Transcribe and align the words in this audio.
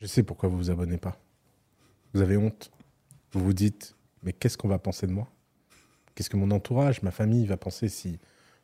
Je 0.00 0.06
sais 0.06 0.22
pourquoi 0.22 0.48
vous 0.48 0.56
vous 0.56 0.70
abonnez 0.70 0.98
pas. 0.98 1.20
Vous 2.14 2.20
avez 2.20 2.36
honte. 2.36 2.70
Vous 3.32 3.40
vous 3.40 3.52
dites, 3.52 3.96
mais 4.22 4.32
qu'est-ce 4.32 4.56
qu'on 4.56 4.68
va 4.68 4.78
penser 4.78 5.06
de 5.06 5.12
moi? 5.12 5.30
Qu'est-ce 6.14 6.30
que 6.30 6.36
mon 6.36 6.50
entourage, 6.50 7.02
ma 7.02 7.10
famille 7.10 7.46
va 7.46 7.56
penser 7.56 7.88
si 7.88 8.18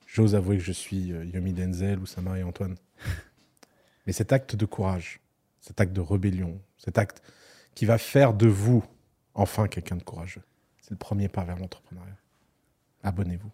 j'ose 0.06 0.34
avouer 0.34 0.56
que 0.56 0.62
je 0.62 0.72
suis 0.72 1.12
euh, 1.12 1.24
Yomi 1.24 1.52
Denzel 1.52 1.98
ou 1.98 2.06
Samara 2.06 2.38
et 2.38 2.42
Antoine? 2.42 2.76
Mais 4.06 4.12
cet 4.12 4.32
acte 4.32 4.56
de 4.56 4.66
courage, 4.66 5.20
cet 5.60 5.80
acte 5.80 5.92
de 5.92 6.00
rébellion, 6.00 6.60
cet 6.78 6.98
acte 6.98 7.22
qui 7.75 7.87
va 7.87 7.98
faire 7.98 8.35
de 8.35 8.46
vous 8.46 8.85
enfin 9.35 9.66
quelqu'un 9.69 9.96
de 9.96 10.03
courageux, 10.03 10.43
c'est 10.80 10.91
le 10.91 10.96
premier 10.96 11.29
pas 11.29 11.45
vers 11.45 11.57
l'entrepreneuriat. 11.59 12.16
Abonnez-vous. 13.03 13.51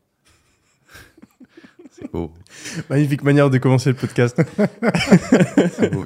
C'est 2.00 2.10
beau. 2.12 2.32
Magnifique 2.88 3.22
manière 3.22 3.50
de 3.50 3.58
commencer 3.58 3.90
le 3.90 3.96
podcast. 3.96 4.40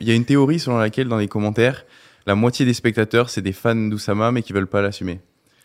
Il 0.01 0.07
y 0.07 0.11
a 0.11 0.15
une 0.15 0.25
théorie 0.25 0.59
selon 0.59 0.79
laquelle, 0.79 1.09
dans 1.09 1.19
les 1.19 1.29
commentaires, 1.29 1.85
la 2.27 2.35
moitié 2.35 2.67
des 2.67 2.75
spectateurs, 2.75 3.31
c'est 3.31 3.43
des 3.43 3.53
fans 3.53 3.75
d'Oussama, 3.75 4.32
mais 4.32 4.43
qui 4.43 4.53
veulent 4.53 4.67
pas 4.67 4.82
l'assumer. 4.82 5.21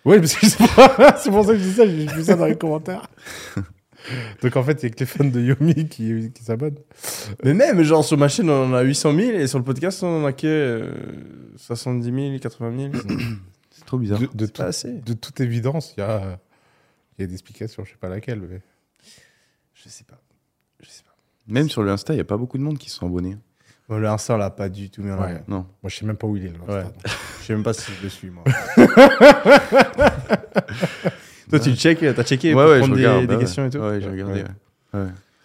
Oui, 0.06 0.18
parce 0.20 0.36
que 0.36 0.46
c'est 1.18 1.32
pour, 1.32 1.46
ça 1.46 1.54
que 1.54 1.60
je 1.60 1.64
dis 1.64 1.74
ça, 1.74 1.86
j'ai 1.86 2.06
vu 2.06 2.24
ça 2.24 2.36
dans 2.36 2.46
les 2.46 2.58
commentaires. 2.58 3.08
Donc 4.42 4.56
en 4.56 4.64
fait, 4.64 4.82
il 4.82 4.84
y 4.84 4.92
a 4.92 4.96
que 4.96 5.00
les 5.00 5.06
fans 5.06 5.26
de 5.26 5.42
Yomi 5.42 5.88
qui, 5.90 6.32
qui 6.32 6.44
s'abonnent. 6.44 6.80
Mais 7.44 7.54
même, 7.54 7.84
genre, 7.84 8.04
sur 8.04 8.18
ma 8.18 8.30
chaîne, 8.30 8.50
on 8.50 8.66
en 8.72 8.74
a 8.74 8.82
800 8.82 9.14
000 9.16 9.32
et 9.32 9.48
sur 9.48 9.60
le 9.60 9.66
podcast, 9.66 10.02
on 10.04 10.24
en 10.24 10.26
a 10.26 10.32
que 10.32 10.48
euh, 10.48 10.92
70 11.58 12.30
000, 12.30 12.40
80 12.40 12.92
000. 12.92 13.04
C'est 13.72 13.86
trop 13.86 13.98
bizarre. 13.98 14.20
De, 14.20 14.26
de, 14.34 14.46
C'est 14.46 14.52
tout- 14.52 14.62
pas 14.62 14.68
assez. 14.70 14.94
de 14.94 15.14
toute 15.14 15.42
évidence, 15.42 15.94
il 15.98 16.00
y 16.00 16.04
a, 16.04 16.40
il 17.18 17.22
y 17.22 17.24
a 17.26 17.28
des 17.28 17.34
explications, 17.34 17.84
je 17.84 17.92
sais 17.92 17.98
pas 18.00 18.10
laquelle. 18.10 18.40
Mais... 18.50 18.62
Je 19.74 19.90
sais 19.90 20.06
pas. 20.06 20.20
Même 21.50 21.70
sur 21.70 21.84
le 21.84 21.92
Insta, 21.92 22.14
il 22.14 22.18
y 22.18 22.22
a 22.22 22.26
pas 22.26 22.38
beaucoup 22.38 22.58
de 22.58 22.64
monde 22.64 22.78
qui 22.78 22.90
sont 22.90 23.06
abonnés. 23.08 23.38
Bon, 23.90 23.98
le 23.98 24.08
Insta, 24.08 24.38
là, 24.38 24.50
pas 24.52 24.70
du 24.70 24.90
tout 24.90 25.02
Ouais. 25.02 25.10
avant. 25.12 25.28
Non. 25.48 25.66
Moi, 25.82 25.90
je 25.90 25.96
sais 25.96 26.06
même 26.06 26.16
pas 26.18 26.28
où 26.28 26.38
il 26.38 26.46
est. 26.46 26.50
Là, 26.54 26.60
Ouais. 26.68 26.84
Je 27.42 27.46
sais 27.48 27.54
même 27.54 27.64
pas 27.64 27.74
si 27.74 27.92
je 27.98 28.04
le 28.04 28.10
suis, 28.10 28.30
moi. 28.30 28.44
Toi, 31.50 31.60
tu 31.60 31.70
le 31.72 31.76
check, 31.76 32.00
t'as 32.00 32.24
checké 32.24 32.54
Ouais, 32.54 32.64
pour 32.64 32.78
prendre 32.80 32.96
des, 32.96 33.08
regarde. 33.08 33.22
des 33.22 33.28
bah 33.28 33.38
questions 33.38 33.66
et 33.66 33.70
tout 33.72 33.80
Ouais, 33.80 34.00
j'ai 34.02 34.10
regardé. 34.10 34.44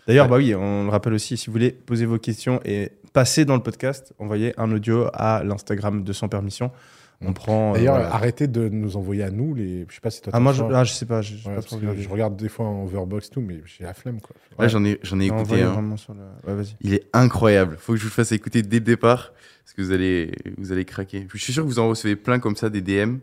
D'ailleurs, 0.06 0.28
bah 0.28 0.36
oui, 0.36 0.54
on 0.54 0.84
le 0.84 0.90
rappelle 0.90 1.14
aussi, 1.14 1.36
si 1.38 1.46
vous 1.46 1.52
voulez 1.52 1.70
poser 1.72 2.04
vos 2.04 2.18
questions 2.18 2.60
et 2.66 2.92
passer 3.14 3.46
dans 3.46 3.54
le 3.56 3.62
podcast, 3.62 4.12
envoyez 4.18 4.52
un 4.60 4.70
audio 4.70 5.06
à 5.14 5.42
l'Instagram 5.44 6.04
de 6.04 6.12
Sans 6.12 6.28
Permission. 6.28 6.70
On 7.20 7.32
prend. 7.32 7.70
euh, 7.70 7.74
D'ailleurs, 7.76 7.94
voilà. 7.94 8.14
arrêtez 8.14 8.46
de 8.48 8.68
nous 8.68 8.96
envoyer 8.96 9.22
à 9.22 9.30
nous 9.30 9.54
les. 9.54 9.86
Je 9.88 9.94
sais 9.94 10.00
pas 10.00 10.10
si 10.10 10.20
toi. 10.20 10.32
Ah, 10.34 10.40
moi, 10.40 10.52
je, 10.52 10.62
ah, 10.64 10.84
je 10.84 10.92
sais 10.92 11.06
pas, 11.06 11.20
Ouais, 11.20 11.22
je 11.22 12.08
regarde 12.08 12.36
des 12.36 12.48
fois 12.48 12.66
en 12.66 12.84
overbox 12.84 13.28
et 13.28 13.30
tout, 13.30 13.40
mais 13.40 13.60
j'ai 13.64 13.84
la 13.84 13.94
flemme 13.94 14.20
quoi. 14.20 14.34
Là, 14.58 14.68
j'en 14.68 14.84
ai, 14.84 14.98
j'en 15.02 15.18
ai 15.20 15.28
Non, 15.28 15.38
écouté 15.40 15.62
un. 15.62 15.72
vraiment 15.72 15.96
sur 15.96 16.12
le- 16.14 16.20
Ouais, 16.46 16.54
vas-y. 16.54 16.76
Il 16.80 16.92
est 16.94 17.06
incroyable. 17.12 17.76
Faut 17.78 17.92
que 17.92 17.98
je 17.98 18.02
vous 18.02 18.08
le 18.08 18.12
fasse 18.14 18.32
écouter 18.32 18.62
dès 18.62 18.78
le 18.78 18.84
départ, 18.84 19.32
parce 19.64 19.72
que 19.74 19.82
vous 19.82 19.92
allez, 19.92 20.32
vous 20.58 20.72
allez 20.72 20.84
craquer. 20.84 21.26
Je 21.32 21.38
suis 21.38 21.52
sûr 21.52 21.62
que 21.62 21.68
vous 21.68 21.78
en 21.78 21.88
recevez 21.88 22.16
plein 22.16 22.38
comme 22.38 22.56
ça, 22.56 22.68
des 22.68 22.82
DM. 22.82 23.18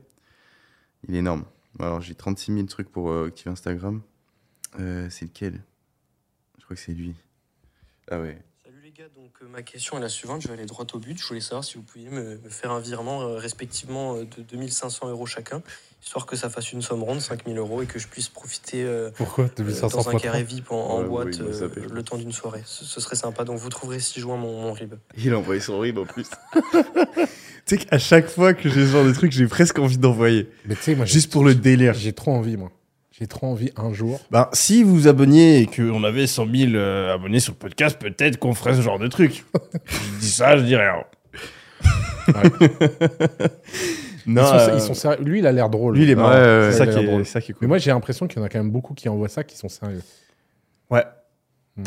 Il 1.08 1.16
est 1.16 1.20
énorme. 1.20 1.46
Alors, 1.80 2.02
j'ai 2.02 2.16
36 2.16 2.54
000 2.54 2.66
trucs 2.68 2.90
pour 2.92 3.12
euh, 3.12 3.28
activer 3.28 3.52
Instagram. 3.52 4.02
Euh, 4.80 5.08
c'est 5.10 5.26
lequel? 5.26 5.62
Je 6.60 6.64
crois 6.66 6.76
que 6.76 6.82
c'est 6.82 6.92
lui. 6.94 7.16
Ah 8.10 8.20
ouais. 8.20 8.38
Gars, 9.02 9.08
donc 9.16 9.32
euh, 9.42 9.48
ma 9.48 9.64
question 9.64 9.98
est 9.98 10.02
la 10.02 10.10
suivante, 10.10 10.42
je 10.42 10.48
vais 10.48 10.54
aller 10.54 10.66
droit 10.66 10.86
au 10.94 11.00
but. 11.00 11.20
Je 11.20 11.26
voulais 11.28 11.42
savoir 11.42 11.64
si 11.64 11.76
vous 11.76 11.82
pouviez 11.82 12.10
me, 12.10 12.38
me 12.38 12.50
faire 12.50 12.70
un 12.72 12.80
virement 12.80 13.22
euh, 13.22 13.38
respectivement 13.38 14.16
euh, 14.16 14.26
de 14.26 14.44
2500 14.44 15.10
euros 15.10 15.26
chacun, 15.26 15.64
histoire 16.04 16.28
que 16.28 16.36
ça 16.36 16.52
fasse 16.52 16.72
une 16.72 16.84
somme 16.84 17.02
ronde, 17.02 17.20
5000 17.20 17.58
euros, 17.58 17.82
et 17.82 17.88
que 17.88 17.98
je 17.98 18.08
puisse 18.08 18.30
profiter 18.30 18.84
euh, 18.84 19.10
Pourquoi 19.16 19.46
euh, 19.46 19.50
2500 19.58 19.98
dans 19.98 20.10
un 20.10 20.20
carré 20.20 20.44
VIP 20.44 20.72
en, 20.72 20.76
en 20.76 21.00
Ouais, 21.02 21.08
boîte 21.08 21.40
euh, 21.40 21.70
le 21.92 22.04
temps 22.04 22.18
d'une 22.18 22.32
soirée. 22.32 22.62
Ce, 22.66 22.86
ce 22.86 23.02
serait 23.02 23.16
sympa, 23.16 23.44
donc 23.44 23.58
vous 23.58 23.70
trouverez 23.70 24.00
si 24.00 24.20
joint 24.20 24.38
mon, 24.38 24.62
mon 24.62 24.74
RIB. 24.74 24.94
Il 25.18 25.34
a 25.34 25.40
envoyé 25.40 25.62
son 25.62 25.80
rib 25.80 25.98
en 25.98 26.06
plus. 26.06 26.28
Tu 27.68 27.78
sais 27.78 27.86
qu'à 27.86 28.00
chaque 28.00 28.28
fois 28.28 28.56
que 28.56 28.70
j'ai 28.70 28.86
ce 28.86 28.92
genre 28.92 29.06
de 29.06 29.14
truc, 29.14 29.32
j'ai 29.32 29.48
presque 29.48 29.78
envie 29.78 30.00
d'envoyer. 30.00 30.50
Mais 30.66 30.76
tu 30.76 30.82
sais, 30.82 30.96
moi, 30.96 31.06
Juste 31.06 31.32
pour 31.32 31.44
le 31.44 31.54
délire. 31.54 31.94
J'ai 31.94 32.12
trop 32.12 32.32
envie, 32.32 32.58
moi. 32.58 32.72
J'ai 33.22 33.28
trop 33.28 33.46
envie 33.46 33.72
un 33.78 33.94
jour. 33.94 34.20
Ben, 34.32 34.50
si 34.52 34.82
vous 34.82 34.96
vous 34.96 35.08
abonniez 35.08 35.60
et 35.60 35.68
qu'on 35.68 36.04
avait 36.04 36.26
100 36.26 36.48
000 36.56 36.72
euh, 36.74 37.14
abonnés 37.14 37.40
sur 37.40 37.54
le 37.54 37.58
podcast, 37.60 38.00
peut-être 38.02 38.38
qu'on 38.38 38.56
ferait 38.56 38.74
ce 38.74 38.82
genre 38.82 38.98
de 38.98 39.08
truc. 39.08 39.46
je 39.86 40.20
dis 40.20 40.32
ça, 40.32 40.58
je 40.58 40.64
dis 40.64 40.76
rien. 40.76 41.04
non, 44.26 44.42
ils, 44.42 44.48
sont, 44.48 44.56
euh, 44.56 44.74
ils 44.74 44.82
sont 44.82 44.94
sérieux. 44.96 45.24
Lui, 45.24 45.38
il 45.38 45.46
a 45.46 45.52
l'air 45.52 45.70
drôle. 45.70 45.98
lui, 45.98 46.06
il 46.06 46.10
est 46.10 46.16
marrant. 46.16 46.32
Ouais, 46.32 46.36
ouais, 46.36 46.60
ouais. 46.62 46.72
c'est 46.72 46.80
ça, 46.80 46.88
qui 46.88 46.98
est, 46.98 47.06
drôle. 47.06 47.26
ça 47.28 47.42
qui 47.42 47.52
est 47.52 47.54
Mais 47.54 47.60
cool. 47.60 47.68
moi, 47.68 47.78
j'ai 47.78 47.92
l'impression 47.92 48.26
qu'il 48.26 48.40
y 48.40 48.42
en 48.42 48.46
a 48.46 48.50
quand 48.50 48.58
même 48.58 48.72
beaucoup 48.72 48.96
qui 48.96 49.08
envoient 49.08 49.30
ça 49.30 49.44
qui 49.44 49.56
sont 49.56 49.70
sérieux. 49.70 50.02
Ouais. 50.90 51.06
Hmm. 51.78 51.84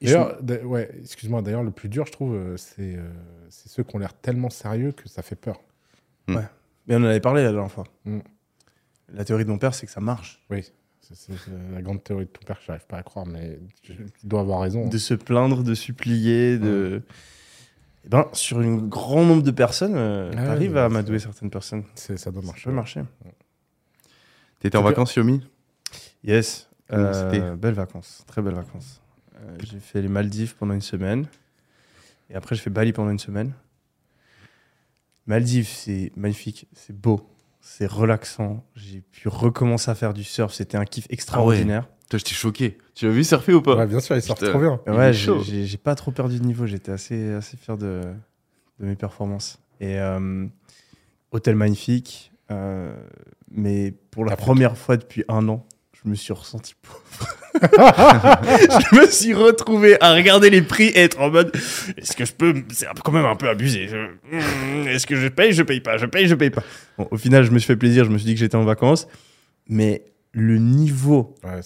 Je- 0.00 0.06
D'ailleurs, 0.40 0.64
ouais, 0.64 0.88
excuse-moi. 1.02 1.42
D'ailleurs, 1.42 1.64
le 1.64 1.70
plus 1.70 1.90
dur, 1.90 2.06
je 2.06 2.12
trouve, 2.12 2.34
euh, 2.34 2.56
c'est 2.56 2.96
euh, 2.96 3.10
c'est 3.50 3.70
ceux 3.70 3.82
qui 3.82 3.94
ont 3.94 3.98
l'air 3.98 4.14
tellement 4.14 4.48
sérieux 4.48 4.92
que 4.92 5.06
ça 5.06 5.20
fait 5.20 5.36
peur. 5.36 5.60
Mais 6.28 6.40
on 6.88 7.02
en 7.02 7.04
avait 7.04 7.20
parlé 7.20 7.42
la 7.42 7.52
dernière 7.52 7.70
fois. 7.70 7.84
Mm. 8.06 8.20
La 9.14 9.24
théorie 9.24 9.44
de 9.44 9.50
mon 9.50 9.58
père, 9.58 9.74
c'est 9.74 9.86
que 9.86 9.92
ça 9.92 10.00
marche. 10.00 10.42
Oui, 10.50 10.64
c'est 11.00 11.32
la 11.72 11.82
grande 11.82 12.02
théorie 12.02 12.24
de 12.26 12.30
ton 12.30 12.44
père. 12.44 12.58
J'arrive 12.66 12.86
pas 12.86 12.98
à 12.98 13.02
croire, 13.02 13.26
mais 13.26 13.58
tu 13.82 13.94
tu 13.96 14.26
dois 14.26 14.40
avoir 14.40 14.60
raison. 14.60 14.88
De 14.88 14.98
se 14.98 15.14
plaindre, 15.14 15.62
de 15.62 15.74
supplier, 15.74 16.58
de. 16.58 17.02
Eh 18.04 18.08
ben, 18.08 18.28
sur 18.32 18.58
un 18.58 18.76
grand 18.76 19.24
nombre 19.24 19.42
de 19.42 19.50
personnes, 19.50 19.94
euh, 19.96 20.30
Ah 20.36 20.44
t'arrives 20.46 20.74
ouais, 20.74 20.80
à 20.80 20.84
amadouer 20.86 21.18
certaines 21.18 21.50
personnes. 21.50 21.84
C'est- 21.94 22.16
Ça 22.18 22.30
doit 22.30 22.42
Ça 22.42 22.46
marcher. 22.48 22.64
peut 22.64 22.72
marcher. 22.72 23.02
T'étais 24.60 24.76
en 24.76 24.80
Tu 24.80 24.84
peux- 24.84 24.90
vacances, 24.90 25.14
Yomi? 25.14 25.42
Yes. 26.22 26.68
Euh, 26.92 27.12
c'était 27.30 27.56
belles 27.56 27.74
vacances, 27.74 28.24
très 28.26 28.42
belles 28.42 28.54
vacances. 28.54 29.00
Euh, 29.36 29.56
j'ai 29.62 29.78
fait 29.80 30.02
les 30.02 30.08
Maldives 30.08 30.54
pendant 30.56 30.74
une 30.74 30.80
semaine. 30.82 31.26
Et 32.30 32.34
après, 32.34 32.54
j'ai 32.56 32.62
fait 32.62 32.70
Bali 32.70 32.92
pendant 32.92 33.10
une 33.10 33.18
semaine. 33.18 33.52
Maldives, 35.26 35.68
c'est 35.68 36.12
magnifique, 36.16 36.66
c'est 36.74 36.94
beau, 36.98 37.26
c'est 37.66 37.86
relaxant. 37.86 38.62
J'ai 38.76 39.00
pu 39.00 39.28
recommencer 39.28 39.90
à 39.90 39.94
faire 39.94 40.12
du 40.12 40.22
surf, 40.22 40.52
c'était 40.52 40.76
un 40.76 40.84
kiff 40.84 41.06
extraordinaire. 41.08 41.88
Toi, 42.10 42.18
j'étais 42.18 42.34
choqué. 42.34 42.76
Tu 42.94 43.06
l'as 43.06 43.10
vu 43.12 43.24
surfer 43.24 43.54
ou 43.54 43.62
pas 43.62 43.74
Ouais, 43.76 43.86
bien 43.86 44.00
sûr, 44.00 44.14
il 44.14 44.22
Putain. 44.22 44.50
trop 44.50 44.60
bien. 44.60 44.80
Ouais, 44.86 45.12
j'ai- 45.14 45.78
pas 45.78 45.94
trop 45.94 46.10
perdu 46.12 46.38
de 46.38 46.44
niveau, 46.44 46.66
j'étais 46.66 46.92
assez, 46.92 47.32
assez 47.32 47.56
fier 47.56 47.78
de, 47.78 48.02
de 48.80 48.86
mes 48.86 48.94
performances. 48.96 49.58
Et 49.80 49.98
euh, 49.98 50.46
hôtel 51.32 51.56
magnifique, 51.56 52.32
euh, 52.50 52.94
mais 53.50 53.92
pour 54.10 54.24
la 54.26 54.36
première 54.36 54.76
fois 54.76 54.98
depuis 54.98 55.24
un 55.28 55.48
an, 55.48 55.66
je 56.04 56.10
me 56.10 56.14
suis 56.14 56.32
ressenti 56.32 56.74
pauvre. 56.82 57.28
je 57.62 59.00
me 59.00 59.06
suis 59.10 59.32
retrouvé 59.34 59.96
à 60.02 60.12
regarder 60.14 60.50
les 60.50 60.62
prix 60.62 60.86
et 60.86 60.98
être 61.00 61.20
en 61.20 61.30
mode 61.30 61.52
est-ce 61.96 62.16
que 62.16 62.24
je 62.24 62.32
peux 62.32 62.54
c'est 62.72 62.86
quand 63.04 63.12
même 63.12 63.24
un 63.24 63.36
peu 63.36 63.48
abusé 63.48 63.88
Je- 63.88 63.96
Hmm, 64.36 64.88
est-ce 64.88 65.06
que 65.06 65.16
je 65.16 65.28
paye 65.28 65.52
je 65.52 65.62
paye 65.62 65.80
pas 65.80 65.96
je 65.96 66.06
paye 66.06 66.26
je 66.26 66.34
paye 66.34 66.50
pas 66.50 66.62
bon, 66.98 67.06
au 67.10 67.16
final 67.16 67.44
je 67.44 67.50
me 67.52 67.58
suis 67.58 67.68
fait 67.68 67.76
plaisir 67.76 68.04
je 68.04 68.10
me 68.10 68.18
suis 68.18 68.26
dit 68.26 68.34
que 68.34 68.40
j'étais 68.40 68.56
en 68.56 68.64
vacances 68.64 69.06
mais 69.68 70.04
le 70.32 70.58
niveau 70.58 71.36
Ouais, 71.44 71.60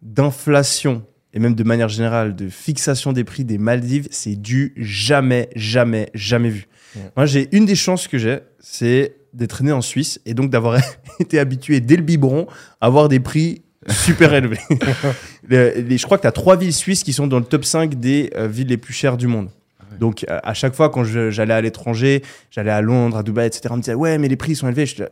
d'inflation 0.00 1.04
et 1.34 1.38
même 1.38 1.54
de 1.54 1.64
manière 1.64 1.88
générale 1.88 2.36
de 2.36 2.48
fixation 2.48 3.12
des 3.12 3.24
prix 3.24 3.44
des 3.44 3.56
Maldives, 3.58 4.06
c'est 4.10 4.36
du 4.36 4.74
jamais, 4.76 5.48
jamais, 5.56 6.10
jamais 6.12 6.50
vu. 6.50 6.66
Ouais. 6.94 7.02
Moi, 7.16 7.24
j'ai 7.24 7.48
une 7.56 7.64
des 7.64 7.74
chances 7.74 8.06
que 8.06 8.18
j'ai, 8.18 8.40
c'est 8.60 9.16
d'être 9.32 9.62
né 9.62 9.72
en 9.72 9.80
Suisse 9.80 10.20
et 10.26 10.34
donc 10.34 10.50
d'avoir 10.50 10.78
été 11.20 11.38
habitué 11.38 11.80
dès 11.80 11.96
le 11.96 12.02
biberon 12.02 12.46
à 12.82 12.86
avoir 12.86 13.08
des 13.08 13.18
prix 13.18 13.62
super. 13.88 14.32
Les- 15.48 15.82
les- 15.82 15.98
je 15.98 16.04
crois 16.04 16.16
que 16.18 16.22
tu 16.22 16.28
as 16.28 16.32
trois 16.32 16.56
villes 16.56 16.72
suisses 16.72 17.02
qui 17.02 17.12
sont 17.12 17.26
dans 17.26 17.38
le 17.38 17.44
top 17.44 17.64
5 17.64 17.94
des 17.98 18.30
euh, 18.36 18.46
villes 18.46 18.68
les 18.68 18.76
plus 18.76 18.92
chères 18.94 19.16
du 19.16 19.26
monde. 19.26 19.46
ouais. 19.90 19.98
Donc, 19.98 20.24
à 20.28 20.50
à 20.50 20.54
chaque 20.54 20.74
fois, 20.74 20.88
quand 20.90 21.04
j'allais 21.04 21.54
à 21.54 21.60
l'étranger, 21.60 22.22
j'allais 22.50 22.70
à 22.70 22.80
Londres, 22.80 23.16
à 23.18 23.22
Dubaï, 23.22 23.46
etc., 23.48 23.62
on 23.70 23.76
me 23.76 23.80
disait, 23.82 23.94
ouais, 23.94 24.18
mais 24.18 24.28
les 24.28 24.36
prix 24.36 24.54
sont 24.54 24.68
élevés. 24.68 24.86
Je 24.86 25.04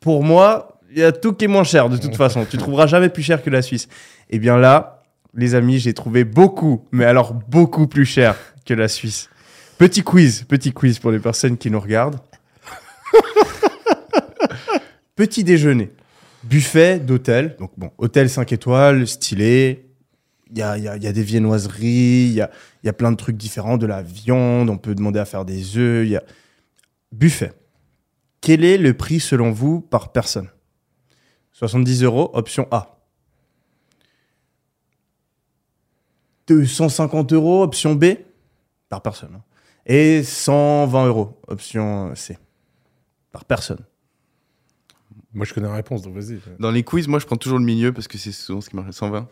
Pour 0.00 0.24
moi, 0.24 0.80
il 0.90 0.98
y 0.98 1.04
a 1.04 1.12
tout 1.12 1.32
qui 1.34 1.44
est 1.44 1.48
moins 1.48 1.64
cher, 1.64 1.88
de 1.88 1.96
toute 1.96 2.16
façon. 2.24 2.46
Tu 2.50 2.56
trouveras 2.56 2.86
jamais 2.86 3.08
plus 3.10 3.22
cher 3.22 3.42
que 3.42 3.50
la 3.50 3.62
Suisse. 3.62 3.88
Eh 4.30 4.38
bien 4.38 4.56
là, 4.56 5.02
les 5.34 5.54
amis, 5.54 5.78
j'ai 5.78 5.92
trouvé 5.94 6.24
beaucoup, 6.24 6.86
mais 6.92 7.04
alors 7.04 7.34
beaucoup 7.34 7.86
plus 7.86 8.06
cher 8.06 8.36
que 8.64 8.72
la 8.74 8.88
Suisse. 8.88 9.28
Petit 9.76 10.02
quiz, 10.02 10.44
petit 10.48 10.72
quiz 10.72 10.98
pour 11.00 11.10
les 11.10 11.18
personnes 11.18 11.58
qui 11.58 11.70
nous 11.70 11.80
regardent. 11.80 12.20
petit 15.16 15.44
déjeuner, 15.44 15.90
buffet 16.44 16.98
d'hôtel. 16.98 17.56
Donc 17.58 17.72
bon, 17.76 17.90
hôtel 17.98 18.28
5 18.30 18.52
étoiles, 18.52 19.06
stylé. 19.06 19.86
Il 20.50 20.58
y 20.58 20.62
a, 20.62 20.98
des 20.98 21.22
viennoiseries, 21.22 22.28
il 22.28 22.34
y 22.34 22.88
a, 22.88 22.92
plein 22.92 23.10
de 23.10 23.16
trucs 23.16 23.36
différents, 23.36 23.76
de 23.76 23.86
la 23.86 24.02
viande, 24.02 24.70
on 24.70 24.78
peut 24.78 24.94
demander 24.94 25.18
à 25.18 25.24
faire 25.24 25.44
des 25.44 25.76
œufs. 25.76 26.22
Buffet. 27.10 27.52
Quel 28.40 28.64
est 28.64 28.76
le 28.76 28.94
prix 28.94 29.18
selon 29.18 29.50
vous 29.50 29.80
par 29.80 30.12
personne? 30.12 30.48
70 31.52 32.04
euros, 32.04 32.30
option 32.34 32.68
A. 32.70 32.98
250 36.46 37.32
euros, 37.32 37.62
option 37.62 37.94
B, 37.94 38.04
par 38.88 39.02
personne. 39.02 39.34
hein. 39.34 39.42
Et 39.86 40.22
120 40.22 41.06
euros, 41.06 41.40
option 41.48 42.14
C, 42.14 42.38
par 43.32 43.44
personne. 43.44 43.84
Moi, 45.34 45.44
je 45.44 45.52
connais 45.52 45.66
la 45.68 45.74
réponse, 45.74 46.02
donc 46.02 46.14
vas-y. 46.14 46.38
Dans 46.60 46.70
les 46.70 46.82
quiz, 46.84 47.08
moi, 47.08 47.18
je 47.18 47.26
prends 47.26 47.36
toujours 47.36 47.58
le 47.58 47.64
milieu 47.64 47.92
parce 47.92 48.06
que 48.08 48.16
c'est 48.18 48.32
souvent 48.32 48.60
ce 48.60 48.70
qui 48.70 48.76
marche. 48.76 48.94
120. 48.94 49.26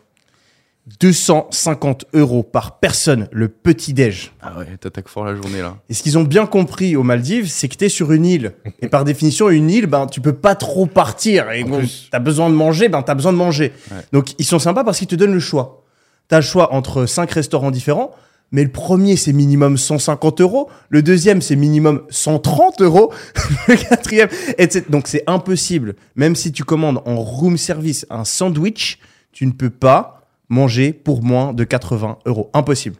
250 0.99 2.05
euros 2.13 2.43
par 2.43 2.79
personne, 2.79 3.29
le 3.31 3.47
petit-déj. 3.47 4.33
Ah 4.41 4.59
ouais, 4.59 4.77
t'attaques 4.77 5.07
fort 5.07 5.23
la 5.23 5.33
journée 5.33 5.61
là. 5.61 5.77
Et 5.87 5.93
ce 5.93 6.03
qu'ils 6.03 6.17
ont 6.17 6.23
bien 6.25 6.45
compris 6.45 6.97
aux 6.97 7.03
Maldives, 7.03 7.47
c'est 7.47 7.69
que 7.69 7.75
t'es 7.75 7.87
sur 7.87 8.11
une 8.11 8.25
île. 8.25 8.53
Et 8.81 8.89
par 8.89 9.05
définition, 9.05 9.49
une 9.49 9.69
île, 9.69 9.85
ben, 9.87 10.07
tu 10.07 10.19
peux 10.19 10.33
pas 10.33 10.55
trop 10.55 10.85
partir. 10.85 11.49
Et 11.51 11.63
En 11.63 11.67
bon, 11.69 11.77
plus. 11.79 12.09
t'as 12.11 12.19
besoin 12.19 12.49
de 12.49 12.55
manger, 12.55 12.89
ben, 12.89 13.01
t'as 13.01 13.15
besoin 13.15 13.31
de 13.31 13.37
manger. 13.37 13.71
Ouais. 13.91 13.97
Donc, 14.11 14.33
ils 14.39 14.45
sont 14.45 14.59
sympas 14.59 14.83
parce 14.83 14.97
qu'ils 14.99 15.07
te 15.07 15.15
donnent 15.15 15.33
le 15.33 15.39
choix. 15.39 15.83
T'as 16.27 16.37
le 16.37 16.41
choix 16.45 16.73
entre 16.73 17.05
cinq 17.05 17.31
restaurants 17.31 17.71
différents. 17.71 18.11
Mais 18.53 18.63
le 18.63 18.69
premier, 18.69 19.17
c'est 19.17 19.33
minimum 19.33 19.77
150 19.77 20.39
euros. 20.39 20.69
Le 20.89 21.01
deuxième, 21.01 21.41
c'est 21.41 21.55
minimum 21.55 22.03
130 22.09 22.81
euros. 22.81 23.11
le 23.67 23.75
quatrième, 23.75 24.29
etc. 24.59 24.85
Donc, 24.89 25.07
c'est 25.07 25.23
impossible. 25.27 25.95
Même 26.15 26.35
si 26.35 26.51
tu 26.51 26.63
commandes 26.63 27.01
en 27.05 27.15
room 27.15 27.57
service 27.57 28.05
un 28.11 28.23
sandwich, 28.23 28.99
tu 29.31 29.47
ne 29.47 29.51
peux 29.51 29.71
pas 29.71 30.21
manger 30.49 30.93
pour 30.93 31.23
moins 31.23 31.51
de 31.51 31.63
80 31.63 32.19
euros. 32.25 32.51
Impossible. 32.53 32.95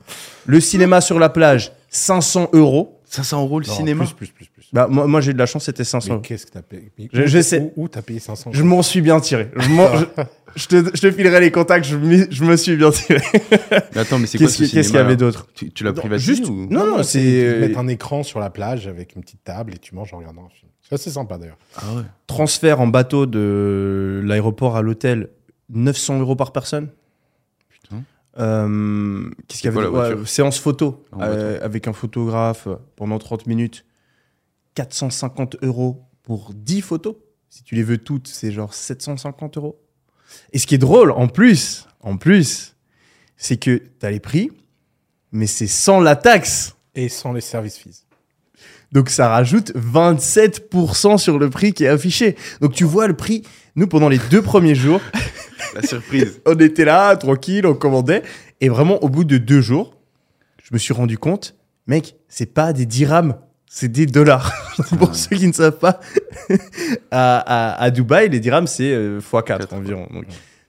Le 0.47 0.59
cinéma 0.59 1.01
sur 1.01 1.19
la 1.19 1.29
plage, 1.29 1.71
500 1.89 2.49
euros. 2.53 2.92
500 3.13 3.41
euros 3.43 3.59
le 3.59 3.67
Non, 3.67 3.73
cinéma 3.73 4.05
Plus, 4.05 4.13
plus, 4.13 4.27
plus. 4.27 4.45
plus. 4.47 4.65
Bah, 4.73 4.87
moi, 4.89 5.05
moi, 5.07 5.21
j'ai 5.21 5.31
eu 5.31 5.33
de 5.33 5.39
la 5.39 5.45
chance, 5.45 5.65
c'était 5.65 5.83
500 5.83 6.07
Mais 6.07 6.13
euros. 6.15 6.21
qu'est-ce 6.21 6.45
que 6.47 6.51
t'as 6.51 6.61
payé 6.63 6.91
Mais 6.97 7.09
Je- 7.13 7.41
sais. 7.41 7.59
Où, 7.75 7.83
où 7.83 7.87
t'as 7.87 8.01
payé 8.01 8.19
500 8.19 8.49
Je 8.53 8.63
m'en 8.63 8.81
suis 8.81 9.01
bien 9.01 9.19
tiré. 9.19 9.51
Je, 9.55 9.69
m'en- 9.69 9.87
je, 10.55 10.67
te, 10.67 10.75
je 10.95 11.01
te 11.01 11.11
filerai 11.11 11.39
les 11.39 11.51
contacts, 11.51 11.85
je, 11.85 11.95
m'y- 11.95 12.25
je 12.31 12.43
me 12.43 12.57
suis 12.57 12.75
bien 12.75 12.89
tiré. 12.91 13.21
Mais 13.93 14.01
attends, 14.01 14.17
mais 14.17 14.25
c'est 14.27 14.37
quoi 14.39 14.47
Qu'est-ce 14.47 14.53
ce 14.53 14.57
qu'il 14.57 14.67
cinéma 14.67 14.81
qu'est-ce 14.81 14.89
qu'il 14.89 14.97
y 14.97 14.99
avait 14.99 15.15
d'autre 15.15 15.47
Tu, 15.53 15.71
tu 15.71 15.83
l'as 15.83 15.91
Non, 15.91 15.97
privatisé 15.99 16.35
juste- 16.35 16.47
ou... 16.49 16.67
Non, 16.69 16.85
non, 16.87 17.03
c'est. 17.03 17.21
Ils 17.23 17.43
euh, 17.45 17.59
mettent 17.59 17.77
un 17.77 17.87
écran 17.87 18.23
sur 18.23 18.39
la 18.39 18.49
plage 18.49 18.87
avec 18.87 19.15
une 19.15 19.21
petite 19.21 19.43
table 19.43 19.73
et 19.75 19.77
tu 19.77 19.93
manges 19.93 20.13
en 20.13 20.17
regardant 20.17 20.45
un 20.45 20.49
film. 20.49 20.71
C'est 20.81 20.95
assez 20.95 21.11
sympa 21.11 21.37
d'ailleurs. 21.37 21.57
Ah 21.77 21.81
ouais. 21.95 22.01
Transfert 22.27 22.81
en 22.81 22.87
bateau 22.87 23.25
de 23.27 24.21
l'aéroport 24.25 24.75
à 24.75 24.81
l'hôtel, 24.81 25.29
900 25.69 26.19
euros 26.19 26.35
par 26.35 26.51
personne. 26.51 26.89
Euh, 28.39 29.29
Qu'est-ce 29.47 29.61
qu'il 29.61 29.65
y 29.65 29.67
avait 29.67 29.75
quoi, 29.75 29.83
la 29.83 29.87
d'autre 29.89 29.99
voiture 29.99 30.19
Ouais, 30.19 30.25
Séance 30.25 30.59
photo 30.59 31.05
euh, 31.19 31.59
avec 31.61 31.87
un 31.87 31.93
photographe 31.93 32.67
pendant 32.95 33.19
30 33.19 33.47
minutes. 33.47 33.85
450 34.75 35.57
euros 35.61 36.03
pour 36.23 36.53
10 36.53 36.81
photos. 36.81 37.15
Si 37.49 37.63
tu 37.63 37.75
les 37.75 37.83
veux 37.83 37.99
toutes, 37.99 38.27
c'est 38.27 38.51
genre 38.51 38.73
750 38.73 39.57
euros. 39.57 39.79
Et 40.51 40.57
ce 40.57 40.65
qui 40.65 40.75
est 40.75 40.79
drôle, 40.79 41.11
en 41.11 41.27
plus, 41.27 41.87
en 41.99 42.17
plus, 42.17 42.75
c'est 43.37 43.57
que 43.57 43.77
tu 43.99 44.05
as 44.05 44.09
les 44.09 44.19
prix, 44.19 44.49
mais 45.31 45.45
c'est 45.45 45.67
sans 45.67 45.99
la 45.99 46.15
taxe. 46.15 46.75
Et 46.95 47.09
sans 47.09 47.33
les 47.33 47.41
services 47.41 47.77
fees. 47.77 48.05
Donc 48.91 49.09
ça 49.09 49.27
rajoute 49.27 49.73
27% 49.75 51.17
sur 51.17 51.39
le 51.39 51.49
prix 51.49 51.73
qui 51.73 51.83
est 51.83 51.87
affiché. 51.87 52.35
Donc 52.61 52.73
tu 52.73 52.83
vois 52.83 53.07
le 53.07 53.15
prix. 53.15 53.43
Nous, 53.75 53.87
pendant 53.87 54.07
les 54.07 54.19
deux 54.29 54.41
premiers 54.41 54.75
jours, 54.75 55.01
La 55.75 55.81
surprise. 55.81 56.41
on 56.45 56.55
était 56.59 56.85
là, 56.85 57.15
tranquille, 57.15 57.65
on 57.65 57.73
commandait. 57.73 58.23
Et 58.61 58.69
vraiment, 58.69 59.03
au 59.03 59.09
bout 59.09 59.23
de 59.23 59.37
deux 59.37 59.61
jours, 59.61 59.95
je 60.63 60.69
me 60.73 60.77
suis 60.79 60.93
rendu 60.93 61.17
compte, 61.17 61.55
mec, 61.87 62.15
c'est 62.27 62.53
pas 62.53 62.73
des 62.73 62.85
dirhams, 62.85 63.35
c'est 63.67 63.91
des 63.91 64.05
dollars. 64.05 64.51
Pour 64.97 65.13
ceux 65.15 65.35
qui 65.35 65.47
ne 65.47 65.51
savent 65.53 65.77
pas, 65.79 65.99
à, 67.11 67.37
à- 67.39 67.81
à 67.83 67.91
Dubaï, 67.91 68.29
les 68.29 68.39
dirhams, 68.39 68.67
c'est 68.67 68.91
euh, 68.93 69.19
x4 69.19 69.43
Quatre, 69.43 69.73
environ. 69.73 70.07
Donc, 70.13 70.25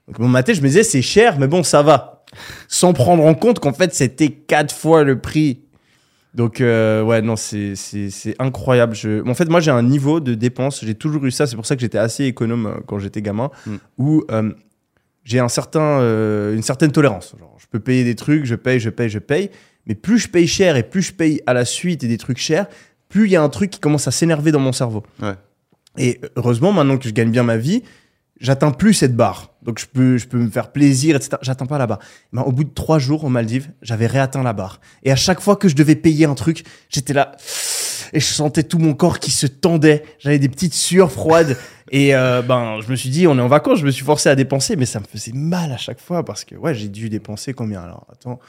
donc, 0.07 0.19
dans 0.21 0.29
ma 0.29 0.43
tête, 0.43 0.57
je 0.57 0.61
me 0.63 0.67
disais, 0.69 0.83
c'est 0.83 1.03
cher, 1.03 1.39
mais 1.39 1.47
bon, 1.47 1.63
ça 1.63 1.83
va. 1.83 2.25
Sans 2.69 2.93
prendre 2.93 3.25
en 3.25 3.35
compte 3.35 3.59
qu'en 3.61 3.73
fait, 3.73 3.95
c'était 3.95 4.29
quatre 4.31 4.75
fois 4.75 5.03
le 5.05 5.19
prix. 5.21 5.61
Donc, 6.35 6.61
euh, 6.61 7.01
ouais, 7.03 7.23
non, 7.23 7.37
c'est 7.37 7.77
c'est- 7.77 8.11
c'est 8.11 8.35
incroyable. 8.41 8.95
Je... 8.97 9.27
En 9.29 9.35
fait, 9.35 9.49
moi, 9.49 9.61
j'ai 9.61 9.71
un 9.71 9.83
niveau 9.85 10.19
de 10.21 10.35
dépense, 10.35 10.85
j'ai 10.85 10.95
toujours 10.97 11.25
eu 11.25 11.31
ça, 11.31 11.47
c'est 11.47 11.55
pour 11.57 11.65
ça 11.65 11.77
que 11.77 11.81
j'étais 11.81 11.99
assez 11.99 12.25
économe 12.25 12.67
euh, 12.67 12.81
quand 12.87 12.99
j'étais 12.99 13.23
gamin, 13.23 13.51
Mm. 13.67 13.75
où 13.99 14.25
euh, 14.33 14.51
j'ai 15.25 15.39
un 15.41 15.49
certain, 15.49 16.01
euh, 16.01 16.55
une 16.55 16.63
certaine 16.63 16.93
tolérance. 16.93 17.35
Genre, 17.39 17.57
je 17.59 17.67
peux 17.67 17.81
payer 17.81 18.05
des 18.05 18.15
trucs, 18.15 18.45
je 18.45 18.55
paye, 18.55 18.79
je 18.79 18.91
paye, 18.91 19.09
je 19.09 19.19
paye. 19.19 19.51
Mais 19.87 19.95
plus 19.95 20.19
je 20.19 20.29
paye 20.29 20.47
cher 20.47 20.77
et 20.77 20.83
plus 20.83 21.03
je 21.03 21.13
paye 21.13 21.43
à 21.47 21.53
la 21.53 21.65
suite 21.65 22.05
et 22.05 22.09
des 22.09 22.19
trucs 22.19 22.39
chers, 22.39 22.67
plus 23.09 23.27
il 23.27 23.33
y 23.33 23.37
a 23.37 23.43
un 23.43 23.49
truc 23.49 23.71
qui 23.71 23.81
commence 23.81 24.09
à 24.09 24.11
s'énerver 24.11 24.53
dans 24.53 24.61
mon 24.61 24.73
cerveau. 24.73 25.03
Ouais. 25.21 25.35
Et 25.99 26.21
heureusement, 26.37 26.73
maintenant 26.73 26.97
que 26.97 27.09
je 27.09 27.13
gagne 27.13 27.31
bien 27.31 27.43
ma 27.43 27.57
vie, 27.57 27.83
j'atteins 28.41 28.71
plus 28.71 28.95
cette 28.95 29.15
barre. 29.15 29.55
Donc 29.63 29.79
je 29.79 29.87
peux, 29.87 30.19
je 30.19 30.27
peux 30.27 30.39
me 30.39 30.51
faire 30.51 30.73
plaisir, 30.73 31.17
etc. 31.17 31.37
J'atteins 31.41 31.67
pas 31.67 31.79
la 31.79 31.87
barre. 31.87 32.01
Ben, 32.33 32.43
au 32.43 32.53
bout 32.53 32.65
de 32.65 32.75
trois 32.75 32.99
jours 32.99 33.25
aux 33.25 33.29
Maldives, 33.29 33.71
j'avais 33.83 34.07
réatteint 34.07 34.43
la 34.43 34.53
barre. 34.53 34.81
Et 35.03 35.13
à 35.13 35.17
chaque 35.17 35.41
fois 35.41 35.57
que 35.57 35.69
je 35.69 35.77
devais 35.77 35.95
payer 35.95 36.27
un 36.27 36.35
truc, 36.35 36.65
j'étais 36.91 37.13
là 37.13 37.33
et 38.15 38.21
je 38.21 38.27
sentais 38.33 38.63
tout 38.63 38.79
mon 38.79 38.95
corps 38.95 39.19
qui 39.19 39.31
se 39.31 39.47
tendait. 39.47 40.05
J'avais 40.19 40.39
des 40.39 40.49
petites 40.49 40.73
sueurs 40.75 41.13
froides. 41.13 41.57
Et 41.91 42.15
euh, 42.17 42.41
ben, 42.41 42.81
je 42.81 42.91
me 42.91 42.97
suis 42.97 43.11
dit, 43.11 43.27
on 43.27 43.37
est 43.39 43.43
en 43.43 43.47
vacances, 43.47 43.79
je 43.79 43.85
me 43.85 43.91
suis 43.91 44.05
forcé 44.05 44.29
à 44.31 44.35
dépenser, 44.35 44.75
mais 44.75 44.87
ça 44.87 45.01
me 45.01 45.05
faisait 45.05 45.33
mal 45.33 45.71
à 45.71 45.77
chaque 45.77 46.01
fois 46.01 46.25
parce 46.25 46.45
que 46.45 46.55
ouais, 46.57 46.75
j'ai 46.75 46.89
dû 46.89 47.11
dépenser 47.11 47.53
combien? 47.53 47.83
Alors 47.83 48.07
Attends, 48.11 48.41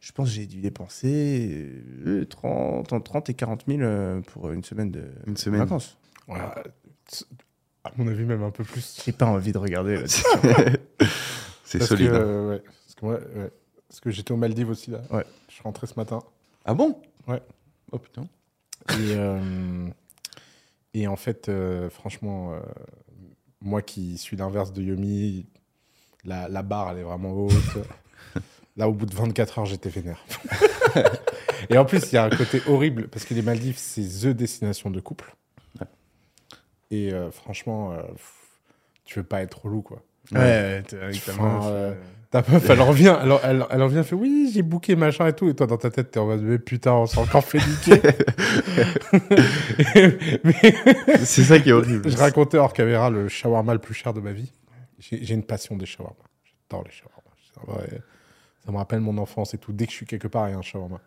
je 0.00 0.10
pense 0.12 0.30
que 0.30 0.34
j'ai 0.34 0.46
dû 0.46 0.60
dépenser 0.60 1.68
euh, 2.06 2.24
30, 2.24 2.92
entre 2.92 3.04
30 3.04 3.30
et 3.30 3.34
40 3.34 3.64
000 3.68 3.80
euh, 3.82 4.20
pour 4.22 4.50
une 4.50 4.64
semaine 4.64 4.90
de 4.90 5.04
Une 5.26 5.36
semaine. 5.36 5.60
vacances. 5.60 5.98
À 6.28 7.90
mon 7.96 8.08
avis, 8.08 8.24
même 8.24 8.42
un 8.42 8.50
peu 8.50 8.64
plus. 8.64 9.02
J'ai 9.04 9.12
pas 9.12 9.26
envie 9.26 9.52
de 9.52 9.58
regarder 9.58 10.02
C'est 11.64 11.82
solide. 11.82 12.10
Que, 12.10 12.14
hein. 12.14 12.18
euh, 12.18 12.50
ouais. 12.50 12.62
Parce 12.64 12.94
que, 12.94 13.06
ouais. 13.06 13.50
Parce 13.88 14.00
que 14.00 14.10
j'étais 14.10 14.32
aux 14.32 14.36
Maldives 14.36 14.70
aussi 14.70 14.90
là. 14.90 15.02
Ouais. 15.10 15.24
Je 15.48 15.54
suis 15.54 15.62
rentré 15.62 15.86
ce 15.86 15.94
matin. 15.96 16.20
Ah 16.64 16.74
bon? 16.74 17.00
Ouais. 17.28 17.42
Oh 17.92 17.98
putain. 17.98 18.26
Et, 18.98 19.14
euh, 19.16 19.88
et 20.94 21.06
en 21.06 21.16
fait, 21.16 21.48
euh, 21.48 21.90
franchement, 21.90 22.54
euh, 22.54 22.60
moi 23.60 23.82
qui 23.82 24.18
suis 24.18 24.36
l'inverse 24.36 24.72
de 24.72 24.82
Yomi, 24.82 25.46
la, 26.24 26.48
la 26.48 26.62
barre, 26.62 26.90
elle 26.90 26.98
est 26.98 27.02
vraiment 27.02 27.32
haute. 27.32 27.54
Là, 28.76 28.88
au 28.88 28.92
bout 28.92 29.06
de 29.06 29.14
24 29.14 29.58
heures, 29.58 29.66
j'étais 29.66 29.88
vénère. 29.88 30.24
et 31.68 31.76
en 31.76 31.84
plus, 31.84 32.12
il 32.12 32.14
y 32.14 32.18
a 32.18 32.24
un 32.24 32.30
côté 32.30 32.62
horrible, 32.68 33.08
parce 33.08 33.24
que 33.24 33.34
les 33.34 33.42
Maldives, 33.42 33.76
c'est 33.76 34.02
THE 34.02 34.28
destination 34.32 34.90
de 34.90 35.00
couple. 35.00 35.34
Et 36.90 37.12
euh, 37.12 37.30
franchement, 37.30 37.92
euh, 37.92 38.02
pff, 38.02 38.34
tu 39.04 39.18
veux 39.18 39.24
pas 39.24 39.42
être 39.42 39.64
relou, 39.64 39.82
quoi. 39.82 40.02
Ouais, 40.32 40.82
t'es 40.82 40.98
avec 40.98 41.24
ta 41.24 41.32
euh, 41.32 41.94
Ta 42.30 42.44
meuf, 42.48 42.70
elle 42.70 42.80
en 42.80 42.86
revient, 42.86 43.16
elle, 43.20 43.32
elle, 43.42 43.66
elle 43.70 43.82
en 43.82 43.90
elle 43.90 44.04
fait 44.04 44.14
oui, 44.14 44.50
j'ai 44.54 44.62
booké 44.62 44.94
machin 44.94 45.26
et 45.26 45.32
tout. 45.32 45.48
Et 45.48 45.54
toi, 45.54 45.66
dans 45.66 45.76
ta 45.76 45.90
tête, 45.90 46.12
t'es 46.12 46.20
en 46.20 46.26
mode, 46.26 46.42
mais 46.42 46.60
putain, 46.60 46.92
on 46.92 47.06
s'est 47.06 47.18
encore 47.18 47.44
fait 47.44 47.58
niquer. 47.58 48.00
mais 50.44 51.16
C'est 51.24 51.42
ça 51.42 51.58
qui 51.58 51.70
est 51.70 51.72
horrible. 51.72 52.08
je 52.08 52.16
racontais 52.16 52.58
hors 52.58 52.72
caméra 52.72 53.10
le 53.10 53.28
shawarma 53.28 53.72
le 53.72 53.80
plus 53.80 53.94
cher 53.94 54.14
de 54.14 54.20
ma 54.20 54.30
vie. 54.32 54.52
J'ai 55.00 55.34
une 55.34 55.42
passion 55.42 55.76
des 55.76 55.86
shawarma. 55.86 56.22
J'adore 56.44 56.84
les 56.84 56.92
shawarma. 56.92 57.86
Ça 58.64 58.70
me 58.70 58.76
rappelle 58.76 59.00
mon 59.00 59.18
enfance 59.18 59.54
et 59.54 59.58
tout. 59.58 59.72
Dès 59.72 59.86
que 59.86 59.90
je 59.90 59.96
suis 59.96 60.06
quelque 60.06 60.28
part, 60.28 60.48
il 60.48 60.52
y 60.52 60.54
a 60.54 60.58
un 60.58 60.62
shawarma. 60.62 61.00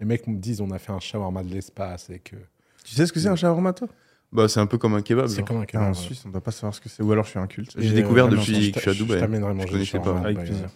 Les 0.00 0.06
mecs 0.06 0.26
me 0.26 0.38
disent, 0.38 0.62
on 0.62 0.70
a 0.70 0.78
fait 0.78 0.92
un 0.92 1.00
shawarma 1.00 1.42
de 1.42 1.50
l'espace 1.50 2.08
et 2.08 2.18
que. 2.18 2.36
Tu 2.82 2.94
sais 2.94 3.04
ce 3.04 3.12
que 3.12 3.20
c'est 3.20 3.28
un 3.28 3.36
shawarma, 3.36 3.74
toi? 3.74 3.88
Bah, 4.32 4.48
c'est 4.48 4.60
un 4.60 4.66
peu 4.66 4.78
comme 4.78 4.94
un 4.94 5.02
kebab. 5.02 5.26
C'est 5.28 5.44
comme 5.46 5.58
un 5.58 5.62
Ah, 5.62 5.66
kebab. 5.66 5.84
En 5.84 5.88
ouais. 5.88 5.94
Suisse, 5.94 6.22
on 6.26 6.30
doit 6.30 6.40
pas 6.40 6.50
savoir 6.52 6.74
ce 6.74 6.80
que 6.80 6.88
c'est. 6.88 7.02
Ou 7.02 7.12
alors 7.12 7.24
je 7.24 7.30
suis 7.30 7.38
un 7.38 7.46
culte. 7.46 7.74
J'ai 7.78 7.92
découvert 7.92 8.26
euh, 8.26 8.30
depuis 8.30 8.72
que 8.72 8.78
je 8.78 8.80
suis 8.80 8.90
à 8.90 8.92
je 8.94 8.98
Dubaï. 9.02 9.20
t'amènerai 9.20 9.50
Je 9.52 9.56
manger 9.56 9.68
connaissais 9.70 9.98
du 9.98 10.04
pas. 10.04 10.18
Avec 10.18 10.38
Dubaï, 10.38 10.46
plaisir. 10.46 10.68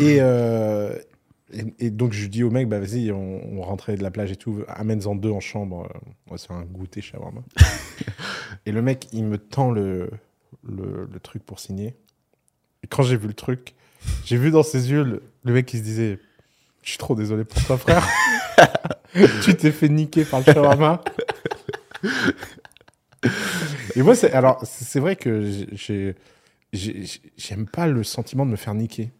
Et, 0.00 0.16
euh, 0.20 0.96
et, 1.52 1.86
et 1.86 1.90
donc, 1.90 2.12
je 2.12 2.26
dis 2.26 2.42
au 2.42 2.50
mec, 2.50 2.68
bah 2.68 2.80
vas-y, 2.80 3.12
on, 3.12 3.58
on 3.58 3.62
rentrait 3.62 3.96
de 3.96 4.02
la 4.02 4.10
plage 4.10 4.32
et 4.32 4.36
tout, 4.36 4.62
amène-en 4.66 5.14
deux 5.14 5.30
en 5.30 5.40
chambre, 5.40 5.88
euh, 5.94 5.98
on 6.26 6.32
va 6.32 6.38
se 6.38 6.46
faire 6.46 6.56
un 6.56 6.64
goûter 6.64 7.00
shawarma. 7.00 7.42
et 8.66 8.72
le 8.72 8.82
mec, 8.82 9.06
il 9.12 9.24
me 9.24 9.38
tend 9.38 9.70
le, 9.70 10.10
le, 10.68 11.08
le 11.12 11.20
truc 11.20 11.44
pour 11.44 11.60
signer. 11.60 11.94
Et 12.82 12.86
quand 12.88 13.02
j'ai 13.02 13.16
vu 13.16 13.28
le 13.28 13.34
truc, 13.34 13.74
j'ai 14.24 14.36
vu 14.36 14.50
dans 14.50 14.62
ses 14.64 14.90
yeux 14.90 15.04
le, 15.04 15.22
le 15.44 15.52
mec 15.52 15.66
qui 15.66 15.78
se 15.78 15.82
disait, 15.82 16.18
je 16.82 16.88
suis 16.90 16.98
trop 16.98 17.14
désolé 17.14 17.44
pour 17.44 17.62
toi, 17.64 17.78
frère. 17.78 18.04
tu 19.44 19.54
t'es 19.54 19.70
fait 19.70 19.88
niquer 19.88 20.24
par 20.24 20.40
le 20.40 20.52
shawarma. 20.52 21.02
Et 23.96 24.02
moi, 24.02 24.14
c'est, 24.14 24.32
alors, 24.32 24.60
c'est 24.64 25.00
vrai 25.00 25.16
que 25.16 25.42
j'ai, 25.72 26.14
j'ai- 26.72 27.04
j'ai- 27.04 27.20
j'aime 27.36 27.66
pas 27.66 27.86
le 27.86 28.02
sentiment 28.04 28.44
de 28.46 28.50
me 28.50 28.56
faire 28.56 28.74
niquer. 28.74 29.10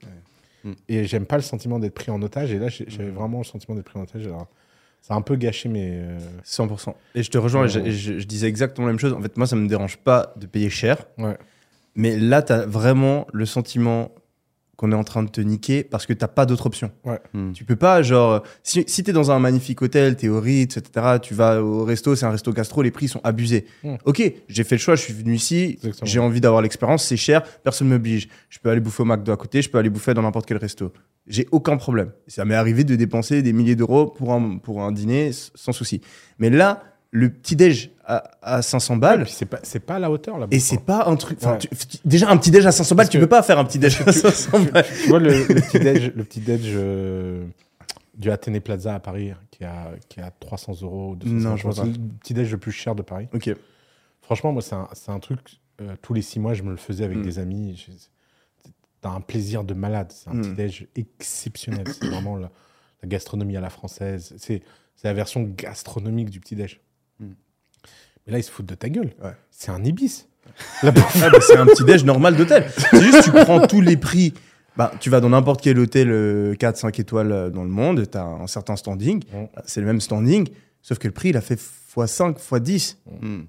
Mm. 0.65 0.73
Et 0.89 1.05
j'aime 1.05 1.27
pas 1.27 1.37
le 1.37 1.43
sentiment 1.43 1.79
d'être 1.79 1.95
pris 1.95 2.11
en 2.11 2.21
otage. 2.23 2.53
Et 2.53 2.59
là, 2.59 2.69
j'ai- 2.69 2.87
j'avais 2.89 3.11
vraiment 3.11 3.39
le 3.39 3.45
sentiment 3.45 3.77
d'être 3.77 3.85
pris 3.87 3.99
en 3.99 4.03
otage. 4.03 4.27
Alors, 4.27 4.49
ça 5.03 5.15
a 5.15 5.17
un 5.17 5.23
peu 5.23 5.37
gâché 5.37 5.69
mes. 5.69 5.91
euh, 5.93 6.19
100%. 6.43 6.95
Et 7.15 7.23
je 7.23 7.31
te 7.31 7.39
rejoins, 7.39 7.67
et 7.67 7.93
je, 7.93 8.25
disais 8.25 8.49
exactement 8.49 8.87
la 8.87 8.93
même 8.93 9.01
chose. 9.01 9.13
En 9.13 9.21
fait, 9.21 9.37
moi, 9.37 9.47
ça 9.47 9.57
me 9.57 9.69
dérange 9.69 9.99
pas 9.99 10.33
de 10.37 10.47
payer 10.47 10.71
cher. 10.71 11.05
Ouais. 11.19 11.37
Mais 11.95 12.19
là, 12.19 12.43
tu 12.43 12.53
as 12.53 12.67
vraiment 12.67 13.27
le 13.33 13.47
sentiment 13.47 14.11
qu'on 14.77 14.93
est 14.93 14.97
en 14.97 15.05
train 15.05 15.23
de 15.23 15.31
te 15.31 15.41
niquer 15.41 15.85
parce 15.85 16.07
que 16.07 16.13
t'as 16.13 16.29
pas 16.29 16.47
d'autre 16.47 16.67
option. 16.67 16.91
Hmm. 17.33 17.53
Tu 17.53 17.65
peux 17.65 17.77
pas, 17.77 18.03
genre, 18.03 18.43
si, 18.63 18.85
si 18.87 19.03
tu 19.03 19.11
es 19.11 19.13
dans 19.13 19.31
un 19.31 19.39
magnifique 19.39 19.83
hôtel, 19.83 20.17
tu 20.17 20.27
es 20.27 20.29
au 20.29 20.41
Ritz, 20.41 20.77
etc., 20.77 21.19
tu 21.23 21.35
vas 21.35 21.63
au 21.63 21.85
resto, 21.85 22.17
c'est 22.17 22.27
un 22.27 22.31
resto 22.31 22.53
gastro, 22.53 22.83
les 22.83 22.91
prix 22.91 23.09
sont 23.09 23.21
abusés. 23.25 23.67
Mm. 23.83 23.95
Ok, 24.05 24.23
j'ai 24.49 24.65
fait 24.65 24.77
le 24.77 24.81
choix, 24.81 24.97
je 24.97 25.03
suis 25.03 25.13
venu 25.13 25.35
ici, 25.35 25.79
j'ai 26.03 26.19
envie 26.19 26.41
d'avoir 26.41 26.63
l'expérience, 26.63 27.05
c'est 27.05 27.17
cher, 27.17 27.43
personne 27.63 27.89
ne 27.89 27.95
m'oblige. 27.95 28.29
Je 28.49 28.59
peux 28.59 28.71
aller 28.71 28.81
bouffer 28.81 29.03
au 29.03 29.07
McDo 29.07 29.33
à 29.33 29.37
côté, 29.37 29.63
je 29.63 29.71
peux 29.71 29.79
aller 29.79 29.91
bouffer 29.91 30.15
dans 30.15 30.23
n'importe 30.23 30.47
quel 30.47 30.59
resto. 30.59 30.93
J'ai 31.27 31.49
aucun 31.53 31.77
problème. 31.77 32.11
Ça 32.27 32.45
m'est 32.45 32.55
arrivé 32.55 32.85
de 32.85 32.97
dépenser 32.97 33.43
des 33.43 33.53
milliers 33.53 33.77
d'euros 33.77 34.07
pour 34.07 34.33
un, 34.33 34.59
pour 34.59 34.83
un 34.83 34.93
dîner 34.93 35.31
sans 35.33 35.73
souci. 35.73 36.03
Mais 36.39 36.51
là, 36.51 36.83
le 37.11 37.31
petit 37.31 37.57
déj 37.57 37.91
à, 38.07 38.31
à 38.43 38.63
500 38.63 38.95
Ouais, 38.95 39.01
balles. 39.01 39.25
puis 39.25 39.33
c'est 39.33 39.47
pas, 39.47 39.61
c'est 39.63 39.81
pas 39.81 39.97
à 39.97 39.99
la 39.99 40.11
hauteur 40.11 40.39
là. 40.39 40.47
Et 40.51 40.61
c'est 40.61 40.79
pas 40.85 41.07
un 41.07 41.17
truc. 41.17 41.39
enfin, 41.41 41.53
Ouais. 41.53 41.59
tu- 41.59 41.69
déjà, 42.05 42.31
un 42.31 42.37
petit 42.37 42.51
déj 42.51 42.67
à 42.67 42.73
500 42.73 42.95
balles, 42.95 43.07
Parce 43.07 43.13
tu 43.13 43.19
peux 43.19 43.27
pas 43.29 43.43
faire 43.43 43.59
un 43.59 43.65
petit 43.65 43.79
déj 43.79 44.01
à 44.07 44.13
500 44.13 44.61
balles. 44.73 44.85
Tu 45.03 45.09
vois 45.09 45.19
le, 45.21 45.31
le 45.47 45.61
petit 45.61 45.79
déj, 45.81 46.13
le 46.15 46.25
petit 46.25 46.41
déj 46.41 46.63
euh, 46.75 47.45
du 48.17 48.31
Athénée 48.31 48.61
Plaza 48.61 48.95
à 48.95 49.01
Paris 49.01 49.31
hein, 49.31 49.39
qui 49.51 49.65
a 49.65 49.93
qui 50.09 50.21
a 50.21 50.31
300 50.31 50.75
euros. 50.83 51.17
250 51.17 51.43
Non, 51.43 51.57
je 51.57 51.63
vois 51.63 51.73
C'est 51.73 51.81
pas. 51.81 51.87
le 51.87 51.95
petit 52.21 52.35
déj 52.35 52.51
le 52.53 52.59
plus 52.59 52.73
cher 52.73 52.95
de 52.95 53.03
Paris. 53.03 53.29
Ok. 53.33 53.51
Franchement, 54.23 54.53
moi, 54.53 54.63
c'est 54.63 54.75
un, 54.75 54.89
c'est 54.93 55.11
un 55.11 55.19
truc. 55.21 55.41
euh, 55.81 55.97
tous 56.03 56.15
les 56.15 56.23
six 56.23 56.39
mois, 56.39 56.55
je 56.55 56.63
me 56.63 56.71
le 56.71 56.77
faisais 56.77 57.05
avec 57.05 57.19
Mm. 57.19 57.23
des 57.23 57.39
amis. 57.41 57.87
T'as 59.01 59.11
un 59.11 59.21
plaisir 59.21 59.65
de 59.65 59.75
malade. 59.75 60.13
C'est 60.15 60.31
un 60.31 60.35
Mm. 60.35 60.41
petit 60.43 60.53
déj 60.55 60.87
exceptionnel. 60.97 61.85
C'est 61.89 62.07
vraiment 62.09 62.37
la, 62.37 62.51
la 63.03 63.09
gastronomie 63.09 63.57
à 63.57 63.61
la 63.61 63.71
française. 63.71 64.35
C'est 64.39 64.63
c'est 64.97 65.09
la 65.09 65.15
version 65.15 65.43
gastronomique 65.43 66.31
du 66.31 66.39
petit 66.41 66.55
déj. 66.55 66.81
Mm. 68.27 68.29
Mais 68.29 68.33
là, 68.33 68.39
ils 68.39 68.43
se 68.43 68.51
foutent 68.51 68.67
de 68.67 68.75
ta 68.75 68.89
gueule. 68.89 69.13
Ouais. 69.23 69.33
C'est 69.51 69.71
un 69.71 69.83
ibis. 69.85 70.27
Ah, 70.83 70.91
bah, 70.91 71.03
c'est 71.41 71.57
un 71.57 71.67
petit 71.67 71.85
déj 71.85 72.05
normal 72.05 72.37
d'hôtel. 72.37 72.65
C'est 72.77 73.03
juste, 73.03 73.25
tu 73.25 73.31
prends 73.33 73.67
tous 73.67 73.81
les 73.81 73.97
prix. 73.97 74.35
Bah, 74.77 74.93
tu 75.01 75.09
vas 75.11 75.21
dans 75.21 75.31
n'importe 75.31 75.61
quel 75.61 75.79
hôtel 75.79 76.09
4-5 76.59 77.01
étoiles 77.01 77.33
euh, 77.33 77.51
dans 77.51 77.63
le 77.63 77.71
monde, 77.71 78.09
tu 78.11 78.19
as 78.19 78.25
un 78.25 78.47
certain 78.47 78.77
standing. 78.77 79.23
Mm. 79.33 79.45
C'est 79.67 79.81
le 79.81 79.87
même 79.87 80.01
standing, 80.01 80.49
sauf 80.83 80.99
que 80.99 81.07
le 81.09 81.13
prix, 81.13 81.31
il 81.31 81.37
a 81.37 81.41
fait 81.41 81.59
x5, 81.97 82.37
x10. 82.39 82.97
Hmm. 83.21 83.43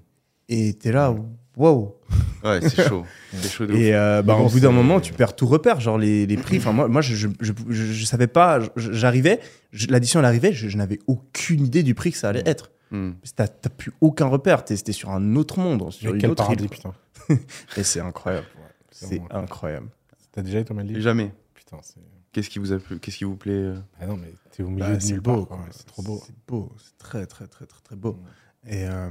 Et 0.48 0.74
t'es 0.74 0.92
là, 0.92 1.12
wow. 1.56 1.96
Ouais, 2.44 2.60
c'est 2.62 2.86
chaud. 2.88 3.04
c'est 3.32 3.50
chaud 3.50 3.66
de. 3.66 3.74
Et 3.74 3.92
euh, 3.94 4.22
bah, 4.22 4.34
bon, 4.36 4.46
au 4.46 4.48
bout 4.48 4.60
d'un 4.60 4.70
moment, 4.70 5.00
tu 5.00 5.12
perds 5.12 5.34
tout 5.34 5.46
repère. 5.46 5.80
Genre, 5.80 5.98
les, 5.98 6.26
les 6.26 6.36
prix. 6.36 6.58
Enfin, 6.58 6.70
moi, 6.72 6.86
moi 6.86 7.00
je, 7.00 7.16
je, 7.16 7.28
je, 7.40 7.52
je- 7.68 7.92
je 7.92 8.04
savais 8.04 8.28
pas. 8.28 8.60
J'arrivais, 8.76 9.40
l'addition, 9.88 10.20
elle 10.20 10.26
arrivait, 10.26 10.52
je, 10.52 10.68
je 10.68 10.76
n'avais 10.76 11.00
aucune 11.08 11.66
idée 11.66 11.82
du 11.82 11.94
prix 11.94 12.12
que 12.12 12.18
ça 12.18 12.28
allait 12.28 12.44
être. 12.46 12.70
Hmm. 12.90 13.12
T'as 13.34 13.48
t'as 13.48 13.68
plus 13.70 13.92
aucun 14.00 14.26
repère. 14.26 14.64
T'es 14.64 14.76
t'es 14.76 14.92
sur 14.92 15.10
un 15.10 15.34
autre 15.36 15.58
monde, 15.58 15.90
sur 15.92 16.06
Mais 16.10 16.14
une 16.14 16.20
quel 16.20 16.30
autre 16.30 16.44
paradis, 16.44 16.64
île. 16.64 16.70
putain. 16.70 16.92
Et 17.76 17.82
c'est 17.82 18.00
incroyable. 18.00 18.46
C'est 18.90 19.20
incroyable. 19.30 19.88
T'as 20.32 20.42
déjà 20.42 20.60
été 20.60 20.72
au 20.72 20.74
Maldives? 20.74 21.00
Jamais. 21.00 21.32
Putain, 21.54 21.78
c'est. 21.82 22.00
Qu'est-ce 22.32 22.50
qui 22.50 22.58
vous 22.58 22.72
a 22.72 22.78
plu 22.78 22.98
Qu'est-ce 23.00 23.16
qui 23.16 23.24
vous 23.24 23.36
plaît 23.36 23.52
euh? 23.54 23.76
Ah 23.98 24.06
non, 24.06 24.16
mais 24.18 24.32
t'es 24.52 24.62
au 24.62 24.68
milieu 24.68 24.86
Bah, 24.86 24.94
de 24.96 25.00
c'est 25.00 25.12
nulle 25.12 25.20
beau, 25.20 25.46
part. 25.46 25.58
C'est 25.70 25.86
trop 25.86 26.02
beau. 26.02 26.22
C'est 26.26 26.34
beau, 26.46 26.70
c'est 26.78 26.96
très 26.98 27.26
très 27.26 27.46
très 27.46 27.64
très 27.64 27.80
très 27.82 27.96
beau. 27.96 28.18
Et 28.66 28.86
euh, 28.86 29.08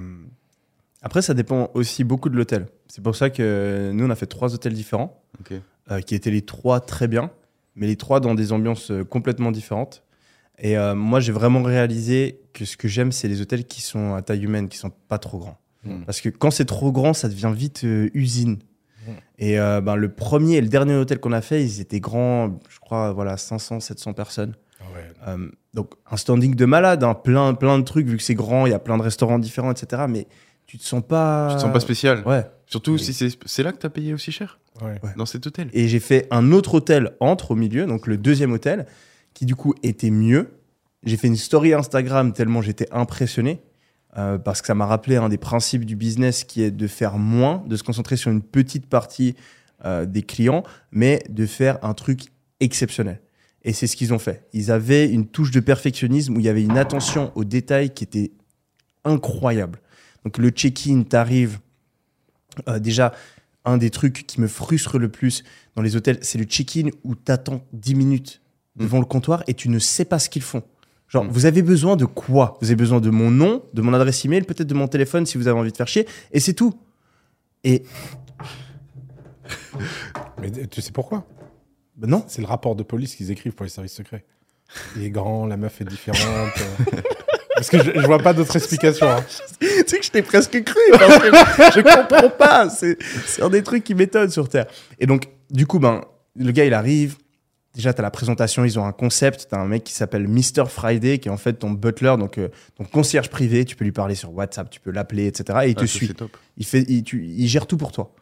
après, 1.01 1.21
ça 1.23 1.33
dépend 1.33 1.71
aussi 1.73 2.03
beaucoup 2.03 2.29
de 2.29 2.35
l'hôtel. 2.37 2.67
C'est 2.87 3.01
pour 3.03 3.15
ça 3.15 3.29
que 3.31 3.91
nous, 3.93 4.05
on 4.05 4.09
a 4.11 4.15
fait 4.15 4.27
trois 4.27 4.53
hôtels 4.53 4.73
différents, 4.73 5.21
euh, 5.91 6.01
qui 6.01 6.13
étaient 6.15 6.29
les 6.31 6.43
trois 6.43 6.79
très 6.79 7.07
bien, 7.07 7.31
mais 7.75 7.87
les 7.87 7.95
trois 7.97 8.19
dans 8.19 8.35
des 8.35 8.51
ambiances 8.53 8.91
complètement 9.09 9.51
différentes. 9.51 10.03
Et 10.59 10.77
euh, 10.77 10.95
moi, 10.95 11.19
j'ai 11.19 11.31
vraiment 11.31 11.61
réalisé 11.63 12.41
que 12.53 12.65
ce 12.65 12.77
que 12.77 12.87
j'aime, 12.87 13.11
c'est 13.11 13.27
les 13.27 13.41
hôtels 13.41 13.65
qui 13.65 13.81
sont 13.81 14.13
à 14.13 14.21
taille 14.21 14.43
humaine, 14.43 14.69
qui 14.69 14.77
sont 14.77 14.91
pas 15.07 15.17
trop 15.17 15.37
grands. 15.37 15.57
Hmm. 15.83 16.03
Parce 16.05 16.21
que 16.21 16.29
quand 16.29 16.51
c'est 16.51 16.65
trop 16.65 16.91
grand, 16.91 17.13
ça 17.13 17.29
devient 17.29 17.51
vite 17.55 17.83
euh, 17.83 18.09
usine. 18.13 18.59
Mm. 19.05 19.11
Et 19.37 19.59
euh, 19.59 19.81
ben, 19.81 19.95
le 19.95 20.09
premier 20.09 20.55
et 20.55 20.61
le 20.61 20.67
dernier 20.67 20.95
hôtel 20.95 21.19
qu'on 21.19 21.31
a 21.31 21.41
fait, 21.41 21.63
ils 21.63 21.81
étaient 21.81 21.99
grands, 21.99 22.57
je 22.69 22.79
crois, 22.79 23.13
voilà, 23.13 23.37
500, 23.37 23.79
700 23.79 24.13
personnes. 24.13 24.55
Ah 24.79 24.83
ouais. 24.95 25.03
Euh, 25.27 25.49
donc 25.73 25.93
un 26.09 26.17
standing 26.17 26.55
de 26.55 26.65
malade, 26.65 27.03
hein, 27.03 27.13
plein, 27.13 27.53
plein 27.53 27.77
de 27.77 27.83
trucs, 27.83 28.07
vu 28.07 28.17
que 28.17 28.23
c'est 28.23 28.35
grand, 28.35 28.65
il 28.65 28.71
y 28.71 28.73
a 28.73 28.79
plein 28.79 28.97
de 28.97 29.03
restaurants 29.03 29.39
différents, 29.39 29.71
etc. 29.71 30.03
Mais 30.09 30.27
tu 30.65 30.77
te 30.77 30.83
sens 30.83 31.03
pas... 31.07 31.49
Tu 31.51 31.57
te 31.57 31.61
sens 31.61 31.73
pas 31.73 31.79
spécial 31.79 32.23
Ouais. 32.25 32.45
Surtout 32.65 32.93
Oui. 32.93 32.99
si 32.99 33.37
c'est 33.45 33.63
là 33.63 33.71
que 33.71 33.77
t'as 33.77 33.89
payé 33.89 34.13
aussi 34.13 34.31
cher 34.31 34.59
Ouais. 34.81 34.99
Dans 35.15 35.25
cet 35.25 35.47
hôtel 35.47 35.69
Et 35.71 35.87
j'ai 35.87 36.01
fait 36.01 36.27
un 36.31 36.51
autre 36.51 36.73
hôtel 36.73 37.11
entre 37.21 37.51
au 37.51 37.55
milieu, 37.55 37.85
donc 37.85 38.07
le 38.07 38.17
deuxième 38.17 38.51
hôtel, 38.51 38.85
qui 39.35 39.45
du 39.45 39.55
coup 39.55 39.75
était 39.83 40.09
mieux. 40.09 40.57
J'ai 41.03 41.17
fait 41.17 41.27
une 41.27 41.35
story 41.35 41.73
Instagram 41.73 42.33
tellement 42.33 42.63
j'étais 42.63 42.87
impressionné. 42.91 43.61
euh, 44.17 44.37
parce 44.37 44.61
que 44.61 44.67
ça 44.67 44.75
m'a 44.75 44.85
rappelé 44.85 45.17
un 45.17 45.27
des 45.27 45.37
principes 45.37 45.85
du 45.85 45.97
business 45.97 46.45
qui 46.45 46.63
est 46.63 46.71
de 46.71 46.87
faire 46.87 47.17
moins, 47.17 47.63
de 47.67 47.75
se 47.75 47.83
concentrer 47.83 48.15
sur 48.15 48.31
une 48.31 48.41
petite 48.41 48.87
partie 48.87 49.35
euh, 49.83 50.05
des 50.05 50.23
clients, 50.23 50.63
mais 50.91 51.21
de 51.29 51.45
faire 51.45 51.77
un 51.83 51.93
truc 51.93 52.21
exceptionnel. 52.61 53.19
Et 53.63 53.73
c'est 53.73 53.87
ce 53.87 53.97
qu'ils 53.97 54.13
ont 54.13 54.19
fait. 54.19 54.47
Ils 54.53 54.71
avaient 54.71 55.09
une 55.09 55.27
touche 55.27 55.51
de 55.51 55.59
perfectionnisme 55.59 56.37
où 56.37 56.39
il 56.39 56.45
y 56.45 56.49
avait 56.49 56.63
une 56.63 56.77
attention 56.77 57.33
aux 57.35 57.43
détails 57.43 57.89
qui 57.93 58.05
était 58.05 58.31
incroyable. 59.03 59.81
Donc 60.23 60.37
le 60.37 60.49
check-in, 60.49 61.03
t'arrives. 61.03 61.59
euh, 62.69 62.79
déjà, 62.79 63.11
un 63.65 63.77
des 63.77 63.89
trucs 63.89 64.25
qui 64.25 64.39
me 64.39 64.47
frustre 64.47 64.97
le 64.97 65.09
plus 65.09 65.43
dans 65.75 65.81
les 65.81 65.97
hôtels, 65.97 66.19
c'est 66.21 66.37
le 66.37 66.45
check-in 66.45 66.89
où 67.03 67.15
t'attends 67.15 67.65
10 67.73 67.95
minutes 67.95 68.41
devant 68.75 68.99
le 68.99 69.05
comptoir 69.05 69.43
et 69.47 69.53
tu 69.53 69.69
ne 69.69 69.79
sais 69.79 70.05
pas 70.05 70.19
ce 70.19 70.29
qu'ils 70.29 70.41
font. 70.41 70.63
Genre, 71.07 71.23
Mm. 71.23 71.29
vous 71.29 71.45
avez 71.45 71.61
besoin 71.61 71.95
de 71.95 72.05
quoi? 72.05 72.57
Vous 72.61 72.67
avez 72.67 72.75
besoin 72.75 72.99
de 72.99 73.09
mon 73.09 73.29
nom, 73.31 73.63
de 73.73 73.81
mon 73.81 73.93
adresse 73.93 74.25
email, 74.25 74.41
peut-être 74.41 74.67
de 74.67 74.73
mon 74.73 74.87
téléphone 74.87 75.25
si 75.25 75.37
vous 75.37 75.47
avez 75.47 75.59
envie 75.59 75.71
de 75.71 75.77
faire 75.77 75.87
chier, 75.87 76.07
et 76.31 76.39
c'est 76.39 76.53
tout. 76.53 76.73
Et 77.63 77.83
Mais 80.41 80.51
tu 80.67 80.81
sais 80.81 80.91
pourquoi? 80.91 81.25
Ben 81.97 82.09
non, 82.09 82.25
C'est 82.27 82.41
le 82.41 82.47
rapport 82.47 82.75
de 82.75 82.83
police 82.83 83.15
qu'ils 83.15 83.31
écrivent 83.31 83.53
pour 83.53 83.63
les 83.63 83.69
services 83.69 83.93
secrets. 83.93 84.25
Il 84.95 85.03
est 85.03 85.09
grand, 85.09 85.45
la 85.45 85.57
meuf 85.57 85.79
est 85.81 85.85
différente. 85.85 86.19
euh. 86.57 87.01
Parce 87.55 87.69
que 87.69 87.81
je, 87.81 87.91
je 87.95 88.05
vois 88.05 88.19
pas 88.19 88.33
d'autre 88.33 88.53
explication. 88.57 89.07
hein. 89.09 89.23
tu 89.61 89.67
sais 89.87 89.99
que 89.99 90.03
je 90.05 90.11
t'ai 90.11 90.21
presque 90.21 90.61
cru 90.65 90.77
parce 90.91 91.19
que 91.19 91.25
je 91.27 91.81
comprends 91.81 92.29
pas. 92.29 92.69
C'est 92.69 92.97
c'est 93.25 93.41
un 93.43 93.49
des 93.49 93.63
trucs 93.63 93.85
qui 93.85 93.95
m'étonne 93.95 94.29
sur 94.29 94.49
Terre. 94.49 94.65
Et 94.99 95.05
donc, 95.05 95.29
du 95.49 95.65
coup, 95.65 95.79
ben, 95.79 96.01
le 96.35 96.51
gars, 96.51 96.65
il 96.65 96.73
arrive. 96.73 97.15
Déjà, 97.75 97.93
tu 97.93 97.99
as 97.99 98.03
la 98.03 98.09
présentation, 98.11 98.63
ils 98.65 98.79
ont 98.79 98.85
un 98.85 98.91
concept. 98.93 99.47
Tu 99.49 99.55
as 99.55 99.59
un 99.59 99.67
mec 99.67 99.83
qui 99.83 99.93
s'appelle 99.93 100.27
Mr. 100.27 100.65
Friday, 100.67 101.19
qui 101.19 101.27
est 101.27 101.31
en 101.31 101.37
fait 101.37 101.53
ton 101.53 101.71
butler, 101.71 102.15
donc 102.17 102.37
euh, 102.37 102.47
ton 102.75 102.85
concierge 102.85 103.29
privé. 103.29 103.65
Tu 103.65 103.75
peux 103.75 103.83
lui 103.83 103.91
parler 103.91 104.15
sur 104.15 104.33
WhatsApp, 104.33 104.69
tu 104.69 104.79
peux 104.79 104.91
l'appeler, 104.91 105.27
etc. 105.27 105.59
Et 105.65 105.69
il 105.69 105.75
te 105.75 105.83
Ah, 105.83 105.87
ça, 105.87 105.93
suit. 105.93 106.07
Top. 106.13 106.35
Il, 106.57 106.65
fait, 106.65 106.85
il, 106.87 107.03
tu- 107.03 107.25
il 107.25 107.47
gère 107.47 107.67
tout 107.67 107.77
pour 107.77 107.91
toi. 107.91 108.13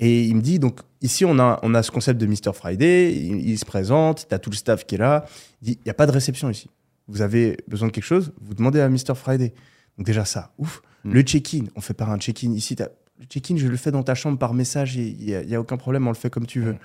Et 0.00 0.24
il 0.24 0.34
me 0.34 0.40
dit, 0.40 0.58
donc 0.58 0.80
ici, 1.02 1.24
on 1.24 1.38
a, 1.38 1.60
on 1.62 1.74
a 1.74 1.82
ce 1.82 1.90
concept 1.90 2.18
de 2.20 2.26
Mr. 2.26 2.52
Friday, 2.54 3.12
il, 3.14 3.48
il 3.48 3.58
se 3.58 3.64
présente, 3.64 4.26
tu 4.28 4.34
as 4.34 4.38
tout 4.38 4.50
le 4.50 4.56
staff 4.56 4.84
qui 4.86 4.96
est 4.96 4.98
là. 4.98 5.24
Il 5.62 5.66
dit, 5.66 5.78
il 5.80 5.84
n'y 5.84 5.90
a 5.90 5.94
pas 5.94 6.06
de 6.06 6.12
réception 6.12 6.50
ici. 6.50 6.68
Vous 7.06 7.20
avez 7.20 7.58
besoin 7.68 7.88
de 7.88 7.92
quelque 7.92 8.02
chose, 8.04 8.32
vous 8.40 8.54
demandez 8.54 8.80
à 8.80 8.88
Mr. 8.88 9.14
Friday. 9.14 9.52
Donc 9.98 10.06
déjà 10.06 10.24
ça, 10.24 10.52
ouf. 10.58 10.80
Mm. 11.04 11.12
Le 11.12 11.20
check-in, 11.22 11.64
on 11.76 11.80
fait 11.82 11.94
pas 11.94 12.06
un 12.06 12.16
check-in 12.18 12.50
ici. 12.52 12.74
Le 12.78 13.24
check-in, 13.26 13.56
je 13.56 13.68
le 13.68 13.76
fais 13.76 13.90
dans 13.92 14.02
ta 14.02 14.14
chambre 14.14 14.38
par 14.38 14.54
message, 14.54 14.96
il 14.96 15.14
n'y 15.46 15.54
a 15.54 15.60
aucun 15.60 15.76
problème, 15.76 16.06
on 16.06 16.10
le 16.10 16.16
fait 16.16 16.30
comme 16.30 16.46
tu 16.46 16.60
veux. 16.60 16.72
Mm. 16.72 16.78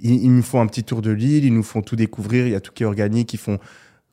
Ils, 0.00 0.24
ils 0.24 0.34
nous 0.34 0.42
font 0.42 0.60
un 0.60 0.66
petit 0.66 0.84
tour 0.84 1.02
de 1.02 1.10
l'île, 1.10 1.44
ils 1.44 1.54
nous 1.54 1.62
font 1.62 1.82
tout 1.82 1.96
découvrir, 1.96 2.46
il 2.46 2.52
y 2.52 2.54
a 2.54 2.60
tout 2.60 2.72
qui 2.72 2.82
est 2.82 2.86
organique, 2.86 3.32
ils 3.34 3.38
font 3.38 3.58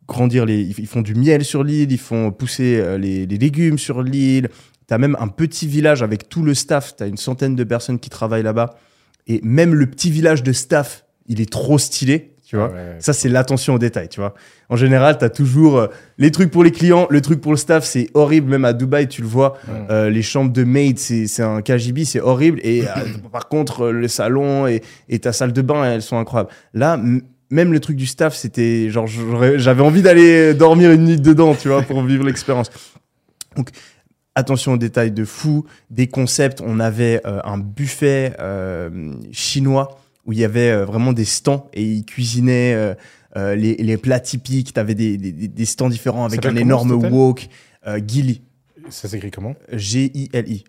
grandir 0.08 0.46
les, 0.46 0.62
ils 0.62 0.88
font 0.88 1.02
du 1.02 1.16
miel 1.16 1.46
sur 1.46 1.64
l'île, 1.64 1.92
ils 1.92 1.98
font 1.98 2.32
pousser 2.32 2.80
euh, 2.80 2.98
les, 2.98 3.26
les 3.26 3.38
légumes 3.38 3.78
sur 3.78 4.04
l'île. 4.04 4.50
Tu 4.88 4.94
as 4.94 4.98
même 4.98 5.16
un 5.20 5.28
petit 5.28 5.68
village 5.68 6.04
avec 6.04 6.28
tout 6.28 6.44
le 6.44 6.54
staff, 6.54 6.96
tu 6.96 7.04
as 7.04 7.08
une 7.08 7.18
centaine 7.18 7.56
de 7.56 7.64
personnes 7.64 8.00
qui 8.00 8.10
travaillent 8.10 8.44
là-bas. 8.44 8.78
Et 9.28 9.40
même 9.44 9.74
le 9.74 9.86
petit 9.86 10.12
village 10.12 10.44
de 10.44 10.52
staff, 10.52 11.06
il 11.28 11.40
est 11.40 11.50
trop 11.50 11.78
stylé, 11.78 12.31
tu 12.52 12.58
vois. 12.58 12.70
Ah 12.74 12.76
ouais. 12.76 12.96
Ça, 13.00 13.14
c'est 13.14 13.30
l'attention 13.30 13.76
aux 13.76 13.80
détails, 13.80 14.10
tu 14.10 14.20
vois. 14.20 14.34
En 14.68 14.76
général, 14.76 15.18
tu 15.18 15.24
as 15.24 15.30
toujours 15.30 15.78
euh, 15.78 15.88
les 16.18 16.32
trucs 16.32 16.52
pour 16.52 16.66
les 16.66 16.72
clients, 16.72 17.08
le 17.10 17.22
truc 17.22 17.40
pour 17.40 17.54
le 17.54 17.58
staff, 17.58 17.86
c'est 17.86 18.10
horrible. 18.14 18.50
Même 18.52 18.66
à 18.66 18.74
Dubaï, 18.74 19.08
tu 19.08 19.22
le 19.22 19.28
vois, 19.28 19.54
Ouais. 19.70 19.74
euh, 19.90 20.10
les 20.10 20.22
chambres 20.22 20.52
de 20.52 20.66
maid, 20.66 21.00
c'est 21.00 21.42
un 21.42 21.62
KGB, 21.62 22.04
c'est 22.04 22.20
horrible. 22.20 22.60
Et 22.64 22.82
euh, 22.82 22.90
par 23.32 23.48
contre, 23.48 23.88
le 23.88 24.10
salon 24.10 24.68
et, 24.68 24.82
et 25.08 25.20
ta 25.20 25.32
salle 25.32 25.54
de 25.54 25.62
bain, 25.62 25.86
elles 25.86 26.02
sont 26.02 26.18
incroyables. 26.18 26.50
Là, 26.74 27.00
même 27.50 27.72
le 27.72 27.80
truc 27.80 27.96
du 27.96 28.06
staff, 28.06 28.36
c'était 28.36 28.90
genre, 28.90 29.08
j'avais 29.08 29.82
envie 29.82 30.02
d'aller 30.02 30.54
dormir 30.54 30.92
une 30.92 31.06
nuit 31.06 31.22
dedans, 31.22 31.56
tu 31.56 31.70
vois, 31.70 31.84
pour 31.84 32.04
vivre 32.04 32.26
l'expérience. 32.26 32.70
Donc, 33.56 33.70
attention 34.36 34.74
aux 34.74 34.78
détails 34.78 35.12
de 35.12 35.24
fou, 35.24 35.66
des 35.90 36.08
concepts. 36.08 36.62
On 36.66 36.82
avait 36.82 37.22
euh, 37.26 37.40
un 37.46 37.58
buffet 37.60 38.34
chinois 39.32 40.01
où 40.26 40.34
il 40.34 40.40
y 40.40 40.44
avait 40.46 40.70
euh, 40.72 40.86
vraiment 40.86 41.14
des 41.14 41.26
stands 41.26 41.70
et 41.74 41.84
ils 41.84 42.06
cuisinaient 42.06 42.74
euh, 42.74 42.94
euh, 43.38 43.56
les, 43.56 43.76
les 43.76 43.98
plats 43.98 44.20
typiques. 44.20 44.74
Tu 44.74 44.80
avais 44.80 44.96
des, 44.96 45.18
des- 45.18 45.32
des 45.48 45.66
stands 45.66 45.90
différents 45.90 46.26
avec 46.26 46.46
un 46.46 46.56
énorme 46.56 46.92
wok. 46.92 47.48
Gilly, 48.08 48.42
Ça 48.90 49.08
s'écrit 49.08 49.32
comment? 49.32 49.56
G-I-L-I. 49.72 50.64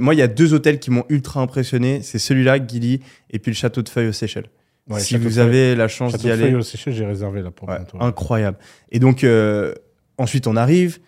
Moi, 0.00 0.14
il 0.14 0.18
y 0.18 0.22
a 0.22 0.26
deux 0.26 0.54
hôtels 0.54 0.80
qui 0.80 0.90
m'ont 0.90 1.04
ultra 1.08 1.40
impressionné. 1.40 2.00
C'est 2.02 2.18
celui-là, 2.18 2.58
Gilly, 2.66 3.00
et 3.30 3.38
puis 3.38 3.52
le 3.52 3.56
château 3.56 3.82
de 3.82 3.88
Feuilles 3.88 4.08
aux 4.08 4.12
Seychelles. 4.12 4.48
Ouais, 4.88 4.98
si 5.00 5.10
Château 5.14 5.28
vous 5.28 5.36
de 5.36 5.40
avez 5.40 5.76
la 5.76 5.86
chance 5.86 6.12
Château 6.12 6.22
d'y 6.22 6.28
de 6.28 6.32
aller. 6.32 6.42
Feuilles 6.44 6.54
au 6.56 6.62
Seychelles, 6.62 6.94
j'ai 6.94 7.04
réservé 7.06 7.42
là 7.42 7.50
pour 7.52 7.68
Ouais, 7.68 7.76
bientôt. 7.76 7.98
incroyable. 8.00 8.56
Et 8.90 8.98
donc, 8.98 9.22
euh, 9.22 9.74
ensuite, 10.16 10.46
on 10.48 10.56
arrive. 10.56 10.98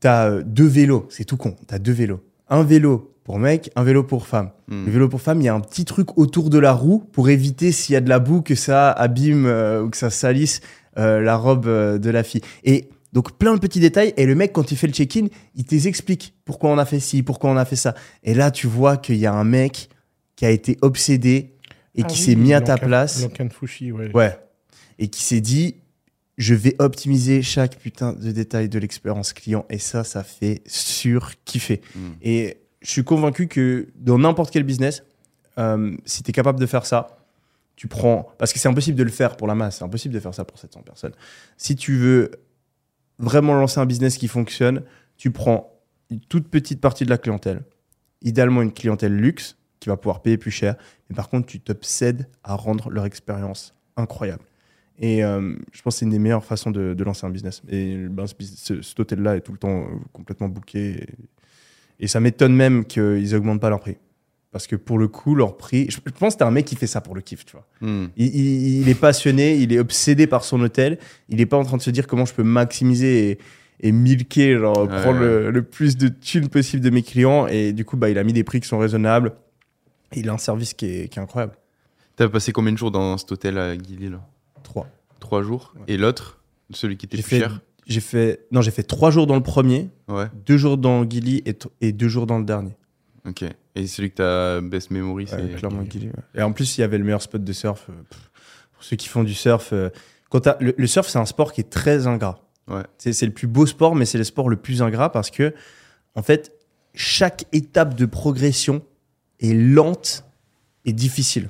T'as 0.00 0.40
deux 0.40 0.66
vélos, 0.66 1.06
c'est 1.10 1.24
tout 1.24 1.36
con. 1.36 1.54
T'as 1.66 1.78
deux 1.78 1.92
vélos. 1.92 2.24
Un 2.48 2.62
vélo 2.64 3.09
pour 3.24 3.38
mec, 3.38 3.70
un 3.76 3.84
vélo 3.84 4.02
pour 4.02 4.26
femme. 4.26 4.50
Hmm. 4.68 4.86
Le 4.86 4.92
vélo 4.92 5.08
pour 5.08 5.20
femme, 5.20 5.40
il 5.40 5.44
y 5.44 5.48
a 5.48 5.54
un 5.54 5.60
petit 5.60 5.84
truc 5.84 6.18
autour 6.18 6.50
de 6.50 6.58
la 6.58 6.72
roue 6.72 7.00
pour 7.12 7.28
éviter 7.28 7.72
s'il 7.72 7.92
y 7.92 7.96
a 7.96 8.00
de 8.00 8.08
la 8.08 8.18
boue 8.18 8.42
que 8.42 8.54
ça 8.54 8.90
abîme 8.90 9.46
euh, 9.46 9.82
ou 9.82 9.90
que 9.90 9.96
ça 9.96 10.10
salisse 10.10 10.60
euh, 10.98 11.20
la 11.20 11.36
robe 11.36 11.66
euh, 11.66 11.98
de 11.98 12.10
la 12.10 12.22
fille. 12.22 12.40
Et 12.64 12.88
donc, 13.12 13.36
plein 13.38 13.54
de 13.54 13.60
petits 13.60 13.80
détails. 13.80 14.14
Et 14.16 14.26
le 14.26 14.34
mec, 14.34 14.52
quand 14.52 14.70
il 14.70 14.76
fait 14.76 14.86
le 14.86 14.92
check-in, 14.92 15.26
il 15.54 15.64
t'explique 15.64 16.34
pourquoi 16.44 16.70
on 16.70 16.78
a 16.78 16.84
fait 16.84 17.00
ci, 17.00 17.22
pourquoi 17.22 17.50
on 17.50 17.56
a 17.56 17.64
fait 17.64 17.76
ça. 17.76 17.94
Et 18.22 18.34
là, 18.34 18.50
tu 18.50 18.66
vois 18.66 18.96
qu'il 18.96 19.16
y 19.16 19.26
a 19.26 19.32
un 19.32 19.44
mec 19.44 19.88
qui 20.36 20.46
a 20.46 20.50
été 20.50 20.78
obsédé 20.80 21.56
et 21.94 22.02
Ah 22.02 22.06
qui 22.06 22.18
oui, 22.18 22.24
s'est 22.24 22.34
mis 22.36 22.54
à 22.54 22.60
ta 22.60 22.78
place. 22.78 23.26
Fushi, 23.50 23.92
ouais. 23.92 24.10
Ouais. 24.14 24.38
Et 24.98 25.08
qui 25.08 25.22
s'est 25.22 25.40
dit, 25.40 25.76
je 26.38 26.54
vais 26.54 26.74
optimiser 26.78 27.42
chaque 27.42 27.78
putain 27.78 28.12
de 28.12 28.30
détail 28.30 28.68
de 28.68 28.78
l'expérience 28.78 29.32
client 29.32 29.66
et 29.68 29.78
ça, 29.78 30.04
ça 30.04 30.22
fait 30.22 30.62
sur-kiffer. 30.66 31.82
Mm. 31.94 32.08
Et 32.22 32.59
je 32.80 32.90
suis 32.90 33.04
convaincu 33.04 33.46
que 33.46 33.88
dans 33.96 34.18
n'importe 34.18 34.50
quel 34.52 34.62
business, 34.62 35.04
euh, 35.58 35.96
si 36.04 36.22
tu 36.22 36.30
es 36.30 36.32
capable 36.32 36.58
de 36.58 36.66
faire 36.66 36.86
ça, 36.86 37.18
tu 37.76 37.88
prends. 37.88 38.32
Parce 38.38 38.52
que 38.52 38.58
c'est 38.58 38.68
impossible 38.68 38.98
de 38.98 39.02
le 39.04 39.10
faire 39.10 39.36
pour 39.36 39.46
la 39.46 39.54
masse, 39.54 39.78
c'est 39.78 39.84
impossible 39.84 40.14
de 40.14 40.20
faire 40.20 40.34
ça 40.34 40.44
pour 40.44 40.58
700 40.58 40.82
personnes. 40.82 41.12
Si 41.56 41.76
tu 41.76 41.96
veux 41.96 42.30
vraiment 43.18 43.54
lancer 43.54 43.80
un 43.80 43.86
business 43.86 44.16
qui 44.16 44.28
fonctionne, 44.28 44.82
tu 45.16 45.30
prends 45.30 45.72
une 46.10 46.20
toute 46.20 46.48
petite 46.48 46.80
partie 46.80 47.04
de 47.04 47.10
la 47.10 47.18
clientèle, 47.18 47.62
idéalement 48.22 48.62
une 48.62 48.72
clientèle 48.72 49.14
luxe 49.14 49.56
qui 49.78 49.88
va 49.88 49.96
pouvoir 49.96 50.22
payer 50.22 50.36
plus 50.36 50.50
cher, 50.50 50.76
mais 51.08 51.16
par 51.16 51.28
contre, 51.28 51.46
tu 51.46 51.60
t'obsèdes 51.60 52.28
à 52.44 52.54
rendre 52.54 52.90
leur 52.90 53.04
expérience 53.04 53.74
incroyable. 53.96 54.44
Et 54.98 55.24
euh, 55.24 55.56
je 55.72 55.80
pense 55.80 55.94
que 55.94 55.98
c'est 56.00 56.04
une 56.04 56.10
des 56.10 56.18
meilleures 56.18 56.44
façons 56.44 56.70
de, 56.70 56.94
lancer 57.02 57.26
un 57.26 57.30
business. 57.30 57.62
Et 57.70 57.96
ben, 58.08 58.26
ce, 58.26 58.82
cet 58.82 59.00
hôtel-là 59.00 59.36
est 59.36 59.40
tout 59.40 59.52
le 59.52 59.58
temps 59.58 59.80
euh, 59.80 59.86
complètement 60.12 60.48
booké. 60.48 61.06
Et 62.00 62.08
ça 62.08 62.18
m'étonne 62.20 62.54
même 62.54 62.84
qu'ils 62.84 63.34
augmentent 63.36 63.60
pas 63.60 63.70
leur 63.70 63.80
prix. 63.80 63.96
Parce 64.52 64.66
que 64.66 64.74
pour 64.74 64.98
le 64.98 65.06
coup, 65.06 65.36
leur 65.36 65.56
prix. 65.56 65.86
Je 65.90 65.98
pense 66.00 66.34
que 66.34 66.38
t'es 66.40 66.44
un 66.44 66.50
mec 66.50 66.64
qui 66.64 66.74
fait 66.74 66.88
ça 66.88 67.00
pour 67.00 67.14
le 67.14 67.20
kiff, 67.20 67.44
tu 67.44 67.52
vois. 67.52 67.66
Mm. 67.82 68.06
Il, 68.16 68.26
il- 68.34 68.80
il 68.80 68.88
est 68.88 68.96
passionné, 68.96 69.56
il 69.56 69.72
est 69.72 69.78
obsédé 69.78 70.26
par 70.26 70.42
son 70.42 70.60
hôtel. 70.60 70.98
Il 71.28 71.36
n'est 71.36 71.46
pas 71.46 71.56
en 71.56 71.62
train 71.62 71.76
de 71.76 71.82
se 71.82 71.90
dire 71.90 72.08
comment 72.08 72.24
je 72.24 72.34
peux 72.34 72.42
maximiser 72.42 73.30
et, 73.30 73.38
et 73.80 73.92
milquer, 73.92 74.58
genre, 74.58 74.76
Ouais, 74.88 74.88
prendre. 75.02 75.20
Le, 75.20 75.52
le 75.52 75.62
plus 75.62 75.96
de 75.96 76.08
thunes 76.08 76.48
possible 76.48 76.82
de 76.82 76.90
mes 76.90 77.02
clients. 77.02 77.46
Et 77.46 77.72
du 77.72 77.84
coup, 77.84 77.96
bah, 77.96 78.10
il 78.10 78.18
a 78.18 78.24
mis 78.24 78.32
des 78.32 78.42
prix 78.42 78.58
qui 78.60 78.66
sont 78.66 78.78
raisonnables. 78.78 79.34
Il 80.16 80.28
a 80.28 80.32
un 80.32 80.38
service 80.38 80.74
qui 80.74 80.86
est, 80.86 81.08
qui 81.08 81.20
est 81.20 81.22
incroyable. 81.22 81.52
T'as 82.16 82.28
passé 82.28 82.50
combien 82.52 82.72
de 82.72 82.78
jours 82.78 82.90
dans 82.90 83.16
cet 83.18 83.30
hôtel 83.30 83.56
à 83.56 83.76
Guilly 83.76 84.08
là? 84.10 84.20
Trois. 84.64 84.88
Trois 85.20 85.42
jours. 85.42 85.72
Ouais. 85.76 85.82
Et 85.94 85.96
l'autre 85.96 86.42
Celui 86.70 86.96
qui 86.96 87.06
était 87.06 87.18
plus 87.18 87.22
fait, 87.22 87.38
cher? 87.38 87.60
J'ai 87.86 88.00
fait, 88.00 88.46
non, 88.52 88.60
j'ai 88.62 88.70
fait 88.70 88.82
trois 88.82 89.10
jours 89.10 89.26
dans 89.26 89.36
le 89.36 89.42
premier, 89.42 89.88
Ouais, 90.08 90.26
deux 90.46 90.56
jours 90.58 90.76
dans 90.78 91.08
Gilly 91.08 91.42
et, 91.46 91.56
et 91.80 91.92
deux 91.92 92.08
jours 92.08 92.26
dans 92.26 92.38
le 92.38 92.44
dernier. 92.44 92.76
ok. 93.26 93.44
Et 93.76 93.86
celui 93.86 94.10
que 94.10 94.16
t'as 94.16 94.60
best 94.60 94.90
memory, 94.90 95.26
c'est. 95.28 95.36
Ouais, 95.40 95.54
clairement 95.56 95.84
Gilly. 95.88 96.06
ouais. 96.08 96.12
Et 96.34 96.42
en 96.42 96.52
plus, 96.52 96.76
il 96.76 96.80
y 96.80 96.84
avait 96.84 96.98
le 96.98 97.04
meilleur 97.04 97.22
spot 97.22 97.42
de 97.42 97.52
surf. 97.52 97.86
euh, 97.88 97.92
pour 98.72 98.82
ceux 98.84 98.96
qui 98.96 99.08
font 99.08 99.22
du 99.24 99.34
surf, 99.34 99.70
euh, 99.72 99.90
quand 100.28 100.46
le, 100.60 100.74
le 100.76 100.86
surf, 100.86 101.08
c'est 101.08 101.18
un 101.18 101.24
sport 101.26 101.52
qui 101.52 101.60
est 101.60 101.70
très 101.70 102.06
ingrat. 102.06 102.40
C'est 102.98 103.26
le 103.26 103.32
plus 103.32 103.46
beau 103.48 103.66
sport, 103.66 103.94
mais 103.96 104.04
c'est 104.04 104.18
le 104.18 104.22
sport 104.24 104.48
le 104.48 104.56
plus 104.56 104.80
ingrat 104.82 105.10
parce 105.10 105.30
que, 105.32 105.52
en 106.14 106.22
fait, 106.22 106.52
chaque 106.94 107.44
étape 107.52 107.94
de 107.96 108.06
progression 108.06 108.82
est 109.40 109.54
lente 109.54 110.24
et 110.84 110.92
difficile. 110.92 111.48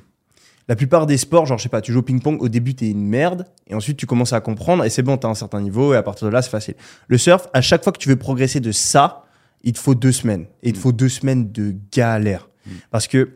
La 0.67 0.75
plupart 0.75 1.05
des 1.05 1.17
sports, 1.17 1.45
genre, 1.45 1.57
je 1.57 1.63
sais 1.63 1.69
pas, 1.69 1.81
tu 1.81 1.91
joues 1.91 1.99
au 1.99 2.03
ping-pong, 2.03 2.41
au 2.41 2.47
début, 2.49 2.75
t'es 2.75 2.89
une 2.89 3.05
merde, 3.07 3.45
et 3.67 3.75
ensuite, 3.75 3.97
tu 3.97 4.05
commences 4.05 4.33
à 4.33 4.41
comprendre, 4.41 4.83
et 4.85 4.89
c'est 4.89 5.01
bon, 5.03 5.17
t'as 5.17 5.27
un 5.27 5.35
certain 5.35 5.59
niveau, 5.61 5.93
et 5.93 5.97
à 5.97 6.03
partir 6.03 6.27
de 6.27 6.33
là, 6.33 6.41
c'est 6.41 6.49
facile. 6.51 6.75
Le 7.07 7.17
surf, 7.17 7.47
à 7.53 7.61
chaque 7.61 7.83
fois 7.83 7.91
que 7.91 7.97
tu 7.97 8.09
veux 8.09 8.15
progresser 8.15 8.59
de 8.59 8.71
ça, 8.71 9.23
il 9.63 9.73
te 9.73 9.79
faut 9.79 9.95
deux 9.95 10.11
semaines. 10.11 10.45
Et 10.63 10.69
il 10.69 10.73
te 10.73 10.77
Mm. 10.77 10.81
faut 10.81 10.91
deux 10.91 11.09
semaines 11.09 11.51
de 11.51 11.75
galère. 11.91 12.49
Mm. 12.65 12.69
Parce 12.91 13.07
que, 13.07 13.31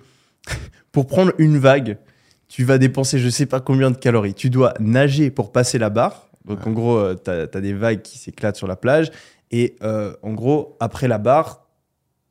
pour 0.92 1.08
prendre 1.08 1.32
une 1.38 1.58
vague, 1.58 1.98
tu 2.48 2.64
vas 2.64 2.78
dépenser 2.78 3.20
je 3.20 3.30
sais 3.30 3.46
pas 3.48 3.60
combien 3.60 3.92
de 3.92 3.98
calories. 3.98 4.34
Tu 4.34 4.50
dois 4.50 4.74
nager 4.80 5.30
pour 5.32 5.52
passer 5.52 5.78
la 5.78 5.90
barre. 5.90 6.30
Donc, 6.46 6.60
Ouais. 6.62 6.68
en 6.68 6.72
gros, 6.72 6.98
euh, 6.98 7.16
t'as 7.16 7.44
as 7.54 7.62
des 7.62 7.74
vagues 7.74 8.02
qui 8.04 8.18
s'éclatent 8.20 8.56
sur 8.56 8.68
la 8.68 8.76
plage. 8.76 9.12
Et 9.52 9.76
euh, 9.84 10.14
en 10.24 10.34
gros, 10.34 10.78
après 10.80 11.08
la 11.08 11.18
barre, 11.18 11.65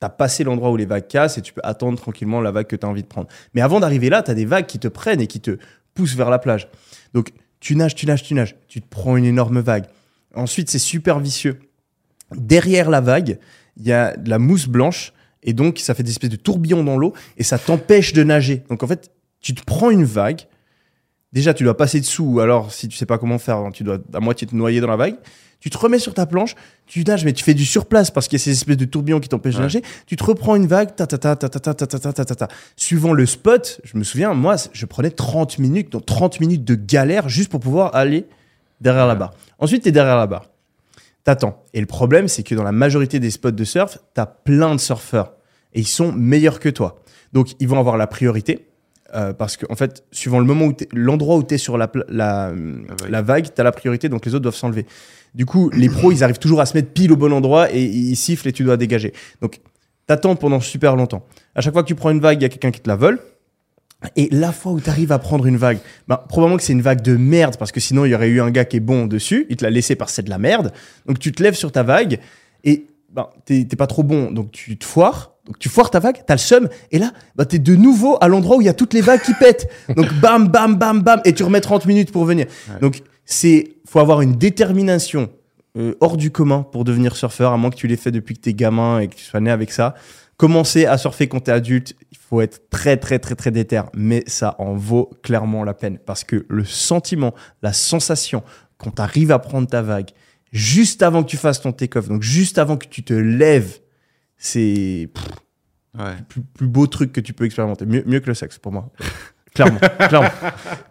t'as 0.05 0.11
passé 0.11 0.45
l'endroit 0.45 0.71
où 0.71 0.77
les 0.77 0.85
vagues 0.85 1.07
cassent 1.07 1.39
et 1.39 1.41
tu 1.41 1.55
peux 1.55 1.63
attendre 1.65 1.99
tranquillement 1.99 2.43
la 2.43 2.51
vague 2.51 2.67
que 2.67 2.77
tu 2.77 2.85
as 2.85 2.89
envie 2.91 3.03
de 3.03 3.09
prendre. 3.09 3.27
Mais 3.55 3.63
avant 3.63 3.81
d'arriver 3.81 4.11
là, 4.11 4.23
tu 4.23 4.31
as 4.31 4.35
des 4.35 4.45
vagues 4.45 4.67
qui 4.67 4.79
te 4.79 4.87
prennent 4.87 5.23
et 5.23 5.27
qui 5.27 5.41
te 5.41 5.57
poussent 5.95 6.15
vers 6.15 6.29
la 6.29 6.39
plage. 6.39 6.69
Donc, 7.15 7.33
tu 7.59 7.75
nages, 7.75 7.95
tu 7.95 8.05
nages, 8.05 8.23
tu 8.23 8.35
nages. 8.35 8.55
Tu 8.69 8.83
te 8.83 8.87
prends 8.87 9.17
une 9.17 9.25
énorme 9.25 9.61
vague. 9.61 9.87
Ensuite, 10.35 10.69
c'est 10.69 10.79
super 10.79 11.21
vicieux. 11.21 11.59
Derrière 12.37 12.91
la 12.91 13.01
vague, 13.01 13.39
il 13.79 13.87
y 13.87 13.93
a 13.93 14.15
de 14.15 14.29
la 14.29 14.39
mousse 14.39 14.67
blanche 14.67 15.15
et 15.43 15.55
donc 15.55 15.79
ça 15.79 15.95
fait 15.95 16.03
des 16.03 16.11
espèces 16.11 16.29
de 16.29 16.37
tourbillons 16.37 16.85
dans 16.85 16.99
l'eau 16.99 17.15
et 17.39 17.43
ça 17.43 17.59
t'empêche 17.59 18.13
de 18.13 18.25
nager. 18.25 18.63
Donc 18.69 18.83
en 18.83 18.87
fait, 18.87 19.11
tu 19.41 19.55
te 19.55 19.65
prends 19.65 19.89
une 19.89 20.05
vague. 20.05 20.43
Déjà, 21.35 21.53
tu 21.53 21.65
dois 21.65 21.77
passer 21.77 22.01
dessous, 22.01 22.25
ou 22.25 22.41
alors 22.41 22.73
si 22.73 22.87
tu 22.87 22.97
sais 22.97 23.07
pas 23.07 23.19
comment 23.19 23.39
faire, 23.39 23.57
hein, 23.57 23.71
tu 23.73 23.83
dois 23.83 23.99
à 24.15 24.21
moitié 24.21 24.47
te 24.47 24.55
noyer 24.55 24.81
dans 24.81 24.87
la 24.87 24.97
vague. 24.97 25.17
Tu 25.59 25.69
te 25.69 25.77
remets 25.77 25.99
sur 25.99 26.15
ta 26.15 26.27
planche, 26.27 26.55
tu 26.87 27.03
nages, 27.05 27.25
mais 27.25 27.33
tu 27.33 27.43
fais 27.43 27.55
du 27.55 27.65
surplace 27.65 28.11
parce 28.11 28.29
qu'il 28.29 28.39
y 28.39 28.43
a 28.43 28.45
ces 28.45 28.51
espèces 28.51 28.77
de 28.77 28.85
tourbillons 28.85 29.19
qui 29.19 29.29
t'empêchent 29.29 29.57
de 29.57 29.63
nager. 29.63 29.83
Tu 30.07 30.15
te 30.15 30.23
reprends 30.23 30.55
une 30.55 30.67
vague, 30.67 30.95
ta 30.95 31.07
ta 31.07 31.19
ta 31.19 31.35
ta 31.35 31.49
ta 31.49 31.59
ta 31.59 31.75
ta 31.75 31.87
ta 31.87 32.13
ta 32.13 32.25
ta 32.25 32.35
ta. 32.35 32.49
Suivant 32.77 33.13
le 33.13 33.27
spot, 33.27 33.81
je 33.83 33.97
me 33.97 34.05
souviens, 34.05 34.35
moi, 34.35 34.57
je 34.73 34.87
prenais 34.87 35.11
30 35.11 35.59
minutes, 35.59 35.91
donc 35.91 36.07
30 36.07 36.39
minutes 36.39 36.65
de 36.65 36.75
galère 36.75 37.29
juste 37.29 37.51
pour 37.51 37.61
pouvoir 37.61 37.95
aller 37.97 38.27
derrière 38.81 39.07
la 39.07 39.15
barre. 39.17 39.33
Ensuite, 39.59 39.83
tu 39.83 39.89
es 39.89 39.93
derrière 39.93 40.17
la 40.17 40.27
barre. 40.27 40.51
T'attends. 41.25 41.65
Et 41.73 41.81
le 41.81 41.87
problème, 41.87 42.29
c'est 42.29 42.43
que 42.43 42.55
dans 42.55 42.63
la 42.63 42.73
majorité 42.73 43.19
des 43.19 43.31
spots 43.31 43.51
de 43.51 43.65
surf, 43.65 43.99
t'as 44.13 44.27
plein 44.27 44.75
de 44.75 44.81
surfeurs. 44.81 45.33
Et 45.73 45.81
ils 45.81 45.89
sont 45.89 46.13
meilleurs 46.13 46.61
que 46.61 46.69
toi. 46.69 47.01
Donc, 47.33 47.55
ils 47.59 47.67
vont 47.67 47.81
avoir 47.81 47.97
la 47.97 48.07
priorité. 48.07 48.69
Euh, 49.15 49.33
parce 49.33 49.57
qu'en 49.57 49.73
en 49.73 49.77
fait, 49.77 50.05
suivant 50.13 50.39
le 50.39 50.45
moment 50.45 50.67
où 50.67 50.75
l'endroit 50.93 51.37
où 51.37 51.43
tu 51.43 51.55
es 51.55 51.59
sur 51.59 51.79
la, 51.79 51.91
la, 52.09 52.51
vague. 52.51 53.11
la 53.11 53.23
vague, 53.23 53.47
tu 53.55 53.61
as 53.61 53.65
la 53.65 53.73
priorité, 53.73 54.09
donc 54.09 54.27
les 54.27 54.35
autres 54.35 54.43
doivent 54.43 54.55
s'enlever. 54.55 54.87
Du 55.35 55.47
coup, 55.47 55.71
les 55.71 55.89
pros, 55.89 56.13
ils 56.13 56.23
arrivent 56.23 56.39
toujours 56.39 56.61
à 56.61 56.67
se 56.67 56.77
mettre 56.77 56.91
pile 56.91 57.13
au 57.13 57.17
bon 57.17 57.33
endroit 57.33 57.73
et 57.73 57.83
ils 57.83 58.17
sifflent 58.17 58.49
et 58.49 58.53
tu 58.53 58.65
dois 58.65 58.77
dégager. 58.77 59.13
Donc, 59.41 59.61
t'attends 60.07 60.37
pendant 60.37 60.61
super 60.61 60.97
longtemps. 60.97 61.25
À 61.55 61.61
chaque 61.61 61.73
fois 61.73 61.83
que 61.83 61.89
tu 61.89 61.95
prends 61.95 62.11
une 62.11 62.21
vague, 62.21 62.41
il 62.41 62.43
y 62.43 62.47
a 62.47 62.49
quelqu'un 62.49 62.71
qui 62.71 62.81
te 62.81 62.89
la 62.89 62.97
vole. 62.97 63.21
Et 64.17 64.29
la 64.31 64.53
fois 64.53 64.73
où 64.73 64.81
tu 64.81 64.91
arrives 64.91 65.13
à 65.13 65.19
prendre 65.19 65.47
une 65.47 65.57
vague, 65.57 65.79
ben, 66.09 66.17
probablement 66.17 66.57
que 66.57 66.63
c'est 66.63 66.73
une 66.73 66.83
vague 66.83 67.01
de 67.01 67.17
merde, 67.17 67.57
parce 67.57 67.73
que 67.73 67.81
sinon 67.81 68.05
il 68.05 68.11
y 68.11 68.15
aurait 68.15 68.29
eu 68.29 68.41
un 68.41 68.51
gars 68.51 68.65
qui 68.65 68.77
est 68.77 68.81
bon 68.81 69.07
dessus, 69.07 69.47
il 69.49 69.57
te 69.57 69.65
l'a 69.65 69.71
laissé 69.71 69.97
parce 69.97 70.13
que 70.13 70.17
c'est 70.17 70.23
de 70.23 70.31
la 70.31 70.39
merde. 70.39 70.73
Donc 71.07 71.19
tu 71.19 71.33
te 71.33 71.43
lèves 71.43 71.55
sur 71.55 71.73
ta 71.73 71.83
vague 71.83 72.19
et 72.65 72.87
t'es 73.47 73.65
t'es 73.65 73.77
pas 73.77 73.87
trop 73.87 74.03
bon, 74.03 74.31
donc 74.31 74.51
tu 74.51 74.77
te 74.77 74.85
foires. 74.85 75.34
Donc 75.47 75.59
tu 75.59 75.69
foires 75.69 75.91
ta 75.91 76.01
vague, 76.01 76.23
t'as 76.27 76.35
le 76.35 76.39
seum, 76.39 76.69
et 76.91 76.99
là, 76.99 77.13
bah, 77.37 77.45
t'es 77.45 77.59
de 77.59 77.75
nouveau 77.77 78.17
à 78.21 78.29
l'endroit 78.29 78.57
où 78.57 78.61
il 78.63 78.65
y 78.65 78.71
a 78.71 78.75
toutes 78.75 78.95
les 78.95 79.03
vagues 79.03 79.21
qui 79.21 79.35
pètent. 79.35 79.71
Donc 79.95 80.13
bam, 80.15 80.49
bam, 80.49 80.77
bam, 80.77 81.03
bam, 81.03 81.21
et 81.25 81.35
tu 81.35 81.43
remets 81.43 81.61
30 81.61 81.87
minutes 81.87 82.13
pour 82.13 82.25
venir. 82.25 82.47
Ouais. 82.71 82.81
Donc 82.81 83.03
c'est, 83.27 83.77
faut 83.87 84.01
avoir 84.01 84.23
une 84.23 84.37
détermination 84.37 85.31
euh, 85.77 85.95
hors 86.01 86.17
du 86.17 86.31
commun 86.31 86.63
pour 86.63 86.85
devenir 86.85 87.17
surfeur, 87.17 87.53
à 87.53 87.57
moins 87.57 87.71
que 87.71 87.77
tu 87.77 87.87
l'aies 87.87 87.97
fait 87.97 88.11
depuis 88.11 88.35
que 88.35 88.41
t'es 88.41 88.55
gamin 88.55 89.01
et 89.01 89.09
que 89.09 89.17
tu 89.17 89.25
sois 89.25 89.41
né 89.41 89.51
avec 89.51 89.71
ça. 89.73 89.95
Commencer 90.37 90.87
à 90.87 90.99
surfer 90.99 91.29
quand 91.29 91.41
t'es 91.41 91.53
adulte, 91.53 91.95
il 92.11 92.19
faut 92.19 92.41
être 92.41 92.69
très 92.71 92.97
très 92.97 93.19
très 93.19 93.35
très 93.35 93.51
déter, 93.51 93.83
mais 93.95 94.25
ça 94.27 94.57
en 94.59 94.75
vaut 94.75 95.11
clairement 95.23 95.63
la 95.63 95.75
peine 95.75 95.99
parce 95.99 96.25
que 96.25 96.47
le 96.49 96.65
sentiment, 96.65 97.35
la 97.63 97.73
sensation 97.73 98.43
quand 98.79 98.93
t'arrives 98.93 99.31
à 99.31 99.39
prendre 99.39 99.69
ta 99.69 99.83
vague 99.83 100.11
juste 100.53 101.03
avant 101.03 101.23
que 101.23 101.29
tu 101.29 101.37
fasses 101.37 101.61
ton 101.61 101.73
take-off, 101.73 102.09
donc 102.09 102.23
juste 102.23 102.59
avant 102.59 102.77
que 102.77 102.87
tu 102.87 103.03
te 103.03 103.15
lèves, 103.15 103.81
c'est 104.37 105.09
Ouais. 105.97 106.17
le 106.19 106.25
plus, 106.29 106.41
plus 106.43 106.67
beau 106.67 106.87
truc 106.89 107.13
que 107.13 107.21
tu 107.21 107.33
peux 107.33 107.45
expérimenter, 107.45 107.87
mieux, 107.87 108.03
mieux 108.07 108.19
que 108.21 108.27
le 108.27 108.35
sexe 108.35 108.59
pour 108.59 108.73
moi. 108.73 108.91
clairement, 109.55 109.79
clairement, 110.09 110.31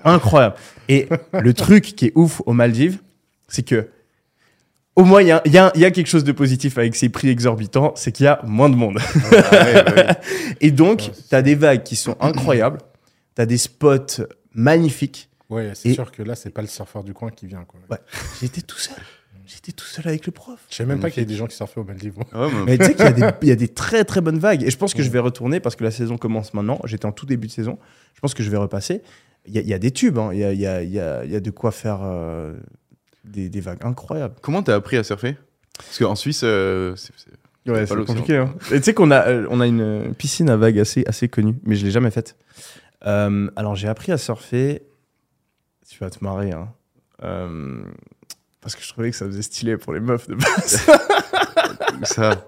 incroyable. 0.06 0.56
Et 0.88 1.10
le 1.34 1.53
truc 1.53 1.84
qui 1.84 2.06
est 2.06 2.12
ouf 2.15 2.41
aux 2.45 2.53
Maldives, 2.53 2.99
c'est 3.49 3.63
que 3.63 3.89
au 4.95 5.03
moins, 5.06 5.21
il 5.23 5.27
y 5.27 5.32
a, 5.32 5.41
y 5.45 5.79
y 5.79 5.91
quelque 5.91 6.06
chose 6.08 6.23
de 6.23 6.32
positif 6.32 6.77
avec 6.77 6.95
ces 6.95 7.10
prix 7.10 7.27
exorbitants, 7.29 7.93
c'est 7.95 8.12
qu'il 8.12 8.25
y 8.25 8.27
a 8.27 8.39
moins 8.45 8.69
de 8.69 8.75
monde. 8.75 8.99
Ah 9.01 9.29
ouais, 9.51 9.84
oui. 9.88 10.01
Et 10.62 10.69
donc, 10.71 11.10
tu 11.29 11.36
as 11.36 11.41
des 11.41 11.56
vagues 11.56 11.82
qui 11.84 11.95
sont 11.95 12.15
incroyables, 12.21 12.77
tu 13.36 13.41
as 13.41 13.45
des 13.47 13.58
spots 13.58 14.21
magnifiques. 14.53 15.29
Ouais, 15.49 15.71
c'est 15.73 15.89
Et- 15.89 15.93
sûr 15.95 16.12
que 16.12 16.21
là, 16.23 16.36
c'est 16.36 16.51
pas 16.51 16.62
le 16.62 16.67
surfeur 16.67 17.03
du 17.03 17.13
coin 17.13 17.32
qui 17.32 17.47
vient. 17.47 17.65
Quoi. 17.65 17.79
J'étais 18.39 18.62
tout 18.62 18.77
seul. 18.77 18.95
J'étais 19.53 19.71
tout 19.71 19.85
seul 19.85 20.07
avec 20.07 20.25
le 20.25 20.31
prof. 20.31 20.59
Je 20.69 20.75
savais 20.75 20.87
même 20.87 20.99
pas 20.99 21.09
qu'il 21.09 21.17
y 21.21 21.25
avait 21.25 21.31
des 21.31 21.37
gens 21.37 21.47
qui 21.47 21.55
surfaient 21.55 21.79
aux 21.79 21.83
Maldives. 21.83 22.17
Ouais, 22.17 22.47
mais- 22.51 22.65
Mais 22.65 22.77
tu 22.77 22.85
sais 22.85 22.95
qu'il 22.95 23.05
y, 23.05 23.07
a 23.07 23.11
des- 23.11 23.21
il 23.43 23.47
y 23.47 23.51
a 23.51 23.55
des 23.55 23.67
très 23.67 24.03
très 24.05 24.21
bonnes 24.21 24.39
vagues. 24.39 24.63
Et 24.63 24.71
je 24.71 24.77
pense 24.77 24.93
que 24.93 25.03
je 25.03 25.09
vais 25.09 25.19
retourner 25.19 25.59
parce 25.59 25.75
que 25.75 25.83
la 25.83 25.91
saison 25.91 26.17
commence 26.17 26.53
maintenant. 26.53 26.79
J'étais 26.85 27.05
en 27.05 27.11
tout 27.11 27.25
début 27.25 27.47
de 27.47 27.51
saison. 27.51 27.77
Je 28.15 28.19
pense 28.21 28.33
que 28.33 28.43
je 28.43 28.49
vais 28.49 28.57
repasser. 28.57 29.01
Il 29.45 29.53
y 29.53 29.57
a, 29.59 29.61
il 29.61 29.67
y 29.67 29.73
a 29.73 29.79
des 29.79 29.91
tubes. 29.91 30.17
Il 30.31 30.39
y, 30.39 30.43
a, 30.43 30.53
il 30.53 30.59
y, 30.59 30.65
a, 30.67 30.81
il 30.83 30.89
y, 30.91 30.99
a, 30.99 31.23
il 31.25 31.31
y 31.31 31.35
a 31.35 31.39
de 31.39 31.51
quoi 31.51 31.71
faire 31.71 31.99
euh, 32.03 32.53
des, 33.25 33.49
des 33.49 33.61
vagues 33.61 33.83
incroyables. 33.85 34.35
Comment 34.41 34.63
t'as 34.63 34.75
appris 34.75 34.97
à 34.97 35.03
surfer? 35.03 35.37
Parce 35.77 35.99
qu'en 35.99 36.15
Suisse, 36.15 36.41
euh, 36.43 36.95
c'est- 36.95 37.11
Ouais, 37.65 37.81
pas 37.81 37.85
c'est 37.87 37.95
compliqué. 38.05 38.37
hein. 38.37 38.53
Et 38.73 38.77
tu 38.79 38.83
sais 38.83 38.93
qu'on 38.93 39.09
a, 39.11 39.27
euh, 39.29 39.47
on 39.49 39.61
a 39.61 39.67
une 39.67 40.13
piscine 40.17 40.49
à 40.49 40.57
vagues 40.57 40.79
assez, 40.79 41.05
assez 41.07 41.29
connue, 41.29 41.55
mais 41.63 41.75
je 41.75 41.85
l'ai 41.85 41.91
jamais 41.91 42.11
faite. 42.11 42.35
Euh, 43.05 43.49
alors 43.55 43.75
j'ai 43.75 43.87
appris 43.87 44.11
à 44.11 44.17
surfer. 44.17 44.81
Tu 45.89 45.97
vas 45.99 46.09
te 46.09 46.21
marrer, 46.23 46.51
hein. 46.51 46.69
Parce 48.63 48.76
que 48.76 48.82
je 48.84 48.89
trouvais 48.89 49.12
que 49.12 49.17
ça 49.17 49.26
faisait 49.26 49.41
stylé 49.41 49.78
pour 49.78 49.93
les 49.93 49.99
meufs 49.99 50.28
de 50.28 50.36
base. 50.36 50.88
ça. 52.04 52.47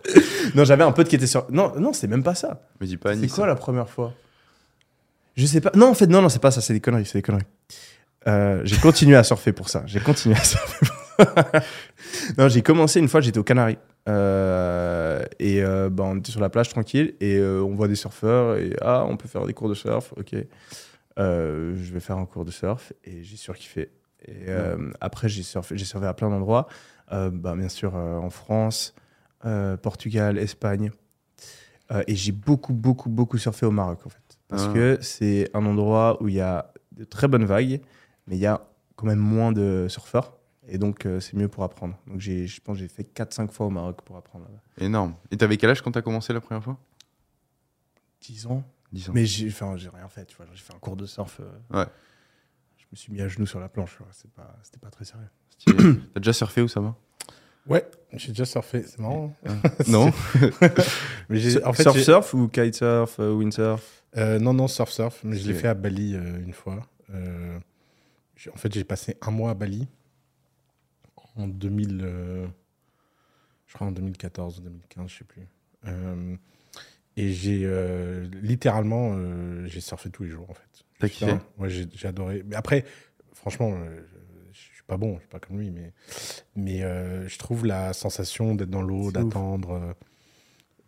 non, 0.56 0.64
j'avais 0.64 0.84
un 0.84 0.92
pote 0.94 1.10
qui 1.10 1.16
était 1.16 1.28
sur. 1.28 1.46
Non, 1.52 1.74
non, 1.78 1.92
c'est 1.94 2.08
même 2.08 2.24
pas 2.24 2.36
ça. 2.36 2.62
Me 2.80 2.88
dis 2.88 2.98
pas 2.98 3.16
C'est 3.16 3.28
quoi 3.28 3.46
la 3.46 3.56
première 3.56 3.90
fois? 3.90 4.14
Je 5.36 5.46
sais 5.46 5.60
pas. 5.60 5.72
Non, 5.76 5.90
en 5.90 5.94
fait, 5.94 6.08
non, 6.08 6.22
non, 6.22 6.30
c'est 6.30 6.42
pas 6.42 6.52
ça. 6.52 6.62
C'est 6.62 6.74
des 6.74 6.80
conneries. 6.80 7.06
C'est 7.06 7.18
des 7.18 7.22
conneries. 7.22 7.44
Euh, 8.28 8.62
j'ai 8.64 8.78
continué 8.78 9.16
à 9.18 9.24
surfer 9.24 9.52
pour 9.52 9.70
ça. 9.70 9.84
J'ai 9.86 10.00
continué 10.00 10.36
à 10.36 10.44
surfer. 10.44 10.86
Pour 11.18 11.28
ça. 11.28 11.62
non, 12.38 12.48
j'ai 12.48 12.62
commencé 12.62 13.00
une 13.00 13.10
fois. 13.10 13.22
J'étais 13.22 13.38
aux 13.40 13.44
Canaries 13.44 13.78
Euh, 14.08 15.24
et 15.40 15.64
euh, 15.64 15.90
bah, 15.90 16.04
on 16.06 16.18
était 16.18 16.32
sur 16.32 16.42
la 16.42 16.50
plage 16.50 16.70
tranquille 16.70 17.16
et 17.20 17.38
euh, 17.38 17.62
on 17.62 17.76
voit 17.76 17.88
des 17.88 17.96
surfeurs 17.96 18.58
et 18.58 18.76
ah, 18.82 19.04
on 19.08 19.18
peut 19.18 19.28
faire 19.28 19.46
des 19.46 19.54
cours 19.54 19.68
de 19.70 19.74
surf. 19.74 20.14
Ok. 20.16 20.36
Je 21.18 21.94
vais 21.94 22.00
faire 22.00 22.18
un 22.18 22.26
cours 22.26 22.46
de 22.46 22.52
surf 22.52 22.94
et 23.04 23.24
j'ai 23.24 23.38
surkiffé 23.38 23.90
Et 24.28 24.46
euh, 24.50 24.92
après, 25.02 25.30
j'ai 25.30 25.44
surfé, 25.44 25.78
surfé 25.78 26.06
à 26.06 26.14
plein 26.14 26.30
d'endroits. 26.30 26.68
Euh, 27.12 27.30
bah, 27.32 27.56
bien 27.56 27.70
sûr, 27.70 27.96
euh, 27.96 28.18
en 28.18 28.30
France, 28.30 28.94
Portugal, 29.84 30.38
Espagne. 30.40 30.92
Et 32.08 32.16
j'ai 32.16 32.32
beaucoup, 32.32 32.74
beaucoup, 32.74 33.10
beaucoup 33.10 33.38
surfé 33.38 33.66
au 33.68 33.72
Maroc, 33.72 34.00
en 34.06 34.10
fait. 34.10 34.40
Parce 34.48 34.66
Ah. 34.70 34.74
que 34.74 34.98
c'est 35.02 35.50
un 35.54 35.66
endroit 35.68 36.22
où 36.22 36.28
il 36.28 36.34
y 36.36 36.42
a 36.42 36.72
de 36.94 37.04
très 37.04 37.28
bonnes 37.28 37.46
vagues, 37.46 37.80
mais 38.26 38.36
il 38.38 38.40
y 38.40 38.48
a 38.48 38.66
quand 38.96 39.06
même 39.06 39.20
moins 39.20 39.52
de 39.52 39.86
surfeurs. 39.88 40.36
Et 40.68 40.80
donc, 40.80 41.06
euh, 41.06 41.20
c'est 41.20 41.36
mieux 41.36 41.48
pour 41.48 41.64
apprendre. 41.64 41.96
Donc, 42.08 42.20
je 42.22 42.60
pense 42.62 42.78
que 42.78 42.80
j'ai 42.82 42.88
fait 42.88 43.04
4-5 43.04 43.52
fois 43.52 43.68
au 43.68 43.70
Maroc 43.70 44.02
pour 44.04 44.18
apprendre. 44.18 44.48
Énorme. 44.80 45.14
Et 45.30 45.38
t'avais 45.38 45.58
quel 45.58 45.70
âge 45.70 45.84
quand 45.84 45.92
t'as 45.92 46.02
commencé 46.02 46.34
la 46.34 46.42
première 46.42 46.64
fois? 46.64 46.80
10 48.22 48.48
ans. 48.48 48.64
10 48.92 49.10
ans. 49.10 49.14
Mais 49.14 49.26
j'ai, 49.28 49.50
rien 49.50 50.08
fait, 50.10 50.26
tu 50.26 50.36
vois. 50.38 50.48
J'ai 50.54 50.64
fait 50.64 50.74
un 50.74 50.80
cours 50.80 50.96
de 50.96 51.06
surf. 51.06 51.40
euh, 51.40 51.82
Ouais. 51.82 51.86
Je 52.96 53.00
me 53.02 53.04
suis 53.04 53.12
mis 53.12 53.22
à 53.22 53.28
genoux 53.28 53.46
sur 53.46 53.60
la 53.60 53.68
planche. 53.68 53.98
C'est 54.14 54.32
pas, 54.32 54.58
c'était 54.64 54.80
pas 54.80 54.90
très 54.90 55.04
sérieux. 55.04 55.28
T'as 56.14 56.20
déjà 56.22 56.32
surfé 56.32 56.62
où 56.62 56.70
ça 56.70 56.80
va? 56.80 56.96
Ouais, 57.68 57.86
j'ai 58.14 58.30
déjà 58.30 58.46
surfé. 58.46 58.84
C'est 58.84 59.00
marrant. 59.00 59.36
Non? 59.90 60.14
Mais 61.30 61.40
j'ai, 61.40 61.62
en 61.66 61.74
fait, 61.74 61.84
surf 61.84 62.00
surf 62.00 62.34
ou 62.34 62.48
kitesurf, 62.48 63.20
euh, 63.20 63.34
windsurf? 63.34 64.06
Euh, 64.16 64.40
non, 64.40 64.54
non, 64.54 64.70
surf 64.70 64.92
surf. 64.92 65.20
Mais 65.26 65.36
je 65.36 65.46
l'ai 65.46 65.54
fait 65.54 65.68
à 65.68 65.74
Bali 65.74 66.16
euh, 66.16 66.40
une 66.40 66.54
fois. 66.54 66.88
Euh, 67.14 67.60
en 68.54 68.58
fait, 68.58 68.74
j'ai 68.74 68.86
passé 68.86 69.18
un 69.22 69.32
mois 69.32 69.52
à 69.52 69.56
Bali 69.56 69.90
en 71.36 71.50
2000, 71.50 72.00
je 73.68 73.74
crois 73.74 73.88
en 73.88 73.92
2014 73.92 74.60
ou 74.60 74.62
2015, 74.62 75.10
je 75.10 75.18
sais 75.18 75.26
plus. 75.26 75.42
Et 77.18 77.34
j'ai 77.34 77.70
littéralement, 78.42 79.18
j'ai 79.66 79.82
surfé 79.82 80.10
tous 80.10 80.24
les 80.24 80.30
jours 80.30 80.50
en 80.50 80.54
fait. 80.54 80.85
T'as 81.00 81.10
kiffé? 81.10 81.38
Ouais, 81.58 81.70
j'ai 81.70 81.88
j'ai 81.94 82.08
adoré. 82.08 82.44
Mais 82.46 82.56
après, 82.56 82.86
franchement, 83.34 83.74
euh, 83.74 84.02
je, 84.54 84.58
je 84.60 84.74
suis 84.76 84.84
pas 84.88 84.98
bon, 84.98 85.16
je 85.16 85.20
suis 85.22 85.30
pas 85.30 85.40
comme 85.40 85.60
lui, 85.60 85.72
mais 85.72 85.94
mais 86.56 86.84
euh, 86.84 87.28
je 87.28 87.38
trouve 87.38 87.66
la 87.66 87.94
sensation 87.94 88.56
d'être 88.56 88.70
dans 88.70 88.82
l'eau, 88.82 89.12
d'attendre. 89.12 89.72
euh, 89.74 89.94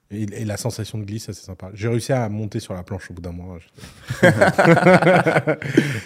et, 0.10 0.24
et 0.24 0.46
la 0.46 0.56
sensation 0.56 0.98
de 1.00 1.04
glisse, 1.04 1.26
c'est 1.26 1.34
sympa. 1.34 1.70
J'ai 1.74 1.89
réussi 1.89 2.13
à 2.13 2.30
monter 2.30 2.62
sur 2.62 2.74
la 2.74 2.84
planche 2.84 3.12
au 3.12 3.13
bout 3.13 3.22
d'un 3.22 3.34
mois. 3.34 3.58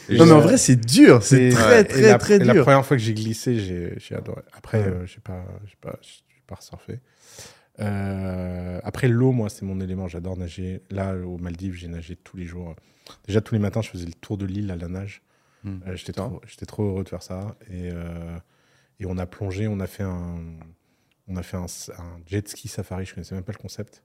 Non, 0.10 0.26
mais 0.26 0.32
en 0.32 0.40
vrai, 0.40 0.58
c'est 0.58 0.76
dur. 0.76 1.22
C'est 1.22 1.50
très, 1.50 1.82
et 1.82 1.88
très, 1.88 2.02
la, 2.02 2.18
très 2.18 2.36
et 2.36 2.40
La 2.40 2.54
dur. 2.54 2.64
première 2.64 2.86
fois 2.86 2.98
que 2.98 3.04
j'ai 3.04 3.14
glissé, 3.14 3.60
j'ai 3.60 3.94
j'ai 3.98 4.16
adoré. 4.16 4.42
Après, 4.54 4.80
Ouais. 4.82 4.88
euh, 4.88 5.06
j'ai 5.06 5.20
pas, 5.20 5.46
j'ai 5.66 5.76
pas, 5.80 6.00
j'ai 6.02 6.42
pas. 6.48 6.60
Euh, 7.82 8.80
après, 8.84 9.08
l'eau, 9.08 9.32
moi, 9.32 9.50
c'est 9.50 9.66
mon 9.66 9.80
élément. 9.80 10.08
J'adore 10.08 10.38
nager. 10.38 10.82
Là, 10.90 11.16
aux 11.16 11.38
Maldives, 11.38 11.74
j'ai 11.74 11.88
nagé 11.88 12.16
tous 12.16 12.38
les 12.38 12.46
jours. 12.46 12.76
Déjà, 13.28 13.42
tous 13.42 13.56
les 13.56 13.60
matins, 13.60 13.82
je 13.82 13.90
faisais 13.90 14.06
le 14.06 14.14
tour 14.14 14.38
de 14.38 14.46
l'île 14.46 14.72
à 14.72 14.76
la 14.76 14.88
nage. 14.88 15.22
Hmm. 15.64 15.80
Euh, 15.88 15.96
J'étais 15.96 16.14
trop, 16.66 16.84
heureux 16.84 17.04
de 17.04 17.10
faire 17.10 17.24
ça. 17.24 17.56
Et, 17.70 17.90
euh, 17.92 18.38
et 19.00 19.06
on 19.06 19.18
a 19.18 19.26
plongé, 19.26 19.68
on 19.68 19.80
a 19.80 19.88
fait 19.88 20.04
un, 20.04 20.38
on 21.28 21.36
a 21.36 21.44
fait 21.44 21.58
un, 21.58 21.66
un 21.98 22.20
jet 22.26 22.48
ski 22.48 22.68
safari. 22.68 23.06
Je 23.06 23.14
connaissais 23.14 23.36
même 23.36 23.44
pas 23.44 23.54
le 23.54 23.58
concept. 23.62 24.04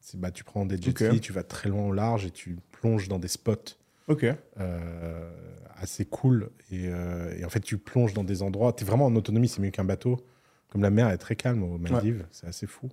C'est 0.00 0.20
bah, 0.20 0.30
tu 0.30 0.44
prends 0.44 0.66
des 0.66 0.80
jet 0.80 0.90
Ok. 0.90 1.02
skis, 1.10 1.20
tu 1.20 1.32
vas 1.32 1.42
très 1.42 1.68
loin 1.68 1.86
au 1.86 1.92
large 1.92 2.24
et 2.26 2.30
tu 2.30 2.56
plonges 2.72 3.08
dans 3.08 3.18
des 3.18 3.28
spots 3.28 3.76
assez 5.78 6.04
cool. 6.04 6.50
Et, 6.70 6.84
et 6.84 7.44
en 7.44 7.48
fait, 7.48 7.60
tu 7.60 7.76
plonges 7.78 8.14
dans 8.14 8.24
des 8.24 8.42
endroits. 8.42 8.72
Tu 8.72 8.84
es 8.84 8.86
vraiment 8.86 9.06
en 9.06 9.16
autonomie, 9.16 9.48
c'est 9.48 9.60
mieux 9.60 9.70
qu'un 9.70 9.84
bateau. 9.84 10.24
Comme 10.68 10.82
la 10.82 10.90
mer 10.90 11.08
est 11.10 11.18
très 11.18 11.36
calme 11.36 11.62
aux 11.62 11.78
Maldives, 11.78 12.26
c'est 12.32 12.46
assez 12.46 12.66
fou. 12.66 12.88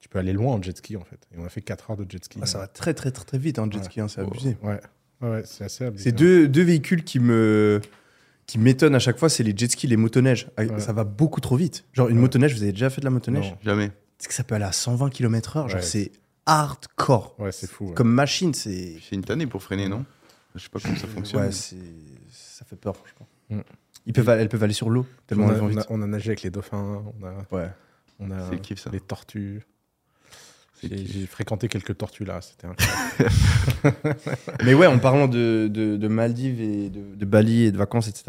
Tu 0.00 0.08
peux 0.08 0.18
aller 0.18 0.32
loin 0.32 0.54
en 0.54 0.62
jet 0.62 0.76
ski, 0.76 0.96
en 0.96 1.04
fait. 1.04 1.18
Et 1.34 1.38
on 1.38 1.44
a 1.44 1.48
fait 1.48 1.62
4 1.62 1.90
heures 1.90 1.96
de 1.96 2.08
jet 2.08 2.22
ski. 2.24 2.38
Ah, 2.42 2.46
ça 2.46 2.58
va 2.58 2.66
très, 2.68 2.94
très, 2.94 3.10
très, 3.10 3.24
très 3.24 3.38
vite, 3.38 3.58
un 3.58 3.68
jet 3.70 3.78
Ouais. 3.78 3.84
ski. 3.84 4.00
hein, 4.00 4.08
c'est 4.08 4.20
abusé. 4.20 4.56
Ouais, 4.62 4.80
ouais, 5.22 5.28
ouais, 5.30 5.42
c'est 5.44 5.64
assez 5.64 5.84
abusé. 5.84 6.04
C'est 6.04 6.12
deux, 6.12 6.46
deux 6.48 6.62
véhicules 6.62 7.02
qui 7.04 7.18
me 7.18 7.80
qui 8.46 8.58
m'étonnent 8.60 8.94
à 8.94 9.00
chaque 9.00 9.18
fois, 9.18 9.28
c'est 9.28 9.42
les 9.42 9.56
jet 9.56 9.68
skis, 9.72 9.88
les 9.88 9.96
motoneiges. 9.96 10.46
Ah, 10.56 10.62
Ouais. 10.62 10.78
Ça 10.78 10.92
va 10.92 11.02
beaucoup 11.02 11.40
trop 11.40 11.56
vite. 11.56 11.84
Genre 11.92 12.08
une 12.08 12.16
Ouais. 12.16 12.20
motoneige, 12.22 12.54
vous 12.54 12.62
avez 12.62 12.70
déjà 12.70 12.90
fait 12.90 13.00
de 13.00 13.06
la 13.06 13.10
motoneige 13.10 13.50
Non. 13.50 13.58
Jamais. 13.64 13.90
C'est 14.18 14.28
que 14.28 14.34
ça 14.34 14.44
peut 14.44 14.54
aller 14.54 14.64
à 14.64 14.70
120 14.72 15.10
km/h. 15.10 15.66
Genre 15.68 15.80
Ouais. 15.80 15.82
c'est 15.82 16.12
hardcore. 16.46 17.34
Ouais, 17.40 17.50
c'est 17.52 17.68
fou. 17.68 17.88
ouais. 17.88 17.94
Comme 17.94 18.12
machine, 18.12 18.54
c'est. 18.54 18.96
C'est 19.02 19.16
une 19.16 19.24
tannée 19.24 19.46
pour 19.46 19.62
freiner, 19.62 19.88
non? 19.88 20.04
Je 20.54 20.62
sais 20.62 20.68
pas 20.68 20.78
comment 20.80 20.96
ça 20.96 21.06
fonctionne. 21.08 21.40
Ouais, 21.42 21.52
c'est 21.52 21.76
ça 22.30 22.64
fait 22.64 22.76
peur, 22.76 22.96
franchement. 22.96 23.26
Mm. 23.50 23.60
Ils 24.06 24.12
peuvent, 24.12 24.28
elles 24.28 24.48
peuvent 24.48 24.62
aller 24.62 24.72
sur 24.72 24.88
l'eau 24.90 25.04
tellement 25.26 25.46
on, 25.46 25.48
a, 25.48 25.52
elles 25.54 25.58
vont 25.60 25.70
on 25.74 25.78
a- 25.78 25.86
on 25.90 26.02
a 26.02 26.06
nagé 26.06 26.28
avec 26.30 26.42
les 26.42 26.50
dauphins, 26.50 27.02
on 27.20 27.26
a, 27.26 27.32
Ouais. 27.54 27.68
on 28.20 28.30
a 28.30 28.50
le 28.50 28.56
kiff, 28.58 28.78
ça. 28.80 28.90
les 28.90 29.00
tortues. 29.00 29.62
J'ai 30.82 31.26
fréquenté 31.26 31.68
quelques 31.68 31.96
tortues 31.96 32.24
là, 32.24 32.40
c'était. 32.42 32.68
Mais 34.64 34.74
ouais, 34.74 34.86
en 34.86 34.98
parlant 34.98 35.26
de, 35.26 35.68
de, 35.68 35.96
de 35.96 36.08
Maldives 36.08 36.60
et 36.60 36.90
de, 36.90 37.00
de 37.16 37.24
Bali 37.24 37.64
et 37.64 37.72
de 37.72 37.78
vacances, 37.78 38.08
etc., 38.08 38.24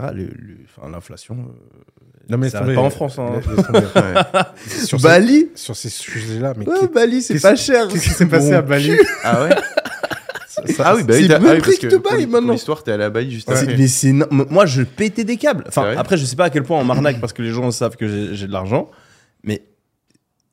l'inflation. 0.90 1.36
euh, 1.36 2.02
Non, 2.30 2.38
mais 2.38 2.50
ça 2.50 2.62
pas 2.62 2.76
en 2.78 2.90
France. 2.90 3.20
Hein. 3.20 3.42
sur, 4.86 5.00
ces, 5.00 5.04
Bali 5.08 5.50
sur 5.56 5.76
ces 5.76 5.90
sujets-là, 5.90 6.54
mais 6.58 6.68
Ouais, 6.68 6.88
Bali, 6.88 7.22
c'est 7.22 7.40
pas 7.40 7.56
cher. 7.56 7.88
qu'est-ce 7.88 8.04
qui 8.04 8.10
s'est 8.10 8.26
passé 8.28 8.54
à 8.54 8.62
Bali 8.62 8.94
Ah 9.24 9.44
ouais 9.44 9.50
Ah 10.80 10.96
oui, 10.96 11.04
bah 11.04 11.14
c'est 11.14 11.28
le 11.28 11.40
même 11.40 11.58
ah 11.58 11.62
prix 11.62 11.78
que 11.78 11.86
Dubaï, 11.88 12.26
maintenant. 12.26 12.42
Pour 12.48 12.52
l'histoire, 12.54 12.84
t'es 12.84 12.92
allé 12.92 13.04
à 13.04 13.10
Bali 13.12 13.30
juste 13.32 13.48
après. 13.50 13.78
mais 13.78 13.88
c'est 13.88 14.12
no- 14.12 14.26
moi 14.32 14.66
je 14.66 14.82
pétais 14.82 15.24
des 15.24 15.38
câbles. 15.38 15.64
Enfin 15.68 15.84
Sérieux 15.84 16.00
après 16.00 16.18
je 16.18 16.26
sais 16.26 16.36
pas 16.36 16.46
à 16.46 16.50
quel 16.50 16.64
point 16.64 16.80
on 16.80 16.84
m'arnaque 16.84 17.22
parce 17.22 17.32
que 17.32 17.44
les 17.44 17.52
gens 17.52 17.70
savent 17.70 17.96
que 17.96 18.34
j'ai 18.34 18.48
de 18.48 18.52
l'argent, 18.52 18.90
mais 19.44 19.62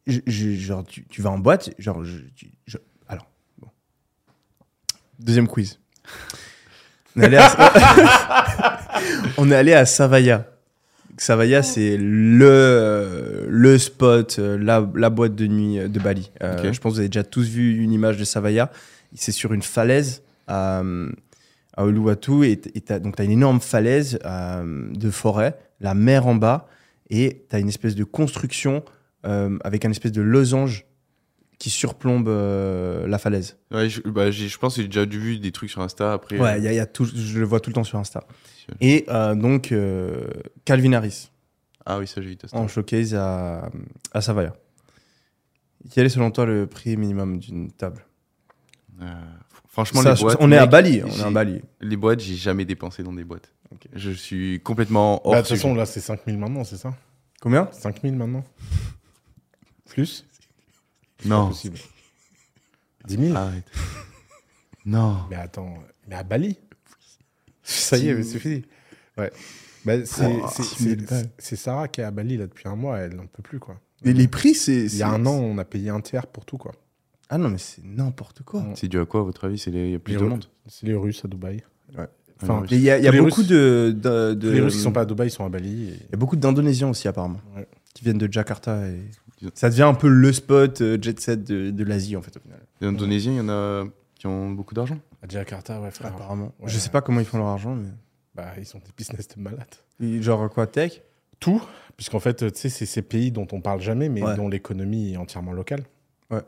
je- 0.06 0.20
je- 0.26 0.50
genre 0.54 0.84
tu, 0.84 1.04
tu 1.06 1.22
vas 1.22 1.30
en 1.30 1.38
boîte, 1.38 1.70
genre 1.78 2.04
je, 2.04 2.18
tu- 2.34 2.50
je- 2.66 2.78
alors 3.08 3.26
bon. 3.58 3.68
deuxième 5.18 5.48
quiz. 5.48 5.78
On 7.16 7.20
est 7.22 7.26
allé 7.26 7.36
à, 7.36 8.80
on 9.38 9.50
est 9.50 9.54
allé 9.54 9.72
à 9.72 9.86
Savaya. 9.86 10.50
Savaya 11.16 11.62
c'est 11.62 11.96
le 11.96 13.46
le 13.48 13.78
spot, 13.78 14.36
euh, 14.40 14.58
la, 14.58 14.84
la 14.96 15.10
boîte 15.10 15.34
de 15.36 15.46
nuit 15.46 15.78
euh, 15.78 15.88
de 15.88 16.00
Bali. 16.00 16.30
Euh. 16.42 16.72
Je 16.72 16.80
pense 16.80 16.92
que 16.92 16.94
vous 16.94 16.98
avez 16.98 17.08
déjà 17.08 17.22
tous 17.22 17.48
vu 17.48 17.76
une 17.82 17.92
image 17.92 18.16
de 18.16 18.24
Savaya. 18.24 18.70
C'est 19.14 19.30
sur 19.32 19.52
une 19.52 19.62
falaise 19.62 20.22
à, 20.48 20.82
à 21.76 21.84
Uluwatu 21.86 22.44
et 22.44 22.56
donc 23.00 23.14
tu 23.16 23.22
as 23.22 23.24
une 23.24 23.30
énorme 23.30 23.60
falaise 23.60 24.18
euh, 24.24 24.88
de 24.92 25.10
forêt, 25.10 25.56
la 25.80 25.94
mer 25.94 26.26
en 26.26 26.34
bas 26.34 26.66
et 27.10 27.46
tu 27.48 27.54
as 27.54 27.60
une 27.60 27.68
espèce 27.68 27.94
de 27.94 28.02
construction 28.02 28.82
euh, 29.24 29.58
avec 29.64 29.84
un 29.84 29.90
espèce 29.90 30.12
de 30.12 30.22
losange 30.22 30.87
qui 31.58 31.70
surplombe 31.70 32.28
euh, 32.28 33.06
la 33.06 33.18
falaise. 33.18 33.56
Ouais, 33.70 33.88
je, 33.88 34.00
bah, 34.02 34.30
j'ai- 34.30 34.48
je 34.48 34.58
pense 34.58 34.76
que 34.76 34.82
j'ai 34.82 34.88
déjà 34.88 35.06
dû 35.06 35.18
vu 35.18 35.38
des 35.38 35.52
trucs 35.52 35.70
sur 35.70 35.80
Insta 35.82 36.12
après. 36.12 36.38
Ouais, 36.38 36.50
euh, 36.54 36.58
il 36.58 36.64
y 36.64 36.68
a, 36.68 36.72
il 36.72 36.76
y 36.76 36.80
a 36.80 36.87
tout, 36.87 37.04
je 37.06 37.38
le 37.38 37.44
vois 37.46 37.60
tout 37.60 37.70
le 37.70 37.74
temps 37.74 37.84
sur 37.84 37.98
Insta. 37.98 38.24
Et 38.80 39.04
euh, 39.08 39.34
donc 39.34 39.72
euh, 39.72 40.26
Calvin 40.64 40.92
Harris 40.94 41.30
Ah 41.87 41.98
oui, 41.98 42.06
ça 42.06 42.20
j'ai 42.22 42.30
vu. 42.30 42.37
en 42.52 42.66
showcase 42.66 43.14
à, 43.14 43.70
à 44.12 44.20
Savaya. 44.20 44.54
Quel 45.90 46.06
est 46.06 46.10
selon 46.10 46.30
toi 46.30 46.46
le 46.46 46.66
prix 46.66 46.96
minimum 46.96 47.38
d'une 47.38 47.70
table? 47.70 48.04
Euh, 49.02 49.06
franchement, 49.68 50.00
Ça, 50.02 50.14
les 50.14 50.20
boîtes. 50.20 50.38
On 50.40 50.50
est 50.50 50.56
à 50.56 50.66
Bali, 50.66 51.02
on 51.04 51.08
est 51.08 51.22
à 51.22 51.30
Bali. 51.30 51.60
Les 51.80 51.96
boîtes, 51.96 52.20
j'ai 52.20 52.37
jamais 52.37 52.64
dépensé 52.64 53.02
dans 53.02 53.12
des 53.12 53.24
boîtes. 53.24 53.52
Je 53.94 54.10
suis 54.10 54.60
complètement 54.60 55.20
hors. 55.26 55.32
Bah, 55.32 55.42
De 55.42 55.46
toute 55.46 55.56
façon, 55.56 55.74
là, 55.74 55.84
c'est 55.84 56.00
5000 56.00 56.38
maintenant, 56.38 56.64
c'est 56.64 56.76
ça? 56.76 56.94
Combien? 57.40 57.68
5000 57.72 58.14
maintenant 58.16 58.44
Plus 59.94 60.26
non. 61.24 61.48
possible. 61.48 61.78
10 63.07 63.16
000 63.16 63.37
Arrête. 63.37 63.64
non. 64.85 65.18
Mais 65.30 65.37
attends, 65.37 65.74
mais 66.09 66.16
à 66.16 66.22
Bali 66.22 66.59
Ça 67.62 67.96
y 67.96 68.09
est, 68.09 68.14
mais 68.14 68.22
c'est 68.22 68.38
fini. 68.38 68.62
Ouais. 69.16 69.30
Bah, 69.85 70.04
c'est 70.04 70.26
Oh, 70.42 70.46
c'est- 70.50 70.62
10 70.62 70.83
000 70.85 70.96
c'est- 71.00 71.11
balles. 71.11 71.30
c'est 71.38 71.57
Sarah 71.57 71.88
qui 71.88 72.00
est 72.00 72.04
à 72.04 72.11
Bali 72.11 72.37
là 72.37 72.46
depuis 72.46 72.68
un 72.68 72.76
mois, 72.76 72.98
elle 72.98 73.14
n'en 73.14 73.26
peut 73.26 73.42
plus 73.42 73.59
quoi. 73.59 73.80
Et 74.04 74.12
les 74.12 74.28
prix, 74.28 74.54
c'est. 74.54 74.85
Il 74.87 74.96
y 74.96 75.02
a 75.02 75.09
un 75.09 75.24
an, 75.26 75.33
on 75.35 75.57
a 75.59 75.64
payé 75.64 75.88
un 75.90 76.00
tiers 76.00 76.26
pour 76.26 76.44
tout 76.44 76.59
quoi. 76.59 76.72
Ah 77.30 77.38
non, 77.38 77.48
mais 77.48 77.59
c'est 77.59 77.83
n'importe 77.85 78.42
quoi. 78.42 78.61
Ouais. 78.61 78.72
C'est 78.74 78.88
dû 78.88 78.98
à 78.98 79.07
quoi, 79.07 79.20
à 79.20 79.22
votre 79.24 79.44
avis? 79.44 79.59
C'est 79.59 79.70
les- 79.70 79.87
Il 79.87 79.92
y 79.92 79.94
a 79.94 79.98
plus 79.98 80.12
Les 80.12 80.18
de 80.18 80.24
Russes. 80.24 80.30
monde? 80.30 80.44
C'est 80.66 80.87
les 80.87 80.94
Russes 80.94 81.24
à 81.24 81.28
Dubaï. 81.28 81.62
Ouais. 81.96 82.07
Enfin, 82.42 82.64
Et 82.70 82.74
Il 82.74 82.80
y 82.83 82.90
a, 82.90 82.98
y 82.98 83.18
beaucoup 83.18 83.37
Russes- 83.37 83.46
de. 83.46 83.94
de, 83.96 84.35
de- 84.35 84.48
tous 84.48 84.54
les 84.54 84.61
Russes 84.61 84.74
qui 84.74 84.80
sont 84.80 84.92
pas 84.92 85.02
à 85.02 85.04
Dubaï, 85.07 85.28
ils 85.28 85.30
sont 85.30 85.44
à 85.44 85.48
Bali. 85.48 85.85
et- 85.90 85.94
Il 85.94 86.11
y 86.11 86.14
a 86.14 86.16
beaucoup 86.18 86.37
d'Indonésiens 86.37 86.88
aussi, 86.90 87.09
apparemment. 87.09 87.40
Ouais. 87.57 87.66
Qui 87.94 88.04
viennent 88.04 88.18
de 88.18 88.30
Jakarta. 88.30 88.87
Et... 88.88 89.00
Ça 89.54 89.70
devient 89.70 89.83
un 89.83 89.94
peu 89.94 90.09
le 90.09 90.33
spot 90.33 90.80
euh, 90.80 90.98
jet 91.00 91.18
set 91.20 91.44
de, 91.44 91.70
de 91.70 91.85
l'Asie, 91.85 92.16
en 92.16 92.22
fait, 92.22 92.37
au 92.37 92.40
final. 92.40 92.59
Les 92.80 92.87
Indonésiens, 92.88 93.33
il 93.33 93.37
y 93.38 93.40
en 93.40 93.48
a 93.48 93.85
qui 94.18 94.26
ont 94.26 94.50
beaucoup 94.50 94.74
d'argent. 94.74 94.98
À 95.22 95.28
Jakarta, 95.28 95.80
ouais, 95.80 95.90
frère. 95.90 96.12
Apparemment. 96.14 96.52
Ouais. 96.61 96.68
Je 96.68 96.78
sais 96.78 96.90
pas 96.90 97.00
comment 97.00 97.20
ils 97.20 97.26
font 97.26 97.38
leur 97.38 97.48
argent, 97.48 97.74
mais. 97.74 97.88
Bah, 98.35 98.52
ils 98.59 98.66
sont 98.66 98.78
des 98.78 98.90
business 98.96 99.28
de 99.28 99.40
malades. 99.40 99.66
Et 100.00 100.20
Genre 100.22 100.48
quoi, 100.50 100.66
tech? 100.66 101.02
Tout, 101.40 101.62
puisqu'en 101.96 102.20
fait, 102.20 102.52
tu 102.52 102.59
sais, 102.61 102.68
c'est 102.68 102.87
ces 102.87 103.02
pays 103.02 103.30
dont 103.30 103.46
on 103.52 103.61
parle 103.61 103.80
jamais, 103.80 104.09
mais 104.09 104.22
Ouais. 104.22 104.35
dont 104.37 104.48
l'économie 104.48 105.12
est 105.12 105.16
entièrement 105.16 105.52
locale. 105.52 105.83
Ouais. 106.30 106.40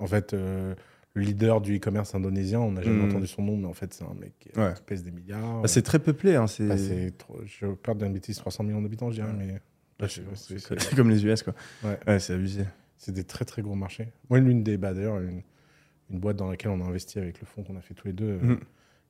En 0.00 0.06
fait, 0.06 0.32
euh, 0.32 0.74
le 1.14 1.22
leader 1.22 1.60
du 1.60 1.76
e-commerce 1.76 2.14
indonésien, 2.14 2.60
on 2.60 2.72
n'a 2.72 2.82
jamais 2.82 3.04
Mm. 3.04 3.10
entendu 3.10 3.26
son 3.26 3.42
nom, 3.42 3.56
mais 3.56 3.66
en 3.66 3.72
fait, 3.74 3.92
c'est 3.92 4.04
un 4.04 4.14
mec 4.18 4.32
qui, 4.38 4.48
Ouais. 4.58 4.72
qui 4.74 4.82
pèse 4.82 5.02
des 5.02 5.10
milliards. 5.10 5.60
Bah, 5.62 5.68
C'est 5.68 5.82
très 5.82 5.98
peuplé, 5.98 6.34
hein. 6.36 6.46
C'est 6.46 6.66
Bah, 6.66 6.78
c'est 6.78 7.12
trop- 7.18 7.40
je 7.44 7.66
peur 7.66 7.94
d'une 7.94 8.12
bêtise, 8.12 8.36
300 8.36 8.64
millions 8.64 8.80
d'habitants, 8.82 9.10
je 9.10 9.16
dirais, 9.16 9.32
mais 9.36 9.60
Bah, 9.98 10.06
c'est- 10.08 10.24
comme 10.96 11.10
les 11.10 11.24
US, 11.24 11.42
quoi. 11.42 11.54
Ouais. 11.84 11.98
Ouais, 12.06 12.18
c'est 12.20 12.34
abusé. 12.34 12.64
c'est 12.96 13.12
des 13.12 13.24
très 13.24 13.44
très 13.44 13.62
gros 13.62 13.74
marchés. 13.74 14.12
Moi, 14.30 14.38
l'une 14.40 14.62
des, 14.62 14.76
bah, 14.76 14.92
d'ailleurs, 14.94 15.20
une, 15.20 15.42
une 16.10 16.18
boîte 16.18 16.36
dans 16.36 16.48
laquelle 16.50 16.70
on 16.70 16.80
a 16.80 16.84
investi 16.84 17.18
avec 17.18 17.40
le 17.40 17.46
fonds 17.46 17.62
qu'on 17.62 17.76
a 17.76 17.80
fait 17.80 17.94
tous 17.94 18.06
les 18.06 18.12
deux, 18.12 18.24
euh, 18.30 18.38
Mhm. 18.40 18.60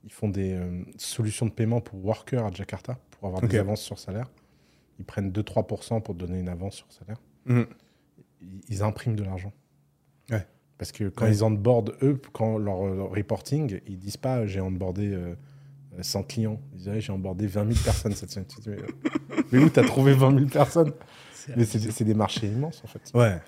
Ils 0.06 0.12
font 0.12 0.28
des 0.28 0.52
euh, 0.52 0.82
solutions 0.98 1.46
de 1.46 1.50
paiement 1.50 1.80
pour 1.80 2.04
workers 2.04 2.44
à 2.44 2.50
Jakarta 2.50 2.98
pour 3.10 3.26
avoir 3.28 3.40
des 3.40 3.56
avances 3.58 3.80
sur 3.80 3.98
salaire. 3.98 4.30
Ils 4.98 5.04
prennent 5.06 5.30
2-3% 5.32 6.02
pour 6.02 6.14
donner 6.14 6.38
une 6.40 6.50
avance 6.50 6.74
sur 6.74 6.92
salaire. 6.92 7.16
Mhm. 7.46 7.64
Ils, 8.42 8.60
ils 8.68 8.82
impriment 8.82 9.16
de 9.16 9.24
l'argent. 9.24 9.52
Ouais. 10.30 10.46
Parce 10.76 10.92
que 10.92 11.08
quand 11.08 11.24
Ouais. 11.24 11.30
ils 11.32 11.42
onboardent, 11.42 11.96
eux, 12.02 12.20
quand 12.34 12.58
leur, 12.58 12.84
leur 12.84 13.10
reporting, 13.10 13.80
ils 13.86 13.96
disent 13.98 14.18
pas 14.18 14.40
euh, 14.40 14.46
j'ai 14.46 14.60
onboardé 14.60 15.08
euh, 15.14 15.34
100 16.02 16.22
clients. 16.24 16.60
Ils 16.72 16.78
disent 16.78 16.88
Ouais, 16.88 17.00
j'ai 17.00 17.12
onboardé 17.12 17.46
20 17.46 17.72
000 17.72 17.84
personnes 17.84 18.14
cette 18.14 18.30
semaine. 18.30 18.46
Tu 18.48 18.56
te 18.56 18.62
dis, 18.62 18.76
mais, 19.52 19.58
euh, 19.58 19.64
où 19.64 19.68
t'as 19.70 19.84
trouvé 19.84 20.12
20 20.14 20.34
000 20.36 20.46
personnes? 20.50 20.92
Mais 21.56 21.64
c'est 21.64 22.04
des 22.04 22.14
marchés 22.14 22.46
immenses 22.48 22.80
en 22.84 22.86
fait. 22.88 23.10
Ouais. 23.14 23.40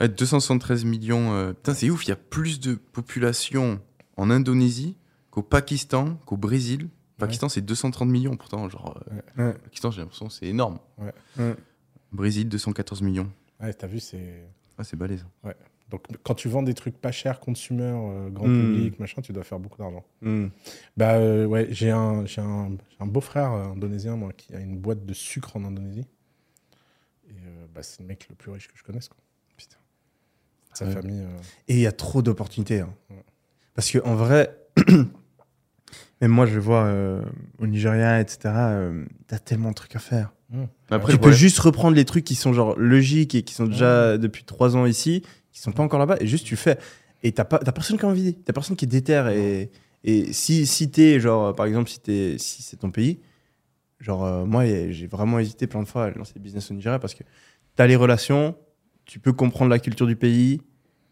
Ouais, 0.00 0.08
273 0.08 0.84
millions. 0.84 1.32
euh, 1.32 1.52
Putain, 1.54 1.74
c'est 1.74 1.90
ouf, 1.90 2.04
il 2.06 2.10
y 2.10 2.12
a 2.12 2.16
plus 2.16 2.60
de 2.60 2.74
population 2.74 3.80
en 4.16 4.30
Indonésie 4.30 4.96
qu'au 5.30 5.42
Pakistan, 5.42 6.16
qu'au 6.26 6.36
Brésil. 6.36 6.88
Pakistan, 7.18 7.48
c'est 7.48 7.62
230 7.62 8.08
millions 8.08 8.36
pourtant. 8.36 8.68
Genre, 8.68 9.02
euh, 9.38 9.48
Ouais. 9.48 9.54
Pakistan, 9.64 9.90
j'ai 9.90 10.00
l'impression 10.02 10.26
que 10.28 10.32
c'est 10.32 10.46
énorme. 10.46 10.78
Ouais. 10.98 11.12
Ouais. 11.38 11.56
Brésil, 12.12 12.48
214 12.48 13.02
millions. 13.02 13.30
Ouais, 13.60 13.72
t'as 13.74 13.86
vu, 13.88 13.98
c'est. 13.98 14.44
Ah, 14.78 14.84
c'est 14.84 14.96
balèze. 14.96 15.26
Donc 15.90 16.04
quand 16.22 16.34
tu 16.34 16.48
vends 16.48 16.62
des 16.62 16.74
trucs 16.74 16.98
pas 16.98 17.12
chers, 17.12 17.40
consumer, 17.40 17.82
euh, 17.94 18.28
grand 18.28 18.48
Mm. 18.48 18.58
public, 18.60 18.98
machin, 19.00 19.22
tu 19.22 19.32
dois 19.32 19.42
faire 19.44 19.58
beaucoup 19.58 19.78
d'argent. 19.78 20.04
Mhm. 20.20 20.50
Bah 20.96 21.14
euh, 21.14 21.46
ouais, 21.46 21.66
j'ai 21.70 21.90
un, 21.90 22.26
j'ai 22.26 22.40
un, 22.42 22.70
j'ai 22.90 22.96
un 23.00 23.06
beau-frère 23.06 23.52
euh, 23.52 23.64
indonésien, 23.68 24.14
moi, 24.16 24.32
qui 24.36 24.54
a 24.54 24.60
une 24.60 24.76
boîte 24.78 25.06
de 25.06 25.14
sucre 25.14 25.56
en 25.56 25.64
Indonésie. 25.64 26.06
Et 27.30 27.32
euh, 27.32 27.66
bah, 27.74 27.82
c'est 27.82 28.00
le 28.00 28.06
mec 28.06 28.26
le 28.28 28.34
plus 28.34 28.50
riche 28.50 28.68
que 28.68 28.76
je 28.76 28.82
connaisse. 28.82 29.08
Quoi. 29.08 29.16
Putain. 29.56 29.76
Sa 30.74 30.84
Ouais. 30.86 30.92
famille. 30.92 31.22
euh, 31.22 31.38
Et 31.68 31.74
il 31.74 31.80
y 31.80 31.86
a 31.86 31.92
trop 31.92 32.20
d'opportunités. 32.20 32.80
hein. 32.80 32.94
Ouais. 33.10 33.24
Parce 33.74 33.90
que 33.90 33.98
en 34.04 34.14
vrai, 34.14 34.54
même 36.20 36.30
moi, 36.30 36.46
je 36.46 36.58
vois 36.58 36.84
euh, 36.84 37.22
au 37.58 37.66
Nigeria, 37.66 38.20
etc., 38.20 38.38
euh, 38.44 39.04
t'as 39.26 39.38
tellement 39.38 39.70
de 39.70 39.74
trucs 39.74 39.96
à 39.96 40.00
faire. 40.00 40.32
Après, 40.90 41.12
tu 41.12 41.18
peux 41.18 41.30
juste 41.32 41.58
reprendre 41.58 41.94
les 41.94 42.06
trucs 42.06 42.24
qui 42.24 42.34
sont 42.34 42.54
genre 42.54 42.74
logiques 42.78 43.34
et 43.34 43.42
qui 43.42 43.52
sont 43.52 43.66
déjà 43.66 44.16
depuis 44.16 44.44
trois 44.44 44.76
ans 44.76 44.86
ici, 44.86 45.22
qui 45.58 45.62
sont 45.64 45.72
pas 45.72 45.82
encore 45.82 45.98
là-bas, 45.98 46.16
et 46.20 46.26
juste 46.26 46.46
tu 46.46 46.56
fais. 46.56 46.78
Et 47.22 47.32
t'as 47.32 47.44
pas, 47.44 47.58
t'as 47.58 47.72
personne 47.72 47.98
qui 47.98 48.04
a 48.04 48.08
envie, 48.08 48.34
t'as 48.34 48.52
personne 48.52 48.76
qui 48.76 48.84
est 48.84 48.88
déter. 48.88 49.22
Et, 49.34 49.70
et 50.04 50.32
si, 50.32 50.66
si 50.66 50.90
t'es, 50.90 51.18
genre, 51.20 51.54
par 51.54 51.66
exemple, 51.66 51.90
si, 51.90 52.00
t'es, 52.00 52.36
si 52.38 52.62
c'est 52.62 52.76
ton 52.76 52.90
pays, 52.90 53.18
genre, 54.00 54.24
euh, 54.24 54.44
moi, 54.44 54.64
j'ai 54.90 55.06
vraiment 55.08 55.38
hésité 55.40 55.66
plein 55.66 55.82
de 55.82 55.88
fois 55.88 56.04
à 56.04 56.10
lancer 56.10 56.32
des 56.34 56.40
business 56.40 56.70
au 56.70 56.74
Nigeria 56.74 56.98
parce 57.00 57.14
que 57.14 57.24
t'as 57.74 57.86
les 57.86 57.96
relations, 57.96 58.56
tu 59.04 59.18
peux 59.18 59.32
comprendre 59.32 59.70
la 59.70 59.78
culture 59.80 60.06
du 60.06 60.14
pays, 60.16 60.60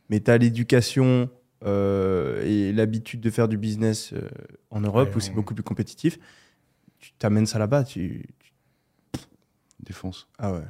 mais 0.08 0.20
t'as 0.20 0.38
l'éducation 0.38 1.28
euh, 1.64 2.44
et 2.44 2.72
l'habitude 2.72 3.20
de 3.20 3.30
faire 3.30 3.48
du 3.48 3.56
business 3.58 4.12
euh, 4.12 4.20
en 4.70 4.80
Europe 4.80 5.08
Ouais, 5.10 5.16
où 5.16 5.20
c'est 5.20 5.32
beaucoup 5.34 5.54
plus 5.54 5.64
compétitif. 5.64 6.18
Tu 7.00 7.12
t'amènes 7.18 7.46
ça 7.46 7.58
là-bas, 7.58 7.82
tu, 7.84 8.26
tu- 8.38 8.52
Défonce. 9.80 10.28
Ah 10.38 10.52
ouais. 10.52 10.60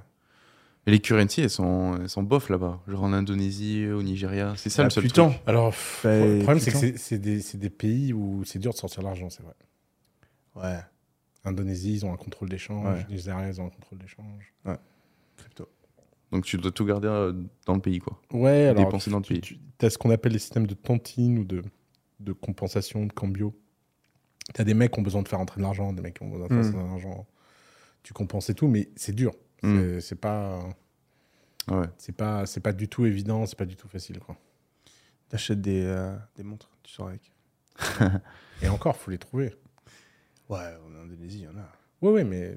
Et 0.86 0.92
les 0.92 1.00
currencies, 1.00 1.40
elles 1.40 1.50
sont, 1.50 1.98
elles 2.00 2.08
sont 2.08 2.22
bof 2.22 2.48
là-bas. 2.48 2.80
Genre 2.86 3.02
en 3.02 3.12
Indonésie, 3.12 3.86
au 3.88 4.02
Nigeria. 4.02 4.54
C'est 4.56 4.70
ça 4.70 4.82
Ah, 4.82 4.84
le 4.84 4.90
seul 4.90 5.02
putain. 5.04 5.30
truc. 5.30 5.40
Alors, 5.46 5.70
pff, 5.70 6.00
Bah, 6.04 6.10
le 6.24 6.38
problème, 6.42 6.60
c'est 6.60 6.70
que 6.70 6.96
c'est- 6.96 7.18
des, 7.18 7.40
c'est 7.40 7.58
des 7.58 7.70
pays 7.70 8.12
où 8.12 8.44
c'est 8.44 8.58
dur 8.60 8.70
de 8.72 8.76
sortir 8.76 9.02
l'argent, 9.02 9.28
c'est 9.28 9.42
vrai. 9.42 9.54
Ouais. 10.54 10.78
Indonésie, 11.44 11.94
ils 11.94 12.06
ont 12.06 12.12
un 12.12 12.16
contrôle 12.16 12.48
d'échange. 12.48 12.84
Ouais. 12.86 13.06
Nigeria, 13.10 13.48
ils 13.48 13.60
ont 13.60 13.66
un 13.66 13.70
contrôle 13.70 13.98
d'échange. 13.98 14.52
Crypto. 15.36 15.68
Donc 16.32 16.44
tu 16.44 16.56
dois 16.56 16.70
tout 16.72 16.84
garder 16.84 17.08
euh, 17.08 17.32
dans 17.66 17.74
le 17.74 17.80
pays, 17.80 17.98
quoi. 17.98 18.20
Ouais, 18.32 18.66
alors. 18.68 18.84
Dépenser 18.84 19.10
dans 19.10 19.18
le 19.18 19.22
pays. 19.24 19.40
Tu 19.40 19.58
as 19.80 19.90
ce 19.90 19.98
qu'on 19.98 20.10
appelle 20.10 20.32
les 20.32 20.38
systèmes 20.38 20.66
de 20.66 20.74
tontine 20.74 21.38
ou 21.38 21.44
de, 21.44 21.62
de 22.20 22.32
compensation, 22.32 23.06
de 23.06 23.12
cambio. 23.12 23.54
Tu 24.54 24.60
as 24.60 24.64
des 24.64 24.74
mecs 24.74 24.92
qui 24.92 24.98
ont 24.98 25.02
besoin 25.02 25.22
de 25.22 25.28
faire 25.28 25.40
entrer 25.40 25.58
de 25.58 25.62
l'argent, 25.62 25.92
des 25.92 26.02
mecs 26.02 26.14
qui 26.18 26.22
ont 26.22 26.30
besoin 26.30 26.46
de 26.48 26.52
faire 26.52 26.60
Mm. 26.62 26.62
sortir 26.64 26.82
de 26.82 26.88
l'argent. 26.88 27.26
Tu 28.02 28.12
compenses 28.12 28.50
et 28.50 28.54
tout, 28.54 28.66
mais 28.68 28.88
c'est 28.96 29.14
dur. 29.14 29.32
Mm. 29.62 30.00
C'est- 30.00 30.14
pas. 30.16 30.60
Ouais. 31.70 31.86
C'est 31.98 32.14
pas, 32.16 32.46
c'est 32.46 32.60
pas 32.60 32.72
du 32.72 32.88
tout 32.88 33.06
évident, 33.06 33.44
c'est 33.46 33.58
pas 33.58 33.64
du 33.64 33.76
tout 33.76 33.88
facile. 33.88 34.18
Quoi. 34.20 34.36
T'achètes 35.28 35.60
des, 35.60 35.82
euh, 35.84 36.14
des 36.36 36.42
montres, 36.44 36.70
tu 36.82 36.92
sors 36.92 37.08
avec. 37.08 37.32
Et 38.62 38.68
encore, 38.68 38.96
faut 38.96 39.10
les 39.10 39.18
trouver. 39.18 39.54
Ouais, 40.48 40.58
en 40.86 41.02
Indonésie, 41.04 41.38
il 41.40 41.44
y 41.44 41.48
en 41.48 41.58
a. 41.60 41.68
Oui, 42.02 42.12
oui, 42.12 42.24
mais 42.24 42.56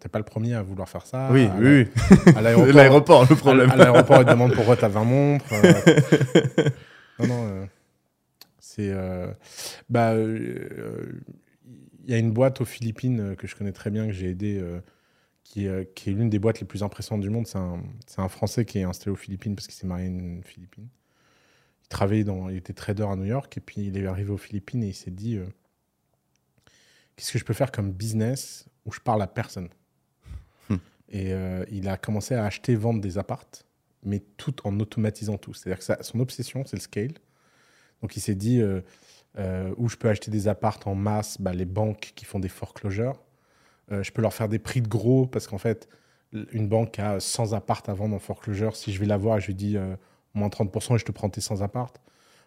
t'es 0.00 0.08
pas 0.08 0.18
le 0.18 0.24
premier 0.24 0.54
à 0.54 0.62
vouloir 0.62 0.88
faire 0.88 1.06
ça. 1.06 1.28
oui, 1.30 1.44
à 1.46 1.54
oui, 1.56 1.84
la- 1.84 2.16
oui. 2.16 2.32
À 2.34 2.40
l'aéroport, 2.72 3.26
le 3.28 3.36
problème. 3.36 3.70
à 3.70 3.76
l'aéroport, 3.76 4.22
ils 4.22 4.24
te 4.24 4.30
demandent 4.30 4.54
pourquoi 4.54 4.76
t'as 4.76 4.88
20 4.88 5.04
montres. 5.04 5.44
euh. 5.52 6.70
non, 7.20 7.26
non. 7.28 7.46
euh, 7.48 7.66
c'est. 8.58 8.90
euh, 8.90 9.30
bah. 9.88 10.12
euh, 10.14 11.12
Il 12.06 12.10
y 12.10 12.14
a 12.14 12.18
une 12.18 12.32
boîte 12.32 12.60
aux 12.60 12.64
Philippines 12.64 13.36
que 13.36 13.46
je 13.46 13.54
connais 13.54 13.72
très 13.72 13.90
bien, 13.90 14.06
que 14.06 14.12
j'ai 14.12 14.30
aidé, 14.30 14.58
euh, 14.60 14.80
qui, 15.44 15.66
est, 15.66 15.68
euh, 15.68 15.84
qui 15.94 16.10
est 16.10 16.12
l'une 16.12 16.30
des 16.30 16.38
boîtes 16.38 16.60
les 16.60 16.66
plus 16.66 16.82
impressionnantes 16.82 17.22
du 17.22 17.30
monde. 17.30 17.46
C'est 17.46 17.58
un, 17.58 18.28
Français 18.28 18.64
qui 18.64 18.78
est 18.78 18.82
installé 18.82 19.12
aux 19.12 19.16
Philippines 19.16 19.54
parce 19.54 19.68
qu'il 19.68 19.76
s'est 19.76 19.86
marié 19.86 20.06
une 20.06 20.42
Philippine. 20.42 20.88
Il 21.84 21.88
travaillait 21.88 22.24
dans. 22.24 22.48
Il 22.48 22.56
était 22.56 22.72
trader 22.72 23.04
à 23.04 23.14
New 23.14 23.26
York 23.26 23.56
et 23.56 23.60
puis 23.60 23.86
il 23.86 23.96
est 23.96 24.06
arrivé 24.06 24.32
aux 24.32 24.38
Philippines 24.38 24.82
et 24.82 24.88
il 24.88 24.94
s'est 24.94 25.10
dit 25.10 25.36
euh, 25.36 25.46
Qu'est-ce 27.14 27.30
que 27.30 27.38
je 27.38 27.44
peux 27.44 27.54
faire 27.54 27.70
comme 27.70 27.92
business 27.92 28.66
où 28.86 28.92
je 28.92 29.00
parle 29.00 29.22
à 29.22 29.26
personne? 29.26 29.68
Hmm. 30.68 30.76
Et 31.10 31.32
euh, 31.32 31.64
il 31.70 31.88
a 31.88 31.96
commencé 31.98 32.34
à 32.34 32.44
acheter, 32.44 32.74
vendre 32.74 33.00
des 33.00 33.18
appartes, 33.18 33.66
mais 34.02 34.20
tout 34.36 34.66
en 34.66 34.80
automatisant 34.80 35.36
tout. 35.36 35.52
C'est-à-dire 35.54 35.78
que 35.78 35.84
ça- 35.84 36.02
son 36.02 36.18
obsession, 36.20 36.64
c'est 36.64 36.76
le 36.76 36.82
scale. 36.82 37.12
Donc 38.00 38.16
il 38.16 38.20
s'est 38.20 38.34
dit 38.34 38.62
où 39.76 39.88
je 39.88 39.96
peux 39.96 40.08
acheter 40.08 40.30
des 40.30 40.48
appartes 40.48 40.86
en 40.86 40.94
masse, 40.94 41.40
bah, 41.40 41.52
les 41.52 41.64
banques 41.64 42.12
qui 42.14 42.24
font 42.24 42.38
des 42.38 42.48
foreclosures. 42.48 43.18
Euh, 43.92 44.02
je 44.02 44.12
peux 44.12 44.22
leur 44.22 44.32
faire 44.34 44.48
des 44.48 44.58
prix 44.58 44.80
de 44.80 44.88
gros 44.88 45.26
parce 45.26 45.46
qu'en 45.46 45.58
fait, 45.58 45.88
une 46.52 46.68
banque 46.68 46.98
a 46.98 47.20
100 47.20 47.52
appartes 47.52 47.88
à 47.88 47.94
vendre 47.94 48.14
en 48.16 48.18
foreclosure. 48.18 48.76
Si 48.76 48.92
je 48.92 48.98
vais 49.00 49.06
la 49.06 49.16
voir 49.16 49.38
et 49.38 49.40
je 49.40 49.46
lui 49.48 49.54
dis 49.54 49.76
euh, 49.76 49.94
moins 50.34 50.48
30% 50.48 50.94
et 50.94 50.98
je 50.98 51.04
te 51.04 51.12
prends 51.12 51.28
tes 51.30 51.40
100 51.40 51.60
appartes. 51.62 52.00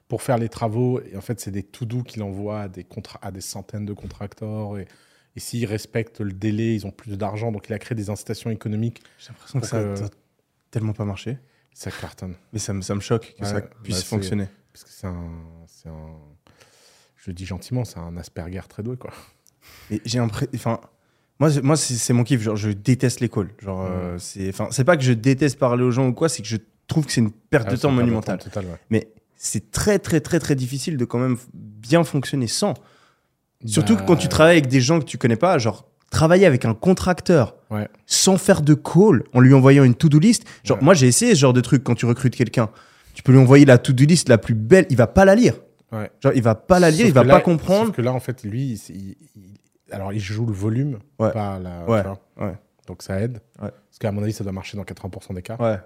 Pour 0.08 0.22
faire 0.22 0.38
les 0.38 0.48
travaux, 0.50 1.02
et 1.02 1.18
en 1.18 1.22
fait, 1.22 1.40
c'est 1.42 1.52
des 1.52 1.64
to-do 1.64 2.02
qu'il 2.02 2.24
envoie 2.24 2.62
à 2.62 2.68
des, 2.70 2.86
à 3.22 3.32
des 3.32 3.42
centaines 3.42 3.86
de 3.86 3.92
contracteurs. 3.94 4.78
Et, 4.78 4.88
et 5.36 5.40
s'ils 5.40 5.66
respectent 5.66 6.22
le 6.22 6.32
délai, 6.32 6.74
ils 6.76 6.88
ont 6.88 6.92
plus 6.92 7.18
d'argent. 7.18 7.52
Donc 7.52 7.68
il 7.70 7.74
a 7.74 7.80
créé 7.80 7.94
des 7.96 8.10
incitations 8.10 8.50
économiques. 8.50 9.02
J'ai 9.20 9.30
l'impression 9.30 9.60
que 9.60 9.68
ça 9.68 9.78
euh, 9.78 9.96
ça 9.98 10.06
a 10.06 10.10
tellement 10.72 10.94
pas 10.94 11.04
marché. 11.06 11.38
Ça 11.74 11.92
cartonne. 11.92 12.36
Mais 12.54 12.60
ça 12.60 12.74
me, 12.74 12.82
ça 12.82 12.96
me 12.96 13.02
choque 13.02 13.36
que 13.38 13.44
Ouais, 13.44 13.50
ça 13.50 13.60
bah, 13.62 13.68
puisse 13.84 13.98
c'est- 13.98 14.06
fonctionner. 14.06 14.48
Parce 14.74 14.84
que 14.86 14.90
c'est 14.92 15.08
un, 15.08 15.30
c'est 15.68 15.90
un. 15.90 16.16
Je 17.18 17.30
le 17.30 17.34
dis 17.34 17.46
gentiment, 17.46 17.84
c'est 17.84 18.00
un 18.00 18.16
Asperger 18.18 18.62
très 18.70 18.84
doué, 18.84 18.96
quoi. 18.98 19.12
Et 19.92 20.02
j'ai 20.06 20.20
l'impression. 20.20 20.50
Enfin, 20.56 20.80
moi, 21.40 21.52
c'est- 21.52 21.62
moi 21.62 21.76
c'est 21.78 22.14
mon 22.14 22.24
kiff. 22.24 22.42
Genre, 22.42 22.56
je 22.56 22.70
déteste 22.70 23.20
l'école. 23.20 23.50
Genre, 23.60 23.86
euh, 23.90 24.18
c'est. 24.20 24.50
Enfin, 24.50 24.68
c'est 24.72 24.84
pas 24.84 24.98
que 24.98 25.04
je 25.04 25.14
déteste 25.14 25.58
parler 25.60 25.84
aux 25.84 25.92
gens 25.92 26.08
ou 26.08 26.14
quoi, 26.14 26.30
c'est 26.30 26.42
que 26.42 26.48
je 26.48 26.58
trouve 26.88 27.06
que 27.06 27.12
c'est 27.12 27.22
une 27.22 27.32
perte 27.32 27.68
Ah, 27.70 27.72
de 27.76 27.78
temps 27.78 27.92
monumentale. 27.92 28.40
Total, 28.40 28.66
ouais. 28.66 28.78
Mais 28.90 29.08
c'est 29.36 29.72
très, 29.72 30.00
très, 30.00 30.20
très, 30.22 30.40
très 30.40 30.56
difficile 30.56 30.98
de 30.98 31.06
quand 31.06 31.20
même 31.20 31.38
bien 31.54 32.04
fonctionner 32.04 32.48
sans. 32.48 32.74
Surtout 33.66 33.96
Bah, 33.96 34.02
que 34.02 34.08
quand 34.08 34.16
tu 34.16 34.28
travailles 34.28 34.58
avec 34.58 34.68
des 34.68 34.82
gens 34.82 35.00
que 35.00 35.06
tu 35.06 35.18
connais 35.18 35.36
pas, 35.36 35.58
genre 35.58 35.88
travailler 36.10 36.46
avec 36.46 36.64
un 36.64 36.74
contracteur 36.74 37.56
Ouais. 37.70 37.88
sans 38.06 38.38
faire 38.38 38.62
de 38.62 38.74
call, 38.74 39.24
en 39.34 39.40
lui 39.42 39.54
envoyant 39.54 39.84
une 39.84 39.96
to-do 39.96 40.20
list. 40.20 40.46
Genre, 40.64 40.78
Ouais. 40.78 40.84
moi, 40.84 40.94
j'ai 40.94 41.08
essayé 41.08 41.36
ce 41.36 41.40
genre 41.40 41.54
de 41.54 41.60
truc 41.62 41.84
quand 41.84 41.96
tu 41.96 42.06
recrutes 42.06 42.36
quelqu'un. 42.36 42.70
Tu 43.14 43.24
peux 43.24 43.32
lui 43.34 43.40
envoyer 43.40 43.66
la 43.66 43.78
to-do 43.78 44.06
list 44.06 44.30
la 44.30 44.38
plus 44.38 44.54
belle, 44.54 44.86
il 44.90 44.96
va 44.96 45.08
pas 45.08 45.26
la 45.26 45.36
lire. 45.36 45.56
Ouais. 45.92 46.10
Genre, 46.24 46.32
il 46.36 46.42
va 46.42 46.56
pas 46.56 46.80
la 46.80 46.90
lire, 46.92 47.00
Sauf 47.00 47.08
il 47.10 47.14
va 47.14 47.24
pas 47.26 47.42
comprendre. 47.42 47.88
Sauf 47.88 47.96
que 47.96 48.02
là, 48.02 48.14
en 48.14 48.20
fait, 48.20 48.44
lui, 48.44 48.80
il- 48.90 49.16
alors 49.92 50.14
il 50.14 50.20
joue 50.20 50.46
le 50.46 50.54
volume, 50.54 51.00
Ouais. 51.20 51.32
pas 51.32 51.60
la. 51.60 51.86
Ouais. 52.38 52.54
Donc 52.88 53.04
ça 53.04 53.20
aide. 53.20 53.40
Parce 53.60 53.74
qu'à 54.00 54.12
mon 54.12 54.24
avis, 54.24 54.34
ça 54.34 54.44
doit 54.44 54.54
marcher 54.54 54.78
dans 54.78 54.84
80% 54.84 55.34
des 55.34 55.42
cas, 55.42 55.58
Ouais. 55.60 55.80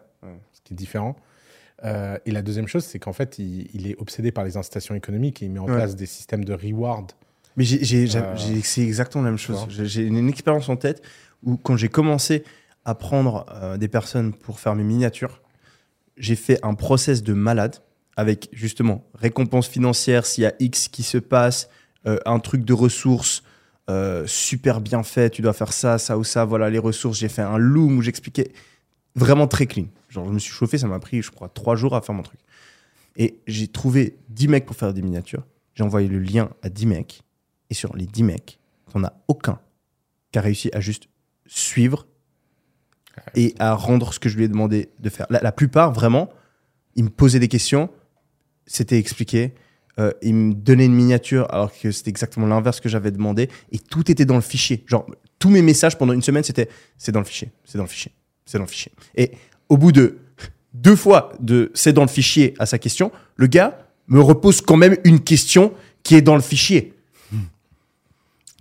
ce 0.53 0.61
qui 0.63 0.73
est 0.73 0.75
différent. 0.75 1.15
Euh, 1.83 2.17
et 2.25 2.31
la 2.31 2.41
deuxième 2.43 2.67
chose, 2.67 2.83
c'est 2.85 2.99
qu'en 2.99 3.13
fait, 3.13 3.39
il, 3.39 3.67
il 3.73 3.87
est 3.89 3.95
obsédé 3.97 4.31
par 4.31 4.43
les 4.43 4.55
incitations 4.55 4.93
économiques 4.93 5.41
et 5.41 5.45
il 5.45 5.51
met 5.51 5.59
en 5.59 5.65
place 5.65 5.95
des 5.95 6.05
systèmes 6.05 6.45
de 6.45 6.53
reward. 6.53 7.11
Mais 7.57 7.65
Euh, 7.65 8.35
c'est 8.63 8.81
exactement 8.81 9.23
la 9.23 9.31
même 9.31 9.39
chose. 9.39 9.65
J'ai, 9.69 10.03
une 10.05 10.29
expérience 10.29 10.69
en 10.69 10.75
tête 10.77 11.01
où, 11.43 11.57
quand 11.57 11.75
j'ai 11.75 11.89
commencé 11.89 12.43
à 12.85 12.93
prendre 12.95 13.45
euh, 13.49 13.77
des 13.77 13.87
personnes 13.87 14.31
pour 14.33 14.59
faire 14.59 14.75
mes 14.75 14.83
miniatures, 14.83 15.41
j'ai 16.17 16.35
fait 16.35 16.59
un 16.63 16.75
process 16.75 17.23
de 17.23 17.33
malade 17.33 17.77
avec 18.15 18.49
justement 18.51 19.03
récompense 19.15 19.67
financière 19.67 20.25
s'il 20.25 20.43
y 20.43 20.47
a 20.47 20.53
X 20.59 20.87
qui 20.87 21.01
se 21.03 21.17
passe, 21.17 21.69
un 22.25 22.39
truc 22.39 22.65
de 22.65 22.73
ressources 22.73 23.43
euh, 23.91 24.25
super 24.25 24.81
bien 24.81 25.03
fait, 25.03 25.29
tu 25.29 25.41
dois 25.41 25.53
faire 25.53 25.73
ça, 25.73 25.97
ça 25.97 26.17
ou 26.17 26.23
ça, 26.23 26.45
voilà 26.45 26.69
les 26.69 26.79
ressources. 26.79 27.19
J'ai 27.19 27.29
fait 27.29 27.41
un 27.41 27.57
loom 27.57 27.97
où 27.97 28.01
j'expliquais 28.01 28.51
vraiment 29.15 29.47
très 29.47 29.67
clean. 29.67 29.85
Genre, 30.09 30.25
je 30.25 30.31
me 30.31 30.39
suis 30.39 30.51
chauffé, 30.51 30.77
ça 30.77 30.87
m'a 30.87 30.99
pris, 30.99 31.21
je 31.21 31.31
crois, 31.31 31.49
trois 31.49 31.75
jours 31.75 31.95
à 31.95 32.01
faire 32.01 32.15
mon 32.15 32.23
truc. 32.23 32.39
Et 33.17 33.39
j'ai 33.47 33.67
trouvé 33.67 34.17
10 34.29 34.47
mecs 34.47 34.65
pour 34.65 34.75
faire 34.75 34.93
des 34.93 35.01
miniatures. 35.01 35.45
J'ai 35.75 35.83
envoyé 35.83 36.07
le 36.07 36.19
lien 36.19 36.49
à 36.61 36.69
10 36.69 36.85
mecs. 36.85 37.21
Et 37.69 37.73
sur 37.73 37.95
les 37.95 38.05
10 38.05 38.23
mecs, 38.23 38.59
t'en 38.91 39.03
as 39.03 39.13
aucun 39.27 39.59
qui 40.31 40.39
a 40.39 40.41
réussi 40.41 40.69
à 40.73 40.79
juste 40.79 41.09
suivre 41.45 42.07
et 43.35 43.53
à 43.59 43.73
rendre 43.73 44.13
ce 44.13 44.19
que 44.19 44.29
je 44.29 44.37
lui 44.37 44.45
ai 44.45 44.47
demandé 44.47 44.89
de 44.99 45.09
faire. 45.09 45.27
La, 45.29 45.41
la 45.41 45.51
plupart, 45.51 45.91
vraiment, 45.91 46.29
ils 46.95 47.03
me 47.03 47.09
posaient 47.09 47.39
des 47.39 47.49
questions, 47.49 47.89
c'était 48.65 48.97
expliqué. 48.97 49.53
Euh, 49.99 50.11
il 50.21 50.33
me 50.33 50.53
donnait 50.53 50.85
une 50.85 50.95
miniature 50.95 51.47
alors 51.49 51.71
que 51.77 51.91
c'était 51.91 52.09
exactement 52.09 52.47
l'inverse 52.47 52.79
que 52.79 52.89
j'avais 52.89 53.11
demandé 53.11 53.49
et 53.71 53.79
tout 53.79 54.09
était 54.09 54.25
dans 54.25 54.35
le 54.35 54.41
fichier. 54.41 54.83
Genre, 54.87 55.05
tous 55.39 55.49
mes 55.49 55.61
messages 55.61 55.97
pendant 55.97 56.13
une 56.13 56.21
semaine, 56.21 56.43
c'était 56.43 56.69
c'est 56.97 57.11
dans 57.11 57.19
le 57.19 57.25
fichier, 57.25 57.51
c'est 57.65 57.77
dans 57.77 57.83
le 57.83 57.89
fichier, 57.89 58.11
c'est 58.45 58.57
dans 58.57 58.63
le 58.63 58.69
fichier. 58.69 58.91
Et 59.15 59.31
au 59.69 59.77
bout 59.77 59.91
de 59.91 60.17
deux 60.73 60.95
fois 60.95 61.33
de 61.39 61.71
c'est 61.73 61.93
dans 61.93 62.03
le 62.03 62.07
fichier 62.07 62.53
à 62.59 62.65
sa 62.65 62.77
question, 62.77 63.11
le 63.35 63.47
gars 63.47 63.77
me 64.07 64.21
repose 64.21 64.61
quand 64.61 64.77
même 64.77 64.97
une 65.03 65.19
question 65.19 65.73
qui 66.03 66.15
est 66.15 66.21
dans 66.21 66.35
le 66.35 66.41
fichier. 66.41 66.93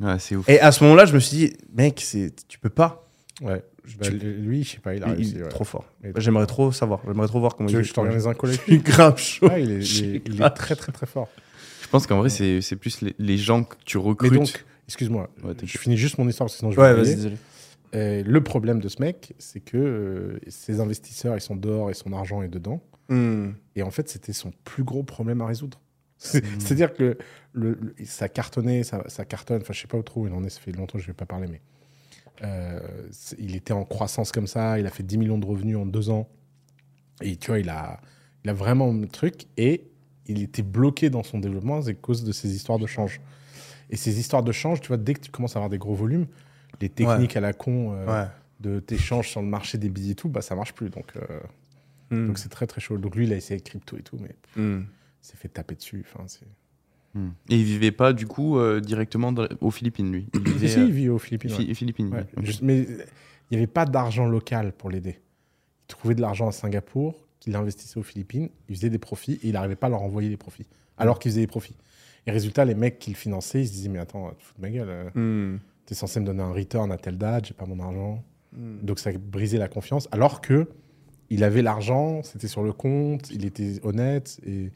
Ouais, 0.01 0.19
c'est 0.19 0.35
ouf. 0.35 0.49
Et 0.49 0.59
à 0.61 0.73
ce 0.73 0.83
moment-là, 0.85 1.05
je 1.05 1.14
me 1.14 1.21
suis 1.21 1.37
dit, 1.37 1.53
mec, 1.75 2.01
c'est, 2.03 2.33
tu 2.49 2.59
peux 2.59 2.71
pas. 2.71 3.07
Ouais. 3.43 3.62
Bah, 3.98 4.07
Tu- 4.09 4.16
lui, 4.18 4.62
je 4.64 4.70
sais 4.72 4.79
pas, 4.79 4.94
il 4.94 5.03
a 5.05 5.09
Il- 5.09 5.12
réussi. 5.14 5.33
il 5.33 5.38
est 5.40 5.42
ouais. 5.44 5.48
trop 5.48 5.64
fort. 5.64 5.85
Mais- 6.03 6.12
J'aimerais 6.16 6.46
trop 6.46 6.72
savoir. 6.72 7.00
J'aimerais 7.07 7.26
trop 7.29 7.40
voir 7.40 7.57
comment 7.57 7.68
Tu 7.68 7.74
il 7.74 7.79
veux 7.79 7.83
je 7.83 7.92
t'organise 7.92 8.26
un 8.26 8.35
Je 8.42 8.53
suis 8.53 8.79
grave 8.83 9.18
chaud. 9.20 9.48
Ouais, 9.48 9.62
il 9.62 9.70
est, 9.72 9.79
il 9.98 10.14
est- 10.16 10.22
il 10.26 10.42
est 10.42 10.50
très 10.50 10.76
très 10.76 10.92
très 10.92 11.07
fort. 11.07 11.29
Je 11.83 11.88
pense 11.88 12.07
qu'en 12.07 12.18
vrai, 12.18 12.29
c'est 12.29 12.61
c'est 12.61 12.76
plus 12.76 13.00
les, 13.03 13.14
les 13.18 13.37
gens 13.38 13.64
que 13.64 13.74
tu 13.85 13.98
Mais 13.98 14.05
recrutes. 14.05 14.33
donc, 14.33 14.64
excuse-moi, 14.87 15.29
Ouais, 15.44 15.55
je 15.64 15.79
finis 15.79 15.96
juste 15.96 16.18
mon 16.18 16.29
histoire 16.29 16.48
sinon 16.50 16.70
je 16.70 16.76
vais 16.76 16.83
Ouais, 16.94 17.03
désolé. 17.03 17.37
Euh, 17.96 18.22
le 18.24 18.40
problème 18.42 18.79
de 18.81 18.88
ce 18.88 19.00
mec, 19.03 19.35
c'est 19.38 19.59
que 19.59 19.76
euh, 19.76 20.38
ses 20.46 20.79
investisseurs, 20.81 21.37
ils 21.37 21.40
sont 21.40 21.57
dehors 21.57 21.90
et 21.90 21.94
son 21.94 22.12
argent 22.12 22.40
est 22.42 22.48
dedans. 22.48 22.81
Hmm. 23.09 23.50
Et 23.74 23.83
en 23.83 23.90
fait, 23.90 24.09
c'était 24.09 24.33
son 24.33 24.53
plus 24.64 24.85
gros 24.85 25.03
problème 25.03 25.40
à 25.40 25.46
résoudre. 25.46 25.81
C'est- 26.16 26.44
C'est-à-dire 26.61 26.92
que 26.94 27.18
le, 27.53 27.76
le- 27.81 27.94
ça 28.05 28.29
cartonnait, 28.29 28.85
ça, 28.85 29.03
ça 29.09 29.24
cartonne. 29.24 29.62
Enfin, 29.62 29.72
je 29.72 29.81
sais 29.81 29.88
pas 29.88 29.96
où 29.98 30.03
trop 30.03 30.26
il 30.29 30.33
en 30.33 30.44
est. 30.44 30.50
Ça 30.50 30.61
fait 30.61 30.70
longtemps 30.70 30.98
que 30.98 31.03
je 31.03 31.09
vais 31.09 31.14
pas 31.14 31.26
parler, 31.26 31.48
mais 31.50 31.61
il 33.38 33.55
était 33.57 33.72
en 33.72 33.85
croissance 33.85 34.33
comme 34.33 34.46
ça. 34.46 34.79
Il 34.79 34.87
a 34.87 34.90
fait 34.90 35.03
10 35.03 35.18
millions 35.18 35.38
de 35.38 35.46
revenus 35.46 35.76
en 35.76 35.87
deux 35.87 36.11
ans. 36.11 36.29
Et 37.22 37.37
tu 37.37 37.48
vois, 37.48 37.59
il 37.59 37.68
a, 37.68 38.00
il 38.44 38.50
a 38.50 38.55
vraiment 38.55 38.92
le 38.92 39.07
truc. 39.09 39.46
Et 39.57 39.85
il 40.26 40.42
était 40.42 40.62
bloqué 40.62 41.11
dans 41.11 41.22
son 41.22 41.38
développement 41.38 41.81
à 41.87 41.92
cause 41.94 42.24
de 42.24 42.33
ces 42.33 42.55
histoires 42.55 42.79
de 42.79 42.87
change. 42.87 43.20
Et 43.90 43.96
ces 43.96 44.18
histoires 44.20 44.42
de 44.42 44.53
change, 44.53 44.81
tu 44.81 44.88
vois, 44.88 44.96
dès 44.96 45.14
que 45.14 45.20
tu 45.20 45.31
commences 45.31 45.57
à 45.57 45.59
avoir 45.59 45.70
des 45.70 45.79
gros 45.79 45.94
volumes, 45.94 46.26
les 46.81 46.88
techniques 46.88 47.37
à 47.37 47.40
la 47.40 47.53
con 47.53 47.92
euh, 47.94 48.07
Ouais. 48.22 48.29
de 48.61 48.79
t'échanges 48.81 49.29
sur 49.29 49.42
le 49.42 49.48
marché 49.48 49.79
des 49.79 49.88
billets 49.88 50.12
et 50.12 50.14
tout, 50.14 50.29
bah 50.29 50.42
ça 50.42 50.55
marche 50.55 50.72
plus. 50.74 50.90
Donc, 50.90 51.12
euh, 51.16 51.40
Hmm. 52.12 52.26
donc 52.26 52.38
c'est 52.38 52.48
très 52.48 52.66
très 52.66 52.81
chaud. 52.81 52.98
Donc 52.98 53.14
lui, 53.14 53.26
il 53.26 53.33
a 53.33 53.37
essayé 53.37 53.61
crypto 53.61 53.96
et 53.96 54.03
tout, 54.03 54.16
mais 54.20 54.35
il 54.57 54.85
s'est 55.20 55.37
fait 55.37 55.48
taper 55.48 55.76
dessus. 55.76 56.05
Enfin, 56.12 56.24
c'est... 56.26 56.44
Hmm. 57.14 57.31
Et 57.49 57.57
il 57.57 57.64
vivait 57.64 57.90
pas 57.90 58.12
du 58.12 58.27
coup 58.27 58.57
euh, 58.59 58.81
directement 58.81 59.33
dans- 59.33 59.49
aux 59.61 59.70
Philippines, 59.70 60.12
lui. 60.12 60.27
Il 60.35 60.42
vivait 60.42 60.68
si, 60.68 60.79
euh, 60.79 60.85
il 60.85 60.92
vit 60.92 61.09
aux 61.09 61.18
Philippines. 61.18 61.51
Phi- 61.51 61.66
ouais. 61.68 61.75
Philippines. 61.75 62.09
Ouais, 62.14 62.25
oui. 62.37 62.46
juste- 62.46 62.62
mais 62.62 62.79
il 62.83 62.96
n'y 63.53 63.57
avait 63.57 63.66
pas 63.66 63.85
d'argent 63.85 64.27
local 64.27 64.73
pour 64.73 64.90
l'aider. 64.90 65.18
Il 65.85 65.87
trouvait 65.88 66.14
de 66.14 66.20
l'argent 66.20 66.46
à 66.49 66.53
Singapour, 66.53 67.27
qu'il 67.40 67.57
investissait 67.57 67.99
aux 67.99 68.05
Philippines, 68.05 68.49
il 68.68 68.77
faisait 68.77 68.90
des 68.90 68.99
profits 68.99 69.40
et 69.42 69.49
il 69.49 69.53
n'arrivait 69.55 69.75
pas 69.77 69.88
à 69.88 69.90
leur 69.90 70.03
envoyer 70.03 70.29
les 70.29 70.37
profits, 70.37 70.66
alors 70.99 71.18
qu'il 71.18 71.31
faisait 71.33 71.40
des 71.40 71.46
profits. 71.49 71.75
Et 72.27 72.31
résultat, 72.31 72.64
les 72.64 72.75
mecs 72.77 72.99
qui 73.01 73.11
le 73.11 73.16
finançaient, 73.16 73.62
ils 73.62 73.66
se 73.66 73.73
disaient 73.73 73.88
Mais 73.88 73.99
attends, 73.99 74.31
tu 74.38 74.44
fous 74.44 74.55
de 74.57 74.62
ma 74.62 74.70
gueule, 74.70 74.88
euh, 75.16 75.55
Hmm. 75.55 75.59
t'es 75.87 75.94
censé 75.96 76.20
me 76.20 76.27
donner 76.27 76.42
un 76.42 76.53
return 76.53 76.92
à 76.92 76.96
telle 76.99 77.18
date, 77.18 77.46
j'ai 77.46 77.55
pas 77.55 77.66
mon 77.66 77.81
argent. 77.81 78.23
Hmm. 78.53 78.79
Donc 78.83 78.99
ça 79.01 79.11
brisait 79.12 79.59
la 79.59 79.68
confiance, 79.68 80.07
alors 80.12 80.40
que 80.40 80.68
il 81.29 81.42
avait 81.42 81.62
l'argent, 81.62 82.23
c'était 82.23 82.46
sur 82.49 82.62
le 82.62 82.73
compte, 82.73 83.31
il 83.33 83.44
était 83.44 83.81
honnête 83.83 84.38
et. 84.46 84.70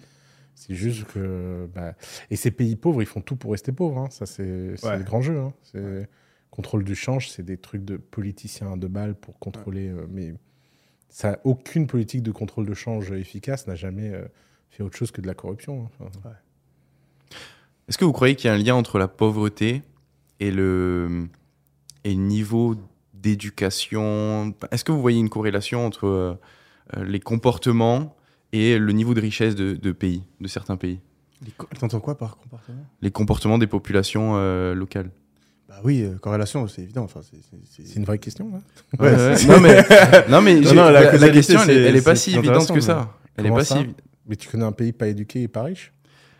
C'est 0.54 0.74
juste 0.74 1.04
que. 1.12 1.68
bah, 1.74 1.94
Et 2.30 2.36
ces 2.36 2.50
pays 2.50 2.76
pauvres, 2.76 3.02
ils 3.02 3.06
font 3.06 3.20
tout 3.20 3.36
pour 3.36 3.52
rester 3.52 3.72
pauvres. 3.72 3.98
hein. 3.98 4.08
Ça, 4.10 4.24
c'est 4.26 4.74
Ouais. 4.84 4.98
le 4.98 5.04
grand 5.04 5.20
jeu. 5.20 5.38
hein. 5.38 5.52
C'est 5.62 6.08
Contrôle 6.50 6.84
du 6.84 6.94
change, 6.94 7.30
c'est 7.30 7.42
des 7.42 7.56
trucs 7.58 7.84
de 7.84 7.96
politiciens 7.96 8.72
à 8.74 8.76
deux 8.76 8.86
balles 8.88 9.16
pour 9.16 9.38
contrôler. 9.40 9.88
euh, 9.88 10.06
mais 10.08 10.34
ça, 11.08 11.40
aucune 11.42 11.88
politique 11.88 12.22
de 12.22 12.30
contrôle 12.30 12.64
de 12.66 12.74
change 12.74 13.10
efficace 13.10 13.66
n'a 13.66 13.74
jamais 13.74 14.10
euh, 14.14 14.24
fait 14.70 14.84
autre 14.84 14.96
chose 14.96 15.10
que 15.10 15.20
de 15.20 15.26
la 15.26 15.34
corruption. 15.34 15.88
hein. 16.00 16.06
Enfin, 16.20 16.30
Est-ce 17.88 17.98
que 17.98 18.04
vous 18.04 18.12
croyez 18.12 18.36
qu'il 18.36 18.46
y 18.48 18.50
a 18.50 18.54
un 18.54 18.58
lien 18.58 18.76
entre 18.76 18.98
la 19.00 19.08
pauvreté 19.08 19.82
et 20.38 20.52
le, 20.52 21.28
et 22.04 22.14
le 22.14 22.20
niveau 22.20 22.76
d'éducation? 23.14 24.54
Est-ce 24.70 24.84
que 24.84 24.92
vous 24.92 25.00
voyez 25.00 25.18
une 25.18 25.28
corrélation 25.30 25.84
entre 25.84 26.06
euh, 26.06 26.34
euh, 26.96 27.04
les 27.04 27.20
comportements 27.20 28.14
et 28.54 28.78
le 28.78 28.92
niveau 28.92 29.14
de 29.14 29.20
richesse 29.20 29.54
de, 29.54 29.74
de 29.74 29.92
pays, 29.92 30.22
de 30.40 30.48
certains 30.48 30.76
pays 30.76 31.00
T'entends 31.78 32.00
quoi 32.00 32.16
par 32.16 32.36
comportement? 32.36 32.86
Les 33.02 33.10
comportements 33.10 33.58
des 33.58 33.66
populations 33.66 34.32
euh, 34.36 34.74
locales 34.74 35.10
Bah 35.68 35.74
oui, 35.84 36.02
euh, 36.02 36.16
corrélation, 36.18 36.66
c'est 36.68 36.82
évident. 36.82 37.02
Enfin, 37.02 37.20
c'est- 37.22 37.96
une 37.96 38.04
vraie 38.04 38.18
question. 38.18 38.50
hein. 38.54 38.60
Ouais, 38.98 39.14
Ouais, 39.14 39.36
c'est- 39.36 39.48
non 39.48 39.60
mais, 39.60 39.84
non, 40.30 40.40
mais 40.40 40.62
j'ai- 40.62 40.74
non, 40.74 40.84
la 40.84 40.92
la, 40.92 41.00
la 41.02 41.10
causalité, 41.10 41.36
question, 41.38 41.60
elle, 41.64 41.70
est- 41.70 41.74
c'est- 41.74 41.82
elle 41.88 41.96
est 41.96 42.02
pas 42.04 42.16
si 42.16 42.34
évidente 42.36 42.72
que 42.72 42.80
ça. 42.80 43.12
Elle 43.36 43.46
est 43.46 43.50
pas 43.50 43.64
ça 43.64 43.76
si... 43.78 43.86
Mais 44.26 44.36
tu 44.36 44.48
connais 44.48 44.64
un 44.64 44.72
pays 44.72 44.92
pas 44.92 45.08
éduqué 45.08 45.42
et 45.42 45.48
pas 45.48 45.64
riche? 45.64 45.92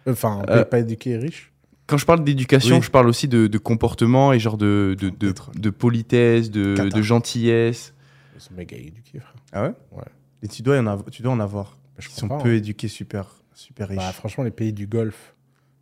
Enfin, 0.09 0.43
un 0.49 0.53
Euh, 0.53 0.57
pays 0.63 0.71
pas 0.71 0.79
éduqué 0.79 1.11
et 1.11 1.19
riche? 1.19 1.53
Quand 1.87 1.99
je 1.99 2.07
parle 2.07 2.25
d'éducation, 2.25 2.77
Oui. 2.77 2.83
je 2.83 2.91
parle 2.91 3.09
aussi 3.09 3.29
de, 3.29 3.47
de 3.47 3.59
comportement 3.59 4.33
et 4.33 4.39
genre 4.39 4.57
de, 4.57 4.97
de, 4.99 5.09
Enfin, 5.09 5.17
de, 5.19 5.27
peut-être. 5.27 5.51
de 5.55 5.71
politesse, 5.71 6.51
de, 6.51 7.03
gentillesse. 7.03 7.93
Ce 8.39 8.53
mec 8.55 8.73
est 8.73 8.81
éduqué, 8.87 9.19
frère. 9.21 9.35
Ah 9.53 9.63
ouais? 9.65 9.75
Ouais. 9.93 10.05
Et 10.43 10.49
tu 10.49 10.63
dois, 10.63 10.77
y 10.77 10.79
en 10.79 10.87
avoir, 10.87 11.11
tu 11.11 11.21
dois 11.21 11.33
en 11.33 11.41
avoir. 11.41 11.77
Bah, 11.95 12.01
je 12.01 12.09
Qui 12.09 12.15
sont 12.15 12.29
pas, 12.29 12.39
peu 12.39 12.51
hein. 12.51 12.55
éduqués, 12.55 12.89
super, 12.89 13.37
super 13.55 13.89
riches. 13.89 13.99
Bah, 13.99 14.13
franchement, 14.13 14.45
les 14.45 14.51
pays 14.51 14.73
du 14.73 14.87
Golfe, 14.87 15.35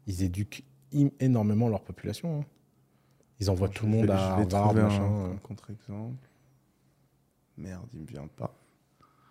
ils 0.07 0.23
éduquent 0.23 0.65
énormément 1.21 1.69
leur 1.69 1.83
population. 1.83 2.41
hein. 2.41 2.45
Ils 3.41 3.51
envoient 3.51 3.69
tout 3.69 3.87
le 3.87 3.93
vais- 3.93 3.97
monde 3.99 4.07
je 4.07 4.13
à 4.13 4.37
vais 4.37 4.55
Harvard, 4.55 4.65
trouver 4.67 4.81
un 4.83 4.85
machin. 4.89 5.03
euh. 5.31 5.35
contre-exemple. 5.43 6.29
Merde, 7.57 7.87
il 7.95 8.01
me 8.01 8.07
vient 8.07 8.27
pas. 8.37 8.55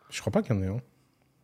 Je 0.10 0.20
crois 0.20 0.32
pas 0.32 0.42
qu'il 0.42 0.56
y 0.56 0.58
en 0.60 0.62
ait 0.64 0.68
un. 0.68 0.82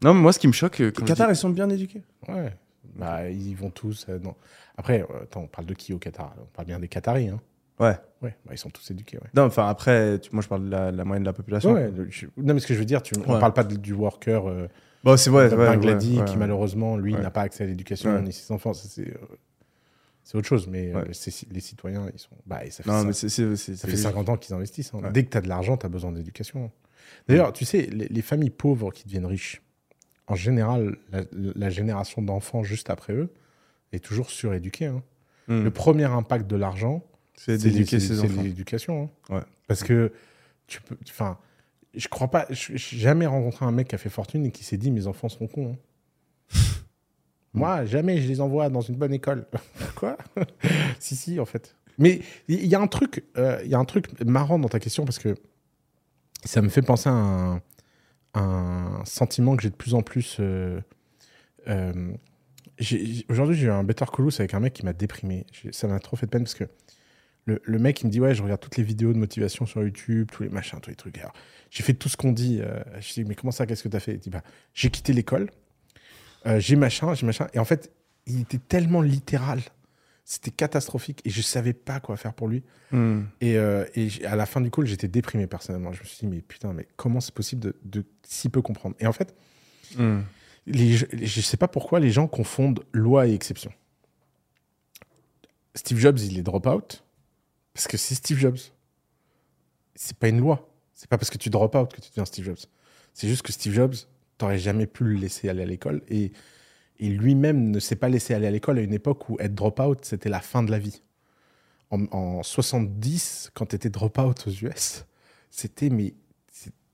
Non, 0.03 0.13
mais 0.13 0.21
moi, 0.21 0.33
ce 0.33 0.39
qui 0.39 0.47
me 0.47 0.53
choque, 0.53 0.79
euh, 0.81 0.85
Les 0.89 0.93
je 0.99 1.05
Qatar, 1.05 1.29
ils 1.31 1.35
sont 1.35 1.49
bien 1.49 1.69
éduqués. 1.69 2.03
Ouais. 2.27 2.53
Bah, 2.95 3.29
ils 3.29 3.55
vont 3.55 3.69
tous. 3.69 4.05
euh, 4.09 4.19
non. 4.19 4.35
Après, 4.75 5.01
euh, 5.01 5.23
attends, 5.23 5.41
on 5.41 5.47
parle 5.47 5.65
de 5.67 5.73
qui 5.73 5.93
au 5.93 5.97
Qatar? 5.99 6.35
On 6.39 6.45
parle 6.45 6.67
bien 6.67 6.79
des 6.79 6.87
Qataris. 6.87 7.29
Hein. 7.29 7.39
Ouais. 7.79 7.95
Ouais, 8.21 8.35
bah, 8.45 8.51
ils 8.53 8.57
sont 8.57 8.69
tous 8.69 8.89
éduqués. 8.91 9.17
Ouais. 9.17 9.29
Non, 9.35 9.43
enfin, 9.45 9.67
après, 9.67 10.19
tu- 10.19 10.31
moi, 10.33 10.41
je 10.41 10.47
parle 10.47 10.65
de 10.65 10.69
la, 10.69 10.91
la 10.91 11.05
moyenne 11.05 11.23
de 11.23 11.29
la 11.29 11.33
population. 11.33 11.73
Ouais, 11.73 11.91
le- 11.91 12.09
je- 12.09 12.25
Non, 12.37 12.53
mais 12.53 12.59
ce 12.59 12.67
que 12.67 12.73
je 12.73 12.79
veux 12.79 12.85
dire, 12.85 13.01
tu... 13.03 13.15
on 13.17 13.33
Ouais. 13.33 13.39
parle 13.39 13.53
pas 13.53 13.63
de- 13.63 13.75
du 13.75 13.93
worker 13.93 14.47
euh, 14.49 14.67
Bon, 15.07 15.17
c'est 15.17 15.29
ouais, 15.29 15.49
de 15.49 15.55
ouais, 15.55 15.65
Bangladi 15.67 16.15
ouais, 16.15 16.19
ouais, 16.19 16.25
qui, 16.25 16.35
malheureusement, 16.37 16.97
lui, 16.97 17.13
n'a 17.13 17.31
pas 17.31 17.41
accès 17.41 17.63
à 17.63 17.67
l'éducation, 17.67 18.21
ni 18.21 18.33
ses 18.33 18.51
enfants. 18.51 18.73
C'est 18.73 19.07
euh, 19.07 20.37
autre 20.37 20.47
chose. 20.47 20.67
Mais 20.67 20.93
euh, 20.93 21.03
les 21.51 21.59
citoyens, 21.61 22.09
ils 22.13 22.19
sont. 22.19 22.35
Bah, 22.45 22.65
et 22.65 22.71
ça 22.71 22.83
fait 22.83 22.89
Non, 22.89 23.13
ça- 23.13 23.27
mais 23.45 23.55
fait 23.55 23.95
50 23.95 24.27
ans 24.29 24.35
qu'ils 24.37 24.53
investissent. 24.53 24.91
hein. 24.93 25.09
Dès 25.13 25.23
que 25.23 25.29
tu 25.29 25.37
as 25.37 25.41
de 25.41 25.47
l'argent, 25.47 25.77
tu 25.77 25.85
as 25.85 25.89
besoin 25.89 26.11
d'éducation. 26.11 26.71
D'ailleurs, 27.29 27.53
tu 27.53 27.63
sais, 27.63 27.83
les, 27.83 28.07
les 28.09 28.21
familles 28.21 28.49
pauvres 28.49 28.91
qui 28.91 29.05
deviennent 29.05 29.25
riches, 29.25 29.61
en 30.27 30.35
général, 30.35 30.97
la, 31.11 31.21
la 31.31 31.69
génération 31.69 32.21
d'enfants 32.21 32.63
juste 32.63 32.89
après 32.89 33.13
eux 33.13 33.29
est 33.93 34.03
toujours 34.03 34.29
suréduquée. 34.29 34.87
hein. 34.87 35.01
Hmm. 35.47 35.63
Le 35.63 35.71
premier 35.71 36.03
impact 36.03 36.47
de 36.47 36.57
l'argent, 36.57 37.01
C'est 37.37 37.57
d'éduquer 37.57 38.01
ses 38.01 38.15
c'est 38.17 38.25
enfants. 38.25 38.41
l'éducation. 38.41 39.09
hein. 39.29 39.35
Ouais. 39.35 39.41
Parce 39.67 39.83
que 39.83 40.11
tu 40.67 40.81
peux. 40.81 40.97
Enfin, 41.07 41.37
je 41.93 42.07
crois 42.07 42.29
pas. 42.29 42.45
je- 42.49 42.75
J'ai 42.75 42.97
jamais 42.97 43.25
rencontré 43.25 43.65
un 43.65 43.71
mec 43.71 43.87
qui 43.89 43.95
a 43.95 43.97
fait 43.97 44.09
fortune 44.09 44.45
et 44.45 44.51
qui 44.51 44.63
s'est 44.63 44.77
dit 44.77 44.91
mes 44.91 45.07
enfants 45.07 45.29
seront 45.29 45.47
cons. 45.47 45.73
hein. 45.73 45.77
Moi, 47.53 47.85
jamais 47.85 48.21
je 48.21 48.27
les 48.27 48.39
envoie 48.41 48.69
dans 48.69 48.81
une 48.81 48.95
bonne 48.95 49.13
école. 49.13 49.47
Quoi? 49.95 50.17
Si, 50.99 51.15
si, 51.15 51.39
en 51.39 51.45
fait. 51.45 51.75
Mais 51.97 52.21
il 52.47 52.63
y, 52.63 52.67
y 52.67 52.75
a 52.75 52.79
un 52.79 52.87
truc, 52.87 53.23
euh, 53.37 53.59
il 53.63 53.69
y 53.71 53.75
a 53.75 53.79
un 53.79 53.85
truc 53.85 54.07
marrant 54.23 54.59
dans 54.59 54.69
ta 54.69 54.79
question 54.79 55.05
parce 55.05 55.17
que 55.19 55.35
ça 56.43 56.61
me 56.61 56.69
fait 56.69 56.81
penser 56.83 57.09
à 57.09 57.13
un, 57.13 57.61
un 58.35 59.01
sentiment 59.05 59.55
que 59.55 59.63
j'ai 59.63 59.69
de 59.71 59.75
plus 59.75 59.93
en 59.95 60.01
plus. 60.03 60.37
euh, 60.39 60.79
euh, 61.67 62.13
Aujourd'hui, 63.29 63.55
j'ai 63.57 63.65
eu 63.67 63.71
un 63.71 63.83
Better 63.83 64.05
Saul 64.15 64.29
avec 64.37 64.53
un 64.53 64.59
mec 64.59 64.73
qui 64.73 64.85
m'a 64.85 64.93
déprimé. 64.93 65.47
Ça 65.71 65.87
m'a 65.87 65.99
trop 65.99 66.15
fait 66.15 66.27
de 66.27 66.31
peine 66.31 66.43
parce 66.43 66.53
que 66.53 66.65
le, 67.47 67.59
le 67.63 67.79
mec, 67.79 68.01
il 68.01 68.05
me 68.07 68.11
dit 68.11 68.19
Ouais, 68.19 68.35
je 68.35 68.43
regarde 68.43 68.59
toutes 68.61 68.77
les 68.77 68.83
vidéos 68.83 69.11
de 69.13 69.17
motivation 69.17 69.65
sur 69.65 69.81
YouTube, 69.81 70.29
tous 70.31 70.43
les 70.43 70.49
machins, 70.49 70.79
tous 70.79 70.91
les 70.91 70.95
trucs. 70.95 71.17
Alors, 71.17 71.33
j'ai 71.71 71.81
fait 71.81 71.93
tout 71.95 72.09
ce 72.09 72.15
qu'on 72.17 72.31
dit. 72.31 72.59
euh, 72.61 72.79
je 72.99 73.13
dis 73.13 73.23
Mais 73.25 73.33
comment 73.35 73.51
ça 73.51 73.65
Qu'est-ce 73.65 73.83
que 73.83 73.89
tu 73.89 73.95
as 73.97 73.99
fait? 73.99 74.13
Il 74.13 74.19
dit 74.19 74.29
bah, 74.29 74.43
J'ai 74.75 74.89
quitté 74.91 75.13
l'école, 75.13 75.49
euh, 76.45 76.59
j'ai 76.59 76.75
machin, 76.75 77.13
j'ai 77.15 77.25
machin. 77.25 77.47
Et 77.53 77.59
en 77.59 77.65
fait, 77.65 77.91
il 78.27 78.41
était 78.41 78.59
tellement 78.59 79.01
littéral. 79.01 79.61
C'était 80.29 80.51
catastrophique 80.51 81.21
et 81.23 81.29
je 81.29 81.41
savais 81.41 81.71
pas 81.71 82.01
quoi 82.01 82.17
faire 82.17 82.33
pour 82.33 82.49
lui. 82.49 82.61
Hmm. 82.91 83.21
Et, 83.39 83.57
euh, 83.57 83.85
et 83.95 84.09
à 84.25 84.35
la 84.35 84.45
fin 84.45 84.59
du 84.59 84.69
call, 84.69 84.85
j'étais 84.85 85.07
déprimé 85.07 85.47
personnellement. 85.47 85.93
Je 85.93 86.01
me 86.01 86.05
suis 86.05 86.17
dit, 86.19 86.27
mais 86.27 86.41
putain, 86.41 86.73
mais 86.73 86.85
comment 86.97 87.21
c'est 87.21 87.33
possible 87.33 87.61
de, 87.61 87.75
de 87.85 88.03
si 88.23 88.49
peu 88.49 88.61
comprendre? 88.61 88.95
Et 88.99 89.07
en 89.07 89.13
fait, 89.13 89.33
Hmm. 89.97 90.19
les, 90.65 90.97
je 90.97 91.39
sais 91.39 91.55
pas 91.55 91.69
pourquoi 91.69 92.01
les 92.01 92.11
gens 92.11 92.27
confondent 92.27 92.83
loi 92.91 93.25
et 93.25 93.33
exception. 93.33 93.71
Steve 95.75 95.97
Jobs, 95.99 96.19
il 96.19 96.37
est 96.37 96.41
drop-out 96.41 97.05
parce 97.77 97.87
que 97.87 97.97
c'est 97.97 98.15
Steve 98.15 98.39
Jobs. 98.39 98.57
C'est 99.93 100.17
pas 100.17 100.29
une 100.29 100.39
loi. 100.39 100.67
C'est 100.95 101.07
pas 101.07 101.19
parce 101.19 101.29
que 101.29 101.37
tu 101.37 101.51
drop-out 101.51 101.93
que 101.93 102.01
tu 102.01 102.09
deviens 102.09 102.25
Steve 102.25 102.45
Jobs. 102.45 102.57
C'est 103.13 103.27
juste 103.27 103.43
que 103.43 103.53
Steve 103.53 103.71
Jobs, 103.71 103.93
t'aurais 104.39 104.57
jamais 104.57 104.87
pu 104.87 105.03
le 105.03 105.13
laisser 105.13 105.47
aller 105.47 105.61
à 105.61 105.65
l'école 105.67 106.01
et, 106.09 106.31
et 106.97 107.07
lui-même 107.07 107.69
ne 107.69 107.79
s'est 107.79 107.95
pas 107.95 108.09
laissé 108.09 108.33
aller 108.33 108.47
à 108.47 108.49
l'école 108.49 108.79
à 108.79 108.81
une 108.81 108.95
époque 108.95 109.29
où 109.29 109.37
être 109.39 109.53
drop-out, 109.53 110.03
c'était 110.05 110.27
la 110.27 110.41
fin 110.41 110.63
de 110.63 110.71
la 110.71 110.79
vie. 110.79 111.03
En, 111.91 112.05
en 112.05 112.41
70, 112.41 113.51
quand 113.53 113.67
tu 113.67 113.75
étais 113.75 113.91
drop-out 113.91 114.47
aux 114.47 114.65
US, 114.65 115.05
c'était 115.51 115.91
mais 115.91 116.15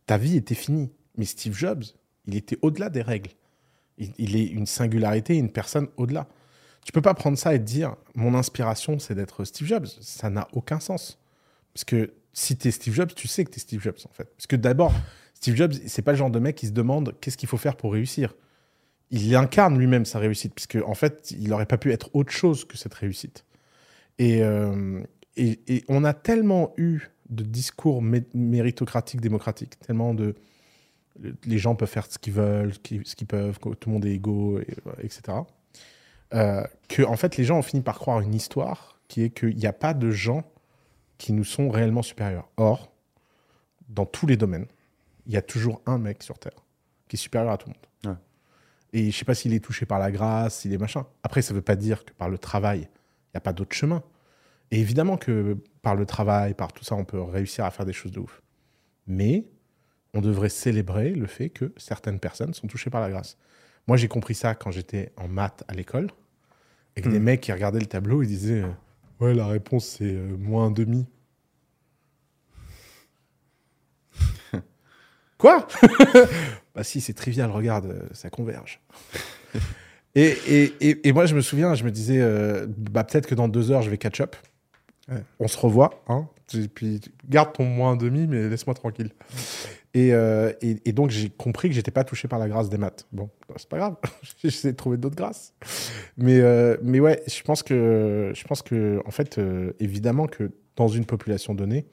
ta 0.05 0.17
vie 0.17 0.35
était 0.35 0.53
finie. 0.53 0.91
Mais 1.15 1.23
Steve 1.23 1.55
Jobs, 1.55 1.85
il 2.25 2.35
était 2.35 2.57
au-delà 2.61 2.89
des 2.89 3.03
règles. 3.03 3.31
Il 3.97 4.35
est 4.35 4.47
une 4.47 4.65
singularité, 4.65 5.37
une 5.37 5.51
personne 5.51 5.87
au-delà. 5.95 6.27
Tu 6.85 6.91
peux 6.91 7.01
pas 7.01 7.13
prendre 7.13 7.37
ça 7.37 7.53
et 7.53 7.59
te 7.59 7.63
dire 7.63 7.95
mon 8.15 8.35
inspiration 8.35 8.99
c'est 8.99 9.15
d'être 9.15 9.45
Steve 9.45 9.67
Jobs. 9.67 9.87
Ça 10.01 10.29
n'a 10.29 10.47
aucun 10.53 10.79
sens. 10.79 11.19
Parce 11.73 11.85
que 11.85 12.13
si 12.33 12.57
tu 12.57 12.67
es 12.67 12.71
Steve 12.71 12.93
Jobs, 12.93 13.13
tu 13.13 13.27
sais 13.27 13.45
que 13.45 13.51
tu 13.51 13.57
es 13.57 13.59
Steve 13.59 13.81
Jobs 13.81 13.97
en 14.09 14.13
fait. 14.13 14.25
Parce 14.35 14.47
que 14.47 14.55
d'abord, 14.55 14.93
Steve 15.33 15.55
Jobs, 15.55 15.73
c'est 15.87 16.01
pas 16.01 16.11
le 16.11 16.17
genre 16.17 16.31
de 16.31 16.39
mec 16.39 16.55
qui 16.55 16.67
se 16.67 16.71
demande 16.71 17.15
qu'est-ce 17.19 17.37
qu'il 17.37 17.49
faut 17.49 17.57
faire 17.57 17.75
pour 17.75 17.93
réussir. 17.93 18.33
Il 19.11 19.35
incarne 19.35 19.77
lui-même 19.77 20.05
sa 20.05 20.17
réussite, 20.17 20.55
puisque 20.55 20.77
en 20.85 20.95
fait, 20.95 21.31
il 21.31 21.49
n'aurait 21.49 21.65
pas 21.67 21.77
pu 21.77 21.91
être 21.91 22.09
autre 22.13 22.31
chose 22.31 22.65
que 22.65 22.77
cette 22.77 22.93
réussite. 22.93 23.45
Et, 24.17 24.41
euh, 24.41 25.01
et, 25.35 25.83
on 25.87 26.03
a 26.03 26.13
tellement 26.13 26.73
eu 26.77 27.01
de 27.29 27.43
discours 27.43 28.01
mé- 28.01 28.25
méritocratiques, 28.33 29.21
démocratiques, 29.21 29.79
tellement 29.79 30.13
de 30.13 30.35
les 31.45 31.59
gens 31.59 31.75
peuvent 31.75 31.89
faire 31.89 32.07
ce 32.11 32.17
qu'ils 32.17 32.33
veulent, 32.33 32.73
ce 32.73 33.15
qu'ils 33.15 33.27
peuvent, 33.27 33.59
tout 33.59 33.89
le 33.89 33.93
monde 33.93 34.05
est 34.05 34.13
égaux, 34.13 34.59
etc. 34.99 35.37
Euh, 36.33 36.63
que 36.89 37.03
en 37.03 37.15
fait, 37.15 37.37
les 37.37 37.43
gens 37.43 37.59
ont 37.59 37.63
fini 37.63 37.81
par 37.81 37.99
croire 37.99 38.19
une 38.21 38.33
histoire 38.33 38.99
qui 39.07 39.23
est 39.23 39.29
qu'il 39.29 39.55
n'y 39.55 39.67
a 39.67 39.73
pas 39.73 39.93
de 39.93 40.09
gens 40.09 40.43
qui 41.17 41.33
nous 41.33 41.43
sont 41.43 41.69
réellement 41.69 42.01
supérieurs. 42.01 42.49
Or, 42.57 42.91
dans 43.89 44.05
tous 44.05 44.25
les 44.25 44.37
domaines, 44.37 44.65
il 45.25 45.33
y 45.33 45.37
a 45.37 45.41
toujours 45.41 45.81
un 45.85 45.97
mec 45.97 46.23
sur 46.23 46.39
Terre 46.39 46.65
qui 47.07 47.15
est 47.15 47.19
supérieur 47.19 47.51
à 47.51 47.57
tout 47.57 47.69
le 47.69 47.73
monde. 47.75 48.15
Ouais. 48.15 48.21
Et 48.93 49.11
je 49.11 49.17
sais 49.17 49.25
pas 49.25 49.35
s'il 49.35 49.53
est 49.53 49.63
touché 49.63 49.85
par 49.85 49.99
la 49.99 50.11
grâce, 50.11 50.59
s'il 50.59 50.73
est 50.73 50.77
machin. 50.77 51.05
Après, 51.23 51.41
ça 51.41 51.53
veut 51.53 51.61
pas 51.61 51.75
dire 51.75 52.05
que 52.05 52.13
par 52.13 52.29
le 52.29 52.37
travail, 52.37 52.79
il 52.79 53.35
n'y 53.35 53.37
a 53.37 53.41
pas 53.41 53.53
d'autre 53.53 53.75
chemin. 53.75 54.03
Et 54.71 54.79
évidemment 54.79 55.17
que 55.17 55.57
par 55.81 55.95
le 55.95 56.05
travail, 56.05 56.55
par 56.55 56.73
tout 56.73 56.83
ça, 56.83 56.95
on 56.95 57.05
peut 57.05 57.21
réussir 57.21 57.65
à 57.65 57.71
faire 57.71 57.85
des 57.85 57.93
choses 57.93 58.11
de 58.11 58.19
ouf. 58.19 58.41
Mais 59.05 59.45
on 60.13 60.21
devrait 60.21 60.49
célébrer 60.49 61.11
le 61.11 61.27
fait 61.27 61.49
que 61.49 61.73
certaines 61.77 62.19
personnes 62.19 62.53
sont 62.53 62.67
touchées 62.67 62.89
par 62.89 63.01
la 63.01 63.09
grâce. 63.09 63.37
Moi, 63.87 63.97
j'ai 63.97 64.07
compris 64.07 64.35
ça 64.35 64.55
quand 64.55 64.71
j'étais 64.71 65.11
en 65.17 65.27
maths 65.27 65.63
à 65.67 65.73
l'école, 65.73 66.09
et 66.95 67.01
que 67.01 67.09
des 67.09 67.19
Hmm. 67.19 67.23
mecs 67.23 67.41
qui 67.41 67.51
regardaient 67.51 67.79
le 67.79 67.85
tableau, 67.87 68.21
ils 68.23 68.27
disaient 68.27 68.61
euh, 68.63 68.69
Ouais, 69.19 69.33
la 69.33 69.47
réponse, 69.47 69.85
c'est 69.85 70.05
euh, 70.15 70.35
moins 70.37 70.65
un 70.67 70.71
demi. 70.71 71.05
Quoi? 75.37 75.67
Bah 76.75 76.83
si, 76.83 77.01
c'est 77.01 77.13
trivial, 77.13 77.51
regarde, 77.51 77.85
euh, 77.85 78.01
ça 78.13 78.31
converge. 78.31 78.81
et, 80.15 80.25
et, 80.47 80.63
et, 80.89 81.07
et 81.07 81.13
moi, 81.13 81.27
je 81.27 81.35
me 81.35 81.41
souviens, 81.41 81.75
je 81.75 81.83
me 81.83 81.91
disais, 81.91 82.19
euh, 82.19 82.65
bah, 82.67 83.03
peut-être 83.03 83.27
que 83.27 83.35
dans 83.35 83.47
deux 83.47 83.69
heures, 83.69 83.83
je 83.83 83.91
vais 83.91 83.99
catch 83.99 84.21
up. 84.21 84.35
Ouais. 85.07 85.23
On 85.39 85.47
se 85.47 85.57
revoit, 85.57 86.03
hein. 86.07 86.27
Et 86.55 86.67
puis, 86.67 86.99
garde 87.29 87.53
ton 87.53 87.63
moins 87.65 87.91
un 87.91 87.95
demi, 87.95 88.25
mais 88.25 88.49
laisse-moi 88.49 88.73
tranquille. 88.73 89.11
Et, 89.93 90.11
euh, 90.13 90.51
et, 90.61 90.77
et 90.85 90.91
donc, 90.91 91.11
j'ai 91.11 91.29
compris 91.29 91.69
que 91.69 91.75
j'étais 91.75 91.91
pas 91.91 92.03
touché 92.03 92.27
par 92.27 92.39
la 92.39 92.47
grâce 92.47 92.69
des 92.69 92.79
maths. 92.79 93.05
Bon, 93.11 93.29
bah, 93.47 93.55
c'est 93.57 93.69
pas 93.69 93.77
grave. 93.77 93.95
J'essaie 94.43 94.71
de 94.71 94.77
trouver 94.77 94.97
d'autres 94.97 95.15
grâces. 95.15 95.53
Mais, 96.17 96.39
euh, 96.39 96.77
mais 96.81 96.99
ouais, 96.99 97.21
je 97.27 97.41
pense 97.43 97.61
que, 97.61 98.31
je 98.33 98.43
pense 98.45 98.63
que, 98.63 99.01
en 99.05 99.11
fait, 99.11 99.37
euh, 99.37 99.73
évidemment 99.79 100.25
que 100.25 100.51
dans 100.75 100.87
une 100.87 101.05
population 101.05 101.53
donnée, 101.53 101.85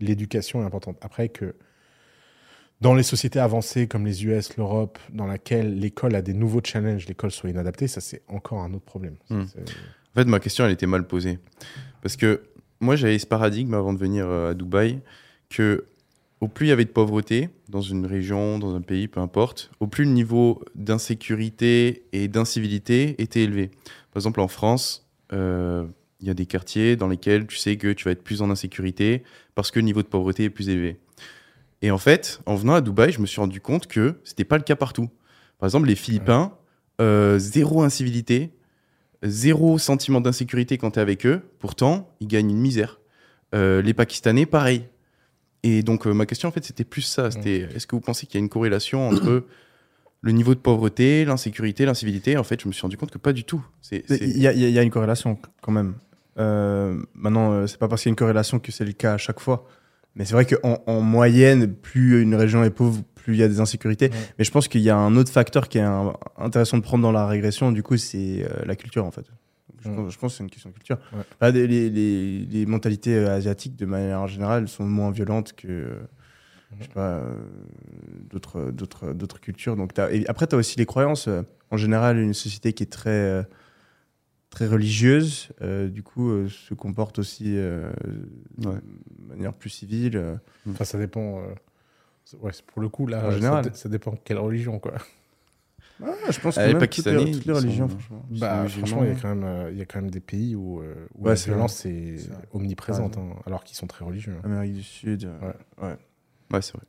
l'éducation 0.00 0.62
est 0.62 0.64
importante. 0.64 0.96
Après 1.00 1.28
que 1.28 1.54
dans 2.80 2.94
les 2.94 3.04
sociétés 3.04 3.38
avancées 3.38 3.86
comme 3.86 4.04
les 4.04 4.24
US, 4.24 4.56
l'Europe, 4.56 4.98
dans 5.12 5.28
laquelle 5.28 5.78
l'école 5.78 6.16
a 6.16 6.22
des 6.22 6.34
nouveaux 6.34 6.60
challenges, 6.62 7.06
l'école 7.06 7.30
soit 7.30 7.50
inadaptée, 7.50 7.86
ça 7.86 8.00
c'est 8.00 8.22
encore 8.26 8.60
un 8.62 8.74
autre 8.74 8.84
problème. 8.84 9.14
Hmm. 9.30 9.42
En 9.42 10.14
fait, 10.20 10.24
ma 10.24 10.40
question, 10.40 10.66
elle 10.66 10.72
était 10.72 10.86
mal 10.86 11.06
posée. 11.06 11.38
Parce 12.02 12.16
que 12.16 12.42
moi, 12.80 12.96
j'avais 12.96 13.18
ce 13.20 13.26
paradigme 13.26 13.74
avant 13.74 13.92
de 13.92 13.98
venir 13.98 14.28
à 14.28 14.54
Dubaï 14.54 15.00
que 15.48 15.86
au 16.44 16.48
plus 16.48 16.66
il 16.66 16.68
y 16.68 16.72
avait 16.72 16.84
de 16.84 16.90
pauvreté 16.90 17.48
dans 17.70 17.80
une 17.80 18.04
région, 18.04 18.58
dans 18.58 18.74
un 18.74 18.82
pays, 18.82 19.08
peu 19.08 19.20
importe, 19.20 19.70
au 19.80 19.86
plus 19.86 20.04
le 20.04 20.10
niveau 20.10 20.62
d'insécurité 20.74 22.04
et 22.12 22.28
d'incivilité 22.28 23.14
était 23.20 23.40
élevé. 23.40 23.68
Par 24.12 24.20
exemple, 24.20 24.40
en 24.40 24.48
France, 24.48 25.08
euh, 25.32 25.86
il 26.20 26.28
y 26.28 26.30
a 26.30 26.34
des 26.34 26.44
quartiers 26.44 26.96
dans 26.96 27.08
lesquels 27.08 27.46
tu 27.46 27.56
sais 27.56 27.78
que 27.78 27.92
tu 27.92 28.04
vas 28.04 28.10
être 28.10 28.22
plus 28.22 28.42
en 28.42 28.50
insécurité 28.50 29.22
parce 29.54 29.70
que 29.70 29.78
le 29.78 29.86
niveau 29.86 30.02
de 30.02 30.06
pauvreté 30.06 30.44
est 30.44 30.50
plus 30.50 30.68
élevé. 30.68 30.98
Et 31.80 31.90
en 31.90 31.98
fait, 31.98 32.40
en 32.44 32.56
venant 32.56 32.74
à 32.74 32.82
Dubaï, 32.82 33.10
je 33.10 33.22
me 33.22 33.26
suis 33.26 33.40
rendu 33.40 33.62
compte 33.62 33.86
que 33.86 34.20
c'était 34.22 34.44
pas 34.44 34.58
le 34.58 34.64
cas 34.64 34.76
partout. 34.76 35.08
Par 35.58 35.66
exemple, 35.66 35.88
les 35.88 35.96
Philippins, 35.96 36.52
euh, 37.00 37.38
zéro 37.38 37.82
incivilité, 37.82 38.50
zéro 39.22 39.78
sentiment 39.78 40.20
d'insécurité 40.20 40.76
quand 40.76 40.92
tu 40.92 40.98
es 40.98 41.02
avec 41.02 41.24
eux. 41.24 41.40
Pourtant, 41.58 42.14
ils 42.20 42.28
gagnent 42.28 42.50
une 42.50 42.60
misère. 42.60 43.00
Euh, 43.54 43.80
les 43.80 43.94
Pakistanais, 43.94 44.44
pareil. 44.44 44.84
Et 45.66 45.82
donc, 45.82 46.06
euh, 46.06 46.12
ma 46.12 46.26
question, 46.26 46.48
en 46.48 46.52
fait, 46.52 46.64
c'était 46.64 46.84
plus 46.84 47.00
ça. 47.02 47.30
C'était, 47.30 47.68
est-ce 47.74 47.86
que 47.86 47.96
vous 47.96 48.00
pensez 48.02 48.26
qu'il 48.26 48.38
y 48.38 48.40
a 48.40 48.44
une 48.44 48.48
corrélation 48.50 49.08
entre 49.08 49.44
le 50.20 50.32
niveau 50.32 50.54
de 50.54 50.60
pauvreté, 50.60 51.24
l'insécurité, 51.24 51.86
l'incivilité? 51.86 52.36
En 52.36 52.44
fait, 52.44 52.60
je 52.62 52.68
me 52.68 52.72
suis 52.72 52.82
rendu 52.82 52.96
compte 52.98 53.10
que 53.10 53.18
pas 53.18 53.32
du 53.32 53.44
tout. 53.44 53.64
Il 53.90 54.38
y, 54.38 54.46
a- 54.46 54.52
il 54.52 54.58
y 54.60 54.64
a- 54.64 54.68
il 54.68 54.74
y 54.74 54.78
a 54.78 54.82
une 54.82 54.90
corrélation 54.90 55.38
quand 55.62 55.72
même. 55.72 55.94
Euh, 56.38 57.00
maintenant, 57.14 57.52
euh, 57.52 57.66
c'est 57.66 57.78
pas 57.78 57.88
parce 57.88 58.02
qu'il 58.02 58.10
y 58.10 58.12
a 58.12 58.14
une 58.14 58.16
corrélation 58.16 58.58
que 58.58 58.72
c'est 58.72 58.84
le 58.84 58.92
cas 58.92 59.14
à 59.14 59.18
chaque 59.18 59.40
fois. 59.40 59.66
Mais 60.16 60.24
c'est 60.24 60.34
vrai 60.34 60.44
qu'en 60.46 60.82
en 60.86 61.00
moyenne, 61.00 61.72
plus 61.74 62.22
une 62.22 62.34
région 62.34 62.62
est 62.62 62.70
pauvre, 62.70 63.02
plus 63.14 63.34
il 63.34 63.40
y 63.40 63.42
a 63.42 63.48
des 63.48 63.60
insécurités. 63.60 64.10
Ouais. 64.10 64.16
Mais 64.38 64.44
je 64.44 64.50
pense 64.50 64.68
qu'il 64.68 64.82
y 64.82 64.90
a 64.90 64.96
un 64.96 65.16
autre 65.16 65.32
facteur 65.32 65.68
qui 65.68 65.78
est 65.78 65.82
un- 65.82 66.12
intéressant 66.38 66.76
de 66.78 66.82
prendre 66.82 67.02
dans 67.02 67.10
la 67.12 67.26
régression, 67.26 67.72
du 67.72 67.82
coup, 67.82 67.96
c'est 67.96 68.44
euh, 68.44 68.64
la 68.66 68.76
culture 68.76 69.04
en 69.06 69.10
fait. 69.10 69.24
Je, 69.84 69.90
pense, 69.90 70.12
je 70.12 70.18
pense 70.18 70.32
que 70.32 70.36
c'est 70.38 70.44
une 70.44 70.50
question 70.50 70.70
de 70.70 70.74
culture. 70.74 70.98
Ouais. 71.40 71.52
Les, 71.52 71.66
les- 71.66 71.90
les- 71.90 72.38
les 72.46 72.66
mentalités 72.66 73.14
euh, 73.16 73.34
asiatiques, 73.34 73.76
de 73.76 73.86
manière 73.86 74.26
générale, 74.26 74.66
sont 74.68 74.84
moins 74.86 75.10
violentes 75.10 75.52
que 75.52 75.68
euh, 75.68 76.00
je 76.78 76.84
sais 76.84 76.90
pas, 76.90 77.16
euh, 77.18 77.36
d'autres, 78.30 78.70
d'autres, 78.70 79.12
d'autres 79.12 79.40
cultures. 79.40 79.76
Donc, 79.76 79.92
et 80.10 80.26
après, 80.28 80.46
tu 80.46 80.54
as 80.54 80.58
aussi 80.58 80.78
les 80.78 80.86
croyances. 80.86 81.28
En 81.70 81.76
général, 81.76 82.18
une 82.18 82.34
société 82.34 82.72
qui 82.72 82.82
est 82.82 82.92
très, 82.92 83.46
très 84.50 84.66
religieuse, 84.66 85.48
euh, 85.62 85.88
du 85.88 86.02
coup, 86.02 86.30
euh, 86.30 86.48
se 86.48 86.74
comporte 86.74 87.18
aussi 87.18 87.54
Ouais. 87.54 87.90
de 88.58 89.28
manière 89.28 89.52
plus 89.52 89.70
civile. 89.70 90.38
Enfin, 90.68 90.84
ça 90.84 90.98
dépend. 90.98 91.42
Ouais, 92.40 92.52
pour 92.68 92.80
le 92.80 92.88
coup, 92.88 93.06
là, 93.06 93.18
En 93.18 93.30
ça 93.30 93.30
général. 93.32 93.64
dé- 93.64 93.70
ça, 93.74 93.88
dépend 93.88 94.12
de 94.12 94.18
quelle 94.24 94.38
religion, 94.38 94.78
quoi. 94.78 94.94
Ah, 96.06 96.30
je 96.30 96.40
pense 96.40 96.54
que 96.56 96.60
Ah, 96.60 96.66
les 96.66 96.72
même 96.74 96.80
toutes 96.82 96.88
Pakistanais, 96.90 97.24
les, 97.24 97.30
toutes 97.32 97.44
les 97.46 97.52
religions, 97.52 97.88
sont- 97.88 97.98
franchement. 97.98 98.24
Bah, 98.30 98.62
musulmans. 98.62 98.86
franchement, 98.86 99.04
il 99.04 99.08
y, 99.08 99.12
a 99.12 99.14
quand 99.20 99.28
même, 99.34 99.44
euh, 99.44 99.70
il 99.72 99.78
y 99.78 99.82
a 99.82 99.84
quand 99.84 100.00
même 100.00 100.10
des 100.10 100.20
pays 100.20 100.54
où, 100.54 100.80
euh, 100.80 100.94
où 101.14 101.24
Ouais, 101.24 101.30
la 101.30 101.36
c'est 101.36 101.50
violence 101.50 101.74
c'est 101.76 102.16
C'est 102.18 102.28
vrai. 102.30 102.42
omniprésente, 102.52 103.16
Ouais. 103.16 103.22
hein, 103.22 103.36
alors 103.46 103.64
qu'ils 103.64 103.76
sont 103.76 103.86
très 103.86 104.04
religieux. 104.04 104.34
hein. 104.36 104.40
Amérique 104.44 104.74
du 104.74 104.82
Sud. 104.82 105.24
euh, 105.24 105.38
Ouais. 105.40 105.86
ouais. 105.88 105.96
Ouais, 106.52 106.62
c'est 106.62 106.72
vrai. 106.74 106.82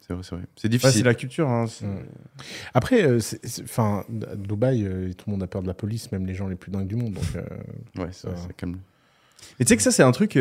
C'est 0.00 0.12
vrai, 0.12 0.22
c'est 0.22 0.34
vrai. 0.36 0.44
C'est 0.56 0.64
Ouais, 0.66 0.68
difficile. 0.70 0.98
c'est 0.98 1.02
la 1.04 1.14
culture. 1.14 1.48
Hein, 1.48 1.64
Mm. 1.80 1.86
Après, 2.74 3.04
euh, 3.04 3.20
c'est- 3.20 3.44
c'est- 3.46 3.62
enfin, 3.62 4.04
à 4.30 4.36
Dubaï, 4.36 4.84
euh, 4.84 5.12
tout 5.14 5.24
le 5.28 5.32
monde 5.32 5.42
a 5.42 5.46
peur 5.46 5.62
de 5.62 5.66
la 5.66 5.72
police, 5.74 6.12
même 6.12 6.26
les 6.26 6.34
gens 6.34 6.46
les 6.46 6.56
plus 6.56 6.70
dingues 6.70 6.86
du 6.88 6.96
monde. 6.96 7.14
Donc, 7.14 7.24
euh, 7.36 7.42
Ouais, 8.02 8.08
c'est 8.12 8.28
calme. 8.56 8.78
Mais 9.58 9.64
tu 9.64 9.70
sais 9.70 9.76
que 9.76 9.82
ça, 9.82 9.90
c'est 9.90 10.02
un 10.02 10.12
truc. 10.12 10.36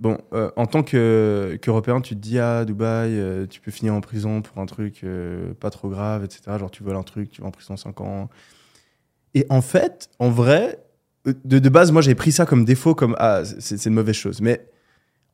Bon, 0.00 0.18
euh, 0.32 0.50
en 0.56 0.66
tant 0.66 0.82
que- 0.82 1.58
qu'Européen, 1.62 2.00
tu 2.00 2.14
te 2.16 2.20
dis, 2.20 2.38
ah, 2.38 2.64
Dubaï, 2.64 3.10
euh, 3.12 3.46
tu 3.46 3.60
peux 3.60 3.70
finir 3.70 3.94
en 3.94 4.00
prison 4.00 4.42
pour 4.42 4.58
un 4.58 4.66
truc 4.66 5.02
euh, 5.04 5.52
pas 5.54 5.70
trop 5.70 5.88
grave, 5.88 6.24
etc. 6.24 6.42
Genre, 6.58 6.70
tu 6.70 6.82
voles 6.82 6.96
un 6.96 7.02
truc, 7.02 7.30
tu 7.30 7.42
vas 7.42 7.48
en 7.48 7.50
prison 7.52 7.76
5 7.76 8.00
ans. 8.00 8.28
Et 9.34 9.46
en 9.48 9.60
fait, 9.62 10.08
en 10.18 10.30
vrai, 10.30 10.78
de, 11.24 11.58
de 11.58 11.68
base, 11.68 11.92
moi, 11.92 12.02
j'ai 12.02 12.14
pris 12.14 12.32
ça 12.32 12.46
comme 12.46 12.64
défaut, 12.64 12.94
comme, 12.94 13.14
ah, 13.18 13.42
c'est 13.44 13.84
une 13.86 13.94
mauvaise 13.94 14.16
chose. 14.16 14.40
Mais 14.40 14.66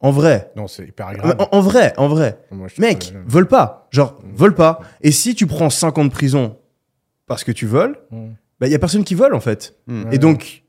en 0.01 0.11
vrai, 0.11 0.53
non, 0.57 0.67
c'est 0.69 0.87
hyper 0.87 1.07
agréable. 1.09 1.41
en, 1.41 1.57
en 1.57 1.61
vrai, 1.61 1.95
en 1.97 2.09
vrai, 2.09 2.39
Moi, 2.51 2.67
mec, 2.79 3.15
vole 3.27 3.47
pas. 3.49 3.89
Genre, 3.91 4.19
Mm. 4.23 4.35
vole 4.35 4.55
pas. 4.55 4.81
Et 5.01 5.11
si 5.13 5.35
tu 5.35 5.47
prends 5.47 5.71
5 5.71 5.97
ans 5.99 6.05
de 6.05 6.11
prison 6.11 6.59
parce 7.27 7.45
que 7.45 7.53
tu 7.53 7.67
voles, 7.67 7.97
Mm. 8.11 8.29
bah, 8.61 8.67
il 8.67 8.73
y 8.73 8.75
a 8.75 8.79
personne 8.79 9.05
qui 9.05 9.15
vole, 9.15 9.35
en 9.35 9.41
fait. 9.41 9.75
Ouais. 9.89 10.05
Et 10.13 10.19
donc, 10.19 10.65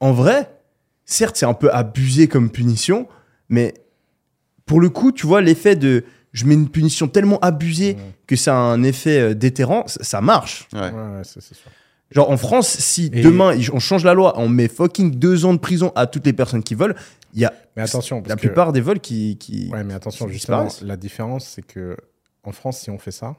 en 0.00 0.12
vrai, 0.12 0.50
certes, 1.06 1.36
c'est 1.36 1.46
un 1.46 1.54
peu 1.54 1.72
abusé 1.72 2.28
comme 2.28 2.50
punition, 2.50 3.08
mais 3.48 3.74
pour 4.66 4.80
le 4.80 4.90
coup, 4.90 5.12
tu 5.12 5.26
vois, 5.26 5.40
l'effet 5.40 5.76
de 5.76 6.04
je 6.32 6.44
mets 6.44 6.54
une 6.54 6.68
punition 6.68 7.08
tellement 7.08 7.38
abusée 7.40 7.94
Ouais. 7.94 8.02
que 8.26 8.36
ça 8.36 8.54
a 8.54 8.58
un 8.58 8.82
effet 8.82 9.18
euh, 9.20 9.34
déterrant, 9.34 9.86
ça, 9.86 10.04
ça 10.04 10.20
marche. 10.20 10.68
Ouais. 10.74 10.80
Ouais, 10.80 10.90
ouais, 10.90 11.22
c'est 11.24 11.40
c'est 11.40 11.54
sûr. 11.54 11.70
Genre 12.10 12.30
en 12.30 12.36
France, 12.36 12.68
si 12.68 13.06
Et- 13.12 13.22
demain 13.22 13.54
on 13.72 13.78
change 13.80 14.04
la 14.04 14.14
loi, 14.14 14.34
on 14.38 14.48
met 14.48 14.68
fucking 14.68 15.14
deux 15.16 15.44
ans 15.44 15.52
de 15.54 15.58
prison 15.58 15.92
à 15.94 16.06
toutes 16.06 16.24
les 16.26 16.32
personnes 16.32 16.62
qui 16.62 16.74
volent, 16.74 16.94
il 17.34 17.40
y 17.40 17.44
a 17.44 17.52
Mais 17.76 17.82
attention, 17.82 18.20
parce 18.22 18.28
la 18.30 18.36
que- 18.36 18.40
plupart 18.40 18.72
des 18.72 18.80
vols 18.80 19.00
qui. 19.00 19.36
qui... 19.38 19.68
Ouais, 19.72 19.84
mais 19.84 19.94
attention, 19.94 20.28
justement, 20.28 20.68
la 20.82 20.96
différence, 20.96 21.46
c'est 21.46 21.62
que 21.66 21.96
en 22.44 22.52
France, 22.52 22.78
si 22.80 22.90
on 22.90 22.98
fait 22.98 23.10
ça, 23.10 23.36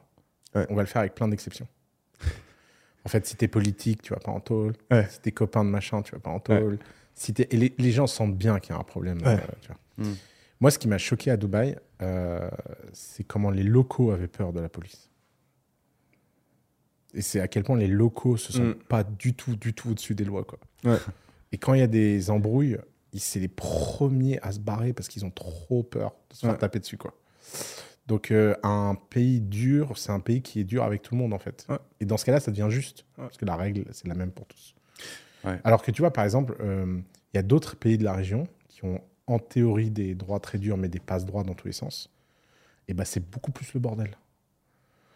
Ouais. 0.55 0.65
on 0.69 0.75
va 0.75 0.81
le 0.81 0.87
faire 0.87 1.01
avec 1.01 1.13
plein 1.15 1.27
d'exceptions. 1.27 1.67
en 3.05 3.09
fait, 3.09 3.25
si 3.25 3.35
t'es 3.35 3.47
politique, 3.47 4.01
tu 4.01 4.13
vas 4.13 4.19
pas 4.19 4.31
en 4.31 4.39
tôle. 4.39 4.73
Ouais. 4.91 5.07
Si 5.09 5.19
t'es 5.19 5.31
copain 5.31 5.63
de 5.63 5.69
machin, 5.69 6.01
tu 6.01 6.11
vas 6.11 6.19
pas 6.19 6.31
en 6.31 6.39
tôle. 6.39 6.79
Si 7.15 7.33
t'es- 7.33 7.47
et 7.51 7.57
les, 7.57 7.73
les 7.77 7.91
gens 7.91 8.07
sentent 8.07 8.35
bien 8.37 8.59
qu'il 8.59 8.73
y 8.73 8.77
a 8.77 8.79
un 8.81 8.83
problème. 8.83 9.19
Ouais. 9.19 9.33
euh, 9.33 9.37
tu 9.61 9.67
vois. 9.67 9.77
Mm. 9.99 10.13
Moi, 10.61 10.71
ce 10.71 10.79
qui 10.79 10.87
m'a 10.87 10.97
choqué 10.97 11.31
à 11.31 11.37
Dubaï, 11.37 11.77
euh, 12.01 12.49
c'est 12.91 13.23
comment 13.23 13.49
les 13.49 13.63
locaux 13.63 14.11
avaient 14.11 14.27
peur 14.27 14.51
de 14.53 14.59
la 14.59 14.67
police. 14.69 15.09
Et 17.13 17.21
c'est 17.21 17.39
à 17.39 17.47
quel 17.47 17.63
point 17.63 17.77
les 17.77 17.87
locaux 17.87 18.37
se 18.37 18.51
sentent 18.53 18.77
Mm. 18.77 18.83
pas 18.87 19.03
du 19.03 19.33
tout, 19.33 19.55
du 19.55 19.73
tout 19.73 19.91
au-dessus 19.91 20.15
des 20.15 20.25
lois. 20.25 20.43
Quoi. 20.43 20.59
Ouais. 20.83 20.97
Et 21.51 21.57
quand 21.57 21.73
il 21.73 21.79
y 21.79 21.83
a 21.83 21.87
des 21.87 22.29
embrouilles, 22.29 22.77
c'est 23.15 23.39
les 23.39 23.47
premiers 23.47 24.39
à 24.43 24.51
se 24.51 24.59
barrer 24.59 24.93
parce 24.93 25.07
qu'ils 25.07 25.25
ont 25.25 25.31
trop 25.31 25.81
peur 25.81 26.13
de 26.29 26.35
se 26.35 26.45
faire 26.45 26.57
taper 26.57 26.79
dessus. 26.79 26.97
Quoi. 26.97 27.13
Donc, 28.05 28.29
euh, 28.31 28.55
un 28.63 28.95
pays 29.09 29.39
dur, 29.41 29.97
c'est 29.97 30.11
un 30.11 30.19
pays 30.19 30.41
qui 30.41 30.59
est 30.59 30.63
dur 30.63 30.83
avec 30.83 31.01
tout 31.01 31.15
le 31.15 31.21
monde, 31.21 31.33
en 31.33 31.39
fait. 31.39 31.65
Ouais. 31.69 31.77
Et 31.99 32.05
dans 32.05 32.17
ce 32.17 32.25
cas-là, 32.25 32.39
ça 32.39 32.51
devient 32.51 32.67
juste. 32.69 33.05
Parce 33.15 33.37
que 33.37 33.45
la 33.45 33.55
règle, 33.55 33.85
c'est 33.91 34.07
la 34.07 34.15
même 34.15 34.31
pour 34.31 34.45
tous. 34.45 34.75
Alors 35.63 35.81
que 35.81 35.89
tu 35.91 36.01
vois, 36.01 36.11
par 36.11 36.25
exemple, 36.25 36.55
euh, 36.59 36.99
il 37.33 37.37
y 37.37 37.39
a 37.39 37.43
d'autres 37.43 37.75
pays 37.77 37.97
de 37.97 38.03
la 38.03 38.13
région 38.13 38.47
qui 38.67 38.83
ont 38.85 39.01
en 39.29 39.39
théorie 39.39 39.89
des 39.91 40.15
droits 40.15 40.39
très 40.39 40.57
durs, 40.57 40.77
mais 40.77 40.89
des 40.89 40.99
passe-droits 40.99 41.43
dans 41.43 41.53
tous 41.53 41.67
les 41.67 41.73
sens. 41.73 42.09
Et 42.87 42.93
bah, 42.93 43.05
c'est 43.05 43.19
beaucoup 43.29 43.51
plus 43.51 43.73
le 43.73 43.79
bordel. 43.79 44.17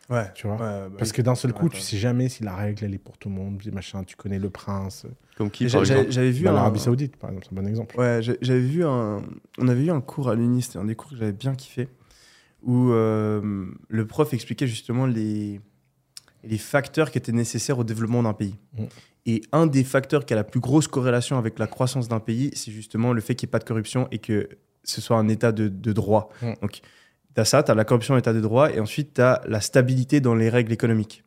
Ouais. 0.10 0.30
Tu 0.36 0.48
vois 0.48 0.58
Ouais, 0.58 0.90
bah 0.90 0.96
Parce 0.98 1.12
que 1.12 1.22
d'un 1.22 1.34
seul 1.36 1.54
coup, 1.54 1.64
ouais. 1.66 1.70
tu 1.72 1.80
sais 1.82 1.98
jamais 1.98 2.30
si 2.30 2.44
la 2.44 2.56
règle, 2.56 2.84
elle 2.84 2.94
est 2.94 2.98
pour 3.00 3.18
tout 3.18 3.30
le 3.30 3.36
monde, 3.36 3.62
machin, 3.72 4.04
tu 4.04 4.16
connais 4.16 4.38
le 4.38 4.50
prince. 4.50 5.06
Comme 5.38 5.50
qui, 5.50 5.68
J'avais 5.70 6.32
vu 6.32 6.44
Bah, 6.44 6.52
un- 6.52 6.54
L'Arabie 6.54 6.80
Saoudite, 6.80 7.16
par 7.18 7.30
exemple, 7.32 7.48
c'est 7.50 7.58
un 7.58 7.62
bon 7.62 7.68
exemple. 7.68 7.98
Ouais, 8.00 8.20
j'avais 8.22 8.60
vu 8.60 8.84
un. 8.86 9.22
On 9.58 9.68
avait 9.68 9.86
eu 9.86 9.92
un 9.92 10.02
cours 10.02 10.30
à 10.30 10.36
l'Uni, 10.36 10.62
c'était 10.62 10.78
un 10.78 10.86
des 10.86 10.96
cours 10.96 11.10
que 11.12 11.16
j'avais 11.16 11.32
bien 11.32 11.56
kiffé, 11.56 11.88
où 12.62 12.92
euh, 12.92 13.66
le 13.88 14.06
prof 14.08 14.34
expliquait 14.34 14.68
justement 14.68 15.06
les, 15.08 15.62
les 16.44 16.58
facteurs 16.58 17.12
qui 17.12 17.18
étaient 17.18 17.32
nécessaires 17.32 17.80
au 17.80 17.84
développement 17.84 18.24
d'un 18.24 18.34
pays. 18.34 18.56
Mm. 18.78 18.86
Et 19.26 19.42
un 19.52 19.68
des 19.68 19.84
facteurs 19.84 20.26
qui 20.26 20.34
a 20.34 20.36
la 20.36 20.44
plus 20.44 20.60
grosse 20.60 20.88
corrélation 20.88 21.38
avec 21.38 21.58
la 21.60 21.68
croissance 21.68 22.08
d'un 22.10 22.20
pays, 22.20 22.52
c'est 22.54 22.72
justement 22.72 23.14
le 23.14 23.22
fait 23.22 23.36
qu'il 23.36 23.48
n'y 23.48 23.52
ait 23.52 23.52
pas 23.52 23.60
de 23.60 23.64
corruption 23.64 24.08
et 24.12 24.20
que 24.20 24.50
ce 24.84 25.00
soit 25.00 25.18
un 25.18 25.30
état 25.30 25.52
de, 25.52 25.70
de 25.70 25.94
droit. 25.94 26.30
Mm. 26.42 26.54
Donc, 26.62 26.82
tu 27.36 27.42
as 27.42 27.46
ça, 27.46 27.64
tu 27.64 27.72
as 27.72 27.76
la 27.76 27.86
corruption, 27.86 28.16
l'état 28.16 28.34
de 28.34 28.42
droit, 28.42 28.72
et 28.72 28.80
ensuite 28.80 29.16
tu 29.16 29.22
as 29.22 29.42
la 29.48 29.62
stabilité 29.62 30.20
dans 30.20 30.36
les 30.36 30.50
règles 30.50 30.72
économiques. 30.72 31.24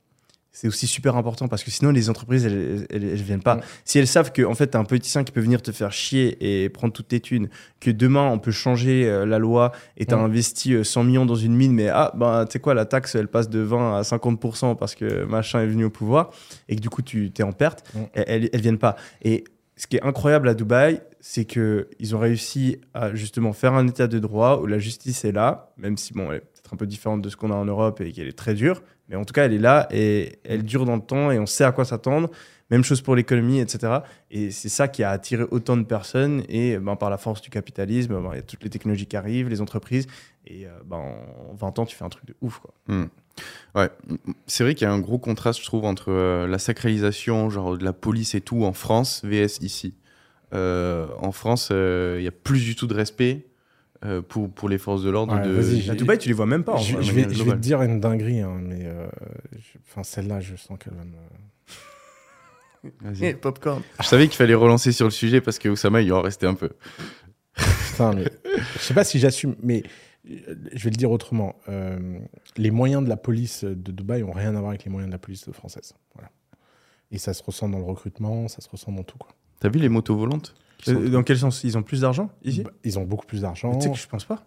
C'est 0.59 0.69
aussi 0.69 0.87
super 0.87 1.17
important 1.17 1.49
parce 1.49 1.63
que 1.63 1.71
sinon 1.71 1.91
les 1.91 2.09
entreprises 2.09 2.47
elles, 2.47 2.87
elles, 2.89 3.05
elles 3.05 3.23
viennent 3.23 3.43
pas. 3.43 3.61
Si 3.85 3.99
elles 3.99 4.07
savent 4.07 4.33
que 4.33 4.41
en 4.43 4.55
fait 4.55 4.69
t'as 4.69 4.79
un 4.79 4.85
politicien 4.85 5.23
qui 5.23 5.31
peut 5.31 5.43
venir 5.43 5.61
te 5.61 5.71
faire 5.71 5.93
chier 5.93 6.63
et 6.65 6.71
prendre 6.71 6.95
toutes 6.95 7.09
tes 7.09 7.21
thunes, 7.21 7.51
que 7.79 7.91
demain 7.91 8.27
on 8.31 8.39
peut 8.39 8.53
changer 8.53 9.07
euh, 9.07 9.27
la 9.27 9.39
loi 9.39 9.73
et 9.99 10.07
t'as 10.07 10.17
Mm. 10.17 10.25
investi 10.25 10.73
euh, 10.73 10.83
100 10.83 11.05
millions 11.05 11.27
dans 11.27 11.35
une 11.35 11.55
mine, 11.55 11.73
mais 11.73 11.89
ah 11.91 12.11
ben 12.17 12.47
tu 12.47 12.53
sais 12.53 12.59
quoi 12.59 12.73
la 12.73 12.87
taxe 12.87 13.15
elle 13.15 13.29
passe 13.29 13.51
de 13.51 13.59
20 13.61 13.99
à 13.99 14.01
50% 14.01 14.77
parce 14.79 14.95
que 14.95 15.25
machin 15.25 15.61
est 15.61 15.67
venu 15.67 15.85
au 15.85 15.91
pouvoir 15.91 16.31
et 16.71 16.77
que 16.77 16.81
du 16.81 16.89
coup 16.89 17.03
tu 17.03 17.31
t'es 17.33 17.43
en 17.43 17.53
perte, 17.53 17.85
elles, 18.15 18.25
elles, 18.27 18.51
elles 18.51 18.61
viennent 18.63 18.79
pas. 18.79 18.97
Et 19.21 19.45
ce 19.77 19.87
qui 19.87 19.97
est 19.99 20.03
incroyable 20.03 20.49
à 20.49 20.55
Dubaï, 20.55 21.03
c'est 21.21 21.45
que 21.45 21.89
ils 21.99 22.17
ont 22.17 22.19
réussi 22.19 22.81
à 22.95 23.15
justement 23.15 23.53
faire 23.53 23.75
un 23.75 23.87
état 23.87 24.07
de 24.07 24.19
droit 24.19 24.59
où 24.63 24.67
la 24.67 24.79
justice 24.79 25.27
est 25.27 25.33
là, 25.33 25.75
même 25.77 25.99
si 25.99 26.15
bon 26.15 26.31
elle 26.31 26.39
est 26.39 26.41
peut-être 26.41 26.73
un 26.73 26.77
peu 26.79 26.87
différente 26.87 27.21
de 27.21 27.29
ce 27.29 27.37
qu'on 27.37 27.51
a 27.51 27.55
en 27.55 27.67
Europe 27.67 28.01
et 28.01 28.11
qu'elle 28.13 28.29
est 28.29 28.39
très 28.39 28.55
dure, 28.55 28.81
mais 29.09 29.17
en 29.17 29.25
tout 29.25 29.33
cas 29.33 29.45
elle 29.45 29.53
est 29.53 29.59
là 29.59 29.89
et 29.91 30.39
elle 30.45 30.63
dure 30.63 30.85
dans 30.85 30.97
le 30.97 31.03
temps 31.03 31.31
et 31.31 31.39
on 31.39 31.47
sait 31.47 31.65
à 31.65 31.73
quoi 31.73 31.85
s'attendre. 31.85 32.31
Même 32.71 32.83
chose 32.83 33.01
pour 33.01 33.15
l'économie, 33.15 33.61
etc. 33.61 33.99
Et 34.31 34.51
c'est 34.51 34.69
ça 34.69 34.89
qui 34.89 35.05
a 35.05 35.11
attiré 35.11 35.45
autant 35.51 35.77
de 35.77 35.85
personnes. 35.85 36.43
Et 36.49 36.79
ben, 36.79 36.97
par 36.97 37.11
la 37.11 37.17
force 37.17 37.41
du 37.41 37.49
capitalisme, 37.49 38.21
ben, 38.21 38.31
il 38.33 38.37
y 38.37 38.41
a 38.41 38.43
toutes 38.43 38.65
les 38.65 38.71
technologies 38.71 39.07
qui 39.07 39.17
arrivent, 39.17 39.49
les 39.49 39.61
entreprises. 39.61 40.09
Et 40.47 40.67
euh, 40.67 40.71
ben, 40.85 40.97
en 40.97 41.55
20 41.55 41.79
ans, 41.79 41.87
tu 41.87 41.95
fais 41.95 42.05
un 42.05 42.09
truc 42.09 42.27
de 42.27 42.35
ouf. 42.41 42.61
Hmm. 42.89 43.05
Ouais, 43.77 43.91
c'est 44.47 44.65
vrai 44.65 44.75
qu'il 44.75 44.87
y 44.87 44.91
a 44.91 44.93
un 44.93 44.99
gros 44.99 45.19
contraste, 45.19 45.61
je 45.61 45.65
trouve, 45.65 45.85
entre 45.85 46.11
euh, 46.11 46.49
la 46.49 46.59
sacralisation, 46.59 47.51
genre 47.51 47.79
de 47.79 47.85
la 47.85 47.93
police 47.93 48.35
et 48.35 48.41
tout 48.41 48.65
en 48.65 48.73
France, 48.73 49.25
vs 49.25 49.61
ici. 49.61 49.95
Euh, 50.53 51.07
en 51.21 51.31
France, 51.31 51.69
il 51.71 52.23
y 52.23 52.29
a 52.29 52.33
plus 52.33 52.65
du 52.65 52.75
tout 52.75 52.89
de 52.89 52.95
respect 52.95 53.47
euh, 54.05 54.23
pour, 54.23 54.51
pour 54.51 54.69
les 54.69 54.79
forces 54.79 55.03
de 55.03 55.11
l'ordre. 55.11 55.35
Ouais, 55.35 55.43
de... 55.43 55.91
À 55.91 55.95
Dubaï, 55.95 56.19
tu 56.19 56.29
les 56.29 56.35
vois 56.35 56.47
même 56.47 56.65
pas. 56.65 56.75
en 56.75 56.79
je, 56.79 57.01
je 57.01 57.13
vais, 57.13 57.23
je 57.33 57.43
te 57.43 57.55
dire 57.55 57.83
une 57.83 58.01
dinguerie, 58.01 58.41
hein, 58.41 58.59
mais 58.63 58.81
euh, 58.85 59.07
enfin, 59.89 60.03
celle-là, 60.03 60.41
je 60.41 60.57
sens 60.57 60.79
qu'elle 60.79 60.95
va 60.95 61.05
me. 61.05 61.17
Vas-y. 63.01 63.25
Eh, 63.25 63.35
popcorn. 63.41 63.83
Je 64.01 64.07
savais 64.07 64.29
qu'il 64.29 64.37
fallait 64.37 64.55
relancer 64.55 64.93
sur 64.93 65.07
le 65.07 65.11
sujet 65.11 65.41
parce 65.41 65.59
que 65.59 65.69
Oussama, 65.69 66.03
il 66.03 66.09
y 66.09 66.13
en 66.13 66.23
restait 66.23 66.47
un 66.47 66.55
peu. 66.55 66.71
Putain, 67.91 68.13
mais 68.13 68.27
je 68.75 68.81
sais 68.81 68.95
pas 68.95 69.05
si 69.05 69.19
j'assume, 69.19 69.57
mais 69.63 69.83
euh, 70.31 70.55
je 70.73 70.85
vais 70.85 70.91
le 70.91 70.97
dire 70.97 71.11
autrement. 71.11 71.57
Euh, 71.69 72.19
les 72.57 72.71
moyens 72.71 73.03
de 73.03 73.09
la 73.09 73.17
police 73.17 73.65
de 73.65 73.93
Dubaï 73.93 74.23
ont 74.23 74.33
rien 74.33 74.55
à 74.55 74.59
voir 74.59 74.71
avec 74.71 74.85
les 74.85 74.91
moyens 74.91 75.09
de 75.09 75.15
la 75.15 75.19
police 75.19 75.51
française. 75.53 75.95
Voilà. 76.15 76.31
Et 77.11 77.19
ça 77.19 77.33
se 77.35 77.43
ressent 77.43 77.69
dans 77.69 77.79
le 77.79 77.85
recrutement, 77.85 78.49
ça 78.49 78.61
se 78.61 78.69
ressent 78.69 78.93
dans 78.93 79.05
tout. 79.05 79.19
Quoi. 79.19 79.31
T'as 79.61 79.69
vu 79.69 79.79
les 79.79 79.89
motos 79.89 80.17
volantes? 80.17 80.55
Euh, 80.89 81.09
Dans 81.11 81.23
quel 81.23 81.39
sens? 81.39 81.65
Ils 81.65 81.77
ont 81.79 81.83
plus 81.83 82.03
d'argent 82.03 82.31
ici? 82.45 82.63
Bah, 82.63 82.71
Ils 82.85 82.99
ont 82.99 83.05
beaucoup 83.05 83.27
plus 83.27 83.41
d'argent. 83.43 83.71
Mais 83.71 83.79
Tu 83.79 83.85
sais 83.85 83.91
que 83.93 83.99
je 83.99 84.07
pense 84.09 84.25
pas. 84.25 84.45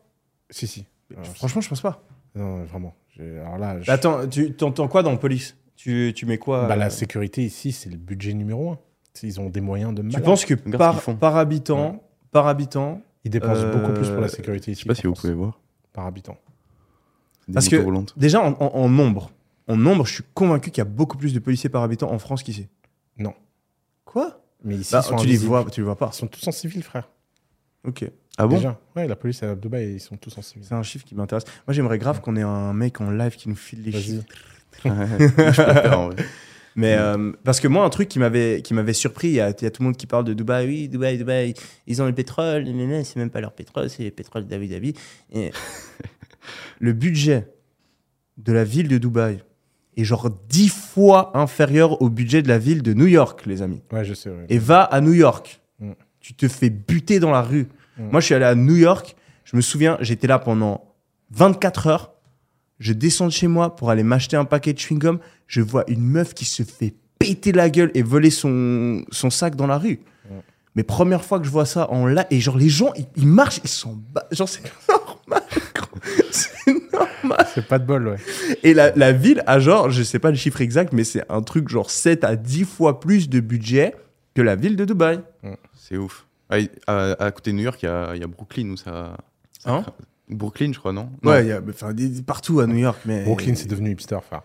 Si, 0.50 0.68
si. 0.68 0.86
Alors, 1.12 1.26
Franchement, 1.36 1.62
je 1.62 1.70
pense 1.70 1.82
pas. 1.82 2.04
non, 2.36 2.64
vraiment. 2.66 2.94
Alors 3.20 3.58
là, 3.58 3.80
je- 3.82 3.88
Bah, 3.88 3.94
Attends, 3.94 4.28
tu 4.28 4.54
t'entends 4.54 4.88
quoi 4.88 5.04
dans 5.04 5.16
police? 5.18 5.56
Tu, 5.76 6.14
tu 6.16 6.26
mets 6.26 6.38
quoi 6.38 6.68
bah, 6.68 6.74
euh, 6.76 6.78
la 6.78 6.90
sécurité 6.90 7.44
ici, 7.44 7.72
c'est 7.72 7.90
le 7.90 7.98
budget 7.98 8.34
numéro 8.34 8.72
un. 8.72 8.80
Ils 9.24 9.40
ont 9.42 9.50
des 9.50 9.60
moyens 9.62 9.94
de 9.94 10.02
Tu 10.02 10.08
malade. 10.08 10.24
penses 10.24 10.46
que 10.46 10.54
par, 10.54 11.36
habitant, 11.36 12.02
par 12.32 12.48
habitant, 12.48 13.02
Ils 13.26 13.32
dépensent 13.32 13.62
Euh, 13.64 13.74
beaucoup 13.78 13.92
plus 13.94 14.10
pour 14.10 14.22
la 14.22 14.30
sécurité 14.30 14.72
Je 14.72 14.78
ici. 14.78 14.84
sais 14.84 14.88
pas 14.88 14.96
si 14.96 15.02
vous 15.08 15.14
France, 15.14 15.22
pouvez 15.22 15.34
voir. 15.34 15.60
Par 15.92 16.06
habitant. 16.06 16.38
Des 17.48 17.54
Parce 17.56 17.68
que- 17.68 17.76
volantes. 17.76 18.14
déjà 18.18 18.42
en, 18.42 18.54
en- 18.54 18.76
en 18.76 18.88
nombre, 18.88 19.32
en 19.68 19.76
nombre, 19.76 20.06
je 20.06 20.14
suis 20.16 20.24
convaincu 20.34 20.70
qu'il 20.72 20.78
y 20.80 20.82
a 20.82 20.90
beaucoup 20.90 21.18
plus 21.18 21.34
de 21.34 21.40
policiers 21.40 21.70
par 21.70 21.84
habitant 21.84 22.12
en 22.12 22.20
France 22.20 22.44
qu'ici. 22.44 22.68
Non. 23.18 23.34
Quoi? 24.06 24.39
Mais 24.64 24.76
ici, 24.76 24.92
Bah, 24.92 25.02
ils 25.04 25.08
sont 25.08 25.16
Tu 25.18 25.28
les 25.28 25.38
vois, 25.38 25.66
tu 25.72 25.80
les 25.82 25.86
vois 25.86 25.98
pas. 25.98 26.10
Ils 26.14 26.18
sont 26.18 26.28
tous 26.28 26.48
en 26.48 26.52
civil, 26.52 26.84
frère. 26.84 27.10
Ok. 27.86 28.06
Ah 28.38 28.48
bon? 28.48 28.56
Déjà. 28.56 28.80
Ouais, 28.96 29.08
la 29.08 29.16
police 29.16 29.44
à 29.44 29.56
Dubaï, 29.56 29.94
ils 29.96 30.00
sont 30.00 30.18
tous 30.18 30.38
en 30.38 30.42
civil. 30.42 30.66
C'est 30.68 30.76
un 30.76 30.84
chiffre 30.84 31.06
qui 31.06 31.16
m'intéresse. 31.16 31.44
Moi, 31.68 31.74
j'aimerais 31.74 31.98
grave 31.98 32.22
qu'on 32.22 32.36
ait 32.36 32.42
un 32.42 32.74
mec 32.74 33.02
en 33.02 33.12
live 33.12 33.36
qui 33.36 33.50
nous 33.50 33.56
file 33.56 33.84
les 33.84 33.92
chiffres. 33.92 34.26
Ouais. 34.86 36.16
Mais 36.76 36.96
euh, 36.96 37.34
parce 37.44 37.60
que 37.60 37.68
moi, 37.68 37.84
un 37.84 37.90
truc 37.90 38.08
qui 38.08 38.20
m'avait 38.20 38.62
qui 38.62 38.74
m'avait 38.74 38.94
surpris, 38.94 39.28
il 39.28 39.34
y, 39.34 39.42
a, 39.42 39.50
il 39.50 39.64
y 39.64 39.66
a 39.66 39.72
tout 39.72 39.82
le 39.82 39.88
monde 39.88 39.98
qui 39.98 40.06
parle 40.06 40.24
de 40.24 40.34
Dubaï, 40.34 40.68
oui, 40.68 40.88
Dubaï, 40.88 41.18
Dubaï, 41.18 41.54
ils 41.88 42.02
ont 42.02 42.06
le 42.06 42.14
pétrole, 42.14 42.64
nanana, 42.64 43.04
c'est 43.04 43.18
même 43.18 43.32
pas 43.32 43.42
leur 43.42 43.52
pétrole, 43.52 43.90
c'est 43.90 44.06
le 44.06 44.12
pétrole 44.12 44.46
d'Abu 44.46 44.68
Dhabi. 44.68 44.94
Et 45.34 45.52
le 46.80 46.94
budget 46.94 47.48
de 48.38 48.54
la 48.54 48.64
ville 48.64 48.88
de 48.88 48.98
Dubaï 48.98 49.44
est 50.02 50.06
genre 50.06 50.30
dix 50.50 50.70
fois 50.70 51.32
inférieur 51.38 52.02
au 52.02 52.10
budget 52.10 52.42
de 52.42 52.48
la 52.48 52.58
ville 52.58 52.82
de 52.84 52.94
New 52.94 53.08
York, 53.08 53.46
les 53.46 53.62
amis. 53.62 53.82
Ouais, 53.92 54.04
je 54.06 54.14
sais. 54.14 54.30
ouais. 54.30 54.46
Et 54.50 54.58
va 54.58 54.82
à 54.84 55.02
New 55.02 55.14
York, 55.14 55.62
Mm. 55.80 55.92
tu 56.20 56.34
te 56.34 56.48
fais 56.50 56.70
buter 56.70 57.20
dans 57.22 57.32
la 57.32 57.42
rue. 57.42 57.68
Mm. 57.98 58.10
Moi, 58.12 58.20
je 58.20 58.26
suis 58.26 58.36
allé 58.36 58.44
à 58.46 58.56
New 58.56 58.76
York, 58.76 59.16
je 59.46 59.56
me 59.56 59.62
souviens, 59.62 59.98
j'étais 60.02 60.28
là 60.28 60.38
pendant 60.40 60.84
24 61.32 61.88
heures. 61.88 62.12
Je 62.80 62.94
descends 62.94 63.28
de 63.28 63.32
chez 63.32 63.48
moi 63.48 63.76
pour 63.76 63.90
aller 63.90 64.04
m'acheter 64.04 64.36
un 64.38 64.46
paquet 64.46 64.74
de 64.74 64.78
chewing-gum. 64.80 65.20
Je 65.48 65.62
vois 65.62 65.84
une 65.90 66.02
meuf 66.02 66.34
qui 66.34 66.46
se 66.46 66.64
fait 66.64 66.94
péter 67.18 67.52
la 67.52 67.70
gueule 67.70 67.92
et 67.94 68.02
voler 68.04 68.30
son, 68.30 69.04
son 69.12 69.30
sac 69.30 69.56
dans 69.56 69.68
la 69.68 69.78
rue. 69.78 70.00
Ouais. 70.30 70.38
Mais 70.76 70.84
première 70.84 71.24
fois 71.26 71.40
que 71.40 71.46
je 71.46 71.50
vois 71.52 71.66
ça 71.66 71.90
en 71.92 72.06
là, 72.06 72.26
et 72.32 72.40
genre 72.40 72.58
les 72.58 72.70
gens, 72.70 72.94
ils, 72.98 73.06
ils 73.18 73.28
marchent, 73.28 73.60
ils 73.64 73.70
sont. 73.70 74.00
Genre 74.32 74.48
c'est 74.48 74.62
normal, 74.90 75.44
c'est 76.32 76.68
normal. 76.68 76.79
C'est 77.54 77.66
pas 77.68 77.80
de 77.80 77.86
bol, 77.86 78.08
ouais. 78.08 78.16
Et 78.64 78.74
la, 78.74 78.92
la 78.96 79.12
ville 79.12 79.44
a 79.48 79.60
genre, 79.60 79.90
je 79.90 80.04
sais 80.04 80.20
pas 80.20 80.30
le 80.32 80.38
chiffre 80.38 80.62
exact, 80.62 80.94
mais 80.94 81.04
c'est 81.04 81.24
un 81.30 81.42
truc 81.42 81.70
genre 81.70 81.90
7 81.92 82.24
à 82.24 82.36
10 82.36 82.66
fois 82.66 83.00
plus 83.00 83.30
de 83.30 83.40
budget 83.40 83.96
que 84.36 84.42
la 84.42 84.56
ville 84.56 84.76
de 84.76 84.86
Dubaï. 84.86 85.20
C'est 85.76 85.98
ouf. 85.98 86.26
Ah, 86.50 86.58
à, 86.88 87.26
à 87.26 87.32
côté 87.32 87.52
de 87.52 87.58
New 87.58 87.64
York, 87.64 87.80
il 87.84 87.86
y 87.86 87.90
a, 87.90 88.16
il 88.16 88.22
y 88.22 88.24
a 88.24 88.28
Brooklyn 88.28 88.70
où 88.72 88.78
ça. 88.78 89.18
ça 89.60 89.72
Hein 89.72 89.86
Brooklyn, 90.30 90.72
je 90.74 90.80
crois, 90.80 90.94
non? 90.94 91.10
Non. 91.24 91.32
Ouais, 91.32 91.48
y 91.48 91.52
a 91.52 91.62
partout 92.26 92.60
à 92.60 92.68
New 92.68 92.78
York, 92.78 93.00
mais. 93.06 93.24
Brooklyn, 93.24 93.56
c'est 93.56 93.68
devenu 93.68 93.92
hipster, 93.92 94.18
frère. 94.26 94.42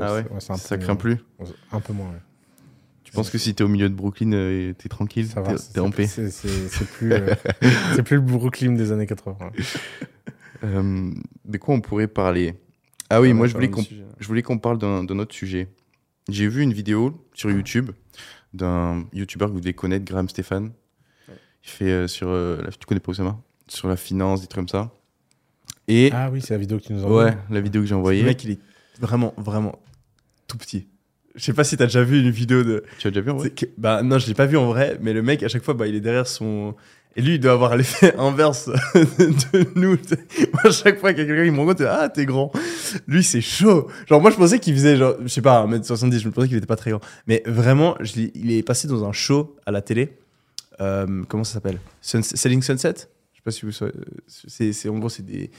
Ah 0.00 0.14
ouais, 0.14 0.24
un 0.34 0.40
Ça 0.56 0.76
peu- 0.78 0.82
craint 0.84 0.96
plus? 0.96 1.18
Un 1.72 1.80
peu 1.80 1.92
moins, 1.92 2.06
ouais. 2.06 2.20
Tu 3.04 3.12
penses 3.12 3.30
que 3.30 3.38
si 3.38 3.54
t'es 3.54 3.62
au 3.62 3.68
milieu 3.68 3.88
de 3.88 3.94
Brooklyn, 3.94 4.32
euh, 4.32 4.72
t'es 4.76 4.88
tranquille, 4.88 5.26
Ça 5.28 5.40
va. 5.40 5.54
t'es- 5.54 5.80
en 5.80 5.90
paix? 5.90 6.06
C'est 6.06 6.88
plus, 6.96 7.12
euh, 7.12 7.34
c'est 7.94 8.02
plus 8.02 8.16
le 8.16 8.22
Brooklyn 8.22 8.72
des 8.72 8.90
années 8.92 9.06
80. 9.06 9.36
Euh, 10.64 11.10
de 11.44 11.58
quoi 11.58 11.74
on 11.74 11.80
pourrait 11.80 12.08
parler 12.08 12.54
Ah 13.10 13.20
oui, 13.20 13.28
Ouais, 13.28 13.34
moi 13.34 13.46
je 13.46 13.54
voulais 13.54 13.70
qu'on 13.70 13.82
de 13.82 13.86
sujets. 13.86 14.04
je 14.18 14.26
voulais 14.26 14.42
qu'on 14.42 14.58
parle 14.58 14.78
d'un 14.78 15.04
d'un 15.04 15.18
autre 15.18 15.34
sujet. 15.34 15.68
J'ai 16.28 16.48
vu 16.48 16.62
une 16.62 16.72
vidéo 16.72 17.26
sur 17.34 17.50
YouTube 17.50 17.90
d'un 18.54 19.06
YouTuber 19.12 19.46
que 19.46 19.50
vous 19.52 19.60
devez 19.60 19.74
connaître, 19.74 20.04
Graham 20.04 20.28
Stéphane. 20.28 20.72
Il 21.28 21.70
fait 21.70 21.90
euh, 21.90 22.06
sur. 22.08 22.28
euh, 22.28 22.62
la- 22.62 22.70
tu 22.70 22.86
connais 22.86 23.00
pas 23.00 23.10
Osama 23.10 23.38
Sur 23.68 23.88
la 23.88 23.96
finance, 23.96 24.40
des 24.40 24.46
trucs 24.46 24.60
comme 24.66 24.68
ça. 24.68 24.92
Et. 25.88 26.10
Ah 26.12 26.30
oui, 26.32 26.40
c'est 26.40 26.54
la 26.54 26.58
vidéo 26.58 26.78
que 26.78 26.84
tu 26.84 26.92
nous 26.92 27.04
envoies. 27.04 27.24
ouais, 27.26 27.36
la 27.50 27.60
vidéo 27.60 27.82
que 27.82 27.86
j'ai 27.88 27.94
envoyée. 27.94 28.22
Le 28.22 28.26
mec, 28.28 28.42
il 28.44 28.52
est 28.52 28.58
vraiment, 29.00 29.34
vraiment 29.36 29.78
tout 30.46 30.58
petit. 30.58 30.86
Je 31.34 31.44
sais 31.44 31.52
pas 31.52 31.64
si 31.64 31.76
t'as 31.76 31.84
déjà 31.86 32.02
vu 32.02 32.20
une 32.20 32.30
vidéo 32.30 32.62
de. 32.64 32.82
Tu 32.98 33.08
as 33.08 33.10
déjà 33.10 33.20
vu 33.20 33.30
en 33.30 33.36
vrai? 33.36 33.50
Que- 33.50 33.66
bah 33.76 34.02
non, 34.02 34.18
je 34.18 34.26
l'ai 34.26 34.34
pas 34.34 34.46
vu 34.46 34.56
en 34.56 34.66
vrai, 34.66 34.96
mais 35.02 35.12
le 35.12 35.22
mec, 35.22 35.42
à 35.42 35.48
chaque 35.48 35.62
fois, 35.64 35.74
bah, 35.74 35.86
il 35.86 35.94
est 35.94 36.00
derrière 36.00 36.26
son. 36.26 36.74
Et 37.18 37.22
lui, 37.22 37.34
il 37.36 37.40
doit 37.40 37.52
avoir 37.52 37.76
l'effet 37.76 38.14
inverse 38.18 38.68
de 38.94 39.66
nous. 39.74 39.96
Moi, 40.52 40.62
à 40.64 40.70
chaque 40.70 41.00
fois 41.00 41.14
qu'il 41.14 41.22
y 41.22 41.24
a 41.24 41.26
quelqu'un 41.26 41.44
qui 41.46 41.50
me 41.50 41.58
rencontre, 41.58 41.86
ah, 41.88 42.08
t'es 42.10 42.26
grand. 42.26 42.52
Lui, 43.08 43.22
c'est 43.24 43.40
chaud. 43.40 43.88
Genre, 44.06 44.20
moi, 44.20 44.30
je 44.30 44.36
pensais 44.36 44.58
qu'il 44.58 44.74
faisait, 44.74 44.96
genre, 44.96 45.14
je 45.22 45.28
sais 45.28 45.40
pas, 45.40 45.66
1m70, 45.66 46.18
je 46.20 46.26
me 46.28 46.32
pensais 46.32 46.48
qu'il 46.48 46.56
était 46.58 46.66
pas 46.66 46.76
très 46.76 46.90
grand. 46.90 47.00
Mais 47.26 47.42
vraiment, 47.46 47.96
je 48.00 48.20
il 48.34 48.52
est 48.52 48.62
passé 48.62 48.86
dans 48.86 49.04
un 49.04 49.12
show 49.12 49.56
à 49.64 49.70
la 49.72 49.80
télé. 49.80 50.18
Euh, 50.80 51.22
comment 51.28 51.42
ça 51.44 51.54
s'appelle? 51.54 51.78
Sun- 52.02 52.22
Selling 52.22 52.60
Sunset? 52.62 52.94
Je 53.32 53.38
sais 53.38 53.42
pas 53.42 53.50
si 53.50 53.64
vous 53.64 53.72
savez. 53.72 53.92
C'est, 54.26 54.88
en 54.90 54.98
gros, 54.98 55.08
c'est 55.08 55.24
des, 55.24 55.50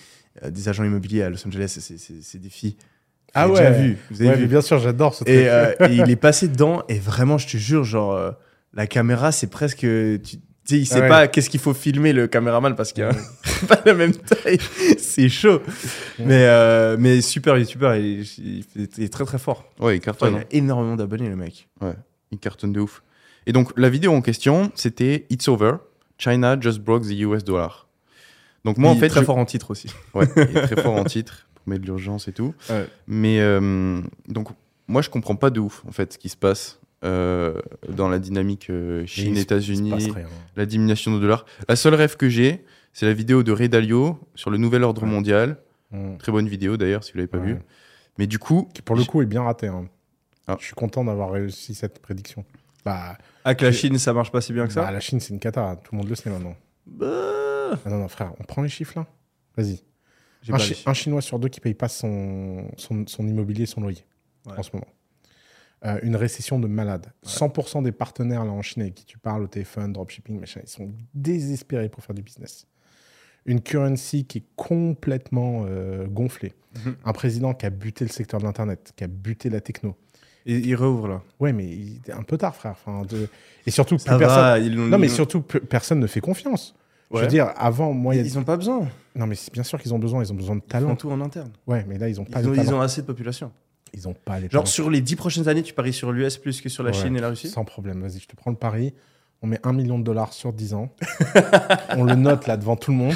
euh, 0.43 0.51
des 0.51 0.69
agents 0.69 0.83
immobiliers 0.83 1.23
à 1.23 1.29
Los 1.31 1.45
Angeles. 1.47 1.75
C'est, 1.79 2.37
des 2.39 2.49
filles. 2.49 2.75
Vous 2.79 2.85
Ah 3.33 3.49
ouais. 3.49 3.81
vu. 3.81 3.97
Vous 4.11 4.21
avez 4.21 4.29
Ouais, 4.29 4.35
vu. 4.35 4.41
mais 4.43 4.47
bien 4.47 4.61
sûr, 4.61 4.77
j'adore 4.77 5.15
ce 5.15 5.23
truc. 5.23 5.35
Et, 5.35 5.49
euh, 5.49 5.73
et 5.89 5.95
il 5.95 6.09
est 6.11 6.15
passé 6.15 6.47
dedans 6.47 6.83
et 6.87 6.99
vraiment, 6.99 7.39
je 7.39 7.47
te 7.47 7.57
jure, 7.57 7.83
genre, 7.83 8.13
euh, 8.13 8.31
la 8.75 8.85
caméra, 8.85 9.31
c'est 9.31 9.47
presque. 9.47 9.79
Tu 9.79 10.37
tu 10.67 10.75
sais, 10.75 10.79
il 10.81 10.85
sait 10.85 11.01
Ouais. 11.01 11.07
pas 11.07 11.27
qu'est-ce 11.27 11.49
qu'il 11.49 11.59
faut 11.59 11.73
filmer 11.73 12.13
le 12.13 12.27
caméraman 12.27 12.75
parce 12.75 12.91
qu'il 12.93 13.03
a 13.03 13.11
pas 13.67 13.79
la 13.85 13.93
même 13.93 14.13
taille. 14.13 14.59
C'est 14.97 15.29
chaud. 15.29 15.61
Mais, 16.19 16.45
euh, 16.45 16.95
mais 16.99 17.21
super 17.21 17.57
youtubeur, 17.57 17.95
il, 17.95 18.21
il, 18.37 18.65
il 18.97 19.03
est 19.03 19.11
très 19.11 19.25
très 19.25 19.39
fort. 19.39 19.63
Ouais, 19.79 19.97
il 19.97 19.99
cartonne. 20.01 20.33
il 20.33 20.37
hein. 20.39 20.43
a 20.51 20.55
énormément 20.55 20.95
d'abonnés, 20.95 21.29
le 21.29 21.35
mec. 21.35 21.67
Il 22.31 22.37
cartonne 22.39 22.73
de 22.73 22.81
ouf. 22.81 23.01
Et 23.45 23.53
donc, 23.53 23.71
la 23.77 23.89
vidéo 23.89 24.11
en 24.11 24.21
question, 24.21 24.71
c'était 24.75 25.25
It's 25.29 25.47
over. 25.47 25.73
China 26.17 26.57
just 26.59 26.79
broke 26.79 27.03
the 27.03 27.17
US 27.21 27.43
dollar. 27.45 27.87
Donc, 28.65 28.77
moi, 28.77 28.91
Il 28.91 28.93
en 28.93 28.97
est 28.97 28.99
fait. 29.01 29.07
très 29.09 29.19
je- 29.21 29.25
fort 29.25 29.37
en 29.37 29.45
titre 29.45 29.71
aussi. 29.71 29.87
Ouais, 30.13 30.27
il 30.35 30.57
est 30.57 30.61
très 30.67 30.81
fort 30.81 30.95
en 30.95 31.05
titre 31.05 31.47
pour 31.55 31.63
mettre 31.69 31.81
de 31.83 31.85
l'urgence 31.87 32.27
et 32.27 32.33
tout. 32.33 32.53
Ouais. 32.69 32.85
Mais 33.07 33.39
euh, 33.39 34.01
donc, 34.27 34.49
moi, 34.89 35.01
je 35.01 35.09
comprends 35.09 35.35
pas 35.37 35.49
de 35.49 35.59
ouf, 35.61 35.83
en 35.87 35.91
fait, 35.91 36.11
ce 36.13 36.17
qui 36.17 36.27
se 36.27 36.35
passe 36.35 36.79
dans 37.03 38.09
la 38.09 38.19
dynamique 38.19 38.69
euh, 38.69 39.05
Chine-États-Unis, 39.05 39.93
rien. 39.93 40.27
la 40.55 40.65
diminution 40.65 41.13
du 41.13 41.19
dollar. 41.21 41.45
La 41.69 41.75
seule 41.75 41.93
rêve 41.95 42.17
que 42.17 42.29
j'ai, 42.29 42.65
c'est 42.93 43.05
la 43.05 43.13
vidéo 43.13 43.43
de 43.43 43.51
Ray 43.51 43.69
Dalio 43.69 44.19
sur 44.35 44.49
le 44.49 44.57
nouvel 44.57 44.83
ordre 44.83 45.03
Ouais. 45.03 45.09
mondial. 45.09 45.57
Mm. 45.91 46.17
Très 46.17 46.31
bonne 46.31 46.47
vidéo 46.47 46.75
d'ailleurs, 46.77 47.03
si 47.03 47.11
vous 47.13 47.19
l'avez 47.19 47.27
pas 47.27 47.37
Ouais. 47.37 47.45
vue. 47.53 47.57
Mais 48.17 48.27
du 48.27 48.39
coup, 48.39 48.67
Qui, 48.73 48.81
pour 48.81 48.95
le 48.95 49.03
coup, 49.03 49.21
est 49.21 49.25
bien 49.27 49.43
raté. 49.43 49.67
hein. 49.67 49.87
Ah. 50.47 50.57
Je 50.59 50.65
suis 50.65 50.73
content 50.73 51.03
d'avoir 51.05 51.31
réussi 51.31 51.75
cette 51.75 51.99
prédiction. 51.99 52.45
Bah, 52.83 53.17
Avec 53.43 53.61
la 53.61 53.71
Chine, 53.71 53.97
ça 53.99 54.13
marche 54.13 54.31
pas 54.31 54.41
si 54.41 54.53
bien 54.53 54.65
que 54.65 54.73
ça 54.73 54.81
bah, 54.81 54.91
la 54.91 54.99
Chine, 54.99 55.19
c'est 55.19 55.33
une 55.33 55.39
cata. 55.39 55.75
Tout 55.83 55.93
le 55.93 55.97
monde 55.99 56.09
le 56.09 56.15
sait 56.15 56.29
maintenant. 56.29 56.55
Bah, 56.85 57.07
Ah 57.85 57.89
non, 57.89 57.97
non, 57.99 58.07
frère, 58.07 58.31
on 58.39 58.43
prend 58.43 58.61
les 58.61 58.69
chiffres 58.69 58.93
là 58.97 59.05
Vas-y. 59.57 59.81
Un, 60.49 60.57
Chi- 60.57 60.75
Chinois 60.93 61.21
sur 61.21 61.37
deux 61.39 61.49
qui 61.49 61.59
paye 61.59 61.73
pas 61.73 61.89
son, 61.89 62.69
son, 62.77 63.05
son 63.05 63.27
immobilier, 63.27 63.65
son 63.65 63.81
loyer 63.81 64.05
Ouais. 64.45 64.53
en 64.57 64.63
ce 64.63 64.69
moment. 64.73 64.87
Euh, 65.85 65.99
une 66.01 66.15
récession 66.15 66.59
de 66.59 66.67
malade. 66.67 67.11
100% 67.23 67.83
des 67.83 67.91
partenaires 67.91 68.43
là 68.43 68.51
en 68.51 68.63
Chine 68.63 68.81
avec 68.81 68.95
qui 68.95 69.05
tu 69.05 69.19
parles 69.19 69.43
au 69.43 69.47
téléphone, 69.47 69.93
dropshipping, 69.93 70.39
machin, 70.39 70.59
ils 70.63 70.69
sont 70.69 70.91
désespérés 71.13 71.87
pour 71.87 72.03
faire 72.03 72.15
du 72.15 72.23
business. 72.23 72.65
Une 73.45 73.61
currency 73.61 74.25
qui 74.25 74.39
est 74.39 74.43
complètement 74.55 75.65
euh, 75.67 76.07
gonflée. 76.07 76.53
Mhm. 76.83 76.95
Un 77.05 77.13
président 77.13 77.53
qui 77.53 77.65
a 77.67 77.69
buté 77.69 78.03
le 78.05 78.09
secteur 78.11 78.39
de 78.39 78.45
l'internet, 78.45 78.91
qui 78.95 79.03
a 79.03 79.07
buté 79.07 79.49
la 79.51 79.61
techno. 79.61 79.95
Il, 80.47 80.65
il 80.65 80.75
réouvre 80.75 81.07
là. 81.07 81.21
Ouais, 81.39 81.53
mais 81.53 81.65
il 81.67 82.01
est 82.07 82.11
un 82.11 82.23
peu 82.23 82.37
tard, 82.37 82.55
frère. 82.55 82.71
Enfin, 82.71 83.03
de- 83.05 83.29
Et 83.67 83.71
surtout, 83.71 83.97
Ça 83.99 84.11
plus 84.11 84.19
personne. 84.19 84.75
va, 84.75 84.87
Non, 84.89 84.97
mais 84.97 85.07
surtout, 85.09 85.41
personne 85.41 85.99
ne 85.99 86.07
fait 86.07 86.21
confiance. 86.21 86.73
Je 87.11 87.15
Ouais. 87.17 87.21
veux 87.21 87.27
dire, 87.27 87.53
avant, 87.55 87.93
moi, 87.93 88.15
il 88.15 88.17
y 88.17 88.21
a- 88.21 88.23
Ils 88.25 88.37
ont 88.39 88.43
pas 88.43 88.57
besoin. 88.57 88.87
Non, 89.15 89.27
mais 89.27 89.35
c'est 89.35 89.53
bien 89.53 89.63
sûr 89.63 89.79
qu'ils 89.79 89.93
ont 89.93 89.99
besoin. 89.99 90.23
Ils 90.23 90.31
ont 90.31 90.35
besoin 90.35 90.55
de 90.55 90.61
Ils 90.61 90.63
font 90.63 90.67
talent. 90.67 90.95
tout 90.95 91.09
en 91.11 91.21
interne. 91.21 91.51
Ouais, 91.67 91.85
mais 91.87 91.97
là, 91.97 92.09
ils 92.09 92.19
ont 92.19 92.25
pas 92.25 92.41
Ils 92.41 92.49
ont, 92.49 92.53
ils 92.55 92.73
ont 92.73 92.81
assez 92.81 93.01
de 93.01 93.05
population. 93.07 93.51
Ils 93.97 94.07
ont 94.07 94.13
pas 94.13 94.35
les 94.39 94.43
Genre 94.43 94.63
talents. 94.63 94.65
sur 94.65 94.89
les 94.91 95.01
10 95.01 95.15
prochaines 95.15 95.47
années, 95.49 95.63
tu 95.63 95.73
paries 95.73 95.91
sur 95.93 96.11
l'US 96.11 96.37
plus 96.37 96.61
que 96.61 96.69
sur 96.69 96.83
la 96.83 96.91
Ouais, 96.91 96.95
Chine 96.97 97.15
et 97.17 97.19
la 97.19 97.29
Russie? 97.29 97.49
Sans 97.49 97.65
problème. 97.65 98.01
Vas-y, 98.01 98.19
je 98.19 98.27
te 98.27 98.35
prends 98.35 98.51
le 98.51 98.57
pari. 98.57 98.93
On 99.41 99.47
met 99.47 99.59
un 99.63 99.73
million 99.73 99.97
de 99.99 100.03
dollars 100.03 100.33
sur 100.33 100.53
10 100.53 100.73
ans. 100.75 100.93
on 101.97 102.03
le 102.03 102.15
note 102.15 102.45
là 102.47 102.57
devant 102.57 102.75
tout 102.75 102.91
le 102.91 102.97
monde. 102.97 103.15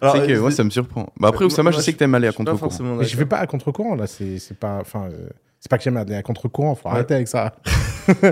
Alors, 0.00 0.16
c'est 0.16 0.26
que 0.26 0.32
euh, 0.32 0.40
moi, 0.40 0.50
ça 0.50 0.64
me 0.64 0.70
surprend. 0.70 1.08
Bah, 1.18 1.28
après, 1.28 1.44
Oussama, 1.44 1.70
je 1.70 1.80
sais 1.80 1.92
que 1.92 1.98
t'aimes 1.98 2.14
aller 2.14 2.28
à 2.28 2.32
contre-courant. 2.32 3.02
je 3.02 3.16
vais 3.16 3.26
pas 3.26 3.38
à 3.38 3.46
contre-courant 3.46 3.94
là. 3.94 4.06
C'est 4.06 4.38
c'est 4.38 4.58
pas. 4.58 4.78
Enfin, 4.80 5.08
euh, 5.12 5.28
c'est 5.60 5.70
pas 5.70 5.78
que 5.78 5.84
j'aime 5.84 5.96
aller 5.96 6.14
à 6.14 6.22
contre-courant. 6.22 6.74
Faut 6.74 6.88
Ouais. 6.88 6.94
arrêter 6.94 7.14
avec 7.14 7.28
ça. 7.28 7.54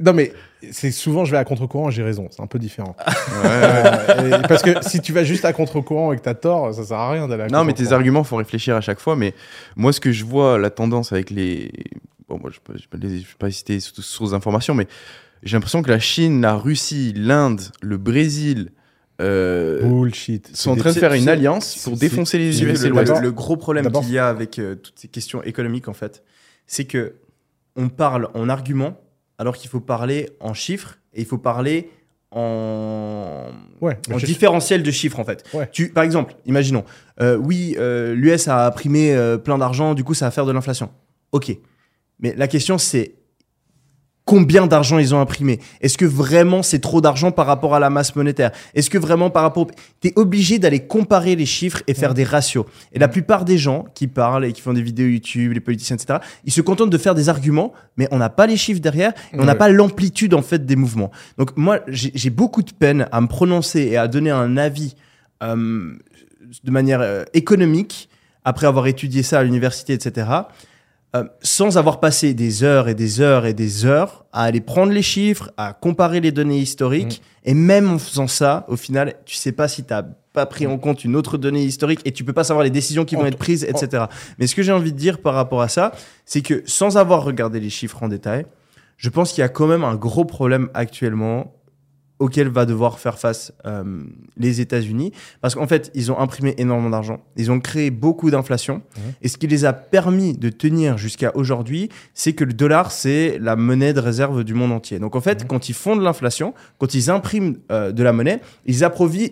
Non, 0.00 0.12
mais 0.12 0.32
c'est 0.70 0.90
souvent 0.90 1.24
je 1.24 1.30
vais 1.32 1.36
à 1.38 1.44
contre-courant. 1.44 1.90
J'ai 1.90 2.02
raison. 2.02 2.28
C'est 2.30 2.42
un 2.42 2.46
peu 2.46 2.58
différent. 2.58 2.96
Ouais. 2.98 3.50
Euh, 3.50 4.38
et- 4.42 4.48
parce 4.48 4.62
que 4.62 4.70
si 4.82 5.00
tu 5.00 5.12
vas 5.12 5.24
juste 5.24 5.44
à 5.44 5.52
contre-courant 5.52 6.12
et 6.12 6.16
que 6.16 6.22
t'as 6.22 6.34
tort, 6.34 6.72
ça 6.74 6.84
sert 6.84 6.96
à 6.96 7.10
rien 7.12 7.28
d'aller 7.28 7.44
à 7.44 7.48
Non, 7.48 7.64
mais 7.64 7.72
tes 7.74 7.92
arguments, 7.92 8.24
faut 8.24 8.36
réfléchir 8.36 8.76
à 8.76 8.80
chaque 8.80 9.00
fois. 9.00 9.16
Mais 9.16 9.34
moi, 9.76 9.92
ce 9.92 10.00
que 10.00 10.12
je 10.12 10.24
vois, 10.24 10.58
la 10.58 10.70
tendance 10.70 11.12
avec 11.12 11.30
les. 11.30 11.70
Bon, 12.28 12.38
moi, 12.40 12.50
je 12.50 12.58
ne 12.72 12.78
vais, 12.78 12.84
pas 12.90 12.96
les- 12.98 13.18
je 13.20 13.26
vais 13.26 13.34
pas 13.38 13.50
citer 13.50 13.80
sous- 13.80 14.00
sources 14.00 14.30
d'informations, 14.30 14.74
mais 14.74 14.86
j'ai 15.42 15.56
l'impression 15.56 15.82
que 15.82 15.90
la 15.90 15.98
Chine, 15.98 16.40
la 16.40 16.54
Russie, 16.54 17.12
l'Inde, 17.16 17.60
le 17.82 17.98
Brésil 17.98 18.70
euh, 19.20 19.82
Bullshit. 19.82 20.54
sont 20.54 20.72
en 20.72 20.76
train 20.76 20.92
de 20.92 20.98
faire 20.98 21.12
une 21.12 21.28
alliance 21.28 21.76
pour 21.84 21.96
défoncer 21.96 22.38
les 22.38 22.62
US 22.62 22.84
et 22.84 22.88
l'Ouest. 22.88 23.20
le, 23.20 23.32
gros 23.32 23.56
problème 23.56 23.90
qu'il 23.90 24.10
y 24.10 24.18
a 24.18 24.28
avec 24.28 24.58
euh, 24.58 24.74
toutes 24.74 24.98
ces 24.98 25.08
questions 25.08 25.42
économiques, 25.42 25.88
en 25.88 25.92
fait, 25.92 26.22
c'est 26.66 26.84
que 26.84 27.14
on 27.76 27.88
parle 27.88 28.28
en 28.34 28.48
arguments 28.48 29.00
alors 29.38 29.56
qu'il 29.56 29.70
faut 29.70 29.80
parler 29.80 30.30
en 30.40 30.54
chiffres 30.54 30.98
et 31.14 31.20
il 31.20 31.26
faut 31.26 31.38
parler 31.38 31.90
en, 32.30 33.46
Ouais. 33.80 33.98
différentiel 34.24 34.82
de 34.82 34.90
chiffres, 34.90 35.18
en 35.18 35.24
fait. 35.24 35.44
Ouais. 35.52 35.68
Tu, 35.72 35.90
par 35.90 36.04
exemple, 36.04 36.34
imaginons, 36.46 36.84
euh, 37.20 37.36
oui, 37.36 37.76
euh, 37.78 38.14
l'US 38.14 38.48
a 38.48 38.66
imprimé 38.66 39.14
euh, 39.14 39.38
plein 39.38 39.58
d'argent, 39.58 39.94
du 39.94 40.04
coup, 40.04 40.14
ça 40.14 40.26
va 40.26 40.30
faire 40.30 40.46
de 40.46 40.52
l'inflation. 40.52 40.90
Ok. 41.32 41.56
Mais 42.20 42.34
la 42.36 42.48
question, 42.48 42.78
c'est 42.78 43.14
combien 44.24 44.66
d'argent 44.66 44.98
ils 44.98 45.14
ont 45.14 45.20
imprimé 45.20 45.58
Est-ce 45.80 45.98
que 45.98 46.04
vraiment 46.04 46.62
c'est 46.62 46.78
trop 46.78 47.00
d'argent 47.00 47.32
par 47.32 47.46
rapport 47.46 47.74
à 47.74 47.80
la 47.80 47.90
masse 47.90 48.14
monétaire? 48.14 48.52
Est-ce 48.74 48.88
que 48.90 48.98
vraiment 48.98 49.30
par 49.30 49.42
rapport... 49.42 49.66
Tu 50.00 50.08
es 50.08 50.12
obligé 50.16 50.58
d'aller 50.58 50.80
comparer 50.80 51.34
les 51.36 51.46
chiffres 51.46 51.82
et 51.86 51.94
faire 51.94 52.10
Ouais. 52.10 52.14
des 52.16 52.24
ratios. 52.24 52.64
Et 52.92 52.98
la 52.98 53.08
plupart 53.08 53.44
des 53.44 53.58
gens 53.58 53.84
qui 53.94 54.06
parlent 54.06 54.44
et 54.44 54.52
qui 54.52 54.60
font 54.60 54.72
des 54.72 54.82
vidéos 54.82 55.06
YouTube, 55.08 55.52
les 55.52 55.60
politiciens, 55.60 55.96
etc., 55.96 56.18
ils 56.44 56.52
se 56.52 56.60
contentent 56.60 56.90
de 56.90 56.98
faire 56.98 57.14
des 57.14 57.28
arguments, 57.28 57.72
mais 57.96 58.06
on 58.10 58.18
n'a 58.18 58.28
pas 58.30 58.46
les 58.46 58.56
chiffres 58.56 58.80
derrière, 58.80 59.12
et 59.32 59.38
on 59.40 59.44
n'a 59.44 59.54
pas 59.54 59.68
l'amplitude 59.68 60.34
en 60.34 60.42
fait 60.42 60.64
des 60.66 60.76
mouvements. 60.76 61.10
Donc 61.38 61.56
moi, 61.56 61.80
j'ai 61.88 62.12
j'ai 62.14 62.30
beaucoup 62.30 62.62
de 62.62 62.72
peine 62.72 63.06
à 63.12 63.20
me 63.20 63.26
prononcer 63.26 63.80
et 63.80 63.96
à 63.96 64.08
donner 64.08 64.30
un 64.30 64.56
avis 64.56 64.94
euh, 65.42 65.92
de 66.64 66.70
manière 66.70 67.00
euh, 67.00 67.24
économique, 67.34 68.08
après 68.44 68.66
avoir 68.66 68.86
étudié 68.86 69.22
ça 69.22 69.38
à 69.40 69.42
l'université, 69.42 69.92
etc., 69.94 70.26
euh, 71.14 71.24
sans 71.42 71.76
avoir 71.76 72.00
passé 72.00 72.32
des 72.32 72.62
heures 72.62 72.88
et 72.88 72.94
des 72.94 73.20
heures 73.20 73.44
et 73.44 73.52
des 73.52 73.84
heures 73.84 74.24
à 74.32 74.44
aller 74.44 74.62
prendre 74.62 74.92
les 74.92 75.02
chiffres, 75.02 75.50
à 75.58 75.74
comparer 75.74 76.20
les 76.20 76.32
données 76.32 76.58
historiques. 76.58 77.20
Et 77.44 77.52
même 77.52 77.90
en 77.90 77.98
faisant 77.98 78.28
ça, 78.28 78.64
au 78.68 78.76
final, 78.76 79.14
tu 79.26 79.36
sais 79.36 79.52
pas 79.52 79.68
si 79.68 79.84
tu 79.84 79.92
n'as 79.92 80.04
pas 80.32 80.46
pris 80.46 80.66
en 80.66 80.78
compte 80.78 81.04
une 81.04 81.14
autre 81.14 81.36
donnée 81.36 81.64
historique 81.64 82.00
et 82.04 82.12
tu 82.12 82.24
peux 82.24 82.32
pas 82.32 82.44
savoir 82.44 82.64
les 82.64 82.70
décisions 82.70 83.04
qui 83.04 83.16
vont 83.16 83.26
être 83.26 83.36
prises, 83.36 83.64
etc. 83.64 84.04
Mais 84.38 84.46
ce 84.46 84.54
que 84.54 84.62
j'ai 84.62 84.72
envie 84.72 84.92
de 84.92 84.96
dire 84.96 85.18
par 85.18 85.34
rapport 85.34 85.60
à 85.60 85.68
ça, 85.68 85.92
c'est 86.24 86.40
que 86.40 86.62
sans 86.64 86.96
avoir 86.96 87.24
regardé 87.24 87.60
les 87.60 87.68
chiffres 87.68 88.02
en 88.02 88.08
détail, 88.08 88.46
je 88.96 89.10
pense 89.10 89.32
qu'il 89.32 89.42
y 89.42 89.44
a 89.44 89.48
quand 89.48 89.66
même 89.66 89.84
un 89.84 89.96
gros 89.96 90.24
problème 90.24 90.70
actuellement 90.72 91.52
auquel 92.22 92.48
va 92.48 92.64
devoir 92.66 92.98
faire 92.98 93.18
face 93.18 93.52
euh, 93.66 93.82
les 94.36 94.60
États-Unis. 94.60 95.12
Parce 95.40 95.54
qu'en 95.54 95.66
fait, 95.66 95.90
ils 95.94 96.10
ont 96.12 96.18
imprimé 96.18 96.54
énormément 96.58 96.90
d'argent. 96.90 97.20
Ils 97.36 97.50
ont 97.50 97.60
créé 97.60 97.90
beaucoup 97.90 98.30
d'inflation. 98.30 98.76
Mhm. 98.96 99.02
Et 99.22 99.28
ce 99.28 99.36
qui 99.36 99.46
les 99.48 99.64
a 99.64 99.72
permis 99.72 100.32
de 100.36 100.48
tenir 100.48 100.98
jusqu'à 100.98 101.32
aujourd'hui, 101.36 101.88
c'est 102.14 102.32
que 102.32 102.44
le 102.44 102.52
dollar, 102.52 102.92
c'est 102.92 103.38
la 103.40 103.56
monnaie 103.56 103.92
de 103.92 104.00
réserve 104.00 104.44
du 104.44 104.54
monde 104.54 104.72
entier. 104.72 104.98
Donc 104.98 105.16
en 105.16 105.20
fait, 105.20 105.42
Mhm. 105.42 105.48
quand 105.48 105.68
ils 105.68 105.74
font 105.74 105.96
de 105.96 106.02
l'inflation, 106.02 106.54
quand 106.78 106.94
ils 106.94 107.10
impriment 107.10 107.56
euh, 107.70 107.92
de 107.92 108.02
la 108.02 108.12
monnaie, 108.12 108.40
ils, 108.66 108.80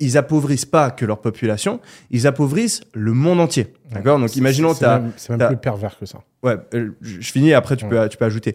ils 0.01 0.17
appauvrissent 0.19 0.65
pas 0.67 0.91
que 0.91 1.05
leur 1.07 1.21
population, 1.21 1.81
ils 2.11 2.27
appauvrissent 2.27 2.83
le 2.93 3.13
monde 3.13 3.41
entier. 3.41 3.73
D'accord? 3.93 4.19
Donc 4.19 4.35
imaginons, 4.37 4.75
c'est 4.75 5.31
même- 5.31 5.47
plus 5.49 5.57
pervers 5.57 5.99
que 5.99 6.07
ça. 6.07 6.21
Ouais, 6.43 6.57
euh, 6.75 6.91
je 7.01 7.21
je 7.21 7.33
finis, 7.33 7.53
après 7.53 7.77
tu, 7.77 7.87
peux, 7.87 8.09
tu 8.09 8.17
peux 8.17 8.25
ajouter. 8.25 8.55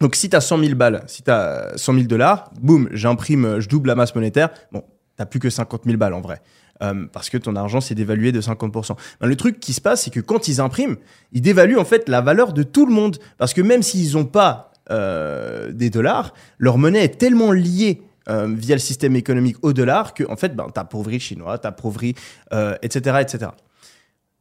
Donc 0.00 0.14
si 0.14 0.30
tu 0.30 0.36
as 0.36 0.40
100 0.40 0.58
000 0.58 0.74
balles, 0.74 1.02
si 1.06 1.22
tu 1.22 1.30
as 1.30 1.72
100 1.76 1.94
000 1.94 2.06
dollars, 2.06 2.50
boum, 2.60 2.88
j'imprime, 2.92 3.60
je 3.60 3.68
double 3.68 3.88
la 3.88 3.94
masse 3.94 4.14
monétaire. 4.14 4.50
Bon, 4.72 4.84
tu 5.18 5.26
plus 5.26 5.40
que 5.40 5.50
50 5.50 5.84
000 5.84 5.96
balles 5.96 6.14
en 6.14 6.20
vrai. 6.20 6.40
Euh, 6.80 7.06
parce 7.12 7.28
que 7.28 7.36
ton 7.38 7.56
argent 7.56 7.80
s'est 7.80 7.96
dévalué 7.96 8.30
de 8.30 8.40
50%. 8.40 8.96
Ben, 9.20 9.26
le 9.26 9.36
truc 9.36 9.58
qui 9.58 9.72
se 9.72 9.80
passe, 9.80 10.04
c'est 10.04 10.10
que 10.10 10.20
quand 10.20 10.46
ils 10.46 10.60
impriment, 10.60 10.96
ils 11.32 11.42
dévaluent 11.42 11.78
en 11.78 11.84
fait 11.84 12.08
la 12.08 12.20
valeur 12.20 12.52
de 12.52 12.62
tout 12.62 12.86
le 12.86 12.92
monde. 12.92 13.16
Parce 13.36 13.52
que 13.52 13.60
même 13.60 13.82
s'ils 13.82 14.14
n'ont 14.14 14.24
pas 14.24 14.70
euh, 14.90 15.72
des 15.72 15.90
dollars, 15.90 16.32
leur 16.58 16.78
monnaie 16.78 17.04
est 17.04 17.18
tellement 17.18 17.52
liée 17.52 18.02
euh, 18.28 18.46
via 18.46 18.74
le 18.74 18.80
système 18.80 19.16
économique 19.16 19.56
au 19.62 19.72
dollar 19.72 20.12
que 20.12 20.22
en 20.30 20.36
fait, 20.36 20.54
ben, 20.54 20.66
tu 20.72 20.78
appauvris 20.78 21.14
le 21.14 21.20
chinois, 21.20 21.58
tu 21.58 21.66
appauvris, 21.66 22.14
euh, 22.52 22.76
etc., 22.82 23.18
etc. 23.20 23.50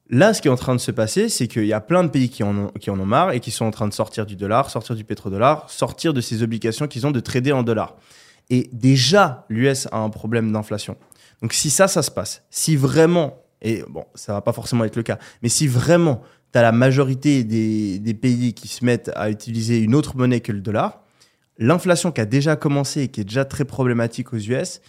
Là, 0.10 0.34
ce 0.34 0.42
qui 0.42 0.48
est 0.48 0.52
en 0.52 0.56
train 0.56 0.74
de 0.74 0.80
se 0.80 0.92
passer, 0.92 1.28
c'est 1.28 1.48
qu'il 1.48 1.66
y 1.66 1.74
a 1.74 1.82
plein 1.82 2.04
de 2.04 2.10
pays 2.10 2.30
qui 2.30 2.42
en, 2.42 2.72
ont, 2.88 3.06
marre 3.06 3.32
et 3.32 3.42
qui 3.42 3.52
sont 3.52 3.66
en 3.66 3.72
train 3.72 3.88
de 3.88 3.94
sortir 3.94 4.26
du 4.26 4.38
dollar, 4.38 4.70
sortir 4.70 4.96
du 4.96 5.04
pétrodollar, 5.04 5.70
sortir 5.70 6.14
de 6.14 6.22
ces 6.22 6.44
obligations 6.44 6.88
qu'ils 6.88 7.06
ont 7.06 7.12
de 7.12 7.20
trader 7.20 7.52
en 7.52 7.64
dollars. 7.64 7.98
Et 8.50 8.70
déjà, 8.72 9.46
l'US 9.50 9.88
a 9.92 9.98
un 9.98 10.10
problème 10.10 10.52
d'inflation. 10.52 10.96
Donc 11.42 11.52
si 11.52 11.70
ça, 11.70 11.90
ça 11.90 12.02
se 12.02 12.12
passe, 12.12 12.44
si 12.50 12.78
vraiment, 12.78 13.42
et 13.62 13.84
bon, 13.90 14.06
ça 14.16 14.32
va 14.34 14.42
pas 14.42 14.54
forcément 14.54 14.86
être 14.86 14.96
le 14.96 15.04
cas, 15.04 15.20
mais 15.44 15.50
si 15.50 15.68
vraiment 15.68 16.22
tu 16.54 16.60
as 16.60 16.62
la 16.62 16.72
majorité 16.72 17.44
des 17.44 18.14
pays 18.14 18.54
qui 18.54 18.70
se 18.70 18.86
mettent 18.86 19.12
à 19.14 19.30
utiliser 19.30 19.80
une 19.80 19.94
autre 19.94 20.16
monnaie 20.16 20.40
que 20.40 20.54
le 20.54 20.62
dollar, 20.62 21.02
l'inflation 21.58 22.12
qui 22.12 22.22
a 22.22 22.26
déjà 22.26 22.56
commencé 22.56 23.04
et 23.04 23.08
qui 23.10 23.22
est 23.22 23.26
déjà 23.26 23.44
très 23.44 23.66
problématique 23.66 24.34
aux 24.34 24.38
US, 24.38 24.82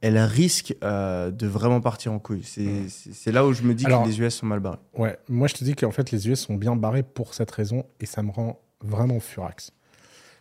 elle 0.00 0.18
risque 0.18 0.74
euh, 0.84 1.30
de 1.30 1.46
vraiment 1.46 1.80
partir 1.80 2.12
en 2.12 2.18
couille. 2.18 2.44
C'est 2.44 3.32
là 3.32 3.44
où 3.46 3.52
je 3.52 3.62
me 3.62 3.74
dis 3.74 3.86
Alors- 3.86 4.02
que 4.04 4.08
les 4.08 4.20
US 4.20 4.34
sont 4.36 4.46
mal 4.46 4.60
barrés. 4.60 4.78
Ouais, 4.96 5.18
moi 5.28 5.48
je 5.48 5.54
te 5.54 5.64
dis 5.64 5.74
qu'en 5.74 5.90
fait 5.90 6.10
les 6.10 6.28
US 6.28 6.40
sont 6.40 6.54
bien 6.54 6.76
barrés 6.76 7.02
pour 7.02 7.34
cette 7.34 7.50
raison 7.50 7.84
et 8.00 8.06
ça 8.06 8.22
me 8.22 8.30
rend 8.30 8.60
vraiment 8.80 9.18
furax. 9.20 9.72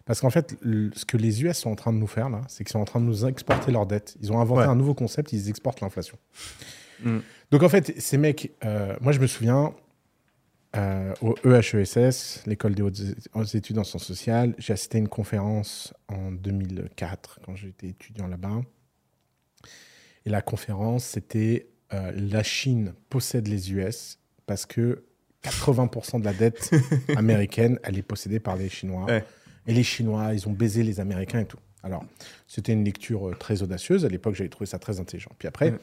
Parce 0.06 0.22
qu'en 0.22 0.30
fait, 0.30 0.56
le- 0.62 0.90
ce 0.96 1.04
que 1.04 1.18
les 1.18 1.44
US 1.44 1.58
sont 1.58 1.70
en 1.72 1.76
train 1.76 1.92
de 1.92 1.98
nous 1.98 2.08
faire 2.08 2.30
là, 2.30 2.42
c'est 2.48 2.64
qu'ils 2.64 2.72
sont 2.72 2.80
en 2.80 2.86
train 2.86 3.02
de 3.02 3.06
nous 3.06 3.26
exporter 3.26 3.72
leur 3.74 3.86
dette. 3.86 4.16
Ils 4.22 4.32
ont 4.32 4.40
inventé 4.40 4.62
Ouais. 4.62 4.68
un 4.68 4.76
nouveau 4.76 4.94
concept, 4.94 5.34
ils 5.34 5.50
exportent 5.50 5.82
l'inflation. 5.82 6.18
Mm. 7.04 7.18
Donc 7.52 7.64
en 7.64 7.68
fait, 7.70 8.00
ces 8.00 8.18
mecs, 8.18 8.54
euh, 8.64 8.96
moi 9.02 9.12
je 9.12 9.20
me 9.20 9.28
souviens 9.28 9.74
euh, 10.76 11.14
au 11.22 11.36
EHESS, 11.46 12.44
l'école 12.46 12.76
des 12.76 12.84
hautes 12.84 13.02
hautes 13.34 13.56
études 13.56 13.80
en 13.80 13.84
sciences 13.84 14.04
sociales, 14.06 14.54
j'ai 14.60 14.74
assisté 14.74 14.98
à 14.98 15.02
une 15.02 15.08
conférence 15.08 15.94
en 16.10 16.32
2004 16.32 17.40
quand 17.46 17.56
j'étais 17.56 17.88
étudiant 17.88 18.28
là-bas. 18.28 18.62
Et 20.28 20.30
la 20.30 20.42
conférence, 20.42 21.06
c'était 21.06 21.70
euh, 21.94 22.12
la 22.14 22.44
Chine 22.44 22.94
possède 23.10 23.48
les 23.48 23.72
US 23.72 24.20
parce 24.46 24.66
que 24.66 25.06
80% 25.46 26.20
de 26.20 26.26
la 26.26 26.34
dette 26.34 26.70
américaine, 27.16 27.80
elle 27.84 27.98
est 27.98 28.02
possédée 28.02 28.42
par 28.42 28.58
les 28.58 28.68
Chinois. 28.68 29.06
Ouais. 29.06 29.24
Et 29.68 29.74
les 29.74 29.84
Chinois, 29.84 30.34
ils 30.34 30.46
ont 30.50 30.52
baisé 30.52 30.84
les 30.84 31.00
Américains 31.00 31.40
et 31.40 31.46
tout. 31.46 31.60
Alors, 31.82 32.04
c'était 32.46 32.74
une 32.74 32.84
lecture 32.84 33.30
euh, 33.30 33.36
très 33.36 33.62
audacieuse. 33.62 34.04
À 34.04 34.10
l'époque, 34.10 34.36
j'avais 34.36 34.50
trouvé 34.50 34.66
ça 34.66 34.80
très 34.80 35.00
intelligent. 35.00 35.32
Puis 35.40 35.48
après, 35.48 35.72
Ouais. 35.72 35.78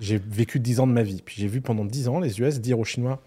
j'ai 0.00 0.18
vécu 0.18 0.58
10 0.58 0.80
ans 0.80 0.88
de 0.88 0.92
ma 0.92 1.04
vie. 1.04 1.22
Puis 1.24 1.36
j'ai 1.38 1.46
vu 1.46 1.60
pendant 1.60 1.84
10 1.84 2.08
ans 2.08 2.18
les 2.18 2.40
US 2.40 2.58
dire 2.60 2.80
aux 2.80 2.84
Chinois 2.84 3.22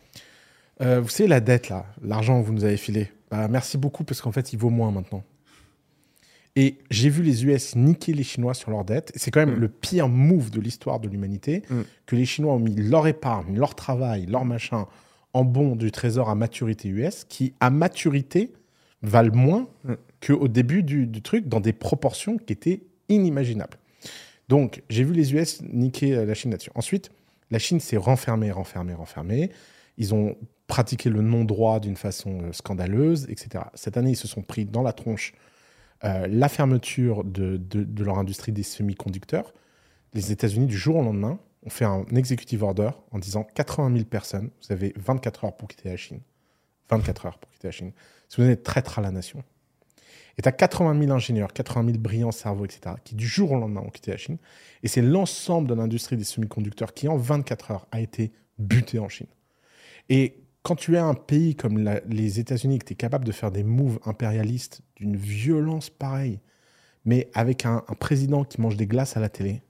euh, 0.82 0.99
Vous 0.99 1.07
savez, 1.07 1.30
la 1.30 1.39
dette, 1.39 1.70
là, 1.70 1.86
l'argent 2.03 2.41
que 2.41 2.45
vous 2.45 2.53
nous 2.53 2.66
avez 2.66 2.76
filé, 2.76 3.10
bah, 3.32 3.47
merci 3.47 3.78
beaucoup 3.78 4.03
parce 4.03 4.20
qu'en 4.20 4.34
fait, 4.34 4.51
il 4.51 4.60
vaut 4.60 4.72
moins 4.72 4.91
maintenant. 4.91 5.24
Et 6.62 6.76
j'ai 6.91 7.10
vu 7.10 7.24
les 7.24 7.45
US 7.45 7.76
niquer 7.76 8.12
les 8.14 8.24
Chinois 8.24 8.53
sur 8.53 8.70
leur 8.70 8.84
dette. 8.84 9.12
Et 9.16 9.20
c'est 9.20 9.32
quand 9.32 9.39
même 9.39 9.55
Mm. 9.55 9.62
le 9.62 9.68
pire 9.70 10.10
move 10.10 10.49
de 10.51 10.60
l'histoire 10.60 10.99
de 10.99 11.07
l'humanité 11.07 11.64
Mm. 11.70 11.82
que 12.05 12.16
les 12.18 12.26
Chinois 12.26 12.53
ont 12.53 12.60
mis 12.60 12.76
leur 12.76 13.07
épargne, 13.07 13.57
leur 13.57 13.76
travail, 13.76 14.26
leur 14.26 14.43
machin 14.43 14.86
en 15.34 15.45
bon 15.45 15.76
du 15.78 15.91
trésor 15.91 16.30
à 16.30 16.36
maturité 16.36 16.89
US, 16.89 17.24
qui 17.24 17.53
à 17.62 17.70
maturité 17.70 18.51
valent 19.03 19.34
moins 19.36 19.68
Mm. 19.86 19.93
qu'au 20.26 20.47
début 20.49 20.84
du, 20.84 21.07
du 21.07 21.22
truc, 21.22 21.47
dans 21.47 21.62
des 21.62 21.72
proportions 21.72 22.38
qui 22.38 22.51
étaient 22.51 22.82
inimaginables. 23.07 23.78
Donc, 24.49 24.82
j'ai 24.89 25.03
vu 25.05 25.14
les 25.14 25.34
US 25.34 25.62
niquer 25.62 26.16
euh, 26.16 26.26
la 26.26 26.34
Chine 26.34 26.51
là-dessus. 26.51 26.72
Ensuite, 26.76 27.10
la 27.51 27.60
Chine 27.60 27.80
s'est 27.80 27.97
renfermée, 27.97 28.51
renfermée, 28.51 28.93
renfermée. 28.95 29.49
Ils 29.97 30.14
ont 30.14 30.36
pratiqué 30.68 31.10
le 31.10 31.22
non-droit 31.22 31.80
d'une 31.80 31.95
façon 31.95 32.41
euh, 32.41 32.51
scandaleuse, 32.51 33.28
etc. 33.30 33.64
Cette 33.76 33.95
année, 33.95 34.12
ils 34.12 34.16
se 34.18 34.28
sont 34.28 34.41
pris 34.41 34.66
dans 34.66 34.82
la 34.82 34.91
tronche 34.93 35.34
euh, 36.04 36.28
la 36.30 36.50
fermeture 36.50 37.24
de, 37.24 37.60
leur 38.02 38.18
industrie 38.18 38.52
des 38.52 38.64
semi-conducteurs. 38.64 39.54
Les 40.14 40.32
États-Unis, 40.32 40.66
du 40.66 40.78
jour 40.78 40.97
au 40.97 41.04
lendemain, 41.04 41.39
ont 41.66 41.70
fait 41.70 41.86
un 41.86 42.06
executive 42.16 42.64
order 42.64 42.91
en 43.12 43.20
disant 43.20 43.43
80 43.43 43.93
000 43.93 44.06
personnes, 44.06 44.50
vous 44.62 44.72
avez 44.72 44.93
24 44.95 45.45
heures 45.45 45.58
pour 45.58 45.68
quitter 45.68 45.89
la 45.89 45.97
Chine. 45.97 46.22
24 46.89 47.26
heures 47.26 47.38
pour 47.38 47.52
quitter 47.52 47.68
la 47.68 47.72
Chine. 47.72 47.91
Si 48.30 48.41
vous 48.41 48.47
êtes 48.47 48.64
traître 48.64 49.00
à 49.00 49.02
la 49.02 49.12
nation. 49.12 49.43
Et 50.38 50.41
tu 50.41 50.47
as 50.47 50.54
80 50.54 50.97
000 51.02 51.12
ingénieurs, 51.12 51.52
80 51.52 51.86
000 51.86 51.97
brillants 51.97 52.32
cerveaux, 52.32 52.64
etc., 52.64 52.95
qui 53.04 53.14
du 53.16 53.28
jour 53.28 53.52
au 53.52 53.60
lendemain 53.60 53.82
ont 53.82 53.89
quitté 53.89 54.12
la 54.12 54.18
Chine. 54.18 54.38
Et 54.84 54.88
c'est 54.88 55.02
l'ensemble 55.02 55.68
de 55.68 55.74
l'industrie 55.74 56.16
des 56.16 56.24
semi-conducteurs 56.24 56.93
qui, 56.93 57.10
en 57.10 57.18
24 57.18 57.72
heures, 57.72 57.88
a 57.91 58.00
été 58.00 58.32
buté 58.58 59.00
en 59.00 59.10
Chine. 59.10 59.28
Et 60.08 60.38
quand 60.64 60.76
tu 60.76 60.95
es 60.95 60.99
un 60.99 61.14
pays 61.14 61.55
comme 61.55 61.78
la- 61.78 62.01
les 62.07 62.39
États-Unis, 62.39 62.80
que 62.80 62.86
tu 62.86 62.93
es 62.93 62.95
capable 62.95 63.26
de 63.26 63.32
faire 63.32 63.51
des 63.51 63.64
moves 63.64 63.99
impérialistes 64.05 64.82
d'une 64.97 65.16
violence 65.16 65.89
pareille, 65.89 66.39
mais 67.05 67.30
avec 67.34 67.66
un, 67.66 67.84
un 67.88 67.93
président 67.95 68.43
qui 68.43 68.60
mange 68.62 68.76
des 68.78 68.88
glaces 68.88 69.18
à 69.18 69.20
la 69.20 69.30
télé, 69.30 69.62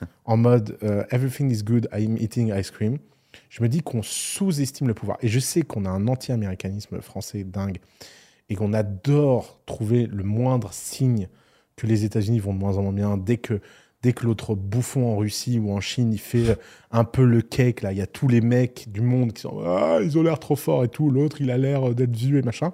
en 0.24 0.36
mode 0.36 0.78
euh, 0.82 1.04
Everything 1.10 1.50
is 1.50 1.62
good, 1.62 1.88
I'm 1.92 2.16
eating 2.16 2.52
ice 2.54 2.70
cream, 2.70 2.98
je 3.48 3.62
me 3.62 3.68
dis 3.68 3.80
qu'on 3.82 4.02
sous-estime 4.02 4.88
le 4.88 4.94
pouvoir. 4.94 5.18
Et 5.22 5.28
je 5.28 5.38
sais 5.38 5.62
qu'on 5.62 5.84
a 5.84 5.90
un 5.90 6.08
anti-américanisme 6.08 7.00
français 7.00 7.44
dingue 7.44 7.78
et 8.48 8.56
qu'on 8.56 8.72
adore 8.72 9.60
trouver 9.66 10.06
le 10.06 10.24
moindre 10.24 10.72
signe 10.72 11.28
que 11.76 11.86
les 11.86 12.04
États-Unis 12.04 12.40
vont 12.40 12.52
de 12.54 12.58
moins 12.58 12.76
en 12.76 12.82
moins 12.82 12.92
bien 12.92 13.16
dès 13.16 13.36
que 13.36 13.60
dès 14.02 14.12
que 14.12 14.24
l'autre 14.24 14.54
bouffon 14.54 15.12
en 15.12 15.16
Russie 15.16 15.58
ou 15.58 15.72
en 15.72 15.80
Chine 15.80 16.12
il 16.12 16.18
fait 16.18 16.58
un 16.90 17.04
peu 17.04 17.24
le 17.24 17.42
cake 17.42 17.82
là 17.82 17.92
il 17.92 17.98
y 17.98 18.02
a 18.02 18.06
tous 18.06 18.28
les 18.28 18.40
mecs 18.40 18.90
du 18.90 19.00
monde 19.00 19.32
qui 19.32 19.42
sont 19.42 19.60
ah 19.64 19.98
ils 20.02 20.18
ont 20.18 20.22
l'air 20.22 20.38
trop 20.38 20.56
forts 20.56 20.84
et 20.84 20.88
tout. 20.88 21.10
L'autre 21.10 21.40
il 21.40 21.50
a 21.50 21.58
l'air 21.58 21.94
d'être 21.94 22.16
vieux 22.16 22.38
et 22.38 22.42
machin 22.42 22.72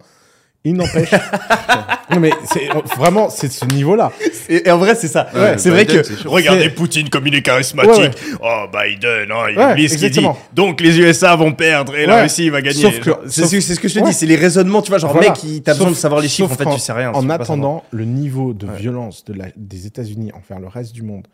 il 0.70 0.74
n'empêche 0.74 1.10
non 2.10 2.20
mais 2.20 2.30
c'est 2.52 2.68
vraiment 2.96 3.28
c'est 3.30 3.50
ce 3.52 3.64
niveau 3.66 3.96
là 3.96 4.12
Et, 4.48 4.68
et 4.68 4.70
en 4.70 4.78
vrai, 4.78 4.94
c'est 4.94 5.08
ça. 5.08 5.28
Ouais, 5.34 5.58
c'est 5.58 5.70
vrai 5.70 5.86
que 5.86 6.02
regardez 6.28 6.70
Poutine 6.70 7.08
comme 7.08 7.26
il 7.26 7.34
est 7.34 7.42
charismatique. 7.42 7.98
Ouais, 7.98 8.10
Oh 8.40 8.66
Biden, 8.72 9.30
hein, 9.32 9.46
il 9.50 9.58
Ouais, 9.58 9.72
oublie 9.72 9.88
ce 9.88 9.96
qu'il 9.96 10.10
dit. 10.10 10.26
Donc 10.52 10.80
les 10.80 10.98
USA 11.00 11.34
vont 11.36 11.52
perdre 11.52 11.96
et 11.96 12.06
la. 12.06 12.22
Russie 12.22 12.48
va 12.50 12.62
gagner. 12.62 12.80
Sauf 12.80 12.98
que- 13.00 13.04
Genre, 13.06 13.20
c'est 13.26 13.42
sauf- 13.46 13.60
ce 13.60 13.80
que 13.80 13.88
je 13.88 13.94
te 13.94 13.98
Ouais. 14.00 14.06
dis, 14.10 14.12
c'est 14.14 14.26
les 14.26 14.36
raisonnements, 14.36 14.82
tu 14.82 14.90
vois, 14.90 14.98
genre 14.98 15.12
Voilà. 15.12 15.30
mec, 15.30 15.42
il- 15.44 15.62
t'as 15.62 15.72
besoin 15.74 15.90
de 15.90 15.94
savoir 15.96 16.20
les 16.20 16.28
chiffres, 16.28 16.50
en 16.52 16.54
fait, 16.56 16.64
qu'en- 16.64 16.74
tu 16.74 16.80
sais 16.80 16.92
rien. 16.92 17.10
En 17.12 17.28
attendant, 17.30 17.82
le 17.90 18.04
niveau 18.04 18.54
de 18.54 18.66
Ouais. 18.66 18.76
violence 18.78 19.24
de 19.24 19.32
la- 19.32 19.48
des 19.56 19.86
États-Unis 19.86 20.30
envers 20.32 20.60
le 20.60 20.68
reste 20.68 20.92
du 20.92 21.02
monde 21.02 21.26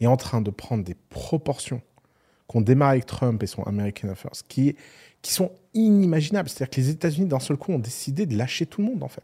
est 0.00 0.06
en 0.06 0.16
train 0.16 0.40
de 0.40 0.50
prendre 0.50 0.84
des 0.84 0.96
proportions 1.10 1.80
qu'on 2.46 2.60
démarre 2.60 2.90
avec 2.90 3.06
Trump 3.06 3.42
et 3.42 3.46
son 3.46 3.62
American 3.64 4.08
Affairs, 4.10 4.32
qui, 4.48 4.76
qui 5.22 5.32
sont 5.32 5.50
inimaginables. 5.74 6.48
C'est-à-dire 6.48 6.70
que 6.70 6.80
les 6.80 6.88
États-Unis, 6.90 7.26
d'un 7.26 7.40
seul 7.40 7.56
coup, 7.56 7.72
ont 7.72 7.78
décidé 7.78 8.26
de 8.26 8.36
lâcher 8.36 8.66
tout 8.66 8.80
le 8.80 8.88
monde, 8.88 9.02
en 9.02 9.08
fait. 9.08 9.22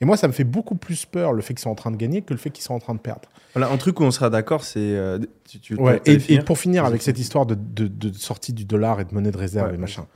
Et 0.00 0.04
moi, 0.04 0.16
ça 0.18 0.28
me 0.28 0.32
fait 0.32 0.44
beaucoup 0.44 0.74
plus 0.74 1.06
peur 1.06 1.32
le 1.32 1.40
fait 1.40 1.54
qu'ils 1.54 1.62
sont 1.62 1.70
en 1.70 1.74
train 1.74 1.90
de 1.90 1.96
gagner 1.96 2.20
que 2.22 2.34
le 2.34 2.38
fait 2.38 2.50
qu'ils 2.50 2.64
sont 2.64 2.74
en 2.74 2.78
train 2.78 2.94
de 2.94 3.00
perdre. 3.00 3.28
Voilà, 3.54 3.70
un 3.72 3.76
truc 3.78 3.98
où 4.00 4.02
on 4.02 4.10
sera 4.10 4.28
d'accord, 4.28 4.62
c'est. 4.62 4.78
euh, 4.78 5.18
tu, 5.48 5.58
tu- 5.60 5.74
Ouais, 5.76 6.02
et, 6.04 6.38
pour 6.40 6.58
finir 6.58 6.84
avec 6.84 7.00
cette 7.00 7.18
histoire 7.18 7.46
de, 7.46 7.54
de- 7.54 7.88
de 7.88 8.12
sortie 8.12 8.52
du 8.52 8.64
dollar 8.66 9.00
et 9.00 9.04
de 9.06 9.14
monnaie 9.14 9.30
de 9.30 9.38
réserve 9.38 9.68
Ouais, 9.70 9.74
et 9.74 9.78
machin. 9.78 10.06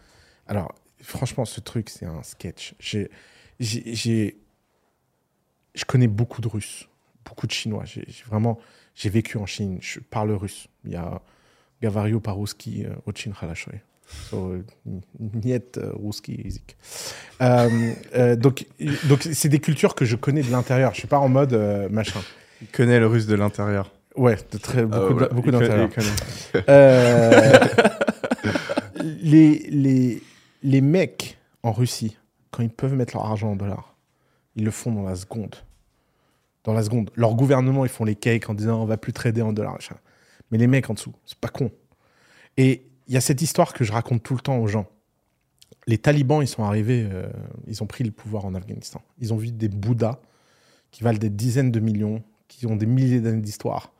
Alors, 0.47 0.75
franchement, 1.01 1.47
ce 1.47 1.61
truc, 1.61 1.89
c'est 1.89 2.05
un 2.05 2.23
sketch. 2.23 2.75
J'ai, 2.79 3.11
j'ai, 3.59 4.37
je 5.75 5.85
connais 5.87 6.09
beaucoup 6.09 6.43
de 6.43 6.49
Russes, 6.49 6.89
beaucoup 7.25 7.47
de 7.47 7.53
Chinois. 7.53 7.85
J'ai, 7.87 8.05
vraiment, 8.27 8.59
j'ai 8.95 9.09
vécu 9.09 9.39
en 9.39 9.47
Chine. 9.47 9.79
Je 9.81 10.01
parle 10.01 10.33
russe. 10.33 10.69
Il 10.85 10.91
y 10.93 10.97
a 10.97 11.23
Gavario 11.81 12.21
Parouski, 12.21 12.85
euh, 12.85 12.91
Ochin 13.07 13.33
Khalashoy. 13.33 13.81
So, 14.11 14.63
niet 15.19 15.77
euh, 15.77 15.93
ruski 15.95 16.61
euh, 17.41 17.95
euh, 18.15 18.37
donc, 18.37 18.67
donc 19.09 19.23
c'est 19.23 19.49
des 19.49 19.61
cultures 19.61 19.95
que 19.95 20.05
je 20.05 20.17
connais 20.17 20.43
de 20.43 20.51
l'intérieur. 20.51 20.93
Je 20.95 20.99
suis 20.99 21.09
pas 21.09 21.19
en 21.19 21.29
mode 21.29 21.55
machin. 21.91 22.21
Il 22.61 22.69
connaît 22.69 22.99
le 22.99 23.07
russe 23.07 23.27
de 23.27 23.35
l'intérieur. 23.37 23.93
Ouais, 24.17 24.37
très, 24.37 24.81
ah 24.81 24.85
beaucoup, 24.85 25.35
beaucoup 25.35 25.51
d'intérieur. 25.51 25.89
Les, 29.23 29.67
les, 29.71 30.23
les 30.63 30.81
mecs 30.83 31.39
en 31.63 31.73
Russie, 31.73 32.19
quand 32.51 32.63
ils 32.63 32.71
peuvent 32.71 32.93
mettre 32.95 33.17
leur 33.17 33.25
argent 33.25 33.53
en 33.53 33.57
dollars, 33.57 33.97
ils 34.57 34.65
le 34.65 34.71
font 34.71 34.93
dans 34.93 35.05
la 35.05 35.17
seconde. 35.17 35.57
Dans 36.65 36.75
la 36.75 36.83
seconde. 36.83 37.11
Leur 37.15 37.35
gouvernement, 37.35 37.87
ils 37.87 37.91
font 37.91 38.05
les 38.05 38.15
cakes 38.15 38.51
en 38.51 38.55
disant 38.55 38.83
on 38.83 38.85
va 38.85 38.99
plus 38.99 39.15
trader 39.15 39.41
en 39.41 39.53
dollars. 39.53 39.79
Mais 40.51 40.59
les 40.59 40.67
mecs 40.67 40.91
en 40.91 40.95
dessous, 40.95 41.15
c'est 41.25 41.39
pas 41.39 41.49
con. 41.49 41.71
Et 42.59 42.90
il 43.11 43.15
y 43.15 43.17
a 43.17 43.21
cette 43.21 43.43
histoire 43.43 43.73
que 43.73 43.83
je 43.83 43.91
raconte 43.91 44.23
tout 44.23 44.35
le 44.35 44.41
temps 44.41 44.59
aux 44.59 44.69
gens. 44.69 44.87
Les 45.89 45.99
talibans, 45.99 46.41
ils 46.43 46.47
sont 46.47 46.63
arrivés, 46.63 47.09
euh, 47.11 47.29
ils 47.67 47.83
ont 47.83 47.87
pris 47.87 48.05
le 48.05 48.13
pouvoir 48.13 48.45
en 48.45 48.55
Afghanistan. 48.55 49.03
Ils 49.19 49.35
ont 49.35 49.37
vu 49.37 49.51
des 49.51 49.69
Bouddhas 49.69 50.21
qui 50.93 51.03
valent 51.03 51.19
des 51.19 51.29
dizaines 51.29 51.73
de 51.73 51.81
millions, 51.81 52.23
qui 52.47 52.67
ont 52.67 52.77
des 52.77 52.87
milliers 52.87 53.19
d'années 53.21 53.41
d'histoire 53.41 53.93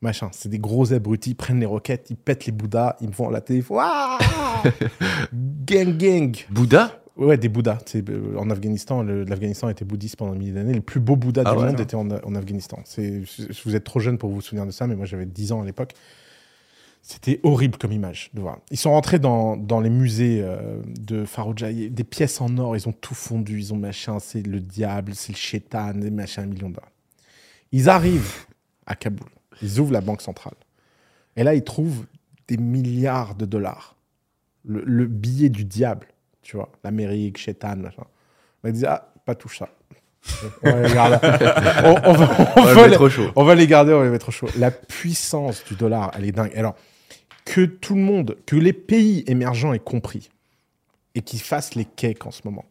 machin. 0.00 0.30
C'est 0.32 0.48
des 0.48 0.58
gros 0.58 0.94
abrutis, 0.94 1.30
ils 1.32 1.34
prennent 1.34 1.60
les 1.60 1.66
roquettes, 1.66 2.08
ils 2.08 2.16
pètent 2.16 2.46
les 2.46 2.52
Bouddhas, 2.52 2.96
ils 3.02 3.08
me 3.08 3.12
font 3.12 3.28
la 3.28 3.42
télé, 3.42 3.58
ils 3.58 3.62
font 3.62 3.76
Gang 5.66 5.98
gang 5.98 6.34
Bouddha? 6.48 7.02
Ouais, 7.18 7.36
des 7.36 7.50
Bouddhas. 7.50 7.80
Euh, 7.94 8.36
en 8.38 8.48
Afghanistan, 8.48 9.02
l'Afghanistan 9.02 9.68
était 9.68 9.84
bouddhiste 9.84 10.16
pendant 10.16 10.32
des 10.32 10.38
milliers 10.38 10.52
d'années. 10.52 10.72
Le 10.72 10.80
plus 10.80 11.00
beau 11.00 11.16
Bouddha 11.16 11.42
Ah 11.44 11.52
du 11.52 11.58
ouais, 11.58 11.66
monde 11.66 11.76
non. 11.76 11.82
était 11.82 11.96
en, 11.96 12.10
en 12.10 12.34
Afghanistan. 12.34 12.82
Vous 13.64 13.76
êtes 13.76 13.84
trop 13.84 14.00
jeune 14.00 14.16
pour 14.16 14.30
vous 14.30 14.40
souvenir 14.40 14.64
de 14.64 14.70
ça, 14.70 14.86
mais 14.86 14.96
moi 14.96 15.04
j'avais 15.04 15.26
10 15.26 15.52
ans 15.52 15.60
à 15.60 15.66
l'époque. 15.66 15.92
C'était 17.06 17.38
horrible 17.42 17.76
comme 17.76 17.92
image 17.92 18.30
de 18.32 18.40
voir. 18.40 18.58
Ils 18.70 18.78
sont 18.78 18.92
rentrés 18.92 19.18
dans, 19.18 19.58
dans 19.58 19.78
les 19.80 19.90
musées 19.90 20.40
euh, 20.42 20.80
de 20.86 21.26
Fallujah, 21.26 21.70
Il 21.70 21.82
y 21.82 21.84
a 21.84 21.88
des 21.90 22.02
pièces 22.02 22.40
en 22.40 22.56
or, 22.56 22.76
ils 22.76 22.88
ont 22.88 22.92
tout 22.92 23.14
fondu, 23.14 23.58
ils 23.58 23.74
ont 23.74 23.76
machin, 23.76 24.18
c'est 24.20 24.40
le 24.40 24.58
diable, 24.58 25.14
c'est 25.14 25.32
le 25.32 25.36
chétan, 25.36 25.92
des 25.92 26.10
machins, 26.10 26.44
un 26.44 26.46
million 26.46 26.70
de 26.70 26.74
dollars. 26.76 26.90
Ils 27.72 27.90
arrivent 27.90 28.46
à 28.86 28.94
Kaboul, 28.94 29.28
ils 29.60 29.78
ouvrent 29.80 29.92
la 29.92 30.00
banque 30.00 30.22
centrale. 30.22 30.54
Et 31.36 31.42
là, 31.44 31.54
ils 31.54 31.62
trouvent 31.62 32.06
des 32.48 32.56
milliards 32.56 33.34
de 33.34 33.44
dollars. 33.44 33.96
Le, 34.64 34.82
le 34.86 35.04
billet 35.06 35.50
du 35.50 35.66
diable, 35.66 36.06
tu 36.40 36.56
vois, 36.56 36.70
l'Amérique, 36.84 37.36
chétan, 37.36 37.76
machin. 37.76 38.04
Ils 38.64 38.72
disent, 38.72 38.86
ah, 38.88 39.12
pas 39.26 39.34
touche 39.34 39.58
ça. 39.58 39.68
On 40.62 40.70
va 40.72 40.80
les 40.88 40.94
garder. 40.94 41.18
On- 41.84 42.10
on 42.10 42.12
va- 42.14 42.46
on 42.56 42.86
les- 42.86 42.94
trop 42.94 43.10
chaud. 43.10 43.30
on 43.36 43.44
va 43.44 43.54
les 43.54 43.66
garder, 43.66 43.92
on 43.92 43.98
va 43.98 44.04
les 44.04 44.10
mettre 44.10 44.30
au 44.30 44.32
chaud. 44.32 44.48
La 44.56 44.70
puissance 44.70 45.62
du 45.68 45.74
dollar, 45.74 46.10
elle 46.16 46.24
est 46.24 46.32
dingue. 46.32 46.52
Alors, 46.56 46.74
que 47.44 47.64
tout 47.64 47.94
le 47.94 48.00
monde, 48.00 48.36
que 48.46 48.56
les 48.56 48.72
pays 48.72 49.24
émergents 49.26 49.72
aient 49.72 49.78
compris 49.78 50.30
et 51.14 51.22
qu'ils 51.22 51.40
fassent 51.40 51.74
les 51.74 51.84
cakes 51.84 52.26
en 52.26 52.30
ce 52.30 52.42
moment, 52.44 52.64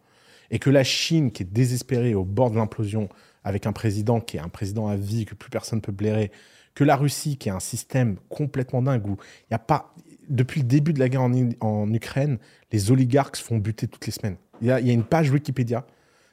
et 0.52 0.60
que 0.60 0.70
la 0.70 0.84
Chine, 0.84 1.32
qui 1.32 1.44
est 1.44 1.52
désespérée 1.52 2.16
au 2.16 2.26
bord 2.26 2.52
de 2.52 2.58
l'implosion, 2.58 3.10
avec 3.44 3.66
un 3.66 3.72
président 3.72 4.20
qui 4.20 4.38
est 4.38 4.42
un 4.42 4.50
président 4.50 4.88
à 4.88 4.96
vie, 4.96 5.26
que 5.26 5.36
plus 5.36 5.50
personne 5.50 5.78
ne 5.78 5.82
peut 5.82 5.92
blairer, 5.92 6.32
que 6.76 6.84
la 6.84 6.96
Russie, 6.96 7.38
qui 7.38 7.50
a 7.50 7.56
un 7.56 7.60
système 7.60 8.18
complètement 8.30 8.82
dingue, 8.82 9.06
où 9.08 9.18
il 9.42 9.52
n'y 9.52 9.56
a 9.56 9.60
pas. 9.60 9.94
Depuis 10.30 10.62
le 10.62 10.68
début 10.68 10.94
de 10.94 11.00
la 11.00 11.10
guerre 11.10 11.22
en, 11.22 11.94
Ukraine, 11.94 12.38
les 12.72 12.92
oligarques 12.92 13.36
se 13.36 13.44
font 13.44 13.58
buter 13.58 13.88
toutes 13.88 14.06
les 14.06 14.12
semaines. 14.12 14.38
Il 14.62 14.68
y 14.68 14.72
a, 14.72 14.80
y 14.80 14.90
a 14.90 14.94
une 14.94 15.04
page 15.04 15.30
Wikipédia 15.30 15.86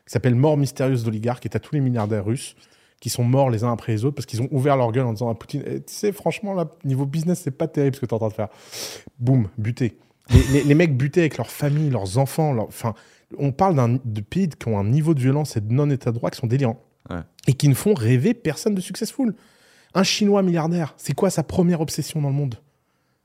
qui 0.06 0.12
s'appelle 0.12 0.34
Mort 0.34 0.56
mystérieuse 0.56 1.04
d'oligarques, 1.04 1.44
et 1.46 1.48
tu 1.48 1.60
tous 1.60 1.74
les 1.74 1.80
milliardaires 1.80 2.24
russes 2.24 2.56
qui 3.00 3.08
sont 3.10 3.24
morts 3.24 3.50
les 3.50 3.64
uns 3.64 3.72
après 3.72 3.92
les 3.92 4.04
autres 4.04 4.14
parce 4.14 4.26
qu'ils 4.26 4.42
ont 4.42 4.48
ouvert 4.50 4.76
leur 4.76 4.92
gueule 4.92 5.06
en 5.06 5.12
disant 5.12 5.30
à 5.30 5.34
Poutine 5.34 5.62
Eh, 5.66 5.80
Tu 5.80 5.94
sais, 5.94 6.12
franchement, 6.12 6.52
là, 6.54 6.66
niveau 6.84 7.06
business, 7.06 7.40
c'est 7.42 7.50
pas 7.50 7.66
terrible 7.66 7.96
ce 7.96 8.00
que 8.00 8.06
tu 8.06 8.10
es 8.10 8.14
en 8.14 8.18
train 8.18 8.28
de 8.28 8.32
faire. 8.34 8.48
Boum, 9.18 9.48
buté. 9.58 9.96
Les, 10.30 10.42
les- 10.52 10.62
les 10.64 10.74
mecs 10.74 10.96
butés 10.96 11.20
avec 11.20 11.38
leur 11.38 11.50
famille, 11.50 11.90
leurs 11.90 12.18
enfants. 12.18 12.52
leur- 12.52 12.66
Enfin, 12.68 12.94
on 13.38 13.52
parle 13.52 13.74
d'un- 13.74 13.98
de 14.04 14.20
pays 14.20 14.48
qui 14.48 14.68
ont 14.68 14.78
un 14.78 14.84
niveau 14.84 15.14
de 15.14 15.20
violence 15.20 15.56
et 15.56 15.60
de 15.60 15.72
non-état 15.72 16.10
de 16.10 16.16
droit 16.16 16.30
qui 16.30 16.38
sont 16.38 16.46
délirants. 16.46 16.78
Ouais. 17.08 17.20
Et 17.46 17.54
qui 17.54 17.68
ne 17.68 17.74
font 17.74 17.94
rêver 17.94 18.34
personne 18.34 18.74
de 18.74 18.80
successful. 18.80 19.34
Un 19.94 20.02
Chinois 20.04 20.42
milliardaire, 20.42 20.94
c'est 20.98 21.14
quoi 21.14 21.30
sa 21.30 21.42
première 21.42 21.80
obsession 21.80 22.20
dans 22.20 22.28
le 22.28 22.34
monde? 22.34 22.56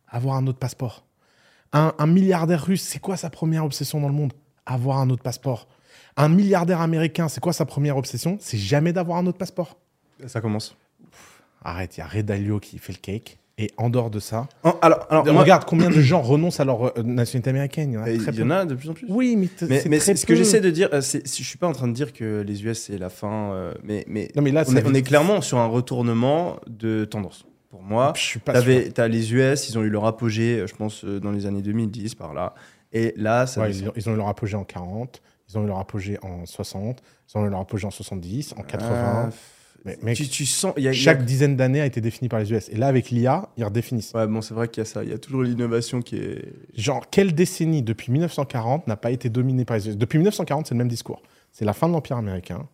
Avoir 0.07 0.37
un 0.37 0.47
autre 0.47 0.57
passeport. 0.57 1.05
Un, 1.73 1.93
un 1.99 2.07
milliardaire 2.07 2.63
russe, 2.65 2.81
c'est 2.83 2.99
quoi 2.99 3.17
sa 3.17 3.29
première 3.29 3.65
obsession 3.65 3.99
dans 3.99 4.07
le 4.07 4.13
monde? 4.13 4.33
Avoir 4.65 4.99
un 4.99 5.09
autre 5.09 5.21
passeport. 5.21 5.67
Un 6.17 6.29
milliardaire 6.29 6.81
américain, 6.81 7.27
c'est 7.27 7.41
quoi 7.41 7.53
sa 7.53 7.65
première 7.65 7.97
obsession? 7.97 8.37
C'est 8.39 8.57
jamais 8.57 8.93
d'avoir 8.93 9.17
un 9.17 9.25
autre 9.27 9.37
passeport. 9.37 9.77
Ça 10.27 10.39
commence. 10.41 10.77
Arrête, 11.63 11.97
il 11.97 11.99
y 11.99 12.03
a 12.03 12.07
Red 12.07 12.25
Dalio 12.27 12.59
qui 12.59 12.77
fait 12.77 12.93
le 12.93 12.99
cake. 12.99 13.39
Et 13.57 13.71
en 13.77 13.89
dehors 13.89 14.09
de 14.09 14.19
ça, 14.19 14.49
alors, 14.81 15.07
alors 15.09 15.25
moi- 15.31 15.41
regarde 15.41 15.63
combien 15.63 15.89
de 15.89 16.01
gens 16.01 16.21
renoncent 16.21 16.59
à 16.59 16.65
leur 16.65 16.87
euh, 16.97 17.03
nationalité 17.03 17.51
américaine. 17.51 17.91
Il 17.91 17.93
y 17.93 17.97
en 17.97 18.03
a 18.03 18.09
Et 18.09 18.17
très 18.17 18.31
il 18.31 18.35
y 18.35 18.37
peu. 18.39 18.43
en 18.43 18.51
a 18.51 18.65
de 18.65 18.75
plus 18.75 18.89
en 18.89 18.93
plus. 18.93 19.07
Oui, 19.09 19.37
mais, 19.37 19.47
Mais, 19.87 19.97
très 19.97 20.13
ce 20.17 20.25
que 20.25 20.35
j'essaie 20.35 20.59
de 20.59 20.69
dire, 20.69 20.89
euh, 20.91 20.99
c'est, 20.99 21.25
je 21.25 21.41
suis 21.41 21.57
pas 21.57 21.67
en 21.67 21.71
train 21.71 21.87
de 21.87 21.93
dire 21.93 22.11
que 22.11 22.41
les 22.45 22.65
US 22.65 22.81
c'est 22.81 22.97
la 22.97 23.07
fin, 23.09 23.53
euh, 23.53 23.73
mais, 23.81 24.03
mais, 24.09 24.29
Non, 24.35 24.41
mais 24.41 24.51
là, 24.51 24.65
on, 24.67 24.75
est, 24.75 24.83
on 24.85 24.89
veut- 24.89 24.95
est 24.97 25.03
clairement 25.03 25.39
sur 25.39 25.57
un 25.59 25.67
retournement 25.67 26.57
de 26.67 27.05
tendance. 27.05 27.45
Pour 27.69 27.81
moi, 27.81 28.11
Je 28.17 28.21
suis 28.23 28.39
pas 28.39 28.61
t'as 28.93 29.07
les 29.07 29.33
US, 29.33 29.69
ils 29.69 29.77
ont 29.79 29.83
eu 29.83 29.89
leur 29.89 30.03
apogée, 30.05 30.65
je 30.67 30.75
pense, 30.75 31.05
dans 31.05 31.31
les 31.31 31.45
années 31.45 31.61
2010 31.61 32.13
par 32.15 32.33
là. 32.33 32.55
Et 32.91 33.13
là, 33.15 33.47
ça 33.47 33.61
Ouais, 33.61 33.71
ils, 33.71 33.87
ont, 33.87 33.93
ils 33.95 34.09
ont 34.09 34.13
eu 34.13 34.17
leur 34.17 34.27
apogée 34.27 34.57
en 34.57 34.65
40, 34.65 35.21
ils 35.55 35.59
ont 35.59 35.63
eu 35.63 35.67
leur 35.67 35.79
apogée 35.79 36.17
en 36.21 36.45
60, 36.45 37.01
ils 37.33 37.37
ont 37.37 37.45
eu 37.45 37.49
leur 37.49 37.59
apogée 37.61 37.87
en 37.87 37.91
70, 37.91 38.53
en 38.57 38.61
80. 38.63 38.89
Ah, 38.93 39.29
mais 39.85 39.97
mec, 40.01 40.17
tu, 40.17 40.27
tu 40.27 40.45
sens, 40.45 40.73
il 40.77 40.83
y 40.83 40.87
a, 40.87 40.91
il 40.91 40.95
y 40.95 40.99
a- 40.99 41.03
chaque 41.03 41.23
dizaine 41.25 41.55
d'années 41.55 41.79
a 41.81 41.85
été 41.85 42.01
définie 42.01 42.27
par 42.27 42.39
les 42.39 42.51
US. 42.51 42.69
Et 42.69 42.75
là, 42.75 42.87
avec 42.87 43.11
l'IA, 43.11 43.49
ils 43.55 43.63
redéfinissent. 43.63 44.13
Ouais, 44.13 44.25
bon, 44.27 44.41
c'est 44.41 44.53
vrai 44.55 44.67
qu'il 44.67 44.81
y 44.81 44.85
a 44.87 44.89
ça. 44.89 45.03
Il 45.03 45.11
y 45.11 45.13
a 45.13 45.17
toujours 45.19 45.43
l'innovation 45.43 46.01
qui 46.01 46.17
est. 46.17 46.53
Genre, 46.75 47.07
quelle 47.11 47.33
décennie 47.35 47.83
depuis 47.83 48.11
1940 48.11 48.87
n'a 48.87 48.95
pas 48.97 49.11
été 49.11 49.29
dominée 49.29 49.63
par 49.63 49.77
les 49.77 49.87
US 49.87 49.95
Depuis 49.97 50.17
1940, 50.17 50.67
c'est 50.67 50.73
le 50.73 50.79
même 50.79 50.87
discours. 50.87 51.21
C'est 51.51 51.65
la 51.65 51.73
fin 51.73 51.87
de 51.87 51.93
l'Empire 51.93 52.17
américain. 52.17 52.67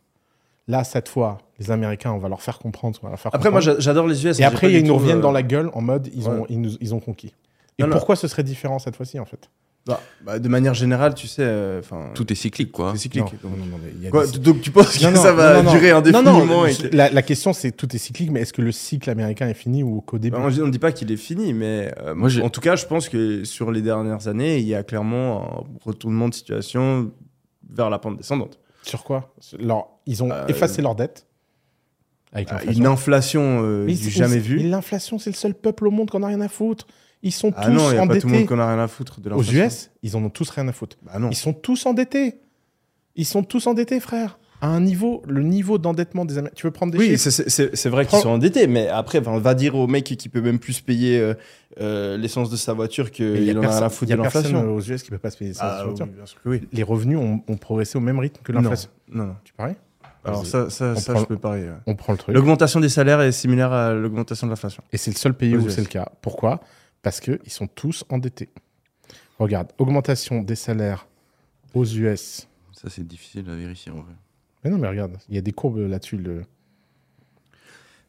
Là, 0.68 0.84
cette 0.86 1.10
fois, 1.10 1.40
les 1.60 1.70
Américains, 1.70 2.12
on 2.14 2.18
va 2.18 2.30
leur 2.30 2.42
faire 2.42 2.60
comprendre. 2.60 2.98
on 3.02 3.08
va 3.08 3.10
leur 3.12 3.20
faire 3.20 3.36
Après, 3.36 3.50
moi, 3.52 3.60
comprendre. 3.60 3.82
j'adore 3.82 4.08
les 4.08 4.26
US. 4.26 4.40
Et 4.40 4.44
après, 4.46 4.72
ils 4.72 4.86
nous 4.86 4.96
reviennent 4.96 5.18
euh, 5.18 5.22
dans 5.22 5.32
la 5.34 5.44
gueule 5.44 5.70
en 5.74 5.82
mode 5.82 6.10
ils, 6.14 6.30
ont, 6.30 6.46
ils, 6.50 6.62
nous- 6.62 6.78
ils 6.80 6.94
ont 6.96 7.00
conquis. 7.02 7.34
Et 7.78 7.82
Non, 7.84 7.90
non. 7.90 7.96
pourquoi 7.96 8.16
ce 8.16 8.28
serait 8.30 8.44
différent 8.44 8.80
cette 8.80 8.96
fois-ci, 8.96 9.20
en 9.20 9.26
fait? 9.26 9.50
Bah, 9.86 10.00
bah, 10.24 10.38
de 10.40 10.48
manière 10.48 10.74
générale, 10.76 11.16
tu 11.16 11.28
sais, 11.28 11.42
euh, 11.44 11.82
Tout 12.14 12.32
est 12.32 12.36
cyclique, 12.36 12.72
quoi. 12.72 12.92
c'est 12.94 13.00
cyclique. 13.04 13.24
Non, 13.44 13.50
donc. 13.50 13.58
non, 13.60 13.66
non, 13.66 13.80
mais 13.84 13.92
il 13.96 14.04
y 14.04 14.08
a 14.08 14.12
Quoi, 14.12 14.28
des- 14.28 14.38
donc 14.38 14.62
tu 14.62 14.70
penses 14.70 14.96
que 14.98 15.04
Non, 15.04 15.12
non, 15.12 15.22
ça 15.22 15.34
va 15.34 15.56
non, 15.56 15.64
non, 15.64 15.72
durer 15.72 15.90
indéfiniment 15.92 16.40
Non, 16.40 16.46
non, 16.46 16.66
et 16.68 16.76
la, 16.92 17.10
la 17.10 17.22
question, 17.24 17.52
c'est 17.52 17.72
tout 17.72 17.94
est 17.96 18.00
cyclique, 18.00 18.30
mais 18.32 18.42
est-ce 18.42 18.54
que 18.54 18.62
le 18.62 18.72
cycle 18.72 19.10
américain 19.10 19.48
est 19.50 19.56
fini 19.56 19.82
ou 19.82 20.02
qu'au 20.02 20.20
début 20.20 20.38
Bah, 20.38 20.44
on 20.46 20.50
ne 20.66 20.70
dit 20.72 20.78
pas 20.80 20.92
qu'il 20.92 21.12
est 21.12 21.18
fini, 21.18 21.54
mais 21.54 21.92
euh, 22.00 22.14
Moi, 22.14 22.30
j'ai- 22.30 22.44
en 22.44 22.50
tout 22.50 22.62
cas, 22.62 22.76
je 22.76 22.86
pense 22.86 23.10
que 23.10 23.44
sur 23.44 23.72
les 23.72 23.82
dernières 23.82 24.28
années, 24.28 24.60
il 24.60 24.68
y 24.68 24.76
a 24.76 24.84
clairement 24.84 25.66
un 25.68 25.80
retournement 25.84 26.30
de 26.30 26.34
situation 26.36 27.12
vers 27.70 27.90
la 27.90 27.98
pente 27.98 28.18
descendante. 28.18 28.60
Sur 28.84 29.04
quoi? 29.04 29.34
Leur- 29.60 29.88
Ils 30.06 30.24
ont 30.24 30.32
Euh, 30.32 30.46
effacé 30.48 30.82
leur 30.84 30.94
dette. 30.96 31.26
Avec 32.34 32.48
Ah, 32.50 32.54
l'inflation. 32.56 32.80
Une 32.82 32.88
inflation 32.88 33.62
euh, 33.64 33.86
du 33.88 34.10
jamais 34.10 34.36
mais 34.36 34.40
vu. 34.42 34.58
L'inflation, 34.60 35.20
c'est 35.20 35.30
le 35.32 35.36
seul 35.36 35.54
peuple 35.54 35.88
au 35.88 35.92
monde 35.92 36.10
qu'on 36.10 36.24
a 36.24 36.28
rien 36.28 36.40
à 36.42 36.48
foutre. 36.48 36.88
Ils 37.24 37.32
sont 37.32 37.54
Ah 37.56 37.66
tous 37.66 37.72
non, 37.72 37.90
il 37.92 37.94
n'y 37.94 38.00
a 38.00 38.08
pas 38.08 38.08
tout 38.08 38.08
le 38.08 38.12
endettés. 38.12 38.28
monde 38.28 38.46
qu'on 38.48 38.60
a 38.60 38.68
rien 38.74 38.84
à 38.84 38.88
foutre 38.88 39.22
de 39.22 39.30
Aux. 39.32 39.44
US, 39.44 39.92
ils 40.04 40.16
en 40.18 40.24
ont 40.24 40.30
tous 40.30 40.50
rien 40.50 40.68
à 40.68 40.72
foutre. 40.72 40.98
Bah 41.04 41.20
non. 41.20 41.30
Ils 41.30 41.36
sont 41.36 41.54
tous 41.54 41.86
endettés. 41.86 42.36
Ils 43.16 43.26
sont 43.26 43.44
tous 43.44 43.68
endettés, 43.68 44.00
frère. 44.00 44.40
À 44.64 44.68
un 44.68 44.80
niveau, 44.80 45.24
le 45.28 45.42
niveau 45.42 45.78
d'endettement 45.80 46.24
des 46.24 46.38
Américains. 46.38 46.56
Tu 46.56 46.68
veux 46.68 46.72
prendre 46.72 46.92
des 46.92 47.00
Oui, 47.00 47.18
chiffres 47.18 47.30
c'est- 47.76 47.90
vrai 47.90 48.06
qu'ils 48.06 48.20
sont 48.20 48.30
endettés, 48.30 48.68
mais 48.68 48.88
après, 48.88 49.18
enfin, 49.20 49.38
va 49.40 49.54
dire 49.56 49.76
au 49.76 49.88
mec 49.88 50.04
qui 50.04 50.30
peut 50.30 50.42
même 50.42 50.60
plus 50.60 50.74
se 50.74 50.84
payer 50.84 51.20
euh, 51.20 51.34
euh, 51.80 52.16
l'essence 52.18 52.50
de 52.52 52.56
sa 52.58 52.74
voiture 52.74 53.08
y 53.08 53.12
qu'il 53.12 53.58
en 53.58 53.64
a 53.64 53.68
rien 53.70 53.82
à 53.84 53.90
foutre 53.90 54.12
il 54.12 54.14
y 54.14 54.18
de 54.18 54.20
a 54.20 54.24
personne 54.24 54.44
l'inflation. 54.54 54.76
aux 54.76 54.82
US 54.82 55.02
qui 55.04 55.10
peut 55.10 55.18
pas 55.18 55.32
se 55.32 55.38
payer 55.38 55.54
ça. 55.56 55.80
Ah, 55.82 55.88
oui, 55.88 55.94
bien 55.96 56.26
sûr 56.28 56.40
que 56.44 56.50
oui. 56.50 56.62
Les 56.74 56.84
revenus 56.84 57.18
ont, 57.18 57.42
ont 57.48 57.58
progressé 57.58 57.98
au 57.98 58.02
même 58.02 58.20
rythme 58.20 58.40
que 58.44 58.52
l'inflation. 58.52 58.90
Non, 59.12 59.26
non. 59.26 59.36
Tu 59.44 59.54
paries 59.54 59.74
Alors 60.24 60.46
ça, 60.46 60.70
ça, 60.70 60.94
On 60.96 61.00
ça 61.00 61.14
prend- 61.14 61.22
je 61.22 61.26
peux 61.28 61.38
parier. 61.38 61.64
ouais. 61.66 61.72
On 61.88 61.96
prend 61.96 62.14
le 62.14 62.20
truc. 62.20 62.36
L'augmentation 62.36 62.80
des 62.80 62.90
salaires 62.90 63.22
est 63.22 63.32
similaire 63.32 63.72
à 63.74 63.94
l'augmentation 63.94 64.46
de 64.46 64.52
l'inflation. 64.52 64.84
Et 64.94 64.98
c'est 64.98 65.10
le 65.12 65.18
seul 65.18 65.34
pays 65.34 65.56
Aux 65.56 65.62
où 65.62 65.70
c'est 65.70 65.82
le 65.82 65.88
cas. 65.88 66.08
Pourquoi? 66.22 66.62
Parce 67.02 67.20
qu'ils 67.20 67.40
sont 67.48 67.68
tous 67.68 68.04
endettés. 68.10 68.50
Regarde, 69.40 69.70
augmentation 69.80 70.42
des 70.42 70.56
salaires 70.56 71.08
aux 71.74 71.86
US. 71.86 72.48
Ça, 72.74 72.90
c'est 72.90 73.06
difficile 73.08 73.50
à 73.50 73.56
vérifier, 73.56 73.92
en 73.92 73.96
vrai. 73.96 74.14
Mais 74.64 74.70
non, 74.70 74.78
mais 74.78 74.88
regarde, 74.88 75.18
il 75.30 75.36
y 75.36 75.38
a 75.38 75.42
des 75.42 75.52
courbes 75.52 75.80
là-dessus. 75.80 76.18
Le... 76.18 76.44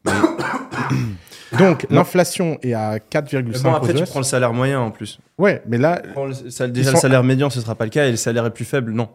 Donc, 1.57 1.85
l'inflation 1.89 2.57
est 2.61 2.73
à 2.73 2.97
4,5 2.97 3.61
Bon, 3.63 3.73
après, 3.73 3.93
aux 3.93 3.97
tu 3.97 4.03
prends 4.05 4.19
le 4.19 4.25
salaire 4.25 4.53
moyen 4.53 4.79
en 4.79 4.91
plus. 4.91 5.19
Ouais, 5.37 5.61
mais 5.67 5.77
là, 5.77 6.01
le- 6.15 6.49
ça- 6.49 6.67
déjà, 6.67 6.89
sont- 6.91 6.97
le 6.97 7.01
salaire 7.01 7.23
médian, 7.23 7.49
ce 7.49 7.61
sera 7.61 7.75
pas 7.75 7.85
le 7.85 7.89
cas, 7.91 8.07
et 8.07 8.11
le 8.11 8.17
salaire 8.17 8.45
est 8.45 8.53
plus 8.53 8.65
faible, 8.65 8.91
non. 8.91 9.09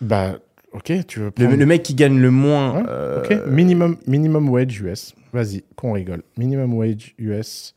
bah, 0.00 0.38
ok, 0.72 0.92
tu 1.06 1.18
veux 1.18 1.24
Le, 1.26 1.30
prendre... 1.32 1.56
le 1.56 1.66
mec 1.66 1.82
qui 1.82 1.94
gagne 1.94 2.18
le 2.18 2.30
moins. 2.30 2.76
Ouais, 2.78 2.82
euh, 2.88 3.22
Ok, 3.24 3.46
minimum, 3.48 3.96
minimum 4.06 4.48
wage 4.48 4.80
US. 4.80 5.14
Vas-y, 5.32 5.62
qu'on 5.76 5.92
rigole. 5.92 6.22
Minimum 6.36 6.74
wage 6.74 7.14
US 7.18 7.74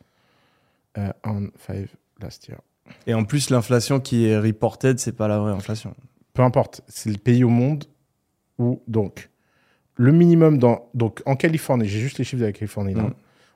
euh, 0.98 1.12
on 1.26 1.50
5 1.68 1.88
last 2.22 2.48
year. 2.48 2.60
Et 3.08 3.14
en 3.14 3.24
plus, 3.24 3.50
l'inflation 3.50 4.00
qui 4.00 4.26
est 4.26 4.38
reported, 4.38 5.00
c'est 5.00 5.14
pas 5.14 5.28
la 5.28 5.40
vraie 5.40 5.52
inflation. 5.54 5.96
peu 6.34 6.42
importe, 6.42 6.82
c'est 6.88 7.10
le 7.10 7.18
pays 7.18 7.44
au 7.44 7.50
monde 7.50 7.86
où, 8.58 8.82
donc, 8.88 9.30
le 9.96 10.12
minimum 10.12 10.58
dans. 10.58 10.90
Donc, 10.94 11.22
en 11.26 11.36
Californie, 11.36 11.88
j'ai 11.88 12.00
juste 12.00 12.18
les 12.18 12.24
chiffres 12.24 12.42
de 12.42 12.48
la 12.48 12.52
Californie, 12.52 12.94
là. 12.94 13.04
Mm. 13.04 13.14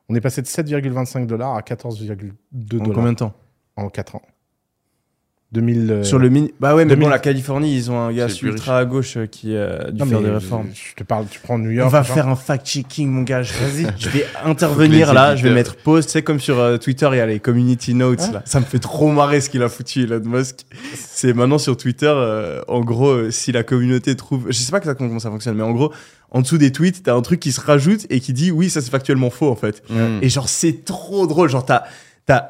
On 0.10 0.16
est 0.16 0.22
passé 0.22 0.42
de 0.42 0.48
7,25 0.48 1.26
dollars 1.26 1.56
à 1.56 1.62
14,2 1.62 2.30
En 2.32 2.34
dollars 2.52 2.96
combien 2.96 3.12
de 3.12 3.18
temps? 3.18 3.34
en 3.76 3.90
4 3.90 4.16
ans. 4.16 4.22
2000. 5.54 5.92
euh, 5.92 6.04
Sur 6.04 6.20
le 6.20 6.28
mini. 6.30 6.52
Bah 6.60 6.76
ouais, 6.76 6.84
mais 6.84 6.90
2000. 6.96 7.04
bon, 7.06 7.10
la 7.10 7.20
Californie, 7.20 7.74
ils 7.76 7.90
ont 7.90 7.98
un 8.00 8.12
gars 8.12 8.28
ultra 8.42 8.80
à 8.80 8.86
gauche 8.86 9.16
euh, 9.16 9.28
qui 9.28 9.56
a 9.56 9.90
dû 9.92 10.00
non, 10.00 10.06
faire 10.06 10.22
des 10.22 10.30
réformes. 10.30 10.68
Je, 10.74 10.94
te 10.94 11.04
parle, 11.04 11.26
tu 11.30 11.40
prends 11.40 11.58
New 11.58 11.70
York. 11.72 11.88
On 11.88 11.90
va 11.90 12.04
genre. 12.04 12.16
faire 12.16 12.28
un 12.28 12.36
fact-checking, 12.36 13.08
mon 13.10 13.22
gars. 13.22 13.44
Je- 13.44 13.54
Vas-y, 13.54 13.88
je 13.98 14.10
vais 14.10 14.26
intervenir 14.44 15.14
là. 15.14 15.36
Je 15.38 15.44
vais 15.44 15.54
mettre 15.54 15.78
pause. 15.78 16.06
Tu 16.06 16.12
sais, 16.12 16.22
comme 16.22 16.40
sur 16.42 16.60
euh, 16.60 16.78
Twitter, 16.78 17.08
il 17.14 17.18
y 17.18 17.22
a 17.22 17.26
les 17.26 17.40
community 17.40 17.94
notes. 17.94 18.22
Hein 18.24 18.32
là. 18.34 18.42
Ça 18.46 18.60
me 18.60 18.66
fait 18.66 18.80
trop 18.80 19.10
marrer 19.10 19.40
ce 19.40 19.50
qu'il 19.50 19.64
a 19.64 19.70
foutu, 19.70 20.04
Elon 20.04 20.22
Musk. 20.26 20.66
C'est 20.96 21.34
maintenant 21.34 21.58
sur 21.60 21.78
Twitter, 21.78 22.12
euh, 22.14 22.62
en 22.68 22.82
gros, 22.82 23.12
euh, 23.12 23.32
si 23.32 23.54
la 23.54 23.64
communauté 23.64 24.16
trouve. 24.18 24.48
Je 24.50 24.54
sais 24.58 24.72
pas 24.72 24.80
exactement 24.80 25.08
comment 25.08 25.20
ça 25.22 25.30
fonctionne, 25.30 25.56
mais 25.56 25.64
en 25.64 25.72
gros, 25.72 25.94
en 26.32 26.42
dessous 26.42 26.58
des 26.58 26.74
tweets, 26.74 27.04
t'as 27.04 27.16
un 27.16 27.22
truc 27.22 27.40
qui 27.40 27.54
se 27.54 27.62
rajoute 27.62 28.06
et 28.10 28.20
qui 28.20 28.34
dit 28.34 28.52
oui, 28.52 28.70
ça 28.70 28.82
c'est 28.82 28.92
factuellement 28.92 29.30
faux 29.30 29.50
en 29.50 29.56
fait. 29.56 29.82
Mm. 29.90 30.20
Et 30.22 30.28
genre, 30.28 30.50
c'est 30.50 30.84
trop 30.84 31.26
drôle. 31.26 31.48
Genre, 31.50 31.66
t'as. 31.66 31.84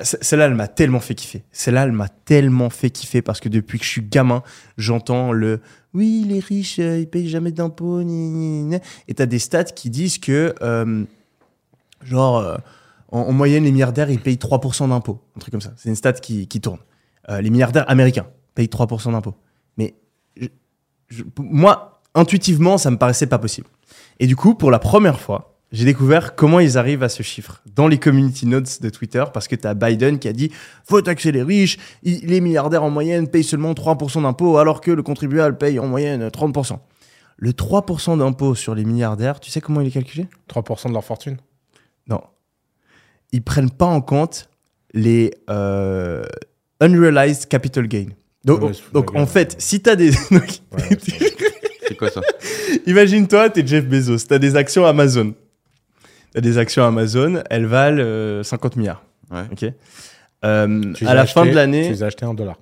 Celle-là, 0.02 0.46
elle 0.46 0.56
m'a 0.56 0.68
tellement 0.68 1.00
fait 1.00 1.14
kiffer. 1.14 1.44
Celle-là, 1.52 1.84
elle 1.84 1.92
m'a 1.92 2.10
tellement 2.10 2.70
fait 2.70 2.90
kiffer 2.90 3.22
parce 3.22 3.40
que 3.40 3.48
depuis 3.48 3.78
que 3.78 3.86
je 3.86 3.90
suis 3.90 4.02
gamin, 4.02 4.42
j'entends 4.78 5.32
le 5.32 5.62
oui, 5.94 6.26
les 6.28 6.40
riches, 6.40 6.80
euh, 6.80 7.00
ils 7.00 7.10
payent 7.10 7.28
jamais 7.28 7.52
d'impôts. 7.52 8.02
Et 8.02 9.14
t'as 9.16 9.26
des 9.26 9.40
stats 9.40 9.64
qui 9.64 9.90
disent 9.90 10.20
que, 10.20 10.54
euh, 10.62 11.06
genre, 12.04 12.38
euh, 12.38 12.58
en, 13.12 13.22
en 13.22 13.32
moyenne, 13.32 13.64
les 13.64 13.72
milliardaires, 13.72 14.12
ils 14.12 14.20
payent 14.20 14.38
3% 14.38 14.90
d'impôts. 14.90 15.20
Un 15.36 15.40
truc 15.40 15.52
comme 15.52 15.62
ça. 15.62 15.74
C'est 15.78 15.90
une 15.90 15.96
stat 15.96 16.14
qui, 16.14 16.48
qui 16.48 16.62
tourne. 16.62 16.80
Euh, 17.30 17.42
les 17.42 17.50
milliardaires 17.50 17.90
américains 17.90 18.28
payent 18.54 18.68
3% 18.68 19.12
d'impôts. 19.12 19.36
Mais 19.78 19.96
moi, 21.40 22.02
intuitivement, 22.14 22.78
ça 22.78 22.92
me 22.92 22.98
paraissait 22.98 23.28
pas 23.28 23.40
possible. 23.40 23.68
Et 24.20 24.28
du 24.28 24.36
coup, 24.36 24.56
pour 24.56 24.72
la 24.72 24.80
première 24.80 25.20
fois, 25.20 25.57
j'ai 25.72 25.86
découvert 25.86 26.36
comment 26.36 26.60
ils 26.60 26.78
arrivent 26.78 27.04
à 27.04 27.10
ce 27.10 27.24
chiffre 27.24 27.62
dans 27.76 27.88
les 27.88 27.98
community 27.98 28.46
notes 28.48 28.82
de 28.82 28.90
Twitter 28.90 29.24
parce 29.34 29.48
que 29.48 29.56
tu 29.56 29.68
as 29.68 29.74
Biden 29.74 30.18
qui 30.20 30.28
a 30.28 30.34
dit 30.34 30.52
faut 30.86 31.02
taxer 31.02 31.32
les 31.32 31.44
riches, 31.44 31.78
les 32.04 32.40
milliardaires 32.42 32.84
en 32.84 32.90
moyenne 32.90 33.28
payent 33.28 33.44
seulement 33.44 33.74
3% 33.74 34.22
d'impôts 34.22 34.58
alors 34.58 34.80
que 34.82 34.92
le 34.92 35.04
contribuable 35.04 35.58
paye 35.58 35.78
en 35.80 35.88
moyenne 35.88 36.28
30%. 36.28 36.78
Le 37.40 37.52
3% 37.52 38.18
d'impôt 38.18 38.56
sur 38.56 38.74
les 38.76 38.84
milliardaires, 38.86 39.40
tu 39.40 39.52
sais 39.52 39.62
comment 39.62 39.82
il 39.82 39.88
est 39.88 39.92
calculé? 39.92 40.28
3% 40.50 40.88
de 40.88 40.94
leur 40.94 41.04
fortune? 41.04 41.38
Non. 42.08 42.22
Ils 43.32 43.44
prennent 43.44 43.70
pas 43.70 43.86
en 43.86 44.02
compte 44.02 44.50
les 44.94 45.32
euh, 45.50 46.24
unrealized 46.80 47.48
capital 47.48 47.88
gain. 47.88 48.08
Donc, 48.46 48.62
Ouais, 48.62 48.72
en 49.20 49.26
fait, 49.28 49.56
si 49.60 49.82
tu 49.82 49.90
as 49.90 49.96
des... 49.98 50.12
Ouais, 50.32 50.40
c'est- 51.00 51.96
quoi 51.98 52.10
ça? 52.10 52.22
Imagine-toi, 52.86 53.50
t'es 53.50 53.66
Jeff 53.68 53.86
Bezos, 53.86 54.20
t'as 54.28 54.40
des 54.40 54.56
actions 54.56 54.86
Amazon. 54.86 55.34
Des 56.42 56.58
actions 56.58 56.84
Amazon, 56.86 57.42
elles 57.50 57.66
valent 57.66 58.00
euh, 58.02 58.44
50 58.44 58.76
milliards. 58.76 59.04
Ouais. 59.32 59.44
Ok. 59.52 59.66
Euh, 60.46 60.94
tu 60.94 61.06
à 61.08 61.12
as 61.12 61.14
la 61.16 61.26
fin 61.26 61.44
de 61.46 61.50
Tu 61.50 61.56
l'année, 61.56 61.90
les 61.90 62.04
as 62.04 62.08
achetés 62.08 62.26
en 62.26 62.34
dollars. 62.34 62.60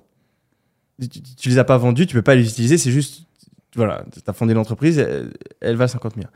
tu, 1.00 1.08
tu- 1.08 1.20
tu 1.22 1.48
les 1.50 1.58
as 1.58 1.64
pas 1.64 1.76
vendus, 1.76 2.06
tu 2.06 2.14
peux 2.14 2.22
pas 2.22 2.34
les 2.34 2.48
utiliser, 2.48 2.78
c'est 2.78 2.90
juste, 2.90 3.26
voilà, 3.74 4.04
t'as 4.24 4.32
fondé 4.32 4.54
l'entreprise, 4.54 4.98
elle, 4.98 5.30
elle 5.60 5.76
valent 5.76 5.88
50 5.88 6.16
milliards. 6.16 6.32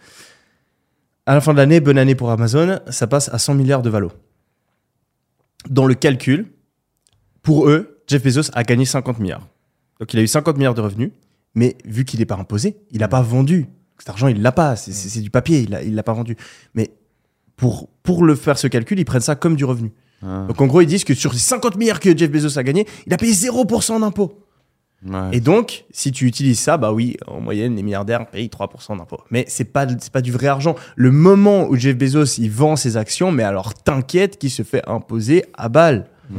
À 1.26 1.34
la 1.34 1.40
fin 1.40 1.52
de 1.52 1.58
l'année, 1.58 1.80
bonne 1.80 1.96
année 1.98 2.14
pour 2.14 2.30
Amazon, 2.30 2.80
ça 2.90 3.06
passe 3.06 3.28
à 3.32 3.38
100 3.38 3.54
milliards 3.54 3.82
de 3.82 3.88
valo. 3.90 4.12
Dans 5.68 5.86
le 5.86 5.94
calcul, 5.94 6.52
pour 7.42 7.68
eux, 7.68 8.02
Jeff 8.06 8.22
Bezos 8.22 8.50
a 8.54 8.62
gagné 8.64 8.84
50 8.84 9.18
milliards. 9.18 9.46
Donc 9.98 10.12
il 10.12 10.18
a 10.18 10.22
eu 10.22 10.26
50 10.26 10.56
milliards 10.56 10.74
de 10.74 10.80
revenus, 10.80 11.10
mais 11.54 11.76
vu 11.84 12.04
qu'il 12.04 12.20
n'est 12.20 12.26
pas 12.26 12.36
imposé, 12.36 12.76
il 12.90 13.00
n'a 13.00 13.08
pas 13.08 13.22
vendu. 13.22 13.66
Cet 13.98 14.08
argent, 14.10 14.28
il 14.28 14.40
l'a 14.42 14.52
pas, 14.52 14.76
c'est- 14.76 15.20
du 15.20 15.30
papier, 15.30 15.60
il 15.60 15.78
il 15.86 15.94
l'a 15.94 16.02
pas 16.02 16.14
vendu. 16.14 16.36
Mais 16.74 16.90
pour, 17.60 17.88
pour 18.02 18.24
le 18.24 18.34
faire 18.34 18.58
ce 18.58 18.66
calcul, 18.66 18.98
ils 18.98 19.04
prennent 19.04 19.20
ça 19.20 19.36
comme 19.36 19.54
du 19.56 19.64
revenu. 19.64 19.92
Ah, 20.22 20.46
Donc 20.48 20.60
en 20.60 20.66
gros, 20.66 20.80
ils 20.80 20.86
disent 20.86 21.04
que 21.04 21.14
sur 21.14 21.32
les 21.32 21.38
50 21.38 21.76
milliards 21.76 22.00
que 22.00 22.16
Jeff 22.16 22.30
Bezos 22.30 22.58
a 22.58 22.62
gagné, 22.62 22.86
il 23.06 23.12
a 23.14 23.16
payé 23.16 23.32
0% 23.32 24.00
d'impôts. 24.00 24.44
ouais. 25.06 25.18
Et 25.32 25.40
donc, 25.40 25.84
si 25.90 26.12
tu 26.12 26.26
utilises 26.26 26.58
ça, 26.60 26.76
bah 26.76 26.92
oui, 26.92 27.16
en 27.26 27.40
moyenne, 27.40 27.76
les 27.76 27.82
milliardaires 27.82 28.26
payent 28.28 28.48
3% 28.48 28.96
d'impôts. 28.98 29.20
Mais 29.30 29.44
c'est 29.48 29.64
pas, 29.64 29.86
c'est 29.98 30.12
pas 30.12 30.20
du 30.22 30.32
vrai 30.32 30.46
argent. 30.48 30.74
Le 30.96 31.10
moment 31.10 31.66
où 31.68 31.76
Jeff 31.76 31.96
Bezos, 31.96 32.38
il 32.38 32.50
vend 32.50 32.76
ses 32.76 32.96
actions, 32.96 33.30
mais 33.32 33.42
alors 33.44 33.74
t'inquiète 33.74 34.38
qu'il 34.38 34.50
se 34.50 34.62
fait 34.62 34.82
imposer 34.88 35.44
à 35.54 35.68
balle. 35.68 36.06
Mm. 36.30 36.36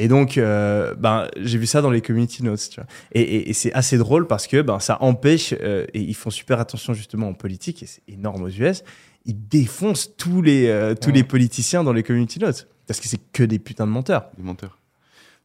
Et 0.00 0.06
donc, 0.06 0.38
euh, 0.38 0.94
ben, 0.94 1.26
j'ai 1.40 1.58
vu 1.58 1.66
ça 1.66 1.82
dans 1.82 1.90
les 1.90 2.00
community 2.00 2.44
notes. 2.44 2.68
Tu 2.70 2.76
vois. 2.80 2.86
Et, 3.12 3.20
et- 3.20 3.50
et 3.50 3.52
c'est 3.52 3.72
assez 3.72 3.98
drôle 3.98 4.26
parce 4.28 4.46
que 4.46 4.62
ben, 4.62 4.78
ça 4.78 4.96
empêche, 5.02 5.54
euh, 5.60 5.84
et 5.92 6.00
ils 6.00 6.14
font 6.14 6.30
super 6.30 6.60
attention 6.60 6.94
justement 6.94 7.26
en 7.28 7.34
politique, 7.34 7.82
et 7.82 7.86
c'est 7.86 8.02
énorme 8.06 8.42
aux 8.44 8.48
US, 8.48 8.84
ils 9.24 9.48
défoncent 9.48 10.16
tous 10.16 10.42
les, 10.42 10.66
euh, 10.68 10.94
tous 10.94 11.08
Ouais. 11.08 11.14
les 11.16 11.24
politiciens 11.24 11.84
dans 11.84 11.92
les 11.92 12.02
community 12.02 12.38
notes. 12.38 12.68
Parce 12.86 13.00
que 13.00 13.08
c'est 13.08 13.20
que 13.32 13.42
des 13.42 13.58
putains 13.58 13.86
de 13.86 13.92
menteurs. 13.92 14.30
Des 14.36 14.42
menteurs. 14.42 14.78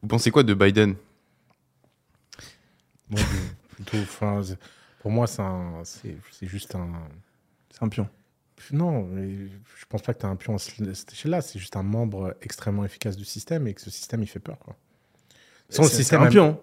Vous 0.02 0.08
pensez 0.08 0.30
quoi 0.30 0.42
de 0.42 0.54
Biden? 0.54 0.94
Plutôt, 3.76 3.98
pour 5.00 5.10
moi, 5.10 5.26
c'est 5.26 6.16
juste 6.42 6.74
un. 6.74 6.88
C'est 7.70 7.82
un 7.82 7.88
pion. 7.88 8.08
Non, 8.72 9.08
je 9.16 9.84
pense 9.88 10.00
pas 10.02 10.14
que 10.14 10.20
tu 10.20 10.26
as 10.26 10.28
un 10.28 10.36
pion 10.36 10.54
à 10.54 10.58
ce- 10.58 10.94
cette 10.94 11.12
échelle-là. 11.12 11.42
C'est 11.42 11.58
juste 11.58 11.76
un 11.76 11.82
membre 11.82 12.34
extrêmement 12.40 12.84
efficace 12.84 13.16
du 13.16 13.24
système 13.24 13.66
et 13.66 13.74
que 13.74 13.80
ce 13.80 13.90
système, 13.90 14.22
il 14.22 14.26
fait 14.26 14.38
peur. 14.38 14.58
Quoi. 14.58 14.74
Sans 15.68 15.82
le 15.82 15.88
système, 15.88 16.20
c'est 16.20 16.26
un 16.26 16.30
pion. 16.30 16.60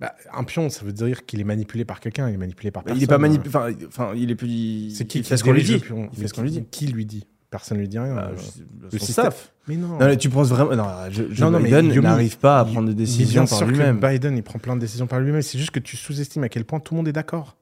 Bah, 0.00 0.14
un 0.32 0.44
pion, 0.44 0.68
ça 0.70 0.84
veut 0.84 0.92
dire 0.92 1.24
qu'il 1.24 1.40
est 1.40 1.44
manipulé 1.44 1.84
par 1.84 2.00
quelqu'un. 2.00 2.28
Il 2.28 2.34
est 2.34 2.38
manipulé 2.38 2.70
par 2.70 2.82
personne. 2.82 3.00
Il 3.00 3.04
est 3.04 3.06
pas 3.06 3.18
manipulé. 3.18 3.48
Enfin, 3.48 3.70
enfin, 3.86 4.12
il 4.16 4.30
est 4.30 4.34
plus. 4.34 4.90
C'est 4.90 5.04
qui 5.06 5.22
fait 5.22 5.36
ce 5.36 5.44
qu'on 5.44 5.52
lui 5.52 5.62
dit. 5.62 5.74
Il 6.12 6.18
fait 6.18 6.28
ce 6.28 6.34
qu'on 6.34 6.42
lui 6.42 6.50
qui- 6.50 6.60
dit. 6.60 6.66
Qui 6.70 6.86
lui 6.88 7.06
dit? 7.06 7.26
Personne 7.50 7.78
lui 7.78 7.86
dit 7.88 7.98
rien. 8.00 8.14
Bah, 8.16 8.32
euh, 8.32 8.88
le 8.92 8.98
staff. 8.98 9.52
Mais 9.68 9.76
non. 9.76 9.86
Non, 9.98 9.98
mais 10.00 10.16
tu 10.16 10.28
penses 10.28 10.48
vraiment. 10.48 10.74
Non, 10.74 10.84
je, 11.10 11.22
je- 11.30 11.40
Non, 11.40 11.52
non, 11.52 11.60
mais 11.60 11.70
Biden 11.70 12.00
n'arrive 12.00 12.38
pas 12.38 12.58
à 12.58 12.64
prendre 12.64 12.88
des 12.88 12.94
décisions 12.94 13.46
par 13.46 13.64
lui-même. 13.64 14.00
Biden, 14.00 14.36
il 14.36 14.42
prend 14.42 14.58
plein 14.58 14.74
de 14.74 14.80
décisions 14.80 15.06
par 15.06 15.20
lui-même. 15.20 15.42
C'est 15.42 15.58
juste 15.58 15.70
que 15.70 15.78
tu 15.78 15.96
sous-estimes 15.96 16.42
à 16.42 16.48
quel 16.48 16.64
point 16.64 16.80
tout 16.80 16.94
le 16.94 16.98
monde 16.98 17.08
est 17.08 17.12
d'accord. 17.12 17.56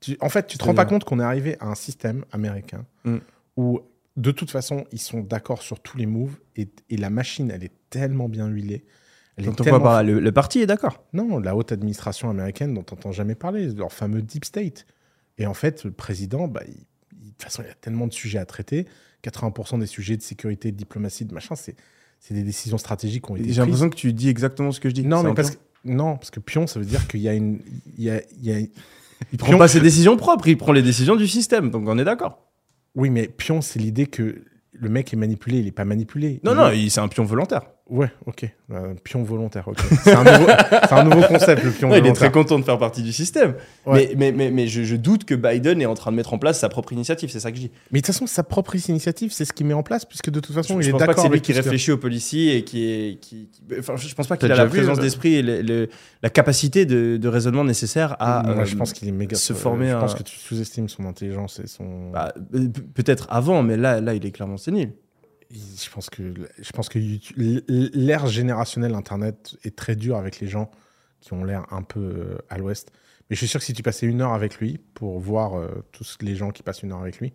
Tu- 0.00 0.18
En 0.20 0.28
fait, 0.28 0.46
tu 0.46 0.58
te 0.58 0.64
rends 0.64 0.74
pas 0.74 0.84
compte 0.84 1.04
qu'on 1.04 1.20
est 1.20 1.24
arrivé 1.24 1.56
à 1.60 1.68
un 1.68 1.74
système 1.74 2.24
américain 2.32 2.84
Mm. 3.04 3.16
où, 3.56 3.80
de 4.18 4.30
toute 4.32 4.50
façon, 4.50 4.84
ils 4.92 4.98
sont 5.00 5.20
d'accord 5.20 5.62
sur 5.62 5.80
tous 5.80 5.96
les 5.96 6.06
moves 6.06 6.36
et, 6.56 6.68
et 6.90 6.96
la 6.98 7.08
machine, 7.08 7.50
elle 7.50 7.64
est 7.64 7.72
tellement 7.88 8.28
bien 8.28 8.48
huilée. 8.48 8.84
T'entends 9.42 9.64
tellement 9.64 9.84
là 9.84 10.02
le, 10.02 10.20
le 10.20 10.32
parti 10.32 10.60
est 10.60 10.66
d'accord. 10.66 11.02
non, 11.12 11.38
la 11.38 11.56
haute 11.56 11.72
administration 11.72 12.28
américaine 12.30 12.74
dont 12.74 12.84
on 12.90 12.94
n'entend 12.96 13.12
jamais 13.12 13.34
parler, 13.34 13.66
leur 13.68 13.92
fameux 13.92 14.20
deep 14.22 14.44
state. 14.44 14.86
Et 15.38 15.46
en 15.46 15.54
fait, 15.54 15.84
le 15.84 15.90
président, 15.92 16.48
bah, 16.48 16.60
il- 16.66 16.74
il- 17.12 17.26
de 17.28 17.30
toute 17.30 17.42
façon, 17.42 17.62
il 17.66 17.70
a 17.70 17.74
tellement 17.74 18.06
de 18.06 18.12
sujets 18.12 18.38
à 18.38 18.44
traiter. 18.44 18.86
80% 19.22 19.78
des 19.78 19.86
sujets 19.86 20.16
de 20.16 20.22
sécurité, 20.22 20.70
de 20.72 20.76
diplomatie, 20.76 21.24
de 21.24 21.32
machin, 21.34 21.54
c'est 21.56 21.76
c'est 22.20 22.34
des 22.34 22.44
décisions 22.44 22.78
stratégiques 22.78 23.24
qui 23.24 23.32
ont 23.32 23.34
été 23.36 23.44
J'ai 23.46 23.48
prises. 23.50 23.58
l'impression 23.58 23.90
que 23.90 23.96
tu 23.96 24.12
dis 24.12 24.28
exactement 24.28 24.70
ce 24.70 24.78
que 24.78 24.88
je 24.88 24.94
dis. 24.94 25.04
Non, 25.04 25.24
mais 25.24 25.34
parce 25.34 25.50
pion. 25.52 25.58
que, 25.84 25.88
non, 25.90 26.16
parce 26.16 26.30
que 26.30 26.38
pion, 26.38 26.68
ça 26.68 26.78
veut 26.78 26.84
dire 26.86 27.08
qu'il 27.08 27.18
y 27.20 27.28
a 27.28 27.32
une. 27.34 27.58
Il 27.98 28.04
y 28.04 28.10
a, 28.10 28.20
il 28.38 28.44
y 28.44 28.52
a- 28.52 28.58
Il 29.32 29.38
prend 29.38 29.56
pas 29.58 29.66
ses 29.66 29.80
décisions 29.80 30.16
propres, 30.16 30.46
il 30.46 30.56
prend 30.56 30.70
les 30.72 30.82
décisions 30.82 31.16
du 31.16 31.26
système. 31.26 31.70
Donc 31.70 31.88
on 31.88 31.98
est 31.98 32.04
d'accord. 32.04 32.48
Oui, 32.94 33.10
mais 33.10 33.26
pion, 33.26 33.60
c'est 33.60 33.80
l'idée 33.80 34.06
que 34.06 34.44
le 34.72 34.88
mec 34.88 35.12
est 35.12 35.16
manipulé, 35.16 35.58
il 35.58 35.64
n'est 35.64 35.72
pas 35.72 35.84
manipulé. 35.84 36.40
Non, 36.44 36.52
Il 36.52 36.56
non, 36.56 36.68
est- 36.70 36.88
c'est 36.90 37.00
un 37.00 37.08
pion 37.08 37.24
volontaire. 37.24 37.62
Ouais, 37.92 38.10
ok. 38.24 38.48
Euh, 38.72 38.94
pion 39.04 39.22
volontaire, 39.22 39.68
ok. 39.68 39.76
C'est 40.02 40.14
un, 40.14 40.24
nouveau- 40.24 40.50
c'est 40.70 40.92
un 40.92 41.04
nouveau 41.04 41.22
concept, 41.26 41.62
le 41.62 41.70
pion 41.72 41.90
Ouais, 41.90 41.96
il 41.96 41.98
est 41.98 42.00
volontaire. 42.00 42.14
très 42.14 42.32
content 42.32 42.58
de 42.58 42.64
faire 42.64 42.78
partie 42.78 43.02
du 43.02 43.12
système. 43.12 43.54
Ouais. 43.84 44.14
Mais, 44.16 44.32
mais, 44.32 44.32
mais, 44.32 44.50
mais 44.50 44.66
je, 44.66 44.82
je 44.82 44.96
doute 44.96 45.24
que 45.24 45.34
Biden 45.34 45.82
est 45.82 45.86
en 45.86 45.92
train 45.92 46.10
de 46.10 46.16
mettre 46.16 46.32
en 46.32 46.38
place 46.38 46.58
sa 46.58 46.70
propre 46.70 46.94
initiative, 46.94 47.28
c'est 47.30 47.38
ça 47.40 47.50
que 47.50 47.56
je 47.58 47.62
dis. 47.64 47.70
Mais 47.90 48.00
de 48.00 48.06
toute 48.06 48.14
façon, 48.14 48.26
sa 48.26 48.44
propre 48.44 48.74
initiative, 48.88 49.30
c'est 49.32 49.44
ce 49.44 49.52
qu'il 49.52 49.66
met 49.66 49.74
en 49.74 49.82
place, 49.82 50.06
puisque 50.06 50.30
de 50.30 50.40
toute 50.40 50.54
façon, 50.54 50.80
je 50.80 50.86
il 50.86 50.88
est 50.88 50.92
pense 50.92 51.00
pas 51.00 51.04
que 51.08 51.10
d'accord 51.10 51.24
c'est 51.24 51.30
lui 51.30 51.42
qui 51.42 51.52
réfléchit 51.52 51.92
aux 51.92 51.98
policiers 51.98 52.56
et 52.56 52.64
qui 52.64 52.84
est. 52.90 53.20
Qui, 53.20 53.50
qui- 53.52 53.62
Enfin, 53.78 53.96
je 53.96 54.14
pense 54.14 54.26
pas 54.26 54.36
T'as 54.38 54.46
qu'il 54.46 54.52
a 54.52 54.56
la 54.56 54.64
vu, 54.64 54.70
présence 54.78 54.98
euh, 54.98 55.02
d'esprit 55.02 55.34
et 55.34 55.42
le- 55.42 55.60
le- 55.60 55.88
la 56.22 56.30
capacité 56.30 56.86
de, 56.86 57.18
de 57.18 57.28
raisonnement 57.28 57.64
nécessaire 57.64 58.16
à. 58.20 58.42
Moi, 58.42 58.62
euh, 58.62 58.64
je 58.64 58.74
pense 58.74 58.94
qu'il 58.94 59.06
est 59.06 59.12
méga. 59.12 59.36
se 59.36 59.52
former 59.52 59.88
Je 59.88 59.94
un- 59.96 60.00
pense 60.00 60.14
que 60.14 60.22
tu 60.22 60.38
sous-estimes 60.38 60.88
son 60.88 61.04
intelligence 61.04 61.60
et 61.62 61.66
son. 61.66 62.10
bah, 62.10 62.32
pe- 62.52 62.80
Peut-être 62.94 63.26
avant, 63.28 63.62
mais 63.62 63.76
là, 63.76 64.00
là, 64.00 64.14
il 64.14 64.24
est 64.24 64.30
clairement 64.30 64.56
sénile. 64.56 64.92
Je 65.52 65.90
pense 65.90 66.08
que 66.10 66.32
je 66.58 66.72
pense 66.72 66.88
que 66.88 66.98
l'ère 67.68 68.26
générationnelle 68.26 68.94
Internet 68.94 69.56
est 69.64 69.76
très 69.76 69.96
dure 69.96 70.16
avec 70.16 70.40
les 70.40 70.48
gens 70.48 70.70
qui 71.20 71.32
ont 71.34 71.44
l'air 71.44 71.66
un 71.72 71.82
peu 71.82 72.00
euh, 72.00 72.38
à 72.48 72.58
l'ouest. 72.58 72.90
Mais 73.28 73.36
je 73.36 73.38
suis 73.40 73.48
sûr 73.48 73.60
que 73.60 73.66
si 73.66 73.72
tu 73.74 73.82
passais 73.82 74.06
une 74.06 74.20
heure 74.22 74.32
avec 74.32 74.58
lui 74.58 74.78
pour 74.94 75.20
voir 75.20 75.54
euh, 75.58 75.68
tous 75.92 76.18
les 76.20 76.34
gens 76.36 76.50
qui 76.50 76.62
passent 76.62 76.82
une 76.82 76.92
heure 76.92 77.00
avec 77.02 77.18
lui, 77.20 77.32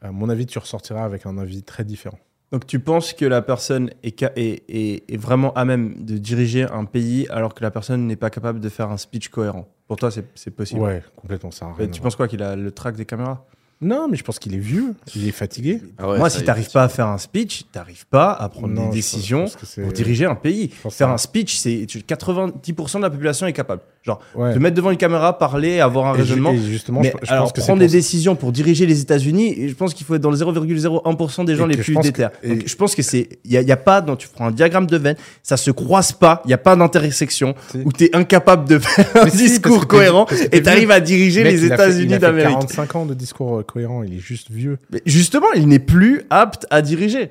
à 0.00 0.10
mon 0.12 0.28
avis, 0.28 0.46
tu 0.46 0.58
ressortiras 0.58 1.04
avec 1.04 1.26
un 1.26 1.38
avis 1.38 1.62
très 1.62 1.84
différent. 1.84 2.18
Donc 2.50 2.66
tu 2.66 2.80
penses 2.80 3.12
que 3.12 3.24
la 3.24 3.40
personne 3.40 3.90
est, 4.02 4.18
ca- 4.18 4.32
est, 4.36 4.64
est- 4.68 5.10
est 5.10 5.16
vraiment 5.16 5.52
à 5.54 5.64
même 5.64 6.04
de 6.04 6.18
diriger 6.18 6.64
un 6.64 6.84
pays 6.84 7.26
alors 7.30 7.54
que 7.54 7.62
la 7.62 7.70
personne 7.70 8.06
n'est 8.06 8.16
pas 8.16 8.28
capable 8.30 8.60
de 8.60 8.68
faire 8.68 8.90
un 8.90 8.98
speech 8.98 9.28
cohérent? 9.28 9.68
Pour 9.86 9.96
toi, 9.96 10.10
c'est 10.10 10.50
possible. 10.50 10.80
Ouais, 10.80 11.02
complètement 11.16 11.50
ça. 11.50 11.66
a 11.66 11.72
rien 11.74 11.88
tu 11.88 12.00
penses 12.00 12.16
quoi 12.16 12.28
Qu'il 12.28 12.42
a 12.42 12.56
le 12.56 12.70
track 12.72 12.96
des 12.96 13.06
caméras? 13.06 13.46
Non, 13.82 14.06
mais 14.08 14.16
je 14.16 14.22
pense 14.22 14.38
qu'il 14.38 14.54
est 14.54 14.58
vieux, 14.58 14.94
il 15.16 15.26
est 15.28 15.32
fatigué. 15.32 15.80
Ah 15.98 16.08
ouais, 16.08 16.18
Moi, 16.18 16.30
si 16.30 16.42
t'arrives 16.44 16.70
pas 16.70 16.84
à 16.84 16.88
faire 16.88 17.08
un 17.08 17.18
speech, 17.18 17.64
t'arrives 17.72 18.06
pas 18.06 18.32
à 18.32 18.48
prendre 18.48 18.68
Non, 18.68 18.74
des 18.74 18.86
pense- 18.86 18.94
décisions 18.94 19.42
pense 19.46 19.56
pour 19.82 19.92
diriger 19.92 20.24
un 20.24 20.36
pays. 20.36 20.70
Faire 20.90 21.08
un 21.10 21.18
speech, 21.18 21.56
c'est 21.56 21.84
tu- 21.88 21.98
90% 22.02 22.98
de 22.98 23.02
la 23.02 23.10
population 23.10 23.46
est 23.46 23.52
capable. 23.52 23.82
Genre, 24.04 24.20
Ouais. 24.34 24.52
te 24.54 24.58
mettre 24.58 24.74
devant 24.76 24.90
une 24.90 24.96
caméra, 24.96 25.38
parler, 25.38 25.78
avoir 25.80 26.06
un 26.06 26.14
Et 26.14 26.16
ju- 26.16 26.22
raisonnement. 26.22 26.52
et 26.52 26.58
justement, 26.58 27.00
Mais 27.02 27.12
je, 27.20 27.26
je 27.26 27.30
alors, 27.32 27.44
pense 27.44 27.52
que 27.52 27.60
c'est 27.60 27.66
prendre 27.66 27.80
des 27.80 27.86
décisions 27.88 28.34
pour 28.34 28.50
diriger 28.50 28.84
les 28.86 29.00
États-Unis, 29.00 29.68
je 29.68 29.74
pense 29.74 29.94
qu'il 29.94 30.04
faut 30.06 30.14
être 30.16 30.20
dans 30.22 30.30
le 30.30 30.36
0,01% 30.36 31.44
des 31.44 31.54
gens 31.54 31.68
Et 31.68 31.74
les 31.76 31.82
plus 31.82 31.94
déter. 31.96 32.12
que- 32.42 32.48
Donc, 32.48 32.62
et- 32.64 32.66
je 32.68 32.76
pense 32.76 32.94
que 32.96 33.02
c'est, 33.02 33.28
il 33.44 33.52
y, 33.52 33.56
a- 33.56 33.62
il 33.62 33.68
y 33.68 33.72
a 33.72 33.76
pas, 33.76 34.00
dans, 34.00 34.16
tu 34.16 34.28
prends 34.28 34.46
un 34.46 34.50
diagramme 34.50 34.86
de 34.86 34.96
veine, 34.96 35.16
ça 35.44 35.56
se 35.56 35.70
croise 35.70 36.10
pas, 36.12 36.42
il 36.44 36.50
y 36.50 36.54
a 36.54 36.58
pas 36.58 36.74
d'intersection 36.74 37.54
où 37.84 37.92
tu 37.92 38.04
es 38.04 38.16
incapable 38.16 38.68
de 38.68 38.78
faire 38.80 39.06
un 39.24 39.28
si, 39.30 39.36
discours 39.36 39.82
t'es- 39.82 39.86
cohérent 39.86 40.24
t'es 40.24 40.48
et 40.50 40.62
t'arrives 40.62 40.90
à 40.90 40.98
diriger 41.00 41.44
les 41.44 41.64
États-Unis 41.64 42.18
d'Amérique. 42.18 42.52
45 42.58 42.96
ans 42.96 43.06
de 43.06 43.14
discours 43.14 43.58
euh, 43.58 43.62
cohérent, 43.72 44.02
il 44.02 44.12
est 44.14 44.18
juste 44.20 44.50
vieux. 44.50 44.78
Mais 44.90 45.02
justement, 45.06 45.50
il 45.54 45.66
n'est 45.68 45.78
plus 45.78 46.22
apte 46.30 46.66
à 46.70 46.82
diriger. 46.82 47.30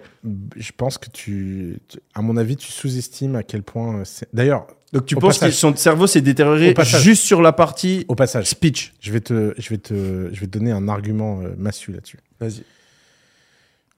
Je 0.56 0.72
pense 0.76 0.98
que 0.98 1.10
tu, 1.10 1.78
tu- 1.88 2.00
à 2.16 2.22
mon 2.22 2.36
avis, 2.38 2.58
tu 2.58 2.72
sous-estimes 2.72 3.36
à 3.36 3.44
quel 3.44 3.64
point. 3.64 4.00
euh, 4.00 4.04
D'ailleurs, 4.34 4.68
Donc 4.94 5.06
tu 5.06 5.16
penses 5.16 5.40
que 5.40 5.52
son 5.52 5.76
cerveau 5.76 6.08
s'est 6.08 6.22
détérioré 6.22 6.74
juste 7.02 7.24
sur 7.24 7.42
la 7.42 7.54
partie 7.54 8.06
au 8.08 8.16
passage, 8.16 8.48
speech. 8.48 8.94
je 9.00 9.12
vais 9.12 9.22
te, 9.22 9.54
je 9.58 9.70
vais 9.70 9.78
te, 9.78 10.30
je 10.34 10.40
vais 10.40 10.48
te 10.48 10.52
donner 10.58 10.72
un 10.72 10.88
argument 10.90 11.42
euh, 11.42 11.54
massu 11.58 11.92
là-dessus. 11.94 12.18
Vas-y. 12.40 12.64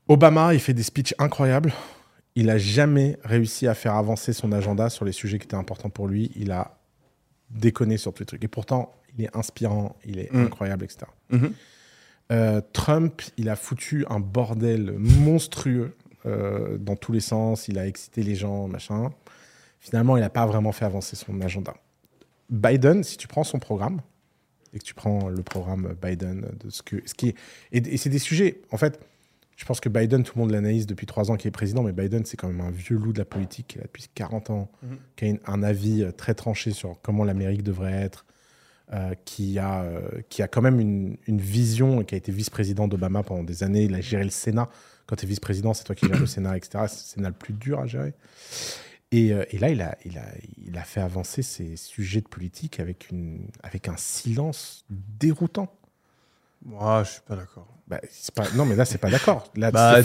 Obama, 0.08 0.54
il 0.54 0.60
fait 0.60 0.74
des 0.74 0.84
speeches 0.84 1.14
incroyables. 1.18 1.74
Il 2.36 2.50
a 2.50 2.58
jamais 2.58 3.18
réussi 3.24 3.68
à 3.68 3.74
faire 3.74 3.94
avancer 3.96 4.34
son 4.34 4.52
agenda 4.52 4.89
sur 4.89 5.06
les 5.06 5.12
sujets 5.12 5.38
qui 5.39 5.46
étaient 5.46 5.56
importants 5.56 5.89
pour 5.89 6.08
lui. 6.08 6.32
Il 6.36 6.52
a 6.52 6.78
déconné 7.50 7.98
sur 7.98 8.14
tous 8.14 8.22
les 8.22 8.26
trucs. 8.26 8.44
Et 8.44 8.48
pourtant, 8.48 8.91
il 9.18 9.26
est 9.26 9.36
inspirant, 9.38 9.96
il 10.06 10.20
est 10.20 10.34
Mm. 10.34 10.46
incroyable, 10.46 10.86
etc. 10.86 11.06
Mhm. 11.30 11.54
Euh, 12.32 12.61
Trump, 12.74 13.21
il 13.38 13.49
a 13.49 13.55
foutu 13.55 14.05
un 14.09 14.19
bordel 14.19 14.93
monstrueux 14.97 15.95
euh, 16.26 16.78
dans 16.78 16.95
tous 16.95 17.11
les 17.11 17.19
sens. 17.19 17.67
Il 17.67 17.78
a 17.78 17.86
excité 17.88 18.24
les 18.24 18.36
gens, 18.36 18.67
machin. 18.67 19.11
Finalement, 19.80 20.15
il 20.17 20.21
n'a 20.21 20.30
pas 20.30 20.45
vraiment 20.45 20.71
fait 20.71 20.86
avancer 20.86 21.15
son 21.15 21.39
agenda. 21.41 21.74
Biden, 22.49 23.03
si 23.03 23.17
tu 23.17 23.28
prends 23.28 23.43
son 23.43 23.59
programme 23.59 24.01
et 24.74 24.80
que 24.80 24.84
tu 24.84 24.93
prends 24.93 25.28
le 25.30 25.43
programme 25.43 25.95
Biden 26.01 26.47
de 26.63 26.69
ce 26.69 26.82
que, 26.82 26.97
ce 27.05 27.13
qui 27.13 27.30
est, 27.30 27.36
et, 27.71 27.78
et 27.93 27.97
c'est 27.97 28.09
des 28.09 28.19
sujets. 28.19 28.61
En 28.71 28.78
fait, 28.78 28.99
je 29.55 29.65
pense 29.65 29.80
que 29.80 29.89
Biden, 29.89 30.24
tout 30.24 30.34
le 30.36 30.41
monde 30.41 30.51
l'analyse 30.51 30.88
depuis 30.88 31.05
trois 31.05 31.30
ans 31.30 31.36
qu'il 31.36 31.49
est 31.49 31.51
président, 31.51 31.84
mais 31.84 31.91
Biden, 31.91 32.26
c'est 32.26 32.38
quand 32.38 32.47
même 32.47 32.61
un 32.61 32.71
vieux 32.71 32.97
loup 32.97 33.13
de 33.13 33.19
la 33.19 33.26
politique 33.26 33.67
qui 33.67 33.78
est 33.78 33.82
là 33.82 33.86
depuis 33.88 34.07
40 34.15 34.49
ans, 34.49 34.71
Mhm. 34.82 34.97
qui 35.15 35.26
a 35.26 35.28
une- 35.28 35.39
un 35.45 35.61
avis 35.61 36.03
euh, 36.03 36.11
très 36.11 36.34
tranché 36.34 36.71
sur 36.71 36.97
comment 37.03 37.24
l'Amérique 37.24 37.61
devrait 37.63 37.91
être, 37.93 38.26
euh, 38.94 39.14
qui, 39.26 39.58
a, 39.60 39.82
euh, 39.84 40.02
qui 40.30 40.41
a 40.44 40.48
quand 40.48 40.62
même 40.62 40.80
une, 40.80 41.18
une 41.28 41.39
vision 41.41 42.02
et 42.02 42.06
qui 42.06 42.16
a 42.16 42.18
été 42.18 42.32
vice-président 42.32 42.88
d'Obama 42.88 43.24
pendant 43.24 43.44
des 43.44 43.64
années. 43.64 43.84
Il 43.84 43.96
a 43.96 44.02
géré 44.02 44.24
le 44.24 44.30
Sénat. 44.30 44.70
Quand 45.08 45.16
tu 45.16 45.26
es 45.26 45.28
vice-président, 45.28 45.74
c'est 45.74 45.84
toi 45.84 45.96
qui 45.96 46.08
gères 46.08 46.20
le 46.20 46.26
Sénat, 46.28 46.56
etc. 46.58 46.86
C'est 46.88 47.00
le 47.00 47.08
Sénat 47.16 47.30
le 47.30 47.36
plus 47.36 47.54
dur 47.54 47.80
à 47.80 47.88
gérer. 47.88 48.14
Et, 49.12 49.32
euh, 49.34 49.44
et 49.52 49.58
là, 49.60 49.70
il 49.70 49.82
a, 49.82 49.98
il, 50.06 50.18
a, 50.18 50.26
il 50.66 50.78
a 50.78 50.84
fait 50.84 51.02
avancer 51.02 51.41
ces 51.41 51.76
sujets 51.76 52.22
de 52.22 52.28
politique 52.28 52.80
avec, 52.80 53.10
une, 53.12 53.48
avec 53.64 53.88
un 53.88 53.98
silence 53.98 54.86
déroutant. 54.89 55.72
Moi, 56.66 57.04
je 57.04 57.12
suis 57.12 57.22
pas 57.22 57.36
d'accord. 57.36 57.68
Bah, 57.88 58.00
pas, 58.34 58.46
non, 58.56 58.66
mais 58.66 58.76
là, 58.76 58.86
c'est 58.86 58.98
pas 58.98 59.10
d'accord. 59.10 59.52
Là, 59.56 59.70
Bah, 59.72 60.02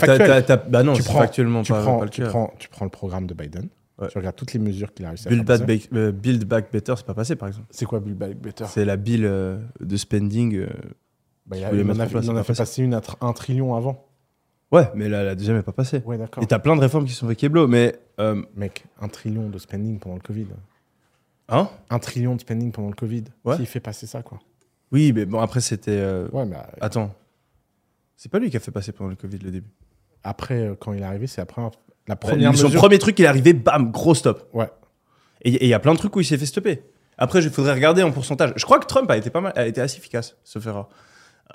bah 0.67 0.83
non, 0.83 0.93
Tu 0.93 1.01
c'est 1.01 1.09
prends- 1.09 1.19
factuellement 1.19 1.63
tu, 1.63 1.71
pas, 1.71 1.81
prends, 1.81 1.97
pas 1.99 2.03
le 2.05 2.09
tu, 2.11 2.21
cas. 2.21 2.27
prends, 2.29 2.53
tu 2.59 2.67
prends 2.67 2.85
le 2.85 2.91
programme 2.91 3.25
de 3.25 3.33
Biden, 3.33 3.69
Ouais. 4.01 4.07
tu 4.07 4.17
regardes 4.17 4.35
toutes 4.35 4.53
les 4.53 4.59
mesures 4.59 4.93
qu'il 4.93 5.05
a 5.05 5.09
réussi 5.09 5.27
à 5.27 5.31
Build, 5.31 5.47
faire. 5.47 5.65
Back, 5.65 5.89
euh, 5.93 6.11
Build 6.11 6.45
Back 6.45 6.71
Better, 6.71 6.93
c'est 6.97 7.05
pas 7.05 7.13
passé 7.13 7.35
par 7.35 7.47
exemple. 7.49 7.67
C'est 7.69 7.85
quoi 7.85 7.99
Build 7.99 8.17
Back 8.17 8.37
Better? 8.37 8.65
C'est 8.67 8.85
la 8.85 8.95
bill 8.97 9.25
euh, 9.25 9.59
de 9.79 9.97
spending. 9.97 10.55
euh, 10.55 10.67
bah, 11.45 11.57
Il, 11.57 11.63
a, 11.65 11.73
il 11.73 11.83
en 11.83 11.89
a, 11.89 11.91
en 11.91 11.95
fait- 12.05 12.11
place, 12.11 12.11
il 12.11 12.17
en 12.17 12.21
c'est 12.21 12.29
a 12.31 12.33
pas 12.35 12.43
fait 12.43 12.47
passé. 12.53 12.61
passer 12.61 12.83
une 12.83 12.93
à 12.93 13.01
un 13.21 13.33
trillion 13.33 13.75
avant. 13.75 14.05
Ouais, 14.71 14.87
mais 14.95 15.09
la, 15.09 15.23
la 15.23 15.33
deuxième 15.35 15.57
est 15.57 15.63
pas 15.63 15.71
passée. 15.71 16.01
Ouais, 16.05 16.17
d'accord. 16.17 16.43
Et 16.43 16.47
t'as 16.47 16.59
plein 16.59 16.75
de 16.75 16.81
réformes 16.81 17.05
qui 17.05 17.13
sont 17.13 17.27
fait 17.27 17.35
Keblo, 17.35 17.67
mais. 17.67 17.99
euh, 18.19 18.41
Mec, 18.55 18.85
un 19.01 19.07
trillion 19.07 19.49
de 19.49 19.57
spending 19.57 19.97
pendant 19.99 20.15
le 20.15 20.21
Covid. 20.21 20.45
hein? 21.49 21.69
Un 21.89 21.99
trillion 21.99 22.35
de 22.35 22.41
spending 22.41 22.71
pendant 22.71 22.89
le 22.89 22.95
Covid. 22.95 23.23
Ouais. 23.45 23.57
Qui 23.57 23.65
fait 23.65 23.79
passer 23.79 24.05
ça, 24.05 24.21
quoi 24.21 24.39
Oui, 24.91 25.11
mais 25.13 25.25
bon, 25.25 25.39
après, 25.39 25.59
c'était. 25.61 25.99
Ouais, 26.31 26.45
mais 26.45 26.55
Attends. 26.81 27.13
C'est 28.15 28.29
pas 28.31 28.37
lui 28.39 28.49
qui 28.49 28.57
a 28.57 28.59
fait 28.59 28.71
passer 28.71 28.91
pendant 28.91 29.09
le 29.09 29.15
Covid 29.15 29.39
le 29.39 29.49
début. 29.51 29.69
après, 30.23 30.75
quand 30.79 30.93
il 30.93 30.99
est 30.99 31.05
arrivé, 31.05 31.25
c'est 31.25 31.41
après 31.41 31.61
la 32.09 32.15
Bah, 32.51 32.57
son 32.57 32.67
mesure. 32.67 32.79
premier 32.81 32.99
truc, 32.99 33.17
il 33.19 33.25
est 33.25 33.27
arrivé, 33.27 33.53
bam, 33.53 33.91
gros 33.91 34.15
stop. 34.15 34.49
Ouais. 34.53 34.69
Et 35.43 35.63
il 35.65 35.69
y 35.69 35.73
a 35.73 35.79
plein 35.79 35.93
de 35.93 35.97
trucs 35.97 36.15
où 36.15 36.19
il 36.19 36.25
s'est 36.25 36.37
fait 36.37 36.45
stopper. 36.45 36.83
Après, 37.17 37.41
il 37.41 37.49
faudrait 37.49 37.73
regarder 37.73 38.03
en 38.03 38.11
pourcentage. 38.11 38.53
Je 38.55 38.65
crois 38.65 38.79
que 38.79 38.85
Trump 38.85 39.09
a 39.11 39.17
été, 39.17 39.29
pas 39.29 39.41
mal, 39.41 39.53
a 39.55 39.65
été 39.65 39.79
assez 39.81 39.97
efficace, 39.97 40.35
sauf 40.43 40.65
erreur. 40.67 40.89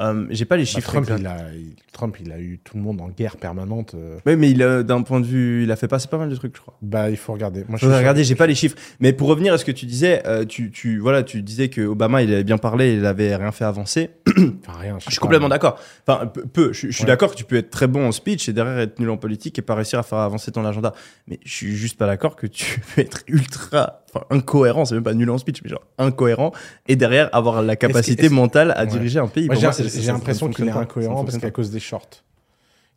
Euh, 0.01 0.27
J'ai 0.31 0.45
pas 0.45 0.57
les 0.57 0.63
Bah, 0.65 0.67
chiffres 0.69 0.91
Trump, 0.91 1.09
il 1.19 1.27
a, 1.27 1.37
il- 1.55 1.77
Trump, 1.93 2.17
il 2.21 2.33
a 2.33 2.39
eu 2.41 2.59
tout 2.65 2.77
le 2.77 2.83
monde 2.83 3.01
en 3.01 3.09
guerre 3.11 3.37
permanente. 3.37 3.95
euh, 3.95 4.19
Ouais, 4.27 4.35
mais 4.35 4.51
il, 4.51 4.61
a- 4.63 4.83
d'un 4.83 5.03
point 5.03 5.21
de 5.21 5.27
vue, 5.27 5.63
il 5.63 5.71
a 5.71 5.77
fait 5.77 5.87
passer 5.87 6.09
pas 6.09 6.19
mal 6.19 6.29
de 6.29 6.35
trucs, 6.35 6.57
je 6.57 6.61
crois. 6.61 6.77
Bah, 6.83 7.11
il 7.11 7.17
faut 7.17 7.33
regarder. 7.33 7.65
Moi, 7.69 7.79
je 7.79 7.87
sûr- 7.87 7.97
regarder, 7.97 8.25
j'ai 8.25 8.35
pas 8.35 8.49
les 8.49 8.57
chiffres. 8.57 8.77
Mais 8.99 9.13
pour 9.13 9.29
revenir 9.29 9.55
à 9.55 9.59
ce 9.59 9.65
que 9.65 9.71
tu 9.71 9.87
disais, 9.87 10.23
euh, 10.27 10.45
tu, 10.45 10.73
tu, 10.73 10.99
voilà, 10.99 11.23
tu 11.23 11.43
disais 11.43 11.69
que 11.69 11.83
Obama, 11.83 12.23
il 12.23 12.33
avait 12.33 12.43
bien 12.43 12.59
parlé, 12.59 12.95
il 12.95 13.07
avait 13.07 13.37
rien 13.37 13.53
fait 13.53 13.65
avancer. 13.65 14.11
Enfin, 14.29 14.73
rien. 14.81 14.99
Je 14.99 15.11
suis 15.11 15.21
complètement 15.21 15.49
d'accord. 15.49 15.79
Enfin, 16.09 16.27
peu, 16.53 16.73
je, 16.73 16.89
je 16.89 16.93
suis 16.93 17.03
Ouais. 17.05 17.07
d'accord 17.07 17.31
que 17.31 17.37
tu 17.37 17.45
peux 17.45 17.57
être 17.57 17.71
très 17.71 17.87
bon 17.87 18.05
en 18.09 18.13
speech 18.13 18.49
et 18.49 18.53
derrière 18.53 18.79
être 18.81 18.99
nul 18.99 19.11
en 19.11 19.17
politique 19.17 19.57
et 19.61 19.63
pas 19.63 19.77
réussir 19.77 20.01
à 20.01 20.03
faire 20.03 20.19
avancer 20.19 20.51
ton 20.51 20.65
agenda. 20.65 20.93
Mais 21.29 21.39
je 21.45 21.53
suis 21.55 21.77
juste 21.77 21.97
pas 21.99 22.07
d'accord 22.07 22.35
que 22.35 22.49
tu 22.49 22.81
peux 22.81 23.01
être 23.03 23.21
ultra, 23.29 24.03
enfin, 24.13 24.25
incohérent, 24.31 24.85
c'est 24.85 24.95
même 24.97 25.05
pas 25.05 25.15
nul 25.15 25.31
en 25.31 25.39
speech, 25.39 25.61
mais 25.63 25.71
genre 25.71 25.83
incohérent 25.99 26.51
et 26.89 26.97
derrière 26.97 27.29
avoir 27.33 27.63
la 27.63 27.77
capacité 27.77 28.25
est-ce- 28.27 28.33
mentale 28.35 28.73
à 28.77 28.81
Ouais. 28.83 28.87
diriger 28.89 29.21
un 29.21 29.29
pays. 29.29 29.47
Moi, 29.47 29.55
Pour 29.55 29.61
j'ai 29.61 29.67
moi, 29.67 29.73
c'est- 29.73 29.83
c'est- 29.84 29.84
j'ai 29.89 30.07
l'impression 30.13 30.51
qu'il 30.51 30.67
est 30.67 30.71
incohérent 30.71 31.25
parce 31.25 31.39
qu'à 31.39 31.51
cause 31.51 31.71
des 31.71 31.81
shorts. 31.81 32.09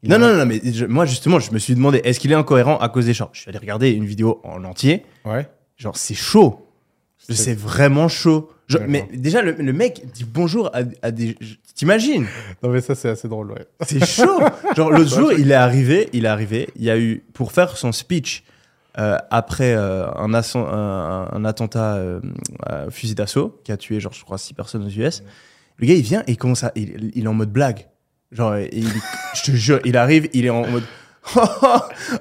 Il 0.03 0.09
Non, 0.11 0.19
non, 0.19 0.35
non, 0.35 0.45
mais 0.45 0.61
je- 0.63 0.85
moi, 0.85 1.05
justement, 1.05 1.39
je 1.39 1.51
me 1.51 1.57
suis 1.57 1.73
demandé, 1.73 2.01
est-ce 2.03 2.19
qu'il 2.19 2.31
est 2.31 2.35
incohérent 2.35 2.77
à 2.77 2.87
cause 2.89 3.05
des 3.07 3.13
shorts? 3.15 3.31
Je 3.33 3.41
suis 3.41 3.49
allé 3.49 3.57
regarder 3.57 3.89
une 3.91 4.05
vidéo 4.05 4.39
en 4.43 4.63
entier. 4.63 5.03
Ouais. 5.25 5.49
Genre, 5.75 5.97
c'est 5.97 6.13
chaud. 6.13 6.67
C'est- 7.17 7.55
vraiment 7.57 8.07
chaud. 8.07 8.49
Genre, 8.67 8.81
mais 8.87 9.07
déjà, 9.13 9.41
le, 9.41 9.53
le 9.53 9.73
mec 9.73 10.03
dit 10.13 10.23
bonjour 10.25 10.67
à, 10.75 10.81
à 11.01 11.11
des. 11.11 11.35
T'imagines? 11.73 12.25
Non, 12.61 12.69
mais 12.69 12.81
ça, 12.81 12.95
c'est 12.95 13.09
assez 13.09 13.27
drôle, 13.27 13.51
ouais. 13.51 13.65
C'est 13.81 14.05
chaud. 14.05 14.39
Genre 14.75 14.91
l'autre 14.91 15.09
jour, 15.15 15.31
il 15.33 15.51
est 15.51 15.55
arrivé, 15.55 16.09
il 16.13 16.25
est 16.25 16.29
arrivé, 16.29 16.69
il 16.75 16.83
y 16.83 16.89
a 16.89 16.97
eu 16.97 17.23
pour 17.33 17.51
faire 17.51 17.77
son 17.77 17.91
speech 17.91 18.43
euh, 18.97 19.17
après 19.29 19.73
euh, 19.75 20.07
un, 20.15 20.33
asso- 20.33 20.57
un, 20.57 21.29
un 21.31 21.45
attentat 21.45 21.95
euh, 21.95 22.19
fusil 22.89 23.13
d'assaut 23.15 23.59
qui 23.63 23.71
a 23.71 23.77
tué 23.77 23.99
genre 23.99 24.13
je 24.13 24.23
crois 24.23 24.37
six 24.37 24.53
personnes 24.53 24.83
aux 24.85 24.89
US. 24.89 25.23
Le 25.77 25.87
gars 25.87 25.93
il 25.93 26.01
vient 26.03 26.21
et 26.27 26.31
il 26.31 26.37
commence 26.37 26.63
à, 26.63 26.71
il, 26.75 27.11
il 27.13 27.23
est 27.25 27.27
en 27.27 27.33
mode 27.33 27.51
blague. 27.51 27.87
Genre 28.31 28.57
il, 28.57 28.87
je 29.35 29.43
te 29.43 29.51
jure, 29.55 29.79
il 29.85 29.95
arrive, 29.97 30.27
il 30.33 30.45
est 30.45 30.49
en 30.49 30.67
mode 30.67 30.83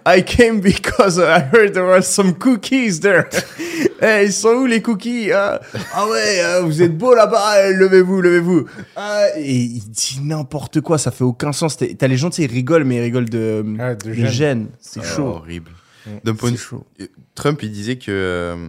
I 0.06 0.22
came 0.24 0.60
because 0.60 1.16
I 1.18 1.38
heard 1.52 1.72
there 1.74 1.84
were 1.86 2.02
some 2.02 2.34
cookies 2.34 3.00
there. 3.00 3.24
Eh, 4.02 4.24
ils 4.26 4.32
sont 4.32 4.48
où 4.50 4.66
les 4.66 4.82
cookies 4.82 5.30
hein? 5.32 5.58
Ah 5.94 6.06
ouais, 6.08 6.40
euh, 6.44 6.60
vous 6.62 6.82
êtes 6.82 6.96
beau 6.98 7.14
là-bas, 7.14 7.68
eh, 7.68 7.72
levez-vous, 7.72 8.20
levez-vous. 8.20 8.66
Ah, 8.96 9.26
et 9.36 9.54
il 9.54 9.80
dit 9.90 10.18
n'importe 10.22 10.80
quoi, 10.80 10.98
ça 10.98 11.10
fait 11.12 11.24
aucun 11.24 11.52
sens. 11.52 11.76
T'as 11.76 12.06
les 12.08 12.16
gens, 12.16 12.30
tu 12.30 12.36
sais, 12.36 12.42
ils 12.44 12.52
rigolent, 12.52 12.84
mais 12.84 12.96
ils 12.96 13.00
rigolent 13.02 13.28
de, 13.30 13.64
Ouais, 13.78 13.94
de 13.96 14.08
de 14.10 14.12
gêne. 14.12 14.28
gêne. 14.30 14.66
C'est 14.80 15.00
Ah, 15.00 15.14
chaud. 15.14 15.26
horrible. 15.26 15.70
Mm. 16.06 16.10
D'un 16.24 16.34
point 16.34 16.50
de 16.50 16.56
chaud. 16.56 16.84
Trump, 17.36 17.62
il 17.62 17.70
disait 17.70 17.96
que 17.96 18.10
euh, 18.10 18.68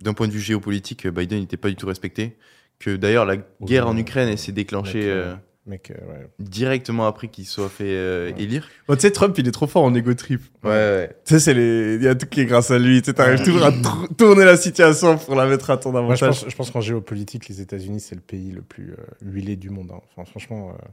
d'un 0.00 0.14
point 0.14 0.28
de 0.28 0.32
vue 0.32 0.40
géopolitique, 0.40 1.06
euh, 1.06 1.10
Biden 1.10 1.40
n'était 1.40 1.56
pas 1.56 1.68
du 1.68 1.76
tout 1.76 1.86
respecté. 1.86 2.36
Que 2.78 2.96
d'ailleurs, 2.96 3.24
la 3.24 3.36
guerre 3.62 3.88
en 3.88 3.94
ouais. 3.94 4.00
Ukraine, 4.02 4.36
s'est 4.36 4.52
déclenchée 4.52 4.98
Mec, 5.00 5.06
euh, 5.08 5.32
euh, 5.32 5.36
Mec, 5.66 5.90
euh, 5.90 6.12
ouais. 6.12 6.26
directement 6.38 7.06
après 7.08 7.26
qu'il 7.28 7.44
soit 7.44 7.68
fait 7.68 7.84
euh, 7.88 8.30
Ouais. 8.32 8.42
élire. 8.42 8.68
Bon, 8.86 8.94
tu 8.94 9.00
sais, 9.00 9.10
Trump, 9.10 9.34
il 9.36 9.48
est 9.48 9.52
trop 9.52 9.66
fort 9.66 9.82
en 9.82 9.94
égo 9.94 10.14
trip. 10.14 10.40
ouais. 10.64 11.08
Tu 11.24 11.34
sais, 11.34 11.40
c'est 11.40 11.54
les... 11.54 11.96
il 11.96 12.02
y 12.04 12.08
a 12.08 12.14
tout 12.14 12.26
qui 12.26 12.40
est 12.40 12.46
grâce 12.46 12.70
à 12.70 12.78
lui. 12.78 13.00
Tu 13.02 13.06
sais, 13.06 13.14
t'arrives 13.14 13.40
Ouais. 13.40 13.44
toujours 13.44 13.64
à 13.64 13.72
tourner 14.16 14.44
la 14.44 14.56
situation 14.56 15.18
pour 15.18 15.34
la 15.34 15.46
mettre 15.46 15.70
à 15.70 15.76
ton 15.76 15.90
Moi, 15.90 16.00
je 16.14 16.24
avantage. 16.24 16.42
pense, 16.42 16.50
je 16.50 16.56
pense 16.56 16.70
qu'en 16.70 16.80
géopolitique, 16.80 17.48
les 17.48 17.60
États-Unis, 17.60 18.00
c'est 18.00 18.14
le 18.14 18.20
pays 18.20 18.52
le 18.52 18.62
plus 18.62 18.92
euh, 18.92 18.96
huilé 19.22 19.56
du 19.56 19.70
monde. 19.70 19.90
hein. 19.92 20.00
Enfin, 20.16 20.24
franchement, 20.30 20.70
euh, 20.70 20.86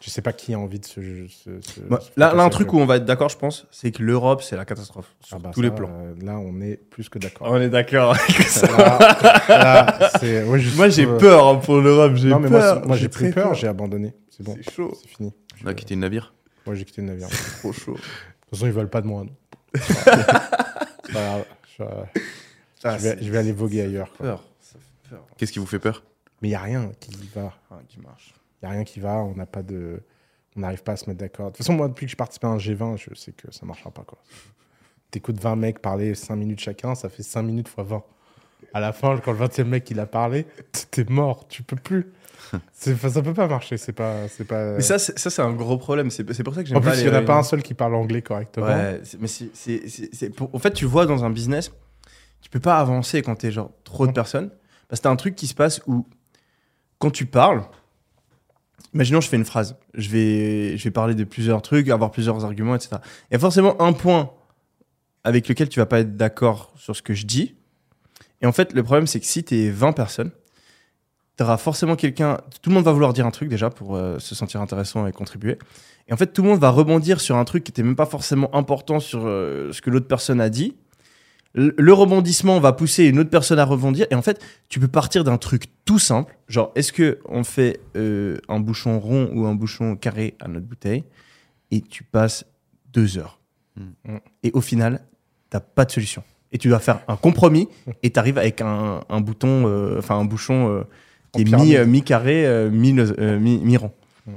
je 0.00 0.10
sais 0.10 0.22
pas 0.22 0.32
qui 0.32 0.52
a 0.54 0.58
envie 0.58 0.78
de 0.78 0.86
Moi, 1.88 2.00
se 2.00 2.10
là, 2.16 2.34
un 2.34 2.48
truc 2.50 2.72
où 2.72 2.78
on 2.78 2.86
va 2.86 2.96
être 2.96 3.04
d'accord, 3.06 3.28
je 3.28 3.38
pense, 3.38 3.66
c'est 3.70 3.90
que 3.92 4.02
l'Europe, 4.02 4.42
c'est 4.42 4.56
la 4.56 4.64
catastrophe. 4.64 5.14
Sur 5.20 5.36
Ah 5.36 5.40
bah 5.40 5.50
tous 5.54 5.62
ça, 5.62 5.68
les 5.68 5.74
plans. 5.74 5.90
euh, 5.90 6.14
là, 6.22 6.38
on 6.38 6.60
est 6.60 6.76
plus 6.76 7.08
que 7.08 7.18
d'accord. 7.18 7.48
On 7.50 7.60
est 7.60 7.70
d'accord 7.70 8.14
c'est- 10.20 10.44
ouais, 10.44 10.62
Moi, 10.76 10.88
j'ai 10.88 11.06
euh, 11.06 11.18
peur 11.18 11.46
hein, 11.48 11.56
pour 11.56 11.80
l'Europe. 11.80 12.14
J'ai 12.16 12.28
moi, 12.28 12.40
peur. 12.40 12.80
c'est- 12.82 12.86
moi, 12.86 12.96
j'ai 12.96 13.08
très 13.08 13.30
peur, 13.30 13.54
j'ai 13.54 13.68
abandonné. 13.68 14.14
C'est 14.30 14.42
bon, 14.42 14.56
C'est 14.62 14.74
chaud. 14.74 14.92
c'est 15.00 15.08
fini. 15.08 15.32
On 15.64 15.68
a 15.68 15.74
quitté 15.74 15.94
le 15.94 16.00
navire. 16.02 16.34
Moi, 16.66 16.74
j'ai 16.74 16.84
quitté 16.84 17.00
le 17.00 17.08
navire. 17.08 17.28
De 17.28 17.58
Trop 17.60 17.72
chaud. 17.72 17.94
toute 17.94 18.50
façon, 18.50 18.66
ils 18.66 18.72
veulent 18.72 18.90
pas 18.90 19.00
de 19.00 19.06
moi. 19.06 19.24
non. 19.24 19.30
C'est 19.80 20.04
pas 20.04 21.12
grave, 21.12 21.44
je, 21.78 21.84
Ah, 22.84 22.98
je 22.98 23.02
vais, 23.02 23.18
je 23.22 23.30
vais 23.30 23.38
aller 23.38 23.52
voguer 23.52 23.82
ailleurs. 23.82 24.10
quoi. 24.16 24.26
peur. 24.26 24.44
Ça 24.60 24.74
fait 24.78 25.10
peur. 25.10 25.24
Qu'est-ce 25.38 25.52
qui 25.52 25.58
vous 25.58 25.66
fait 25.66 25.78
peur? 25.78 26.02
Mais 26.42 26.48
il 26.48 26.50
n'y 26.50 26.54
a 26.56 26.60
rien 26.60 26.90
qui 27.00 27.12
va. 27.34 27.52
Qui 27.88 27.98
marche. 28.00 28.34
Il 28.66 28.70
n'y 28.70 28.74
a 28.74 28.78
rien 28.78 28.84
qui 28.84 29.00
va. 29.00 29.16
On 29.18 29.34
n'a 29.34 29.46
pas 29.46 29.62
de. 29.62 30.02
On 30.56 30.60
n'arrive 30.60 30.82
pas 30.82 30.92
à 30.92 30.96
se 30.96 31.06
mettre 31.08 31.20
d'accord. 31.20 31.46
De 31.46 31.50
toute 31.50 31.58
façon, 31.58 31.74
moi, 31.74 31.86
depuis 31.88 32.06
que 32.06 32.12
je 32.12 32.16
participe 32.16 32.44
à 32.44 32.48
un 32.48 32.56
G20, 32.56 32.96
je 32.96 33.14
sais 33.14 33.32
que 33.32 33.52
ça 33.52 33.60
ne 33.62 33.68
marchera 33.68 33.90
pas. 33.90 34.02
quoi. 34.04 34.18
T'écoutes 35.10 35.38
20 35.40 35.54
mecs 35.56 35.80
parler 35.80 36.14
5 36.14 36.34
minutes 36.36 36.60
chacun, 36.60 36.94
ça 36.94 37.08
fait 37.08 37.22
5 37.22 37.42
minutes 37.42 37.68
fois 37.68 37.84
20. 37.84 38.02
À 38.74 38.80
la 38.80 38.92
fin, 38.92 39.16
quand 39.18 39.32
le 39.32 39.38
20e 39.38 39.64
mec 39.64 39.88
il 39.90 40.00
a 40.00 40.06
parlé, 40.06 40.46
t'es 40.90 41.04
mort, 41.04 41.46
tu 41.48 41.62
peux 41.62 41.76
plus. 41.76 42.12
Enfin, 42.88 43.08
ça 43.08 43.22
peut 43.22 43.32
pas 43.34 43.48
marcher, 43.48 43.76
c'est 43.76 43.92
pas. 43.92 44.28
c'est 44.28 44.44
pas... 44.44 44.74
Mais 44.74 44.80
ça, 44.82 44.98
c'est 44.98 45.18
ça, 45.18 45.30
c'est 45.30 45.42
un 45.42 45.52
gros 45.52 45.78
problème. 45.78 46.10
C'est 46.10 46.22
pour 46.24 46.54
ça 46.54 46.62
que 46.62 46.68
j'aime 46.68 46.78
en 46.78 46.80
plus, 46.80 46.98
il 47.00 47.04
n'y 47.04 47.10
en 47.10 47.14
a 47.14 47.22
pas 47.22 47.36
un 47.38 47.42
seul 47.42 47.62
qui 47.62 47.74
parle 47.74 47.94
anglais 47.94 48.22
correctement. 48.22 48.66
Ouais, 48.66 49.00
mais 49.18 49.26
c'est- 49.26 50.30
pour- 50.36 50.54
En 50.54 50.58
fait, 50.58 50.72
tu 50.72 50.84
vois 50.84 51.06
dans 51.06 51.24
un 51.24 51.30
business, 51.30 51.72
tu 52.42 52.50
peux 52.50 52.60
pas 52.60 52.78
avancer 52.78 53.22
quand 53.22 53.34
t'es 53.36 53.50
genre 53.50 53.70
trop 53.84 54.04
de 54.04 54.10
Non. 54.10 54.14
personnes. 54.14 54.50
Parce 54.88 55.00
que 55.00 55.04
t'as 55.04 55.10
un 55.10 55.16
truc 55.16 55.34
qui 55.34 55.46
se 55.46 55.54
passe 55.54 55.80
où, 55.86 56.06
quand 56.98 57.10
tu 57.10 57.26
parles, 57.26 57.62
imaginons 58.96 59.20
je 59.20 59.28
fais 59.28 59.36
une 59.36 59.44
phrase, 59.44 59.76
je 59.94 60.08
vais, 60.08 60.76
je 60.76 60.84
vais 60.84 60.90
parler 60.90 61.14
de 61.14 61.24
plusieurs 61.24 61.62
trucs, 61.62 61.88
avoir 61.88 62.10
plusieurs 62.10 62.44
arguments, 62.44 62.74
etc. 62.74 62.96
Il 63.30 63.34
y 63.34 63.36
a 63.36 63.38
forcément 63.38 63.80
un 63.80 63.92
point 63.92 64.30
avec 65.22 65.48
lequel 65.48 65.68
tu 65.68 65.80
vas 65.80 65.86
pas 65.86 66.00
être 66.00 66.16
d'accord 66.16 66.72
sur 66.76 66.96
ce 66.96 67.02
que 67.02 67.14
je 67.14 67.26
dis. 67.26 67.54
Et 68.40 68.46
en 68.46 68.52
fait, 68.52 68.72
le 68.72 68.82
problème, 68.82 69.06
c'est 69.06 69.20
que 69.20 69.26
si 69.26 69.44
t'es 69.44 69.70
20 69.70 69.92
personnes, 69.92 70.30
t'auras 71.36 71.56
forcément 71.58 71.96
quelqu'un. 71.96 72.38
Tout 72.62 72.70
le 72.70 72.74
monde 72.74 72.84
va 72.84 72.92
vouloir 72.92 73.12
dire 73.12 73.26
un 73.26 73.30
truc 73.30 73.48
déjà 73.48 73.70
pour 73.70 73.96
euh, 73.96 74.18
se 74.18 74.34
sentir 74.34 74.60
intéressant 74.60 75.06
et 75.06 75.12
contribuer. 75.12 75.58
Et 76.08 76.12
en 76.12 76.16
fait, 76.16 76.28
tout 76.28 76.42
le 76.42 76.48
monde 76.48 76.60
va 76.60 76.70
rebondir 76.70 77.20
sur 77.20 77.36
un 77.36 77.44
truc 77.44 77.64
qui 77.64 77.70
était 77.72 77.82
même 77.82 77.96
pas 77.96 78.06
forcément 78.06 78.54
important 78.54 79.00
sur 79.00 79.26
euh, 79.26 79.72
ce 79.72 79.82
que 79.82 79.90
l'autre 79.90 80.06
personne 80.06 80.40
a 80.40 80.48
dit. 80.48 80.76
Le 81.54 81.92
rebondissement 81.92 82.60
va 82.60 82.72
pousser 82.74 83.04
une 83.06 83.18
autre 83.18 83.30
personne 83.30 83.58
à 83.58 83.64
rebondir. 83.64 84.06
Et 84.10 84.14
en 84.14 84.20
fait, 84.20 84.42
tu 84.68 84.78
peux 84.78 84.88
partir 84.88 85.24
d'un 85.24 85.38
truc 85.38 85.64
tout 85.86 85.98
simple. 85.98 86.36
Genre, 86.48 86.70
est-ce 86.74 86.92
que 86.92 87.18
on 87.26 87.44
fait 87.44 87.80
euh, 87.96 88.36
un 88.48 88.60
bouchon 88.60 89.00
rond 89.00 89.30
ou 89.32 89.46
un 89.46 89.54
bouchon 89.54 89.96
carré 89.96 90.34
à 90.40 90.48
notre 90.48 90.66
bouteille 90.66 91.04
Et 91.70 91.80
tu 91.80 92.04
passes 92.04 92.44
deux 92.92 93.16
heures. 93.16 93.40
Mm. 93.76 94.16
Et 94.42 94.50
au 94.52 94.60
final, 94.60 95.00
t'as 95.48 95.60
pas 95.60 95.86
de 95.86 95.90
solution. 95.92 96.22
Et 96.52 96.58
tu 96.58 96.68
dois 96.68 96.78
faire 96.78 97.00
un 97.08 97.16
compromis 97.16 97.68
et 98.02 98.10
tu 98.10 98.18
arrives 98.18 98.38
avec 98.38 98.60
un, 98.60 99.00
un 99.08 99.20
bouton, 99.20 99.66
euh, 99.66 99.98
enfin 99.98 100.16
un 100.18 100.24
bouchon 100.24 100.68
euh, 100.70 100.82
qui 101.32 101.42
est 101.42 101.78
euh, 101.78 101.86
mi-carré, 101.86 102.68
mi, 102.70 102.92
mi- 102.92 103.58
mi-rond. 103.64 103.92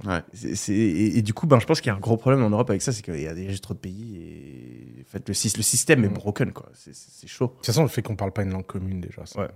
Ouais. 0.05 0.21
Et, 0.69 1.17
et 1.17 1.21
du 1.23 1.33
coup, 1.33 1.47
ben, 1.47 1.59
je 1.59 1.65
pense 1.65 1.81
qu'il 1.81 1.89
y 1.89 1.93
a 1.93 1.95
un 1.95 1.99
gros 1.99 2.15
problème 2.17 2.43
en 2.43 2.49
Europe 2.51 2.69
avec 2.69 2.81
ça, 2.81 2.91
c'est 2.93 3.01
qu'il 3.01 3.19
y 3.19 3.27
a 3.27 3.33
déjà 3.33 3.57
trop 3.59 3.73
de 3.73 3.79
pays 3.79 4.17
et 4.17 5.01
en 5.01 5.09
fait, 5.11 5.27
le, 5.27 5.33
sys- 5.33 5.57
le 5.57 5.63
système 5.63 6.03
est 6.03 6.09
Mm. 6.09 6.13
broken, 6.13 6.51
quoi. 6.53 6.69
C'est- 6.75 7.27
chaud. 7.27 7.47
De 7.47 7.51
toute 7.55 7.65
façon, 7.65 7.81
le 7.83 7.87
fait 7.89 8.01
qu'on 8.03 8.15
parle 8.15 8.31
pas 8.31 8.43
une 8.43 8.51
langue 8.51 8.65
commune 8.67 9.01
déjà, 9.01 9.25
ça, 9.25 9.39
Ouais. 9.41 9.47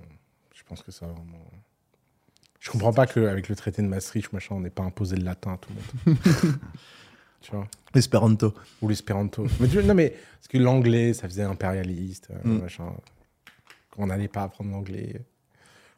je 0.56 0.64
pense 0.68 0.82
que 0.82 0.92
ça 0.92 1.06
vraiment. 1.06 1.38
Je 2.60 2.72
comprends 2.72 2.94
pas 2.94 3.06
qu'avec 3.06 3.50
le 3.50 3.56
traité 3.56 3.82
de 3.82 3.88
Maastricht, 3.88 4.32
machin, 4.34 4.56
on 4.56 4.62
n'ait 4.62 4.70
pas 4.70 4.84
imposé 4.84 5.16
le 5.18 5.24
latin 5.26 5.54
à 5.54 5.58
tout 5.58 5.70
le 6.06 6.12
monde. 6.14 6.20
tu 7.42 7.52
vois? 7.52 7.68
Espéranto. 7.94 8.54
Ou 8.82 8.88
l'espéranto. 8.88 9.46
Mais 9.60 9.68
tu- 9.68 9.84
non, 9.84 9.94
mais 9.94 10.12
parce 10.12 10.48
que 10.48 10.58
l'anglais, 10.58 11.14
ça 11.14 11.28
faisait 11.28 11.44
impérialiste, 11.44 12.30
euh, 12.32 12.40
Mm. 12.58 12.62
machin. 12.62 12.94
On 13.98 14.08
n'allait 14.08 14.30
pas 14.30 14.44
apprendre 14.44 14.72
l'anglais. 14.72 15.22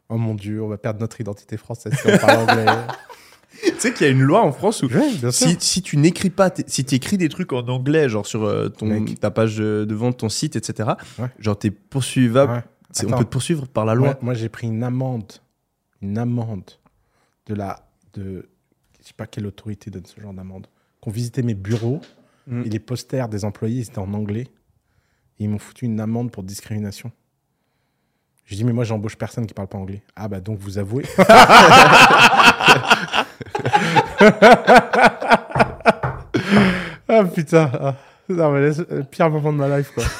Oh 0.08 0.18
mon 0.18 0.34
dieu, 0.34 0.62
on 0.62 0.68
va 0.68 0.76
perdre 0.76 1.00
notre 1.00 1.20
identité 1.20 1.56
française 1.56 1.94
si 1.94 2.06
on 2.06 2.18
parle 2.18 2.38
anglais. 2.50 2.66
tu 3.62 3.72
sais 3.78 3.92
qu'il 3.92 4.06
y 4.06 4.08
a 4.08 4.12
une 4.12 4.22
loi 4.22 4.42
en 4.42 4.52
France 4.52 4.82
où 4.82 4.86
Ouais, 4.88 5.30
si, 5.32 5.56
si 5.60 5.82
tu 5.82 5.96
n'écris 5.96 6.30
pas, 6.30 6.50
si 6.66 6.84
tu 6.84 6.94
écris 6.94 7.16
des 7.18 7.28
trucs 7.28 7.52
en 7.52 7.66
anglais, 7.68 8.08
genre 8.08 8.26
sur 8.26 8.44
euh, 8.44 8.68
ton, 8.68 8.86
Mec. 8.86 9.18
ta 9.20 9.30
page 9.30 9.56
de, 9.56 9.84
de 9.88 9.94
vente, 9.94 10.18
ton 10.18 10.28
site, 10.28 10.56
etc., 10.56 10.90
Ouais. 11.18 11.28
genre 11.38 11.58
t'es 11.58 11.70
poursuivable, 11.70 12.52
Ouais. 12.52 12.62
on 13.12 13.16
peut 13.18 13.24
te 13.24 13.30
poursuivre 13.30 13.66
par 13.68 13.84
la 13.84 13.94
loi. 13.94 14.08
Moi, 14.08 14.18
moi, 14.22 14.34
j'ai 14.34 14.48
pris 14.48 14.66
une 14.66 14.82
amende, 14.82 15.32
une 16.02 16.18
amende 16.18 16.70
de 17.46 17.54
la, 17.54 17.86
de, 18.14 18.48
je 19.00 19.06
sais 19.08 19.14
pas 19.16 19.26
quelle 19.26 19.46
autorité 19.46 19.90
donne 19.90 20.06
ce 20.06 20.20
genre 20.20 20.32
d'amende. 20.34 20.66
Qu'on 21.00 21.10
visitait 21.10 21.42
mes 21.42 21.54
bureaux 21.54 22.00
Mm. 22.48 22.62
et 22.64 22.68
les 22.70 22.78
posters 22.78 23.28
des 23.28 23.44
employés 23.44 23.80
ils 23.80 23.88
étaient 23.88 23.98
en 23.98 24.14
anglais. 24.14 24.46
Et 25.40 25.44
ils 25.44 25.48
m'ont 25.50 25.58
foutu 25.58 25.84
une 25.84 25.98
amende 25.98 26.30
pour 26.30 26.44
discrimination. 26.44 27.10
Je 28.44 28.54
dis 28.54 28.62
mais 28.62 28.72
moi 28.72 28.84
j'embauche 28.84 29.16
personne 29.16 29.46
qui 29.46 29.52
parle 29.54 29.66
pas 29.66 29.78
anglais. 29.78 30.02
Ah 30.14 30.28
bah 30.28 30.38
donc 30.38 30.60
vous 30.60 30.78
avouez. 30.78 31.02
ah 37.08 37.24
putain. 37.24 37.70
Ah. 37.74 37.96
Non, 38.28 38.52
mais 38.52 38.60
laisse- 38.60 38.82
euh, 38.90 39.02
pire 39.04 39.30
moment 39.30 39.52
de 39.52 39.58
ma 39.58 39.78
life 39.78 39.92
quoi. 39.94 40.04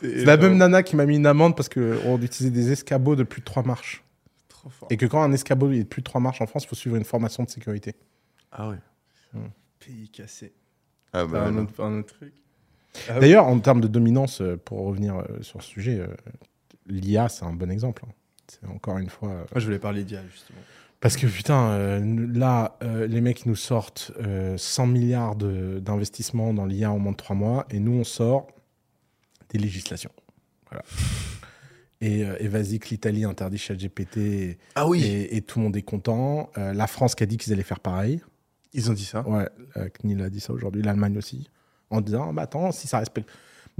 C'est 0.00 0.24
la 0.24 0.36
même 0.36 0.56
nana 0.56 0.82
qui 0.82 0.96
m'a 0.96 1.06
mis 1.06 1.16
une 1.16 1.26
amende 1.26 1.56
parce 1.56 1.68
qu'on 1.68 2.20
utilisait 2.20 2.50
des 2.50 2.72
escabeaux 2.72 3.16
de 3.16 3.22
plus 3.22 3.40
de 3.40 3.44
3 3.44 3.62
marches. 3.64 4.02
Trop 4.48 4.70
fort. 4.70 4.88
Et 4.90 4.96
que 4.96 5.06
quand 5.06 5.22
un 5.22 5.32
escabeau 5.32 5.70
est 5.72 5.80
de 5.80 5.84
plus 5.84 6.00
de 6.00 6.04
3 6.04 6.20
marches 6.20 6.40
en 6.40 6.46
France, 6.46 6.64
il 6.64 6.68
faut 6.68 6.74
suivre 6.76 6.96
une 6.96 7.04
formation 7.04 7.42
de 7.44 7.50
sécurité. 7.50 7.94
Ah 8.52 8.70
ouais. 8.70 8.76
Pays 9.78 10.08
cassé. 10.08 10.52
Ah 11.12 11.24
bah, 11.26 11.44
un, 11.44 11.50
non. 11.50 11.62
autre, 11.62 11.82
un 11.84 11.98
autre 12.00 12.14
truc. 12.14 12.32
Ah 13.08 13.12
oui. 13.14 13.20
D'ailleurs, 13.20 13.46
en 13.46 13.58
termes 13.60 13.80
de 13.80 13.88
dominance, 13.88 14.40
euh, 14.40 14.56
pour 14.56 14.80
revenir 14.86 15.16
euh, 15.16 15.42
sur 15.42 15.62
ce 15.62 15.68
sujet, 15.68 16.00
euh, 16.00 16.06
l'IA, 16.86 17.28
c'est 17.28 17.44
un 17.44 17.52
bon 17.52 17.70
exemple. 17.70 18.02
hein. 18.06 18.12
C'est 18.48 18.66
encore 18.68 18.98
une 18.98 19.10
fois. 19.10 19.28
euh, 19.28 19.44
Moi, 19.52 19.60
je 19.60 19.64
voulais 19.66 19.78
parler 19.78 20.02
d'IA, 20.04 20.22
justement. 20.32 20.58
Parce 21.00 21.16
que 21.16 21.26
putain, 21.26 21.70
euh, 21.70 22.26
là, 22.34 22.76
euh, 22.82 23.06
les 23.06 23.20
mecs 23.22 23.46
nous 23.46 23.56
sortent 23.56 24.12
euh, 24.20 24.56
100 24.58 24.86
milliards 24.86 25.34
de- 25.34 25.78
d'investissements 25.80 26.52
dans 26.52 26.66
l'IA 26.66 26.90
en 26.92 26.98
moins 26.98 27.12
de 27.12 27.16
3 27.16 27.34
mois, 27.36 27.66
et 27.70 27.80
nous, 27.80 27.92
on 27.92 28.04
sort 28.04 28.48
des 29.48 29.58
législations. 29.58 30.10
Voilà. 30.70 30.84
Et, 32.02 32.24
euh, 32.24 32.36
et 32.38 32.48
vas-y 32.48 32.78
que 32.78 32.88
l'Italie 32.90 33.24
interdit 33.24 33.58
ChatGPT 33.58 34.16
et, 34.18 34.58
Ah 34.74 34.86
et, 34.94 35.36
et 35.36 35.42
tout 35.42 35.58
le 35.58 35.64
monde 35.64 35.76
est 35.76 35.82
content. 35.82 36.50
Euh, 36.58 36.72
la 36.74 36.86
France 36.86 37.14
qui 37.14 37.22
a 37.22 37.26
dit 37.26 37.36
qu'ils 37.38 37.52
allaient 37.52 37.62
faire 37.62 37.80
pareil. 37.80 38.20
Ils 38.72 38.90
ont 38.90 38.94
dit 38.94 39.04
ça. 39.04 39.26
Ouais, 39.28 39.48
euh, 39.76 39.88
CNIL 39.88 40.22
a 40.22 40.30
dit 40.30 40.40
ça 40.40 40.52
aujourd'hui, 40.52 40.82
l'Allemagne 40.82 41.16
aussi, 41.18 41.48
en 41.90 42.00
disant 42.00 42.32
bah 42.32 42.42
attends, 42.42 42.72
si 42.72 42.86
ça 42.86 42.98
respecte. 43.00 43.28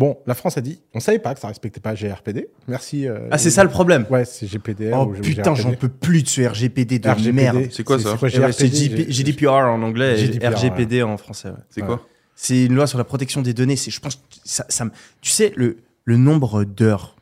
Bon, 0.01 0.17
la 0.27 0.35
France 0.35 0.57
a 0.57 0.63
dit, 0.63 0.81
on 0.95 0.99
savait 1.01 1.19
pas 1.19 1.35
que 1.35 1.41
ça 1.41 1.49
respectait 1.49 1.79
pas 1.79 1.93
GRPD. 1.95 2.49
Merci. 2.69 3.07
euh, 3.07 3.29
Ah, 3.31 3.37
c'est 3.37 3.51
ça 3.51 3.63
le 3.65 3.69
problème. 3.69 4.07
Ouais, 4.09 4.25
c'est 4.25 4.47
GPDR. 4.47 4.97
Oh 4.99 5.05
ou 5.05 5.21
putain, 5.21 5.55
j'en 5.55 5.75
peux 5.75 5.91
plus 5.91 6.23
de 6.23 6.29
ce 6.29 6.41
RGPD 6.41 6.99
de 7.01 7.07
RGPD, 7.11 7.33
merde. 7.33 7.67
C'est 7.71 7.85
quoi 7.85 7.99
ça 7.99 8.17
Eh 8.23 8.53
C'est 8.53 8.69
GP 8.69 9.11
GDPR 9.11 9.51
en 9.51 9.83
anglais 9.83 10.15
et 10.19 10.25
GDPR, 10.25 10.55
RGPD 10.57 11.03
en 11.03 11.19
français. 11.19 11.51
ouais. 11.51 11.55
C'est 11.69 11.83
Ouais. 11.83 11.87
quoi 11.87 12.07
C'est 12.35 12.65
une 12.65 12.77
loi 12.77 12.87
sur 12.87 12.97
la 12.97 13.05
protection 13.05 13.43
des 13.43 13.53
données. 13.53 13.77
C'est, 13.77 13.91
je 13.91 14.01
pense, 14.01 14.23
ça, 14.43 14.65
ça 14.71 14.87
me- 14.87 14.91
tu 15.21 15.31
sais, 15.31 15.53
le, 15.57 15.77
le 16.07 16.17
nombre 16.17 16.65
d'heures 16.65 17.15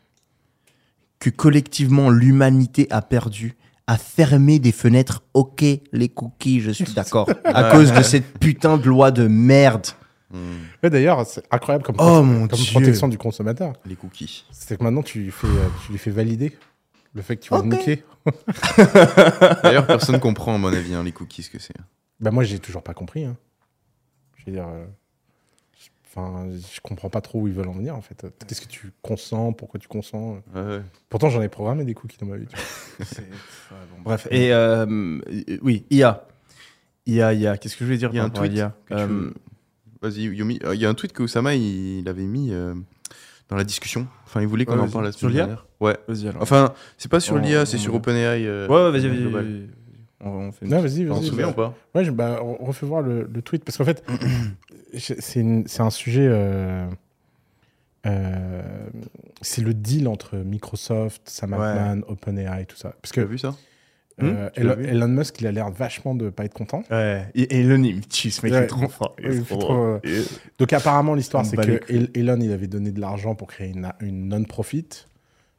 que 1.19 1.31
collectivement 1.31 2.11
l'humanité 2.11 2.87
a 2.91 3.03
perdu 3.03 3.57
à 3.89 3.97
fermer 3.99 4.61
des 4.61 4.71
fenêtres. 4.71 5.25
Ok, 5.35 5.65
les 5.93 6.09
cookies, 6.09 6.61
je 6.61 6.71
suis 6.71 6.93
d'accord. 6.95 7.29
à 7.45 7.73
cause 7.73 7.93
de 7.93 8.03
cette 8.03 8.39
putain 8.39 8.77
de 8.77 8.85
loi 8.87 9.11
de 9.11 9.27
merde. 9.27 9.89
Hmm, 10.31 10.57
Ouais, 10.83 10.91
D'ailleurs, 10.91 11.27
c'est 11.27 11.43
incroyable 11.51 11.85
comme, 11.85 11.97
Oh, 11.99 12.23
mon 12.23 12.49
comme 12.49 12.59
Dieu. 12.59 12.73
protection 12.73 13.09
du 13.09 13.17
consommateur. 13.19 13.73
Les 13.87 13.97
cookies. 13.97 14.45
C'est 14.51 14.77
que 14.79 14.85
maintenant, 14.85 15.03
tu 15.03 15.31
fais, 15.31 15.47
euh, 15.47 15.69
tu 15.87 15.93
lui 15.93 15.99
fais 15.99 16.11
valider 16.11 16.57
le 17.15 17.23
fait 17.23 17.37
que 17.37 17.43
tu 17.43 17.51
vas 17.51 17.61
Ok. 17.61 17.65
niquer. 17.67 18.05
D'ailleurs, 19.63 19.87
personne 19.87 20.21
comprend, 20.21 20.55
à 20.55 20.59
mon 20.59 20.69
avis, 20.73 20.95
hein, 20.95 21.03
les 21.03 21.13
cookies, 21.13 21.43
ce 21.45 21.51
que 21.51 21.59
c'est. 21.59 21.75
Bah 22.21 22.31
moi, 22.31 22.45
j'ai 22.45 22.59
toujours 22.59 22.83
pas 22.83 22.95
compris. 22.95 23.25
hein. 23.25 23.37
Je 24.37 24.45
veux 24.47 24.53
dire, 24.53 24.67
euh, 24.69 24.85
je- 25.81 25.89
enfin, 26.07 26.47
je 26.75 26.81
comprends 26.81 27.09
pas 27.11 27.21
trop 27.21 27.41
où 27.41 27.49
ils 27.49 27.55
veulent 27.55 27.69
en 27.69 27.73
venir 27.73 27.95
en 27.97 28.01
fait. 28.03 28.27
Qu'est-ce 28.47 28.61
que 28.61 28.67
tu 28.69 28.93
consens 29.03 29.53
Pourquoi 29.53 29.79
tu 29.81 29.89
consens 29.89 30.43
Ouais, 30.55 30.61
ouais. 30.63 30.83
Pourtant, 31.09 31.29
j'en 31.31 31.43
ai 31.43 31.49
programmé 31.49 31.85
des 31.85 31.95
cookies 31.95 32.19
dans 32.19 32.27
ma 32.27 32.37
vie. 32.37 32.47
Bref. 34.05 34.27
Et 34.31 34.53
euh, 34.53 34.87
euh, 34.87 35.59
oui, 35.63 35.85
IA. 35.91 36.27
IA, 37.07 37.33
IA. 37.35 37.57
Qu'est-ce 37.59 37.75
que 37.75 37.81
je 37.81 37.85
voulais 37.87 37.99
dire 37.99 38.11
Il 38.13 38.17
y 38.17 38.21
a 38.21 38.25
un 38.25 38.31
tweet 38.31 38.53
l'IA 38.53 38.75
que 38.87 38.95
tu- 38.95 39.01
Euh, 39.01 39.31
Vas-y, 40.03 40.23
Yomi. 40.25 40.59
Euh, 40.65 40.75
Il 40.75 40.81
y 40.81 40.87
a 40.87 40.89
un 40.89 40.95
tweet 40.95 41.13
que 41.13 41.23
Osama, 41.23 41.55
il, 41.55 41.99
il 42.01 42.09
avait 42.09 42.23
mis 42.25 42.53
euh, 42.53 42.75
dans 43.49 43.57
la 43.57 43.65
discussion. 43.65 44.07
Enfin, 44.27 44.41
il 44.41 44.47
voulait 44.47 44.65
qu'on 44.65 44.75
Ouais, 44.77 44.81
en 44.83 44.89
parle 44.89 45.05
la 45.07 45.13
Sur 45.13 45.21
semaine 45.23 45.33
l'IA 45.35 45.47
dernière. 45.47 45.67
Ouais. 45.81 45.97
Vas-y 46.07 46.29
alors. 46.29 46.43
Enfin, 46.43 46.73
c'est 46.99 47.11
pas 47.11 47.21
sur 47.21 47.39
l'IA, 47.39 47.67
c'est 47.67 47.79
sur. 47.79 47.95
OpenAI. 47.95 48.45
euh, 48.47 48.69
ouais, 48.69 48.75
ouais, 48.85 48.91
vas-y, 48.93 49.09
vas-y. 49.31 49.67
On, 50.21 50.31
on 50.31 50.53
fait 50.53 50.65
une 50.67 50.73
Non, 50.73 50.81
vas-y, 50.81 51.09
On 51.09 51.15
vas-y. 51.15 51.25
se 51.25 51.31
souvient 51.31 51.49
ou 51.49 51.53
pas 51.53 51.75
Ouais, 51.95 52.05
je, 52.05 52.11
bah, 52.11 52.41
on 52.43 52.65
refait 52.65 52.87
voir 52.87 53.03
le, 53.03 53.29
le 53.33 53.43
tweet 53.43 53.65
parce 53.65 53.79
qu'en 53.79 53.85
fait, 53.85 54.05
c'est 54.99 55.41
une- 55.41 55.67
c'est 55.69 55.83
un 55.83 55.91
sujet. 55.91 56.27
euh, 56.29 56.89
euh, 58.07 58.63
c'est 59.43 59.63
le 59.63 59.75
deal 59.75 60.09
entre 60.09 60.37
Microsoft, 60.37 61.23
Sam 61.29 61.53
Ouais. 61.53 61.59
Altman, 61.67 62.03
OpenAI, 62.09 62.65
tout 62.67 62.77
ça. 62.77 62.95
Parce 63.03 63.13
Tu 63.13 63.21
as 63.21 63.25
que 63.25 63.29
vu 63.29 63.39
ça? 63.39 63.55
Euh, 64.23 64.51
tu 64.55 64.63
l'as 64.63 64.75
Elon, 64.75 65.09
Musk, 65.09 65.41
il 65.41 65.47
a 65.47 65.53
l'air 65.53 65.71
vachement 65.71 66.15
de 66.15 66.31
pas 66.31 66.45
être 66.45 66.55
content. 66.55 66.83
Ouais. 66.91 67.27
Et 67.35 67.61
Elon, 67.61 67.83
il 67.83 67.97
me 67.97 68.03
tue, 68.03 68.31
ce 68.31 68.43
mec, 68.45 68.53
il 68.53 68.57
Ouais. 68.57 68.65
est 68.65 68.67
trop 68.67 68.89
fort. 68.89 69.15
Il 69.19 69.27
est 69.27 69.43
trop 69.45 69.57
trop, 69.57 69.75
drôle. 69.75 70.01
euh, 70.05 70.23
Et- 70.23 70.25
Donc 70.59 70.73
apparemment, 70.73 71.15
l'histoire, 71.15 71.45
c'est 71.47 71.57
que 71.57 71.81
Elon, 72.19 72.39
il 72.41 72.53
avait 72.53 72.67
donné 72.67 72.91
de 72.93 73.01
l'argent 73.01 73.35
pour 73.35 73.49
créer 73.49 73.69
une, 73.71 73.91
une 74.01 74.29
non-profit. 74.29 74.89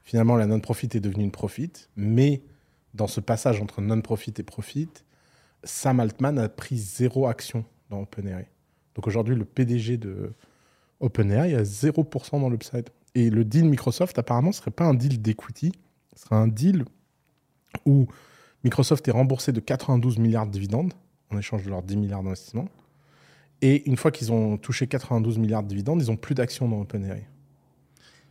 Finalement, 0.04 0.36
la 0.36 0.48
non-profit 0.48 0.90
est 0.94 1.00
devenue 1.00 1.24
une 1.24 1.32
profit. 1.32 1.72
Mais 1.96 2.42
dans 2.94 3.08
ce 3.08 3.20
passage 3.20 3.62
entre 3.62 3.82
non-profit 3.82 4.34
et 4.40 4.44
profit, 4.44 4.90
Sam 5.64 6.00
Altman 6.00 6.40
a 6.40 6.50
pris 6.50 6.78
zéro 6.78 7.28
action 7.28 7.64
dans 7.90 8.02
OpenAI. 8.02 8.48
Donc 8.96 9.08
aujourd'hui, 9.08 9.36
le 9.36 9.46
PDG 9.46 9.98
de 9.98 10.34
OpenAI 11.00 11.54
a 11.56 11.64
0% 11.64 12.40
dans 12.40 12.50
l'upside. 12.50 12.90
Et 13.16 13.30
le 13.30 13.44
deal 13.46 13.66
Microsoft, 13.66 14.18
apparemment, 14.20 14.50
ne 14.50 14.54
serait 14.54 14.72
pas 14.72 14.86
un 14.86 14.94
deal 14.94 15.22
d'equity. 15.22 15.72
Ce 16.16 16.24
serait 16.24 16.36
un 16.36 16.48
deal 16.48 16.86
où 17.86 18.08
Microsoft 18.64 19.08
est 19.08 19.12
remboursé 19.12 19.52
de 19.52 19.60
92 19.60 20.18
milliards 20.18 20.46
de 20.46 20.52
dividendes 20.52 20.94
en 21.32 21.38
échange 21.38 21.64
de 21.64 21.70
leurs 21.70 21.84
10 21.84 21.98
milliards 21.98 22.24
d'investissements. 22.24 22.68
Et 23.62 23.88
une 23.90 23.98
fois 23.98 24.12
qu'ils 24.12 24.32
ont 24.32 24.58
touché 24.58 24.88
92 24.88 25.38
milliards 25.38 25.64
de 25.64 25.68
dividendes, 25.68 26.02
ils 26.02 26.08
n'ont 26.10 26.16
plus 26.18 26.36
d'actions 26.36 26.68
dans 26.68 26.80
OpenAI. 26.82 27.26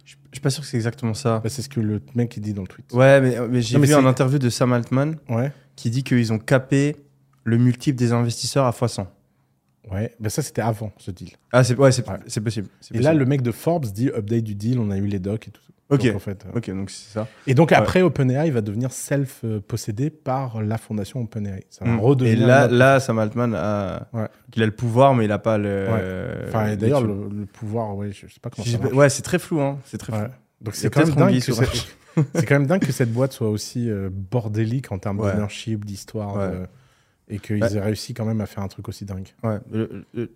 Je 0.05 0.15
je 0.31 0.37
suis 0.37 0.41
pas 0.41 0.51
sûr 0.51 0.63
que 0.63 0.69
c'est 0.69 0.77
exactement 0.77 1.15
ça. 1.15 1.41
Bah, 1.41 1.49
c'est 1.51 1.63
ce 1.63 1.69
que 1.69 1.81
le 1.81 2.01
mec 2.15 2.35
il 2.37 2.41
dit 2.41 2.55
dans 2.55 2.63
le 2.63 2.69
tweet. 2.69 2.93
Ouais, 2.93 3.21
mais, 3.21 3.37
mais 3.49 3.61
j'ai 3.63 3.79
vu 3.79 3.95
un 3.95 4.07
interview 4.07 4.39
de 4.39 4.49
Sam 4.51 4.73
Altman 4.73 5.17
Ouais. 5.29 5.53
qui 5.77 5.91
dit 5.91 6.03
qu'ils 6.03 6.33
ont 6.33 6.39
capé 6.39 6.97
le 7.45 7.59
multiple 7.59 7.99
des 7.99 8.13
investisseurs 8.13 8.65
à 8.67 8.71
x100. 8.71 9.07
Ouais. 9.91 10.15
Bah, 10.21 10.29
ça, 10.31 10.43
c'était 10.43 10.61
avant 10.63 10.93
ce 10.99 11.11
deal. 11.11 11.31
Ah, 11.53 11.65
c'est 11.65 11.75
ouais, 11.79 11.91
Ouais. 11.99 12.41
possible. 12.43 12.69
Et 12.93 12.99
là, 13.01 13.15
le 13.15 13.25
mec 13.27 13.41
de 13.43 13.51
Forbes 13.53 13.87
dit 13.87 14.09
update 14.09 14.45
du 14.45 14.55
deal, 14.55 14.79
on 14.79 14.91
a 14.91 14.97
eu 14.99 15.07
les 15.07 15.19
docs 15.19 15.49
et 15.49 15.51
tout. 15.51 15.63
Ok. 15.91 16.05
Donc, 16.05 16.17
en 16.17 16.19
fait, 16.19 16.45
euh, 16.47 16.59
Ok, 16.59 16.69
donc 16.71 16.91
c'est 16.91 17.13
ça. 17.15 17.27
Et 17.47 17.55
donc 17.55 17.73
après, 17.73 18.03
OpenAI 18.03 18.51
va 18.51 18.61
devenir 18.61 18.93
self-possédé 18.93 20.11
par 20.11 20.61
la 20.63 20.77
fondation 20.79 21.21
OpenAI. 21.23 21.65
Ça 21.71 21.85
va 21.85 21.93
Mm. 21.93 21.99
Et 21.99 22.01
redevenir 22.01 22.47
là, 22.47 22.61
notre- 22.63 22.75
là, 22.75 23.01
Sam 23.01 23.19
Altman 23.19 23.55
a, 23.55 24.09
Ouais. 24.13 24.29
qu'il 24.51 24.63
a 24.63 24.67
le 24.67 24.73
pouvoir, 24.73 25.15
mais 25.15 25.25
il 25.25 25.33
a 25.33 25.39
pas 25.39 25.57
le. 25.59 25.87
Enfin, 26.49 26.67
et 26.69 26.77
d'ailleurs, 26.77 27.03
le, 27.03 27.29
le 27.29 27.47
pouvoir, 27.47 27.97
ouais, 27.97 28.13
je, 28.13 28.27
je 28.27 28.35
sais 28.35 28.41
pas 28.41 28.51
comment 28.51 28.67
ça. 28.67 28.95
Ouais, 28.95 29.09
c'est 29.09 29.23
très 29.23 29.39
flou, 29.39 29.61
hein. 29.61 29.79
C'est 29.85 29.99
très 29.99 30.13
flou. 30.13 30.23
Ouais. 30.23 30.31
Donc 30.61 30.75
Il 30.75 30.79
c'est 30.79 30.91
quand, 30.91 31.07
même 31.07 31.15
dingue 31.15 31.41
que 31.41 31.53
c'est 32.35 32.47
quand 32.47 32.55
même 32.57 32.67
dingue 32.67 32.81
que 32.85 32.93
cette 32.93 33.13
boîte 33.13 33.33
soit 33.33 33.49
aussi 33.49 33.89
euh, 33.89 34.11
bordélique 34.13 34.91
en 34.93 34.99
termes 34.99 35.21
Ouais. 35.21 35.31
d'ownership, 35.33 35.85
d'histoire, 35.85 36.37
Ouais. 36.37 36.49
de- 36.51 36.67
et 37.31 37.39
qu'ils 37.39 37.63
Ouais. 37.63 37.75
aient 37.77 37.81
réussi 37.81 38.13
quand 38.15 38.25
même 38.25 38.41
à 38.41 38.47
faire 38.47 38.63
un 38.65 38.69
truc 38.69 38.89
aussi 38.89 39.05
dingue. 39.05 39.29
Ouais. 39.43 39.59
Le- 39.71 40.05
le- 40.15 40.31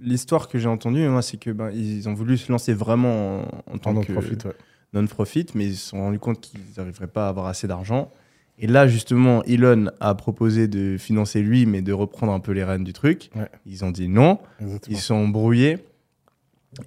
L'histoire 0.00 0.48
que 0.48 0.58
j'ai 0.58 0.68
entendue, 0.68 1.06
moi, 1.08 1.22
c'est 1.22 1.36
que 1.38 1.50
ben, 1.50 1.70
ils 1.72 2.08
ont 2.08 2.14
voulu 2.14 2.36
se 2.36 2.50
lancer 2.52 2.74
vraiment 2.74 3.40
en, 3.40 3.74
en 3.74 3.78
tant 3.78 3.90
En 3.90 4.00
que 4.00 4.12
non-profit, 4.12 4.36
ouais. 4.44 4.52
Non-profit, 4.94 5.46
mais 5.54 5.66
ils 5.66 5.76
se 5.76 5.88
sont 5.90 5.98
rendus 5.98 6.18
compte 6.18 6.40
qu'ils 6.40 6.60
n'arriveraient 6.76 7.06
pas 7.08 7.26
à 7.26 7.28
avoir 7.28 7.46
assez 7.46 7.66
d'argent. 7.66 8.10
Et 8.58 8.66
là, 8.68 8.86
justement, 8.86 9.42
Elon 9.44 9.90
a 10.00 10.14
proposé 10.14 10.68
de 10.68 10.96
financer 10.96 11.42
lui, 11.42 11.66
mais 11.66 11.82
de 11.82 11.92
reprendre 11.92 12.32
un 12.32 12.40
peu 12.40 12.52
les 12.52 12.62
rênes 12.64 12.84
du 12.84 12.92
truc. 12.92 13.30
Ouais. 13.34 13.48
Ils 13.66 13.84
ont 13.84 13.90
dit 13.90 14.08
non. 14.08 14.38
Exactement. 14.60 14.96
Ils 14.96 15.00
se 15.00 15.06
sont 15.06 15.14
embrouillés. 15.16 15.78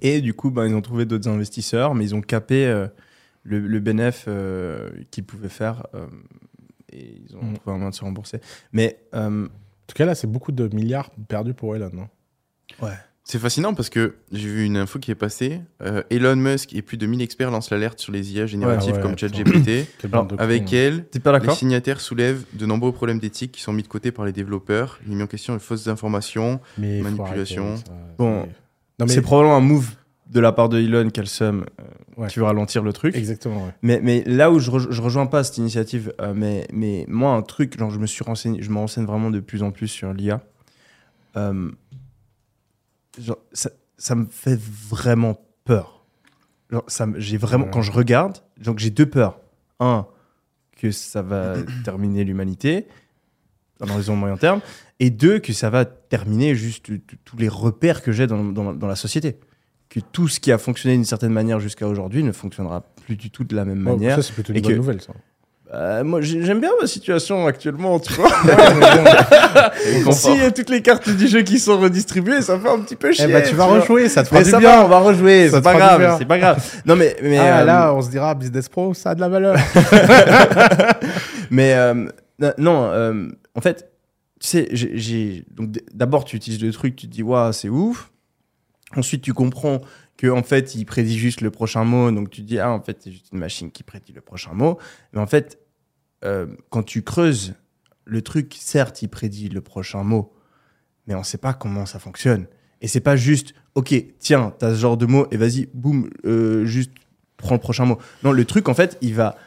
Et 0.01 0.21
du 0.21 0.33
coup, 0.33 0.49
ben, 0.49 0.65
ils 0.65 0.73
ont 0.75 0.81
trouvé 0.81 1.05
d'autres 1.05 1.29
investisseurs, 1.29 1.93
mais 1.95 2.05
ils 2.05 2.15
ont 2.15 2.21
capé 2.21 2.65
euh, 2.67 2.87
le, 3.43 3.59
le 3.59 3.79
bénéf 3.79 4.25
euh, 4.27 4.89
qu'ils 5.11 5.23
pouvaient 5.25 5.49
faire. 5.49 5.85
euh, 5.93 6.07
et 6.91 7.21
ils 7.29 7.35
ont 7.35 7.43
Mm. 7.43 7.53
trouvé 7.55 7.73
un 7.73 7.77
moyen 7.77 7.89
de 7.89 7.95
se 7.95 8.01
rembourser. 8.01 8.39
Mais 8.71 8.97
euh, 9.13 9.45
En 9.45 9.47
tout 9.87 9.95
cas, 9.95 10.05
là, 10.05 10.15
c'est 10.15 10.27
beaucoup 10.27 10.51
de 10.53 10.73
milliards 10.73 11.09
perdus 11.27 11.53
pour 11.53 11.75
Elon. 11.75 11.89
Non? 11.93 12.07
C'est 13.29 13.39
fascinant 13.39 13.73
parce 13.73 13.89
que 13.89 14.15
j'ai 14.31 14.47
vu 14.47 14.63
une 14.63 14.77
info 14.77 14.99
qui 14.99 15.11
est 15.11 15.15
passée. 15.15 15.59
Euh, 15.81 16.01
Elon 16.09 16.37
Musk 16.37 16.73
et 16.73 16.81
plus 16.81 16.95
de 16.95 17.05
1000 17.05 17.21
experts 17.21 17.51
lancent 17.51 17.71
l'alerte 17.71 17.99
sur 17.99 18.13
les 18.13 18.31
IA 18.33 18.45
génératives 18.45 18.91
Ouais, 18.93 18.97
ouais, 18.99 19.03
comme. 19.03 19.17
ChatGPT. 19.17 19.85
Avec 20.39 20.71
elle, 20.71 21.03
pas 21.21 21.37
les 21.37 21.51
signataires 21.51 21.99
soulèvent 21.99 22.45
de 22.53 22.65
nombreux 22.65 22.93
problèmes 22.93 23.19
d'éthique 23.19 23.51
qui 23.51 23.61
sont 23.61 23.73
mis 23.73 23.83
de 23.83 23.89
côté 23.89 24.13
par 24.13 24.23
les 24.23 24.31
développeurs. 24.31 24.97
Il 25.05 25.11
est 25.11 25.15
mis 25.15 25.23
en 25.23 25.27
question 25.27 25.53
les 25.53 25.59
fausses 25.59 25.89
informations. 25.89 26.61
Mais 26.77 26.99
il 26.99 27.03
faut 27.03 27.09
manipulation. 27.09 27.65
arrêter, 27.67 27.83
ça, 27.85 27.93
Bon, 28.17 28.47
mais 28.99 29.07
C'est 29.09 29.21
probablement 29.21 29.57
un 29.57 29.61
move 29.61 29.89
de 30.31 30.39
la 30.39 30.53
part 30.53 30.69
de 30.69 30.79
Elon 30.79 31.09
qu'elle 31.09 31.27
somme 31.27 31.65
euh, 31.81 31.83
Ouais. 32.21 32.27
qui 32.29 32.39
veut 32.39 32.45
ralentir 32.45 32.81
le 32.81 32.93
truc. 32.93 33.13
exactement. 33.15 33.57
ouais. 33.65 33.71
Mais, 33.81 33.99
mais 34.01 34.23
là 34.25 34.49
où 34.51 34.57
je, 34.59 34.71
je 34.89 35.01
rejoins 35.01 35.25
pas 35.27 35.43
cette 35.43 35.57
initiative, 35.57 36.13
euh, 36.21 36.33
mais, 36.33 36.65
mais 36.73 37.05
moi, 37.09 37.33
un 37.33 37.41
truc, 37.43 37.77
genre, 37.77 37.91
je 37.91 37.99
me 37.99 38.07
suis 38.07 38.23
renseigné, 38.23 38.61
je 38.63 38.69
me 38.71 38.77
renseigne 38.77 39.05
vraiment 39.05 39.29
de 39.31 39.39
plus 39.41 39.61
en 39.63 39.71
plus 39.71 39.87
sur 39.89 40.13
l'IA. 40.13 40.41
Euh, 41.35 41.69
genre, 43.19 43.37
ça, 43.51 43.69
ça 43.97 44.15
me 44.15 44.25
fait 44.25 44.59
vraiment 44.59 45.37
peur. 45.65 46.05
Genre, 46.71 46.83
ça 46.87 47.05
me- 47.05 47.19
j'ai 47.19 47.37
vraiment, 47.37 47.65
Ouais. 47.65 47.71
quand 47.71 47.81
je 47.81 47.91
regarde, 47.91 48.37
donc 48.61 48.79
j'ai 48.79 48.89
deux 48.89 49.05
peurs. 49.09 49.39
Un, 49.79 50.05
que 50.75 50.91
ça 50.91 51.21
va 51.21 51.55
terminer 51.83 52.23
l'humanité 52.23 52.87
dans 53.79 53.85
l'horizon 53.87 54.15
moyen 54.15 54.37
terme, 54.37 54.61
et 54.99 55.09
deux, 55.11 55.39
que 55.39 55.53
ça 55.53 55.69
va 55.69 55.85
terminer 55.85 56.55
juste 56.55 56.87
tous 57.25 57.37
les 57.37 57.47
repères 57.47 58.01
que 58.01 58.11
j'ai 58.11 58.25
dans, 58.27 58.43
dans- 58.43 58.73
dans 58.73 58.87
la 58.87 58.95
société. 58.95 59.37
Que 59.89 59.99
tout 59.99 60.27
ce 60.27 60.39
qui 60.39 60.51
a 60.51 60.57
fonctionné 60.57 60.95
d'une 60.95 61.05
certaine 61.05 61.31
manière 61.31 61.59
jusqu'à 61.59 61.87
aujourd'hui 61.87 62.23
ne 62.23 62.31
fonctionnera 62.31 62.81
plus 63.05 63.15
du 63.15 63.29
tout 63.31 63.43
de 63.43 63.55
la 63.55 63.63
même 63.65 63.85
Ouais, 63.85 63.93
manière. 63.93 64.15
ça, 64.17 64.23
c'est 64.23 64.33
plutôt 64.33 64.51
une 64.51 64.57
et 64.57 64.61
bonne 64.61 64.71
que- 64.73 64.77
nouvelle, 64.77 65.01
ça. 65.01 65.13
Euh, 65.73 66.01
moi, 66.03 66.21
j'ai- 66.21 66.45
j'aime 66.45 66.61
bien 66.61 66.69
ma 66.79 66.87
situation 66.87 67.45
actuellement, 67.45 67.99
tu 67.99 68.13
vois. 68.13 68.29
si 70.13 70.29
euh, 70.41 70.49
toutes 70.55 70.69
les 70.69 70.81
cartes 70.81 71.09
du 71.09 71.27
jeu 71.27 71.41
qui 71.41 71.59
sont 71.59 71.77
redistribuées, 71.77 72.41
ça 72.41 72.57
fait 72.57 72.69
un 72.69 72.79
petit 72.79 72.95
peu 72.95 73.11
chier. 73.11 73.25
Eh 73.27 73.33
bah, 73.33 73.41
tu 73.41 73.53
vas 73.53 73.65
vois. 73.67 73.81
rejouer, 73.81 74.07
ça 74.07 74.23
te 74.23 74.29
fera 74.29 74.39
Mais 74.39 74.45
du 74.45 74.51
ça 74.51 74.59
bien. 74.59 74.77
va, 74.77 74.85
on 74.85 74.87
va 74.87 74.99
rejouer, 74.99 75.49
c'est 75.49 75.61
pas 75.61 75.75
grave, 75.75 76.15
c'est 76.19 76.25
pas 76.25 76.37
grave. 76.39 76.63
Non 76.85 76.95
mais 76.95 77.17
mais 77.21 77.37
ah, 77.37 77.59
euh, 77.59 77.65
là, 77.65 77.93
on 77.93 78.01
se 78.01 78.09
dira, 78.09 78.33
Business 78.33 78.69
Pro, 78.69 78.93
ça 78.93 79.09
a 79.09 79.15
de 79.15 79.19
la 79.19 79.27
valeur. 79.27 79.57
mais 81.51 81.73
euh, 81.73 82.05
non, 82.57 82.85
euh, 82.91 83.27
en 83.55 83.61
fait, 83.61 83.89
tu 84.39 84.47
sais, 84.47 84.67
j'ai- 84.71 85.43
donc 85.51 85.71
d'abord 85.93 86.23
tu 86.25 86.35
utilises 86.35 86.61
le 86.63 86.71
truc, 86.71 86.95
tu 86.95 87.07
te 87.07 87.11
dis 87.13 87.23
waouh, 87.23 87.51
c'est 87.51 87.69
ouf. 87.69 88.09
Ensuite, 88.95 89.21
tu 89.21 89.33
comprends 89.33 89.81
que 90.17 90.27
en 90.27 90.43
fait, 90.43 90.75
il 90.75 90.85
prédit 90.85 91.17
juste 91.17 91.41
le 91.41 91.51
prochain 91.51 91.83
mot, 91.83 92.11
donc 92.11 92.29
tu 92.29 92.41
dis 92.41 92.59
ah 92.59 92.71
en 92.71 92.81
fait, 92.81 92.97
c'est 93.01 93.11
juste 93.11 93.27
une 93.31 93.39
machine 93.39 93.71
qui 93.71 93.83
prédit 93.83 94.11
le 94.11 94.21
prochain 94.21 94.53
mot. 94.53 94.77
Mais 95.13 95.19
en 95.19 95.27
fait, 95.27 95.59
euh, 96.25 96.47
quand 96.69 96.83
tu 96.83 97.03
creuses 97.03 97.53
le 98.05 98.21
truc, 98.21 98.55
certes, 98.59 99.01
il 99.01 99.09
prédit 99.09 99.49
le 99.49 99.61
prochain 99.61 100.03
mot, 100.03 100.33
mais 101.05 101.15
on 101.15 101.23
sait 101.23 101.37
pas 101.37 101.53
comment 101.53 101.85
ça 101.85 101.99
fonctionne. 101.99 102.47
Et 102.81 102.87
c'est 102.87 103.01
pas 103.01 103.15
juste, 103.15 103.53
ok, 103.75 103.93
tiens, 104.19 104.53
t'as 104.57 104.73
ce 104.73 104.79
genre 104.79 104.97
de 104.97 105.05
mot 105.05 105.27
et 105.31 105.37
vas-y, 105.37 105.67
boum, 105.73 106.09
euh, 106.25 106.65
juste 106.65 106.91
prends 107.37 107.55
le 107.55 107.61
prochain 107.61 107.85
mot. 107.85 107.99
Non, 108.23 108.31
le 108.31 108.45
truc, 108.45 108.69
en 108.69 108.73
fait, 108.73 108.97
il 109.01 109.13
va. 109.13 109.37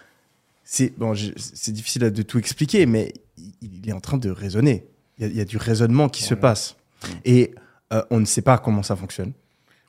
C'est 0.62 0.96
bon, 0.96 1.14
c'est 1.36 1.72
difficile 1.72 2.02
de 2.02 2.22
tout 2.22 2.38
expliquer, 2.38 2.86
mais 2.86 3.12
il, 3.60 3.88
est 3.88 3.92
en 3.92 4.00
train 4.00 4.18
de 4.18 4.30
raisonner. 4.30 4.86
Il 5.18 5.24
y 5.24 5.26
a, 5.26 5.28
il 5.30 5.36
y 5.36 5.40
a 5.40 5.44
du 5.44 5.56
raisonnement 5.56 6.08
qui 6.08 6.22
se 6.22 6.34
passe. 6.34 6.76
Et 7.24 7.54
euh, 7.92 8.02
on 8.10 8.20
ne 8.20 8.24
sait 8.24 8.42
pas 8.42 8.58
comment 8.58 8.84
ça 8.84 8.94
fonctionne. 8.94 9.32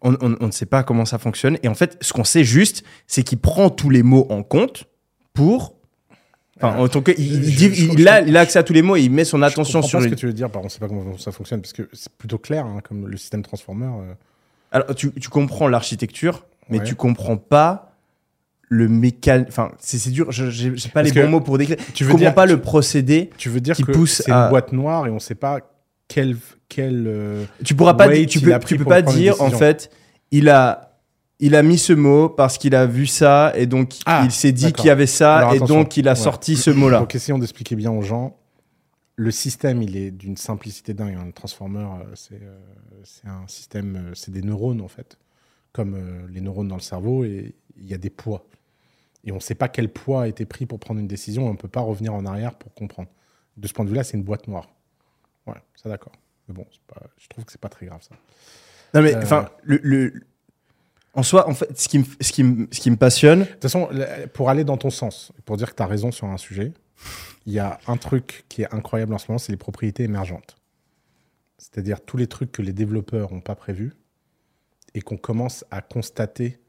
On, 0.02 0.14
on- 0.22 0.36
on 0.40 0.48
ne 0.48 0.52
sait 0.52 0.66
pas 0.66 0.84
comment 0.84 1.06
ça 1.06 1.18
fonctionne. 1.20 1.58
Et 1.64 1.68
en 1.68 1.76
fait, 1.76 1.98
ce 2.02 2.12
qu'on 2.14 2.24
sait 2.24 2.44
juste, 2.44 2.84
c'est 3.08 3.24
qu'il 3.24 3.38
prend 3.40 3.70
tous 3.70 3.90
les 3.90 4.04
mots 4.04 4.26
en 4.30 4.42
compte 4.44 4.86
pour. 5.34 5.76
Enfin, 6.58 6.78
Euh, 6.80 6.84
en 6.86 6.88
tout 6.90 7.02
cas, 7.02 7.14
il, 7.18 7.44
il 7.46 7.52
je- 7.52 7.70
je- 7.74 7.98
je- 7.98 8.08
a, 8.08 8.22
il 8.22 8.38
a 8.38 8.42
accès 8.42 8.60
à 8.60 8.64
tous 8.64 8.74
les 8.74 8.82
mots 8.82 8.96
et 8.96 9.02
il 9.02 9.12
met 9.12 9.26
son 9.26 9.42
attention 9.42 9.82
je 9.82 9.88
sur 9.88 10.00
une. 10.00 10.06
ce 10.06 10.10
que 10.10 10.16
tu 10.16 10.28
veux 10.28 10.34
dire, 10.34 10.50
par 10.50 10.64
on 10.64 10.70
sait 10.70 10.80
pas 10.80 10.88
comment 10.88 11.18
ça 11.18 11.32
fonctionne, 11.32 11.62
parce 11.62 11.74
que 11.74 11.90
c'est 11.94 12.12
plutôt 12.14 12.38
clair, 12.38 12.66
hein, 12.66 12.80
comme 12.88 13.08
le 13.08 13.18
système 13.18 13.42
Transformer. 13.42 13.86
euh, 13.86 14.14
Alors, 14.72 14.94
tu, 14.96 15.12
tu 15.14 15.30
comprends 15.30 15.68
l'architecture, 15.68 16.46
mais 16.70 16.80
Ouais. 16.80 16.84
tu 16.86 16.96
comprends 16.96 17.38
pas 17.38 17.96
le 18.70 18.88
mécan. 18.88 19.44
Enfin, 19.50 19.72
c'est 19.80 19.98
c'est 19.98 20.12
dur. 20.12 20.32
je- 20.32 20.50
J'ai 20.50 20.70
pas 20.72 21.02
Parce 21.02 21.08
les 21.08 21.14
que 21.14 21.20
bons 21.26 21.30
mots 21.30 21.42
pour 21.42 21.58
décrire. 21.58 21.78
tu 21.94 22.04
veux 22.06 22.12
comprends 22.12 22.26
dire- 22.26 22.34
pas 22.36 22.46
le 22.46 22.62
procédé. 22.62 23.30
Tu 23.38 23.50
veux 23.50 23.60
dire 23.60 23.76
Qui 23.76 23.84
que 23.84 23.92
pousse 23.92 24.22
c'est 24.26 24.32
à- 24.32 24.46
une 24.46 24.50
boîte 24.50 24.72
noire 24.72 25.08
et 25.08 25.10
on 25.10 25.20
sait 25.20 25.36
pas 25.36 25.60
quel. 26.14 26.38
quel 26.70 27.06
euh, 27.08 27.46
Tu 27.64 27.76
pourras 27.76 27.94
pas. 27.94 28.10
Tu 28.26 28.40
peux, 28.42 28.58
tu 28.60 28.78
pas 28.84 29.02
dire 29.02 29.42
en 29.42 29.52
fait, 29.52 29.90
il 30.32 30.50
a. 30.50 30.88
Il 31.44 31.56
a 31.56 31.64
mis 31.64 31.80
ce 31.80 31.92
mot 31.92 32.30
parce 32.30 32.60
qu'il 32.60 32.76
a 32.76 32.86
vu 32.86 33.08
ça 33.08 33.52
et 33.56 33.66
donc 33.66 33.96
Ah, 34.06 34.22
il 34.24 34.30
s'est 34.32 34.52
dit 34.52 34.74
qu'il 34.74 34.86
y 34.86 34.90
avait 34.92 35.08
ça 35.08 35.38
Alors, 35.38 35.54
et 35.56 35.60
donc 35.60 35.98
il 35.98 36.08
a 36.08 36.12
Ouais. 36.12 36.16
sorti 36.16 36.56
ce 36.56 36.70
mot-là. 36.70 37.00
Donc, 37.00 37.16
essayons 37.16 37.40
d'expliquer 37.40 37.76
bien 37.76 37.90
aux 37.90 38.04
gens. 38.04 38.38
Le 39.16 39.32
système, 39.32 39.82
il 39.82 39.98
est 39.98 40.12
d'une 40.12 40.38
simplicité 40.38 40.94
dingue. 40.94 41.16
Un 41.16 41.32
transformer, 41.32 41.80
euh, 41.80 42.14
c'est 42.14 42.36
euh, 42.36 42.60
c'est 43.04 43.28
un 43.28 43.48
système, 43.48 44.12
c'est 44.14 44.30
des 44.32 44.44
neurones 44.44 44.82
en 44.82 44.88
fait, 44.88 45.18
comme 45.74 45.96
euh, 45.96 46.28
les 46.30 46.42
neurones 46.42 46.68
dans 46.68 46.76
le 46.76 46.82
cerveau, 46.82 47.24
et 47.24 47.56
il 47.76 47.88
y 47.88 47.96
a 47.96 47.98
des 47.98 48.12
poids. 48.12 48.46
Et 49.24 49.32
on 49.32 49.36
ne 49.36 49.40
sait 49.42 49.56
pas 49.56 49.68
quel 49.68 49.90
poids 49.90 50.24
a 50.24 50.28
été 50.28 50.46
pris 50.46 50.68
pour 50.68 50.80
prendre 50.80 51.00
une 51.00 51.08
décision, 51.08 51.46
et 51.46 51.50
on 51.50 51.54
ne 51.54 51.58
peut 51.58 51.68
pas 51.68 51.82
revenir 51.82 52.14
en 52.14 52.24
arrière 52.28 52.54
pour 52.54 52.72
comprendre. 52.76 53.10
De 53.58 53.68
ce 53.68 53.74
point 53.74 53.84
de 53.84 53.90
vue-là, 53.90 54.04
c'est 54.04 54.16
une 54.16 54.24
boîte 54.24 54.48
noire. 54.48 54.70
Ouais, 55.48 55.56
ça 55.76 55.90
d'accord. 55.90 56.14
Mais 56.48 56.54
bon, 56.56 56.66
pas- 56.88 57.02
je 57.18 57.28
trouve 57.28 57.46
que 57.46 57.52
c'est 57.52 57.62
pas 57.62 57.70
très 57.70 57.86
grave 57.86 58.02
ça. 58.02 58.16
Non 58.94 59.02
mais 59.02 59.16
Euh. 59.16 59.22
enfin, 59.22 59.50
le, 59.64 59.80
le- 59.84 60.14
en 61.14 61.24
soi, 61.24 61.48
en 61.50 61.54
fait, 61.54 61.78
ce 61.78 61.90
qui 61.90 62.00
me, 62.00 62.06
ce 62.22 62.32
qui 62.32 62.44
me, 62.44 62.68
ce 62.72 62.80
qui 62.80 62.90
me 62.90 62.96
passionne, 62.96 63.40
De 63.42 63.46
toute 63.46 63.64
façon, 63.64 63.90
pour 64.34 64.50
aller 64.50 64.64
dans 64.64 64.78
ton 64.78 64.90
sens, 64.90 65.34
pour 65.46 65.58
dire 65.58 65.70
que 65.72 65.76
tu 65.76 65.84
as 65.84 65.88
raison 65.88 66.10
sur 66.12 66.28
un 66.28 66.38
sujet, 66.38 66.72
il 67.46 67.52
y 67.54 67.60
a 67.60 67.80
un 67.88 67.98
truc 67.98 68.46
qui 68.48 68.62
est 68.62 68.74
incroyable 68.74 69.14
en 69.14 69.18
ce 69.18 69.28
moment, 69.28 69.38
c'est 69.38 69.52
les 69.52 69.58
propriétés 69.58 70.04
émergentes. 70.04 70.56
C'est-à-dire 71.58 72.02
tous 72.02 72.16
les 72.18 72.28
trucs 72.28 72.52
que 72.52 72.62
les 72.62 72.72
développeurs 72.74 73.34
n'ont 73.34 73.42
pas 73.42 73.56
prévus 73.56 73.94
et 74.94 75.02
qu'on 75.02 75.18
commence 75.18 75.66
à 75.70 75.82
constater 75.82 76.60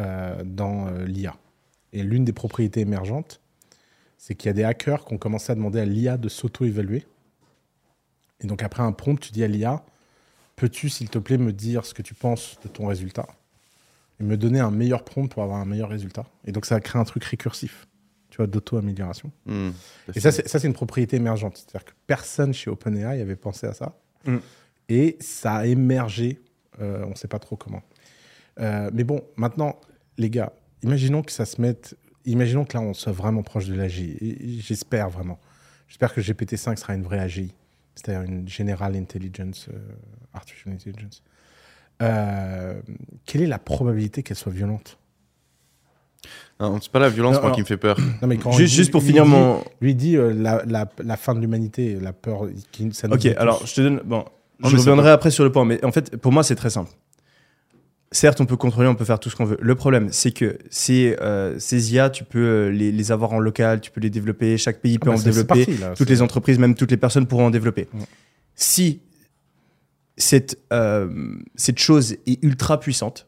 euh, 0.00 0.42
dans 0.44 0.86
euh, 0.88 1.04
l'IA. 1.04 1.36
Et 1.92 2.02
l'une 2.02 2.24
des 2.24 2.32
propriétés 2.32 2.80
émergentes, 2.80 3.40
c'est 4.16 4.34
qu'il 4.36 4.48
y 4.48 4.50
a 4.50 4.54
des 4.54 4.64
hackers 4.64 5.04
qui 5.04 5.14
ont 5.14 5.18
commencé 5.18 5.50
à 5.50 5.54
demander 5.54 5.80
à 5.80 5.84
l'IA 5.84 6.16
de 6.18 6.28
s'auto-évaluer. 6.28 7.04
Et 8.40 8.46
donc 8.46 8.62
après 8.62 8.82
un 8.82 8.92
prompt, 8.92 9.18
tu 9.20 9.32
dis 9.32 9.42
à 9.42 9.48
l'IA, 9.48 9.84
peux-tu 10.56 10.88
s'il 10.88 11.08
te 11.08 11.18
plaît 11.18 11.38
me 11.38 11.52
dire 11.52 11.84
ce 11.84 11.94
que 11.94 12.02
tu 12.02 12.14
penses 12.14 12.58
de 12.62 12.68
ton 12.68 12.86
résultat 12.86 13.26
et 14.20 14.24
me 14.24 14.36
donner 14.36 14.60
un 14.60 14.70
meilleur 14.70 15.04
prompt 15.04 15.28
pour 15.28 15.42
avoir 15.42 15.58
un 15.58 15.64
meilleur 15.64 15.88
résultat? 15.88 16.26
Et 16.44 16.52
donc 16.52 16.66
ça 16.66 16.76
a 16.76 16.80
créé 16.80 17.00
un 17.00 17.04
truc 17.04 17.24
récursif, 17.24 17.86
tu 18.30 18.36
vois, 18.36 18.46
d'auto-amélioration. 18.46 19.30
Hmm. 19.46 19.70
Et 20.14 20.20
ça, 20.20 20.32
c'est 20.32 20.48
ça, 20.48 20.58
c'est 20.58 20.66
une 20.66 20.74
propriété 20.74 21.16
émergente. 21.16 21.56
C'est-à-dire 21.56 21.84
que 21.84 21.92
personne 22.06 22.52
chez 22.52 22.70
OpenAI 22.70 23.20
avait 23.20 23.36
pensé 23.36 23.66
à 23.66 23.74
ça. 23.74 23.94
Mm. 24.24 24.38
Et 24.88 25.16
ça 25.20 25.56
a 25.56 25.66
émergé, 25.66 26.40
euh, 26.80 27.04
on 27.04 27.10
ne 27.10 27.14
sait 27.14 27.28
pas 27.28 27.38
trop 27.38 27.56
comment. 27.56 27.82
Euh, 28.60 28.90
mais 28.92 29.04
bon, 29.04 29.22
maintenant, 29.36 29.80
les 30.16 30.30
gars, 30.30 30.52
imaginons 30.82 31.22
que 31.22 31.32
ça 31.32 31.44
se 31.44 31.60
mette. 31.60 31.96
Imaginons 32.24 32.64
que 32.64 32.76
là, 32.76 32.82
on 32.82 32.94
soit 32.94 33.12
vraiment 33.12 33.42
proche 33.42 33.66
de 33.66 33.74
l'AGI. 33.74 34.60
J'espère 34.60 35.08
vraiment. 35.08 35.38
J'espère 35.88 36.12
que 36.12 36.20
GPT-5 36.20 36.76
sera 36.76 36.94
une 36.94 37.02
vraie 37.02 37.20
AGI. 37.20 37.54
C'est-à-dire 37.98 38.22
une 38.22 38.48
General 38.48 38.94
Intelligence, 38.94 39.66
euh, 39.72 39.78
Artificial 40.32 40.74
Intelligence. 40.74 41.22
Euh, 42.00 42.80
quelle 43.26 43.42
est 43.42 43.46
la 43.46 43.58
probabilité 43.58 44.22
qu'elle 44.22 44.36
soit 44.36 44.52
violente? 44.52 44.98
Non, 46.60 46.78
c'est 46.80 46.90
pas 46.92 46.98
la 46.98 47.08
violence, 47.08 47.36
Non, 47.36 47.40
moi, 47.42 47.50
non. 47.50 47.54
qui 47.54 47.60
me 47.62 47.66
fait 47.66 47.76
peur. 47.76 47.96
Non, 48.22 48.28
mais 48.28 48.36
quand 48.36 48.52
juste, 48.52 48.80
dit- 48.80 48.90
pour 48.90 49.02
finir 49.02 49.24
dit- 49.24 49.30
mon. 49.30 49.62
Lui 49.80 49.94
dit 49.94 50.16
euh, 50.16 50.32
la, 50.32 50.64
la, 50.66 50.88
la 51.02 51.16
fin 51.16 51.34
de 51.34 51.40
l'humanité, 51.40 51.94
la 52.00 52.12
peur. 52.12 52.48
Qui, 52.72 52.92
ça 52.92 53.08
nous 53.08 53.14
Ok, 53.14 53.20
dit 53.20 53.30
tous. 53.32 53.38
alors 53.40 53.66
je 53.66 53.74
te 53.74 53.80
donne. 53.80 54.00
Bon, 54.04 54.24
je 54.64 54.76
reviendrai 54.76 55.10
après 55.10 55.30
sur 55.30 55.44
le 55.44 55.52
point, 55.52 55.64
mais 55.64 55.84
en 55.84 55.92
fait, 55.92 56.16
pour 56.16 56.32
moi, 56.32 56.42
c'est 56.42 56.56
très 56.56 56.70
simple. 56.70 56.90
Certes, 58.10 58.40
on 58.40 58.46
peut 58.46 58.56
contrôler, 58.56 58.88
on 58.88 58.94
peut 58.94 59.04
faire 59.04 59.20
tout 59.20 59.28
ce 59.28 59.36
qu'on 59.36 59.44
veut. 59.44 59.58
Le 59.60 59.74
problème, 59.74 60.08
c'est 60.12 60.32
que 60.32 60.58
ces, 60.70 61.14
euh, 61.20 61.58
ces 61.58 61.92
IA, 61.92 62.08
tu 62.08 62.24
peux 62.24 62.38
euh, 62.38 62.70
les, 62.70 62.90
les 62.90 63.12
avoir 63.12 63.32
en 63.34 63.38
local, 63.38 63.82
tu 63.82 63.90
peux 63.90 64.00
les 64.00 64.08
développer, 64.08 64.56
chaque 64.56 64.80
pays 64.80 64.96
Ah 65.00 65.04
peut 65.04 65.10
bah, 65.10 65.16
en 65.16 65.20
développer, 65.22 65.66
parti, 65.66 65.76
là, 65.76 65.94
toutes 65.94 66.08
les 66.08 66.22
entreprises, 66.22 66.58
même 66.58 66.74
toutes 66.74 66.90
les 66.90 66.96
personnes 66.96 67.26
pourront 67.26 67.46
en 67.46 67.50
développer. 67.50 67.86
Ouais. 67.92 68.00
Si 68.54 69.00
cette, 70.16 70.58
euh, 70.72 71.34
cette 71.54 71.78
chose 71.78 72.16
est 72.26 72.42
ultra 72.42 72.80
puissante, 72.80 73.26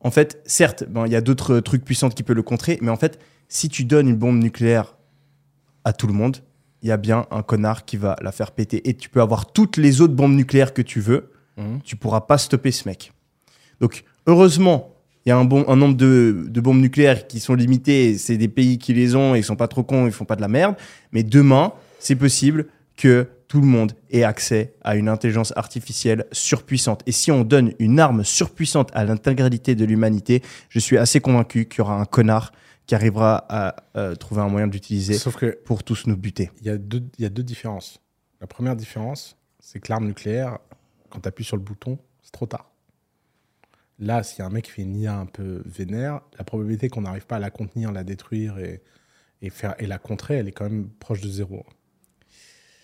en 0.00 0.12
fait, 0.12 0.40
certes, 0.46 0.84
il 1.06 1.10
y 1.12 1.16
a 1.16 1.20
d'autres 1.20 1.58
trucs 1.58 1.84
puissants 1.84 2.10
qui 2.10 2.22
peuvent 2.22 2.36
le 2.36 2.42
contrer, 2.44 2.78
mais 2.80 2.90
en 2.90 2.96
fait, 2.96 3.18
si 3.48 3.68
tu 3.68 3.84
donnes 3.84 4.08
une 4.08 4.16
bombe 4.16 4.38
nucléaire 4.38 4.96
à 5.84 5.92
tout 5.92 6.06
le 6.06 6.12
monde, 6.12 6.38
il 6.82 6.88
y 6.88 6.92
a 6.92 6.96
bien 6.96 7.26
un 7.32 7.42
connard 7.42 7.84
qui 7.84 7.96
va 7.96 8.14
la 8.20 8.30
faire 8.30 8.52
péter. 8.52 8.88
Et 8.88 8.94
tu 8.94 9.08
peux 9.08 9.20
avoir 9.20 9.52
toutes 9.52 9.78
les 9.78 10.00
autres 10.00 10.14
bombes 10.14 10.34
nucléaires 10.36 10.72
que 10.74 10.82
tu 10.82 11.00
veux, 11.00 11.32
Mhm. 11.56 11.80
tu 11.82 11.96
pourras 11.96 12.20
pas 12.20 12.38
stopper 12.38 12.70
ce 12.70 12.86
mec. 12.88 13.12
Donc, 13.80 14.04
heureusement, 14.26 14.92
il 15.24 15.30
y 15.30 15.32
a 15.32 15.36
un, 15.38 15.44
bon, 15.44 15.64
un 15.68 15.76
nombre 15.76 15.96
de, 15.96 16.44
de 16.48 16.60
bombes 16.60 16.80
nucléaires 16.80 17.26
qui 17.26 17.40
sont 17.40 17.54
limitées. 17.54 18.16
C'est 18.18 18.36
des 18.36 18.48
pays 18.48 18.78
qui 18.78 18.94
les 18.94 19.16
ont 19.16 19.34
et 19.34 19.38
ils 19.38 19.44
sont 19.44 19.56
pas 19.56 19.68
trop 19.68 19.82
cons, 19.82 20.06
ils 20.06 20.12
font 20.12 20.24
pas 20.24 20.36
de 20.36 20.40
la 20.40 20.48
merde. 20.48 20.76
Mais 21.12 21.22
demain, 21.22 21.72
c'est 21.98 22.14
possible 22.16 22.66
que 22.96 23.28
tout 23.48 23.60
le 23.60 23.66
monde 23.66 23.92
ait 24.10 24.24
accès 24.24 24.74
à 24.82 24.96
une 24.96 25.08
intelligence 25.08 25.52
artificielle 25.56 26.26
surpuissante. 26.32 27.02
Et 27.06 27.12
si 27.12 27.30
on 27.30 27.44
donne 27.44 27.72
une 27.78 28.00
arme 28.00 28.24
surpuissante 28.24 28.90
à 28.94 29.04
l'intégralité 29.04 29.74
de 29.74 29.84
l'humanité, 29.84 30.42
je 30.68 30.78
suis 30.78 30.96
assez 30.98 31.20
convaincu 31.20 31.66
qu'il 31.66 31.78
y 31.78 31.80
aura 31.82 32.00
un 32.00 32.04
connard 32.06 32.52
qui 32.86 32.94
arrivera 32.94 33.44
à 33.48 33.76
euh, 33.96 34.14
trouver 34.14 34.40
un 34.42 34.48
moyen 34.48 34.68
d'utiliser 34.68 35.14
Sauf 35.14 35.36
que 35.36 35.58
pour 35.64 35.82
tous 35.84 36.06
nous 36.06 36.16
buter. 36.16 36.50
il 36.60 36.66
y, 36.68 36.70
a 36.70 36.78
deux- 36.78 37.02
il 37.18 37.22
y 37.22 37.26
a 37.26 37.28
deux 37.30 37.42
différences. 37.42 38.00
La 38.40 38.46
première 38.46 38.76
différence, 38.76 39.36
c'est 39.60 39.80
que 39.80 39.90
l'arme 39.90 40.06
nucléaire, 40.06 40.58
quand 41.10 41.20
tu 41.20 41.28
appuies 41.28 41.44
sur 41.44 41.56
le 41.56 41.62
bouton, 41.62 41.98
c'est 42.22 42.30
trop 42.32 42.46
tard. 42.46 42.70
Là, 43.98 44.22
s'il 44.22 44.40
y 44.40 44.42
a 44.42 44.46
un 44.46 44.50
mec 44.50 44.64
qui 44.66 44.70
fait 44.72 44.82
une 44.82 44.96
IA 44.96 45.16
un 45.18 45.26
peu 45.26 45.62
vénère, 45.64 46.20
la 46.38 46.44
probabilité 46.44 46.88
qu'on 46.88 47.00
n'arrive 47.02 47.26
pas 47.26 47.36
à 47.36 47.38
la 47.40 47.50
contenir, 47.50 47.92
la 47.92 48.04
détruire 48.04 48.58
et, 48.58 48.82
et, 49.42 49.48
faire, 49.50 49.74
et 49.78 49.86
la 49.86 49.98
contrer, 49.98 50.34
elle 50.36 50.48
est 50.48 50.52
quand 50.52 50.64
même 50.68 50.88
proche 51.00 51.20
de 51.22 51.28
zéro. 51.28 51.64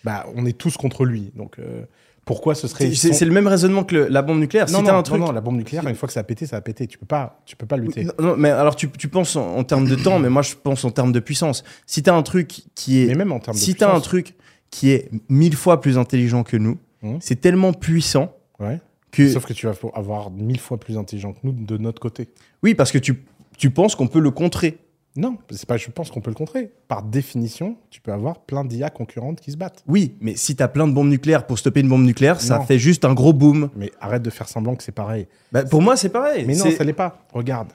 Bah, 0.03 0.25
on 0.35 0.45
est 0.45 0.57
tous 0.57 0.75
contre 0.75 1.05
lui. 1.05 1.31
Donc, 1.35 1.59
euh, 1.59 1.85
pourquoi 2.25 2.55
ce 2.55 2.67
serait. 2.67 2.93
C'est 2.93 3.25
le 3.25 3.31
même 3.31 3.47
raisonnement 3.47 3.83
que 3.83 3.95
le- 3.95 4.07
la 4.07 4.21
bombe 4.21 4.39
nucléaire. 4.39 4.65
Non, 4.69 4.79
si 4.79 4.83
non, 4.85 4.89
un 4.89 4.93
non, 4.93 5.03
truc, 5.03 5.19
non, 5.21 5.31
la 5.31 5.41
bombe 5.41 5.57
nucléaire, 5.57 5.87
une 5.87 5.95
fois 5.95 6.07
que 6.07 6.13
ça 6.13 6.21
a 6.21 6.23
pété, 6.23 6.45
ça 6.45 6.57
a 6.57 6.61
pété. 6.61 6.87
Tu 6.87 6.97
peux 6.97 7.05
pas, 7.05 7.41
tu 7.45 7.55
peux 7.55 7.65
pas 7.65 7.77
lutter. 7.77 8.05
Non, 8.19 8.35
mais 8.37 8.49
alors 8.49 8.75
tu, 8.75 8.89
tu 8.89 9.07
penses 9.07 9.35
en, 9.35 9.55
en 9.57 9.63
termes 9.63 9.87
de 9.87 9.95
temps, 9.95 10.19
mais 10.19 10.29
moi 10.29 10.41
je 10.41 10.55
pense 10.55 10.83
en 10.85 10.91
termes 10.91 11.11
de 11.11 11.19
puissance. 11.19 11.63
Si 11.85 12.01
t'as 12.03 12.15
un 12.15 12.23
truc 12.23 12.63
qui 12.75 13.01
est, 13.03 13.07
Mais 13.07 13.15
même 13.15 13.31
en 13.31 13.39
termes 13.39 13.55
de 13.57 13.61
si 13.61 13.75
un 13.81 13.99
truc 13.99 14.35
qui 14.71 14.89
est 14.91 15.09
mille 15.29 15.55
fois 15.55 15.79
plus 15.81 15.97
intelligent 15.97 16.43
que 16.43 16.57
nous, 16.57 16.77
Mhm. 17.03 17.17
c'est 17.21 17.39
tellement 17.41 17.73
puissant 17.73 18.33
Ouais. 18.59 18.79
Que 19.13 19.29
Sauf 19.29 19.45
que 19.45 19.53
tu 19.53 19.65
vas 19.67 19.73
avoir 19.93 20.29
mille 20.31 20.59
fois 20.59 20.77
plus 20.79 20.97
intelligent 20.97 21.31
que 21.33 21.39
nous 21.43 21.53
de 21.53 21.77
notre 21.77 22.01
côté. 22.01 22.27
oui, 22.63 22.75
parce 22.75 22.91
que 22.91 22.97
tu, 22.97 23.23
tu 23.57 23.69
penses 23.69 23.95
qu'on 23.95 24.07
peut 24.07 24.19
le 24.19 24.31
contrer. 24.31 24.77
Non, 25.15 25.37
c'est 25.51 25.67
pas. 25.67 25.77
Je 25.77 25.91
pense 25.91 26.09
qu'on 26.09 26.21
peut 26.21 26.31
le 26.31 26.35
contrer. 26.35 26.71
Par 26.87 27.03
définition, 27.03 27.77
tu 27.91 28.01
peux 28.01 28.11
avoir 28.11 28.39
plein 28.39 28.65
d'IA 28.65 28.89
concurrentes 28.89 29.39
qui 29.41 29.51
se 29.51 29.57
battent. 29.57 29.83
Oui, 29.87 30.15
mais 30.21 30.35
si 30.35 30.55
t'as 30.55 30.67
plein 30.67 30.87
de 30.87 30.93
bombes 30.93 31.07
nucléaires 31.09 31.45
pour 31.45 31.59
stopper 31.59 31.81
une 31.81 31.87
bombe 31.89 32.03
nucléaire, 32.03 32.41
ça 32.41 32.61
fait 32.61 32.79
juste 32.79 33.05
un 33.05 33.13
gros 33.13 33.31
boom. 33.31 33.69
Mais 33.75 33.91
arrête 34.01 34.23
de 34.23 34.31
faire 34.31 34.49
semblant 34.49 34.73
que 34.75 34.81
c'est 34.83 34.91
pareil. 34.91 35.27
Bah, 35.51 35.63
pour 35.63 35.83
moi, 35.83 35.95
c'est 35.97 36.09
pareil. 36.09 36.45
Mais 36.47 36.55
non, 36.55 36.71
ça 36.71 36.83
l'est 36.83 36.93
pas. 36.93 37.27
Regarde, 37.31 37.73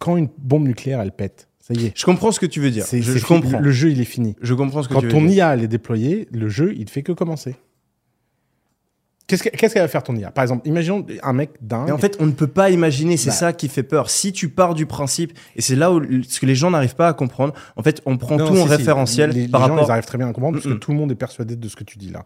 quand 0.00 0.16
une 0.16 0.28
bombe 0.38 0.66
nucléaire 0.66 1.00
elle 1.00 1.12
pète, 1.12 1.46
ça 1.60 1.74
y 1.74 1.86
est. 1.86 1.92
je 1.96 2.04
comprends 2.04 2.32
ce 2.32 2.40
que 2.40 2.46
tu 2.46 2.58
veux 2.60 2.72
dire. 2.72 2.86
Je, 2.90 3.00
je 3.00 3.24
comprends. 3.24 3.60
Le 3.60 3.70
jeu 3.70 3.90
il 3.90 4.00
est 4.00 4.04
fini. 4.04 4.34
Je 4.42 4.54
comprends 4.54 4.82
ce 4.82 4.88
que 4.88 4.94
Quand 4.94 5.00
tu 5.00 5.06
veux 5.06 5.12
ton 5.12 5.20
dire. 5.22 5.34
IA 5.36 5.54
elle 5.54 5.62
est 5.62 5.68
déployée, 5.68 6.26
le 6.32 6.48
jeu 6.48 6.74
il 6.76 6.88
fait 6.88 7.02
que 7.04 7.12
commencer. 7.12 7.54
Qu'est-ce 9.28 9.42
que- 9.44 9.50
qu'elle 9.50 9.70
va 9.70 9.86
faire 9.88 10.02
ton 10.02 10.16
IA 10.16 10.30
Par 10.32 10.42
exemple, 10.42 10.66
imaginons 10.66 11.06
un 11.22 11.32
mec 11.34 11.50
dingue. 11.60 11.84
Mais 11.86 11.92
en 11.92 11.98
fait, 11.98 12.16
on 12.18 12.26
ne 12.26 12.32
peut 12.32 12.46
pas 12.48 12.70
imaginer, 12.70 13.16
c'est 13.16 13.28
Bah. 13.28 13.34
ça 13.36 13.52
qui 13.52 13.68
fait 13.68 13.82
peur. 13.84 14.10
Si 14.10 14.32
tu 14.32 14.48
pars 14.48 14.74
du 14.74 14.86
principe, 14.86 15.38
et 15.54 15.60
c'est 15.62 15.76
là 15.76 15.92
où 15.92 16.00
ce 16.26 16.40
que 16.40 16.46
les 16.46 16.54
gens 16.56 16.70
n'arrivent 16.70 16.96
pas 16.96 17.08
à 17.08 17.12
comprendre, 17.12 17.52
en 17.76 17.82
fait, 17.82 18.00
on 18.06 18.16
prend 18.16 18.36
Non, 18.38 18.46
tout 18.48 18.54
en 18.58 18.64
si. 18.66 18.68
référentiel 18.74 19.30
Les, 19.30 19.46
par 19.46 19.60
les 19.60 19.66
gens, 19.66 19.72
rapport. 19.74 19.88
ils 19.88 19.92
arrivent 19.92 20.06
très 20.06 20.18
bien 20.18 20.28
à 20.28 20.32
comprendre 20.32 20.56
parce 20.58 20.66
que 20.66 20.78
tout 20.78 20.90
le 20.92 20.96
monde 20.96 21.12
est 21.12 21.14
persuadé 21.14 21.54
de 21.56 21.68
ce 21.68 21.76
que 21.76 21.84
tu 21.84 21.98
dis 21.98 22.08
là. 22.10 22.22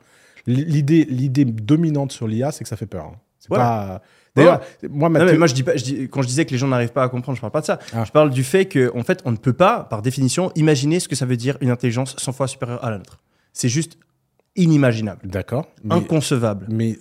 L'idée, 0.47 1.05
l'idée 1.09 1.45
dominante 1.45 2.13
sur 2.13 2.27
l'IA, 2.27 2.51
c'est 2.53 2.65
que 2.65 2.69
ça 2.69 2.77
fait 2.77 2.87
peur. 2.87 3.05
hein. 3.07 3.17
C'est 3.39 3.49
Voilà. 3.49 3.65
pas. 3.65 4.03
D'ailleurs, 4.37 4.61
moi, 4.89 5.09
ma 5.09 5.19
Non, 5.19 5.25
mais 5.27 5.33
thé- 5.33 5.39
moi, 5.39 5.47
je 5.49 5.55
dis 5.55 5.63
pas, 5.65 5.77
je 5.77 5.83
dis- 5.85 6.09
quand 6.09 6.23
je 6.23 6.29
disais 6.29 6.45
que 6.47 6.53
les 6.53 6.59
gens 6.59 6.69
n'arrivent 6.69 6.93
pas 6.93 7.03
à 7.03 7.09
comprendre, 7.09 7.37
je 7.37 7.41
parle 7.41 7.51
pas 7.53 7.61
de 7.61 7.67
ça. 7.67 7.79
Ah. 7.93 8.05
Je 8.07 8.13
parle 8.13 8.31
du 8.31 8.45
fait 8.45 8.65
qu'en 8.67 9.03
fait, 9.03 9.21
on 9.25 9.33
ne 9.33 9.37
peut 9.37 9.53
pas, 9.53 9.81
par 9.91 10.01
définition, 10.03 10.51
imaginer 10.55 11.01
ce 11.01 11.09
que 11.09 11.17
ça 11.17 11.27
veut 11.27 11.37
dire 11.37 11.59
une 11.61 11.71
intelligence 11.71 12.15
100 12.17 12.33
fois 12.33 12.47
supérieure 12.47 12.83
à 12.85 12.91
la 12.91 12.99
nôtre. 12.99 13.19
C'est 13.53 13.69
juste 13.69 13.99
inimaginable, 14.57 15.29
D'accord. 15.29 15.67
Inconcevable. 15.91 16.67
mais 16.71 16.99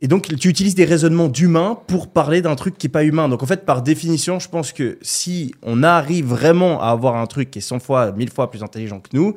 Et 0.00 0.08
donc, 0.08 0.34
tu 0.38 0.48
utilises 0.48 0.74
des 0.74 0.86
raisonnements 0.86 1.28
d'humains 1.28 1.78
pour 1.86 2.08
parler 2.10 2.40
d'un 2.40 2.56
truc 2.56 2.78
qui 2.78 2.86
est 2.86 2.90
pas 2.90 3.04
humain. 3.04 3.28
Donc, 3.28 3.42
en 3.42 3.46
fait, 3.46 3.66
par 3.66 3.82
définition, 3.82 4.38
je 4.38 4.48
pense 4.48 4.72
que 4.72 4.98
si 5.02 5.54
on 5.62 5.82
arrive 5.82 6.24
vraiment 6.26 6.80
à 6.80 6.86
avoir 6.88 7.16
un 7.16 7.26
truc 7.26 7.50
qui 7.50 7.58
est 7.58 7.62
100 7.62 7.80
fois, 7.80 8.10
1000 8.12 8.30
fois 8.30 8.50
plus 8.50 8.62
intelligent 8.62 9.00
que 9.00 9.10
nous, 9.12 9.34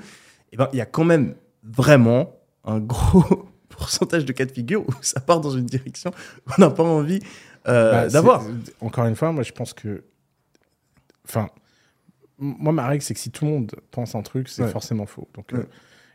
eh 0.54 0.58
ben, 0.58 0.70
il 0.72 0.78
y 0.78 0.82
a 0.82 0.86
quand 0.86 1.04
même 1.04 1.36
vraiment 1.64 2.36
un 2.64 2.80
gros 2.80 3.24
pourcentage 3.70 4.24
de 4.24 4.32
cas 4.32 4.46
de 4.46 4.52
figure 4.52 4.88
où 4.88 4.92
ça 5.02 5.20
part 5.20 5.42
dans 5.42 5.50
une 5.52 5.66
direction 5.66 6.12
qu'on 6.46 6.62
n'a 6.62 6.70
pas 6.70 6.84
envie 6.84 7.20
euh, 7.68 7.92
Bah, 7.92 8.08
d'avoir. 8.08 8.44
Encore 8.80 9.06
une 9.06 9.16
fois, 9.18 9.34
moi, 9.34 9.44
je 9.44 9.52
pense 9.52 9.74
que. 9.74 10.04
Enfin, 11.28 11.50
moi, 12.38 12.72
ma 12.72 12.88
règle, 12.88 13.04
c'est 13.04 13.14
que 13.14 13.20
si 13.20 13.32
tout 13.32 13.44
le 13.46 13.52
monde 13.52 13.72
pense 13.92 14.16
un 14.16 14.22
truc, 14.22 14.48
c'est 14.48 14.64
Ouais. 14.64 14.70
forcément 14.70 15.06
faux. 15.06 15.28
Donc, 15.34 15.52
Ouais. 15.52 15.60
euh, 15.60 15.64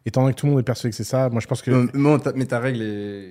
étant 0.09 0.23
donné 0.23 0.35
que 0.35 0.39
tout 0.41 0.47
le 0.47 0.53
monde 0.53 0.61
est 0.61 0.65
persuadé 0.65 0.91
que 0.91 0.97
c'est 0.97 1.05
ça, 1.05 1.29
moi, 1.31 1.41
je 1.41 1.47
pense 1.47 1.63
que. 1.63 1.97
Non, 1.97 2.19
mais 2.35 2.47
ta 2.47 2.59
règle 2.59 2.83
est, 2.83 3.25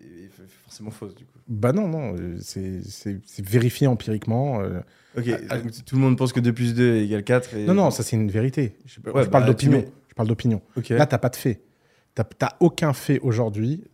est 0.00 0.30
forcément 0.64 0.90
fausse, 0.90 1.14
du 1.14 1.24
coup. 1.24 1.30
Bah 1.48 1.72
non, 1.72 1.88
non, 1.88 2.14
euh, 2.18 2.36
c'est 2.40 3.42
vérifié 3.42 3.86
empiriquement. 3.86 4.60
euh. 4.60 4.80
Ok, 5.18 5.26
donc 5.26 5.84
tout 5.84 5.96
le 5.96 6.00
monde 6.00 6.16
pense 6.16 6.32
que 6.32 6.40
2 6.40 6.52
plus 6.52 6.74
2 6.74 6.96
égale 7.02 7.22
4. 7.24 7.54
Et... 7.54 7.66
Non, 7.66 7.74
non, 7.74 7.90
ça, 7.90 8.02
c'est 8.02 8.16
une 8.16 8.30
vérité. 8.30 8.76
Je, 8.86 8.98
Ouais, 9.10 9.24
je 9.24 9.28
parle 9.28 9.44
bah, 9.44 9.50
d'opinion. 9.50 9.84
Je 10.08 10.14
parle 10.14 10.28
d'opinion. 10.28 10.62
Là, 10.90 11.06
t'as 11.06 11.18
pas 11.18 11.28
de 11.28 11.36
fait. 11.36 11.60
T'as 12.14 12.50
aucun 12.60 12.92
fait 12.92 13.18
aujourd'hui. 13.20 13.84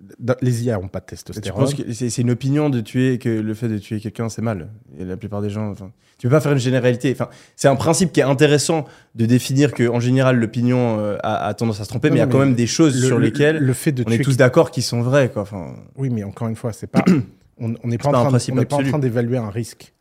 Les 0.42 0.64
IA 0.64 0.76
n'ont 0.78 0.88
pas 0.88 0.98
de 0.98 1.04
testostérone. 1.06 1.64
penses 1.64 1.74
que 1.74 1.92
c'est 1.92 2.18
une 2.18 2.30
opinion 2.32 2.68
de 2.68 2.80
tuer, 2.80 3.18
que 3.18 3.28
le 3.28 3.54
fait 3.54 3.68
de 3.68 3.78
tuer 3.78 4.00
quelqu'un, 4.00 4.28
c'est 4.28 4.42
mal. 4.42 4.70
Et 4.98 5.04
la 5.04 5.16
plupart 5.16 5.40
des 5.40 5.50
gens. 5.50 5.70
enfin, 5.70 5.92
Tu 6.18 6.26
peux 6.26 6.32
pas 6.32 6.40
faire 6.40 6.50
une 6.50 6.58
généralité. 6.58 7.12
Enfin, 7.12 7.28
c'est 7.54 7.68
un 7.68 7.76
principe 7.76 8.12
qui 8.12 8.18
est 8.18 8.24
intéressant 8.24 8.86
de 9.14 9.24
définir 9.24 9.72
que, 9.72 9.88
en 9.88 10.00
général, 10.00 10.36
l'opinion 10.40 10.98
euh, 10.98 11.16
a, 11.22 11.46
a 11.46 11.54
tendance 11.54 11.80
à 11.80 11.84
se 11.84 11.90
tromper, 11.90 12.08
Non, 12.08 12.14
mais 12.14 12.18
il 12.18 12.24
y 12.24 12.24
a 12.24 12.26
quand 12.26 12.40
même 12.40 12.56
des 12.56 12.66
choses 12.66 13.00
Le- 13.00 13.06
sur 13.06 13.18
le- 13.18 13.26
lesquelles 13.26 13.58
le 13.58 13.72
fait 13.72 13.92
de 13.92 14.02
on 14.04 14.10
est 14.10 14.16
tuer 14.16 14.24
tous 14.24 14.36
d'accord 14.36 14.72
qui 14.72 14.82
sont 14.82 15.00
vraies. 15.00 15.30
Quoi. 15.30 15.42
Enfin, 15.42 15.76
Oui, 15.96 16.10
mais 16.10 16.24
encore 16.24 16.48
une 16.48 16.56
fois, 16.56 16.72
c'est 16.72 16.88
pas. 16.88 17.04
on 17.60 17.74
on 17.84 17.86
n'est 17.88 17.98
pas, 17.98 18.08
en 18.08 18.30
pas 18.30 18.82
train 18.88 18.98
d'évaluer 18.98 19.36
un 19.38 19.50
risque. 19.50 19.92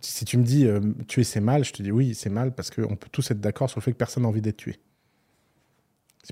Si 0.00 0.26
tu 0.26 0.36
me 0.36 0.42
dis 0.44 0.66
euh, 0.66 0.80
tuer 1.08 1.24
c'est 1.24 1.40
mal, 1.40 1.64
je 1.64 1.72
te 1.72 1.82
dis 1.82 1.90
oui, 1.90 2.14
c'est 2.14 2.28
mal 2.28 2.52
parce 2.52 2.70
qu'on 2.70 2.96
peut 2.96 3.08
tous 3.10 3.30
être 3.30 3.40
d'accord 3.40 3.70
sur 3.70 3.80
le 3.80 3.82
fait 3.82 3.92
que 3.92 3.96
personne 3.96 4.24
n'a 4.24 4.28
envie 4.28 4.42
d'être 4.42 4.58
tué. 4.58 4.76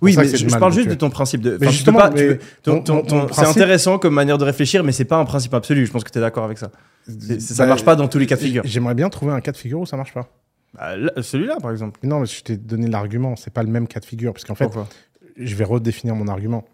Oui, 0.02 0.14
mais 0.16 0.26
je, 0.26 0.46
parle 0.58 0.72
juste 0.72 0.88
de 0.88 0.94
ton 0.94 1.08
principe 1.10 1.40
de. 1.40 1.56
Mais 1.60 1.70
justement, 1.70 1.98
pas- 2.00 2.10
mais 2.10 2.38
ton- 2.62 2.82
ton- 2.82 3.02
ton- 3.02 3.28
C'est 3.32 3.46
intéressant 3.46 3.98
comme 3.98 4.14
manière 4.14 4.38
de 4.38 4.44
réfléchir, 4.44 4.82
mais 4.82 4.92
c'est 4.92 5.04
pas 5.04 5.18
un 5.18 5.24
principe 5.24 5.54
absolu. 5.54 5.86
Je 5.86 5.92
pense 5.92 6.02
que 6.04 6.10
tu 6.10 6.18
es 6.18 6.20
d'accord 6.20 6.44
avec 6.44 6.58
ça. 6.58 6.70
C'est- 7.06 7.40
Ça 7.40 7.62
Bah, 7.64 7.68
marche 7.68 7.84
pas 7.84 7.94
dans 7.96 8.08
tous 8.08 8.18
les 8.18 8.26
cas 8.26 8.34
de 8.36 8.40
figure. 8.40 8.62
J'aimerais 8.64 8.94
bien 8.94 9.08
trouver 9.08 9.32
un 9.32 9.40
cas 9.40 9.52
de 9.52 9.56
figure 9.56 9.80
où 9.80 9.86
ça 9.86 9.96
marche 9.96 10.12
pas. 10.14 10.28
Bah, 10.74 10.96
là, 10.96 11.12
Celui-là, 11.22 11.58
par 11.60 11.70
exemple. 11.70 12.00
Non, 12.02 12.20
mais 12.20 12.26
je 12.26 12.42
t'ai 12.42 12.56
donné 12.56 12.88
l'argument, 12.88 13.36
c'est 13.36 13.52
pas 13.52 13.62
le 13.62 13.70
même 13.70 13.86
cas 13.86 14.00
de 14.00 14.04
figure. 14.04 14.32
Parce 14.32 14.44
qu'en 14.44 14.54
fait, 14.56 14.64
Pourquoi? 14.64 14.88
je 15.36 15.54
vais 15.54 15.64
redéfinir 15.64 16.16
mon 16.16 16.26
argument. 16.28 16.64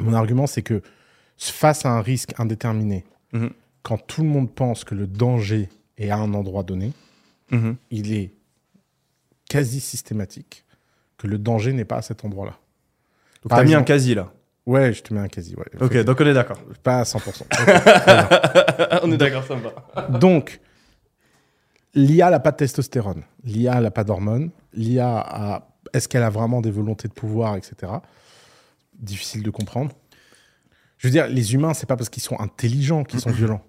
Mon 0.00 0.12
argument, 0.12 0.46
c'est 0.46 0.62
que 0.62 0.82
face 1.38 1.86
à 1.86 1.90
un 1.90 2.02
risque 2.02 2.34
indéterminé, 2.38 3.04
Mhm. 3.32 3.50
quand 3.82 3.98
tout 4.06 4.22
le 4.22 4.28
monde 4.28 4.50
pense 4.52 4.84
que 4.84 4.94
le 4.94 5.06
danger 5.06 5.68
est 5.96 6.10
à 6.10 6.16
un 6.18 6.34
endroit 6.34 6.64
donné, 6.64 6.92
Mhm. 7.50 7.76
il 7.90 8.12
est 8.12 8.32
quasi 9.48 9.80
systématique 9.80 10.64
que 11.22 11.28
le 11.28 11.38
danger 11.38 11.72
n'est 11.72 11.84
pas 11.84 11.96
à 11.96 12.02
cet 12.02 12.24
endroit-là. 12.24 12.56
Donc, 13.42 13.50
t'as 13.50 13.62
mis 13.64 13.74
un 13.74 13.82
quasi 13.84 14.14
là. 14.14 14.32
Ouais, 14.66 14.92
je 14.92 15.02
te 15.02 15.12
mets 15.14 15.20
un 15.20 15.28
quasi. 15.28 15.54
Ouais. 15.56 15.64
Ok, 15.80 15.96
Faut- 15.96 16.02
donc 16.04 16.20
on 16.20 16.26
est 16.26 16.34
d'accord. 16.34 16.58
Pas 16.82 16.98
à 17.00 17.02
100%. 17.04 17.42
Ok, 17.42 17.46
très 17.48 18.86
bien. 18.88 19.00
on 19.02 19.10
est 19.12 19.16
d'accord, 19.16 19.44
ça 19.44 19.56
me 19.56 19.60
va. 19.62 20.18
Donc, 20.18 20.60
l'IA 21.94 22.30
n'a 22.30 22.40
pas 22.40 22.50
de 22.52 22.56
testostérone. 22.56 23.22
L'IA 23.44 23.80
n'a 23.80 23.90
pas 23.90 24.04
d'hormones. 24.04 24.50
L'IA 24.72 25.18
a... 25.18 25.68
Est-ce 25.92 26.08
qu'elle 26.08 26.22
a 26.22 26.30
vraiment 26.30 26.60
des 26.60 26.70
volontés 26.70 27.08
de 27.08 27.12
pouvoir, 27.12 27.56
etc. 27.56 27.92
Difficile 28.98 29.42
de 29.42 29.50
comprendre. 29.50 29.92
Je 30.98 31.08
veux 31.08 31.12
dire, 31.12 31.26
les 31.26 31.54
humains, 31.54 31.74
c'est 31.74 31.86
pas 31.86 31.96
parce 31.96 32.08
qu'ils 32.08 32.22
sont 32.22 32.38
intelligents 32.40 33.04
qu'ils 33.04 33.20
sont 33.20 33.30
violents. 33.40 33.62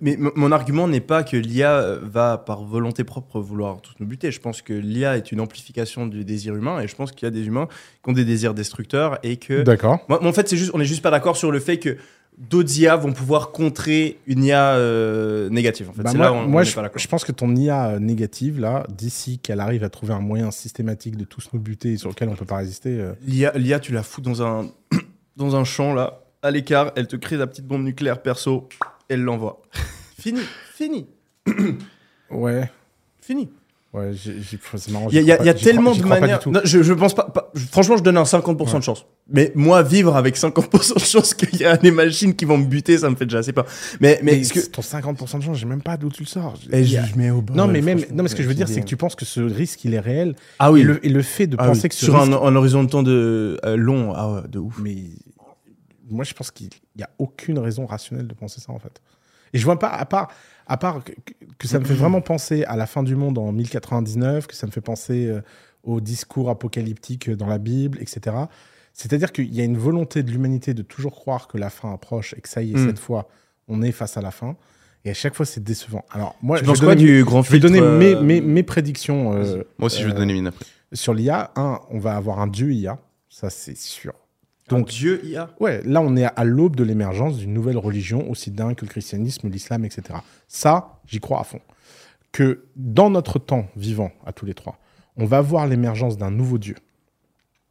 Mais, 0.00 0.16
mais 0.20 0.30
mon- 0.34 0.52
argument 0.52 0.86
n'est 0.88 1.00
pas 1.00 1.22
que 1.24 1.36
l'IA 1.36 1.72
euh, 1.72 1.98
va 2.02 2.38
par 2.38 2.62
volonté 2.64 3.04
propre 3.04 3.40
vouloir 3.40 3.80
tous 3.80 3.94
nous 4.00 4.06
buter. 4.06 4.30
Je 4.30 4.40
pense 4.40 4.62
que 4.62 4.72
l'IA 4.72 5.16
est 5.16 5.32
une 5.32 5.40
amplification 5.40 6.06
du 6.06 6.24
désir 6.24 6.54
humain 6.54 6.80
et 6.80 6.88
je 6.88 6.94
pense 6.96 7.12
qu'il 7.12 7.24
y 7.24 7.28
a 7.28 7.30
des 7.30 7.46
humains 7.46 7.66
qui 8.02 8.10
ont 8.10 8.12
des 8.12 8.24
désirs 8.24 8.54
destructeurs 8.54 9.18
et 9.22 9.36
que. 9.36 9.62
D'accord. 9.62 9.98
Moi, 10.08 10.24
en 10.24 10.32
fait, 10.32 10.48
c'est 10.48 10.56
juste, 10.56 10.70
on 10.74 10.80
est 10.80 10.84
juste 10.84 11.02
pas 11.02 11.10
d'accord 11.10 11.36
sur 11.36 11.50
le 11.50 11.60
fait 11.60 11.78
que 11.78 11.96
d'autres 12.38 12.78
IA 12.78 12.96
vont 12.96 13.12
pouvoir 13.12 13.50
contrer 13.50 14.18
une 14.26 14.44
IA 14.44 14.74
euh, 14.76 15.48
négative. 15.50 15.90
En 15.90 15.92
fait, 15.92 16.02
Bah 16.02 16.10
c'est 16.12 16.16
moi, 16.16 16.26
là 16.26 16.32
où 16.32 16.36
on, 16.36 16.46
moi, 16.46 16.60
on 16.62 16.64
je, 16.64 16.74
pas 16.74 16.82
d'accord. 16.82 16.98
je 17.00 17.08
pense 17.08 17.24
que 17.24 17.32
ton 17.32 17.54
IA 17.54 17.88
euh, 17.90 17.98
négative, 17.98 18.60
là, 18.60 18.86
d'ici 18.88 19.38
qu'elle 19.38 19.60
arrive 19.60 19.84
à 19.84 19.90
trouver 19.90 20.14
un 20.14 20.20
moyen 20.20 20.50
systématique 20.50 21.16
de 21.16 21.24
tous 21.24 21.48
nous 21.52 21.60
buter 21.60 21.96
sur 21.96 22.08
lequel 22.08 22.28
on 22.28 22.34
peut 22.36 22.44
pas 22.46 22.56
résister, 22.58 22.90
euh, 23.00 23.12
L'IA, 23.26 23.52
l'IA, 23.56 23.78
tu 23.80 23.92
la 23.92 24.02
fous 24.02 24.20
dans 24.22 24.42
un, 24.42 24.70
dans 25.36 25.56
un 25.56 25.64
champ 25.64 25.92
là, 25.92 26.20
à 26.42 26.50
l'écart, 26.50 26.92
elle 26.96 27.06
te 27.08 27.16
crée 27.16 27.36
la 27.36 27.46
petite 27.46 27.66
bombe 27.66 27.82
nucléaire 27.84 28.22
perso, 28.22 28.68
elle 29.10 29.22
l'envoie. 29.22 29.60
fini, 30.18 30.40
fini, 30.74 31.06
ouais, 32.30 32.70
fini. 33.20 33.48
ouais, 33.92 34.12
c'est 34.76 34.90
marrant. 34.90 35.08
Il 35.10 35.20
y 35.22 35.32
a, 35.32 35.42
y 35.44 35.48
y 35.48 35.54
tellement 35.54 35.94
de 35.94 36.02
manières. 36.04 36.40
je, 36.64 36.82
je 36.82 36.92
pense 36.92 37.14
pas, 37.14 37.32
Franchement, 37.72 37.96
je 37.96 38.02
donne 38.02 38.16
un 38.16 38.22
50% 38.24 38.78
de 38.78 38.82
chance. 38.82 39.06
Mais 39.32 39.52
moi, 39.54 39.82
vivre 39.82 40.16
avec 40.16 40.36
50% 40.36 40.94
de 40.94 40.98
chance 41.00 41.34
qu'il 41.34 41.60
y 41.60 41.64
a 41.64 41.76
des 41.76 41.90
machines 41.90 42.34
qui 42.34 42.44
vont 42.44 42.58
me 42.58 42.64
buter, 42.66 42.98
ça 42.98 43.08
me 43.10 43.14
fait 43.16 43.26
déjà 43.26 43.38
assez 43.38 43.52
peur. 43.52 43.66
Mais, 44.00 44.18
mais, 44.22 44.36
Mais 44.36 44.44
ce 44.44 44.52
que. 44.54 44.60
ton 44.66 44.82
50% 44.82 45.38
de 45.38 45.42
chance, 45.44 45.56
j'ai 45.58 45.66
même 45.66 45.82
pas 45.82 45.96
d'où 45.96 46.08
tu 46.10 46.22
le 46.22 46.28
sors. 46.28 46.54
Et 46.72 46.84
je, 46.84 46.94
y 46.94 46.96
a- 46.98 47.04
je 47.06 47.16
mets 47.16 47.30
au 47.30 47.40
bol, 47.42 47.56
Non, 47.56 47.66
mais 47.68 47.80
même, 47.80 48.00
non, 48.12 48.22
mais 48.22 48.28
ce 48.28 48.34
que 48.36 48.42
je 48.42 48.48
veux 48.48 48.54
dire, 48.54 48.66
c'est 48.68 48.74
c'est 48.74 48.80
que 48.80 48.86
tu 48.86 48.96
penses 48.96 49.14
que 49.14 49.24
ce 49.24 49.40
risque, 49.40 49.84
il 49.84 49.94
est 49.94 50.00
réel. 50.00 50.34
Ah 50.58 50.70
oui, 50.72 50.80
Et 50.80 50.84
le, 50.84 51.06
et 51.06 51.08
le 51.08 51.22
fait 51.22 51.46
de 51.46 51.56
Ah 51.58 51.66
penser 51.66 51.82
oui. 51.84 51.88
que 51.90 51.94
ce 51.94 52.04
sur 52.06 52.14
risque. 52.20 52.32
un, 52.32 52.36
un 52.36 52.56
horizon 52.56 52.84
de 52.84 52.88
temps 52.90 53.02
de, 53.02 53.58
euh, 53.64 53.76
long, 53.76 54.12
ah 54.14 54.32
ouais, 54.32 54.40
de 54.48 54.58
ouf. 54.58 54.78
Mais 54.82 54.96
moi, 56.10 56.24
je 56.24 56.34
pense 56.34 56.50
qu'il 56.50 56.68
n'y 56.96 57.02
a 57.02 57.10
aucune 57.18 57.58
raison 57.58 57.86
rationnelle 57.86 58.26
de 58.26 58.34
penser 58.34 58.60
ça, 58.60 58.72
en 58.72 58.78
fait. 58.78 59.00
Et 59.52 59.58
je 59.58 59.64
vois 59.64 59.78
pas, 59.78 59.88
à 59.88 60.04
part, 60.06 60.30
à 60.66 60.76
part 60.76 61.02
que, 61.02 61.12
que 61.58 61.66
ça 61.66 61.78
me 61.80 61.84
fait 61.84 61.94
vraiment 61.94 62.20
penser 62.20 62.64
à 62.64 62.76
la 62.76 62.86
fin 62.86 63.02
du 63.02 63.16
monde 63.16 63.36
en 63.38 63.50
1099, 63.52 64.46
que 64.46 64.54
ça 64.54 64.66
me 64.66 64.70
fait 64.72 64.80
penser 64.80 65.26
euh, 65.26 65.40
au 65.82 66.00
discours 66.00 66.50
apocalyptique 66.50 67.30
dans 67.30 67.46
la 67.48 67.58
Bible, 67.58 67.98
etc. 68.00 68.36
C'est-à-dire 68.92 69.32
qu'il 69.32 69.52
y 69.54 69.60
a 69.60 69.64
une 69.64 69.78
volonté 69.78 70.22
de 70.22 70.30
l'humanité 70.30 70.74
de 70.74 70.82
toujours 70.82 71.12
croire 71.14 71.48
que 71.48 71.58
la 71.58 71.70
fin 71.70 71.92
approche 71.92 72.34
et 72.36 72.40
que 72.40 72.48
ça 72.48 72.62
y 72.62 72.72
est, 72.72 72.76
Mm. 72.76 72.86
cette 72.88 72.98
fois, 72.98 73.28
on 73.68 73.82
est 73.82 73.92
face 73.92 74.16
à 74.16 74.20
la 74.20 74.30
fin. 74.30 74.56
Et 75.04 75.10
à 75.10 75.14
chaque 75.14 75.34
fois, 75.34 75.46
c'est 75.46 75.64
décevant. 75.64 76.04
Alors, 76.10 76.36
moi, 76.42 76.58
Tu 76.58 76.66
je 76.66 76.70
vais 76.72 76.78
quoi 76.78 76.94
donner, 76.94 77.06
du 77.06 77.24
grand 77.24 77.42
je 77.42 77.50
vais 77.50 77.58
filtre, 77.58 77.72
donner 77.72 77.80
mes, 77.80 78.14
euh, 78.14 78.22
mes, 78.22 78.40
mes 78.40 78.62
prédictions. 78.62 79.32
euh, 79.34 79.64
Moi 79.78 79.86
aussi, 79.86 80.02
je 80.02 80.06
vais 80.08 80.12
donner 80.12 80.34
mine 80.34 80.48
après. 80.48 80.64
sur 80.92 81.14
l'IA, 81.14 81.50
un, 81.56 81.80
on 81.90 81.98
va 81.98 82.14
avoir 82.16 82.38
un 82.40 82.46
dieu 82.46 82.72
IA, 82.72 82.98
ça 83.30 83.48
c'est 83.48 83.76
sûr. 83.76 84.12
Donc, 84.70 84.88
Dieu 84.88 85.20
IA. 85.24 85.50
ouais, 85.60 85.82
là 85.84 86.00
on 86.00 86.16
est 86.16 86.24
à 86.24 86.44
l'aube 86.44 86.76
de 86.76 86.84
l'émergence 86.84 87.36
d'une 87.38 87.52
nouvelle 87.52 87.76
religion 87.76 88.30
aussi 88.30 88.50
dingue 88.50 88.76
que 88.76 88.84
le 88.84 88.90
christianisme, 88.90 89.48
l'islam, 89.48 89.84
etc. 89.84 90.20
Ça, 90.48 91.00
j'y 91.06 91.20
crois 91.20 91.40
à 91.40 91.44
fond. 91.44 91.60
Que 92.32 92.64
dans 92.76 93.10
notre 93.10 93.38
temps 93.38 93.66
vivant, 93.76 94.12
à 94.24 94.32
tous 94.32 94.46
les 94.46 94.54
trois, 94.54 94.78
on 95.16 95.24
va 95.24 95.40
voir 95.40 95.66
l'émergence 95.66 96.16
d'un 96.16 96.30
nouveau 96.30 96.58
dieu, 96.58 96.76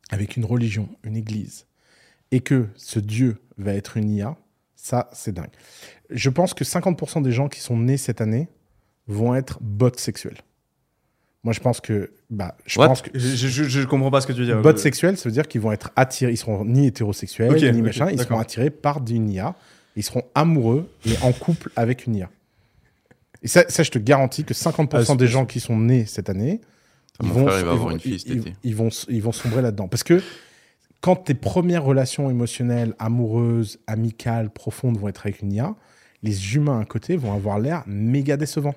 avec 0.09 0.35
une 0.35 0.43
religion, 0.43 0.89
une 1.03 1.15
église, 1.15 1.65
et 2.31 2.41
que 2.41 2.67
ce 2.76 2.99
dieu 2.99 3.38
va 3.57 3.73
être 3.73 3.95
une 3.95 4.09
IA, 4.09 4.35
ça 4.76 5.09
c'est 5.13 5.34
dingue. 5.34 5.49
Je 6.09 6.30
pense 6.30 6.53
que 6.53 6.65
50% 6.65 7.21
des 7.21 7.31
gens 7.31 7.47
qui 7.47 7.61
sont 7.61 7.77
nés 7.77 7.97
cette 7.97 8.19
année 8.19 8.49
vont 9.07 9.35
être 9.35 9.57
bots 9.61 9.89
sexuels. 9.95 10.38
Moi 11.44 11.53
je 11.53 11.60
pense 11.61 11.80
que, 11.80 12.11
bah, 12.30 12.57
je 12.66 12.78
What? 12.80 12.88
pense 12.88 13.02
que 13.02 13.10
Je, 13.18 13.48
je, 13.48 13.64
je 13.64 13.82
comprends 13.88 14.11
pas 14.11 14.20
ce 14.22 14.28
que 14.28 14.34
tu 14.34 14.40
veux 14.40 14.45
dire. 14.45 14.61
Bots 14.61 14.76
sexuels, 14.76 15.18
ça 15.18 15.30
veut 15.30 15.34
dire 15.34 15.48
qu'ils 15.48 15.61
vont 15.61 15.72
être 15.72 15.91
attirés, 15.95 16.32
ils 16.34 16.38
seront 16.38 16.66
ni 16.66 16.88
hétérosexuels, 16.88 17.53
ni 17.74 17.80
ok, 17.80 17.86
machin, 17.86 18.10
ils 18.11 18.20
seront 18.20 18.40
attirés 18.40 18.70
par 18.70 19.02
une 19.10 19.30
IA, 19.30 19.56
ils 19.95 20.03
seront 20.03 20.24
amoureux 20.36 20.90
et 21.06 21.14
en 21.22 21.32
couple 21.32 21.72
avec 21.78 22.06
une 22.07 22.16
IA. 22.18 22.30
Et 23.41 23.48
ça, 23.48 23.64
ça, 23.70 23.84
je 23.84 23.91
te 23.91 23.99
garantis 23.99 24.44
que 24.44 24.53
50% 24.53 25.14
Ah, 25.14 25.16
des 25.16 25.28
gens 25.28 25.45
qui 25.45 25.61
sont 25.61 25.78
nés 25.80 26.06
cette 26.06 26.30
année, 26.30 26.60
Ah, 27.20 27.24
ils 27.24 27.32
vont, 27.32 27.48
frère, 27.48 27.60
il 27.60 27.66
va 27.66 27.72
ils 27.72 27.74
avoir 27.76 27.88
vont- 27.88 27.91
une 27.91 27.99
fille 28.02 28.14
ils- 28.16 28.20
cet 28.20 28.30
ils- 28.32 28.38
été. 28.40 28.53
ils 28.64 28.76
vont, 28.76 28.90
ils 29.07 29.24
vont 29.24 29.32
sombrer 29.32 29.61
là-dedans. 29.61 29.88
Parce 29.88 30.03
que 30.03 30.22
quand 30.99 31.16
tes 31.16 31.36
premières 31.36 31.86
relations 31.86 32.30
émotionnelles, 32.30 32.95
amoureuses, 32.99 33.80
amicales, 33.88 34.49
profondes 34.49 34.98
vont 34.98 35.07
être 35.07 35.22
avec 35.26 35.40
une 35.41 35.53
IA, 35.53 35.74
les 36.22 36.56
humains 36.56 36.82
à 36.82 36.86
côté 36.86 37.16
vont 37.16 37.34
avoir 37.34 37.60
l'air 37.60 37.84
méga 37.88 38.36
décevants. 38.36 38.76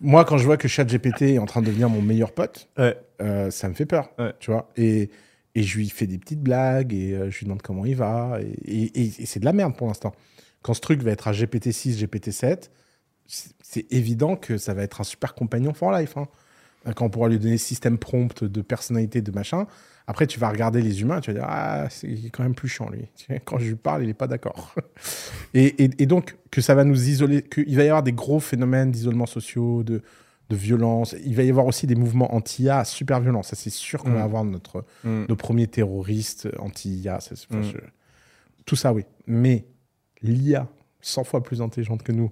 Moi, 0.00 0.24
quand 0.24 0.38
je 0.38 0.44
vois 0.44 0.56
que 0.56 0.68
ChatGPT 0.68 1.22
est 1.22 1.38
en 1.38 1.46
train 1.46 1.60
de 1.62 1.66
devenir 1.66 1.88
mon 1.88 2.02
meilleur 2.02 2.32
pote, 2.32 2.68
Ouais. 2.78 2.96
euh, 3.22 3.50
ça 3.50 3.68
me 3.68 3.74
fait 3.74 3.86
peur, 3.86 4.10
Ouais. 4.18 4.32
tu 4.40 4.50
vois. 4.50 4.70
Et, 4.76 5.10
et 5.54 5.62
je 5.62 5.78
lui 5.78 5.88
fais 5.88 6.06
des 6.06 6.18
petites 6.18 6.40
blagues 6.42 6.92
et 6.92 7.14
euh, 7.14 7.30
je 7.30 7.38
lui 7.38 7.44
demande 7.46 7.62
comment 7.62 7.84
il 7.86 7.96
va. 7.96 8.38
Et, 8.42 8.82
et- 8.84 9.00
et- 9.02 9.12
et 9.22 9.26
c'est 9.26 9.40
de 9.40 9.44
la 9.46 9.52
merde 9.52 9.74
pour 9.76 9.86
l'instant. 9.86 10.12
Quand 10.62 10.74
ce 10.74 10.80
truc 10.80 11.00
va 11.02 11.12
être 11.12 11.28
à 11.28 11.32
GPT-6, 11.32 11.96
GPT-7, 11.98 12.70
c'est 13.26 13.92
évident 13.92 14.36
que 14.36 14.58
ça 14.58 14.74
va 14.74 14.82
être 14.82 15.00
un 15.00 15.04
super 15.04 15.34
compagnon 15.34 15.72
for 15.74 15.92
life. 15.92 16.16
hein. 16.16 16.28
Quand 16.94 17.06
on 17.06 17.10
pourra 17.10 17.28
lui 17.28 17.38
donner 17.40 17.58
système 17.58 17.98
prompt 17.98 18.44
de 18.44 18.60
personnalité, 18.62 19.20
de 19.20 19.32
machin, 19.32 19.66
Après, 20.08 20.26
tu 20.28 20.38
vas 20.38 20.48
regarder 20.50 20.82
les 20.82 21.00
humains, 21.02 21.20
tu 21.20 21.30
vas 21.32 21.34
dire 21.40 21.46
Ah, 21.48 21.86
c'est 21.90 22.08
quand 22.32 22.42
même 22.44 22.54
plus 22.54 22.68
chiant, 22.68 22.88
lui. 22.90 23.08
Quand 23.44 23.58
je 23.58 23.68
lui 23.70 23.74
parle, 23.76 24.02
il 24.02 24.06
n'est 24.06 24.14
pas 24.14 24.28
d'accord. 24.28 24.74
et, 25.54 25.84
et- 25.84 25.90
et 26.02 26.06
donc, 26.06 26.36
que 26.50 26.60
ça 26.60 26.74
va 26.74 26.84
nous 26.84 27.08
isoler, 27.08 27.42
qu'il 27.42 27.76
va 27.76 27.82
y 27.84 27.88
avoir 27.88 28.02
des 28.04 28.12
gros 28.12 28.38
phénomènes 28.40 28.90
d'isolement 28.92 29.26
sociaux, 29.26 29.82
de, 29.82 30.02
de 30.48 30.56
violence. 30.56 31.16
Il 31.24 31.34
va 31.34 31.42
y 31.42 31.50
avoir 31.50 31.66
aussi 31.66 31.88
des 31.88 31.96
mouvements 31.96 32.32
anti-IA 32.34 32.84
super 32.84 33.20
violents. 33.20 33.42
Ça, 33.42 33.56
c'est 33.56 33.70
sûr 33.70 34.02
qu'on 34.04 34.10
Mm. 34.10 34.14
va 34.14 34.22
avoir 34.22 34.44
notre, 34.44 34.84
Mm. 35.02 35.24
nos 35.28 35.36
premiers 35.36 35.66
terroristes 35.66 36.48
anti-IA. 36.60 37.18
Mm. 37.50 37.62
Tout 38.64 38.76
ça, 38.76 38.92
oui. 38.92 39.04
Mais 39.26 39.64
l'IA, 40.22 40.68
100 41.00 41.24
fois 41.24 41.42
plus 41.42 41.60
intelligente 41.62 42.02
que 42.04 42.12
nous, 42.12 42.30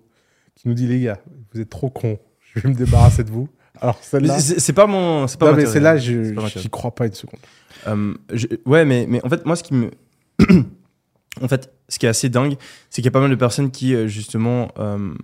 qui 0.54 0.68
nous 0.68 0.74
dit 0.74 0.86
Les 0.86 1.00
gars, 1.00 1.18
vous 1.52 1.60
êtes 1.60 1.70
trop 1.70 1.90
cons, 1.90 2.18
je 2.54 2.60
vais 2.60 2.68
me 2.68 2.74
débarrasser 2.74 3.24
de 3.24 3.30
vous. 3.30 3.48
Alors, 3.80 3.98
celle-là. 4.02 4.38
C'est 4.38 4.72
pas 4.72 4.86
mon. 4.86 5.26
C'est 5.26 5.38
pas 5.38 5.46
Non, 5.46 5.52
ma 5.52 5.58
mais 5.58 5.66
celle-là, 5.66 5.92
hein. 5.92 5.96
je 5.96 6.32
théorie. 6.34 6.70
crois 6.70 6.94
pas 6.94 7.06
une 7.06 7.12
seconde. 7.14 7.40
Euh, 7.86 8.14
je- 8.32 8.46
ouais, 8.66 8.84
mais, 8.84 9.06
mais 9.08 9.24
en 9.24 9.28
fait, 9.28 9.44
moi, 9.44 9.56
ce 9.56 9.62
qui 9.62 9.74
me. 9.74 9.90
en 11.42 11.48
fait, 11.48 11.72
ce 11.88 11.98
qui 11.98 12.06
est 12.06 12.08
assez 12.08 12.28
dingue, 12.28 12.54
c'est 12.88 12.96
qu'il 12.96 13.04
y 13.06 13.08
a 13.08 13.10
pas 13.10 13.20
mal 13.20 13.30
de 13.30 13.34
personnes 13.34 13.70
qui, 13.70 13.94
euh, 13.94 14.06
justement. 14.06 14.68
euh, 14.78 15.14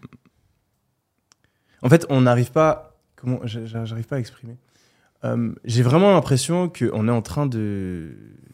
En 1.82 1.88
fait, 1.88 2.06
on 2.10 2.20
n'arrive 2.22 2.50
pas. 2.52 2.96
Comment. 3.16 3.40
j'a- 3.44 3.64
j'a- 3.66 3.84
J'arrive 3.84 4.06
pas 4.06 4.16
à 4.16 4.18
exprimer. 4.18 4.56
Euh, 5.24 5.52
J'ai 5.64 5.82
vraiment 5.82 6.12
l'impression 6.12 6.68
qu'on 6.70 7.06
est 7.08 7.10
en 7.12 7.22
train 7.22 7.46
de, 7.46 8.12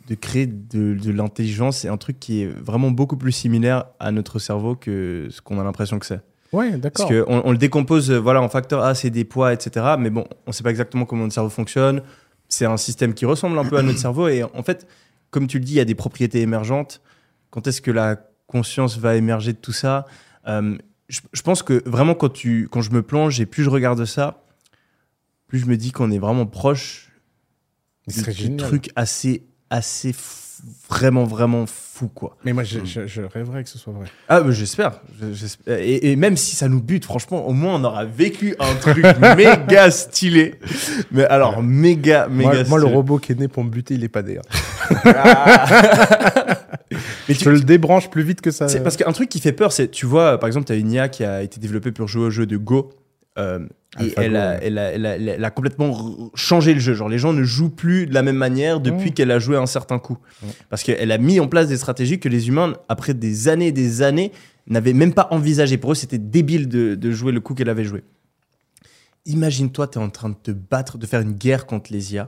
de 0.08 0.14
créer 0.14 0.46
de, 0.46 0.94
de 0.94 1.10
l'intelligence 1.12 1.84
et 1.84 1.88
un 1.88 1.96
truc 1.96 2.18
qui 2.18 2.42
est 2.42 2.46
vraiment 2.48 2.90
beaucoup 2.90 3.16
plus 3.16 3.32
similaire 3.32 3.84
à 4.00 4.10
notre 4.10 4.38
cerveau 4.40 4.74
que 4.74 5.28
ce 5.30 5.40
qu'on 5.40 5.60
a 5.60 5.64
l'impression 5.64 5.98
que 6.00 6.06
c'est. 6.06 6.20
Ouais, 6.52 6.70
Parce 6.70 6.80
d'accord. 6.80 7.08
qu'on 7.08 7.42
on 7.44 7.50
le 7.52 7.58
décompose 7.58 8.10
euh, 8.10 8.18
voilà, 8.18 8.40
en 8.40 8.48
facteur 8.48 8.82
A, 8.84 8.94
c'est 8.94 9.10
des 9.10 9.24
poids, 9.24 9.52
etc. 9.52 9.96
Mais 9.98 10.10
bon, 10.10 10.24
on 10.46 10.50
ne 10.50 10.52
sait 10.52 10.62
pas 10.62 10.70
exactement 10.70 11.04
comment 11.04 11.22
notre 11.22 11.34
cerveau 11.34 11.50
fonctionne. 11.50 12.02
C'est 12.48 12.64
un 12.66 12.76
système 12.76 13.14
qui 13.14 13.24
ressemble 13.26 13.58
un 13.58 13.64
peu 13.64 13.76
à 13.76 13.82
notre 13.82 13.98
cerveau. 14.06 14.28
Et 14.28 14.42
en 14.44 14.62
fait, 14.62 14.86
comme 15.30 15.46
tu 15.48 15.58
le 15.58 15.64
dis, 15.64 15.72
il 15.72 15.76
y 15.76 15.80
a 15.80 15.84
des 15.84 15.94
propriétés 15.96 16.40
émergentes. 16.40 17.00
Quand 17.50 17.66
est-ce 17.66 17.80
que 17.82 17.90
la 17.90 18.16
conscience 18.46 18.96
va 18.98 19.16
émerger 19.16 19.52
de 19.52 19.58
tout 19.58 19.72
ça? 19.72 20.06
Euh, 20.46 20.76
je, 21.08 21.20
je 21.32 21.42
pense 21.42 21.62
que 21.62 21.82
vraiment, 21.88 22.14
quand, 22.14 22.28
tu, 22.32 22.68
quand 22.70 22.80
je 22.82 22.90
me 22.92 23.02
plonge 23.02 23.40
et 23.40 23.46
plus 23.46 23.64
je 23.64 23.70
regarde 23.70 24.04
ça, 24.04 24.44
plus 25.48 25.58
je 25.58 25.66
me 25.66 25.76
dis 25.76 25.92
qu'on 25.92 26.10
est 26.10 26.18
vraiment 26.18 26.46
proche 26.46 27.10
du, 28.08 28.56
truc 28.56 28.90
assez, 28.96 29.44
assez 29.70 30.12
f- 30.12 30.14
vraiment, 30.88 31.24
vraiment 31.24 31.64
fou, 31.66 32.08
quoi. 32.08 32.36
Mais 32.44 32.52
moi, 32.52 32.62
je, 32.64 32.78
Mm. 32.80 32.86
je- 32.86 33.06
je 33.06 33.22
rêverais 33.22 33.62
que 33.64 33.68
ce 33.70 33.78
soit 33.78 33.92
vrai. 33.92 34.06
Ah, 34.28 34.40
bah, 34.40 34.50
j'espère. 34.50 35.00
Je- 35.20 35.32
j'espère. 35.32 35.78
Et, 35.78 36.10
et 36.12 36.16
même 36.16 36.36
si 36.36 36.54
ça 36.56 36.68
nous 36.68 36.82
bute, 36.82 37.04
franchement, 37.04 37.46
au 37.46 37.52
moins 37.52 37.74
on 37.76 37.84
aura 37.84 38.04
vécu 38.04 38.54
un 38.58 38.74
truc 38.74 39.04
méga 39.36 39.90
stylé. 39.90 40.54
Mais 41.10 41.24
alors, 41.24 41.62
méga, 41.62 42.28
méga 42.28 42.50
Moi, 42.50 42.64
moi, 42.68 42.78
le 42.78 42.84
stylé. 42.84 42.94
robot 42.96 43.18
qui 43.18 43.32
est 43.32 43.40
né 43.40 43.48
pour 43.48 43.64
me 43.64 43.70
buter, 43.70 43.94
il 43.94 44.04
est 44.04 44.08
pas 44.08 44.22
d'air. 44.22 44.42
Mais 47.28 47.34
Je 47.34 47.40
tu- 47.40 47.50
le 47.50 47.60
débranche 47.60 48.08
plus 48.10 48.22
vite 48.22 48.40
que 48.40 48.50
ça. 48.50 48.68
C'est 48.68 48.82
parce 48.82 48.96
qu'un 48.96 49.12
truc 49.12 49.28
qui 49.28 49.40
fait 49.40 49.52
peur, 49.52 49.72
c'est, 49.72 49.88
tu 49.90 50.06
vois, 50.06 50.38
par 50.38 50.46
exemple, 50.46 50.66
tu 50.66 50.72
as 50.72 50.76
une 50.76 50.92
IA 50.92 51.08
qui 51.08 51.24
a 51.24 51.42
été 51.42 51.58
développée 51.60 51.90
pour 51.92 52.06
jouer 52.06 52.26
au 52.26 52.30
jeu 52.30 52.46
de 52.46 52.56
Go. 52.56 52.90
Euh, 53.38 53.60
et 54.00 54.12
elle 54.16 54.36
a, 54.36 54.52
ouais. 54.52 54.58
elle, 54.62 54.78
a, 54.78 54.92
elle, 54.92 55.06
a, 55.06 55.16
elle 55.16 55.44
a 55.44 55.50
complètement 55.50 56.30
changé 56.34 56.74
le 56.74 56.80
jeu. 56.80 56.92
Genre, 56.94 57.08
les 57.08 57.18
gens 57.18 57.32
ne 57.32 57.42
jouent 57.44 57.70
plus 57.70 58.06
de 58.06 58.12
la 58.14 58.22
même 58.22 58.36
manière 58.36 58.80
depuis 58.80 59.10
Mm. 59.10 59.14
qu'elle 59.14 59.30
a 59.30 59.38
joué 59.38 59.56
un 59.56 59.66
certain 59.66 59.98
coup. 59.98 60.18
Mm. 60.42 60.46
Parce 60.68 60.82
qu'elle 60.82 61.10
a 61.12 61.18
mis 61.18 61.40
en 61.40 61.48
place 61.48 61.68
des 61.68 61.76
stratégies 61.76 62.18
que 62.18 62.28
les 62.28 62.48
humains, 62.48 62.74
après 62.88 63.14
des 63.14 63.48
années 63.48 63.68
et 63.68 63.72
des 63.72 64.02
années, 64.02 64.32
n'avaient 64.66 64.92
même 64.92 65.14
pas 65.14 65.28
envisagé. 65.30 65.78
Pour 65.78 65.92
eux, 65.92 65.94
c'était 65.94 66.18
débile 66.18 66.68
de, 66.68 66.94
de 66.94 67.10
jouer 67.12 67.32
le 67.32 67.40
coup 67.40 67.54
qu'elle 67.54 67.68
avait 67.70 67.84
joué. 67.84 68.02
Imagine-toi, 69.26 69.88
tu 69.88 69.98
es 69.98 70.02
en 70.02 70.10
train 70.10 70.28
de 70.30 70.34
te 70.34 70.50
battre, 70.50 70.98
de 70.98 71.06
faire 71.06 71.20
une 71.20 71.32
guerre 71.32 71.66
contre 71.66 71.92
les 71.92 72.14
IA. 72.14 72.26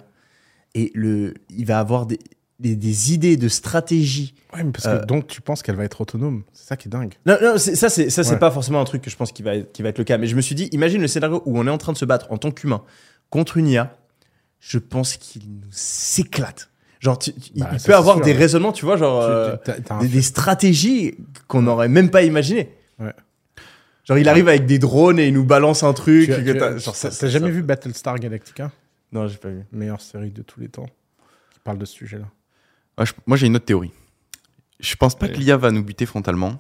Et 0.75 0.91
le, 0.95 1.35
il 1.51 1.65
va 1.65 1.79
avoir 1.79 2.07
des, 2.07 2.19
des, 2.59 2.75
des 2.77 3.13
idées 3.15 3.37
de 3.37 3.49
stratégie 3.49 4.35
Ouais, 4.55 4.65
mais 4.65 4.73
parce 4.73 4.87
Euh, 4.87 5.01
que 5.01 5.05
donc 5.07 5.27
tu 5.27 5.41
penses 5.43 5.63
qu'elle 5.63 5.77
va 5.77 5.85
être 5.85 6.01
autonome. 6.01 6.43
C'est 6.53 6.67
ça 6.69 6.77
qui 6.77 6.89
est 6.89 6.91
dingue. 6.91 7.15
non, 7.27 7.37
non, 7.43 7.59
c'est- 7.59 7.75
ça, 7.77 7.89
c'est 7.91 8.09
ça, 8.11 8.25
c'est 8.25 8.33
Ouais. 8.33 8.39
pas 8.39 8.51
forcément 8.51 8.81
un 8.81 8.85
truc 8.85 9.03
que 9.03 9.11
je 9.11 9.17
pense 9.17 9.31
qui 9.31 9.43
va, 9.43 9.55
être, 9.57 9.73
qui 9.73 9.83
va 9.83 9.91
être 9.91 9.99
le 9.99 10.05
cas. 10.05 10.17
Mais 10.19 10.27
je 10.27 10.35
me 10.37 10.41
suis 10.41 10.55
dit, 10.55 10.69
imagine 10.73 11.01
le 11.03 11.07
scénario 11.09 11.43
où 11.45 11.59
on 11.59 11.67
est 11.67 11.71
en 11.71 11.77
train 11.79 11.93
de 11.93 11.99
se 11.99 12.05
battre 12.07 12.27
en 12.33 12.39
tant 12.39 12.51
qu'humain 12.51 12.83
contre 13.31 13.59
une 13.59 13.69
IA. 13.69 13.97
Je 14.61 14.79
pense 14.79 15.17
qu'il 15.17 15.43
nous 15.51 15.69
éclate. 16.21 16.71
Genre, 17.01 17.19
tu- 17.19 17.33
tu- 17.35 17.51
il- 17.55 17.63
Bah, 17.63 17.71
il 17.75 17.81
peut 17.81 17.95
avoir 17.95 18.17
sûr, 18.17 18.25
des 18.25 18.33
ouais. 18.33 18.39
raisonnements, 18.39 18.73
tu 18.73 18.85
vois, 18.87 18.97
genre 18.97 19.23
euh, 19.23 19.55
des, 20.01 20.09
des 20.09 20.23
stratégies 20.23 21.15
qu'on 21.47 21.63
n'aurait 21.63 21.89
même 21.89 22.11
pas 22.11 22.23
imaginées. 22.23 22.73
Ouais. 22.99 23.13
Genre, 24.05 24.19
il 24.19 24.29
arrive 24.29 24.49
avec 24.49 24.65
des 24.67 24.79
drones 24.81 25.19
et 25.21 25.29
il 25.29 25.35
nous 25.35 25.45
balance 25.45 25.83
un 25.85 25.93
truc. 25.93 26.29
T'as- 26.31 27.29
jamais 27.29 27.51
vu 27.51 27.63
Battlestar 27.63 28.19
Galactica? 28.19 28.73
Non, 29.13 29.29
j'ai 29.29 29.37
pas 29.37 29.51
vu. 29.51 29.63
Meilleure 29.71 30.01
série 30.01 30.31
de 30.31 30.43
tous 30.43 30.59
les 30.61 30.69
temps. 30.69 30.87
Qui 31.53 31.61
parle 31.63 31.79
de 31.79 31.85
ce 31.85 31.93
sujet-là. 31.93 32.25
Je- 33.05 33.13
moi, 33.27 33.37
j'ai 33.37 33.47
une 33.47 33.57
autre 33.57 33.65
théorie. 33.65 33.93
Je 34.81 34.95
pense 34.97 35.17
pas 35.17 35.27
Allez. 35.27 35.35
que 35.35 35.39
l'IA 35.41 35.57
va 35.57 35.71
nous 35.71 35.83
buter 35.83 36.07
frontalement. 36.07 36.59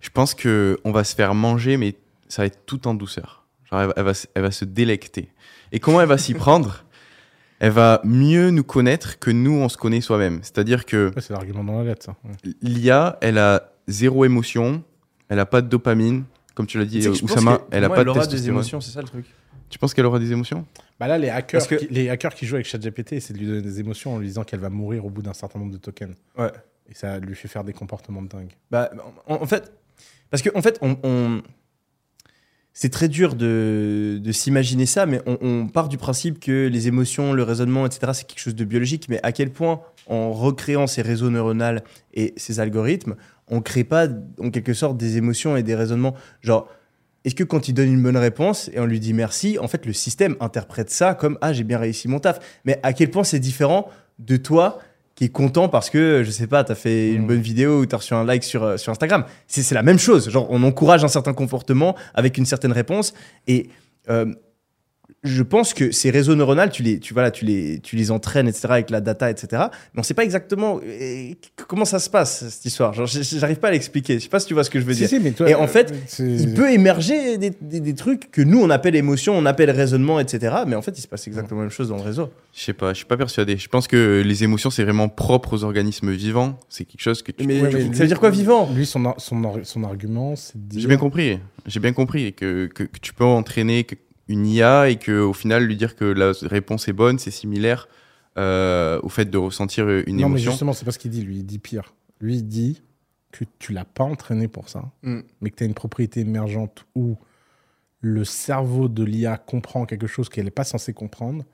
Je 0.00 0.10
pense 0.10 0.34
que 0.34 0.78
on 0.84 0.92
va 0.92 1.04
se 1.04 1.14
faire 1.14 1.34
manger, 1.34 1.76
mais 1.76 1.96
ça 2.28 2.42
va 2.42 2.46
être 2.46 2.64
tout 2.66 2.86
en 2.88 2.94
douceur. 2.94 3.44
Genre, 3.70 3.80
elle, 3.80 3.86
va- 3.88 3.92
elle 3.96 4.04
va, 4.04 4.14
se- 4.14 4.26
elle 4.34 4.42
va 4.42 4.50
se 4.50 4.64
délecter. 4.64 5.28
Et 5.72 5.80
comment 5.80 6.00
elle 6.00 6.08
va 6.08 6.18
s'y 6.18 6.34
prendre? 6.34 6.84
Elle 7.58 7.72
va 7.72 8.00
mieux 8.04 8.50
nous 8.50 8.64
connaître 8.64 9.18
que 9.18 9.30
nous, 9.30 9.52
on 9.54 9.68
se 9.68 9.76
connaît 9.78 10.00
soi-même. 10.02 10.40
C'est-à-dire 10.42 10.84
que 10.84 11.10
Ouais, 11.14 11.22
c'est 11.22 11.32
l'argument 11.32 11.64
dans 11.64 11.78
la 11.78 11.84
lettre, 11.84 12.04
ça. 12.04 12.16
Ouais. 12.24 12.32
l'IA, 12.62 13.16
elle 13.22 13.38
a 13.38 13.72
zéro 13.88 14.24
émotion, 14.26 14.82
elle 15.28 15.38
a 15.38 15.46
pas 15.46 15.62
de 15.62 15.68
dopamine. 15.68 16.24
Comme 16.54 16.66
tu 16.66 16.78
l'as 16.78 16.84
dit, 16.84 16.98
Tu 16.98 17.02
sais 17.04 17.08
que 17.10 17.14
je 17.16 17.20
pense 17.22 17.30
Oussama, 17.32 17.56
que 17.58 17.62
pour 17.62 17.68
elle 17.72 17.84
a 17.84 17.88
moi, 17.88 17.96
pas 17.96 18.04
de 18.04 18.08
aura 18.10 18.18
des 18.20 18.24
testostérone. 18.26 18.56
émotions, 18.60 18.80
c'est 18.80 18.90
ça 18.92 19.00
le 19.02 19.06
truc. 19.08 19.26
Tu 19.68 19.78
penses 19.78 19.94
qu'elle 19.94 20.06
aura 20.06 20.18
des 20.18 20.32
émotions? 20.32 20.64
Bah 21.00 21.08
là, 21.08 21.18
les 21.18 21.28
hackers, 21.28 21.58
Parce 21.58 21.66
que- 21.68 21.74
qui, 21.74 21.88
les 21.92 22.08
hackers 22.08 22.34
qui 22.34 22.46
jouent 22.46 22.54
avec 22.54 22.66
ChatGPT, 22.66 23.20
c'est 23.20 23.32
de 23.32 23.38
lui 23.38 23.46
donner 23.46 23.62
des 23.62 23.80
émotions 23.80 24.14
en 24.14 24.18
lui 24.18 24.28
disant 24.28 24.44
qu'elle 24.44 24.60
va 24.60 24.70
mourir 24.70 25.04
au 25.04 25.10
bout 25.10 25.22
d'un 25.22 25.34
certain 25.34 25.58
nombre 25.58 25.72
de 25.72 25.78
tokens. 25.78 26.14
Ouais. 26.38 26.50
Et 26.88 26.94
ça 26.94 27.18
lui 27.18 27.34
fait 27.34 27.48
faire 27.48 27.64
des 27.64 27.72
comportements 27.72 28.22
de 28.22 28.28
dingue. 28.28 28.52
Bah, 28.70 28.90
en, 29.26 29.34
en 29.34 29.46
fait, 29.46 29.72
parce 30.30 30.42
qu'en 30.42 30.56
en 30.58 30.62
fait, 30.62 30.78
on, 30.82 30.96
on- 31.02 31.42
c'est 32.72 32.90
très 32.90 33.08
dur 33.08 33.34
de, 33.34 34.20
de 34.22 34.32
s'imaginer 34.32 34.84
ça, 34.86 35.06
mais 35.06 35.20
on, 35.26 35.38
on 35.40 35.66
part 35.66 35.88
du 35.88 35.96
principe 35.96 36.38
que 36.38 36.68
les 36.68 36.88
émotions, 36.88 37.32
le 37.32 37.42
raisonnement, 37.42 37.86
etc., 37.86 38.12
c'est 38.14 38.26
quelque 38.26 38.38
chose 38.40 38.54
de 38.54 38.64
biologique. 38.64 39.08
Mais 39.08 39.18
à 39.22 39.32
quel 39.32 39.50
point, 39.50 39.80
en 40.06 40.30
recréant 40.32 40.86
ces 40.86 41.00
réseaux 41.02 41.30
neuronaux 41.30 41.80
et 42.12 42.34
ces 42.36 42.60
algorithmes, 42.60 43.16
on 43.48 43.62
crée 43.62 43.84
pas, 43.84 44.08
en 44.38 44.50
quelque 44.50 44.74
sorte, 44.74 44.98
des 44.98 45.16
émotions 45.16 45.56
et 45.56 45.62
des 45.62 45.74
raisonnements? 45.74 46.14
Genre, 46.42 46.68
est-ce 47.26 47.34
que 47.34 47.44
quand 47.44 47.68
il 47.68 47.74
donne 47.74 47.92
une 47.92 48.02
bonne 48.02 48.16
réponse 48.16 48.70
et 48.72 48.78
on 48.78 48.86
lui 48.86 49.00
dit 49.00 49.12
merci, 49.12 49.58
en 49.58 49.66
fait, 49.66 49.84
le 49.84 49.92
système 49.92 50.36
interprète 50.38 50.90
ça 50.90 51.14
comme 51.14 51.36
ah, 51.40 51.52
j'ai 51.52 51.64
bien 51.64 51.78
réussi 51.78 52.06
mon 52.06 52.20
taf. 52.20 52.38
Mais 52.64 52.78
à 52.84 52.92
quel 52.92 53.10
point 53.10 53.24
c'est 53.24 53.40
différent 53.40 53.90
de 54.20 54.36
toi 54.36 54.78
qui 55.16 55.24
est 55.24 55.30
content 55.30 55.68
parce 55.68 55.90
que, 55.90 56.22
je 56.24 56.30
sais 56.30 56.46
pas, 56.46 56.62
t'as 56.62 56.76
fait 56.76 57.10
une 57.12 57.24
Mm. 57.24 57.26
bonne 57.26 57.40
vidéo 57.40 57.80
ou 57.80 57.86
t'as 57.86 57.96
reçu 57.96 58.14
un 58.14 58.22
like 58.22 58.44
sur, 58.44 58.62
euh, 58.62 58.76
sur 58.76 58.92
Instagram. 58.92 59.24
C'est 59.48 59.62
c'est 59.62 59.74
la 59.74 59.82
même 59.82 59.98
chose. 59.98 60.30
Genre, 60.30 60.46
on 60.50 60.62
encourage 60.62 61.04
un 61.04 61.08
certain 61.08 61.32
comportement 61.32 61.96
avec 62.14 62.38
une 62.38 62.46
certaine 62.46 62.72
réponse. 62.72 63.12
Et 63.48 63.70
euh, 64.08 64.32
je 65.26 65.42
pense 65.42 65.74
que 65.74 65.90
ces 65.90 66.10
réseaux 66.10 66.34
neuronaux, 66.34 66.68
tu 66.72 66.82
les, 66.82 66.98
tu, 66.98 67.12
voilà, 67.12 67.30
tu 67.30 67.44
les, 67.44 67.80
tu 67.80 67.96
les 67.96 68.10
entraînes, 68.10 68.48
etc., 68.48 68.68
avec 68.70 68.90
la 68.90 69.00
data, 69.00 69.30
etc. 69.30 69.64
Mais 69.94 70.00
on 70.00 70.02
sait 70.02 70.14
pas 70.14 70.24
exactement 70.24 70.80
euh, 70.84 71.30
comment 71.68 71.84
ça 71.84 71.98
se 71.98 72.08
passe, 72.08 72.48
cette 72.48 72.64
histoire. 72.64 72.92
J'arrive 72.94 73.58
pas 73.58 73.68
à 73.68 73.70
l'expliquer. 73.72 74.14
Je 74.14 74.24
sais 74.24 74.28
pas 74.28 74.40
si 74.40 74.46
tu 74.46 74.54
vois 74.54 74.64
ce 74.64 74.70
que 74.70 74.80
je 74.80 74.84
veux 74.84 74.92
Si, 74.94 75.00
dire. 75.00 75.08
si, 75.08 75.20
mais 75.20 75.32
toi, 75.32 75.48
Et 75.50 75.54
en 75.54 75.64
euh, 75.64 75.66
fait, 75.66 75.92
Il 76.18 76.54
peut 76.54 76.72
émerger 76.72 77.38
des, 77.38 77.50
des- 77.60 77.80
des 77.80 77.94
trucs 77.94 78.30
que 78.30 78.42
nous, 78.42 78.60
on 78.60 78.70
appelle 78.70 78.96
émotion, 78.96 79.36
on 79.36 79.44
appelle 79.46 79.70
raisonnement, 79.70 80.18
etc. 80.20 80.54
Mais 80.66 80.76
en 80.76 80.82
fait, 80.82 80.96
il 80.98 81.02
se 81.02 81.08
passe 81.08 81.26
exactement 81.26 81.60
la 81.60 81.66
même 81.66 81.72
chose 81.72 81.88
dans 81.88 81.96
le 81.96 82.02
réseau. 82.02 82.30
Je 82.54 82.62
sais 82.62 82.72
pas, 82.72 82.92
je 82.92 82.98
suis 82.98 83.04
pas 83.06 83.16
persuadé. 83.16 83.56
Je 83.56 83.68
pense 83.68 83.86
que 83.88 84.22
les 84.24 84.44
émotions, 84.44 84.70
c'est 84.70 84.84
vraiment 84.84 85.08
propre 85.08 85.52
aux 85.54 85.64
organismes 85.64 86.12
vivants. 86.12 86.58
C'est 86.68 86.84
quelque 86.84 87.00
chose 87.02 87.22
que 87.22 87.32
tu 87.32 87.44
Mais, 87.46 87.60
Ouais, 87.60 87.70
mais 87.72 87.72
ça 87.72 87.78
lui- 87.88 87.98
veut 87.98 88.06
dire 88.06 88.20
quoi, 88.20 88.30
vivant? 88.30 88.70
Lui, 88.74 88.86
son, 88.86 89.14
son, 89.18 89.64
son 89.64 89.84
argument, 89.84 90.36
c'est 90.36 90.56
de 90.56 90.68
dire. 90.68 90.80
J'ai 90.80 90.88
bien 90.88 90.96
compris. 90.96 91.38
J'ai 91.66 91.80
bien 91.80 91.92
compris 91.92 92.32
que, 92.32 92.66
que, 92.66 92.84
que 92.84 92.98
tu 93.00 93.12
peux 93.12 93.24
entraîner 93.24 93.84
que- 93.84 93.96
une 94.28 94.46
IA 94.46 94.88
et 94.90 94.96
que 94.96 95.20
au 95.20 95.32
final 95.32 95.64
lui 95.64 95.76
dire 95.76 95.94
que 95.96 96.04
la 96.04 96.32
réponse 96.42 96.88
est 96.88 96.92
bonne, 96.92 97.18
c'est 97.18 97.30
similaire 97.30 97.88
euh, 98.38 99.00
au 99.02 99.08
fait 99.08 99.24
de 99.26 99.38
ressentir 99.38 99.88
une 99.88 100.16
non, 100.16 100.28
mais 100.28 100.40
émotion. 100.40 100.50
justement, 100.50 100.72
c'est 100.72 100.84
pas 100.84 100.92
ce 100.92 100.98
qu'il 100.98 101.10
dit. 101.10 101.22
Lui, 101.22 101.36
il 101.38 101.44
dit 101.46 101.58
pire. 101.58 101.94
Lui, 102.20 102.36
il 102.36 102.42
dit 102.46 102.82
que 103.32 103.44
tu 103.58 103.72
l'as 103.72 103.84
pas 103.84 104.04
entraîné 104.04 104.48
pour 104.48 104.68
ça, 104.68 104.90
Mm. 105.02 105.20
mais 105.40 105.50
que 105.50 105.56
tu 105.56 105.62
as 105.64 105.66
une 105.66 105.74
propriété 105.74 106.20
émergente 106.20 106.86
où 106.94 107.16
le 108.00 108.24
cerveau 108.24 108.88
de 108.88 109.04
l'IA 109.04 109.36
comprend 109.38 109.86
quelque 109.86 110.06
chose 110.06 110.28
qu'elle 110.28 110.44
n'est 110.44 110.50
pas 110.50 110.64
censée 110.64 110.92
comprendre, 110.92 111.44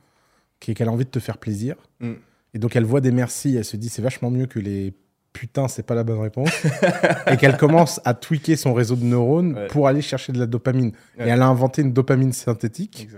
qui- 0.60 0.74
qu'elle 0.74 0.88
a 0.88 0.92
envie 0.92 1.04
de 1.04 1.10
te 1.10 1.18
faire 1.20 1.38
plaisir. 1.38 1.76
Mm. 2.00 2.12
Et 2.54 2.58
donc, 2.58 2.74
elle 2.76 2.84
voit 2.84 3.00
des 3.00 3.12
merci, 3.12 3.56
elle 3.56 3.64
se 3.64 3.76
dit 3.76 3.88
c'est 3.88 4.02
vachement 4.02 4.30
mieux 4.30 4.46
que 4.46 4.58
les 4.58 4.92
putain, 5.32 5.68
c'est 5.68 5.82
pas 5.82 5.94
la 5.94 6.04
bonne 6.04 6.20
réponse. 6.20 6.50
et 7.30 7.36
qu'elle 7.36 7.56
commence 7.56 8.00
à 8.04 8.14
tweaker 8.14 8.56
son 8.56 8.74
réseau 8.74 8.96
de 8.96 9.04
neurones 9.04 9.54
Ouais. 9.54 9.66
pour 9.68 9.88
aller 9.88 10.02
chercher 10.02 10.32
de 10.32 10.38
la 10.38 10.46
dopamine. 10.46 10.92
Ouais. 11.18 11.26
Et 11.26 11.30
elle 11.30 11.42
a 11.42 11.46
inventé 11.46 11.82
une 11.82 11.92
dopamine 11.92 12.32
synthétique 12.32 13.08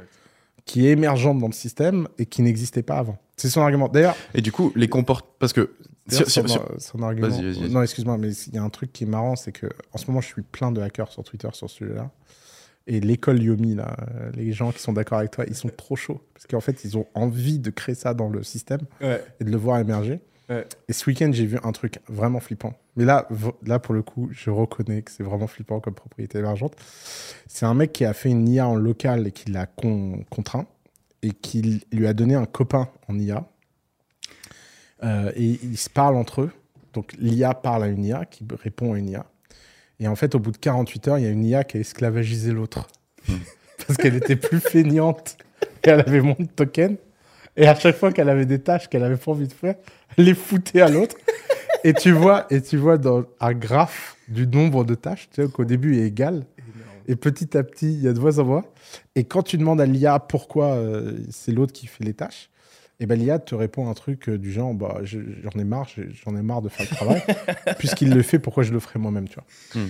qui 0.64 0.86
est 0.86 0.90
émergente 0.90 1.38
dans 1.38 1.46
le 1.48 1.52
système 1.52 2.08
et 2.18 2.26
qui 2.26 2.42
n'existait 2.42 2.82
pas 2.82 2.96
avant. 2.98 3.18
C'est 3.36 3.48
son 3.50 3.60
argument. 3.60 3.88
D'ailleurs, 3.88 4.16
Et 4.34 4.40
du 4.40 4.52
coup, 4.52 4.72
les 4.76 4.88
comporte 4.88 5.26
parce 5.38 5.52
que 5.52 5.74
sur- 6.10 6.30
son, 6.30 6.46
sur- 6.46 6.68
son 6.78 7.02
argument. 7.02 7.28
Vas-y, 7.28 7.42
vas-y, 7.44 7.60
vas-y. 7.60 7.70
Non, 7.70 7.82
excuse-moi, 7.82 8.16
mais 8.18 8.30
il 8.32 8.54
y 8.54 8.58
a 8.58 8.62
un 8.62 8.70
truc 8.70 8.92
qui 8.92 9.04
est 9.04 9.08
marrant, 9.08 9.36
c'est 9.36 9.52
que 9.52 9.66
en 9.92 9.98
ce 9.98 10.06
moment, 10.06 10.20
je 10.20 10.28
suis 10.28 10.42
plein 10.42 10.70
de 10.72 10.80
hackers 10.80 11.10
sur 11.10 11.22
Twitter 11.24 11.48
sur 11.52 11.68
ce 11.68 11.76
sujet-là. 11.76 12.10
Et 12.86 13.00
l'école 13.00 13.42
Yomi, 13.42 13.74
là, 13.74 13.96
euh, 14.14 14.30
les 14.34 14.52
gens 14.52 14.70
qui 14.70 14.78
sont 14.80 14.92
d'accord 14.92 15.18
avec 15.18 15.30
toi, 15.30 15.44
ils 15.48 15.54
sont 15.54 15.70
trop 15.74 15.96
chauds. 15.96 16.20
Parce 16.34 16.46
qu'en 16.46 16.60
fait, 16.60 16.84
ils 16.84 16.96
ont 16.98 17.06
envie 17.14 17.58
de 17.58 17.70
créer 17.70 17.94
ça 17.94 18.12
dans 18.14 18.28
le 18.28 18.42
système 18.42 18.80
Ouais. 19.00 19.22
et 19.40 19.44
de 19.44 19.50
le 19.50 19.56
voir 19.56 19.78
émerger. 19.78 20.20
Ouais. 20.50 20.66
Et 20.88 20.92
ce 20.92 21.08
week-end, 21.08 21.30
j'ai 21.32 21.46
vu 21.46 21.58
un 21.62 21.72
truc 21.72 22.00
vraiment 22.08 22.40
flippant. 22.40 22.74
Mais 22.96 23.04
là, 23.04 23.26
là, 23.64 23.78
pour 23.78 23.94
le 23.94 24.02
coup, 24.02 24.28
je 24.32 24.50
reconnais 24.50 25.02
que 25.02 25.10
c'est 25.10 25.22
vraiment 25.22 25.46
flippant 25.46 25.80
comme 25.80 25.94
propriété 25.94 26.38
émergente. 26.38 26.74
C'est 27.46 27.66
un 27.66 27.74
mec 27.74 27.92
qui 27.92 28.04
a 28.04 28.12
fait 28.12 28.30
une 28.30 28.48
IA 28.48 28.68
en 28.68 28.76
local 28.76 29.26
et 29.26 29.32
qui 29.32 29.50
l'a 29.50 29.66
con- 29.66 30.24
contraint 30.30 30.66
et 31.22 31.30
qui 31.30 31.82
lui 31.92 32.06
a 32.06 32.12
donné 32.12 32.34
un 32.34 32.44
copain 32.44 32.88
en 33.08 33.18
IA. 33.18 33.46
Euh, 35.02 35.32
et 35.34 35.58
ils 35.62 35.78
se 35.78 35.90
parlent 35.90 36.16
entre 36.16 36.42
eux. 36.42 36.52
Donc 36.92 37.14
l'IA 37.18 37.54
parle 37.54 37.84
à 37.84 37.86
une 37.88 38.04
IA 38.04 38.24
qui 38.24 38.46
répond 38.62 38.92
à 38.94 38.98
une 38.98 39.08
IA. 39.08 39.26
Et 40.00 40.08
en 40.08 40.16
fait, 40.16 40.34
au 40.34 40.38
bout 40.38 40.50
de 40.52 40.58
48 40.58 41.08
heures, 41.08 41.18
il 41.18 41.24
y 41.24 41.26
a 41.26 41.30
une 41.30 41.44
IA 41.44 41.64
qui 41.64 41.78
a 41.78 41.80
esclavagisé 41.80 42.52
l'autre. 42.52 42.86
Parce 43.86 43.96
qu'elle 43.96 44.14
était 44.14 44.36
plus 44.36 44.60
feignante 44.60 45.36
et 45.84 45.90
elle 45.90 46.00
avait 46.00 46.20
moins 46.20 46.36
de 46.38 46.46
tokens. 46.46 46.96
Et 47.56 47.66
à 47.66 47.74
chaque 47.74 47.96
fois 47.96 48.12
qu'elle 48.12 48.28
avait 48.28 48.46
des 48.46 48.58
tâches 48.60 48.88
qu'elle 48.88 49.04
avait 49.04 49.16
pas 49.16 49.30
envie 49.30 49.46
de 49.48 49.52
faire, 49.52 49.76
elle 50.16 50.24
les 50.24 50.34
foutait 50.34 50.80
à 50.80 50.88
l'autre. 50.88 51.16
et 51.84 51.92
tu 51.94 52.10
vois, 52.12 52.46
et 52.50 52.60
tu 52.62 52.76
vois 52.76 52.98
dans 52.98 53.24
un 53.40 53.52
graphe 53.52 54.16
du 54.28 54.46
nombre 54.46 54.84
de 54.84 54.94
tâches, 54.94 55.28
tu 55.32 55.42
vois 55.42 55.50
qu'au 55.50 55.64
début 55.64 55.94
il 55.96 56.00
est 56.02 56.06
égal. 56.06 56.44
Et 57.06 57.16
petit 57.16 57.56
à 57.56 57.62
petit, 57.62 57.92
il 57.92 58.00
y 58.00 58.08
a 58.08 58.14
de 58.14 58.18
moins 58.18 58.38
en 58.38 58.44
moins. 58.44 58.64
Et 59.14 59.24
quand 59.24 59.42
tu 59.42 59.58
demandes 59.58 59.80
à 59.80 59.86
l'IA 59.86 60.18
pourquoi 60.18 60.68
euh, 60.68 61.18
c'est 61.30 61.52
l'autre 61.52 61.72
qui 61.72 61.86
fait 61.86 62.02
les 62.02 62.14
tâches, 62.14 62.48
et 62.98 63.06
ben 63.06 63.18
l'IA 63.18 63.38
te 63.38 63.54
répond 63.54 63.90
un 63.90 63.94
truc 63.94 64.28
euh, 64.28 64.38
du 64.38 64.50
genre 64.52 64.72
bah, 64.72 65.00
je- 65.02 65.18
j'en 65.42 65.60
ai 65.60 65.64
marre, 65.64 65.86
j'en 66.24 66.34
ai 66.36 66.42
marre 66.42 66.62
de 66.62 66.68
faire 66.70 66.86
le 66.90 66.96
travail. 66.96 67.22
Puisqu'il 67.78 68.14
le 68.14 68.22
fait, 68.22 68.38
pourquoi 68.38 68.62
je 68.62 68.72
le 68.72 68.80
ferais 68.80 68.98
moi-même, 68.98 69.28
tu 69.28 69.34
vois. 69.34 69.82
Hmm. 69.82 69.88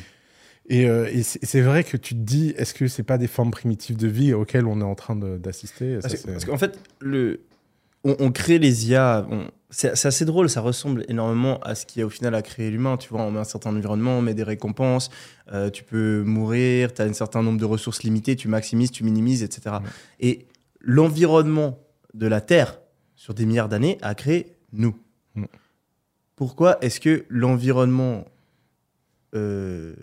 Et, 0.70 0.88
euh, 0.88 1.08
et 1.12 1.22
c'est 1.22 1.60
vrai 1.60 1.84
que 1.84 1.96
tu 1.98 2.14
te 2.14 2.20
dis, 2.20 2.54
est-ce 2.56 2.72
que 2.74 2.88
c'est 2.88 3.02
pas 3.02 3.18
des 3.18 3.26
formes 3.26 3.50
primitives 3.50 3.96
de 3.96 4.08
vie 4.08 4.32
auxquelles 4.32 4.66
on 4.66 4.80
est 4.80 4.84
en 4.84 4.94
train 4.94 5.14
d'assister? 5.14 5.98
Parce 6.00 6.44
qu'en 6.46 6.56
fait, 6.56 6.78
le, 7.00 7.40
on, 8.04 8.16
on 8.20 8.30
crée 8.32 8.58
les 8.58 8.88
IA. 8.90 9.26
c'est 9.70 9.90
assez 10.06 10.24
drôle, 10.24 10.48
ça 10.48 10.60
ressemble 10.60 11.04
énormément 11.08 11.58
à 11.60 11.74
ce 11.74 11.84
qui 11.86 12.00
a 12.02 12.06
au 12.06 12.10
final 12.10 12.34
à 12.34 12.42
créer 12.42 12.70
l'humain. 12.70 12.96
Tu 12.96 13.08
vois, 13.08 13.22
on 13.22 13.30
met 13.30 13.40
un 13.40 13.44
certain 13.44 13.70
environnement, 13.74 14.18
on 14.18 14.22
met 14.22 14.34
des 14.34 14.42
récompenses, 14.42 15.10
euh, 15.52 15.70
tu 15.70 15.82
peux 15.84 16.22
mourir, 16.22 16.92
tu 16.94 17.02
as 17.02 17.06
un 17.06 17.12
certain 17.12 17.42
nombre 17.42 17.58
de 17.58 17.64
ressources 17.64 18.02
limitées, 18.02 18.36
tu 18.36 18.48
maximises, 18.48 18.90
tu 18.90 19.04
minimises, 19.04 19.42
etc. 19.42 19.76
Et 20.20 20.46
l'environnement 20.80 21.78
de 22.14 22.26
la 22.26 22.40
Terre, 22.40 22.78
sur 23.16 23.34
des 23.34 23.46
milliards 23.46 23.68
d'années, 23.68 23.98
a 24.02 24.14
créé 24.14 24.54
nous. 24.72 24.96
Pourquoi 26.36 26.78
est-ce 26.84 27.00
que 27.00 27.24
l'environnement 27.28 28.24
euh, 29.34 29.94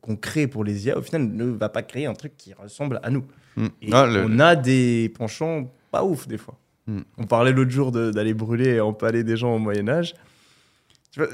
qu'on 0.00 0.16
crée 0.16 0.46
pour 0.46 0.64
les 0.64 0.86
IA, 0.86 0.98
au 0.98 1.02
final, 1.02 1.22
ne 1.28 1.44
va 1.44 1.68
pas 1.68 1.82
créer 1.82 2.06
un 2.06 2.14
truc 2.14 2.36
qui 2.36 2.52
ressemble 2.54 2.98
à 3.02 3.10
nous? 3.10 3.24
Mm. 3.56 3.66
et 3.82 3.90
Ah, 3.92 4.06
le- 4.06 4.24
on 4.24 4.38
a 4.38 4.56
des 4.56 5.12
penchants 5.16 5.70
pas 5.90 6.04
ouf 6.04 6.26
des 6.26 6.38
fois. 6.38 6.58
Mm. 6.86 7.00
On 7.18 7.26
parlait 7.26 7.52
l'autre 7.52 7.70
jour 7.70 7.92
d'aller 7.92 8.34
brûler 8.34 8.70
et 8.70 8.80
empaler 8.80 9.24
des 9.24 9.36
gens 9.36 9.54
au 9.54 9.58
Moyen 9.58 9.88
Âge. 9.88 10.14
Euh, 11.18 11.26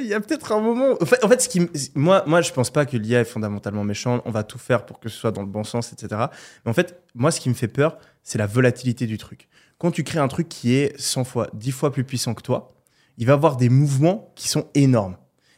Il 0.00 0.06
y 0.06 0.14
a 0.14 0.20
peut-être 0.20 0.52
un 0.52 0.60
moment. 0.60 0.96
En 1.00 1.28
fait, 1.28 1.40
ce 1.40 1.48
qui, 1.48 1.68
moi, 1.94 2.24
moi, 2.26 2.40
je 2.40 2.52
pense 2.52 2.70
pas 2.70 2.84
que 2.84 2.96
l'IA 2.96 3.20
est 3.20 3.24
fondamentalement 3.24 3.84
méchante. 3.84 4.22
On 4.24 4.30
va 4.30 4.42
tout 4.42 4.58
faire 4.58 4.84
pour 4.84 4.98
que 4.98 5.08
ce 5.08 5.16
soit 5.16 5.30
dans 5.30 5.42
le 5.42 5.48
bon 5.48 5.64
sens, 5.64 5.92
etc. 5.92 6.26
Mais 6.64 6.70
en 6.70 6.74
fait, 6.74 7.00
moi, 7.14 7.30
ce 7.30 7.40
qui 7.40 7.48
me 7.48 7.54
fait 7.54 7.68
peur, 7.68 7.98
c'est 8.22 8.38
la 8.38 8.46
volatilité 8.46 9.06
du 9.06 9.18
truc. 9.18 9.48
Quand 9.78 9.90
tu 9.90 10.04
crées 10.04 10.18
un 10.18 10.28
truc 10.28 10.48
qui 10.48 10.74
est 10.74 10.98
100 11.00 11.24
fois, 11.24 11.48
10 11.54 11.70
fois 11.70 11.92
plus 11.92 12.04
puissant 12.04 12.34
que 12.34 12.42
toi, 12.42 12.72
il 13.18 13.26
va 13.26 13.34
avoir 13.34 13.56
des 13.56 13.68
mouvements 13.68 14.32
qui 14.34 14.48
sont 14.48 14.66
énormes. 14.74 15.16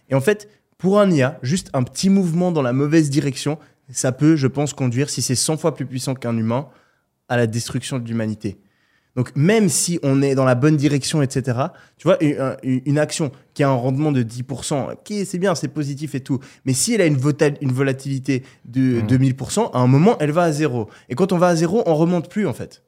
Et 0.09 0.15
en 0.15 0.21
fait, 0.21 0.49
pour 0.79 1.01
un 1.01 1.11
IA, 1.11 1.39
juste 1.43 1.71
un 1.73 1.83
petit 1.83 2.11
mouvement 2.11 2.53
dans 2.53 2.63
la 2.63 2.73
mauvaise 2.73 3.09
direction, 3.09 3.59
ça 3.91 4.13
peut, 4.13 4.37
je 4.37 4.47
pense, 4.47 4.75
conduire, 4.75 5.11
si 5.11 5.23
c'est 5.23 5.35
100 5.35 5.57
fois 5.57 5.75
plus 5.75 5.87
puissant 5.87 6.15
qu'un 6.15 6.37
humain, 6.37 6.69
à 7.29 7.37
la 7.37 7.47
destruction 7.47 7.99
de 7.99 8.07
l'humanité. 8.07 8.59
Donc 9.15 9.33
même 9.37 9.69
si 9.69 9.99
on 10.03 10.23
est 10.23 10.35
dans 10.35 10.45
la 10.47 10.55
bonne 10.55 10.77
direction, 10.77 11.21
etc., 11.23 11.59
tu 11.99 12.09
vois, 12.09 12.17
une, 12.63 12.99
action 12.99 13.31
qui 13.55 13.63
a 13.63 13.69
un 13.69 13.75
rendement 13.75 14.11
de 14.11 14.23
10%, 14.23 14.93
ok, 14.93 15.13
c'est 15.27 15.39
bien, 15.39 15.55
c'est 15.55 15.69
positif 15.69 16.15
et 16.15 16.21
tout, 16.21 16.39
mais 16.65 16.73
si 16.73 16.95
elle 16.95 17.03
a 17.03 17.07
une, 17.07 17.17
volatilité 17.17 18.43
de 18.65 19.01
Mhm. 19.03 19.07
2000%, 19.07 19.71
à 19.73 19.79
un 19.81 19.87
moment, 19.87 20.17
elle 20.21 20.31
va 20.33 20.45
à 20.45 20.53
zéro. 20.53 20.89
Et 21.09 21.15
quand 21.15 21.33
on 21.33 21.39
va 21.39 21.49
à 21.49 21.57
zéro, 21.57 21.83
on 21.87 21.95
remonte 21.95 22.31
plus, 22.31 22.47
en 22.47 22.55
fait. 22.55 22.83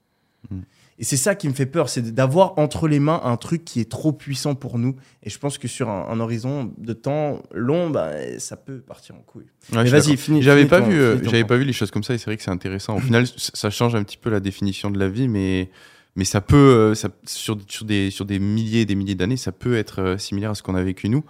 Mhm. 0.51 0.63
Et 0.97 1.03
c'est 1.05 1.17
ça 1.17 1.35
qui 1.35 1.49
me 1.49 1.53
fait 1.55 1.67
peur, 1.67 1.89
c'est 1.89 2.15
d'avoir 2.15 2.57
entre 2.57 2.87
les 2.87 3.01
mains 3.01 3.21
un 3.25 3.37
truc 3.37 3.65
qui 3.65 3.81
est 3.81 3.91
trop 3.91 4.13
puissant 4.13 4.55
pour 4.55 4.79
nous. 4.79 4.95
Et 5.25 5.29
je 5.31 5.39
pense 5.41 5.59
que 5.59 5.67
sur 5.67 5.91
un, 5.91 6.07
un 6.09 6.21
horizon 6.21 6.73
de 6.79 6.93
temps 6.93 7.43
long, 7.53 7.91
bah, 7.91 8.13
ça 8.39 8.57
peut 8.57 8.79
partir 8.79 9.17
en 9.17 9.19
couille. 9.19 9.47
Ouais, 9.73 9.83
Mais 9.83 9.91
vas-y, 9.91 10.17
finis. 10.17 10.41
J'avais 10.41 10.67
pas 10.67 10.81
ton- 10.81 10.87
vu, 10.89 11.01
j'avais 11.25 11.43
pas 11.45 11.57
vu 11.57 11.65
les 11.65 11.73
choses 11.73 11.91
comme 11.91 12.05
ça 12.05 12.15
et 12.15 12.19
c'est 12.19 12.27
vrai 12.27 12.37
que 12.37 12.45
c'est 12.45 12.51
intéressant. 12.53 12.97
Au 12.97 13.01
final, 13.01 13.27
ça 13.37 13.71
change 13.71 13.97
un 13.97 14.05
petit 14.05 14.17
peu 14.17 14.31
la 14.31 14.39
définition 14.39 14.89
de 14.93 14.99
la 15.01 15.09
vie, 15.09 15.27
mais 15.27 15.69
mais 16.17 16.25
ça 16.25 16.41
peut, 16.41 16.95
euh, 16.95 17.11
sur 17.27 17.57
des 17.57 18.39
milliers 18.39 18.83
et 18.83 18.85
des 18.85 18.95
milliers 18.95 19.15
d'années, 19.15 19.37
ça 19.37 19.53
peut 19.53 19.77
être 19.77 20.01
euh, 20.01 20.19
similaire 20.19 20.51
à 20.51 20.55
ce 20.55 20.63
qu'on 20.63 20.77
a 20.77 20.83
vécu 20.83 21.09
nous. 21.09 21.25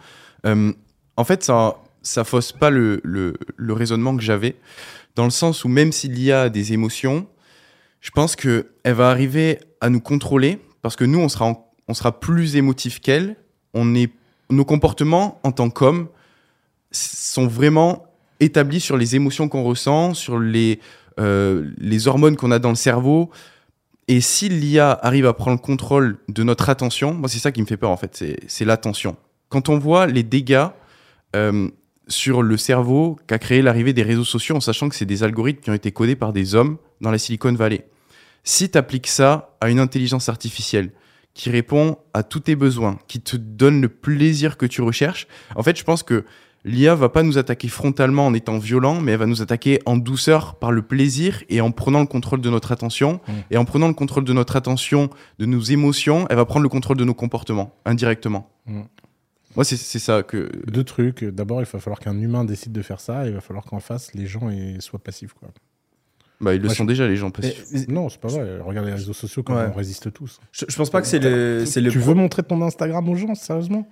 Euh, 0.47 0.73
en 1.16 1.24
fait, 1.24 1.43
ça 1.43 1.77
ça 2.02 2.23
fausse 2.23 2.52
pas 2.52 2.69
le 2.69 3.35
raisonnement 3.70 4.15
que 4.15 4.23
j'avais 4.23 4.56
dans 5.15 5.24
le 5.24 5.31
sens 5.31 5.65
où 5.65 5.69
même 5.69 5.90
si 5.90 6.09
l'IA 6.09 6.43
a 6.43 6.48
des 6.51 6.74
émotions, 6.74 7.27
je 8.02 8.11
pense 8.11 8.36
que 8.36 8.73
elle 8.82 8.93
va 8.93 9.09
arriver 9.09 9.59
à 9.81 9.89
nous 9.89 10.01
contrôler 10.01 10.59
parce 10.82 10.97
que 10.97 11.05
nous 11.05 11.19
on 11.19 11.28
sera 11.94 12.20
plus 12.20 12.56
émotif 12.56 13.01
qu'elle. 13.01 13.36
Nos 14.51 14.65
comportements 14.66 15.40
en 15.44 15.52
tant 15.52 15.70
qu'hommes 15.70 16.09
sont 16.90 17.47
vraiment 17.47 18.05
établis 18.39 18.81
sur 18.81 18.98
les 18.98 19.16
émotions 19.16 19.48
qu'on 19.48 19.62
ressent, 19.62 20.12
sur 20.12 20.39
les 20.39 20.78
hormones 22.06 22.36
qu'on 22.36 22.51
a 22.51 22.59
dans 22.59 22.69
le 22.69 22.74
cerveau. 22.74 23.31
Et 24.09 24.20
si 24.20 24.48
l'IA 24.48 24.93
arrive 25.02 25.26
à 25.26 25.32
prendre 25.32 25.59
le 25.60 25.62
contrôle 25.64 26.18
de 26.28 26.43
notre 26.43 26.68
attention, 26.68 27.14
moi 27.14 27.28
c'est 27.28 27.39
ça 27.39 27.52
qui 27.52 27.60
me 27.62 27.66
fait 27.66 27.76
peur 27.78 27.90
en 27.90 27.97
fait, 27.97 28.22
c'est- 28.47 28.64
l'attention. 28.64 29.16
Quand 29.48 29.68
on 29.68 29.78
voit 29.78 30.06
les 30.06 30.22
dégâts 30.22 30.66
euh, 31.36 31.68
sur 32.06 32.43
le 32.43 32.56
cerveau 32.59 33.18
qu'a 33.26 33.39
créé 33.39 33.62
l'arrivée 33.62 33.93
des 33.94 34.02
réseaux 34.02 34.24
sociaux 34.24 34.56
en 34.56 34.60
sachant 34.60 34.89
que 34.89 34.94
c'est 34.94 35.06
des 35.06 35.22
algorithmes 35.22 35.60
qui 35.60 35.70
ont 35.70 35.74
été 35.74 35.90
codés 35.90 36.16
par 36.16 36.32
des 36.32 36.55
hommes 36.55 36.76
dans 37.01 37.10
la 37.10 37.18
Silicon 37.18 37.52
Valley. 37.55 37.86
Si 38.43 38.70
tu 38.70 38.76
appliques 38.76 39.06
ça 39.06 39.56
à 39.60 39.70
une 39.70 39.81
intelligence 39.81 40.28
artificielle 40.28 40.90
qui 41.32 41.48
répond 41.51 41.97
à 42.12 42.22
tous 42.22 42.40
tes 42.40 42.56
besoins, 42.56 42.98
qui 43.09 43.20
te 43.20 43.36
donne 43.36 43.81
le 43.81 43.89
plaisir 43.89 44.59
que 44.59 44.66
tu 44.66 44.82
recherches, 44.82 45.26
en 45.56 45.62
fait 45.62 45.78
je 45.78 45.82
pense 45.85 46.02
que 46.02 46.24
l'IA 46.65 46.95
va 46.95 47.09
pas 47.09 47.23
nous 47.23 47.39
attaquer 47.39 47.69
frontalement 47.69 48.27
en 48.27 48.35
étant 48.35 48.59
violent, 48.59 49.01
mais 49.01 49.12
elle 49.12 49.19
va 49.19 49.27
nous 49.27 49.43
attaquer 49.43 49.81
en 49.86 49.97
douceur 49.97 50.57
par 50.57 50.73
le 50.73 50.82
plaisir 50.82 51.43
et 51.49 51.61
en 51.61 51.70
prenant 51.70 52.01
le 52.01 52.07
contrôle 52.07 52.41
de 52.41 52.51
notre 52.51 52.73
attention. 52.73 53.20
Mm. 53.27 53.32
Et 53.51 53.57
en 53.59 53.65
prenant 53.65 53.89
le 53.89 53.95
contrôle 53.95 54.24
de 54.24 54.32
notre 54.32 54.57
attention, 54.57 55.11
de 55.39 55.47
nos 55.47 55.61
émotions, 55.61 56.27
elle 56.31 56.36
va 56.36 56.45
prendre 56.45 56.62
le 56.62 56.69
contrôle 56.69 56.97
de 56.97 57.05
nos 57.05 57.15
comportements, 57.15 57.74
indirectement. 57.85 58.51
Mm. 58.66 58.82
Moi, 59.57 59.65
c'est 59.65 59.77
ça 59.77 60.23
que. 60.24 60.51
Deux 60.66 60.82
trucs. 60.82 61.23
D'abord, 61.24 61.61
il 61.61 61.65
va 61.66 61.78
falloir 61.78 62.01
qu'un 62.01 62.19
humain 62.19 62.45
décide 62.45 62.73
de 62.73 62.82
faire 62.82 62.99
ça. 62.99 63.24
Et 63.24 63.28
il 63.28 63.35
va 63.35 63.41
falloir 63.41 63.65
qu'en 63.65 63.78
face, 63.78 64.12
les 64.15 64.27
gens 64.27 64.51
aient- 64.51 64.81
soient 64.81 64.99
passifs. 64.99 65.32
Quoi. 65.35 65.49
Bah, 66.41 66.55
ils 66.55 66.61
le 66.61 66.66
Moi, 66.66 66.74
sont 66.74 66.82
je- 66.82 66.89
déjà, 66.89 67.07
les 67.07 67.15
gens. 67.15 67.31
Parce... 67.31 67.47
Mais- 67.47 67.81
mais- 67.86 67.95
Non, 67.95 68.09
c'est 68.09 68.20
pas 68.20 68.27
vrai. 68.28 68.59
Regardez 68.61 68.91
les 68.91 68.97
réseaux 68.97 69.12
sociaux, 69.12 69.45
comme 69.45 69.55
Ouais. 69.57 69.69
on 69.73 69.77
résiste 69.77 70.12
tous. 70.12 70.41
je, 70.51 70.65
je 70.69 70.77
pense 70.77 70.91
pas 70.91 71.01
que 71.01 71.07
c'est 71.07 71.20
le, 71.20 71.65
c'est 71.66 71.81
le 71.81 71.91
tu 71.93 72.01
pro- 72.01 72.09
veux 72.09 72.15
montrer 72.15 72.43
ton 72.43 72.61
Instagram 72.62 73.09
aux 73.09 73.15
gens, 73.15 73.35
sérieusement? 73.36 73.86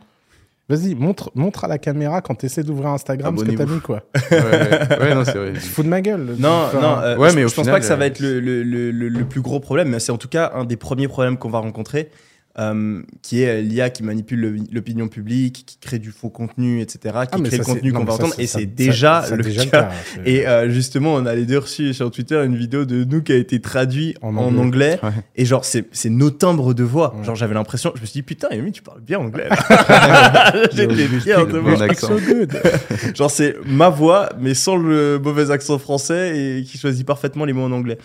Vas-y, 0.68 0.94
montre, 0.94 1.30
montre 1.34 1.64
à 1.64 1.68
la 1.68 1.78
caméra 1.78 2.20
quand 2.22 2.34
tu 2.36 2.46
essaies 2.46 2.62
d'ouvrir 2.62 2.88
Instagram 2.90 3.36
ce 3.36 3.44
que 3.44 3.50
t'as 3.50 3.66
mis, 3.66 3.80
quoi. 3.80 4.02
ouais, 4.30 4.38
ouais. 4.40 4.98
Ouais, 5.00 5.14
non, 5.14 5.24
c'est 5.24 5.34
vrai. 5.36 5.52
Tu 5.54 5.60
te 5.60 5.64
fous 5.66 5.82
de 5.82 5.88
ma 5.88 6.00
gueule. 6.00 6.36
Non, 6.38 6.68
non, 6.80 6.98
euh, 7.00 7.16
Ouais, 7.16 7.30
je, 7.30 7.36
mais 7.36 7.44
au 7.44 7.48
je 7.48 7.54
pense 7.54 7.64
final, 7.64 7.74
pas 7.74 7.80
que 7.80 7.86
ça 7.86 7.96
va 7.96 8.04
euh, 8.04 8.08
être 8.08 8.20
le, 8.20 8.40
le, 8.40 8.62
le- 8.62 9.08
le 9.08 9.24
plus 9.24 9.40
gros 9.42 9.60
problème, 9.60 9.88
mais 9.88 9.98
c'est 9.98 10.12
en 10.12 10.18
tout 10.18 10.28
cas 10.28 10.52
un 10.54 10.64
des 10.64 10.76
premiers 10.76 11.08
problèmes 11.08 11.36
qu'on 11.36 11.50
va 11.50 11.58
rencontrer, 11.58 12.10
euh, 12.58 13.00
qui 13.22 13.42
est 13.42 13.62
l'IA 13.62 13.88
qui 13.90 14.02
manipule 14.02 14.40
le- 14.40 14.56
l'opinion 14.72 15.08
publique, 15.08 15.64
qui 15.66 15.78
crée 15.78 15.98
du 15.98 16.10
faux 16.10 16.28
contenu, 16.28 16.80
etc., 16.82 16.98
qui 17.02 17.10
Ah, 17.32 17.38
mais 17.38 17.48
crée 17.48 17.50
ça, 17.50 17.56
le 17.58 17.64
c'est- 17.64 17.72
contenu 17.72 17.92
qu'on 17.92 18.04
va 18.04 18.12
entendre, 18.12 18.34
et 18.38 18.46
c'est 18.46 18.66
déjà 18.66 19.22
ça, 19.22 19.36
le 19.36 19.42
déjà 19.42 19.64
cas. 19.66 19.90
Et 20.26 20.46
euh, 20.46 20.68
justement, 20.68 21.14
on 21.14 21.24
a 21.24 21.34
les 21.34 21.46
deux 21.46 21.58
reçus 21.58 21.94
sur 21.94 22.10
Twitter 22.10 22.42
une 22.44 22.56
vidéo 22.56 22.84
de 22.84 23.04
nous 23.04 23.22
qui 23.22 23.32
a 23.32 23.36
été 23.36 23.60
traduite 23.60 24.18
En 24.20 24.36
en, 24.36 24.56
anglais. 24.58 24.60
anglais. 24.62 24.98
Ouais. 25.02 25.10
Et 25.36 25.44
genre, 25.46 25.64
c'est 25.64 25.86
c'est 25.92 26.10
nos 26.10 26.30
timbres 26.30 26.74
de 26.74 26.82
voix. 26.84 27.14
Ouais. 27.16 27.24
Genre, 27.24 27.36
j'avais 27.36 27.54
l'impression, 27.54 27.92
je 27.96 28.00
me 28.02 28.06
suis 28.06 28.18
dit, 28.18 28.22
putain, 28.22 28.48
Yumi, 28.54 28.72
tu 28.72 28.82
parles 28.82 29.00
bien 29.00 29.18
anglais. 29.18 29.48
J'étais 30.72 31.36
moi. 31.60 31.60
bon 31.76 31.82
accent. 31.82 32.08
So 32.08 32.18
good. 32.20 32.52
Genre, 33.16 33.30
c'est 33.30 33.56
ma 33.66 33.88
voix, 33.88 34.28
mais 34.38 34.54
sans 34.54 34.76
le 34.76 35.18
mauvais 35.18 35.50
accent 35.50 35.78
français 35.78 36.58
et 36.58 36.62
qui 36.64 36.78
choisit 36.78 37.06
parfaitement 37.06 37.44
les 37.44 37.52
mots 37.52 37.64
en 37.64 37.72
anglais. 37.72 37.98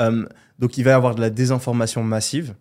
Euh, 0.00 0.24
donc, 0.58 0.78
il 0.78 0.84
va 0.84 0.90
y 0.90 0.94
avoir 0.94 1.14
de 1.14 1.20
la 1.20 1.30
désinformation 1.30 2.02
massive. 2.02 2.54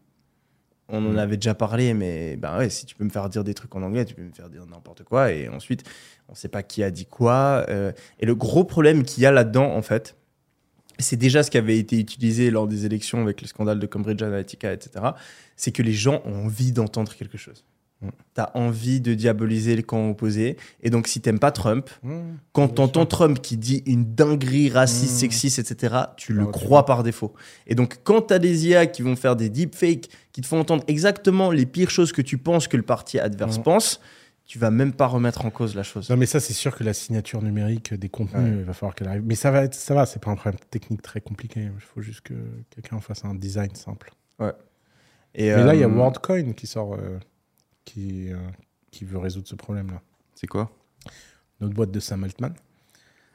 On 0.94 1.06
en 1.06 1.14
Mm. 1.14 1.18
avait 1.20 1.38
déjà 1.38 1.56
parlé, 1.56 1.94
mais 1.94 2.36
ben 2.36 2.58
ouais, 2.58 2.70
si 2.70 2.86
tu 2.86 2.96
peux 2.96 3.04
me 3.06 3.10
faire 3.10 3.30
dire 3.30 3.44
des 3.44 3.54
trucs 3.54 3.74
en 3.76 3.82
anglais, 3.82 4.04
tu 4.06 4.14
peux 4.14 4.22
me 4.24 4.34
faire 4.34 4.50
dire 4.50 4.66
n'importe 4.66 5.04
quoi. 5.04 5.32
Et 5.32 5.48
ensuite, 5.50 5.84
on 6.28 6.34
ne 6.34 6.38
sait 6.38 6.50
pas 6.50 6.64
qui 6.64 6.84
a 6.84 6.92
dit 6.92 7.06
quoi. 7.06 7.66
euh, 7.70 7.92
et 8.20 8.26
le 8.26 8.36
gros 8.36 8.64
problème 8.64 9.04
qu'il 9.04 9.24
y 9.24 9.26
a 9.26 9.32
là-dedans, 9.32 9.74
en 9.74 9.82
fait, 9.82 10.16
c'est 11.00 11.16
déjà 11.18 11.42
ce 11.44 11.50
qui 11.50 11.58
avait 11.58 11.78
été 11.80 11.98
utilisé 11.98 12.52
lors 12.52 12.68
des 12.68 12.86
élections 12.86 13.22
avec 13.22 13.42
le 13.42 13.48
scandale 13.48 13.80
de 13.80 13.88
Cambridge 13.88 14.22
Analytica, 14.22 14.72
etc. 14.74 15.06
C'est 15.56 15.72
que 15.72 15.82
les 15.82 15.94
gens 15.94 16.22
ont 16.26 16.46
envie 16.46 16.72
d'entendre 16.74 17.14
quelque 17.16 17.38
chose. 17.38 17.64
Mm. 18.02 18.10
tu 18.36 18.42
as 18.42 18.58
envie 18.58 19.00
de 19.02 19.14
diaboliser 19.14 19.76
le 19.76 19.84
camp 19.84 20.10
opposé. 20.10 20.58
Et 20.82 20.90
donc, 20.90 21.08
si 21.08 21.22
t'aimes 21.22 21.38
pas 21.40 21.52
Trump, 21.52 21.90
Mmh. 22.02 22.20
quand 22.54 22.68
t'entends. 22.70 23.06
Trump 23.06 23.40
qui 23.42 23.58
dit 23.58 23.84
une 23.86 24.16
dinguerie 24.16 24.70
raciste, 24.70 25.14
Mm. 25.16 25.18
sexiste, 25.20 25.60
etc., 25.60 25.96
tu 26.18 26.34
le 26.34 26.46
Ah, 26.48 26.52
crois 26.52 26.86
par 26.86 27.04
défaut. 27.04 27.34
Et 27.68 27.76
donc, 27.76 28.00
quand 28.04 28.22
t'as 28.22 28.40
des 28.40 28.68
IA 28.68 28.88
qui 28.88 29.02
vont 29.04 29.16
faire 29.16 29.36
des 29.36 29.50
deepfakes, 29.50 30.10
qui 30.32 30.42
te 30.42 30.48
font 30.48 30.60
entendre 30.60 30.84
exactement 30.88 31.52
les 31.52 31.66
pires 31.66 31.90
choses 31.92 32.12
que 32.12 32.22
tu 32.22 32.38
penses 32.38 32.68
que 32.68 32.78
le 32.78 32.84
parti 32.84 33.20
adverse 33.20 33.60
Mm. 33.60 33.64
pense, 33.64 34.00
tu 34.46 34.58
vas 34.60 34.72
même 34.72 34.92
pas 34.94 35.06
remettre 35.08 35.46
en 35.46 35.50
cause 35.50 35.76
la 35.76 35.84
chose. 35.84 36.10
Non, 36.10 36.18
mais 36.18 36.26
ça, 36.26 36.40
c'est 36.40 36.54
sûr 36.54 36.76
que 36.76 36.84
la 36.84 36.94
signature 36.94 37.42
numérique 37.42 37.94
des 37.94 38.10
contenus, 38.10 38.44
Ouais. 38.54 38.58
il 38.60 38.64
va 38.66 38.74
falloir 38.74 38.96
qu'elle 38.96 39.08
arrive. 39.08 39.24
Mais 39.26 39.36
ça 39.36 39.52
va, 39.52 39.64
être, 39.64 39.76
ça 39.76 39.94
va, 39.94 40.06
c'est 40.06 40.22
pas 40.22 40.32
un 40.32 40.36
problème 40.36 40.60
technique 40.72 41.02
très 41.02 41.22
compliqué. 41.22 41.62
Il 41.62 41.80
faut 41.82 42.02
juste 42.02 42.22
que 42.22 42.34
quelqu'un 42.70 43.00
fasse 43.00 43.24
un 43.26 43.36
design 43.36 43.74
simple. 43.76 44.12
Et, 45.34 45.46
Mais 45.50 45.64
là, 45.64 45.74
il 45.76 45.80
y 45.80 45.84
a 45.84 45.88
euh, 45.88 45.90
WorldCoin 45.90 46.52
qui 46.54 46.68
sort, 46.68 46.96
euh, 46.96 47.18
qui, 47.86 48.32
euh, 48.32 48.38
qui 48.92 49.06
veut 49.06 49.18
résoudre 49.18 49.48
ce 49.48 49.56
problème-là. 49.56 50.02
C'est 50.36 50.48
quoi? 50.48 50.72
Notre 51.60 51.74
boîte 51.74 51.92
de 51.92 52.00
Sam 52.00 52.24
Altman, 52.24 52.54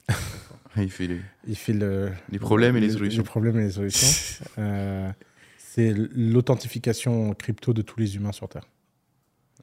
Il 0.77 0.91
fait 0.91 1.07
les... 1.07 1.21
il 1.47 1.57
fait 1.57 1.73
le, 1.73 2.13
Les 2.31 2.39
problèmes 2.39 2.77
et 2.77 2.81
les 2.81 2.89
le- 2.89 2.93
solutions. 2.93 3.23
Les 3.23 3.27
problèmes 3.27 3.59
et 3.59 3.65
les 3.65 3.71
solutions. 3.71 4.45
Euh, 4.59 5.11
c'est 5.59 5.93
l'authentification 5.95 7.35
crypto 7.35 7.73
de 7.75 7.83
tous 7.83 7.99
les 8.01 8.17
humains 8.17 8.33
sur 8.33 8.49
Terre. 8.49 8.67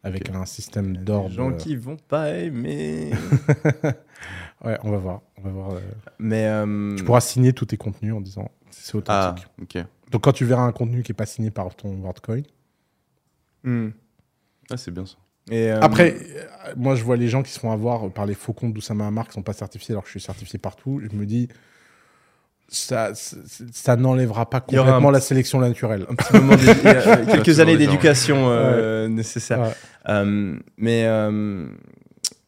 Avec 0.03 0.29
un 0.29 0.45
système 0.45 0.97
des 0.97 1.03
d'ordre. 1.03 1.29
gens 1.29 1.53
qui 1.55 1.75
vont 1.75 1.97
pas 1.97 2.29
aimer. 2.31 3.11
Ouais, 4.63 4.77
on 4.83 4.91
va 4.91 4.97
voir. 4.97 5.21
On 5.37 5.41
va 5.41 5.49
voir. 5.51 5.71
euh. 5.71 5.79
mais 6.19 6.45
euh, 6.47 6.95
Tu 6.95 7.03
pourras 7.03 7.19
signer 7.19 7.51
tous 7.51 7.65
tes 7.65 7.75
contenus 7.77 8.13
en 8.13 8.21
disant 8.21 8.49
c'est 8.69 8.95
Ah, 9.07 9.31
authentique. 9.35 9.47
ok. 9.61 9.85
Donc 10.11 10.23
quand 10.23 10.31
tu 10.31 10.45
verras 10.45 10.63
un 10.63 10.71
contenu 10.71 11.03
qui 11.03 11.11
n'est 11.11 11.15
pas 11.17 11.25
signé 11.25 11.51
par 11.51 11.75
ton 11.75 11.93
WorldCoin. 11.99 12.43
hmm. 13.63 13.89
Ah, 14.73 14.77
c'est 14.77 14.91
bien 14.91 15.05
ça. 15.05 15.15
Et, 15.51 15.71
euh, 15.71 15.79
Après, 15.81 16.15
euh, 16.15 16.73
moi 16.77 16.95
je 16.95 17.03
vois 17.03 17.17
les 17.17 17.27
gens 17.27 17.43
qui 17.43 17.51
se 17.51 17.59
font 17.59 17.71
avoir 17.71 18.09
par 18.11 18.25
les 18.25 18.33
faux 18.33 18.53
comptes 18.53 18.73
d'Oussama 18.73 19.05
Hamar 19.05 19.27
qui 19.27 19.33
sont 19.33 19.41
pas 19.41 19.53
certifiés 19.53 19.93
alors 19.93 20.03
que 20.03 20.07
je 20.07 20.13
suis 20.13 20.21
certifié 20.21 20.57
partout. 20.57 21.01
Je 21.03 21.15
me 21.15 21.25
dis, 21.25 21.49
ça, 22.69 23.13
ça, 23.13 23.37
ça 23.71 23.95
n'enlèvera 23.95 24.49
pas 24.49 24.61
complètement 24.61 25.09
un 25.09 25.11
la 25.11 25.19
sélection 25.19 25.59
naturelle. 25.59 26.05
un 26.09 26.15
petit 26.15 26.33
moment 26.33 26.53
euh, 26.53 27.25
quelques 27.31 27.59
années 27.59 27.77
d'éducation 27.77 28.49
euh, 28.49 29.07
nécessaires. 29.07 29.61
Ouais. 29.61 29.73
Euh, 30.09 30.57
mais 30.77 31.05
euh, 31.05 31.67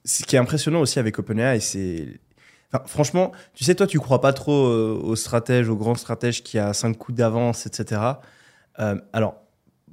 ce 0.03 0.23
qui 0.23 0.35
est 0.35 0.39
impressionnant 0.39 0.79
aussi 0.79 0.99
avec 0.99 1.19
OpenAI, 1.19 1.59
c'est. 1.59 2.19
Enfin, 2.73 2.83
franchement, 2.87 3.31
tu 3.53 3.63
sais, 3.63 3.75
toi, 3.75 3.87
tu 3.87 3.99
crois 3.99 4.21
pas 4.21 4.33
trop 4.33 4.67
euh, 4.67 4.99
aux 5.01 5.15
stratèges, 5.15 5.69
aux 5.69 5.77
grands 5.77 5.95
stratèges 5.95 6.43
qui 6.43 6.57
a 6.57 6.73
cinq 6.73 6.97
coups 6.97 7.17
d'avance, 7.17 7.65
etc. 7.67 8.01
Euh, 8.79 8.95
alors, 9.13 9.35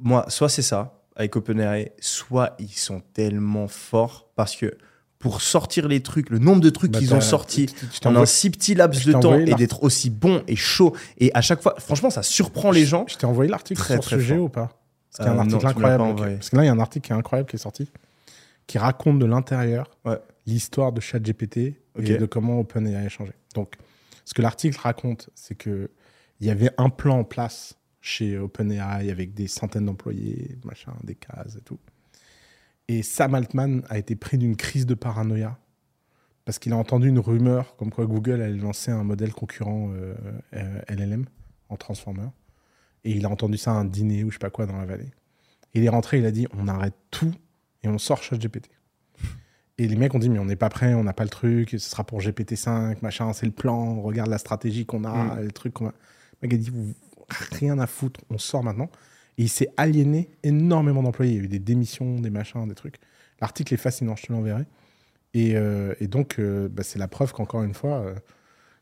moi, 0.00 0.24
soit 0.28 0.48
c'est 0.48 0.62
ça 0.62 1.01
avec 1.16 1.36
OpenAI, 1.36 1.92
soit 2.00 2.56
ils 2.58 2.68
sont 2.72 3.00
tellement 3.12 3.68
forts 3.68 4.28
parce 4.36 4.56
que 4.56 4.76
pour 5.18 5.40
sortir 5.40 5.86
les 5.86 6.00
trucs, 6.02 6.30
le 6.30 6.38
nombre 6.40 6.60
de 6.60 6.70
trucs 6.70 6.90
Bah, 6.90 6.98
qu'ils 6.98 7.14
ont 7.14 7.20
sortis 7.20 7.66
en 8.04 8.16
un 8.16 8.26
si 8.26 8.50
petit 8.50 8.74
laps 8.74 9.04
de 9.06 9.12
temps 9.12 9.34
et 9.38 9.54
d'être 9.54 9.84
aussi 9.84 10.10
bon 10.10 10.42
et 10.48 10.56
chaud, 10.56 10.96
et 11.18 11.30
à 11.34 11.40
chaque 11.40 11.62
fois, 11.62 11.76
franchement, 11.78 12.10
ça 12.10 12.24
surprend 12.24 12.72
les 12.72 12.84
gens. 12.84 13.04
Je 13.08 13.16
t'ai 13.16 13.26
envoyé 13.26 13.48
l'article 13.50 13.80
sur 13.80 14.00
très 14.00 14.16
ce 14.16 14.20
sujet 14.22 14.34
fort. 14.34 14.44
ou 14.44 14.48
pas 14.48 14.70
Parce 15.16 15.18
qu'il 15.18 15.26
y 15.26 15.28
a 15.28 15.32
Euh, 15.32 15.34
un 15.36 15.38
article 15.52 15.66
incroyable. 15.66 16.02
envoyé. 16.02 16.34
Parce 16.36 16.50
que 16.50 16.56
là, 16.56 16.62
il 16.64 16.66
y 16.66 16.68
a 16.70 16.72
un 16.72 16.78
article 16.80 17.06
qui 17.06 17.12
est 17.12 17.16
incroyable 17.16 17.48
qui 17.48 17.54
est 17.54 17.60
sorti, 17.60 17.88
qui 18.66 18.78
raconte 18.78 19.20
de 19.20 19.26
l'intérieur 19.26 19.88
Ouais. 20.04 20.18
l'histoire 20.46 20.90
de 20.90 21.00
ChatGPT 21.00 21.56
et 21.98 22.16
de 22.16 22.26
comment 22.26 22.58
OpenAI 22.58 22.96
a 23.06 23.08
changé. 23.08 23.32
Donc, 23.54 23.74
ce 24.24 24.34
que 24.34 24.42
l'article 24.42 24.78
raconte, 24.80 25.28
c'est 25.36 25.54
que 25.54 25.90
il 26.40 26.48
y 26.48 26.50
avait 26.50 26.70
un 26.78 26.88
plan 26.90 27.20
en 27.20 27.24
place 27.24 27.74
chez 28.02 28.36
OpenAI 28.36 29.10
avec 29.10 29.32
des 29.32 29.46
centaines 29.46 29.86
d'employés, 29.86 30.58
machin, 30.64 30.92
des 31.04 31.14
cases 31.14 31.56
et 31.56 31.62
tout. 31.62 31.78
Et 32.88 33.02
Sam 33.02 33.34
Altman 33.34 33.82
a 33.88 33.96
été 33.96 34.16
pris 34.16 34.36
d'une 34.36 34.56
crise 34.56 34.84
de 34.84 34.94
paranoïa 34.94 35.56
parce 36.44 36.58
qu'il 36.58 36.72
a 36.72 36.76
entendu 36.76 37.08
une 37.08 37.20
rumeur 37.20 37.76
comme 37.76 37.90
quoi 37.90 38.04
Google 38.04 38.42
allait 38.42 38.56
lancer 38.56 38.90
un 38.90 39.04
modèle 39.04 39.32
concurrent 39.32 39.92
euh, 39.92 40.14
euh, 40.54 40.80
LLM 40.88 41.26
en 41.68 41.76
transformer. 41.76 42.26
Et 43.04 43.12
il 43.12 43.24
a 43.24 43.30
entendu 43.30 43.56
ça 43.56 43.70
à 43.70 43.74
un 43.74 43.84
dîner 43.84 44.24
ou 44.24 44.30
je 44.30 44.34
sais 44.34 44.40
pas 44.40 44.50
quoi 44.50 44.66
dans 44.66 44.76
la 44.76 44.84
vallée. 44.84 45.12
Il 45.74 45.84
est 45.84 45.88
rentré, 45.88 46.18
il 46.18 46.26
a 46.26 46.32
dit 46.32 46.48
on 46.58 46.66
arrête 46.66 46.94
tout 47.12 47.32
et 47.84 47.88
on 47.88 47.98
sort 47.98 48.22
ChatGPT. 48.22 48.68
Et 49.78 49.86
les 49.86 49.96
mecs 49.96 50.14
ont 50.14 50.18
dit 50.18 50.28
mais 50.28 50.40
on 50.40 50.44
n'est 50.44 50.56
pas 50.56 50.68
prêt, 50.68 50.92
on 50.94 51.04
n'a 51.04 51.12
pas 51.12 51.24
le 51.24 51.30
truc, 51.30 51.70
ce 51.70 51.78
sera 51.78 52.04
pour 52.04 52.20
GPT-5, 52.20 52.98
machin, 53.00 53.32
c'est 53.32 53.46
le 53.46 53.52
plan, 53.52 54.02
regarde 54.02 54.28
la 54.28 54.38
stratégie 54.38 54.86
qu'on 54.86 55.04
a, 55.04 55.40
le 55.40 55.52
truc 55.52 55.74
qu'on 55.74 55.86
a. 55.86 55.94
Le 56.42 56.48
mec 56.48 56.54
a 56.54 56.56
dit 56.56 56.70
vous, 56.70 56.92
rien 57.28 57.78
à 57.78 57.86
foutre, 57.86 58.20
on 58.30 58.38
sort 58.38 58.62
maintenant. 58.64 58.90
Et 59.38 59.42
il 59.44 59.48
s'est 59.48 59.68
aliéné 59.76 60.28
énormément 60.42 61.02
d'employés. 61.02 61.32
Il 61.32 61.38
y 61.38 61.40
a 61.40 61.44
eu 61.44 61.48
des 61.48 61.58
démissions, 61.58 62.20
des 62.20 62.30
machins, 62.30 62.66
des 62.68 62.74
trucs. 62.74 62.96
L'article 63.40 63.74
est 63.74 63.78
fascinant, 63.78 64.14
je 64.16 64.26
te 64.26 64.32
l'enverrai. 64.32 64.64
Et, 65.34 65.56
euh, 65.56 65.94
et 66.00 66.06
donc, 66.06 66.36
euh, 66.38 66.68
bah, 66.70 66.82
c'est 66.82 66.98
la 66.98 67.08
preuve 67.08 67.32
qu'encore 67.32 67.62
une 67.62 67.72
fois, 67.74 68.00
euh, 68.00 68.14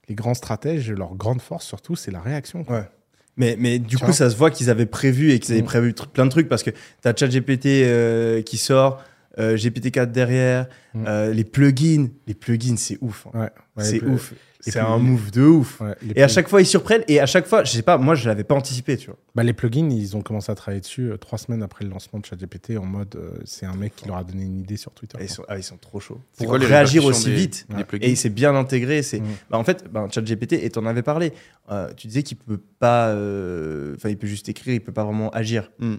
les 0.08 0.14
grands 0.16 0.34
stratèges, 0.34 0.90
leur 0.90 1.14
grande 1.14 1.40
force 1.40 1.64
surtout, 1.64 1.94
c'est 1.94 2.10
la 2.10 2.20
réaction. 2.20 2.64
quoi. 2.64 2.78
Ouais. 2.80 2.88
Mais, 3.36 3.56
mais 3.58 3.78
du 3.78 3.96
Tu 3.96 4.04
coup, 4.04 4.12
ça 4.12 4.28
se 4.28 4.36
voit 4.36 4.50
qu'ils 4.50 4.68
avaient 4.70 4.86
prévu 4.86 5.30
et 5.30 5.38
qu'ils 5.38 5.52
avaient 5.54 5.62
Mm. 5.62 5.66
prévu 5.66 5.94
plein 6.12 6.26
de 6.26 6.30
trucs 6.30 6.48
parce 6.48 6.64
que 6.64 6.70
tu 6.70 6.76
as 7.08 7.14
ChatGPT 7.14 8.44
qui 8.44 8.58
sort, 8.58 9.02
euh, 9.38 9.56
GPT-4 9.56 10.10
derrière, 10.10 10.68
Mm. 10.94 11.30
les 11.30 11.44
plugins. 11.44 12.08
Les 12.26 12.34
plugins, 12.34 12.76
c'est 12.76 12.98
ouf. 13.00 13.28
hein. 13.28 13.38
Ouais, 13.42 13.50
ouais, 13.76 13.84
c'est 13.84 14.02
ouf. 14.04 14.34
C'est 14.60 14.78
un 14.78 14.98
move 14.98 15.30
de 15.30 15.42
ouf. 15.42 15.80
ouais, 15.80 15.94
Et 16.14 16.22
à 16.22 16.28
chaque 16.28 16.48
fois, 16.48 16.60
ils 16.60 16.66
surprennent. 16.66 17.02
Et 17.08 17.18
à 17.20 17.26
chaque 17.26 17.46
fois, 17.46 17.64
je 17.64 17.70
sais 17.72 17.82
pas, 17.82 17.98
moi, 17.98 18.14
je 18.14 18.28
l'avais 18.28 18.44
pas 18.44 18.54
anticipé, 18.54 18.96
tu 18.96 19.06
vois. 19.06 19.16
Bah, 19.34 19.42
les 19.42 19.52
plugins, 19.52 19.88
ils 19.90 20.16
ont 20.16 20.22
commencé 20.22 20.52
à 20.52 20.54
travailler 20.54 20.80
dessus 20.80 21.10
euh, 21.10 21.16
trois 21.16 21.38
semaines 21.38 21.62
après 21.62 21.84
le 21.84 21.90
lancement 21.90 22.18
de 22.20 22.26
ChatGPT 22.26 22.76
en 22.78 22.84
mode 22.84 23.16
euh, 23.16 23.30
c'est 23.44 23.64
un 23.66 23.74
mec 23.74 23.96
qui 23.96 24.06
leur 24.06 24.16
a 24.18 24.24
donné 24.24 24.44
une 24.44 24.58
idée 24.58 24.76
sur 24.76 24.92
Twitter. 24.92 25.16
Et 25.20 25.24
ils, 25.24 25.28
sont, 25.30 25.44
ah, 25.48 25.56
ils 25.56 25.62
sont 25.62 25.76
trop 25.78 25.98
chauds. 26.00 26.20
Pour 26.36 26.46
quoi 26.48 26.58
réagir 26.58 27.04
aussi 27.04 27.26
des- 27.30 27.34
vite. 27.36 27.66
des 27.90 27.98
Et 28.06 28.16
c'est 28.16 28.28
bien 28.30 28.54
intégré. 28.54 29.02
C'est 29.02 29.20
Mm. 29.20 29.26
bah, 29.50 29.58
en 29.58 29.64
fait, 29.64 29.84
bah, 29.90 30.06
ChatGPT, 30.10 30.52
et 30.54 30.70
t'en 30.70 30.84
avais 30.86 31.02
parlé. 31.02 31.32
euh, 31.70 31.88
tu 31.96 32.06
disais 32.08 32.22
qu'il 32.22 32.36
peut 32.36 32.60
pas, 32.78 33.08
euh, 33.08 33.94
enfin, 33.96 34.08
il 34.08 34.16
peut 34.18 34.26
juste 34.26 34.48
écrire, 34.48 34.74
il 34.74 34.80
peut 34.80 34.92
pas 34.92 35.04
vraiment 35.04 35.30
agir. 35.30 35.70
Mm. 35.78 35.94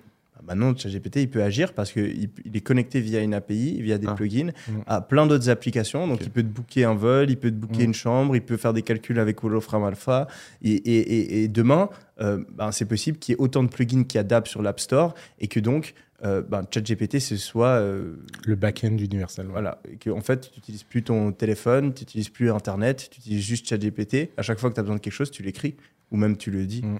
Bah, 0.46 0.56
maintenant, 0.56 0.76
ChatGPT, 0.76 1.18
il 1.22 1.30
peut 1.30 1.44
agir 1.44 1.74
parce 1.74 1.92
qu'il 1.92 2.30
il 2.46 2.56
est 2.58 2.62
connecté 2.62 3.00
via 3.00 3.22
une 3.22 3.34
API, 3.34 3.82
via 3.82 3.98
des 3.98 4.08
Ah. 4.08 4.14
plugins, 4.14 4.52
Mm. 4.68 4.72
à 4.88 5.02
plein 5.02 5.28
d'autres 5.28 5.50
applications. 5.50 6.08
Donc, 6.08 6.20
il 6.22 6.30
peut 6.30 6.42
te 6.44 6.48
booker 6.48 6.84
un 6.86 6.96
vol, 6.96 7.30
il 7.30 7.38
peut 7.38 7.52
te 7.52 7.56
booker 7.56 7.84
Mm. 7.84 7.86
une 7.86 7.94
chambre, 7.94 8.36
il 8.36 8.42
peut 8.42 8.58
faire 8.58 8.74
des 8.74 8.82
calculs 8.82 9.20
avec 9.20 9.42
Wolfram 9.44 9.84
Alpha. 9.84 10.28
Et, 10.62 10.72
et- 10.74 11.00
et- 11.00 11.44
et 11.44 11.48
demain, 11.48 11.90
euh, 12.22 12.44
ben, 12.56 12.72
c'est 12.72 12.86
possible 12.86 13.18
qu'il 13.18 13.34
y 13.34 13.36
ait 13.36 13.42
autant 13.42 13.64
de 13.64 13.70
plugins 13.70 14.04
qui 14.04 14.18
adaptent 14.18 14.48
sur 14.48 14.62
l'App 14.62 14.80
Store 14.80 15.14
et 15.40 15.48
que 15.48 15.60
donc, 15.60 15.94
euh, 16.24 16.42
ben, 16.42 16.64
ChatGPT, 16.72 17.20
ce 17.20 17.36
soit 17.38 17.68
euh, 17.80 18.14
Le 18.46 18.56
back-end 18.56 18.98
universel. 18.98 19.46
ouais. 19.48 19.52
voilà, 19.52 19.80
et 19.92 19.98
que, 19.98 20.10
en 20.12 20.22
fait, 20.22 20.42
tu 20.52 20.60
n'utilises 20.60 20.84
plus 20.84 21.02
ton 21.04 21.32
téléphone, 21.32 21.94
tu 21.94 22.02
n'utilises 22.04 22.30
plus 22.30 22.52
Internet, 22.52 23.10
tu 23.12 23.20
utilises 23.20 23.44
juste 23.44 23.68
ChatGPT. 23.68 24.30
À 24.38 24.42
chaque 24.44 24.60
fois 24.60 24.70
que 24.70 24.76
tu 24.76 24.80
as 24.80 24.84
besoin 24.84 24.98
de 24.98 25.02
quelque 25.02 25.14
chose, 25.14 25.32
tu 25.32 25.42
l'écris 25.44 25.76
ou 26.12 26.18
même 26.18 26.38
tu 26.38 26.52
le 26.52 26.66
dis. 26.66 26.84
Mm. 26.84 27.00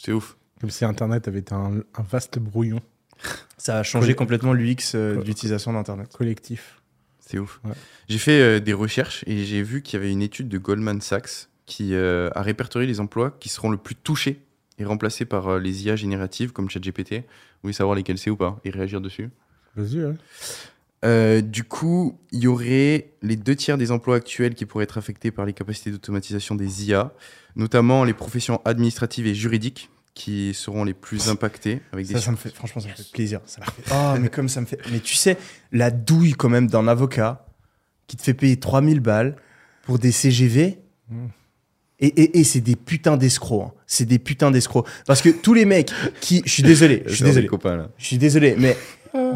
C'est 0.00 0.12
ouf. 0.12 0.36
Comme 0.60 0.70
si 0.70 0.84
Internet 0.84 1.28
avait 1.28 1.38
été 1.40 1.54
un, 1.54 1.78
un 1.94 2.02
vaste 2.02 2.38
brouillon 2.38 2.80
Ça 3.58 3.78
a 3.78 3.82
changé 3.82 4.08
Coll- 4.14 4.16
complètement 4.16 4.52
l'UX 4.52 4.94
euh, 4.94 5.22
d'utilisation 5.22 5.72
d'Internet. 5.72 6.12
collectif. 6.16 6.80
C'est 7.20 7.38
ouf. 7.38 7.60
Ouais. 7.64 7.72
J'ai 8.08 8.18
fait 8.18 8.40
euh, 8.40 8.60
des 8.60 8.72
recherches 8.72 9.22
et 9.26 9.44
j'ai 9.44 9.62
vu 9.62 9.82
qu'il 9.82 9.98
y 9.98 10.02
avait 10.02 10.10
une 10.12 10.22
étude 10.22 10.48
de 10.48 10.58
Goldman 10.58 11.00
Sachs 11.00 11.48
qui 11.66 11.94
euh, 11.94 12.30
a 12.34 12.42
répertorié 12.42 12.86
les 12.88 13.00
emplois 13.00 13.36
qui 13.40 13.48
seront 13.50 13.70
le 13.70 13.76
plus 13.76 13.94
touchés 13.94 14.40
et 14.78 14.84
remplacés 14.84 15.24
par 15.26 15.48
euh, 15.48 15.58
les 15.58 15.84
IA 15.84 15.96
génératives 15.96 16.52
comme 16.52 16.70
ChatGPT. 16.70 17.12
Vous 17.16 17.22
voulez 17.64 17.74
savoir 17.74 17.94
lesquels 17.96 18.16
c'est 18.18 18.30
ou 18.30 18.36
pas 18.36 18.58
et 18.64 18.70
réagir 18.70 19.00
dessus? 19.00 19.28
Vas-y, 19.76 20.02
ouais. 20.04 20.14
Euh, 21.04 21.40
du 21.42 21.62
coup, 21.64 22.18
il 22.32 22.40
y 22.40 22.46
aurait 22.48 23.10
les 23.22 23.36
deux 23.36 23.54
tiers 23.54 23.78
des 23.78 23.90
emplois 23.92 24.16
actuels 24.16 24.54
qui 24.54 24.64
pourraient 24.66 24.84
être 24.84 24.98
affectés 24.98 25.30
par 25.30 25.44
les 25.44 25.52
capacités 25.52 25.90
d'automatisation 25.92 26.54
des 26.56 26.88
IA, 26.88 27.12
notamment 27.56 28.02
les 28.04 28.14
professions 28.14 28.60
administratives 28.64 29.26
et 29.26 29.34
juridiques 29.34 29.90
qui 30.18 30.52
seront 30.52 30.82
les 30.82 30.94
plus 30.94 31.28
impactées 31.28 31.80
avec 31.92 32.04
des 32.08 32.14
Ça, 32.14 32.20
ça 32.20 32.30
me 32.32 32.36
fait, 32.36 32.52
franchement, 32.52 32.80
ça 32.82 32.88
me 32.88 32.92
fait 32.94 33.08
plaisir. 33.12 33.40
Ça 33.46 33.60
me 33.60 33.66
fait- 33.66 33.92
Oh, 33.94 34.18
mais 34.20 34.28
comme 34.28 34.48
ça 34.48 34.60
me 34.60 34.66
fait. 34.66 34.80
Mais 34.90 34.98
tu 34.98 35.14
sais, 35.14 35.36
la 35.70 35.92
douille 35.92 36.32
quand 36.32 36.48
même 36.48 36.66
d'un 36.66 36.88
avocat 36.88 37.46
qui 38.08 38.16
te 38.16 38.22
fait 38.22 38.34
payer 38.34 38.56
3000 38.58 38.98
balles 38.98 39.36
pour 39.84 40.00
des 40.00 40.10
CGV. 40.10 40.78
Mm. 41.08 41.26
Et, 42.00 42.06
et, 42.06 42.38
et 42.40 42.44
c'est 42.44 42.60
des 42.60 42.74
putains 42.76 43.16
d'escrocs. 43.16 43.66
hein. 43.68 43.72
C'est 43.86 44.06
des 44.06 44.18
putains 44.18 44.50
d'escrocs. 44.50 44.86
Parce 45.06 45.22
que 45.22 45.28
tous 45.30 45.54
les 45.54 45.64
mecs 45.64 45.92
qui. 46.20 46.42
Je 46.44 46.50
suis 46.50 46.62
désolé, 46.64 47.02
je 47.06 47.14
suis 47.14 47.24
désolé. 47.24 47.46
copains, 47.46 47.76
là. 47.76 47.88
Je 47.96 48.04
suis 48.06 48.18
désolé, 48.18 48.56
mais 48.58 48.76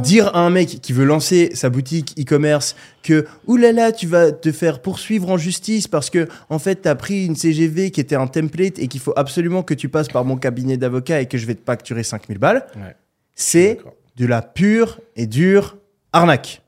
dire 0.00 0.34
à 0.34 0.40
un 0.40 0.50
mec 0.50 0.80
qui 0.82 0.92
veut 0.92 1.04
lancer 1.04 1.50
sa 1.54 1.70
boutique 1.70 2.14
e-commerce 2.20 2.76
que 3.02 3.26
oulala, 3.46 3.92
tu 3.92 4.06
vas 4.06 4.32
te 4.32 4.52
faire 4.52 4.80
poursuivre 4.80 5.30
en 5.30 5.36
justice 5.36 5.88
parce 5.88 6.10
que 6.10 6.28
en 6.50 6.58
fait, 6.58 6.82
tu 6.82 6.88
as 6.88 6.94
pris 6.94 7.26
une 7.26 7.36
CGV 7.36 7.90
qui 7.90 8.00
était 8.00 8.16
un 8.16 8.26
template 8.26 8.78
et 8.78 8.88
qu'il 8.88 9.00
faut 9.00 9.12
absolument 9.16 9.62
que 9.62 9.74
tu 9.74 9.88
passes 9.88 10.08
par 10.08 10.24
mon 10.24 10.36
cabinet 10.36 10.76
d'avocat 10.76 11.20
et 11.20 11.26
que 11.26 11.38
je 11.38 11.46
vais 11.46 11.54
te 11.54 11.64
facturer 11.64 12.02
5000 12.02 12.38
balles, 12.38 12.66
Ouais, 12.76 12.94
c'est 13.34 13.78
de 14.16 14.26
la 14.26 14.42
pure 14.42 15.00
et 15.16 15.26
dure 15.26 15.76
arnaque. 16.12 16.62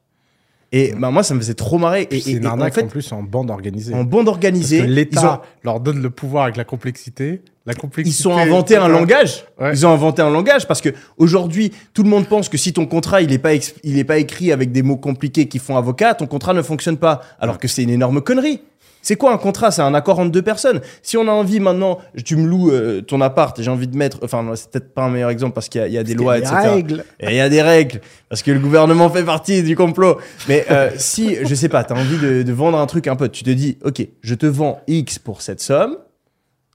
Et 0.72 0.92
bah, 0.98 1.10
moi, 1.12 1.22
ça 1.22 1.34
me 1.34 1.40
faisait 1.40 1.54
trop 1.54 1.78
marrer. 1.78 2.08
Et, 2.10 2.20
C'est 2.20 2.32
une 2.32 2.42
et 2.44 2.46
en 2.46 2.50
arnaque 2.52 2.74
fait, 2.74 2.82
en 2.82 2.88
plus 2.88 3.12
en 3.12 3.22
bande 3.22 3.48
organisée. 3.50 3.94
en 3.94 4.02
bande 4.02 4.26
organisée, 4.28 4.84
l'État 4.86 5.34
ont- 5.36 5.40
leur 5.62 5.78
donne 5.78 6.02
le 6.02 6.10
pouvoir 6.10 6.44
avec 6.44 6.56
la 6.56 6.64
complexité 6.64 7.42
La 7.66 7.74
complexité. 7.74 8.18
Ils 8.18 8.22
sont 8.22 8.36
inventé 8.36 8.76
un 8.76 8.88
langage. 8.88 9.44
Ouais. 9.58 9.70
Ils 9.72 9.86
ont 9.86 9.90
inventé 9.90 10.20
un 10.20 10.28
langage 10.30 10.66
parce 10.68 10.80
que 10.82 10.90
aujourd'hui, 11.16 11.72
tout 11.94 12.02
le 12.02 12.10
monde 12.10 12.26
pense 12.26 12.48
que 12.50 12.58
si 12.58 12.72
ton 12.74 12.84
contrat 12.86 13.22
il 13.22 13.32
est 13.32 13.38
pas 13.38 13.54
il 13.82 13.98
est 13.98 14.04
pas 14.04 14.18
écrit 14.18 14.52
avec 14.52 14.70
des 14.70 14.82
mots 14.82 14.96
compliqués 14.98 15.48
qui 15.48 15.58
font 15.58 15.76
avocat, 15.76 16.14
ton 16.14 16.26
contrat 16.26 16.52
ne 16.52 16.62
fonctionne 16.62 16.98
pas. 16.98 17.22
Alors 17.40 17.58
que 17.58 17.66
c'est 17.68 17.82
une 17.82 17.90
énorme 17.90 18.20
connerie. 18.20 18.60
C'est 19.00 19.16
quoi 19.16 19.32
un 19.34 19.36
contrat? 19.38 19.70
C'est 19.70 19.82
un 19.82 19.92
accord 19.92 20.18
entre 20.18 20.30
deux 20.30 20.40
personnes. 20.40 20.80
Si 21.02 21.18
on 21.18 21.28
a 21.28 21.30
envie 21.30 21.60
maintenant, 21.60 21.98
tu 22.24 22.36
me 22.36 22.46
loues 22.46 22.70
euh, 22.70 23.02
ton 23.02 23.20
appart, 23.20 23.60
j'ai 23.60 23.70
envie 23.70 23.86
de 23.86 23.96
mettre, 23.98 24.18
enfin 24.22 24.42
c'est 24.54 24.70
peut-être 24.70 24.94
pas 24.94 25.02
un 25.04 25.10
meilleur 25.10 25.28
exemple 25.28 25.52
parce 25.54 25.68
qu'il 25.68 25.82
y, 25.82 25.84
a- 25.84 25.88
il 25.88 25.92
y 25.92 25.98
a 25.98 26.02
des 26.02 26.14
lois, 26.14 26.38
etc. 26.38 26.54
règles. 26.62 27.04
Et 27.20 27.26
il 27.32 27.34
y 27.36 27.40
a 27.40 27.50
des 27.50 27.60
règles, 27.60 28.00
parce 28.30 28.42
que 28.42 28.50
le 28.50 28.58
gouvernement 28.60 29.10
fait 29.10 29.22
partie 29.24 29.62
du 29.62 29.76
complot. 29.76 30.16
Mais 30.48 30.64
euh, 30.70 30.88
si, 30.96 31.36
je 31.42 31.54
sais 31.54 31.68
pas, 31.68 31.84
tu 31.84 31.92
as 31.92 31.96
envie 31.96 32.16
de, 32.16 32.42
de 32.42 32.52
vendre 32.54 32.78
un 32.78 32.86
truc 32.86 33.06
un 33.06 33.14
peu, 33.16 33.28
tu 33.28 33.44
te 33.44 33.50
dis, 33.50 33.76
ok, 33.84 34.06
je 34.22 34.34
te 34.34 34.46
vends 34.46 34.80
X 34.86 35.18
pour 35.18 35.42
cette 35.42 35.60
somme, 35.60 35.98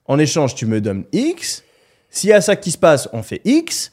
en 0.09 0.19
échange, 0.19 0.55
tu 0.55 0.65
me 0.65 0.81
donnes 0.81 1.05
X, 1.13 1.63
s'il 2.09 2.31
y 2.31 2.33
a 2.33 2.41
ça 2.41 2.55
qui 2.57 2.71
se 2.71 2.77
passe, 2.77 3.07
on 3.13 3.23
fait 3.23 3.39
X, 3.45 3.91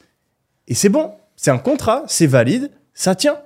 et 0.67 0.73
c'est 0.73 0.89
bon, 0.89 1.11
c'est 1.37 1.51
un 1.51 1.59
contrat, 1.59 2.03
c'est 2.07 2.27
valide, 2.27 2.71
ça 2.93 3.15
tient. 3.15 3.37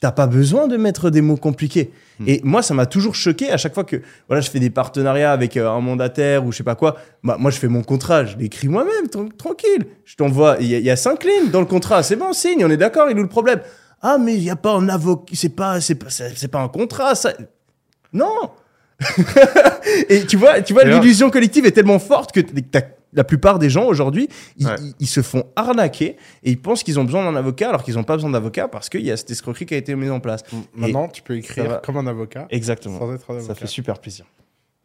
T'as 0.00 0.10
pas 0.10 0.26
besoin 0.26 0.66
de 0.66 0.76
mettre 0.76 1.10
des 1.10 1.20
mots 1.20 1.36
compliqués. 1.36 1.92
Et 2.26 2.40
moi, 2.44 2.60
ça 2.62 2.74
m'a 2.74 2.86
toujours 2.86 3.14
choqué 3.14 3.50
à 3.50 3.56
chaque 3.56 3.72
fois 3.74 3.84
que 3.84 4.02
voilà, 4.28 4.40
je 4.40 4.50
fais 4.50 4.58
des 4.60 4.70
partenariats 4.70 5.32
avec 5.32 5.56
euh, 5.56 5.68
un 5.70 5.80
mandataire 5.80 6.44
ou 6.44 6.50
je 6.52 6.56
sais 6.58 6.62
pas 6.64 6.74
quoi. 6.74 6.96
Bah, 7.22 7.36
moi, 7.38 7.50
je 7.52 7.58
fais 7.58 7.68
mon 7.68 7.82
contrat, 7.84 8.24
je 8.24 8.36
l'écris 8.36 8.66
moi-même, 8.68 9.06
tran- 9.08 9.28
tranquille. 9.36 9.86
Je 10.04 10.16
t'envoie, 10.16 10.56
il 10.60 10.66
y, 10.66 10.74
a- 10.74 10.78
il 10.78 10.84
y 10.84 10.90
a 10.90 10.96
cinq 10.96 11.22
lignes 11.24 11.50
dans 11.50 11.60
le 11.60 11.66
contrat, 11.66 12.02
c'est 12.02 12.16
bon, 12.16 12.32
signe, 12.32 12.64
on 12.64 12.70
est 12.70 12.76
d'accord, 12.76 13.08
il 13.10 13.16
est 13.16 13.20
où 13.20 13.22
le 13.22 13.28
problème? 13.28 13.60
Ah, 14.00 14.18
mais 14.18 14.34
il 14.34 14.42
y 14.42 14.50
a 14.50 14.56
pas 14.56 14.72
un 14.72 14.88
avocat, 14.88 15.32
c'est 15.36 15.48
pas, 15.50 15.80
c'est 15.80 15.94
pas, 15.94 16.10
c'est 16.10 16.48
pas 16.48 16.60
un 16.60 16.68
contrat, 16.68 17.14
ça. 17.14 17.32
Non. 18.12 18.50
Et 20.08 20.26
tu 20.26 20.36
vois, 20.36 20.60
tu 20.62 20.72
vois, 20.72 20.84
l'illusion 20.84 21.30
collective 21.30 21.66
est 21.66 21.72
tellement 21.72 21.98
forte 21.98 22.32
que 22.32 22.40
la 23.14 23.24
plupart 23.24 23.58
des 23.58 23.68
gens 23.68 23.84
aujourd'hui, 23.84 24.28
ils, 24.56 24.66
Ouais. 24.66 24.74
ils- 24.80 24.94
ils 25.00 25.06
se 25.06 25.20
font 25.22 25.44
arnaquer 25.54 26.16
et 26.42 26.50
ils 26.50 26.60
pensent 26.60 26.82
qu'ils 26.82 26.98
ont 26.98 27.04
besoin 27.04 27.24
d'un 27.30 27.36
avocat 27.36 27.68
alors 27.68 27.82
qu'ils 27.82 27.94
n'ont 27.96 28.04
pas 28.04 28.14
besoin 28.14 28.30
d'avocat 28.30 28.68
parce 28.68 28.88
qu'il 28.88 29.02
y 29.02 29.10
a 29.10 29.16
cette 29.16 29.30
escroquerie 29.30 29.66
qui 29.66 29.74
a 29.74 29.76
été 29.76 29.94
mise 29.94 30.10
en 30.10 30.20
place. 30.20 30.42
Maintenant, 30.74 31.08
tu 31.08 31.20
peux 31.22 31.34
ça 31.34 31.38
écrire 31.38 31.68
va. 31.68 31.76
comme 31.84 31.98
un 31.98 32.06
avocat 32.06 32.46
Exactement. 32.50 32.98
sans 32.98 33.12
être 33.14 33.30
un 33.30 33.34
Ça 33.40 33.44
avocat. 33.44 33.54
fait 33.54 33.66
super 33.66 33.98
plaisir. 33.98 34.24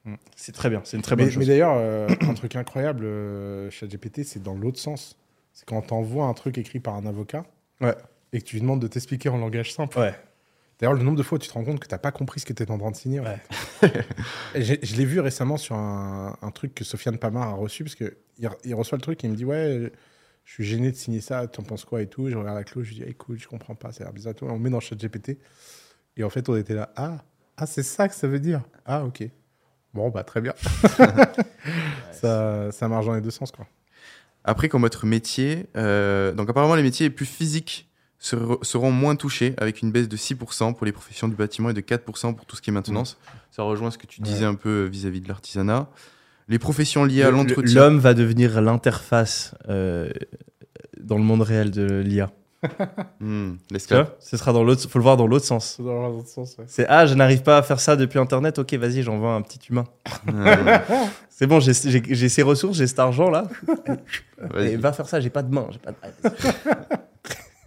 Mm. 0.03 0.15
C'est 0.35 0.52
très 0.52 0.69
bien, 0.69 0.81
c'est 0.84 0.98
une 0.98 1.03
très 1.03 1.15
bonne 1.15 1.26
Mais, 1.26 1.31
mais 1.31 1.35
chose. 1.35 1.48
d'ailleurs, 1.48 1.76
euh, 1.77 2.07
un 2.22 2.34
truc 2.34 2.56
incroyable, 2.57 3.06
euh, 3.06 3.69
ChatGPT, 3.72 4.23
c'est 4.26 4.44
dans 4.44 4.56
l'autre 4.56 4.80
sens. 4.80 5.15
C'est 5.53 5.65
quand 5.65 5.81
t'envoies 5.81 6.26
un 6.26 6.34
truc 6.34 6.57
écrit 6.57 6.80
par 6.80 6.95
un 6.95 7.06
avocat 7.06 7.45
Ouais. 7.81 7.95
et 8.34 8.39
que 8.39 8.44
tu 8.45 8.56
lui 8.57 8.61
demandes 8.61 8.81
de 8.81 8.88
t'expliquer 8.88 9.30
en 9.30 9.38
langage 9.38 9.73
simple. 9.73 9.98
Ouais. 9.99 10.14
D'ailleurs, 10.80 10.94
le 10.94 11.04
nombre 11.04 11.18
de 11.18 11.24
fois 11.24 11.38
où 11.38 11.40
tu 11.40 11.48
te 11.48 11.54
rends 11.54 11.64
compte 11.64 11.80
que 11.80 11.88
t'as 11.88 11.98
pas 11.98 12.12
compris 12.12 12.40
ce 12.40 12.45
que 12.45 12.54
tu 12.54 12.64
en 12.72 12.78
train 12.78 12.91
de 12.91 12.95
signer. 12.95 13.20
en 13.20 13.26
fait. 13.26 14.06
Je 14.56 14.95
l'ai 14.95 15.06
vu 15.06 15.20
récemment 15.20 15.58
sur 15.58 15.76
un, 15.76 16.38
un 16.41 16.52
truc 16.52 16.76
que 16.76 16.84
Sofiane 16.84 17.18
Pamar 17.18 17.48
a 17.48 17.54
reçu, 17.54 17.84
parce 17.84 17.95
qu'il 17.95 18.16
il 18.64 18.76
reçoit 18.76 18.98
le 18.98 19.02
truc 19.02 19.24
et 19.24 19.28
il 19.28 19.32
me 19.32 19.36
dit 19.36 19.45
Ouais, 19.45 19.91
je 20.45 20.54
suis 20.54 20.64
gêné 20.64 20.91
de 20.91 20.95
signer 20.95 21.22
ça, 21.22 21.48
tu 21.48 21.60
en 21.60 21.64
penses 21.64 21.84
quoi 21.84 22.02
et 22.02 22.08
tout. 22.08 22.30
Je 22.30 22.38
regarde 22.38 22.58
la 22.58 22.64
clause, 22.64 22.86
je 22.86 22.94
dis 22.94 23.04
Écoute, 23.04 23.40
je 23.40 23.48
comprends 23.48 23.76
pas, 23.76 23.91
ça 23.91 24.04
a 24.04 24.06
l'air 24.06 24.14
bizarre. 24.14 24.34
On 24.41 24.60
met 24.60 24.70
dans 24.70 24.80
ChatGPT. 24.80 25.40
Et 26.16 26.24
en 26.24 26.30
fait, 26.30 26.48
on 26.48 26.56
était 26.56 26.76
là 26.76 26.91
Ah, 26.95 27.24
ah 27.58 27.66
c'est 27.66 27.84
ça 27.84 28.08
que 28.08 28.16
ça 28.16 28.28
veut 28.28 28.40
dire 28.40 28.62
Ah, 28.86 29.04
ok. 29.04 29.24
Bon, 29.94 30.10
bah, 30.10 30.24
très 30.24 30.41
bien. 30.41 30.54
ça, 32.12 32.72
ça 32.72 32.88
marche 32.88 33.08
dans 33.08 33.16
les 33.16 33.22
deux 33.22 33.32
sens, 33.32 33.52
quoi. 33.52 33.68
Après, 34.44 34.70
comme 34.70 34.84
votre 34.84 35.06
métier, 35.06 35.66
euh, 35.76 36.32
donc 36.32 36.49
apparemment 36.49 36.76
les 36.76 36.84
métiers 36.84 37.08
les 37.08 37.14
plus 37.14 37.26
physiques 37.26 37.90
seront 38.19 38.91
moins 38.91 39.15
touchés 39.15 39.53
avec 39.57 39.81
une 39.81 39.91
baisse 39.91 40.07
de 40.10 40.18
6% 40.18 40.73
pour 40.76 40.85
les 40.85 40.91
professions 40.91 41.27
du 41.27 41.35
bâtiment 41.35 41.69
et 41.69 41.73
de 41.73 41.81
4% 41.81 42.34
pour 42.35 42.45
tout 42.45 42.56
ce 42.56 42.61
qui 42.61 42.69
est 42.69 42.73
maintenance. 42.73 43.18
Ça 43.52 43.64
rejoint 43.64 43.91
ce 43.91 43.98
que 43.98 44.07
tu 44.07 44.22
disais 44.22 44.45
un 44.45 44.56
peu 44.56 44.85
vis-à-vis 44.85 45.22
de 45.22 45.27
l'artisanat. 45.27 45.88
Les 46.49 46.60
professions 46.60 47.03
liées 47.06 47.23
à 47.23 47.30
Le- 47.31 47.38
l'entretien. 47.38 47.76
L'homme 47.76 47.99
va 47.99 48.14
devenir 48.14 48.61
l'interface 48.61 49.53
euh, 49.69 50.10
dans 50.99 51.18
le 51.18 51.23
monde 51.23 51.41
réel 51.41 51.72
de 51.72 52.02
l'IA. 52.02 52.31
Vois 53.19 54.18
Ce 54.19 54.35
sera 54.38 54.52
dans 54.52 54.64
l'autre, 54.64 54.89
faut 54.89 54.98
le 54.98 55.03
voir 55.03 55.15
dans 55.18 55.27
l'autre 55.27 55.45
sens. 55.45 55.76
C'est 55.77 55.84
dans 55.84 56.07
l'autre 56.07 56.27
sens, 56.27 56.56
ouais. 56.57 56.65
C'est 56.68 56.88
ah, 56.89 57.06
je 57.06 57.14
n'arrive 57.14 57.44
pas 57.44 57.57
à 57.57 57.61
faire 57.61 57.80
ça 57.80 57.95
depuis 57.95 58.18
Internet. 58.18 58.57
Ok, 58.60 58.73
vas-y, 58.73 59.03
j'envoie 59.03 59.34
un 59.34 59.41
petit 59.44 59.60
humain. 59.69 59.84
Euh, 60.34 60.77
C'est 61.30 61.45
bon, 61.45 61.60
j'ai- 61.60 61.73
ces 61.73 62.41
ressources, 62.41 62.77
j'ai 62.77 62.88
cet 62.88 62.98
argent 62.99 63.30
là. 63.30 63.48
Et 64.60 64.76
va 64.76 64.91
faire 64.91 65.07
ça, 65.07 65.19
j'ai 65.19 65.30
pas 65.30 65.44
de 65.44 65.53
main. 65.53 65.68
Pas 65.84 65.91
de... 65.91 66.35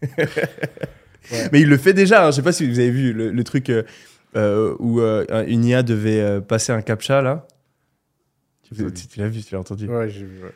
Mais 1.53 1.61
il 1.61 1.69
le 1.69 1.77
fait 1.77 1.93
déjà. 1.93 2.27
hein. 2.27 2.31
Je 2.31 2.37
sais 2.37 2.43
pas 2.43 2.53
si 2.53 2.69
vous 2.69 2.79
avez 2.79 2.91
vu 2.91 3.13
le, 3.13 3.31
le 3.31 3.45
truc 3.45 3.71
euh, 3.71 3.83
euh, 4.37 4.75
où 4.79 5.01
euh, 5.01 5.25
un- 5.31 5.45
une 5.47 5.65
IA 5.65 5.83
devait 5.83 6.41
passer 6.41 6.73
un 6.73 6.83
captcha 6.83 7.23
là. 7.23 7.47
Tu- 8.65 8.75
tu 9.09 9.19
l'as 9.21 9.29
vu, 9.29 9.43
tu 9.43 9.55
l'as 9.55 9.61
entendu. 9.61 9.89
Ouais, 9.89 10.09
j'ai 10.09 10.25
vu. 10.25 10.43
ouais. 10.43 10.53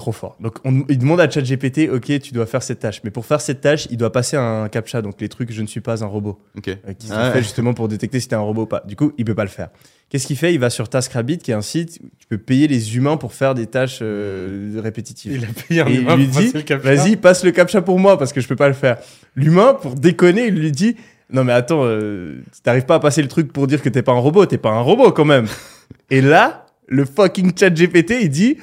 Trop 0.00 0.12
fort. 0.12 0.34
Donc 0.40 0.54
on, 0.64 0.82
il 0.88 0.96
demande 0.96 1.20
à 1.20 1.28
ChatGPT, 1.28 1.90
ok, 1.92 2.20
tu 2.20 2.32
dois 2.32 2.46
faire 2.46 2.62
cette 2.62 2.78
tâche. 2.78 3.02
Mais 3.04 3.10
pour 3.10 3.26
faire 3.26 3.42
cette 3.42 3.60
tâche, 3.60 3.86
il 3.90 3.98
doit 3.98 4.10
passer 4.10 4.38
un 4.38 4.66
captcha. 4.70 5.02
Donc 5.02 5.20
les 5.20 5.28
trucs, 5.28 5.52
je 5.52 5.60
ne 5.60 5.66
suis 5.66 5.82
pas 5.82 6.02
un 6.02 6.06
robot. 6.06 6.38
Ok. 6.56 6.68
euh, 6.68 6.92
qui 6.98 7.08
sont 7.08 7.12
Ah 7.14 7.26
ouais. 7.26 7.32
faits 7.34 7.42
justement 7.42 7.74
pour 7.74 7.86
détecter 7.86 8.18
si 8.18 8.26
t'es 8.26 8.34
un 8.34 8.38
robot 8.40 8.62
ou 8.62 8.66
pas. 8.66 8.82
Du 8.86 8.96
coup, 8.96 9.12
il 9.18 9.26
peut 9.26 9.34
pas 9.34 9.44
le 9.44 9.50
faire. 9.50 9.68
Qu'est-ce 10.08 10.26
qu'il 10.26 10.38
fait? 10.38 10.54
Il 10.54 10.58
va 10.58 10.70
sur 10.70 10.88
TaskRabbit, 10.88 11.36
qui 11.36 11.50
est 11.50 11.54
un 11.54 11.60
site 11.60 11.98
où 12.02 12.08
tu 12.18 12.26
peux 12.28 12.38
payer 12.38 12.66
les 12.66 12.96
humains 12.96 13.18
pour 13.18 13.34
faire 13.34 13.54
des 13.54 13.66
tâches 13.66 13.98
euh, 14.00 14.80
répétitives. 14.82 15.32
Il 15.32 15.44
a 15.44 15.48
payé 15.68 15.80
un 15.82 15.86
Et 15.88 15.96
humain 15.96 16.14
il 16.18 16.20
lui 16.20 16.28
dit, 16.28 16.52
vas-y, 16.82 17.16
passe 17.16 17.44
le 17.44 17.50
captcha 17.50 17.82
pour 17.82 17.98
moi 17.98 18.18
parce 18.18 18.32
que 18.32 18.40
je 18.40 18.48
peux 18.48 18.56
pas 18.56 18.68
le 18.68 18.74
faire. 18.74 18.96
L'humain, 19.36 19.74
pour 19.74 19.96
déconner, 19.96 20.46
il 20.46 20.54
lui 20.54 20.72
dit, 20.72 20.96
non 21.30 21.44
mais 21.44 21.52
attends, 21.52 21.82
euh, 21.84 22.40
t'arrives 22.62 22.86
pas 22.86 22.94
à 22.94 23.00
passer 23.00 23.20
le 23.20 23.28
truc 23.28 23.52
pour 23.52 23.66
dire 23.66 23.82
que 23.82 23.90
t'es 23.90 24.02
pas 24.02 24.12
un 24.12 24.18
robot, 24.18 24.46
t'es 24.46 24.56
pas 24.56 24.70
un 24.70 24.80
robot 24.80 25.12
quand 25.12 25.26
même. 25.26 25.46
Et 26.10 26.22
là, 26.22 26.64
le 26.88 27.04
fucking 27.04 27.52
chat 27.54 27.68
GPT, 27.70 28.14
il 28.22 28.30
dit, 28.30 28.56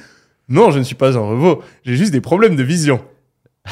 non, 0.49 0.71
je 0.71 0.79
ne 0.79 0.83
suis 0.83 0.95
pas 0.95 1.17
un 1.17 1.21
robot, 1.21 1.61
j'ai 1.83 1.95
juste 1.95 2.11
des 2.11 2.21
problèmes 2.21 2.55
de 2.55 2.63
vision. 2.63 3.03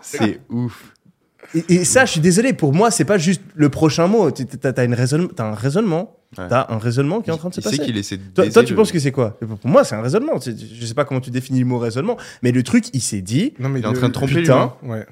C'est 0.00 0.40
ouf. 0.50 0.92
Et, 1.54 1.74
et 1.74 1.84
ça, 1.84 2.06
je 2.06 2.12
suis 2.12 2.20
désolé, 2.20 2.54
pour 2.54 2.72
moi, 2.72 2.90
c'est 2.90 3.04
pas 3.04 3.18
juste 3.18 3.42
le 3.54 3.68
prochain 3.68 4.06
mot. 4.06 4.30
Tu- 4.30 4.46
T'as 4.46 4.72
raisonne- 4.94 5.28
t'as 5.28 5.44
un 5.44 5.54
raisonnement, 5.54 6.16
Ouais. 6.38 6.48
t'as 6.48 6.64
un 6.70 6.78
raisonnement 6.78 7.20
qui 7.20 7.28
est 7.28 7.32
en 7.32 7.36
train 7.36 7.50
de 7.50 7.54
se 7.54 7.60
Il 7.60 7.64
sait 7.68 7.76
passer. 7.76 7.90
essaie 7.98 8.16
de. 8.16 8.22
Toi, 8.34 8.48
toi, 8.48 8.64
tu 8.64 8.70
le- 8.72 8.76
penses 8.76 8.90
que 8.90 8.98
c'est 8.98 9.12
quoi? 9.12 9.38
Pour 9.38 9.70
moi, 9.70 9.84
c'est 9.84 9.94
un 9.94 10.00
raisonnement. 10.00 10.40
C'est- 10.40 10.56
Je 10.58 10.86
sais 10.86 10.94
pas 10.94 11.04
comment 11.04 11.20
tu 11.20 11.30
définis 11.30 11.60
le 11.60 11.66
mot 11.66 11.78
raisonnement, 11.78 12.16
mais 12.42 12.52
le 12.52 12.62
truc, 12.62 12.86
il 12.94 13.02
s'est 13.02 13.20
dit, 13.20 13.52
Non, 13.58 13.68
mais 13.68 13.80
Il 13.80 13.84
est 13.84 13.88
en 13.88 13.92
train 13.92 14.08
de 14.08 14.12
tromper 14.14 14.36
putain. 14.36 14.74
Ouais. 14.82 15.04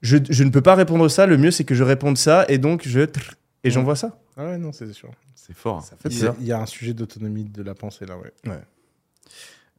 je, 0.00 0.16
je 0.30 0.44
ne 0.44 0.50
peux 0.50 0.62
pas 0.62 0.74
répondre 0.74 1.06
ça, 1.10 1.26
le 1.26 1.36
mieux 1.36 1.50
c'est 1.50 1.64
que 1.64 1.74
je 1.74 1.84
réponde 1.84 2.16
ça, 2.16 2.46
et 2.48 2.56
donc 2.58 2.82
je... 2.86 3.00
Et 3.64 3.70
j'envoie 3.70 3.96
ça. 3.96 4.18
Ah 4.38 4.46
ouais, 4.46 4.58
non, 4.58 4.72
c'est 4.72 4.90
sûr. 4.94 5.10
C'est 5.34 5.54
fort. 5.54 5.82
Ça 5.84 5.94
fait 6.02 6.08
Il 6.08 6.18
y, 6.18 6.26
a, 6.26 6.34
il 6.40 6.46
y 6.46 6.52
a 6.52 6.58
un 6.58 6.66
sujet 6.66 6.94
d'autonomie 6.94 7.44
de 7.44 7.62
la 7.62 7.74
pensée 7.74 8.06
là, 8.06 8.16
ouais. 8.16 8.32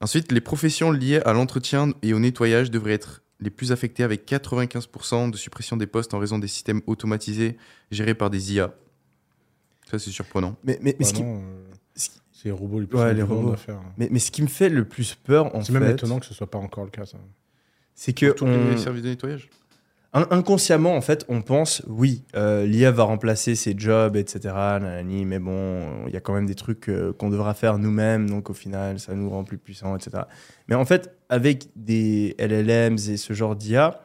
Ensuite, 0.01 0.31
les 0.31 0.41
professions 0.41 0.91
liées 0.91 1.21
à 1.25 1.33
l'entretien 1.33 1.93
et 2.01 2.13
au 2.13 2.19
nettoyage 2.19 2.71
devraient 2.71 2.93
être 2.93 3.21
les 3.39 3.49
plus 3.49 3.71
affectées 3.71 4.03
avec 4.03 4.25
95% 4.25 5.29
de 5.29 5.37
suppression 5.37 5.77
des 5.77 5.87
postes 5.87 6.13
en 6.13 6.19
raison 6.19 6.39
des 6.39 6.47
systèmes 6.47 6.81
automatisés 6.87 7.57
gérés 7.91 8.13
par 8.15 8.29
des 8.29 8.53
IA. 8.53 8.73
Ça, 9.89 9.99
c'est 9.99 10.11
surprenant. 10.11 10.55
Mais, 10.63 10.77
mais, 10.81 10.95
mais 10.99 11.03
Bah 11.03 11.05
ce 11.05 11.13
qui, 11.13 11.23
non, 11.23 11.41
euh, 11.43 11.63
qui- 11.95 12.09
c'est 12.31 12.45
les 12.45 12.51
robots 12.51 12.79
les 12.79 12.87
plus 12.87 12.97
Ouais, 12.97 13.03
simples 13.05 13.15
les 13.15 13.23
du 13.23 13.29
monde 13.29 13.37
robots. 13.39 13.53
à 13.53 13.57
faire. 13.57 13.75
hein. 13.77 13.93
mais, 13.97 14.07
mais 14.11 14.19
ce 14.19 14.31
qui 14.31 14.41
me 14.41 14.47
fait 14.47 14.69
le 14.69 14.85
plus 14.85 15.15
peur, 15.15 15.55
en 15.55 15.61
C'est 15.61 15.71
même 15.73 15.83
fait, 15.83 15.91
étonnant 15.93 16.19
que 16.19 16.25
ce 16.25 16.33
soit 16.33 16.49
pas 16.49 16.57
encore 16.57 16.85
le 16.85 16.89
cas, 16.91 17.05
ça. 17.05 17.17
c'est 17.95 18.13
que 18.13 18.27
Pour 18.27 18.35
tous 18.35 18.45
on- 18.45 18.69
les 18.69 18.77
services 18.77 19.03
de 19.03 19.09
nettoyage 19.09 19.49
inconsciemment, 20.13 20.95
en 20.95 21.01
fait, 21.01 21.25
on 21.27 21.41
pense, 21.41 21.81
oui, 21.87 22.23
euh, 22.35 22.65
l'IA 22.67 22.91
va 22.91 23.03
remplacer 23.03 23.55
ses 23.55 23.73
jobs, 23.75 24.15
etc. 24.15 24.53
mais 25.03 25.39
bon, 25.39 26.05
il 26.07 26.13
y 26.13 26.17
a 26.17 26.19
quand 26.19 26.33
même 26.33 26.45
des 26.45 26.55
trucs 26.55 26.87
euh, 26.89 27.13
qu'on 27.13 27.29
devra 27.29 27.55
faire 27.55 27.79
nous-mêmes, 27.79 28.29
donc 28.29 28.51
au 28.51 28.53
final, 28.53 28.99
ça 28.99 29.15
nous 29.15 29.29
rend 29.29 29.43
plus 29.43 29.57
puissants, 29.57 29.95
etc. 29.95 30.23
Mais 30.67 30.75
en 30.75 30.85
fait, 30.85 31.17
avec 31.29 31.67
des 31.75 32.35
LLMs 32.37 32.99
et 33.09 33.17
ce 33.17 33.33
genre 33.33 33.55
d'IA, 33.55 34.01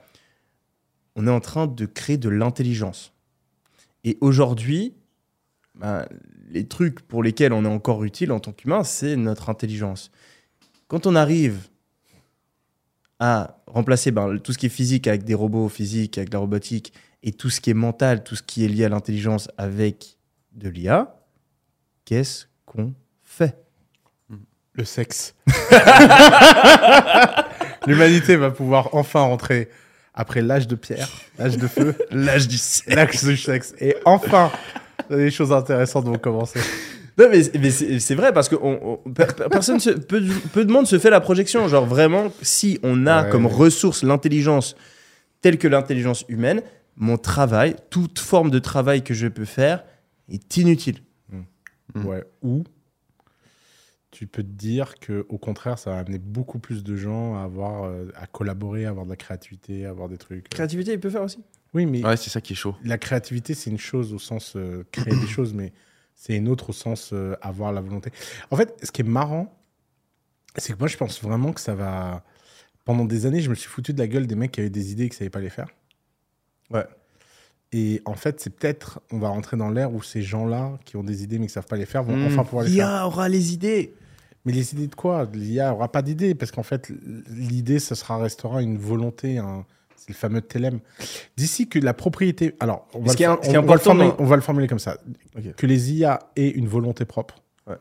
on 1.14 1.26
est 1.26 1.30
en 1.30 1.40
train 1.40 1.66
de 1.66 1.84
créer 1.84 2.16
de 2.16 2.30
l'intelligence. 2.30 3.12
Et 4.04 4.16
aujourd'hui, 4.22 4.94
ben, 5.74 6.06
les 6.50 6.66
trucs 6.66 7.00
pour 7.00 7.22
lesquels 7.22 7.52
on 7.52 7.64
est 7.64 7.68
encore 7.68 8.02
utile 8.04 8.32
en 8.32 8.40
tant 8.40 8.52
qu'humain, 8.52 8.82
c'est 8.82 9.16
notre 9.16 9.50
intelligence. 9.50 10.10
Quand 10.86 11.06
on 11.06 11.14
arrive 11.14 11.68
à 13.20 13.58
remplacer 13.66 14.10
ben, 14.10 14.38
tout 14.38 14.52
ce 14.52 14.58
qui 14.58 14.66
est 14.66 14.70
physique 14.70 15.06
avec 15.06 15.24
des 15.24 15.34
robots 15.34 15.68
physiques, 15.68 16.18
avec 16.18 16.32
la 16.32 16.38
robotique, 16.38 16.92
et 17.22 17.32
tout 17.32 17.50
ce 17.50 17.60
qui 17.60 17.70
est 17.70 17.74
mental, 17.74 18.22
tout 18.22 18.36
ce 18.36 18.42
qui 18.42 18.64
est 18.64 18.68
lié 18.68 18.84
à 18.84 18.88
l'intelligence 18.88 19.48
avec 19.58 20.16
de 20.52 20.68
l'IA, 20.68 21.16
qu'est-ce 22.04 22.46
qu'on 22.64 22.94
fait? 23.22 23.56
Le 24.74 24.84
sexe. 24.84 25.34
L'humanité 27.86 28.36
va 28.36 28.50
pouvoir 28.52 28.94
enfin 28.94 29.22
rentrer 29.22 29.68
après 30.14 30.40
l'âge 30.40 30.68
de 30.68 30.76
pierre, 30.76 31.08
l'âge 31.38 31.58
de 31.58 31.66
feu, 31.66 31.96
L'âge 32.12 32.46
du 32.46 32.58
sexe. 32.58 32.94
l'âge 32.94 33.24
du 33.24 33.36
sexe. 33.36 33.74
Et 33.80 33.96
enfin, 34.04 34.52
des 35.10 35.32
choses 35.32 35.52
intéressantes 35.52 36.04
vont 36.06 36.18
commencer. 36.18 36.60
Non, 37.18 37.28
mais, 37.30 37.42
mais 37.58 37.70
c'est 37.70 38.14
vrai 38.14 38.32
parce 38.32 38.48
que 38.48 38.54
on, 38.54 39.00
on- 39.06 39.10
per- 39.12 39.26
per- 39.36 39.48
personne, 39.50 39.80
se, 39.80 39.90
peu, 39.90 40.20
de- 40.20 40.32
peu 40.52 40.64
de 40.64 40.72
monde 40.72 40.86
se 40.86 40.98
fait 40.98 41.10
la 41.10 41.20
projection. 41.20 41.66
Genre 41.68 41.84
vraiment, 41.86 42.30
si 42.42 42.78
on 42.82 43.06
a 43.06 43.24
Ouais. 43.24 43.30
comme 43.30 43.46
ressource 43.46 44.02
l'intelligence 44.04 44.76
telle 45.40 45.58
que 45.58 45.66
l'intelligence 45.68 46.24
humaine, 46.28 46.62
mon 46.96 47.16
travail, 47.18 47.76
toute 47.90 48.18
forme 48.18 48.50
de 48.50 48.58
travail 48.58 49.02
que 49.02 49.14
je 49.14 49.26
peux 49.28 49.44
faire 49.44 49.84
est 50.28 50.56
inutile. 50.56 50.98
Mm. 51.94 52.04
Ouais. 52.06 52.24
Ou 52.42 52.64
tu 54.10 54.26
peux 54.26 54.42
te 54.42 54.48
dire 54.48 54.94
que 54.98 55.26
au 55.28 55.38
contraire, 55.38 55.78
ça 55.78 55.90
va 55.90 55.98
amener 55.98 56.18
beaucoup 56.18 56.58
plus 56.58 56.82
de 56.82 56.96
gens 56.96 57.36
à 57.36 57.42
avoir, 57.42 57.84
euh, 57.84 58.06
à 58.16 58.26
collaborer, 58.26 58.86
à 58.86 58.90
avoir 58.90 59.04
de 59.04 59.10
la 59.10 59.16
créativité, 59.16 59.86
à 59.86 59.90
avoir 59.90 60.08
des 60.08 60.18
trucs. 60.18 60.48
Créativité, 60.48 60.92
il 60.92 61.00
peut 61.00 61.10
faire 61.10 61.22
aussi. 61.22 61.42
Oui, 61.74 61.84
mais 61.84 62.04
Ouais, 62.04 62.16
c'est 62.16 62.30
ça 62.30 62.40
qui 62.40 62.54
est 62.54 62.56
chaud. 62.56 62.74
la 62.84 62.96
créativité, 62.98 63.54
c'est 63.54 63.70
une 63.70 63.78
chose 63.78 64.14
au 64.14 64.18
sens 64.18 64.54
euh, 64.56 64.84
créer 64.90 65.14
des 65.14 65.26
choses, 65.28 65.52
mais 65.52 65.72
c'est 66.20 66.34
une 66.36 66.48
autre 66.48 66.70
au 66.70 66.72
sens 66.72 67.10
euh, 67.12 67.36
avoir 67.40 67.72
la 67.72 67.80
volonté. 67.80 68.10
En 68.50 68.56
fait, 68.56 68.74
ce 68.82 68.90
qui 68.90 69.02
est 69.02 69.04
marrant, 69.04 69.54
c'est 70.56 70.72
que 70.72 70.78
moi, 70.80 70.88
je 70.88 70.96
pense 70.96 71.22
vraiment 71.22 71.52
que 71.52 71.60
ça 71.60 71.74
va. 71.74 72.24
Pendant 72.84 73.04
des 73.04 73.24
années, 73.26 73.40
je 73.40 73.50
me 73.50 73.54
suis 73.54 73.68
foutu 73.68 73.92
de 73.92 73.98
la 73.98 74.08
gueule 74.08 74.26
des 74.26 74.34
mecs 74.34 74.50
qui 74.50 74.60
avaient 74.60 74.68
des 74.70 74.90
idées 74.92 75.04
et 75.04 75.08
qui 75.08 75.14
ne 75.14 75.18
savaient 75.18 75.30
pas 75.30 75.40
les 75.40 75.50
faire. 75.50 75.68
Ouais. 76.70 76.84
Et 77.70 78.00
en 78.06 78.14
fait, 78.14 78.40
c'est 78.40 78.50
peut-être, 78.50 79.00
on 79.12 79.18
va 79.18 79.28
rentrer 79.28 79.56
dans 79.56 79.68
l'ère 79.68 79.92
où 79.92 80.02
ces 80.02 80.22
gens-là 80.22 80.78
qui 80.86 80.96
ont 80.96 81.04
des 81.04 81.22
idées 81.22 81.38
mais 81.38 81.46
qui 81.46 81.50
ne 81.50 81.54
savent 81.54 81.66
pas 81.66 81.76
les 81.76 81.84
faire 81.86 82.02
vont 82.02 82.16
Mmh. 82.16 82.26
enfin 82.26 82.44
pouvoir 82.44 82.64
les 82.64 82.70
faire. 82.70 82.88
L'IA 82.88 83.06
aura 83.06 83.28
les 83.28 83.52
idées. 83.52 83.94
Mais 84.44 84.52
les 84.52 84.72
idées 84.72 84.86
de 84.88 84.94
quoi? 84.94 85.28
L'IA 85.34 85.72
aura 85.74 85.92
pas 85.92 86.00
d'idée 86.02 86.34
parce 86.34 86.50
qu'en 86.50 86.62
fait, 86.62 86.90
l'idée, 87.28 87.78
ce 87.78 87.94
sera 87.94 88.16
restera 88.16 88.62
une 88.62 88.78
volonté. 88.78 89.38
un- 89.38 89.66
le 90.08 90.14
fameux 90.14 90.40
TLM. 90.40 90.80
D'ici 91.36 91.68
que 91.68 91.78
la 91.78 91.94
propriété. 91.94 92.54
Alors, 92.60 92.86
on 92.94 93.00
va, 93.00 93.12
le, 93.14 93.58
on 93.58 93.62
va 93.62 93.74
le 93.74 93.80
formuler, 93.80 94.10
on 94.18 94.24
va 94.24 94.36
le 94.36 94.42
formuler 94.42 94.66
comme 94.68 94.78
ça. 94.78 94.98
Que 95.56 95.66
les 95.66 95.92
IA 95.92 96.18
aient 96.36 96.48
une 96.50 96.66
volonté 96.68 97.04
propre. 97.04 97.42
Ouais. 97.66 97.76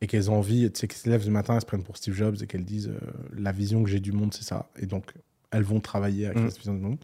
Et 0.00 0.06
qu'elles 0.06 0.30
ont 0.30 0.36
envie, 0.36 0.70
tu 0.72 0.80
sais, 0.80 0.88
qu'elles 0.88 0.98
se 0.98 1.08
lèvent 1.08 1.24
le 1.26 1.30
matin, 1.32 1.54
elles 1.54 1.60
se 1.60 1.66
prennent 1.66 1.82
pour 1.84 1.96
Steve 1.96 2.14
Jobs 2.14 2.36
et 2.42 2.46
qu'elles 2.46 2.64
disent 2.64 2.88
euh, 2.88 2.98
la 3.36 3.52
vision 3.52 3.82
que 3.84 3.90
j'ai 3.90 4.00
du 4.00 4.12
monde, 4.12 4.32
c'est 4.34 4.44
ça. 4.44 4.68
Et 4.80 4.86
donc, 4.86 5.12
elles 5.50 5.62
vont 5.62 5.80
travailler 5.80 6.26
avec 6.26 6.38
Mm. 6.38 6.48
cette 6.50 6.58
vision 6.58 6.74
du 6.74 6.80
monde. 6.80 6.98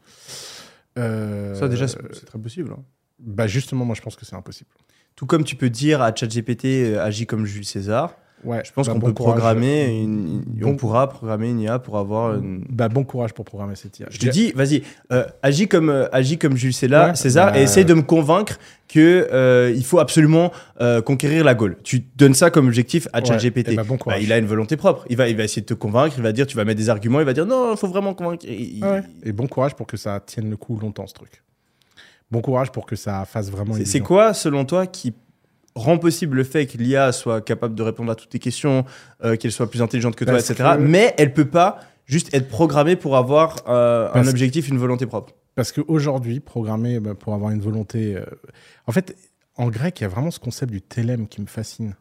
Euh, 0.99 1.55
Ça, 1.55 1.69
déjà, 1.69 1.89
c'est 1.89 1.99
c'est 2.15 2.27
très 2.27 2.39
possible. 2.39 2.73
hein. 2.73 2.83
bah 3.19 3.47
justement, 3.47 3.85
moi, 3.85 3.95
je 3.95 4.03
pense 4.03 4.17
que 4.17 4.25
c'est 4.25 4.37
impossible. 4.37 4.71
Tout 5.17 5.27
comme 5.27 5.45
tu 5.45 5.57
peux 5.57 5.71
dire 5.71 6.01
à 6.03 6.15
ChatGPT 6.15 6.65
euh, 6.65 7.03
agis 7.05 7.27
comme 7.27 7.45
Jules 7.47 7.65
César, 7.65 8.15
Ouais, 8.45 8.63
je 8.65 8.73
pense 8.73 8.87
bah, 8.89 8.93
qu'on 8.95 8.99
bon 8.99 9.07
peut 9.09 9.13
courage. 9.13 9.35
programmer 9.35 10.01
une, 10.03 10.41
Bon- 10.47 10.71
on 10.71 10.77
pourra 10.77 11.09
programmer 11.09 11.49
une 11.51 11.61
IA 11.61 11.79
pour 11.79 11.97
avoir 11.99 12.35
une... 12.35 12.65
Bah, 12.69 12.89
bon 12.89 13.05
courage 13.05 13.33
pour 13.35 13.45
programmer 13.45 13.77
cette 13.77 13.99
IA. 14.01 14.07
Je 14.11 14.19
te 14.19 14.29
dis, 14.29 14.51
vas-y, 14.53 14.83
euh, 15.13 15.25
agis 15.43 15.69
comme 15.69 15.89
euh, 15.91 16.09
agis 16.13 16.39
comme 16.39 16.57
Jules 16.57 16.73
César, 16.73 17.11
Ouais, 17.11 17.15
César 17.15 17.53
bah- 17.53 17.59
et 17.59 17.63
essaye 17.63 17.85
de 17.85 17.95
me 17.95 18.03
convaincre 18.03 18.59
que 18.89 19.29
euh, 19.33 19.73
il 19.75 19.85
faut 19.85 20.01
absolument 20.01 20.51
euh, 20.81 21.01
conquérir 21.01 21.45
la 21.45 21.55
Gaule. 21.55 21.77
Tu 21.85 22.01
donnes 22.17 22.35
ça 22.35 22.51
comme 22.51 22.67
objectif 22.67 23.07
à 23.13 23.21
Ouais, 23.21 23.27
ChatGPT. 23.27 23.69
eh 23.73 23.77
bah, 23.77 23.85
bon 23.85 23.95
Bah, 23.95 23.99
courage. 23.99 24.23
il 24.25 24.33
a 24.33 24.39
une 24.39 24.47
volonté 24.47 24.77
propre. 24.77 25.05
Il 25.09 25.17
va, 25.17 25.29
il 25.29 25.37
va 25.37 25.45
essayer 25.45 25.63
de 25.63 25.67
te 25.67 25.75
convaincre. 25.75 26.15
Il 26.19 26.23
va 26.23 26.33
dire, 26.33 26.47
tu 26.47 26.57
vas 26.57 26.65
mettre 26.65 26.79
des 26.79 26.91
arguments. 26.91 27.21
Il 27.21 27.27
va 27.27 27.33
dire, 27.33 27.47
non, 27.47 27.73
il 27.73 27.77
faut 27.79 27.89
vraiment 27.89 28.13
convaincre. 28.15 28.45
Et 28.49 28.61
il- 28.61 28.85
Ouais. 28.85 29.03
Et 29.23 29.33
bon 29.33 29.47
courage 29.47 29.75
pour 29.75 29.87
que 29.87 29.97
ça 29.97 30.21
tienne 30.25 30.51
le 30.51 30.57
coup 30.57 30.77
longtemps, 30.79 31.07
ce 31.07 31.15
truc. 31.15 31.43
Bon 32.31 32.41
courage 32.41 32.73
pour 32.73 32.87
que 32.87 32.97
ça 32.97 33.25
fasse 33.27 33.51
vraiment 33.51 33.75
C'est- 33.85 34.01
quoi, 34.01 34.33
selon 34.35 34.65
toi, 34.65 34.87
qui 34.87 35.13
rend 35.75 35.99
possible 35.99 36.37
le 36.37 36.45
fait 36.45 36.67
que 36.67 36.77
l'IA 36.79 37.13
soit 37.13 37.41
capable 37.41 37.75
de 37.75 37.83
répondre 37.83 38.11
à 38.13 38.15
toutes 38.15 38.29
tes 38.31 38.39
questions, 38.39 38.85
euh, 39.25 39.37
qu'elle 39.37 39.53
soit 39.53 39.71
plus 39.71 39.81
intelligente 39.83 40.17
que 40.17 40.25
toi, 40.25 40.35
Parce 40.35 40.51
etc. 40.51 40.71
que- 40.77 40.83
Mais 40.83 41.15
elle 41.19 41.33
peut 41.33 41.49
pas 41.49 41.81
juste 42.07 42.33
être 42.35 42.49
programmée 42.49 42.97
pour 42.97 43.17
avoir 43.17 43.57
euh, 43.69 44.11
un 44.13 44.27
objectif, 44.29 44.69
une 44.69 44.79
volonté 44.79 45.07
propre. 45.07 45.33
Parce 45.55 45.73
qu'aujourd'hui, 45.73 46.41
programmer 46.41 47.01
bah, 47.01 47.15
pour 47.15 47.35
avoir 47.35 47.51
une 47.51 47.61
volonté. 47.61 48.17
euh, 48.17 48.25
En 48.87 48.93
fait, 48.93 49.17
en 49.57 49.69
grec, 49.69 50.01
il 50.01 50.03
y 50.03 50.07
a 50.07 50.09
vraiment 50.09 50.31
ce 50.31 50.39
concept 50.41 50.73
du 50.73 50.81
télème 50.83 51.27
qui 51.29 51.41
me 51.41 51.47
fascine, 51.47 51.95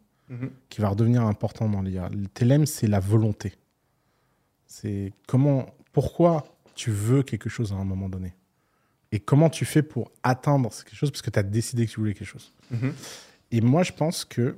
qui 0.69 0.79
va 0.81 0.87
redevenir 0.89 1.23
important 1.23 1.67
dans 1.67 1.81
l'IA. 1.81 2.09
Le 2.09 2.27
télème, 2.27 2.65
c'est 2.65 2.87
la 2.87 2.99
volonté. 3.01 3.53
C'est 4.65 5.13
comment. 5.27 5.65
Pourquoi 5.91 6.45
tu 6.75 6.91
veux 6.91 7.23
quelque 7.23 7.49
chose 7.49 7.73
à 7.73 7.75
un 7.75 7.83
moment 7.83 8.07
donné? 8.07 8.33
Et 9.11 9.19
comment 9.19 9.49
tu 9.49 9.65
fais 9.65 9.81
pour 9.83 10.09
atteindre 10.23 10.69
quelque 10.69 10.95
chose 10.95 11.11
parce 11.11 11.21
que 11.21 11.29
tu 11.29 11.37
as 11.39 11.43
décidé 11.43 11.85
que 11.85 11.91
tu 11.91 11.99
voulais 11.99 12.13
quelque 12.13 12.27
chose? 12.27 12.53
Mhm. 12.71 12.93
Et 13.51 13.61
moi, 13.61 13.83
je 13.83 13.91
pense 13.91 14.25
que 14.25 14.55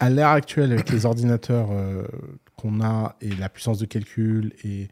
à 0.00 0.10
l'heure 0.10 0.30
actuelle, 0.30 0.72
avec 0.72 0.90
les 0.90 1.06
ordinateurs 1.06 1.70
euh, 1.70 2.06
qu'on 2.56 2.80
a 2.82 3.16
et 3.20 3.30
la 3.30 3.48
puissance 3.48 3.78
de 3.78 3.86
calcul 3.86 4.52
et, 4.64 4.88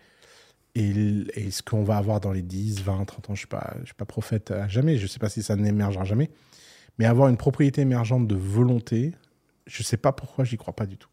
et, 0.74 1.24
et 1.34 1.50
ce 1.50 1.62
qu'on 1.62 1.84
va 1.84 1.96
avoir 1.96 2.20
dans 2.20 2.32
les 2.32 2.42
10, 2.42 2.82
20, 2.82 3.04
30 3.04 3.30
ans, 3.30 3.34
je 3.34 3.46
ne 3.46 3.58
suis, 3.76 3.86
suis 3.86 3.94
pas 3.94 4.04
prophète 4.04 4.50
à 4.50 4.68
jamais, 4.68 4.96
je 4.96 5.02
ne 5.02 5.08
sais 5.08 5.18
pas 5.18 5.28
si 5.28 5.42
ça 5.42 5.56
n'émergera 5.56 6.04
jamais, 6.04 6.30
mais 6.98 7.04
avoir 7.04 7.28
une 7.28 7.36
propriété 7.36 7.82
émergente 7.82 8.26
de 8.26 8.34
volonté, 8.34 9.12
je 9.66 9.82
ne 9.82 9.84
sais 9.84 9.96
pas 9.96 10.12
pourquoi 10.12 10.44
j'y 10.44 10.56
crois 10.56 10.74
pas 10.74 10.86
du 10.86 10.96
tout. 10.96 11.08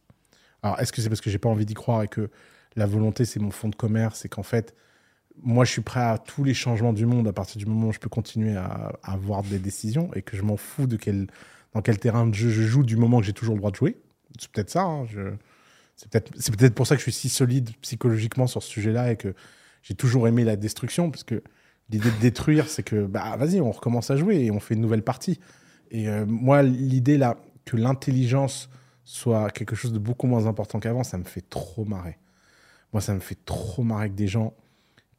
Alors, 0.61 0.79
est-ce 0.79 0.91
que 0.91 1.01
c'est 1.01 1.09
parce 1.09 1.21
que 1.21 1.29
j'ai 1.29 1.37
pas 1.37 1.49
envie 1.49 1.65
d'y 1.65 1.73
croire 1.73 2.03
et 2.03 2.07
que 2.07 2.29
la 2.75 2.85
volonté, 2.85 3.25
c'est 3.25 3.39
mon 3.39 3.51
fonds 3.51 3.69
de 3.69 3.75
commerce 3.75 4.25
et 4.25 4.29
qu'en 4.29 4.43
fait, 4.43 4.73
moi, 5.43 5.65
je 5.65 5.71
suis 5.71 5.81
prêt 5.81 6.01
à 6.01 6.17
tous 6.17 6.43
les 6.43 6.53
changements 6.53 6.93
du 6.93 7.05
monde 7.05 7.27
à 7.27 7.33
partir 7.33 7.57
du 7.57 7.65
moment 7.65 7.87
où 7.87 7.93
je 7.93 7.99
peux 7.99 8.09
continuer 8.09 8.55
à, 8.55 8.93
avoir 9.03 9.43
des 9.43 9.59
décisions 9.59 10.11
et 10.15 10.21
que 10.21 10.35
je 10.37 10.41
m'en 10.43 10.57
fous 10.57 10.87
de 10.87 10.97
quel, 10.97 11.27
dans 11.73 11.81
quel 11.81 11.99
terrain 11.99 12.27
de 12.27 12.33
jeu 12.33 12.49
je 12.49 12.63
joue 12.63 12.83
du 12.83 12.97
moment 12.97 13.19
que 13.19 13.25
j'ai 13.25 13.33
toujours 13.33 13.55
le 13.55 13.59
droit 13.59 13.71
de 13.71 13.75
jouer. 13.75 13.97
C'est 14.39 14.51
peut-être 14.51 14.69
ça. 14.69 14.83
hein, 14.83 15.05
je- 15.07 15.33
C'est 15.95 16.09
peut-être 16.09 16.31
c'est 16.37 16.55
peut-être 16.55 16.75
pour 16.75 16.87
ça 16.87 16.95
que 16.95 16.99
je 16.99 17.03
suis 17.03 17.11
si 17.11 17.29
solide 17.29 17.71
psychologiquement 17.81 18.47
sur 18.47 18.63
ce 18.63 18.69
sujet-là 18.69 19.11
et 19.11 19.17
que 19.17 19.33
j'ai 19.83 19.95
toujours 19.95 20.27
aimé 20.27 20.43
la 20.45 20.55
destruction 20.55 21.11
parce 21.11 21.23
que 21.23 21.43
l'idée 21.89 22.09
de 22.11 22.19
détruire, 22.21 22.69
c'est 22.69 22.83
que 22.83 23.05
bah 23.05 23.35
vas-y, 23.37 23.59
on 23.61 23.71
recommence 23.71 24.09
à 24.11 24.15
jouer 24.17 24.37
et 24.45 24.51
on 24.51 24.59
fait 24.59 24.75
une 24.75 24.81
nouvelle 24.81 25.03
partie. 25.03 25.39
Et 25.91 26.07
euh, 26.09 26.25
moi, 26.25 26.63
l'idée 26.63 27.17
là 27.17 27.37
que 27.65 27.75
l'intelligence 27.77 28.69
soit 29.03 29.49
quelque 29.51 29.75
chose 29.75 29.91
de 29.93 29.99
beaucoup 29.99 30.27
moins 30.27 30.45
important 30.47 30.79
qu'avant, 30.79 31.03
ça 31.03 31.17
me 31.17 31.23
fait 31.25 31.47
trop 31.49 31.83
marrer. 31.85 32.17
Moi, 32.93 33.01
ça 33.01 33.13
me 33.13 33.19
fait 33.19 33.37
trop 33.45 33.83
marrer 33.83 34.09
que 34.09 34.15
des 34.15 34.27
gens 34.27 34.53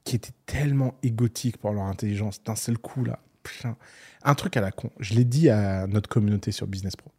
qui 0.04 0.16
étaient 0.16 0.32
tellement 0.46 0.94
égotiques 1.02 1.56
pour 1.58 1.72
leur 1.72 1.84
intelligence, 1.84 2.42
d'un 2.42 2.56
seul 2.56 2.78
coup, 2.78 3.04
là, 3.04 3.18
putain. 3.42 3.76
Un 4.22 4.34
truc 4.34 4.56
à 4.56 4.60
la 4.60 4.70
con. 4.72 4.90
Je 4.98 5.14
l'ai 5.14 5.24
dit 5.24 5.48
à 5.50 5.86
notre 5.86 6.08
communauté 6.08 6.52
sur 6.52 6.66
Business 6.66 6.96
Pro. 6.96 7.10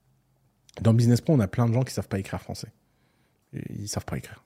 Dans 0.81 0.93
Business 0.93 1.21
Pro, 1.21 1.33
on 1.33 1.39
a 1.39 1.47
plein 1.47 1.67
de 1.67 1.73
gens 1.73 1.83
qui 1.83 1.93
savent 1.93 2.07
pas 2.07 2.19
écrire 2.19 2.41
français. 2.41 2.69
Ils 3.53 3.87
savent 3.87 4.05
pas 4.05 4.17
écrire. 4.17 4.43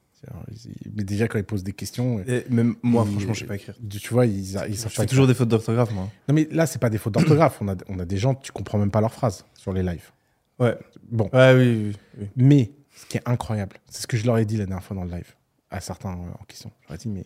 Mais 0.95 1.03
déjà, 1.03 1.27
quand 1.27 1.37
ils 1.37 1.43
posent 1.45 1.63
des 1.63 1.73
questions, 1.73 2.19
Et 2.27 2.45
même 2.49 2.75
moi, 2.81 3.03
ils- 3.05 3.11
franchement, 3.11 3.33
je 3.33 3.39
sais 3.41 3.45
pas 3.45 3.55
écrire. 3.55 3.75
tu 4.01 4.11
vois, 4.13 4.25
ils, 4.25 4.39
ils 4.39 4.47
savent 4.55 4.67
pas 4.67 5.03
écrire. 5.03 5.05
toujours 5.07 5.27
des 5.27 5.35
fautes 5.35 5.49
d'orthographe, 5.49 5.91
moi. 5.91 6.09
Non, 6.27 6.33
mais 6.33 6.47
là, 6.51 6.65
c'est 6.65 6.79
pas 6.79 6.89
des 6.89 6.97
fautes 6.97 7.13
d'orthographe. 7.13 7.57
on, 7.61 7.67
a, 7.67 7.75
on 7.89 7.99
a 7.99 8.05
des 8.05 8.17
gens, 8.17 8.33
tu 8.33 8.51
comprends 8.51 8.79
même 8.79 8.89
pas 8.89 9.01
leurs 9.01 9.13
phrases 9.13 9.45
sur 9.53 9.71
les 9.71 9.83
lives. 9.83 10.11
Ouais. 10.57 10.75
Bon. 11.11 11.29
Ouais, 11.31 11.53
oui, 11.53 11.91
oui, 11.91 11.95
oui. 12.19 12.27
Mais 12.37 12.71
ce 12.95 13.05
qui 13.05 13.17
est 13.17 13.27
incroyable, 13.29 13.77
c'est 13.87 14.01
ce 14.01 14.07
que 14.07 14.17
je 14.17 14.25
leur 14.25 14.39
ai 14.39 14.45
dit 14.45 14.57
la 14.57 14.65
dernière 14.65 14.83
fois 14.83 14.95
dans 14.95 15.03
le 15.03 15.11
live, 15.11 15.35
à 15.69 15.79
certains 15.79 16.09
en 16.13 16.43
question. 16.47 16.71
Je 16.81 16.87
leur 16.87 16.95
ai 16.95 16.97
dit, 16.97 17.09
mais 17.09 17.25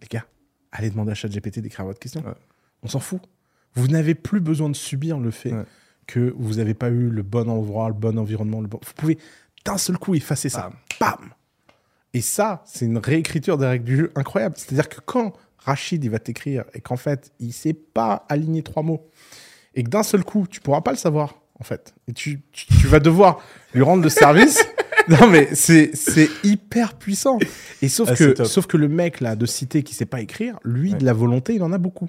les 0.00 0.06
gars, 0.06 0.24
allez 0.72 0.90
demander 0.90 1.12
à 1.12 1.14
ChatGPT 1.14 1.60
d'écrire 1.60 1.84
votre 1.86 1.98
question. 1.98 2.22
Ouais. 2.22 2.34
On 2.82 2.88
s'en 2.88 3.00
fout. 3.00 3.20
Vous 3.74 3.88
n'avez 3.88 4.14
plus 4.14 4.40
besoin 4.40 4.68
de 4.70 4.76
subir 4.76 5.18
le 5.18 5.30
fait 5.30 5.52
Ouais. 5.52 5.64
que 6.06 6.34
vous 6.38 6.54
n'avez 6.54 6.74
pas 6.74 6.88
eu 6.88 7.08
le 7.08 7.22
bon 7.22 7.48
endroit, 7.48 7.88
le 7.88 7.94
bon 7.94 8.18
environnement. 8.18 8.60
Le 8.60 8.68
bon... 8.68 8.78
Vous 8.84 8.92
pouvez 8.94 9.18
d'un 9.64 9.78
seul 9.78 9.98
coup 9.98 10.14
effacer 10.14 10.48
ça. 10.48 10.70
Bam 11.00 11.32
Et 12.14 12.20
ça, 12.20 12.62
c'est 12.66 12.86
une 12.86 12.98
réécriture 12.98 13.58
des 13.58 13.66
règles 13.66 13.84
du 13.84 13.96
jeu 13.96 14.12
incroyable. 14.14 14.54
C'est-à-dire 14.56 14.88
que 14.88 15.00
quand 15.00 15.32
Rachid 15.58 16.02
il 16.04 16.10
va 16.10 16.18
t'écrire 16.20 16.64
et 16.74 16.80
qu'en 16.80 16.96
fait, 16.96 17.32
il 17.40 17.52
sait 17.52 17.72
pas 17.74 18.24
aligner 18.28 18.62
trois 18.62 18.82
mots, 18.84 19.10
et 19.74 19.82
que 19.82 19.90
d'un 19.90 20.04
seul 20.04 20.24
coup, 20.24 20.46
tu 20.48 20.60
pourras 20.60 20.80
pas 20.80 20.92
le 20.92 20.96
savoir, 20.96 21.34
en 21.58 21.64
fait. 21.64 21.92
Et 22.08 22.12
tu, 22.12 22.40
tu, 22.52 22.66
tu 22.66 22.86
vas 22.86 23.00
devoir 23.00 23.40
lui 23.74 23.82
rendre 23.82 24.02
le 24.02 24.08
service. 24.08 24.64
non, 25.20 25.28
mais 25.30 25.48
c'est 25.54 25.90
c'est 25.94 26.28
hyper 26.44 26.94
puissant. 26.94 27.38
Et 27.82 27.88
sauf, 27.88 28.08
Ah, 28.12 28.16
que, 28.16 28.44
sauf 28.44 28.66
que 28.66 28.76
le 28.76 28.88
mec 28.88 29.20
là 29.20 29.36
de 29.36 29.46
cité 29.46 29.82
qui 29.82 29.94
sait 29.94 30.06
pas 30.06 30.20
écrire, 30.20 30.58
lui, 30.64 30.92
Ouais. 30.92 30.98
de 30.98 31.04
la 31.04 31.12
volonté, 31.12 31.54
il 31.54 31.62
en 31.62 31.72
a 31.72 31.78
beaucoup. 31.78 32.08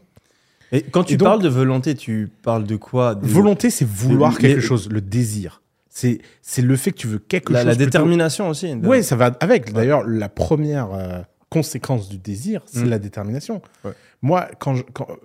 Et 0.72 0.82
quand 0.82 1.03
tu 1.06 1.14
Et 1.14 1.18
donc- 1.18 1.28
parles 1.28 1.41
de 1.44 1.49
volonté, 1.49 1.95
tu 1.95 2.30
parles 2.44 2.65
de 2.65 2.76
quoi? 2.76 3.15
De- 3.15 3.26
Volonté, 3.26 3.69
c'est 3.69 3.88
vouloir 3.88 4.38
quelque 4.38 4.60
chose, 4.61 4.90
le 4.90 4.99
désir. 5.02 5.61
C'est 5.90 6.19
c'est 6.41 6.61
le 6.61 6.76
fait 6.76 6.91
que 6.91 6.98
tu 6.98 7.07
veux 7.07 7.19
quelque 7.19 7.52
La, 7.53 7.60
chose. 7.61 7.68
la 7.69 7.76
plutôt- 7.76 7.86
détermination 7.86 8.49
aussi. 8.49 8.74
Oui, 8.84 9.03
ça 9.03 9.15
va 9.15 9.36
avec. 9.40 9.74
D'ailleurs, 9.74 10.03
la 10.07 10.30
première 10.30 10.91
euh, 10.94 11.22
conséquence 11.49 12.10
du 12.10 12.18
désir, 12.18 12.61
c'est 12.65 12.84
Mm. 12.86 12.90
la 12.90 12.99
détermination. 12.99 13.61
Ouais. 13.86 13.94
Moi, 14.22 14.48
quand 14.60 14.76
je. 14.76 14.84
quand, 14.94 15.07
euh, 15.10 15.15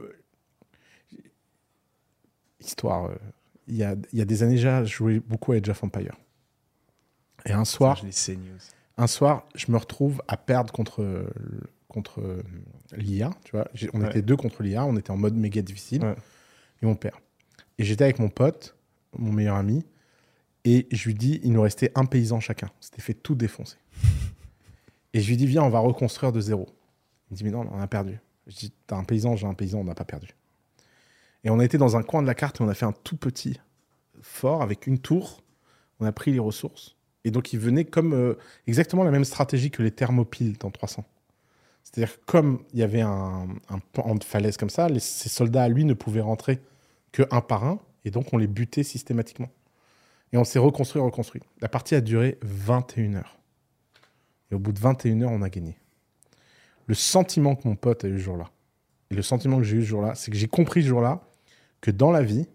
Histoire. 2.61 3.07
euh, 3.07 3.15
Il 3.69 3.77
y, 3.77 3.85
a, 3.85 3.94
il 4.12 4.19
y 4.19 4.23
a 4.23 4.24
des 4.24 4.43
années 4.43 4.57
déjà, 4.57 4.82
je 4.85 4.93
jouais 4.93 5.20
beaucoup 5.20 5.53
à 5.53 5.57
Age 5.57 5.69
of 5.69 5.82
Empire. 5.85 6.15
Et 7.47 7.52
un 7.52 7.64
soir, 7.64 8.01
un 8.98 9.06
soir, 9.06 9.47
je 9.55 9.70
me 9.73 9.77
retrouve 9.77 10.23
à 10.28 10.36
perdre 10.36 10.73
contre, 10.73 11.02
euh, 11.02 11.28
contre 11.89 12.20
euh, 12.20 12.43
l'IA. 12.97 13.31
Tu 13.44 13.52
vois, 13.52 13.69
on 13.94 14.01
Ouais. 14.02 14.10
était 14.10 14.23
deux 14.23 14.36
contre 14.36 14.62
l'IA, 14.62 14.85
on 14.85 14.97
était 14.97 15.10
en 15.10 15.16
mode 15.16 15.35
méga 15.35 15.62
difficile, 15.62 16.05
Ouais. 16.05 16.14
et 16.82 16.86
on 16.86 16.94
perd. 16.94 17.16
Et 17.78 17.85
j'étais 17.85 18.05
avec 18.05 18.19
mon 18.19 18.28
pote, 18.28 18.77
mon 19.19 19.32
meilleur 19.32 19.56
ami, 19.56 19.85
et 20.64 20.86
je 20.93 21.05
lui 21.06 21.14
dis, 21.14 21.40
il 21.43 21.52
nous 21.52 21.62
restait 21.62 21.90
un 21.97 22.05
paysan 22.05 22.39
chacun. 22.39 22.69
On 22.78 22.82
s'était 22.82 23.02
fait 23.02 23.14
tout 23.14 23.35
défoncer. 23.35 23.77
et 25.14 25.20
je 25.20 25.28
lui 25.28 25.36
dis, 25.36 25.47
viens, 25.47 25.62
on 25.64 25.70
va 25.70 25.81
reconstruire 25.81 26.32
de 26.32 26.40
zéro. 26.40 26.69
Il 27.31 27.35
me 27.35 27.36
dit, 27.39 27.44
mais 27.44 27.51
non, 27.51 27.66
on 27.73 27.81
a 27.81 27.86
perdu. 27.89 28.20
Je 28.47 28.55
dis, 28.56 28.73
t'as 28.86 28.97
un 28.97 29.05
paysan, 29.05 29.35
j'ai 29.36 29.47
un 29.47 29.55
paysan, 29.55 29.81
on 29.81 29.85
n'a 29.85 29.94
pas 29.94 30.05
perdu. 30.05 30.28
Et 31.44 31.51
on 31.51 31.59
a 31.59 31.64
été 31.64 31.77
dans 31.78 31.97
un 31.97 32.02
coin 32.05 32.23
de 32.23 32.27
la 32.28 32.35
carte 32.35 32.60
et 32.60 32.62
on 32.62 32.69
a 32.69 32.74
fait 32.74 32.86
un 32.86 32.93
tout 32.93 33.16
petit 33.16 33.59
fort 34.20 34.62
avec 34.62 34.86
une 34.86 34.98
tour. 35.01 35.43
On 35.98 36.06
a 36.06 36.12
pris 36.12 36.31
les 36.32 36.39
ressources. 36.39 36.94
Et 37.24 37.31
donc, 37.31 37.53
il 37.53 37.59
venait 37.59 37.85
comme 37.85 38.15
euh, 38.15 38.35
exactement 38.66 39.05
la 39.05 39.11
même 39.11 39.24
stratégie 39.24 39.70
que 39.70 39.82
les 39.82 39.90
thermopiles 39.90 40.59
dans 40.59 40.70
300. 40.70 41.05
C'est-à-dire 41.85 42.16
comme 42.27 42.62
il 42.73 42.81
y 42.81 42.82
avait 42.82 43.01
un, 43.01 43.49
un 43.69 43.78
pan 43.93 44.15
de 44.15 44.24
falaise 44.24 44.57
comme 44.57 44.70
ça, 44.70 44.89
les, 44.89 45.01
ces 45.01 45.28
soldats 45.28 45.65
à 45.65 45.69
lui 45.69 45.85
ne 45.85 45.94
pouvaient 45.94 46.20
rentrer 46.20 46.61
que 47.12 47.23
un 47.31 47.40
par 47.40 47.65
un. 47.65 47.81
Et 48.05 48.11
donc, 48.11 48.32
on 48.32 48.39
les 48.39 48.47
butait 48.47 48.82
systématiquement. 48.82 49.49
Et 50.32 50.36
on 50.39 50.44
s'est 50.44 50.59
reconstruit, 50.59 51.01
reconstruit. 51.01 51.43
La 51.61 51.69
partie 51.69 51.94
a 51.94 52.01
duré 52.01 52.39
21 52.43 53.15
heures. 53.16 53.39
Et 54.51 54.55
au 54.55 54.59
bout 54.59 54.73
de 54.73 54.78
21 54.78 55.23
heures, 55.23 55.31
on 55.31 55.43
a 55.43 55.49
gagné. 55.49 55.77
Le 56.86 56.94
sentiment 56.94 57.55
que 57.55 57.69
mon 57.69 57.77
pote 57.77 58.05
a 58.05 58.09
eu 58.09 58.19
ce 58.19 58.24
jour-là, 58.24 58.51
et 59.11 59.15
le 59.15 59.23
sentiment 59.23 59.59
que 59.59 59.62
j'ai 59.62 59.77
eu 59.77 59.82
ce 59.82 59.89
jour-là, 59.89 60.15
c'est 60.15 60.31
que 60.31 60.36
j'ai 60.36 60.49
compris 60.49 60.82
ce 60.82 60.89
jour-là 60.89 61.23
que 61.81 61.90
dans 61.90 62.11
la 62.11 62.23
vie, 62.23 62.47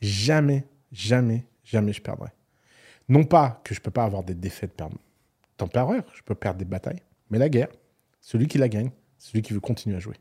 jamais, 0.00 0.64
jamais, 0.90 1.46
jamais 1.64 1.92
je 1.92 2.00
perdrai. 2.00 2.30
Non 3.08 3.24
pas 3.24 3.60
que 3.64 3.74
je 3.74 3.80
peux 3.80 3.90
pas 3.90 4.04
avoir 4.04 4.22
des 4.24 4.34
défaites 4.34 4.74
perdre 4.74 4.96
temporaires, 5.56 6.04
je 6.14 6.22
peux 6.22 6.34
perdre 6.34 6.58
des 6.58 6.64
batailles, 6.64 7.02
mais 7.30 7.38
la 7.38 7.48
guerre, 7.48 7.68
celui 8.20 8.46
qui 8.48 8.58
la 8.58 8.68
gagne, 8.68 8.90
celui 9.18 9.42
qui 9.42 9.52
veut 9.52 9.60
continuer 9.60 9.96
à 9.96 10.00
jouer. 10.00 10.16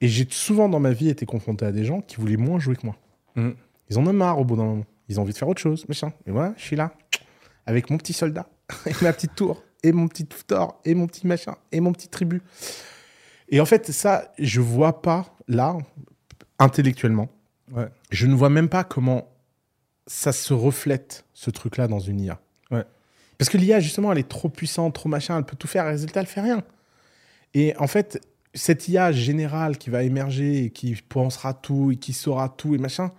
Et 0.00 0.08
j'ai 0.08 0.26
souvent 0.30 0.68
dans 0.68 0.80
ma 0.80 0.92
vie 0.92 1.08
été 1.08 1.26
confronté 1.26 1.64
à 1.66 1.72
des 1.72 1.84
gens 1.84 2.00
qui 2.00 2.16
voulaient 2.16 2.36
moins 2.36 2.58
jouer 2.58 2.76
que 2.76 2.86
moi. 2.86 2.96
Mhm. 3.36 3.54
Ils 3.90 3.98
en 3.98 4.06
ont 4.06 4.12
marre 4.12 4.38
au 4.38 4.44
bout 4.44 4.56
d'un 4.56 4.64
moment. 4.64 4.84
Ils 5.08 5.18
ont 5.18 5.22
envie 5.22 5.32
de 5.32 5.38
faire 5.38 5.48
autre 5.48 5.60
chose, 5.60 5.86
machin. 5.88 6.12
Et 6.26 6.30
voilà, 6.30 6.54
je 6.56 6.62
suis 6.62 6.76
là, 6.76 6.92
avec 7.66 7.90
mon 7.90 7.96
petit 7.98 8.12
soldat, 8.12 8.48
et 8.86 8.92
ma 9.02 9.12
petite 9.12 9.34
tour, 9.34 9.62
et 9.82 9.92
mon 9.92 10.08
petit 10.08 10.26
Thor, 10.26 10.80
et 10.84 10.94
mon 10.94 11.06
petit 11.06 11.26
machin, 11.26 11.56
et 11.72 11.80
mon 11.80 11.92
petit 11.92 12.08
tribu. 12.08 12.42
Et 13.48 13.60
en 13.60 13.64
fait, 13.64 13.90
ça, 13.92 14.32
je 14.38 14.60
vois 14.60 15.00
pas, 15.02 15.34
là, 15.46 15.76
intellectuellement, 16.58 17.28
Ouais. 17.74 17.88
je 18.10 18.26
ne 18.26 18.34
vois 18.34 18.48
même 18.50 18.68
pas 18.70 18.82
comment 18.82 19.28
ça 20.08 20.32
se 20.32 20.52
reflète, 20.52 21.24
ce 21.34 21.50
truc-là, 21.50 21.86
dans 21.86 22.00
une 22.00 22.20
IA. 22.20 22.40
Ouais. 22.72 22.84
Parce 23.38 23.48
que 23.50 23.56
l'IA, 23.58 23.78
justement, 23.78 24.10
elle 24.10 24.18
est 24.18 24.28
trop 24.28 24.48
puissante, 24.48 24.94
trop 24.94 25.08
machin, 25.08 25.38
elle 25.38 25.44
peut 25.44 25.56
tout 25.56 25.68
faire, 25.68 25.84
résultat, 25.86 26.20
elle 26.20 26.26
fait 26.26 26.40
rien. 26.40 26.64
Et 27.54 27.76
en 27.78 27.86
fait, 27.86 28.20
cette 28.54 28.88
IA 28.88 29.12
générale 29.12 29.78
qui 29.78 29.90
va 29.90 30.02
émerger 30.02 30.64
et 30.64 30.70
qui 30.70 30.96
pensera 31.08 31.54
tout 31.54 31.92
et 31.92 31.96
qui 31.96 32.12
saura 32.12 32.48
tout 32.48 32.74
et 32.74 32.78
machin, 32.78 33.12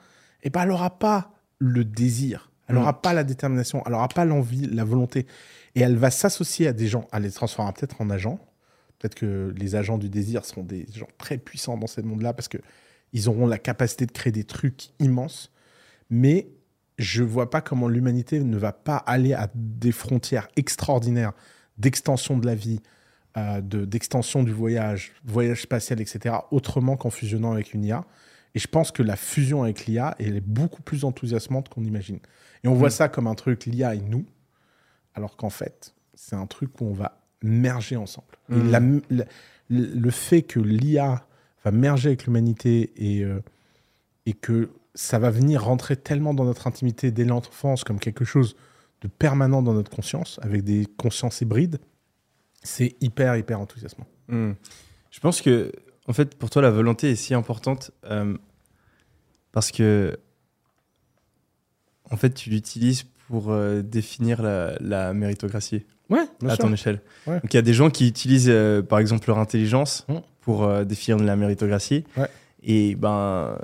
eh 0.44 0.50
ben, 0.50 0.64
elle 0.64 0.70
n'aura 0.70 1.00
pas 1.00 1.32
le 1.60 1.86
désir, 1.86 2.52
elle 2.68 2.76
Mm. 2.76 2.80
n'aura 2.80 3.02
pas 3.02 3.14
la 3.14 3.24
détermination, 3.24 3.82
elle 3.86 3.94
n'aura 3.94 4.10
pas 4.10 4.26
l'envie, 4.26 4.66
la 4.68 4.84
volonté. 4.84 5.26
Et 5.76 5.82
elle 5.82 5.96
va 5.96 6.10
s'associer 6.12 6.68
à 6.68 6.74
des 6.74 6.88
gens, 6.88 7.08
elle 7.14 7.24
les 7.24 7.32
transformera 7.32 7.74
peut-être 7.74 8.02
en 8.02 8.10
agents. 8.10 8.40
Peut-être 8.98 9.16
que 9.16 9.54
les 9.56 9.76
agents 9.76 9.98
du 9.98 10.10
désir 10.10 10.44
seront 10.44 10.64
des 10.64 10.86
gens 10.94 11.08
très 11.18 11.38
puissants 11.38 11.78
dans 11.78 11.88
ce 11.88 12.02
monde-là 12.02 12.34
parce 12.34 12.48
que 12.50 12.58
ils 13.14 13.30
auront 13.30 13.48
la 13.48 13.58
capacité 13.58 14.06
de 14.06 14.12
créer 14.12 14.32
des 14.32 14.44
trucs 14.44 14.90
immenses. 15.00 15.52
Mais 16.10 16.48
je 17.00 17.24
vois 17.24 17.50
pas 17.50 17.62
comment 17.62 17.88
l'humanité 17.88 18.40
ne 18.42 18.58
va 18.58 18.72
pas 18.74 18.98
aller 18.98 19.34
à 19.34 19.50
des 19.56 19.92
frontières 19.92 20.48
extraordinaires 20.56 21.32
d'extension 21.78 22.38
de 22.38 22.46
la 22.46 22.54
vie, 22.56 22.82
euh, 23.38 23.62
de- 23.62 23.86
d'extension 23.86 24.44
du 24.44 24.52
voyage, 24.52 25.14
voyage 25.26 25.62
spatial, 25.64 26.02
etc., 26.02 26.36
autrement 26.52 26.98
qu'en 26.98 27.10
fusionnant 27.10 27.54
avec 27.54 27.74
une 27.74 27.86
IA. 27.86 28.04
Et 28.54 28.60
je 28.60 28.68
pense 28.68 28.92
que 28.92 29.02
la 29.02 29.16
fusion 29.16 29.64
avec 29.64 29.86
l'IA, 29.86 30.16
elle 30.20 30.36
est 30.36 30.42
beaucoup 30.46 30.82
plus 30.82 31.06
enthousiasmante 31.06 31.70
qu'on 31.70 31.84
imagine. 31.84 32.20
Et 32.64 32.68
on 32.68 32.74
voit 32.74 32.88
Mm. 32.90 32.92
ça 32.92 33.08
comme 33.10 33.28
un 33.28 33.36
truc, 33.36 33.66
l'IA 33.66 33.96
et 33.96 34.02
nous, 34.02 34.26
alors 35.16 35.38
qu'en 35.38 35.50
fait, 35.52 35.94
c'est 36.16 36.36
un 36.36 36.48
truc 36.48 36.82
où 36.82 36.86
on 36.86 36.94
va 36.94 37.22
merger 37.42 37.96
ensemble. 37.96 38.28
Et 38.52 38.56
Mm. 38.56 38.72
la- 38.72 38.82
la- 39.12 39.26
le 39.70 40.10
fait 40.12 40.42
que 40.42 40.60
l'IA 40.60 41.26
va 41.64 41.72
merger 41.72 42.10
avec 42.10 42.26
l'humanité 42.26 42.92
et, 42.98 43.24
euh, 43.24 43.40
et 44.26 44.34
que 44.34 44.72
ça 45.00 45.18
va 45.18 45.30
venir 45.30 45.64
rentrer 45.64 45.96
tellement 45.96 46.34
dans 46.34 46.44
notre 46.44 46.68
intimité 46.68 47.10
dès 47.10 47.24
l'enfance 47.24 47.86
comme 47.86 48.00
quelque 48.00 48.26
chose 48.26 48.58
de 49.00 49.08
permanent 49.08 49.62
dans 49.62 49.74
notre 49.74 49.90
conscience, 49.90 50.40
avec 50.44 50.64
des 50.66 50.86
consciences 50.98 51.40
hybrides, 51.40 51.80
c'est 52.64 52.98
hyper, 53.00 53.38
hyper 53.38 53.62
enthousiasmant. 53.62 54.06
Hmm. 54.28 54.52
Je 55.10 55.20
pense 55.22 55.42
que, 55.42 55.72
en 56.08 56.12
fait, 56.12 56.36
pour 56.36 56.50
toi, 56.50 56.62
la 56.62 56.70
volonté 56.70 57.12
est 57.12 57.16
si 57.16 57.34
importante 57.34 57.92
euh, 58.12 58.36
parce 59.54 59.72
que, 59.72 60.18
en 62.12 62.18
fait, 62.18 62.32
tu 62.32 62.50
l'utilises 62.50 63.04
pour 63.30 63.52
euh, 63.52 63.82
définir 63.82 64.42
la, 64.42 64.76
la 64.82 65.14
méritocratie 65.14 65.86
Ouais, 66.10 66.26
bien 66.42 66.50
à 66.50 66.56
sûr. 66.56 66.66
ton 66.66 66.74
échelle. 66.74 67.02
Ouais. 67.26 67.40
Donc, 67.40 67.54
il 67.54 67.56
y 67.56 67.60
a 67.60 67.62
des 67.62 67.74
gens 67.74 67.90
qui 67.90 68.06
utilisent, 68.06 68.50
euh, 68.50 68.82
par 68.82 69.00
exemple, 69.00 69.30
leur 69.30 69.40
intelligence 69.40 70.06
Mm. 70.10 70.16
pour 70.42 70.68
définir 70.84 71.20
la 71.24 71.38
méritocratie. 71.38 72.04
Ouais. 72.18 72.28
Et 72.64 72.96
ben, 72.96 73.58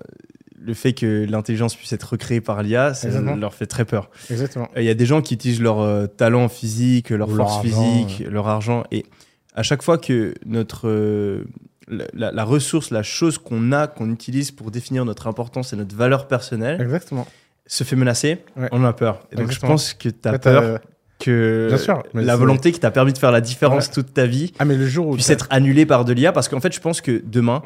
le 0.66 0.74
fait 0.74 0.94
que 0.94 1.26
l'intelligence 1.30 1.76
puisse 1.76 1.94
être 1.94 2.04
recréée 2.12 2.42
par 2.42 2.64
l'IA, 2.64 2.94
ça 2.94 3.08
Exactement. 3.08 3.36
leur 3.36 3.54
fait 3.54 3.66
très 3.68 3.86
peur. 3.86 4.10
Exactement. 4.30 4.68
Il 4.76 4.84
y 4.84 4.90
a 4.90 4.94
des 4.94 5.06
gens 5.06 5.22
qui 5.22 5.34
utilisent 5.36 5.62
leur 5.62 5.80
euh, 5.82 6.08
talent 6.08 6.48
physique, 6.50 7.10
leur 7.12 7.30
Ou 7.30 7.36
leur 7.36 7.48
force 7.50 7.66
argent, 7.66 7.84
physique, 8.06 8.26
leur 8.30 8.48
argent. 8.48 8.84
Et 8.92 9.06
à 9.54 9.64
chaque 9.64 9.82
fois 9.84 9.98
que 9.98 10.34
notre, 10.46 10.88
euh, 10.88 11.44
la, 11.88 12.06
la- 12.14 12.32
la 12.32 12.44
ressource, 12.44 12.90
la 12.92 13.04
chose 13.04 13.38
qu'on 13.38 13.72
a, 13.72 13.88
qu'on 13.88 14.10
utilise 14.12 14.52
pour 14.52 14.72
définir 14.72 15.06
notre 15.06 15.28
importance 15.28 15.72
et 15.72 15.76
notre 15.76 15.96
valeur 15.96 16.28
personnelle, 16.28 16.82
Exactement. 16.82 17.28
se 17.68 17.84
fait 17.84 17.96
menacer, 17.96 18.40
Ouais. 18.58 18.68
on 18.72 18.84
a 18.84 18.94
peur. 18.94 19.28
Et 19.32 19.36
donc 19.36 19.46
Exactement. 19.46 19.70
je 19.70 19.74
pense 19.74 19.94
que 19.94 20.10
tu 20.10 20.28
as 20.28 20.32
Ouais, 20.32 20.40
peur 20.40 20.80
que 21.20 21.68
Bien 21.70 21.78
sûr, 21.78 22.04
mais 22.14 22.24
la 22.24 22.36
volonté 22.36 22.72
qui 22.74 22.80
t'a 22.80 22.92
permis 22.92 23.14
de 23.14 23.18
faire 23.18 23.32
la 23.32 23.40
différence 23.40 23.90
toute 23.90 24.14
ta 24.14 24.26
vie 24.26 24.52
Ah, 24.60 24.66
mais 24.66 24.76
le 24.76 24.86
jour 24.86 25.08
où. 25.08 25.14
puisse 25.14 25.30
être 25.30 25.48
annulée 25.50 25.86
par 25.86 26.04
de 26.06 26.12
l'IA. 26.12 26.34
Parce 26.34 26.50
qu'en 26.50 26.60
fait, 26.60 26.74
je 26.74 26.82
pense 26.82 27.00
que 27.00 27.22
demain, 27.26 27.62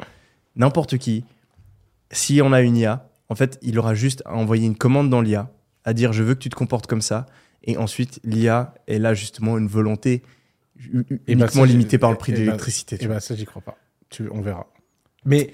n'importe 0.54 0.98
qui, 0.98 1.24
si 2.10 2.40
on 2.42 2.52
a 2.52 2.60
une 2.60 2.76
IA, 2.76 3.08
en 3.28 3.34
fait, 3.34 3.58
il 3.62 3.78
aura 3.78 3.94
juste 3.94 4.22
à 4.26 4.34
envoyer 4.34 4.66
une 4.66 4.76
commande 4.76 5.10
dans 5.10 5.20
l'IA, 5.20 5.50
à 5.84 5.92
dire 5.92 6.12
je 6.12 6.22
veux 6.22 6.34
que 6.34 6.40
tu 6.40 6.48
te 6.48 6.56
comportes 6.56 6.86
comme 6.86 7.02
ça. 7.02 7.26
Et 7.64 7.76
ensuite, 7.76 8.20
l'IA, 8.24 8.74
elle 8.86 9.06
a 9.06 9.14
justement 9.14 9.58
une 9.58 9.68
volonté 9.68 10.22
ben, 10.92 11.04
uniquement 11.26 11.64
limitée 11.64 11.98
par 11.98 12.10
le 12.10 12.16
prix 12.16 12.32
eh 12.32 12.36
de 12.36 12.40
ben, 12.40 12.46
l'électricité. 12.46 12.96
tu 12.98 13.06
vois. 13.06 13.16
ben, 13.16 13.20
ça, 13.20 13.34
j'y 13.34 13.44
crois 13.44 13.62
pas. 13.62 13.76
Tu, 14.08 14.28
on 14.32 14.40
verra. 14.40 14.66
Mais 15.24 15.52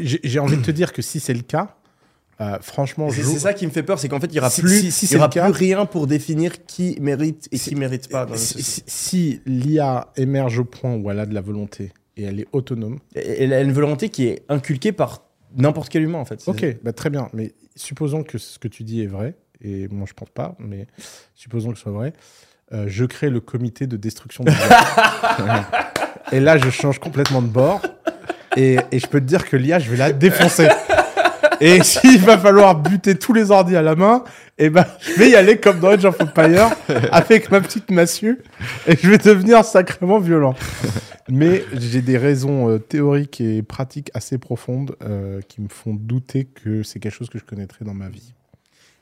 j'ai 0.00 0.38
envie 0.38 0.56
de 0.56 0.62
te 0.62 0.70
dire 0.70 0.92
que 0.92 1.02
si 1.02 1.18
c'est 1.20 1.34
le 1.34 1.42
cas, 1.42 1.76
euh, 2.40 2.56
franchement, 2.62 3.10
C'est 3.10 3.22
ça 3.24 3.52
qui 3.52 3.66
me 3.66 3.70
fait 3.72 3.82
peur, 3.82 3.98
c'est 3.98 4.08
qu'en 4.08 4.20
fait, 4.20 4.28
il 4.28 4.32
n'y 4.34 4.38
aura, 4.38 4.48
Si- 4.48 4.62
plus, 4.62 4.80
si- 4.80 4.92
si 4.92 5.06
il 5.06 5.12
y 5.12 5.16
aura 5.16 5.28
plus 5.28 5.40
rien 5.40 5.84
pour 5.84 6.06
définir 6.06 6.64
qui 6.64 6.96
mérite 7.00 7.48
et 7.52 7.58
Si- 7.58 7.70
qui 7.70 7.74
mérite 7.76 8.08
pas. 8.08 8.24
dans 8.24 8.36
si, 8.36 8.62
société. 8.62 8.90
si- 8.90 9.08
si 9.08 9.40
l'IA 9.44 10.10
émerge 10.16 10.60
au 10.60 10.64
point 10.64 10.94
où 10.94 11.10
elle 11.10 11.18
a 11.18 11.26
de 11.26 11.34
la 11.34 11.40
volonté 11.42 11.92
et 12.16 12.22
elle 12.22 12.40
est 12.40 12.46
autonome, 12.52 12.98
Et- 13.16 13.42
Elle 13.42 13.52
a 13.52 13.60
une 13.60 13.72
volonté 13.72 14.08
qui 14.08 14.26
est 14.28 14.44
inculquée 14.48 14.92
par 14.92 15.24
n'importe 15.56 15.88
quel 15.88 16.02
humain, 16.02 16.18
en 16.18 16.24
fait. 16.24 16.42
Ok, 16.46 16.64
bah, 16.82 16.92
très 16.92 17.10
bien. 17.10 17.28
Mais 17.32 17.52
supposons 17.76 18.22
que 18.22 18.38
ce 18.38 18.58
que 18.58 18.68
tu 18.68 18.84
dis 18.84 19.02
est 19.02 19.06
vrai, 19.06 19.34
et 19.62 19.88
moi 19.88 20.06
je 20.08 20.14
pense 20.14 20.30
pas, 20.30 20.56
mais 20.58 20.86
supposons 21.34 21.70
que 21.70 21.76
ce 21.76 21.82
soit 21.82 21.92
vrai, 21.92 22.12
euh, 22.72 22.84
je 22.88 23.04
crée 23.04 23.30
le 23.30 23.40
comité 23.40 23.86
de 23.86 23.96
destruction 23.96 24.44
de 24.44 24.50
et 26.32 26.40
là, 26.40 26.56
je 26.56 26.70
change 26.70 26.98
complètement 26.98 27.42
de 27.42 27.48
bord, 27.48 27.82
et, 28.56 28.78
et 28.92 28.98
je 28.98 29.06
peux 29.06 29.20
te 29.20 29.26
dire 29.26 29.48
que 29.48 29.56
l'IA, 29.56 29.78
je 29.78 29.90
vais 29.90 29.96
la 29.96 30.12
défoncer. 30.12 30.68
Et 31.60 31.82
s'il 31.84 32.20
va 32.20 32.38
falloir 32.38 32.80
buter 32.80 33.16
tous 33.18 33.32
les 33.32 33.50
ordi 33.50 33.76
à 33.76 33.82
la 33.82 33.94
main, 33.94 34.24
eh 34.58 34.70
ben, 34.70 34.84
je 35.00 35.12
vais 35.18 35.30
y 35.30 35.36
aller 35.36 35.58
comme 35.58 35.80
dans 35.80 35.88
Age 35.88 36.04
of 36.04 36.20
Empire, 36.20 36.68
avec 37.12 37.50
ma 37.50 37.60
petite 37.60 37.90
massue, 37.90 38.38
et 38.86 38.96
je 38.96 39.08
vais 39.10 39.18
devenir 39.18 39.64
sacrément 39.64 40.18
violent. 40.18 40.54
Mais 41.28 41.64
j'ai 41.74 42.02
des 42.02 42.18
raisons 42.18 42.68
euh, 42.68 42.78
théoriques 42.78 43.40
et 43.40 43.62
pratiques 43.62 44.10
assez 44.14 44.38
profondes 44.38 44.96
euh, 45.02 45.40
qui 45.48 45.60
me 45.60 45.68
font 45.68 45.94
douter 45.94 46.44
que 46.44 46.82
c'est 46.82 46.98
quelque 46.98 47.14
chose 47.14 47.30
que 47.30 47.38
je 47.38 47.44
connaîtrais 47.44 47.84
dans 47.84 47.94
ma 47.94 48.08
vie. 48.08 48.32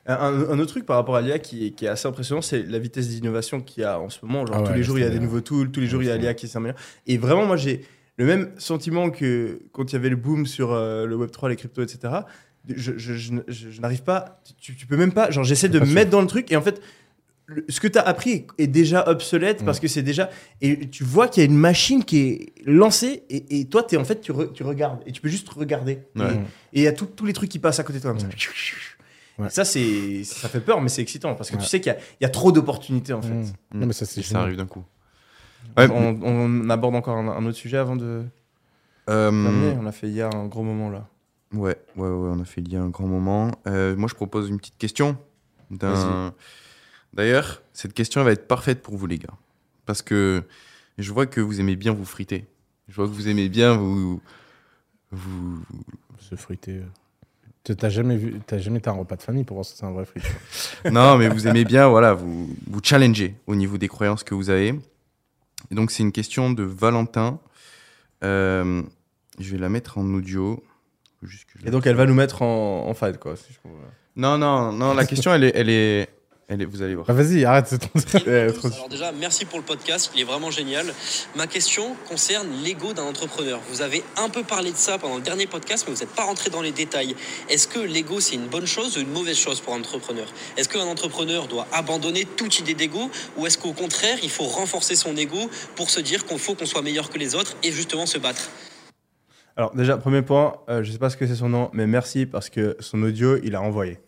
Un, 0.05 0.57
autre 0.57 0.71
truc 0.71 0.85
par 0.87 0.95
rapport 0.95 1.15
à 1.15 1.21
l'IA 1.21 1.37
qui, 1.37 1.67
est- 1.67 1.71
qui 1.71 1.85
est 1.85 1.89
assez 1.89 2.07
impressionnant, 2.07 2.41
c'est 2.41 2.63
la 2.63 2.79
vitesse 2.79 3.09
d'innovation 3.09 3.61
qu'il 3.61 3.83
y 3.83 3.85
a 3.85 3.99
en 3.99 4.09
ce 4.09 4.19
moment. 4.23 4.45
Genre, 4.45 4.55
Ah 4.57 4.61
ouais, 4.61 4.67
tous 4.69 4.73
les 4.73 4.83
jours, 4.83 4.97
il 4.97 5.03
y 5.03 5.07
a 5.07 5.09
des 5.09 5.19
nouveaux 5.19 5.41
tools, 5.41 5.69
tous 5.69 5.79
les 5.81 5.87
jours, 5.87 6.01
il 6.01 6.07
y 6.07 6.11
a 6.11 6.17
l'IA 6.17 6.33
qui 6.33 6.47
s'améliore. 6.47 6.77
Et 7.05 7.17
vraiment, 7.17 7.45
moi, 7.45 7.57
j'ai 7.57 7.85
le 8.17 8.25
même 8.25 8.49
sentiment 8.57 9.11
que 9.11 9.59
quand 9.71 9.91
il 9.91 9.93
y 9.93 9.95
avait 9.97 10.09
le 10.09 10.15
boom 10.15 10.45
sur 10.47 10.71
euh, 10.73 11.05
le 11.05 11.15
Web3, 11.15 11.49
les 11.49 11.55
cryptos, 11.55 11.83
etc. 11.83 12.13
Je, 12.75 12.97
je- 12.97 13.13
je- 13.15 13.33
je- 13.47 13.69
je 13.71 13.81
n'arrive 13.81 14.03
pas, 14.03 14.41
tu, 14.59 14.75
tu 14.75 14.85
peux 14.85 14.97
même 14.97 15.11
pas, 15.11 15.31
genre, 15.31 15.43
j'essaie 15.43 15.69
de 15.69 15.79
me 15.79 15.85
sûr. 15.85 15.93
mettre 15.95 16.11
dans 16.11 16.21
le 16.21 16.27
truc 16.27 16.51
et 16.51 16.55
en 16.55 16.61
fait, 16.61 16.81
le- 17.47 17.65
ce 17.67 17.79
que 17.79 17.87
tu 17.87 17.97
as 17.97 18.01
appris 18.03 18.31
est, 18.31 18.47
est 18.59 18.67
déjà 18.67 19.07
obsolète 19.09 19.61
Mm. 19.61 19.65
parce 19.65 19.79
que 19.79 19.87
c'est 19.87 20.03
déjà. 20.03 20.29
Et 20.61 20.87
tu 20.89 21.03
vois 21.03 21.27
qu'il 21.27 21.41
y 21.41 21.45
a 21.45 21.49
une 21.49 21.57
machine 21.57 22.03
qui 22.03 22.19
est 22.19 22.53
lancée 22.65 23.23
et, 23.29 23.59
et 23.61 23.65
toi, 23.65 23.85
es, 23.91 23.97
en 23.97 24.05
fait, 24.05 24.21
tu, 24.21 24.31
re- 24.31 24.51
tu 24.53 24.63
regardes 24.63 24.99
et 25.07 25.11
tu 25.11 25.19
peux 25.21 25.29
juste 25.29 25.49
regarder. 25.49 25.99
Ouais. 26.15 26.25
Et- 26.73 26.81
il 26.81 26.83
y 26.83 26.87
a 26.87 26.91
tout- 26.93 27.07
tous 27.07 27.25
les 27.25 27.33
trucs 27.33 27.49
qui 27.49 27.57
passent 27.59 27.79
à 27.79 27.83
côté 27.83 27.97
de 27.97 28.03
toi 28.03 28.11
comme 28.11 28.19
ça. 28.19 28.27
Ouais. 29.39 29.49
Ça, 29.49 29.63
c'est, 29.65 30.23
ça 30.25 30.49
fait 30.49 30.59
peur, 30.59 30.81
mais 30.81 30.89
c'est 30.89 31.01
excitant 31.01 31.33
parce 31.33 31.49
que 31.49 31.55
Ouais. 31.55 31.61
tu 31.61 31.67
sais 31.67 31.79
qu'il 31.79 31.91
y 31.91 31.95
a, 31.95 31.99
il 32.19 32.23
y 32.23 32.25
a 32.25 32.29
trop 32.29 32.51
d'opportunités 32.51 33.13
en 33.13 33.21
fait. 33.21 33.29
Mmh. 33.29 33.45
Non, 33.73 33.85
mais 33.87 33.93
ça, 33.93 34.05
c'est 34.05 34.21
ça 34.21 34.41
arrive 34.41 34.57
d'un 34.57 34.65
coup. 34.67 34.83
Ouais, 35.77 35.87
On, 35.89 36.19
on 36.21 36.69
aborde 36.69 36.95
encore 36.95 37.15
un, 37.17 37.27
un 37.29 37.45
autre 37.45 37.57
sujet 37.57 37.77
avant 37.77 37.95
de 37.95 38.23
Euh, 39.09 39.31
terminer. 39.31 39.75
On 39.81 39.85
a 39.87 39.91
fait 39.91 40.07
hier 40.09 40.29
un 40.35 40.45
gros 40.45 40.61
moment 40.61 40.89
là. 40.89 41.07
Ouais, 41.53 41.75
ouais, 41.95 42.07
ouais, 42.07 42.29
on 42.31 42.39
a 42.39 42.45
fait 42.45 42.61
il 42.61 42.71
y 42.71 42.75
a 42.75 42.81
un 42.81 42.89
grand 42.89 43.07
moment. 43.07 43.51
Euh, 43.67 43.95
moi, 43.95 44.07
je 44.09 44.15
propose 44.15 44.49
une 44.49 44.57
petite 44.57 44.77
question. 44.77 45.17
D'ailleurs, 47.13 47.61
cette 47.73 47.93
question 47.93 48.21
elle 48.21 48.25
va 48.27 48.31
être 48.33 48.47
parfaite 48.47 48.81
pour 48.81 48.95
vous, 48.97 49.07
les 49.07 49.17
gars. 49.17 49.33
Parce 49.85 50.01
que 50.01 50.43
je 50.97 51.11
vois 51.11 51.25
que 51.25 51.41
vous 51.41 51.59
aimez 51.59 51.75
bien 51.75 51.91
vous 51.93 52.05
friter. 52.05 52.45
Je 52.87 52.95
vois 52.95 53.05
que 53.07 53.11
vous 53.13 53.27
aimez 53.27 53.49
bien 53.49 53.75
vous. 53.75 54.21
vous... 55.11 55.63
Se 56.19 56.35
friter. 56.35 56.81
Tu- 57.63 57.75
T'as 57.75 57.89
jamais 57.89 58.17
vu, 58.17 58.39
jamais 58.57 58.79
été 58.79 58.89
un 58.89 58.93
repas 58.93 59.15
de 59.15 59.21
famille 59.21 59.43
pour 59.43 59.55
voir 59.55 59.65
si 59.65 59.75
c'est 59.75 59.85
un 59.85 59.91
vrai 59.91 60.05
friteur. 60.05 60.31
non, 60.91 61.17
mais 61.17 61.29
vous 61.29 61.47
aimez 61.47 61.65
bien, 61.65 61.87
voilà, 61.87 62.13
vous, 62.13 62.55
vous 62.67 62.79
challenger 62.83 63.35
au 63.47 63.55
niveau 63.55 63.77
des 63.77 63.87
croyances 63.87 64.23
que 64.23 64.33
vous 64.35 64.49
avez. 64.49 64.79
Et 65.71 65.75
donc, 65.75 65.91
c'est 65.91 66.03
une 66.03 66.11
question 66.11 66.51
de 66.51 66.63
Valentin. 66.63 67.39
Euh, 68.23 68.81
je 69.39 69.51
vais 69.51 69.57
la 69.57 69.69
mettre 69.69 69.97
en 69.97 70.05
audio. 70.13 70.63
Et 71.65 71.71
donc 71.71 71.85
elle 71.85 71.95
va 71.95 72.05
nous 72.05 72.13
mettre 72.13 72.41
en, 72.41 72.87
en 72.87 72.93
fight 72.93 73.17
quoi. 73.17 73.35
si 73.35 73.51
je 73.53 73.59
comprends 73.59 73.79
bien. 73.79 73.89
Non, 74.15 74.37
non, 74.37 74.71
non, 74.73 74.93
la 74.93 75.05
question, 75.05 75.33
elle 75.33 75.43
est, 75.45 75.51
elle 75.55 75.69
est, 75.69 76.09
Elle 76.49 76.61
est- 76.61 76.65
vous 76.65 76.81
allez 76.81 76.95
voir. 76.95 77.05
Ah, 77.09 77.13
Vas-y, 77.13 77.45
arrête, 77.45 77.67
c'est 77.67 77.77
ton. 77.77 77.89
Alors 78.25 78.89
déjà, 78.89 79.11
merci 79.11 79.45
pour 79.45 79.59
le 79.59 79.63
podcast, 79.63 80.11
il 80.15 80.21
est 80.21 80.23
vraiment 80.25 80.49
génial. 80.51 80.93
Ma 81.35 81.45
question 81.47 81.95
concerne 82.07 82.47
l'ego 82.63 82.91
d'un 82.93 83.03
entrepreneur. 83.03 83.59
Vous 83.69 83.81
avez 83.81 84.03
un 84.17 84.29
peu 84.29 84.43
parlé 84.43 84.71
de 84.71 84.77
ça 84.77 84.97
pendant 84.97 85.17
le 85.17 85.21
dernier 85.21 85.45
podcast, 85.47 85.85
mais 85.87 85.93
vous 85.93 85.99
n'êtes 86.01 86.13
pas 86.15 86.23
rentré 86.23 86.49
dans 86.49 86.61
les 86.61 86.71
détails. 86.71 87.15
Est-ce 87.49 87.67
que 87.67 87.79
l'ego, 87.79 88.19
c'est 88.19 88.35
une 88.35 88.47
bonne 88.47 88.65
chose 88.65 88.97
ou 88.97 89.01
une 89.01 89.11
mauvaise 89.11 89.37
chose 89.37 89.61
pour 89.61 89.73
un 89.75 89.79
entrepreneur? 89.79 90.27
Est-ce 90.57 90.67
qu'un 90.67 90.79
entrepreneur 90.87 91.47
doit 91.47 91.67
abandonner 91.71 92.25
toute 92.25 92.59
idée 92.59 92.73
d'ego 92.73 93.09
ou 93.37 93.45
est-ce 93.45 93.57
qu'au 93.57 93.73
contraire, 93.73 94.17
il 94.23 94.29
faut 94.31 94.45
renforcer 94.45 94.95
son 94.95 95.15
ego 95.15 95.49
pour 95.75 95.89
se 95.91 95.99
dire 95.99 96.25
qu'il 96.25 96.39
faut 96.39 96.55
qu'on 96.55 96.65
soit 96.65 96.81
meilleur 96.81 97.09
que 97.09 97.19
les 97.19 97.35
autres 97.35 97.55
et 97.63 97.71
justement 97.71 98.05
se 98.07 98.17
battre? 98.17 98.49
Alors 99.59 99.75
déjà, 99.75 99.97
premier 99.97 100.21
point, 100.21 100.53
euh, 100.69 100.83
je 100.83 100.91
sais 100.93 100.97
pas 100.97 101.09
ce 101.09 101.17
que 101.17 101.27
c'est 101.27 101.35
son 101.35 101.49
nom, 101.49 101.69
mais 101.73 101.85
merci 101.85 102.25
parce 102.25 102.49
que 102.49 102.77
son 102.79 103.03
audio, 103.03 103.35
il 103.43 103.55
a 103.55 103.61
envoyé. 103.61 103.99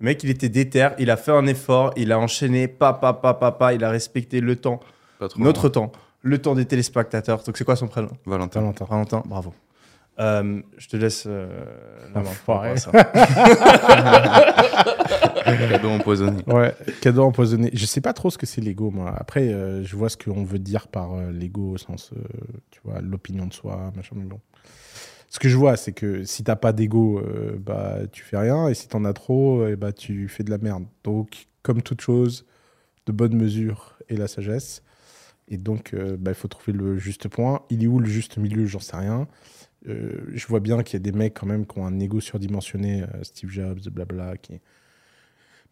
Le 0.00 0.06
mec, 0.06 0.24
il 0.24 0.30
était 0.30 0.48
déter, 0.48 0.88
il 0.98 1.08
a 1.12 1.16
fait 1.16 1.30
un 1.30 1.46
effort, 1.46 1.92
il 1.96 2.10
a 2.10 2.18
enchaîné, 2.18 2.66
pa, 2.66 2.92
pa, 2.94 3.12
pa, 3.12 3.34
pa, 3.34 3.52
pa, 3.52 3.74
il 3.74 3.84
a 3.84 3.90
respecté 3.90 4.40
le 4.40 4.56
temps, 4.56 4.80
Pas 5.20 5.28
trop. 5.28 5.40
notre 5.40 5.68
temps, 5.68 5.92
le 6.22 6.38
temps 6.38 6.56
des 6.56 6.64
téléspectateurs. 6.64 7.44
Donc 7.44 7.56
c'est 7.56 7.64
quoi 7.64 7.76
son 7.76 7.86
prénom? 7.86 8.10
Valentin. 8.26 8.58
Valentin. 8.58 8.86
Valentin, 8.86 9.22
bravo. 9.24 9.54
Euh, 10.18 10.62
je 10.78 10.88
te 10.88 10.96
laisse 10.96 11.26
euh, 11.28 11.46
la 12.12 12.20
main. 12.20 12.30
Enfoiré. 12.30 12.74
Cadeau 15.68 15.88
empoisonné. 15.88 16.42
Ouais, 16.46 16.74
cadeau 17.00 17.24
empoisonné. 17.24 17.70
Je 17.72 17.86
sais 17.86 18.00
pas 18.00 18.12
trop 18.12 18.30
ce 18.30 18.38
que 18.38 18.46
c'est 18.46 18.60
l'ego, 18.60 18.90
moi. 18.90 19.14
Après, 19.16 19.48
euh, 19.48 19.84
je 19.84 19.96
vois 19.96 20.08
ce 20.08 20.16
qu'on 20.16 20.44
veut 20.44 20.58
dire 20.58 20.88
par 20.88 21.14
euh, 21.14 21.30
l'ego 21.30 21.72
au 21.72 21.78
sens, 21.78 22.10
euh, 22.16 22.20
tu 22.70 22.80
vois, 22.84 23.00
l'opinion 23.00 23.46
de 23.46 23.52
soi, 23.52 23.92
machin, 23.94 24.16
mais 24.16 24.24
bon. 24.24 24.40
Ce 25.30 25.38
que 25.38 25.48
je 25.48 25.56
vois, 25.56 25.76
c'est 25.76 25.92
que 25.92 26.24
si 26.24 26.42
t'as 26.44 26.56
pas 26.56 26.72
d'ego, 26.72 27.18
euh, 27.20 27.58
bah 27.58 27.98
tu 28.12 28.22
fais 28.24 28.38
rien, 28.38 28.68
et 28.68 28.74
si 28.74 28.88
t'en 28.88 29.04
as 29.04 29.12
trop, 29.12 29.62
euh, 29.62 29.76
bah 29.76 29.92
tu 29.92 30.28
fais 30.28 30.42
de 30.44 30.50
la 30.50 30.58
merde. 30.58 30.86
Donc, 31.04 31.48
comme 31.62 31.82
toute 31.82 32.00
chose, 32.00 32.46
de 33.06 33.12
bonne 33.12 33.36
mesure 33.36 33.98
et 34.08 34.16
la 34.16 34.28
sagesse. 34.28 34.82
Et 35.48 35.56
donc, 35.56 35.94
euh, 35.94 36.16
bah, 36.18 36.32
il 36.32 36.34
faut 36.34 36.48
trouver 36.48 36.76
le 36.76 36.98
juste 36.98 37.28
point. 37.28 37.62
Il 37.70 37.82
est 37.82 37.86
où 37.86 37.98
le 37.98 38.06
juste 38.06 38.36
milieu? 38.36 38.66
J'en 38.66 38.80
sais 38.80 38.96
rien. 38.96 39.26
Euh, 39.88 40.26
je 40.34 40.46
vois 40.46 40.60
bien 40.60 40.82
qu'il 40.82 40.94
y 40.94 40.96
a 40.96 41.10
des 41.10 41.16
mecs 41.16 41.34
quand 41.34 41.46
même 41.46 41.66
qui 41.66 41.78
ont 41.78 41.86
un 41.86 41.98
ego 42.00 42.20
surdimensionné, 42.20 43.02
euh, 43.02 43.22
Steve 43.22 43.50
Jobs, 43.50 43.80
blabla, 43.90 44.36
qui, 44.36 44.60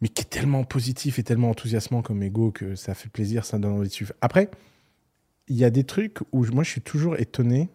mais 0.01 0.09
qui 0.09 0.23
est 0.23 0.31
tellement 0.31 0.65
positif 0.65 1.19
et 1.19 1.23
tellement 1.23 1.51
enthousiasmant 1.51 2.03
comme 2.03 2.23
ego 2.23 2.53
que 2.53 2.75
ça 2.75 2.95
fait 2.95 3.09
plaisir, 3.09 3.45
ça 3.45 3.59
donne 3.59 3.73
envie 3.73 3.89
de 3.89 3.93
suivre. 3.93 4.15
Après, 4.21 4.51
il 5.49 5.57
y 5.57 5.65
a 5.65 5.71
des 5.71 5.85
trucs 5.85 6.19
où 6.33 6.45
moi 6.47 6.65
je 6.65 6.71
suis 6.71 6.81
toujours 6.81 7.19
étonné 7.19 7.69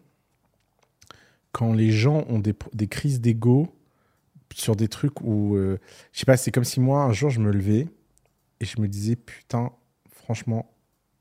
quand 1.52 1.74
les 1.74 1.92
gens 1.92 2.26
ont 2.30 2.40
des, 2.40 2.54
des 2.74 2.88
crises 2.88 3.20
d'ego 3.22 3.68
sur 4.54 4.76
des 4.76 4.88
trucs 4.88 5.22
où, 5.22 5.56
euh, 5.56 5.78
je 6.14 6.20
sais 6.20 6.26
pas, 6.26 6.38
c'est 6.38 6.52
comme 6.52 6.64
si 6.64 6.80
moi 6.80 7.04
un 7.04 7.14
jour 7.14 7.30
je 7.30 7.40
me 7.40 7.52
levais 7.52 7.88
et 8.60 8.66
je 8.66 8.80
me 8.82 8.88
disais 8.88 9.16
putain, 9.16 9.72
franchement, 10.12 10.72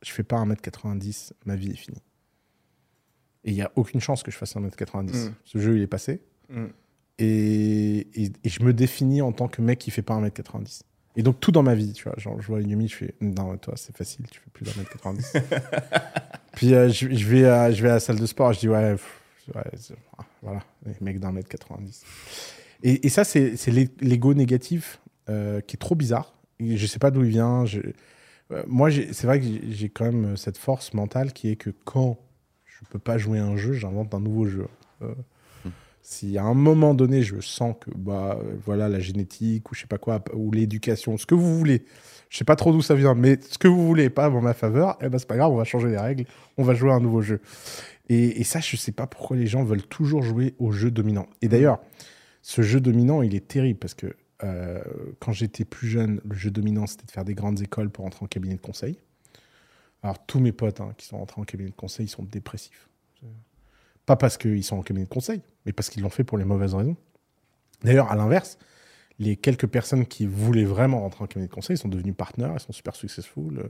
je 0.02 0.10
fais 0.12 0.22
pas 0.22 0.36
1m90, 0.44 1.32
ma 1.46 1.56
vie 1.56 1.70
est 1.70 1.76
finie. 1.76 2.02
Et 3.44 3.50
il 3.50 3.56
y 3.56 3.62
a 3.62 3.70
aucune 3.76 4.00
chance 4.00 4.22
que 4.22 4.30
je 4.30 4.36
fasse 4.36 4.54
1m90. 4.56 5.28
Mm. 5.30 5.34
Ce 5.44 5.58
jeu 5.58 5.76
il 5.76 5.82
est 5.82 5.86
passé. 5.86 6.20
Mm. 6.48 6.64
Et, 7.18 7.98
et- 8.24 8.32
et 8.44 8.48
je 8.48 8.62
me 8.62 8.72
définis 8.72 9.22
en 9.22 9.32
tant 9.32 9.48
que 9.48 9.60
mec 9.62 9.78
qui 9.78 9.90
fait 9.90 10.02
pas 10.02 10.14
1m90. 10.20 10.82
Et 11.16 11.22
donc 11.22 11.40
tout 11.40 11.50
dans 11.52 11.62
ma 11.62 11.74
vie, 11.74 11.92
tu 11.92 12.04
vois, 12.04 12.14
genre 12.18 12.40
je 12.40 12.46
vois 12.46 12.60
Yumi, 12.62 12.88
je 12.88 12.96
fais 12.96 13.14
non 13.20 13.56
toi 13.58 13.74
c'est 13.76 13.96
facile, 13.96 14.26
tu 14.30 14.38
fais 14.40 14.50
plus 14.52 14.64
d'un 14.64 14.72
mètre 14.78 14.90
90. 14.92 15.32
Puis 16.52 16.74
euh, 16.74 16.88
je, 16.88 17.12
je 17.14 17.26
vais 17.26 17.46
à, 17.46 17.70
je 17.72 17.82
vais 17.82 17.90
à 17.90 17.94
la 17.94 18.00
salle 18.00 18.18
de 18.18 18.26
sport, 18.26 18.52
je 18.52 18.60
dis 18.60 18.68
ouais, 18.68 18.92
pff, 18.92 19.19
voilà, 20.42 20.60
les 20.86 20.94
mecs 21.00 21.20
d'un 21.20 21.32
mètre 21.32 21.48
90. 21.48 22.04
Et, 22.82 23.06
et 23.06 23.08
ça 23.10 23.24
c'est 23.24 23.54
l'ego 24.00 24.34
négatif 24.34 25.00
euh, 25.28 25.60
qui 25.60 25.76
est 25.76 25.78
trop 25.78 25.94
bizarre. 25.94 26.34
Et 26.58 26.76
je 26.76 26.86
sais 26.86 26.98
pas 26.98 27.10
d'où 27.10 27.22
il 27.24 27.30
vient. 27.30 27.64
euh, 28.52 28.62
moi 28.66 28.90
c'est 28.90 29.24
vrai 29.26 29.40
que 29.40 29.46
j'ai- 29.70 29.88
quand 29.90 30.04
même 30.10 30.36
cette 30.36 30.58
force 30.58 30.92
mentale 30.94 31.32
qui 31.32 31.48
est 31.50 31.56
que 31.56 31.70
quand 31.84 32.18
je 32.64 32.84
peux 32.90 32.98
pas 32.98 33.18
jouer 33.18 33.38
un 33.38 33.56
jeu, 33.56 33.72
j'invente 33.74 34.14
un 34.14 34.20
nouveau 34.20 34.46
jeu. 34.46 34.66
Euh, 35.02 35.14
si 36.02 36.38
à 36.38 36.44
un 36.44 36.54
moment 36.54 36.94
donné, 36.94 37.22
je 37.22 37.40
sens 37.40 37.76
que 37.78 37.90
bah 37.94 38.38
voilà 38.64 38.88
la 38.88 38.98
génétique 39.00 39.70
ou 39.70 39.74
je 39.74 39.82
sais 39.82 39.86
pas 39.86 39.98
quoi 39.98 40.24
ou 40.34 40.50
l'éducation, 40.50 41.16
ce 41.18 41.26
que 41.26 41.34
vous 41.34 41.56
voulez, 41.58 41.84
je 42.30 42.38
sais 42.38 42.44
pas 42.44 42.56
trop 42.56 42.72
d'où 42.72 42.80
ça 42.82 42.94
vient, 42.94 43.14
mais 43.14 43.38
ce 43.42 43.58
que 43.58 43.68
vous 43.68 43.86
voulez 43.86 44.08
pas 44.10 44.30
en 44.30 44.40
ma 44.40 44.54
faveur, 44.54 44.96
eh 45.02 45.08
ben 45.10 45.18
c'est 45.18 45.28
pas 45.28 45.36
grave, 45.36 45.52
on 45.52 45.56
va 45.56 45.64
changer 45.64 45.88
les 45.88 45.98
règles, 45.98 46.24
on 46.56 46.62
va 46.64 46.74
jouer 46.74 46.90
à 46.90 46.94
un 46.94 47.00
nouveau 47.00 47.20
jeu. 47.20 47.40
Et, 48.12 48.42
ça, 48.42 48.58
je 48.58 48.76
sais 48.76 48.90
pas 48.90 49.06
pourquoi 49.06 49.36
les 49.36 49.46
gens 49.46 49.62
veulent 49.62 49.86
toujours 49.86 50.22
jouer 50.22 50.56
au 50.58 50.72
jeu 50.72 50.90
dominant. 50.90 51.28
Et 51.42 51.48
d'ailleurs, 51.48 51.78
ce 52.42 52.60
jeu 52.60 52.80
dominant, 52.80 53.22
il 53.22 53.36
est 53.36 53.46
terrible 53.46 53.78
parce 53.78 53.94
que 53.94 54.16
euh, 54.42 54.82
quand 55.20 55.30
j'étais 55.30 55.64
plus 55.64 55.86
jeune, 55.86 56.20
le 56.24 56.34
jeu 56.34 56.50
dominant, 56.50 56.88
c'était 56.88 57.06
de 57.06 57.10
faire 57.12 57.24
des 57.24 57.34
grandes 57.34 57.62
écoles 57.62 57.88
pour 57.88 58.04
entrer 58.04 58.24
en 58.24 58.26
cabinet 58.26 58.56
de 58.56 58.60
conseil. 58.60 58.98
Alors 60.02 60.26
tous 60.26 60.40
mes 60.40 60.50
potes 60.50 60.80
hein, 60.80 60.92
qui 60.96 61.06
sont 61.06 61.18
rentrés 61.18 61.40
en 61.40 61.44
cabinet 61.44 61.70
de 61.70 61.74
conseil, 61.76 62.08
sont 62.08 62.24
dépressifs. 62.24 62.88
Pas 64.06 64.16
parce 64.16 64.36
qu'ils 64.36 64.64
sont 64.64 64.76
en 64.76 64.82
cabinet 64.82 65.04
de 65.04 65.10
conseil, 65.10 65.40
mais 65.64 65.72
parce 65.72 65.88
qu'ils 65.88 66.02
l'ont 66.02 66.10
fait 66.10 66.24
pour 66.24 66.36
les 66.36 66.44
mauvaises 66.44 66.74
raisons. 66.74 66.96
D'ailleurs, 67.84 68.10
à 68.10 68.16
l'inverse, 68.16 68.58
les 69.20 69.36
quelques 69.36 69.68
personnes 69.68 70.04
qui 70.04 70.26
voulaient 70.26 70.64
vraiment 70.64 70.98
rentrer 71.00 71.22
en 71.22 71.26
cabinet 71.28 71.46
de 71.46 71.52
conseil 71.52 71.76
sont 71.76 71.88
devenues 71.88 72.14
partenaires, 72.14 72.50
elles 72.54 72.60
sont 72.60 72.72
super 72.72 72.96
successful. 72.96 73.58
euh, 73.58 73.68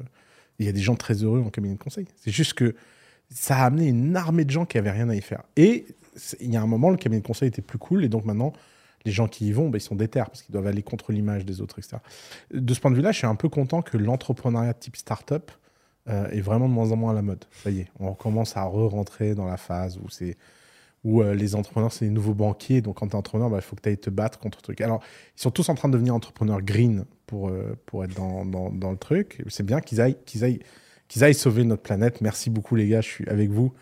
Il 0.58 0.64
y 0.64 0.68
a 0.70 0.72
des 0.72 0.80
gens 0.80 0.96
très 0.96 1.24
heureux 1.24 1.42
en 1.42 1.50
cabinet 1.50 1.74
de 1.74 1.78
conseil. 1.78 2.06
C'est 2.16 2.30
juste 2.30 2.54
que 2.54 2.74
ça 3.30 3.58
a 3.58 3.66
amené 3.66 3.88
une 3.88 4.16
armée 4.16 4.44
de 4.44 4.50
gens 4.50 4.66
qui 4.66 4.78
avaient 4.78 4.90
rien 4.90 5.08
à 5.08 5.14
y 5.14 5.20
faire. 5.20 5.42
Et 5.56 5.86
il 6.40 6.52
y 6.52 6.56
a 6.56 6.62
un 6.62 6.66
moment, 6.66 6.90
le 6.90 6.96
cabinet 6.96 7.20
de 7.20 7.26
conseil 7.26 7.48
était 7.48 7.62
plus 7.62 7.78
cool, 7.78 8.04
et 8.04 8.08
donc 8.08 8.24
maintenant, 8.24 8.52
les 9.04 9.12
gens 9.12 9.28
qui 9.28 9.46
y 9.46 9.52
vont, 9.52 9.70
bah, 9.70 9.78
ils 9.78 9.82
sont 9.82 9.94
déter 9.94 10.22
parce 10.26 10.42
qu'ils 10.42 10.52
doivent 10.52 10.66
aller 10.66 10.82
contre 10.82 11.12
l'image 11.12 11.44
des 11.44 11.60
autres, 11.60 11.78
etc. 11.78 11.98
De 12.52 12.74
ce 12.74 12.80
point 12.80 12.90
de 12.90 12.96
vue-là, 12.96 13.12
je 13.12 13.18
suis 13.18 13.26
un 13.26 13.34
peu 13.34 13.48
content 13.48 13.82
que 13.82 13.96
l'entrepreneuriat 13.96 14.74
type 14.74 14.96
start-up 14.96 15.50
euh, 16.08 16.28
est 16.28 16.40
vraiment 16.40 16.68
de 16.68 16.74
moins 16.74 16.92
en 16.92 16.96
moins 16.96 17.12
à 17.12 17.14
la 17.14 17.22
mode. 17.22 17.44
Ça 17.62 17.70
y 17.70 17.80
est, 17.80 17.88
on 17.98 18.12
commence 18.12 18.56
à 18.56 18.64
re-rentrer 18.64 19.34
dans 19.34 19.46
la 19.46 19.56
phase 19.56 19.98
où 19.98 20.08
c'est 20.10 20.36
où 21.02 21.22
euh, 21.22 21.34
les 21.34 21.54
entrepreneurs, 21.54 21.92
c'est 21.92 22.04
les 22.04 22.10
nouveaux 22.10 22.34
banquiers. 22.34 22.82
Donc, 22.82 22.98
quand 22.98 23.08
tu 23.08 23.12
es 23.12 23.16
entrepreneur, 23.16 23.50
il 23.54 23.62
faut 23.62 23.74
que 23.74 23.80
tu 23.80 23.88
ailles 23.88 23.98
te 23.98 24.10
battre 24.10 24.38
contre 24.38 24.58
le 24.58 24.62
truc. 24.62 24.80
Alors, 24.82 25.02
ils 25.36 25.40
sont 25.40 25.50
tous 25.50 25.68
en 25.70 25.74
train 25.74 25.88
de 25.88 25.94
devenir 25.94 26.14
entrepreneurs 26.14 26.60
green 26.60 27.04
pour, 27.26 27.48
euh, 27.48 27.74
pour 27.86 28.04
être 28.04 28.14
dans, 28.14 28.44
dans, 28.44 28.70
dans 28.70 28.90
le 28.90 28.98
truc. 28.98 29.42
C'est 29.48 29.64
bien 29.64 29.80
qu'ils 29.80 30.00
aillent, 30.00 30.18
qu'ils, 30.26 30.44
aillent, 30.44 30.60
qu'ils 31.10 31.24
aillent 31.24 31.34
sauver 31.34 31.64
notre 31.64 31.82
planète. 31.82 32.20
Merci 32.20 32.48
beaucoup, 32.48 32.76
les 32.76 32.88
gars, 32.88 33.00
je 33.00 33.08
suis 33.08 33.28
avec 33.28 33.50
vous. 33.50 33.74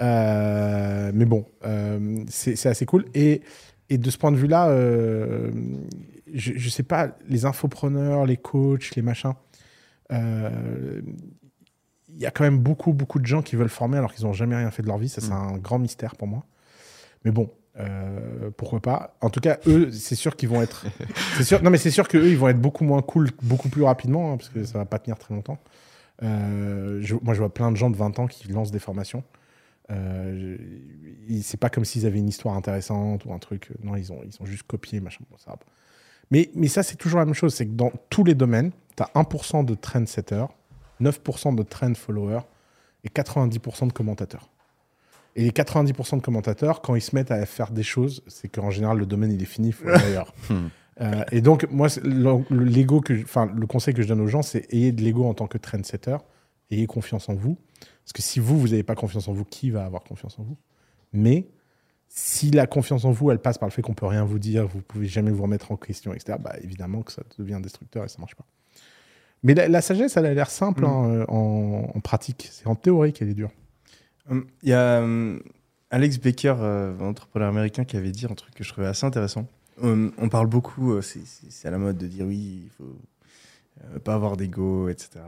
Euh, 0.00 1.10
mais 1.14 1.24
bon, 1.24 1.46
euh, 1.64 2.22
c'est, 2.28 2.66
assez 2.66 2.86
cool. 2.86 3.06
Et, 3.14 3.40
et 3.88 3.98
de 3.98 4.10
ce 4.10 4.18
point 4.18 4.30
de 4.30 4.36
vue-là, 4.36 4.68
euh, 4.68 5.50
je 6.32 6.52
ne 6.52 6.70
sais 6.70 6.82
pas, 6.82 7.16
les 7.26 7.46
infopreneurs, 7.46 8.26
les 8.26 8.36
coachs, 8.36 8.94
les 8.94 9.02
machins, 9.02 9.32
il 10.10 12.22
y 12.22 12.26
a 12.26 12.30
quand 12.30 12.44
même 12.44 12.58
beaucoup, 12.58 12.92
beaucoup 12.92 13.18
de 13.18 13.26
gens 13.26 13.42
qui 13.42 13.56
veulent 13.56 13.68
former 13.68 13.98
alors 13.98 14.12
qu'ils 14.12 14.26
n'ont 14.26 14.32
jamais 14.32 14.56
rien 14.56 14.70
fait 14.70 14.82
de 14.82 14.88
leur 14.88 14.98
vie. 14.98 15.08
Ça, 15.08 15.20
c'est 15.20 15.32
un 15.32 15.56
grand 15.56 15.78
mystère 15.78 16.16
pour 16.16 16.28
moi. 16.28 16.44
Mais 17.24 17.30
bon, 17.30 17.50
euh, 17.78 18.50
pourquoi 18.56 18.80
pas. 18.80 19.16
En 19.20 19.30
tout 19.30 19.40
cas, 19.40 19.58
eux, 19.66 19.90
c'est 19.92 20.16
sûr 20.16 20.36
qu'ils 20.36 20.48
vont 20.48 20.60
être. 20.60 20.86
sûr, 21.42 21.62
non, 21.62 21.70
mais 21.70 21.78
c'est 21.78 21.90
sûr 21.90 22.08
qu'eux, 22.08 22.28
ils 22.28 22.36
vont 22.36 22.48
être 22.48 22.60
beaucoup 22.60 22.84
moins 22.84 23.02
cool, 23.02 23.30
beaucoup 23.42 23.68
plus 23.68 23.84
rapidement, 23.84 24.32
hein, 24.32 24.36
parce 24.36 24.48
que 24.48 24.64
ça 24.64 24.78
va 24.78 24.84
pas 24.84 24.98
tenir 24.98 25.18
très 25.18 25.34
longtemps. 25.34 25.58
Euh, 26.22 26.98
je- 27.02 27.14
moi, 27.22 27.34
je 27.34 27.38
vois 27.40 27.52
plein 27.52 27.70
de 27.70 27.76
gens 27.76 27.90
de 27.90 27.96
20 27.96 28.18
ans 28.18 28.26
qui 28.26 28.48
lancent 28.48 28.70
des 28.72 28.78
formations. 28.78 29.22
Euh, 29.90 30.56
c'est 31.42 31.56
pas 31.58 31.70
comme 31.70 31.84
s'ils 31.84 32.06
avaient 32.06 32.18
une 32.18 32.28
histoire 32.28 32.54
intéressante 32.54 33.24
ou 33.24 33.32
un 33.32 33.38
truc. 33.38 33.70
Non, 33.82 33.96
ils 33.96 34.12
ont, 34.12 34.20
ils 34.24 34.40
ont 34.42 34.46
juste 34.46 34.64
copié, 34.64 35.00
machin. 35.00 35.24
Bon, 35.30 35.36
ça. 35.38 35.56
Mais, 36.30 36.50
mais 36.54 36.68
ça, 36.68 36.82
c'est 36.82 36.96
toujours 36.96 37.18
la 37.20 37.24
même 37.24 37.34
chose. 37.34 37.54
C'est 37.54 37.66
que 37.66 37.72
dans 37.72 37.92
tous 38.10 38.24
les 38.24 38.34
domaines, 38.34 38.70
tu 38.96 39.02
as 39.02 39.10
1% 39.14 39.64
de 39.64 39.74
trendsetters, 39.74 40.46
9% 41.00 41.54
de 41.54 41.62
trend 41.62 41.94
followers 41.94 42.40
et 43.04 43.08
90% 43.08 43.86
de 43.86 43.92
commentateurs. 43.92 44.50
Et 45.36 45.44
les 45.44 45.50
90% 45.52 46.16
de 46.16 46.22
commentateurs, 46.22 46.82
quand 46.82 46.96
ils 46.96 47.00
se 47.00 47.14
mettent 47.14 47.30
à 47.30 47.46
faire 47.46 47.70
des 47.70 47.84
choses, 47.84 48.22
c'est 48.26 48.48
qu'en 48.48 48.70
général, 48.70 48.98
le 48.98 49.06
domaine, 49.06 49.30
il 49.32 49.40
est 49.40 49.46
fini, 49.46 49.68
il 49.68 49.72
faut 49.72 49.88
aller 49.88 50.04
ailleurs. 50.06 50.34
Euh, 51.00 51.24
et 51.30 51.40
donc, 51.40 51.66
moi, 51.70 51.88
le, 52.02 52.44
le- 52.50 52.64
l'ego 52.64 53.00
que 53.00 53.14
je- 53.14 53.22
enfin, 53.22 53.50
le 53.54 53.66
conseil 53.66 53.94
que 53.94 54.02
je 54.02 54.08
donne 54.08 54.20
aux 54.20 54.26
gens, 54.26 54.42
c'est 54.42 54.72
ayez 54.72 54.92
de 54.92 55.02
l'ego 55.02 55.24
en 55.26 55.34
tant 55.34 55.46
que 55.46 55.58
trendsetter, 55.58 56.16
ayez 56.70 56.86
confiance 56.86 57.28
en 57.28 57.34
vous. 57.34 57.56
Parce 58.04 58.12
que 58.14 58.22
si 58.22 58.40
vous, 58.40 58.58
vous 58.58 58.68
n'avez 58.68 58.82
pas 58.82 58.94
confiance 58.94 59.28
en 59.28 59.32
vous, 59.32 59.44
qui 59.44 59.70
va 59.70 59.84
avoir 59.84 60.02
confiance 60.02 60.38
en 60.38 60.42
vous? 60.42 60.56
Mais 61.12 61.46
si 62.08 62.50
la 62.50 62.66
confiance 62.66 63.04
en 63.04 63.10
vous, 63.12 63.30
elle 63.30 63.38
passe 63.38 63.58
par 63.58 63.68
le 63.68 63.72
fait 63.72 63.82
qu'on 63.82 63.94
peut 63.94 64.06
rien 64.06 64.24
vous 64.24 64.38
dire, 64.38 64.66
vous 64.66 64.80
pouvez 64.80 65.06
jamais 65.06 65.30
vous 65.30 65.42
remettre 65.42 65.70
en 65.72 65.76
question, 65.76 66.12
etc., 66.14 66.38
bah, 66.42 66.54
évidemment 66.62 67.02
que 67.02 67.12
ça 67.12 67.22
devient 67.38 67.60
destructeur 67.62 68.04
et 68.04 68.08
ça 68.08 68.18
marche 68.18 68.34
pas. 68.34 68.46
Mais 69.44 69.54
la, 69.54 69.68
la 69.68 69.80
sagesse, 69.80 70.16
elle 70.16 70.26
a 70.26 70.34
l'air 70.34 70.50
simple 70.50 70.82
Mm. 70.82 70.86
hein, 70.86 71.04
euh, 71.10 71.24
en, 71.28 71.92
en 71.94 72.00
pratique. 72.00 72.48
C'est 72.50 72.66
en 72.66 72.74
théorie 72.74 73.12
qu'elle 73.12 73.28
est 73.28 73.34
dure. 73.34 73.50
Hum, 74.30 74.46
Il 74.62 74.70
y 74.70 74.72
a 74.72 75.00
hum, 75.00 75.40
Alex 75.90 76.18
Baker, 76.18 76.56
euh, 76.58 76.98
entrepreneur 76.98 77.48
américain, 77.48 77.84
qui 77.84 77.96
avait 77.96 78.10
dit 78.10 78.26
un 78.26 78.34
truc 78.34 78.52
que 78.54 78.64
je 78.64 78.72
trouvais 78.72 78.88
assez 78.88 79.06
intéressant. 79.06 79.46
Hum, 79.80 80.12
on 80.18 80.28
parle 80.28 80.46
beaucoup, 80.48 80.92
euh, 80.94 81.02
c'est- 81.02 81.66
à 81.66 81.70
la 81.70 81.78
mode 81.78 81.98
de 81.98 82.06
dire 82.06 82.26
oui, 82.26 82.62
il 82.64 82.70
faut 82.76 82.96
euh, 83.94 83.98
pas 84.00 84.14
avoir 84.14 84.36
d'ego, 84.36 84.88
etc. 84.88 85.20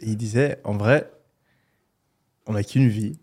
Et 0.00 0.06
il 0.10 0.16
disait, 0.16 0.58
en 0.64 0.76
vrai, 0.76 1.10
on 2.46 2.52
n'a 2.52 2.62
qu'une 2.64 2.88
vie. 2.88 3.18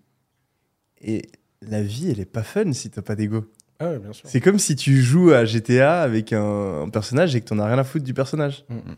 Et 1.02 1.24
la 1.62 1.82
vie, 1.84 2.10
elle 2.12 2.20
est 2.20 2.26
pas 2.26 2.44
fun 2.44 2.72
si 2.74 2.90
t'as 2.90 3.02
pas 3.02 3.16
d'ego. 3.16 3.46
Ah 3.80 3.90
ouais, 3.92 4.00
bien 4.00 4.14
sûr. 4.14 4.28
C'est 4.28 4.42
comme 4.42 4.58
si 4.58 4.76
tu 4.76 5.02
joues 5.02 5.32
à 5.32 5.46
GTA 5.46 6.02
avec 6.02 6.34
un, 6.34 6.82
un 6.84 6.90
personnage 6.90 7.36
et 7.36 7.42
que 7.42 7.46
t'en 7.46 7.60
as 7.60 7.66
rien 7.68 7.78
à 7.78 7.84
foutre 7.84 8.06
du 8.06 8.14
personnage. 8.14 8.66
Mm. 8.70 8.94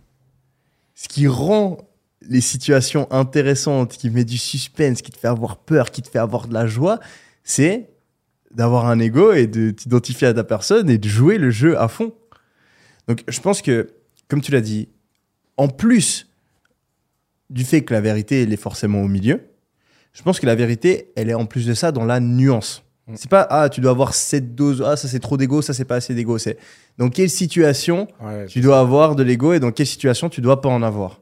ce 0.95 1.07
qui 1.07 1.27
rend 1.27 1.77
les 2.21 2.41
situations 2.41 3.07
intéressantes, 3.11 3.93
qui 3.97 4.09
met 4.09 4.25
du 4.25 4.37
suspense, 4.37 5.01
qui 5.01 5.11
te 5.11 5.17
fait 5.17 5.27
avoir 5.29 5.57
peur, 5.57 5.91
qui 5.91 6.01
te 6.01 6.09
fait 6.09 6.19
avoir 6.19 6.47
de 6.47 6.53
la 6.53 6.67
joie, 6.67 6.99
c'est 7.43 7.89
d'avoir 8.51 8.87
un 8.87 8.99
ego 8.99 9.33
et 9.33 9.47
de 9.47 9.71
t'identifier 9.71 10.27
à 10.27 10.33
ta 10.33 10.43
personne 10.43 10.89
et 10.89 10.97
de 10.97 11.07
jouer 11.07 11.37
le 11.37 11.51
jeu 11.51 11.79
à 11.79 11.87
fond. 11.87 12.13
Donc 13.07 13.23
je 13.27 13.39
pense 13.39 13.61
que, 13.61 13.89
comme 14.27 14.41
tu 14.41 14.51
l'as 14.51 14.61
dit, 14.61 14.89
en 15.57 15.67
plus 15.67 16.27
du 17.49 17.63
fait 17.63 17.83
que 17.83 17.93
la 17.93 18.01
vérité, 18.01 18.43
elle 18.43 18.53
est 18.53 18.57
forcément 18.57 19.01
au 19.01 19.07
milieu, 19.07 19.41
je 20.13 20.23
pense 20.23 20.39
que 20.39 20.45
la 20.45 20.55
vérité, 20.55 21.11
elle 21.15 21.29
est 21.29 21.33
en 21.33 21.45
plus 21.45 21.65
de 21.65 21.73
ça 21.73 21.91
dans 21.91 22.05
la 22.05 22.19
nuance. 22.19 22.83
Mm. 23.07 23.13
C'est 23.15 23.29
pas, 23.29 23.47
ah, 23.49 23.69
tu 23.69 23.81
dois 23.81 23.91
avoir 23.91 24.13
cette 24.13 24.55
dose, 24.55 24.83
ah, 24.85 24.95
ça 24.95 25.07
c'est 25.07 25.19
trop 25.19 25.37
d'ego, 25.37 25.61
ça 25.61 25.73
c'est 25.73 25.85
pas 25.85 25.95
assez 25.95 26.13
d'ego. 26.13 26.37
C'est 26.37 26.57
dans 26.97 27.09
quelle 27.09 27.29
situation 27.29 28.07
Ouais, 28.21 28.45
tu 28.47 28.61
dois 28.61 28.79
avoir 28.79 29.15
de 29.15 29.23
l'ego 29.23 29.53
et 29.53 29.59
dans 29.59 29.71
quelle 29.71 29.87
situation 29.87 30.29
tu 30.29 30.41
dois 30.41 30.61
pas 30.61 30.69
en 30.69 30.83
avoir. 30.83 31.21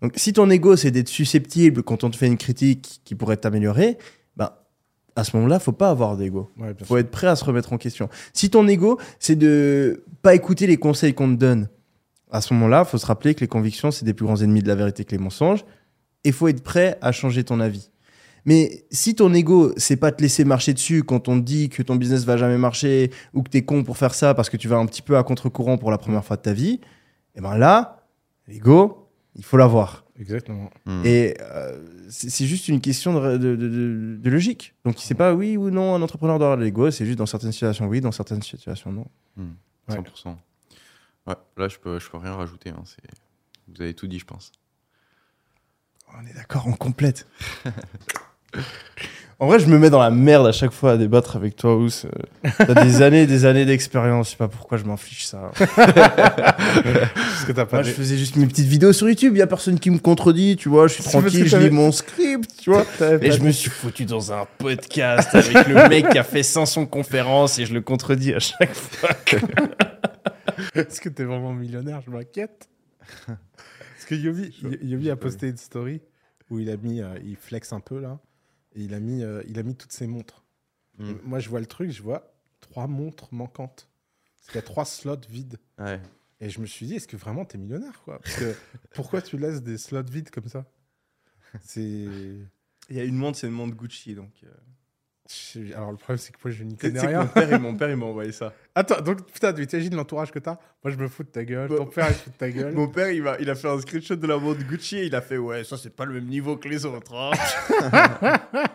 Donc, 0.00 0.12
si 0.14 0.32
ton 0.32 0.48
ego, 0.48 0.76
c'est 0.76 0.92
d'être 0.92 1.08
susceptible 1.08 1.82
quand 1.82 2.04
on 2.04 2.10
te 2.10 2.16
fait 2.16 2.28
une 2.28 2.36
critique 2.36 3.00
qui 3.04 3.16
pourrait 3.16 3.36
t'améliorer, 3.36 3.98
à 5.18 5.24
ce 5.24 5.36
moment-là, 5.36 5.58
faut 5.58 5.72
pas 5.72 5.90
avoir 5.90 6.16
d'ego. 6.16 6.48
ouais, 6.58 6.74
faut 6.78 6.84
sûr. 6.84 6.98
être 6.98 7.10
prêt 7.10 7.26
à 7.26 7.34
se 7.34 7.44
remettre 7.44 7.72
en 7.72 7.76
question. 7.76 8.08
Si 8.32 8.50
ton 8.50 8.68
ego, 8.68 9.00
c'est 9.18 9.34
de 9.34 10.04
pas 10.22 10.36
écouter 10.36 10.68
les 10.68 10.76
conseils 10.76 11.12
qu'on 11.12 11.28
te 11.28 11.34
donne, 11.40 11.68
à 12.30 12.40
ce 12.40 12.54
moment-là, 12.54 12.84
faut 12.84 12.98
se 12.98 13.06
rappeler 13.06 13.34
que 13.34 13.40
les 13.40 13.48
convictions, 13.48 13.90
c'est 13.90 14.04
des 14.04 14.14
plus 14.14 14.26
grands 14.26 14.40
ennemis 14.40 14.62
de 14.62 14.68
la 14.68 14.76
vérité 14.76 15.04
que 15.04 15.10
les 15.10 15.18
mensonges, 15.18 15.64
et 16.22 16.30
faut 16.30 16.46
être 16.46 16.62
prêt 16.62 16.98
à 17.00 17.10
changer 17.10 17.42
ton 17.42 17.58
avis. 17.58 17.90
Mais 18.44 18.84
si 18.92 19.16
ton 19.16 19.34
ego, 19.34 19.72
c'est 19.76 19.96
pas 19.96 20.12
te 20.12 20.22
laisser 20.22 20.44
marcher 20.44 20.72
dessus 20.72 21.02
quand 21.02 21.26
on 21.26 21.40
te 21.40 21.44
dit 21.44 21.68
que 21.68 21.82
ton 21.82 21.96
business 21.96 22.24
va 22.24 22.36
jamais 22.36 22.56
marcher 22.56 23.10
ou 23.34 23.42
que 23.42 23.50
t'es 23.50 23.62
con 23.62 23.82
pour 23.82 23.96
faire 23.96 24.14
ça 24.14 24.34
parce 24.34 24.48
que 24.48 24.56
tu 24.56 24.68
vas 24.68 24.76
un 24.76 24.86
petit 24.86 25.02
peu 25.02 25.16
à 25.16 25.24
contre-courant 25.24 25.78
pour 25.78 25.90
la 25.90 25.98
première 25.98 26.24
fois 26.24 26.36
de 26.36 26.42
ta 26.42 26.52
vie, 26.52 26.80
et 27.34 27.40
ben 27.40 27.58
là, 27.58 28.06
l'ego, 28.46 29.08
il 29.34 29.44
faut 29.44 29.56
l'avoir. 29.56 30.04
Exactement. 30.20 30.70
Hmm. 30.86 31.02
Et 31.04 31.34
euh, 31.40 31.76
c'est 32.08 32.46
juste 32.46 32.68
une 32.68 32.80
question 32.80 33.14
de, 33.20 33.36
de- 33.36 33.56
de- 33.56 34.16
de- 34.20 34.30
logique. 34.30 34.74
Donc, 34.84 34.96
c'est 34.98 35.14
pas 35.14 35.34
oui 35.34 35.56
ou 35.56 35.70
non, 35.70 35.94
un 35.94 36.02
entrepreneur 36.02 36.38
doit 36.38 36.46
avoir 36.48 36.58
de 36.58 36.64
l'ego, 36.64 36.90
c'est 36.90 37.04
juste 37.06 37.18
dans 37.18 37.26
certaines 37.26 37.52
situations 37.52 37.86
oui, 37.86 38.00
dans 38.00 38.12
certaines 38.12 38.42
situations 38.42 38.92
non. 38.92 39.06
Hmm. 39.36 39.50
Ouais. 39.88 39.96
100%. 39.96 40.36
Ouais, 41.26 41.34
là, 41.56 41.68
je 41.68 41.78
peux, 41.78 41.98
je 41.98 42.08
peux 42.10 42.16
rien 42.18 42.34
rajouter. 42.34 42.70
hein, 42.70 42.82
Vous 43.68 43.82
avez 43.82 43.94
tout 43.94 44.06
dit, 44.06 44.18
je 44.18 44.24
pense. 44.24 44.52
On 46.16 46.26
est 46.26 46.32
d'accord, 46.34 46.66
on 46.66 46.72
complète. 46.72 47.26
en 49.40 49.46
vrai, 49.46 49.60
je 49.60 49.66
me 49.66 49.78
mets 49.78 49.88
dans 49.90 50.00
la 50.00 50.10
merde 50.10 50.46
à 50.48 50.52
chaque 50.52 50.72
fois 50.72 50.92
à 50.92 50.96
débattre 50.96 51.36
avec 51.36 51.54
toi, 51.54 51.76
Ous. 51.76 51.90
Euh, 52.04 52.48
T'as 52.58 52.84
des 52.84 53.02
années 53.02 53.22
et 53.22 53.26
des 53.26 53.44
années 53.44 53.64
d'expérience, 53.64 54.26
je 54.26 54.30
sais 54.32 54.36
pas 54.36 54.48
pourquoi 54.48 54.78
je 54.78 54.84
m'inflige 54.84 55.26
ça. 55.26 55.52
Parce 55.76 57.44
que 57.46 57.52
t'as 57.52 57.64
pas 57.64 57.76
Moi, 57.78 57.82
je 57.84 57.92
faisais 57.92 58.16
juste 58.16 58.34
mes 58.36 58.46
petites 58.46 58.66
vidéos 58.66 58.92
sur 58.92 59.08
YouTube, 59.08 59.36
il 59.36 59.38
y 59.38 59.42
a 59.42 59.46
personne 59.46 59.78
qui 59.78 59.90
me 59.90 59.98
contredit, 59.98 60.56
tu 60.56 60.68
vois, 60.68 60.88
je 60.88 60.94
suis 60.94 61.04
tranquille, 61.10 61.46
je 61.46 61.56
lis 61.56 61.70
mon 61.70 61.92
script, 61.92 62.50
tu 62.60 62.70
vois. 62.70 62.84
Et 63.20 63.30
je 63.30 63.40
me 63.42 63.52
suis 63.52 63.70
foutu 63.70 64.04
dans 64.04 64.32
un 64.32 64.46
podcast 64.58 65.32
avec 65.34 65.68
le 65.68 65.88
mec 65.88 66.08
qui 66.10 66.18
a 66.18 66.24
fait 66.24 66.42
500 66.42 66.86
conférences 66.86 67.58
et 67.60 67.66
je 67.66 67.74
le 67.74 67.80
contredis 67.80 68.34
à 68.34 68.40
chaque 68.40 68.74
fois. 68.74 69.10
Est-ce 70.74 71.00
que 71.00 71.08
t'es 71.08 71.24
vraiment 71.24 71.52
millionnaire 71.52 72.00
Je 72.04 72.10
m'inquiète. 72.10 72.68
Parce 73.26 74.04
que 74.06 74.16
Yobi, 74.16 74.52
Yobi 74.82 75.10
a 75.10 75.16
posté 75.16 75.48
une 75.48 75.56
story 75.56 76.00
où 76.50 76.58
il 76.58 76.70
a 76.70 76.76
mis, 76.76 77.00
euh, 77.00 77.06
il 77.24 77.36
flex 77.36 77.72
un 77.72 77.80
peu 77.80 78.00
là, 78.00 78.18
et 78.78 78.82
il 78.84 78.94
a 78.94 79.00
mis, 79.00 79.22
euh, 79.22 79.42
il 79.48 79.58
a 79.58 79.62
mis 79.62 79.74
toutes 79.74 79.92
ses 79.92 80.06
montres. 80.06 80.44
Mm. 80.98 81.10
Et 81.10 81.14
Moi, 81.24 81.38
je 81.40 81.48
vois 81.48 81.60
le 81.60 81.66
truc, 81.66 81.90
je 81.90 82.02
vois 82.02 82.34
trois 82.60 82.86
montres 82.86 83.32
manquantes. 83.32 83.88
Parce 84.36 84.46
qu'il 84.46 84.54
y 84.56 84.58
a 84.58 84.62
trois 84.62 84.84
slots 84.84 85.20
vides. 85.28 85.58
Ouais. 85.78 86.00
Et 86.40 86.50
je 86.50 86.60
me 86.60 86.66
suis 86.66 86.86
dit, 86.86 86.94
est-ce 86.94 87.08
que 87.08 87.16
vraiment 87.16 87.44
t'es 87.44 87.58
millionnaire 87.58 88.00
quoi? 88.04 88.20
Parce 88.20 88.36
que 88.36 88.54
pourquoi 88.94 89.20
tu 89.22 89.36
laisses 89.36 89.62
des 89.62 89.76
slots 89.78 90.02
vides 90.04 90.30
comme 90.30 90.48
ça? 90.48 90.64
C'est. 91.62 92.06
Il 92.90 92.96
y 92.96 93.00
a 93.00 93.04
une 93.04 93.16
montre, 93.16 93.38
c'est 93.38 93.46
une 93.48 93.52
montre 93.52 93.74
Gucci, 93.76 94.14
donc. 94.14 94.32
euh, 94.44 94.50
Alors 95.74 95.90
le 95.90 95.96
problème, 95.98 96.16
c'est 96.18 96.32
que 96.32 96.38
moi, 96.42 96.50
je 96.50 96.64
n'y 96.64 96.76
connais 96.76 97.00
rien. 97.00 97.20
mon 97.20 97.26
père, 97.28 97.52
il- 97.52 97.58
mon 97.58 97.74
père, 97.76 97.90
il 97.90 97.96
m'a 97.96 98.06
envoyé 98.06 98.32
ça. 98.32 98.54
Attends, 98.74 99.00
donc 99.02 99.30
putain, 99.30 99.52
tu 99.52 99.62
imagines 99.62 99.94
l'entourage 99.94 100.30
que 100.32 100.38
t'as? 100.38 100.56
Moi, 100.82 100.90
je 100.92 100.96
me 100.96 101.06
fous 101.08 101.22
de 101.22 101.28
ta 101.28 101.44
gueule. 101.44 101.68
Ton 101.68 101.76
Bon. 101.84 101.86
père, 101.86 102.08
il 102.08 102.14
se 102.14 102.20
fout 102.22 102.32
de 102.32 102.38
ta 102.38 102.50
gueule. 102.50 102.72
Mon 102.74 102.88
père, 102.88 103.10
il, 103.10 103.26
a 103.50 103.54
fait 103.54 103.68
un 103.68 103.78
screenshot 103.80 104.16
de 104.16 104.26
la 104.26 104.38
montre 104.38 104.64
Gucci 104.66 104.96
et 104.96 105.04
il 105.06 105.14
a 105.14 105.20
fait 105.20 105.36
Ouais, 105.36 105.64
ça, 105.64 105.76
c'est 105.76 105.94
pas 105.94 106.06
le 106.06 106.14
même 106.14 106.26
niveau 106.26 106.56
que 106.56 106.68
les 106.68 106.86
autres. 106.86 107.14
hein. 107.14 107.30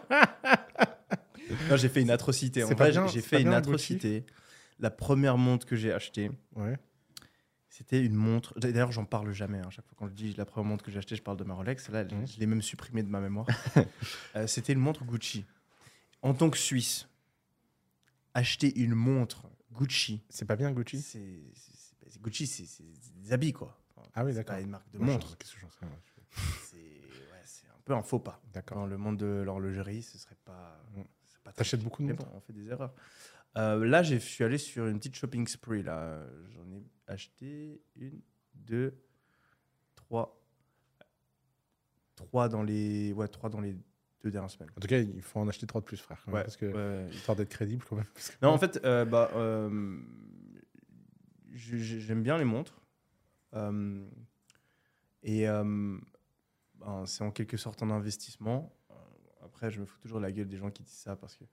non, 1.70 1.78
j'ai 1.78 1.90
fait 1.90 2.02
une 2.02 2.12
atrocité. 2.12 2.64
En 2.64 2.68
C'est 2.68 2.76
pas 2.76 2.86
vrai, 2.86 2.92
bien- 2.92 3.08
j'ai 3.08 3.22
c'est 3.22 3.28
fait 3.28 3.42
une 3.42 3.50
bien, 3.50 3.58
atrocité. 3.58 4.26
La 4.80 4.90
première 4.92 5.38
montre 5.38 5.66
que 5.66 5.76
j'ai 5.76 5.92
achetée, 5.94 6.32
Ouais. 6.56 6.78
c'était 7.70 8.04
une 8.04 8.16
montre. 8.16 8.54
D'ailleurs, 8.60 8.92
j'en 8.92 9.06
parle 9.06 9.32
jamais. 9.34 9.60
hein. 9.60 9.70
Chaque 9.70 9.86
fois 9.86 9.96
quand 9.98 10.08
je 10.08 10.14
dis 10.14 10.34
la 10.38 10.46
première 10.46 10.70
montre 10.70 10.84
que 10.84 10.92
j'ai 10.92 10.98
achetée, 10.98 11.16
je 11.16 11.22
parle 11.24 11.38
de 11.38 11.44
ma 11.44 11.54
Rolex. 11.54 11.90
Là, 11.90 12.04
Mhm. 12.04 12.28
je 12.28 12.40
l'ai 12.40 12.46
même 12.48 12.62
supprimée 12.62 13.04
de 13.04 13.10
ma 13.10 13.20
mémoire. 13.22 13.48
Euh, 14.36 14.48
c'était 14.48 14.74
une 14.74 14.80
montre 14.80 15.04
Gucci. 15.06 15.46
En 16.24 16.34
tant 16.34 16.50
que 16.50 16.58
Suisse, 16.58 17.08
acheter 18.34 18.74
une 18.80 18.96
montre 18.96 19.48
Gucci, 19.72 20.24
C'est 20.30 20.46
pas 20.46 20.56
bien 20.56 20.72
Gucci? 20.72 21.02
c'est 21.02 21.44
c'est- 21.56 21.96
c'est- 22.10 22.22
Gucci, 22.22 22.48
c'est 22.48 22.66
c'est 22.66 22.84
des 23.16 23.32
habits, 23.34 23.54
quoi. 23.54 23.78
Ah 24.16 24.24
oui, 24.24 24.32
C'est 24.32 24.38
d'accord. 24.40 24.56
pas 24.56 24.62
une 24.62 24.70
marque 24.70 24.90
de 24.92 25.00
montre. 25.00 25.38
Qu'est-ce 25.38 25.54
que 25.56 25.60
j'en 25.60 25.70
sais 25.70 25.86
moi, 25.86 25.98
C'est 26.64 26.78
ouais, 26.78 27.42
c'est 27.46 27.68
un 27.68 27.80
peu 27.84 27.94
un 27.94 28.04
faux 28.04 28.20
pas. 28.20 28.42
D'accord. 28.54 28.78
Dans 28.78 28.86
le 28.88 28.98
monde 28.98 29.18
de 29.18 29.42
l'horlogerie, 29.46 30.02
ce 30.04 30.18
serait 30.18 30.38
pas. 30.46 30.82
Mm. 30.96 31.02
c'est 31.26 31.40
pas 31.44 31.52
très- 31.52 31.58
T'achètes 31.60 31.82
beaucoup 31.84 32.02
de 32.04 32.08
montres 32.10 32.26
bon, 32.26 32.32
on 32.36 32.42
fait 32.42 32.54
des 32.54 32.68
erreurs. 32.68 32.94
Euh, 33.58 33.86
là, 33.86 34.02
je 34.04 34.16
suis 34.16 34.44
allé 34.44 34.58
sur 34.58 34.88
une 34.88 34.98
petite 34.98 35.16
shopping 35.16 35.46
spree. 35.48 35.84
Là, 35.84 36.26
j'en 36.50 36.72
ai 36.72 36.84
acheté 37.08 37.84
une, 37.96 38.22
deux, 38.56 38.98
trois, 39.96 40.42
trois 42.16 42.50
dans 42.50 42.64
les, 42.64 43.12
ouais, 43.14 43.28
trois 43.28 43.50
dans 43.50 43.60
les 43.62 43.76
deux 44.24 44.32
dernières 44.32 44.50
semaines. 44.50 44.70
En 44.78 44.80
tout 44.80 44.88
cas, 44.88 45.00
il 45.00 45.22
faut 45.22 45.40
en 45.40 45.48
acheter 45.48 45.68
trois 45.68 45.82
de 45.82 45.86
plus, 45.86 45.98
frère. 45.98 46.24
Ouais, 46.28 46.44
parce 46.44 46.56
que 46.58 46.66
ouais, 46.66 47.10
histoire 47.14 47.36
d'être 47.36 47.50
crédible 47.50 47.84
quand 47.88 47.96
même. 47.98 48.06
parce 48.14 48.30
que- 48.32 48.36
Non, 48.42 48.50
en 48.52 48.58
fait, 48.58 48.80
euh, 48.86 49.04
bah, 49.06 49.30
euh, 49.36 49.98
j'aime 51.54 52.24
bien 52.24 52.38
les 52.38 52.46
montres. 52.46 52.82
Euh, 53.54 54.04
et 55.24 55.46
ben, 55.46 56.00
c'est 57.06 57.24
en 57.24 57.32
quelque 57.32 57.58
sorte 57.58 57.84
un 57.84 57.92
investissement. 57.92 58.74
Après, 59.44 59.70
je 59.72 59.80
me 59.80 59.86
fous 59.86 60.00
toujours 60.00 60.20
la 60.20 60.32
gueule 60.32 60.48
des 60.48 60.58
gens 60.58 60.72
qui 60.72 60.84
disent 60.84 60.94
ça 60.96 61.16
parce 61.16 61.36
que, 61.36 61.44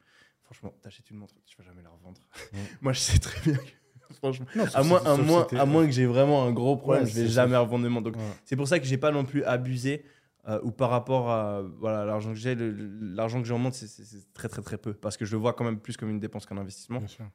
franchement, 0.42 0.72
t'achètes 0.80 1.10
une 1.10 1.16
montre, 1.18 1.34
tu 1.44 1.56
vas 1.58 1.64
jamais 1.64 1.82
la 1.82 1.90
revendre. 1.90 2.20
Moi, 2.80 2.92
je 2.92 3.00
sais 3.00 3.18
très 3.18 3.40
bien 3.50 3.58
que, 3.58 4.14
franchement, 4.14 4.46
Non, 4.54 4.64
à 4.74 4.82
moins, 4.84 5.04
à, 5.04 5.16
moins, 5.16 5.46
à 5.58 5.66
moins 5.66 5.86
que 5.86 5.92
j'ai 5.92 6.06
vraiment 6.06 6.44
un 6.46 6.52
gros 6.52 6.76
problème, 6.76 7.04
Ouais, 7.04 7.10
je 7.10 7.20
vais 7.20 7.28
jamais 7.28 7.56
revendre 7.56 7.88
montres. 7.88 8.10
Donc, 8.12 8.16
Ouais. 8.16 8.32
c'est 8.44 8.56
pour 8.56 8.68
ça 8.68 8.78
que 8.78 8.86
j'ai 8.86 8.96
pas 8.96 9.10
non 9.10 9.24
plus 9.24 9.42
abusé. 9.44 10.04
Euh, 10.48 10.60
ou 10.62 10.70
par 10.72 10.90
rapport 10.90 11.30
à 11.30 11.62
voilà 11.62 12.04
l'argent 12.04 12.30
que 12.32 12.38
j'ai, 12.38 12.54
l'argent 12.56 13.40
que 13.42 13.46
j'ai 13.46 13.54
en 13.54 13.58
montre, 13.58 13.76
c'est- 13.76 14.32
très 14.32 14.48
très 14.48 14.62
très 14.62 14.78
peu 14.78 14.94
parce 14.94 15.16
que 15.16 15.24
je 15.24 15.32
le 15.32 15.38
vois 15.38 15.52
quand 15.52 15.64
même 15.64 15.78
plus 15.80 15.96
comme 15.96 16.10
une 16.10 16.20
dépense 16.20 16.46
qu'un 16.46 16.56
investissement. 16.58 16.98
Bien 16.98 17.08
sûr. 17.08 17.28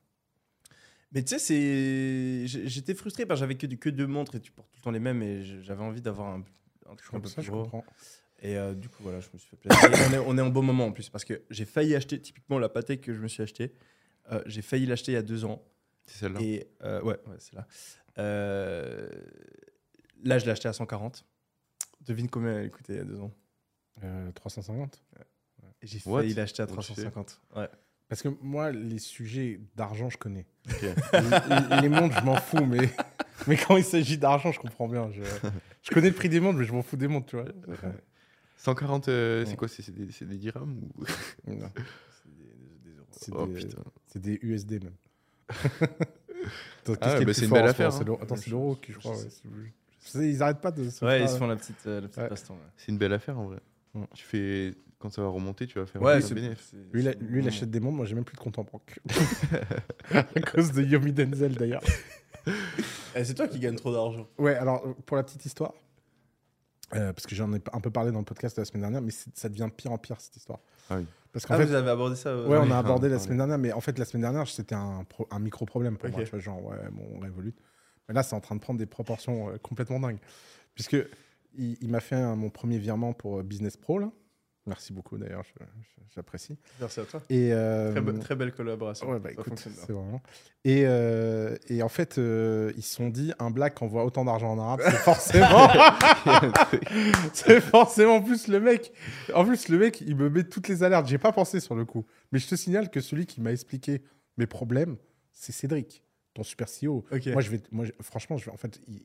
Mais 1.11 1.23
tu 1.23 1.38
sais, 1.38 1.40
c'est 1.40 2.48
j'étais 2.68 2.94
frustré 2.95 3.26
parce 3.26 3.40
que 3.40 3.41
j'avais 3.41 3.56
que, 3.56 3.68
que 3.68 3.90
deux 3.90 4.07
montres 4.07 4.36
et 4.36 4.40
tu 4.41 4.52
portes 4.52 4.69
tout 4.72 4.80
le 4.80 4.84
temps 4.84 4.91
les 4.91 4.99
mêmes 4.99 5.22
et 5.22 5.44
j'avais 5.61 5.84
envie 5.84 6.02
d'avoir 6.02 6.27
un, 6.34 6.44
un 6.90 6.95
truc 6.95 7.14
un 7.14 7.19
peu 7.19 7.30
Ça, 7.30 7.41
plus 7.41 7.52
gros. 7.52 7.84
Et 8.41 8.57
euh, 8.57 8.73
du 8.73 8.90
coup, 8.90 8.98
voilà, 9.02 9.22
je 9.22 9.30
me 9.34 9.38
suis 9.38 9.48
fait 9.49 9.56
plaisir. 9.56 9.80
On, 10.10 10.14
est, 10.14 10.18
on 10.18 10.38
est 10.38 10.41
en 10.41 10.49
bon 10.49 10.61
moment 10.61 10.86
en 10.88 10.91
plus 10.91 11.10
parce 11.10 11.23
que 11.23 11.41
j'ai 11.49 11.64
failli 11.65 11.95
acheter 11.95 12.19
typiquement 12.19 12.60
la 12.60 12.68
Patek 12.68 12.99
que 13.02 13.14
je 13.14 13.22
me 13.22 13.27
suis 13.30 13.41
acheté. 13.41 13.73
euh, 14.32 14.41
j'ai 14.45 14.61
failli 14.61 14.86
l'acheter 14.88 15.14
il 15.14 15.15
y 15.15 15.18
a 15.18 15.22
deux 15.22 15.45
ans. 15.45 15.64
C'est 16.06 16.18
celle-là. 16.19 16.41
Et 16.41 16.68
euh, 16.84 17.02
ouais, 17.02 17.18
ouais 17.27 17.36
c'est 17.40 17.56
là. 17.56 17.65
Euh, 18.18 19.10
là, 20.23 20.38
je 20.38 20.45
l'ai 20.45 20.52
acheté 20.52 20.68
à 20.68 20.73
140. 20.73 21.26
Devine 22.02 22.30
combien 22.30 22.60
elle 22.60 22.72
coûtait 22.72 22.94
il 22.94 22.98
y 22.98 23.02
a 23.02 23.06
deux 23.06 23.20
ans. 23.20 23.32
Euh, 24.04 24.32
350 24.34 25.04
Et 25.82 25.88
j'ai 25.88 26.00
failli 26.00 26.34
l'acheter 26.34 26.64
à 26.64 26.68
Comment 26.68 26.82
tu 26.82 26.94
fais 26.94 27.02
350. 27.10 27.42
Ouais. 27.56 27.70
Parce 28.08 28.22
que 28.22 28.30
moi, 28.42 28.72
les 28.72 29.00
sujets 29.00 29.60
d'argent, 29.76 30.10
je 30.10 30.18
connais. 30.18 30.46
Les, 30.82 31.82
les 31.82 31.90
montres, 31.90 32.20
je 32.20 32.24
m'en 32.26 32.36
fous, 32.36 32.64
mais, 32.66 32.90
mais 33.48 33.58
quand 33.58 33.78
il 33.78 33.84
s'agit 33.84 34.18
d'argent, 34.20 34.52
je 34.52 34.60
comprends 34.60 34.88
bien. 34.88 35.10
Je, 35.12 35.24
je 35.82 35.90
connais 35.92 36.10
le 36.10 36.16
prix 36.16 36.30
des 36.30 36.40
montres, 36.40 36.60
mais 36.60 36.66
je 36.66 36.74
m'en 36.74 36.84
fous 36.84 36.98
des 36.98 37.08
montres, 37.08 37.26
tu 37.28 37.36
vois. 37.38 37.46
140, 38.58 39.08
euh, 39.10 39.44
c'est 39.46 39.52
Ouais. 39.52 39.58
quoi 39.58 39.68
C'est 39.68 39.92
des, 39.92 40.06
des 40.06 40.38
dirhams 40.38 40.78
ou... 40.98 41.04
Non, 41.52 41.70
C'est 43.12 43.32
des, 43.32 43.38
Oh 43.38 43.46
des, 43.48 43.54
putain. 43.56 43.84
c'est 44.08 44.22
des 44.22 44.40
USD 44.42 44.84
même. 44.84 44.96
Ah 46.88 46.92
ouais, 46.92 46.96
qui 46.96 47.24
est 47.24 47.26
bah, 47.26 47.34
c'est 47.34 47.42
plus 47.42 47.42
une 47.44 47.50
fort 47.50 47.58
belle 47.58 47.68
affaire, 47.70 47.88
hein. 47.88 47.92
c'est 47.98 48.04
l'euro- 48.04 48.22
Attends, 48.22 48.36
Je- 48.36 48.42
c'est 48.42 48.50
l'euro 48.52 48.76
qui, 48.76 48.92
je 48.92 49.00
crois. 49.00 49.18
ouais, 49.18 49.24
je 49.44 49.60
ils 50.15 50.44
arrêtent 50.44 50.61
pas 50.61 50.72
de 50.72 50.90
se 50.90 51.03
Ouais, 51.03 51.18
faire- 51.18 51.22
ils 51.27 51.30
se 51.30 51.38
font 51.38 51.48
la 51.48 51.56
petite, 51.56 51.76
euh, 51.88 52.02
la 52.02 52.07
petite 52.07 52.22
Ouais. 52.23 52.30
baston. 52.30 52.53
ouais. 52.53 52.60
C'est 52.77 52.91
une 52.91 52.98
belle 52.98 53.14
affaire 53.14 53.40
en 53.40 53.45
vrai. 53.45 53.57
Mm. 53.94 54.03
Tu 54.14 54.23
fais 54.23 54.73
quand 54.99 55.10
ça 55.10 55.22
va 55.22 55.27
remonter, 55.27 55.68
tu 55.68 55.77
vas 55.80 55.86
faire 55.86 56.02
Ouais, 56.02 56.14
un 56.14 56.22
c'est 56.22 56.34
bénéfice. 56.34 56.68
c'est- 56.72 56.77
Lui, 56.94 57.02
il 57.03 57.07
a- 57.10 57.14
lui, 57.14 57.41
il 57.41 57.48
achète 57.48 57.69
des 57.69 57.80
montres, 57.80 57.98
moi, 57.98 58.06
j'ai 58.06 58.15
même 58.15 58.23
plus 58.26 58.36
de 58.36 58.41
compte 58.41 58.57
en 58.60 58.64
banque. 58.64 58.99
à 60.14 60.23
cause 60.41 60.72
de 60.72 60.82
Yomi 60.84 61.11
Denzel, 61.11 61.53
d'ailleurs. 61.56 61.84
Eh, 63.15 63.23
c'est 63.23 63.34
toi 63.34 63.48
qui 63.48 63.60
gagne 63.60 63.76
trop 63.76 63.91
d'argent. 63.94 64.27
Ouais, 64.38 64.56
alors, 64.56 64.86
euh, 64.86 64.94
pour 65.06 65.18
la 65.18 65.23
petite 65.23 65.45
histoire, 65.45 65.73
euh, 66.94 67.11
parce 67.14 67.26
que 67.26 67.36
j'en 67.36 67.52
ai 67.53 67.60
un 67.73 67.80
peu 67.80 67.90
parlé 67.91 68.11
dans 68.11 68.19
le 68.19 68.26
podcast 68.26 68.56
de 68.57 68.61
la 68.61 68.65
semaine 68.65 68.82
dernière, 68.82 69.02
mais 69.02 69.11
c'est- 69.11 69.36
ça 69.38 69.49
devient 69.49 69.69
pire 69.76 69.91
en 69.91 69.98
pire, 69.98 70.19
cette 70.19 70.36
histoire. 70.38 70.60
Ah 70.90 70.98
oui. 70.98 71.06
Parce 71.34 71.45
qu'en 71.45 71.56
Ah, 71.56 71.57
fait, 71.57 71.65
vous 71.65 71.73
avez 71.73 71.90
abordé 71.90 72.15
ça 72.15 72.30
euh, 72.30 72.48
Ouais, 72.48 72.57
on 72.57 72.64
oui, 72.64 72.72
a 72.72 72.77
abordé 72.77 73.10
la 73.10 73.15
ouais. 73.15 73.22
semaine 73.22 73.38
dernière, 73.38 73.57
mais 73.57 73.73
en 73.73 73.82
fait, 73.82 73.98
la 73.99 74.06
semaine 74.06 74.22
dernière, 74.22 74.48
c'était 74.48 74.76
un, 74.76 75.03
pro- 75.03 75.27
un 75.32 75.40
micro-problème 75.40 75.98
pour 75.98 76.07
Ok. 76.10 76.15
moi. 76.15 76.23
Tu 76.23 76.30
vois, 76.30 76.40
genre, 76.40 76.64
ouais, 76.64 76.77
bon, 76.91 77.03
on 77.15 77.19
révolute. 77.19 77.57
Mais 77.57 77.61
là, 78.10 78.23
c'est 78.23 78.36
en 78.36 78.41
train 78.41 78.56
de 78.56 78.61
prendre 78.61 78.80
des 78.80 78.86
proportions 78.86 79.49
euh, 79.49 79.57
complètement 79.57 79.99
dingues. 79.99 80.19
Puisque 80.73 80.98
il, 81.57 81.77
il 81.82 81.90
m'a 81.90 81.99
fait 82.02 82.15
un- 82.15 82.36
mon 82.36 82.49
premier 82.49 82.77
virement 82.77 83.14
pour 83.14 83.40
euh, 83.40 83.44
Business 83.44 83.77
Pro. 83.77 83.99
Là. 83.99 84.11
Merci 84.68 84.94
beaucoup 84.94 85.18
d'ailleurs, 85.19 85.44
j'apprécie. 86.15 86.57
Merci 86.80 86.99
à 86.99 87.03
toi. 87.03 87.22
Et, 87.30 87.53
euh, 87.53 87.91
Très, 87.91 88.02
be- 88.02 88.18
très 88.19 88.36
belle 88.36 88.52
collaboration. 88.52 89.07
Ouais, 89.11 89.19
bah, 89.19 89.32
écoute, 89.32 89.64
vraiment. 89.88 90.22
Et, 90.64 90.86
euh, 90.88 91.56
et 91.68 91.84
en 91.84 91.88
fait, 91.88 92.18
euh, 92.18 92.73
ils 92.76 92.82
se 92.82 92.95
sont 92.95 93.10
dit 93.10 93.32
un 93.38 93.52
black 93.52 93.80
envoie 93.84 94.03
autant 94.06 94.26
d'argent 94.26 94.52
en 94.53 94.57
arabe, 94.60 94.82
c'est 94.84 94.91
forcément. 94.98 95.68
c'est 97.34 97.61
forcément 97.61 98.22
plus 98.22 98.48
le 98.48 98.60
mec. 98.60 98.91
En 99.34 99.45
plus, 99.45 99.69
le 99.69 99.77
mec, 99.77 100.02
il 100.02 100.15
me 100.15 100.30
met 100.30 100.44
toutes 100.44 100.68
les 100.68 100.84
alertes. 100.84 101.07
J'ai 101.07 101.18
pas 101.18 101.32
pensé 101.32 101.60
sur 101.60 101.76
le 101.76 101.86
coup. 101.86 102.06
Mais 102.32 102.40
je 102.40 102.48
te 102.48 102.56
signale 102.56 102.90
que 102.90 103.02
celui 103.02 103.26
qui 103.26 103.41
m'a 103.41 103.52
expliqué 103.52 104.02
mes 104.38 104.48
problèmes, 104.48 104.98
c'est 105.32 105.52
Cédric, 105.52 106.03
ton 106.36 106.44
super 106.44 106.68
CEO. 106.68 107.03
Moi, 107.32 107.41
je 107.41 107.49
vais, 107.49 107.62
moi, 107.72 107.86
franchement, 108.02 108.38
je 108.38 108.45
vais, 108.45 108.52
en 108.52 108.57
fait, 108.57 108.80
il- 108.88 109.02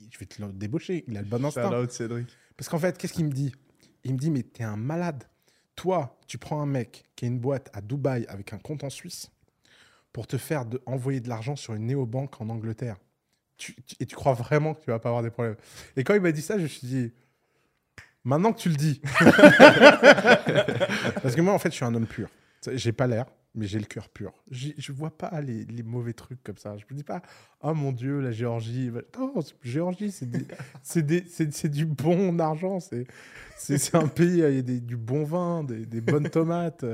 il- 0.00 0.08
je 0.10 0.18
vais 0.18 0.26
te 0.26 0.42
le 0.42 0.52
débaucher. 0.52 1.04
Il 1.06 1.16
a 1.16 1.20
le 1.22 1.28
bon 1.28 1.38
Shout 1.38 1.46
instinct. 1.60 1.80
out 1.80 1.92
Cédric. 1.92 2.26
Parce 2.56 2.68
qu'en 2.68 2.78
fait, 2.80 2.98
qu'est-ce 2.98 3.12
qu'il 3.12 3.26
me 3.26 3.30
dit? 3.30 3.54
Il 4.04 4.14
me 4.14 4.18
dit, 4.18 4.30
mais 4.32 4.42
t'es 4.42 4.64
un 4.64 4.76
malade. 4.76 5.22
Toi, 5.76 6.18
tu 6.26 6.38
prends 6.38 6.60
un 6.60 6.66
mec 6.66 7.04
qui 7.14 7.24
a 7.24 7.28
une 7.28 7.38
boîte 7.38 7.70
à 7.72 7.80
Dubaï 7.80 8.26
avec 8.28 8.52
un 8.52 8.58
compte 8.58 8.82
en 8.84 8.90
Suisse 8.90 9.30
pour 10.12 10.26
te 10.26 10.36
faire 10.36 10.66
de, 10.66 10.82
envoyer 10.86 11.20
de 11.20 11.28
l'argent 11.28 11.56
sur 11.56 11.72
une 11.74 11.86
néobanque 11.86 12.40
en 12.40 12.48
Angleterre. 12.50 12.96
Tu- 13.56 13.74
tu- 13.86 13.96
et 14.00 14.06
tu 14.06 14.14
crois 14.16 14.32
vraiment 14.34 14.74
que 14.74 14.80
tu 14.82 14.90
vas 14.90 14.98
pas 14.98 15.08
avoir 15.10 15.22
des 15.22 15.30
problèmes. 15.30 15.56
Et 15.96 16.04
quand 16.04 16.14
il 16.14 16.20
m'a 16.20 16.32
dit 16.32 16.42
ça, 16.42 16.58
je 16.58 16.64
me 16.64 16.68
suis 16.68 16.86
dit, 16.86 17.12
maintenant 18.24 18.52
que 18.52 18.58
tu 18.60 18.68
le 18.70 18.76
dis. 18.76 19.00
Parce 21.22 21.34
que 21.34 21.40
moi, 21.40 21.52
en 21.54 21.58
fait, 21.58 21.70
je 21.70 21.76
suis 21.76 21.84
un 21.84 21.94
homme 21.94 22.06
pur. 22.06 22.28
J'ai 22.72 22.92
pas 22.92 23.06
l'air, 23.06 23.26
mais 23.54 23.66
j'ai 23.66 23.78
le 23.78 23.84
cœur 23.84 24.08
pur. 24.08 24.32
Je 24.50 24.92
vois 24.92 25.10
pas 25.10 25.40
les, 25.40 25.82
mauvais 25.82 26.12
trucs 26.12 26.42
comme 26.42 26.56
ça. 26.56 26.76
Je 26.78 26.84
me 26.90 26.96
dis 26.96 27.04
pas, 27.04 27.22
oh 27.62 27.74
mon 27.74 27.92
Dieu, 27.92 28.20
la 28.20 28.32
Géorgie. 28.32 28.90
Non, 29.18 29.34
Géorgie, 29.62 30.12
c'est 30.82 31.68
du 31.68 31.86
bon 31.86 32.38
argent. 32.40 32.78
C'est 33.56 33.94
un 33.94 34.08
pays, 34.08 34.38
il 34.38 34.54
y 34.54 34.58
a 34.58 34.62
du 34.62 34.96
bon 34.96 35.24
vin, 35.24 35.64
des, 35.64 35.86
des 35.86 36.00
bonnes 36.00 36.30
tomates. 36.30 36.84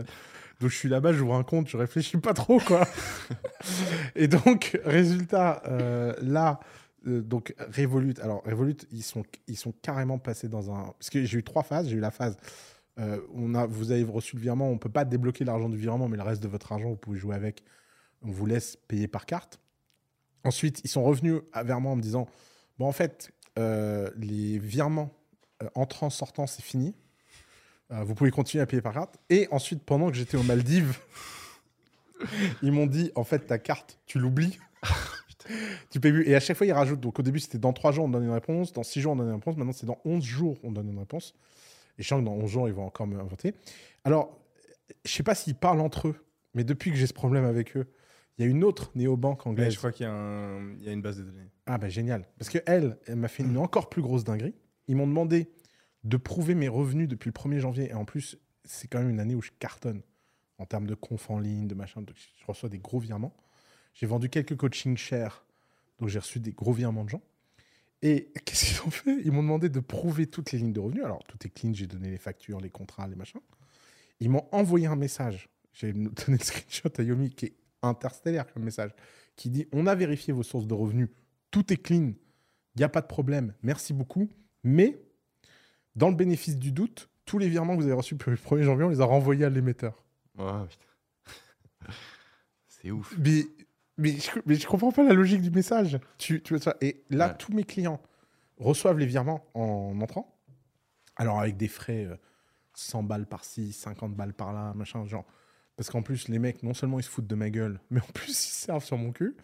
Donc 0.60 0.70
je 0.70 0.76
suis 0.76 0.88
là-bas, 0.88 1.12
j'ouvre 1.12 1.34
un 1.34 1.44
compte, 1.44 1.68
je 1.68 1.76
réfléchis 1.76 2.16
pas 2.16 2.34
trop, 2.34 2.58
quoi. 2.58 2.86
Et 4.16 4.26
donc, 4.26 4.78
résultat, 4.84 5.62
euh, 5.66 6.14
là, 6.20 6.58
euh, 7.06 7.20
donc 7.20 7.54
Revolut, 7.76 8.14
alors 8.20 8.42
Revolut, 8.44 8.76
ils 8.90 9.04
sont, 9.04 9.22
ils 9.46 9.56
sont 9.56 9.72
carrément 9.82 10.18
passés 10.18 10.48
dans 10.48 10.72
un... 10.72 10.94
Parce 10.98 11.10
que 11.10 11.24
j'ai 11.24 11.38
eu 11.38 11.44
trois 11.44 11.62
phases, 11.62 11.88
j'ai 11.88 11.96
eu 11.96 12.00
la 12.00 12.10
phase... 12.10 12.36
euh, 12.98 13.20
on 13.34 13.54
a, 13.54 13.66
vous 13.66 13.90
avez 13.90 14.04
reçu 14.04 14.36
le 14.36 14.42
virement, 14.42 14.68
on 14.70 14.78
peut 14.78 14.88
pas 14.88 15.04
débloquer 15.04 15.44
l'argent 15.44 15.68
du 15.68 15.76
virement, 15.76 16.08
mais 16.08 16.16
le 16.16 16.22
reste 16.22 16.42
de 16.42 16.48
votre 16.48 16.72
argent, 16.72 16.88
vous 16.90 16.96
pouvez 16.96 17.18
jouer 17.18 17.34
avec. 17.34 17.62
On 18.22 18.30
vous 18.30 18.46
laisse 18.46 18.76
payer 18.88 19.06
par 19.06 19.26
carte. 19.26 19.60
Ensuite, 20.44 20.80
ils 20.84 20.88
sont 20.88 21.04
revenus 21.04 21.40
vers 21.54 21.80
moi 21.80 21.92
en 21.92 21.96
me 21.96 22.02
disant, 22.02 22.26
bon, 22.78 22.86
en 22.86 22.92
fait, 22.92 23.32
euh, 23.58 24.10
les 24.16 24.58
virements 24.58 25.10
euh, 25.62 25.68
entrants, 25.74 26.10
sortants, 26.10 26.46
c'est 26.46 26.62
fini. 26.62 26.94
Euh, 27.90 28.04
vous 28.04 28.14
pouvez 28.14 28.30
continuer 28.30 28.62
à 28.62 28.66
payer 28.66 28.82
par 28.82 28.92
carte. 28.92 29.16
Et 29.30 29.48
ensuite, 29.50 29.82
pendant 29.82 30.08
que 30.10 30.16
j'étais 30.16 30.36
aux 30.36 30.42
Maldives, 30.42 30.98
ils 32.62 32.72
m'ont 32.72 32.86
dit, 32.86 33.10
en 33.14 33.24
fait, 33.24 33.40
ta 33.40 33.58
carte, 33.58 33.98
tu 34.06 34.18
l'oublies. 34.18 34.58
tu 35.90 35.98
payes 36.00 36.12
plus. 36.12 36.28
Et 36.28 36.34
à 36.34 36.40
chaque 36.40 36.56
fois, 36.56 36.66
ils 36.66 36.72
rajoutent. 36.72 37.00
Donc 37.00 37.18
au 37.18 37.22
début, 37.22 37.40
c'était 37.40 37.58
dans 37.58 37.72
3 37.72 37.92
jours, 37.92 38.04
on 38.04 38.08
donne 38.08 38.24
une 38.24 38.30
réponse. 38.30 38.72
Dans 38.72 38.82
6 38.82 39.00
jours, 39.00 39.12
on 39.12 39.16
donne 39.16 39.28
une 39.28 39.34
réponse. 39.34 39.56
Maintenant, 39.56 39.72
c'est 39.72 39.86
dans 39.86 40.00
11 40.04 40.22
jours, 40.22 40.58
on 40.62 40.70
donne 40.70 40.88
une 40.88 40.98
réponse. 40.98 41.34
Et 41.98 42.02
je 42.02 42.08
sens 42.08 42.20
que 42.20 42.24
dans 42.24 42.32
11 42.34 42.50
jours, 42.50 42.68
ils 42.68 42.74
vont 42.74 42.86
encore 42.86 43.06
me 43.06 43.18
inventer. 43.18 43.54
Alors, 44.04 44.38
je 45.04 45.10
sais 45.12 45.22
pas 45.22 45.34
s'ils 45.34 45.54
parlent 45.56 45.80
entre 45.80 46.08
eux, 46.08 46.16
mais 46.54 46.64
depuis 46.64 46.90
que 46.90 46.96
j'ai 46.96 47.06
ce 47.06 47.12
problème 47.12 47.44
avec 47.44 47.76
eux, 47.76 47.86
il 48.38 48.44
y 48.44 48.48
a 48.48 48.50
une 48.50 48.62
autre 48.62 48.90
néobanque 48.94 49.44
Ouais, 49.46 49.50
anglaise. 49.50 49.72
je 49.72 49.78
crois 49.78 49.90
qu'il 49.92 50.04
y, 50.06 50.08
a 50.08 50.12
un- 50.12 50.74
il 50.74 50.84
y 50.84 50.88
a 50.88 50.92
une 50.92 51.02
base 51.02 51.18
de 51.18 51.24
données. 51.24 51.48
Ah 51.66 51.76
bah 51.76 51.88
génial. 51.88 52.24
Parce 52.38 52.50
que 52.50 52.58
elle, 52.66 52.96
elle 53.06 53.16
m'a 53.16 53.26
fait 53.28 53.42
une 53.42 53.58
encore 53.58 53.88
plus 53.88 54.00
grosse 54.00 54.22
dinguerie. 54.24 54.54
Ils 54.86 54.94
m'ont 54.96 55.08
demandé 55.08 55.50
de 56.04 56.16
prouver 56.16 56.54
mes 56.54 56.68
revenus 56.68 57.08
depuis 57.08 57.28
le 57.28 57.32
1er 57.32 57.58
janvier. 57.58 57.90
Et 57.90 57.94
en 57.94 58.04
plus, 58.04 58.38
c'est 58.64 58.86
quand 58.86 59.00
même 59.00 59.10
une 59.10 59.18
année 59.20 59.34
où 59.34 59.42
je 59.42 59.50
cartonne 59.58 60.02
en 60.58 60.66
termes 60.66 60.86
de 60.86 60.94
conf 60.94 61.28
en 61.30 61.40
ligne, 61.40 61.66
de 61.66 61.74
machin. 61.74 62.00
Donc, 62.02 62.14
je 62.16 62.46
reçois 62.46 62.68
des 62.68 62.78
gros 62.78 63.00
virements. 63.00 63.34
J'ai 63.94 64.06
vendu 64.06 64.28
quelques 64.30 64.56
coachings 64.56 64.96
chers. 64.96 65.44
Donc 65.98 66.08
j'ai 66.08 66.20
reçu 66.20 66.38
des 66.38 66.52
gros 66.52 66.72
virements 66.72 67.02
de 67.02 67.08
gens. 67.08 67.22
Et 68.02 68.32
qu'est-ce 68.44 68.66
qu'ils 68.66 68.86
ont 68.86 68.90
fait? 68.90 69.20
Ils 69.24 69.32
m'ont 69.32 69.42
demandé 69.42 69.68
de 69.68 69.80
prouver 69.80 70.26
toutes 70.26 70.52
les 70.52 70.58
lignes 70.58 70.72
de 70.72 70.80
revenus. 70.80 71.04
Alors 71.04 71.24
tout 71.24 71.38
est 71.44 71.50
clean, 71.50 71.72
j'ai 71.74 71.86
donné 71.86 72.10
les 72.10 72.18
factures, 72.18 72.60
les 72.60 72.70
contrats, 72.70 73.06
les 73.08 73.16
machins. 73.16 73.40
Ils 74.20 74.30
m'ont 74.30 74.46
envoyé 74.52 74.86
un 74.86 74.96
message. 74.96 75.48
J'ai 75.72 75.92
donné 75.92 76.12
le 76.28 76.38
screenshot 76.44 76.90
à 76.96 77.02
Yomi 77.02 77.30
qui 77.30 77.46
est 77.46 77.56
interstellaire 77.82 78.52
comme 78.52 78.64
message, 78.64 78.92
qui 79.36 79.50
dit 79.50 79.66
On 79.72 79.86
a 79.86 79.94
vérifié 79.94 80.32
vos 80.32 80.42
sources 80.42 80.66
de 80.66 80.74
revenus, 80.74 81.08
tout 81.50 81.72
est 81.72 81.76
clean, 81.76 82.12
il 82.74 82.78
n'y 82.78 82.84
a 82.84 82.88
pas 82.88 83.00
de 83.00 83.06
problème, 83.06 83.54
merci 83.62 83.92
beaucoup. 83.92 84.28
Mais 84.64 85.00
dans 85.94 86.08
le 86.08 86.14
bénéfice 86.14 86.56
du 86.56 86.72
doute, 86.72 87.08
tous 87.24 87.38
les 87.38 87.48
virements 87.48 87.76
que 87.76 87.82
vous 87.82 87.86
avez 87.86 87.96
reçus 87.96 88.14
depuis 88.14 88.30
le 88.30 88.36
1er 88.36 88.62
janvier, 88.62 88.84
on 88.84 88.88
les 88.88 89.00
a 89.00 89.04
renvoyés 89.04 89.44
à 89.44 89.50
l'émetteur. 89.50 90.04
Oh, 90.38 90.64
putain. 90.68 91.92
C'est 92.68 92.90
ouf. 92.90 93.14
Mais, 93.18 93.44
mais, 93.98 94.12
je, 94.12 94.30
mais 94.46 94.54
je 94.54 94.66
comprends 94.66 94.92
pas 94.92 95.02
la 95.02 95.12
logique 95.14 95.42
du 95.42 95.50
message. 95.50 95.98
Tu, 96.18 96.42
tu 96.42 96.54
vois 96.54 96.62
ça 96.62 96.76
Et 96.80 97.04
là, 97.10 97.28
Ouais. 97.28 97.34
tous 97.38 97.52
mes 97.52 97.64
clients 97.64 98.00
reçoivent 98.58 98.98
les 98.98 99.06
virements 99.06 99.44
en 99.54 99.98
entrant. 100.00 100.34
Alors, 101.16 101.40
avec 101.40 101.56
des 101.56 101.68
frais 101.68 102.04
euh, 102.06 102.16
100 102.74 103.02
balles 103.02 103.26
par-ci, 103.26 103.72
50 103.72 104.14
balles 104.14 104.34
par-là, 104.34 104.72
machin, 104.74 105.04
genre. 105.06 105.26
Parce 105.76 105.90
qu'en 105.90 106.02
plus, 106.02 106.28
les 106.28 106.38
mecs, 106.40 106.62
non 106.64 106.74
seulement 106.74 106.98
ils 106.98 107.04
se 107.04 107.10
foutent 107.10 107.26
de 107.26 107.34
ma 107.36 107.50
gueule, 107.50 107.80
mais 107.90 108.00
en 108.00 108.12
plus, 108.14 108.30
ils 108.30 108.50
servent 108.52 108.84
sur 108.84 108.96
mon 108.98 109.12
cul. 109.12 109.36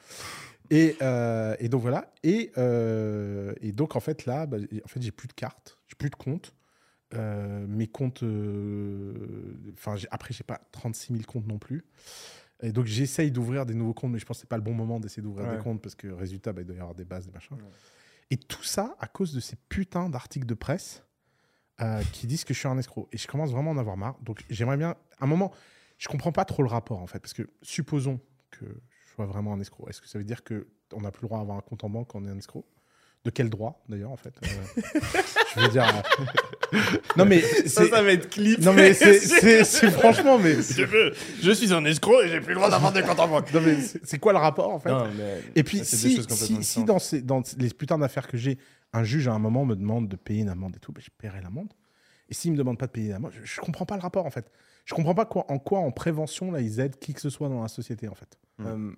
Et, 0.71 0.97
euh, 1.03 1.55
et 1.59 1.69
donc, 1.69 1.83
voilà. 1.83 2.13
Et, 2.23 2.51
euh, 2.59 3.53
et 3.61 3.73
donc, 3.73 3.97
en 3.97 4.01
fait, 4.01 4.25
là, 4.27 4.47
bah, 4.47 4.57
en 4.85 4.89
fait, 4.89 5.03
j'ai 5.03 5.13
plus 5.13 5.29
de 5.29 5.33
cartes, 5.35 5.79
j'ai 5.87 5.95
plus 5.97 6.11
de 6.11 6.17
comptes. 6.17 6.55
Euh, 7.15 7.67
mes 7.69 7.87
comptes. 7.87 8.23
euh, 8.25 9.55
Enfin, 9.75 9.95
après, 10.11 10.33
j'ai 10.35 10.43
pas 10.45 10.61
36 10.73 11.13
000 11.13 11.25
comptes 11.27 11.47
non 11.47 11.59
plus. 11.59 11.85
Et 12.63 12.73
donc, 12.73 12.87
j'essaye 12.87 13.31
d'ouvrir 13.31 13.67
des 13.67 13.75
nouveaux 13.75 13.95
comptes, 13.95 14.13
mais 14.13 14.19
je 14.19 14.25
pense 14.25 14.39
que 14.39 14.43
c'est 14.43 14.49
pas 14.49 14.57
le 14.57 14.63
bon 14.63 14.75
moment 14.75 15.01
d'essayer 15.01 15.23
d'ouvrir 15.23 15.47
Ouais. 15.49 15.57
des 15.57 15.63
comptes 15.63 15.83
parce 15.83 15.95
que, 15.95 16.09
résultat, 16.09 16.53
bah, 16.53 16.63
il 16.63 16.67
doit 16.67 16.77
y 16.77 16.79
avoir 16.81 16.95
des 16.95 17.05
bases, 17.05 17.27
des 17.27 17.33
machins. 17.33 17.57
Ouais. 17.57 17.63
Et 18.31 18.37
tout 18.37 18.63
ça 18.63 18.97
à 19.01 19.07
cause 19.07 19.35
de 19.35 19.41
ces 19.41 19.57
putains 19.69 20.09
d'articles 20.09 20.47
de 20.47 20.55
presse 20.55 21.05
euh, 21.81 22.03
qui 22.13 22.27
disent 22.27 22.45
que 22.45 22.55
je 22.55 22.59
suis 22.61 22.69
un 22.69 22.79
escroc. 22.79 23.09
Et 23.13 23.19
je 23.19 23.27
commence 23.27 23.51
vraiment 23.51 23.73
à 23.73 23.75
en 23.75 23.79
avoir 23.79 23.97
marre. 23.97 24.19
Donc, 24.23 24.45
j'aimerais 24.49 24.77
bien. 24.77 24.91
À 25.19 25.25
un 25.25 25.27
moment, 25.27 25.53
je 25.99 26.09
comprends 26.09 26.33
pas 26.33 26.45
trop 26.45 26.63
le 26.63 26.69
rapport, 26.69 27.01
en 27.01 27.07
fait. 27.07 27.19
Parce 27.19 27.35
que, 27.35 27.43
supposons 27.63 28.21
que 28.51 28.65
je 28.65 29.13
sois 29.15 29.27
vraiment 29.27 29.53
un 29.53 29.61
escroc. 29.61 29.89
Est-ce 29.89 30.01
que 30.01 30.09
ça 30.09 30.19
veut 30.19 30.25
dire 30.25 30.43
qu'on 30.45 31.01
n'a 31.01 31.11
plus 31.11 31.23
le 31.23 31.29
droit 31.29 31.39
d'avoir 31.41 31.59
un 31.59 31.63
compte 31.63 31.85
en 31.85 31.91
banque 31.91 32.09
quand 32.11 32.21
on 32.23 32.25
est 32.25 32.31
un 32.31 32.39
escroc? 32.39 32.65
De 33.25 33.31
quel 33.31 33.49
droit, 33.49 33.83
d'ailleurs, 33.89 34.11
en 34.11 34.17
fait 34.19 34.35
Euh, 34.43 34.83
Je 35.57 35.61
veux 35.61 35.69
dire. 35.69 35.87
euh, 36.73 36.79
Non, 37.17 37.25
mais. 37.25 37.41
Ça, 37.41 37.89
ça 37.89 38.03
va 38.03 38.13
être 38.13 38.29
clip. 38.29 38.59
Non, 38.61 38.73
mais 38.75 38.93
c'est- 38.93 39.91
franchement, 39.91 40.39
mais. 40.39 40.57
Je 40.57 41.51
suis 41.53 41.73
un 41.73 41.85
escroc 41.87 42.23
et 42.23 42.29
j'ai 42.29 42.41
plus 42.41 42.51
le 42.51 42.57
droit 42.57 42.71
d'avoir 42.71 42.93
des 42.93 43.03
comptes 43.03 43.21
en 43.21 43.29
banque. 43.29 43.53
Non, 43.55 43.61
mais 43.63 43.77
c'est 44.03 44.19
quoi 44.19 44.33
le 44.33 44.39
rapport, 44.39 44.71
en 44.71 44.79
fait 44.79 44.91
Non, 44.91 45.09
mais 45.17 45.41
Et 45.55 45.63
puis, 45.63 45.85
si, 45.85 46.19
dans, 46.85 46.99
ces, 46.99 47.23
dans 47.23 47.43
les 47.59 47.69
putains 47.71 47.99
d'affaires 47.99 48.27
que 48.29 48.37
j'ai, 48.37 48.59
un 48.93 49.05
juge 49.05 49.27
à 49.27 49.33
un 49.33 49.39
moment 49.39 49.65
me 49.65 49.75
demande 49.75 50.09
de 50.09 50.17
payer 50.17 50.43
une 50.43 50.49
amende 50.51 50.77
et 50.77 50.81
tout, 50.81 50.93
ben, 50.93 51.01
je 51.03 51.11
paierai 51.17 51.41
l'amende. 51.41 51.73
Et 52.29 52.35
s'il 52.35 52.53
me 52.53 52.57
demande 52.57 52.79
pas 52.79 52.87
de 52.87 52.93
payer 52.93 53.09
l'amende, 53.11 53.33
je, 53.35 53.45
je 53.45 53.61
comprends 53.61 53.87
pas 53.87 53.97
le 53.97 54.03
rapport 54.03 54.25
en 54.27 54.31
fait. 54.31 54.51
Je 54.85 54.95
comprends 54.95 55.15
pas 55.15 55.25
quoi, 55.27 55.45
en 55.51 55.59
quoi 55.59 55.81
en 55.81 55.91
prévention 55.91 56.53
là 56.53 56.61
ils 56.61 56.79
aident 56.81 56.99
qui 56.99 57.13
que 57.15 57.21
ce 57.21 57.29
soit 57.31 57.49
dans 57.49 57.61
la 57.63 57.69
société 57.69 58.07
en 58.09 58.15
fait. 58.15 58.39
Euh, 58.61 58.93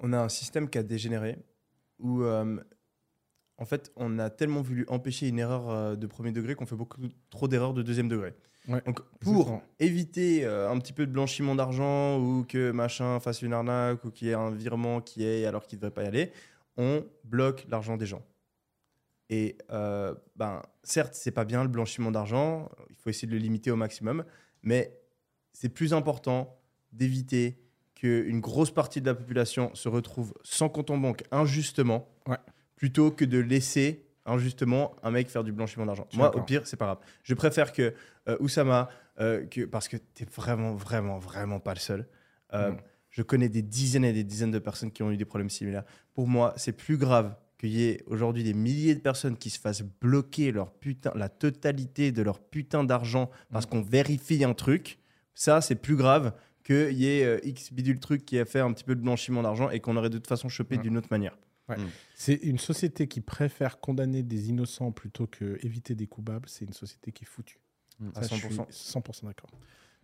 on 0.00 0.12
a 0.12 0.18
un 0.18 0.28
système 0.28 0.68
qui 0.68 0.78
a 0.78 0.82
dégénéré 0.82 1.38
où, 1.98 2.22
euh, 2.22 2.56
en 3.62 3.64
fait, 3.64 3.92
on 3.94 4.18
a 4.18 4.28
tellement 4.28 4.60
voulu 4.60 4.84
empêcher 4.88 5.28
une 5.28 5.38
erreur 5.38 5.70
euh, 5.70 5.94
de 5.94 6.06
premier 6.08 6.32
degré 6.32 6.56
qu'on 6.56 6.66
fait 6.66 6.74
beaucoup 6.74 7.00
trop 7.30 7.46
d'erreurs 7.46 7.74
de 7.74 7.82
deuxième 7.82 8.08
degré. 8.08 8.34
Ouais, 8.66 8.82
Donc, 8.84 9.00
pour 9.20 9.32
exactement. 9.34 9.62
éviter 9.78 10.44
euh, 10.44 10.68
un 10.68 10.78
petit 10.80 10.92
peu 10.92 11.06
de 11.06 11.12
blanchiment 11.12 11.54
d'argent 11.54 12.18
ou 12.18 12.44
que 12.44 12.72
machin 12.72 13.20
fasse 13.20 13.40
une 13.40 13.52
arnaque 13.52 14.04
ou 14.04 14.10
qu'il 14.10 14.26
y 14.26 14.30
ait 14.32 14.34
un 14.34 14.50
virement 14.50 15.00
qui 15.00 15.24
est 15.24 15.46
alors 15.46 15.64
qu'il 15.66 15.76
ne 15.78 15.82
devrait 15.82 15.94
pas 15.94 16.02
y 16.02 16.06
aller, 16.06 16.32
on 16.76 17.04
bloque 17.22 17.64
l'argent 17.68 17.96
des 17.96 18.06
gens. 18.06 18.24
Et 19.30 19.56
euh, 19.70 20.12
ben, 20.34 20.60
certes, 20.82 21.14
c'est 21.14 21.30
pas 21.30 21.44
bien 21.44 21.62
le 21.62 21.68
blanchiment 21.68 22.10
d'argent, 22.10 22.68
il 22.90 22.96
faut 22.96 23.10
essayer 23.10 23.28
de 23.28 23.32
le 23.32 23.38
limiter 23.38 23.70
au 23.70 23.76
maximum, 23.76 24.24
mais 24.64 24.98
c'est 25.52 25.68
plus 25.68 25.94
important 25.94 26.58
d'éviter 26.92 27.58
qu'une 27.94 28.40
grosse 28.40 28.72
partie 28.72 29.00
de 29.00 29.06
la 29.06 29.14
population 29.14 29.72
se 29.74 29.88
retrouve 29.88 30.34
sans 30.42 30.68
compte 30.68 30.90
en 30.90 30.98
banque 30.98 31.22
injustement, 31.30 32.08
Ouais. 32.26 32.36
Plutôt 32.82 33.12
que 33.12 33.24
de 33.24 33.38
laisser 33.38 34.04
injustement 34.26 34.96
un 35.04 35.12
mec 35.12 35.28
faire 35.28 35.44
du 35.44 35.52
blanchiment 35.52 35.86
d'argent. 35.86 36.08
Moi, 36.14 36.34
au 36.34 36.42
pire, 36.42 36.66
c'est 36.66 36.76
pas 36.76 36.86
grave. 36.86 36.98
Je 37.22 37.32
préfère 37.32 37.72
que 37.72 37.94
euh, 38.28 38.36
Oussama, 38.40 38.90
euh, 39.20 39.46
que, 39.46 39.66
parce 39.66 39.86
que 39.86 39.96
tu 40.16 40.24
vraiment, 40.24 40.74
vraiment, 40.74 41.20
vraiment 41.20 41.60
pas 41.60 41.74
le 41.74 41.78
seul. 41.78 42.08
Euh, 42.54 42.72
Mm. 42.72 42.76
Je 43.10 43.22
connais 43.22 43.48
des 43.48 43.62
dizaines 43.62 44.04
et 44.04 44.12
des 44.12 44.24
dizaines 44.24 44.50
de 44.50 44.58
personnes 44.58 44.90
qui 44.90 45.04
ont 45.04 45.12
eu 45.12 45.16
des 45.16 45.24
problèmes 45.24 45.48
similaires. 45.48 45.84
Pour 46.12 46.26
moi, 46.26 46.54
c'est 46.56 46.72
plus 46.72 46.96
grave 46.96 47.36
qu'il 47.56 47.70
y 47.70 47.84
ait 47.84 48.02
aujourd'hui 48.08 48.42
des 48.42 48.54
milliers 48.54 48.96
de 48.96 49.00
personnes 49.00 49.36
qui 49.36 49.50
se 49.50 49.60
fassent 49.60 49.84
bloquer 50.00 50.50
leur 50.50 50.72
putain, 50.72 51.12
la 51.14 51.28
totalité 51.28 52.10
de 52.10 52.22
leur 52.22 52.40
putain 52.40 52.82
d'argent 52.82 53.30
parce 53.52 53.66
qu'on 53.66 53.82
vérifie 53.82 54.42
un 54.42 54.54
truc. 54.54 54.98
Ça, 55.34 55.60
c'est 55.60 55.76
plus 55.76 55.94
grave 55.94 56.32
qu'il 56.64 56.94
y 56.94 57.06
ait 57.06 57.24
euh, 57.24 57.38
X 57.44 57.72
bidule 57.72 58.00
truc 58.00 58.24
qui 58.24 58.40
a 58.40 58.44
fait 58.44 58.58
un 58.58 58.72
petit 58.72 58.82
peu 58.82 58.96
de 58.96 59.02
blanchiment 59.02 59.42
d'argent 59.42 59.70
et 59.70 59.78
qu'on 59.78 59.96
aurait 59.96 60.10
de 60.10 60.18
toute 60.18 60.26
façon 60.26 60.48
chopé 60.48 60.78
d'une 60.78 60.96
autre 60.96 61.08
manière. 61.12 61.36
C'est 62.14 62.34
une 62.34 62.58
société 62.58 63.08
qui 63.08 63.20
préfère 63.20 63.80
condamner 63.80 64.22
des 64.22 64.48
innocents 64.48 64.92
plutôt 64.92 65.26
que 65.26 65.58
éviter 65.64 65.94
des 65.94 66.06
coupables. 66.06 66.48
C'est 66.48 66.64
une 66.64 66.72
société 66.72 67.12
qui 67.12 67.24
est 67.24 67.26
foutue. 67.26 67.58
Mm. 67.98 68.08
À 68.14 68.22
Ça, 68.22 68.36
je 68.36 68.46
suis 68.46 68.54
100%. 68.54 69.02
100% 69.02 69.24
d'accord. 69.26 69.50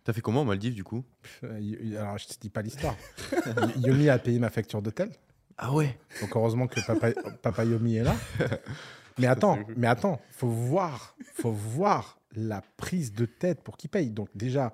T'as 0.03 0.13
fait 0.13 0.21
comment 0.21 0.41
en 0.41 0.45
Maldives 0.45 0.73
du 0.73 0.83
coup? 0.83 1.03
Euh, 1.43 1.99
Alors, 1.99 2.17
je 2.17 2.27
te 2.27 2.39
dis 2.39 2.49
pas 2.49 2.61
l'histoire. 2.61 2.95
Yomi 3.77 4.09
a 4.09 4.17
payé 4.17 4.39
ma 4.39 4.49
facture 4.49 4.81
d'hôtel. 4.81 5.11
Ah 5.57 5.73
ouais? 5.73 5.99
Donc, 6.21 6.35
heureusement 6.35 6.67
que 6.67 6.79
papa, 6.85 7.11
papa 7.41 7.65
Yomi 7.65 7.97
est 7.97 8.03
là. 8.03 8.15
Mais 9.19 9.27
attends, 9.27 9.59
mais 9.75 9.87
attends, 9.87 10.21
faut 10.31 10.47
voir, 10.47 11.17
faut 11.33 11.51
voir 11.51 12.21
la 12.35 12.61
prise 12.77 13.11
de 13.11 13.25
tête 13.25 13.61
pour 13.61 13.75
qu'il 13.75 13.89
paye. 13.89 14.11
Donc, 14.11 14.29
déjà, 14.33 14.71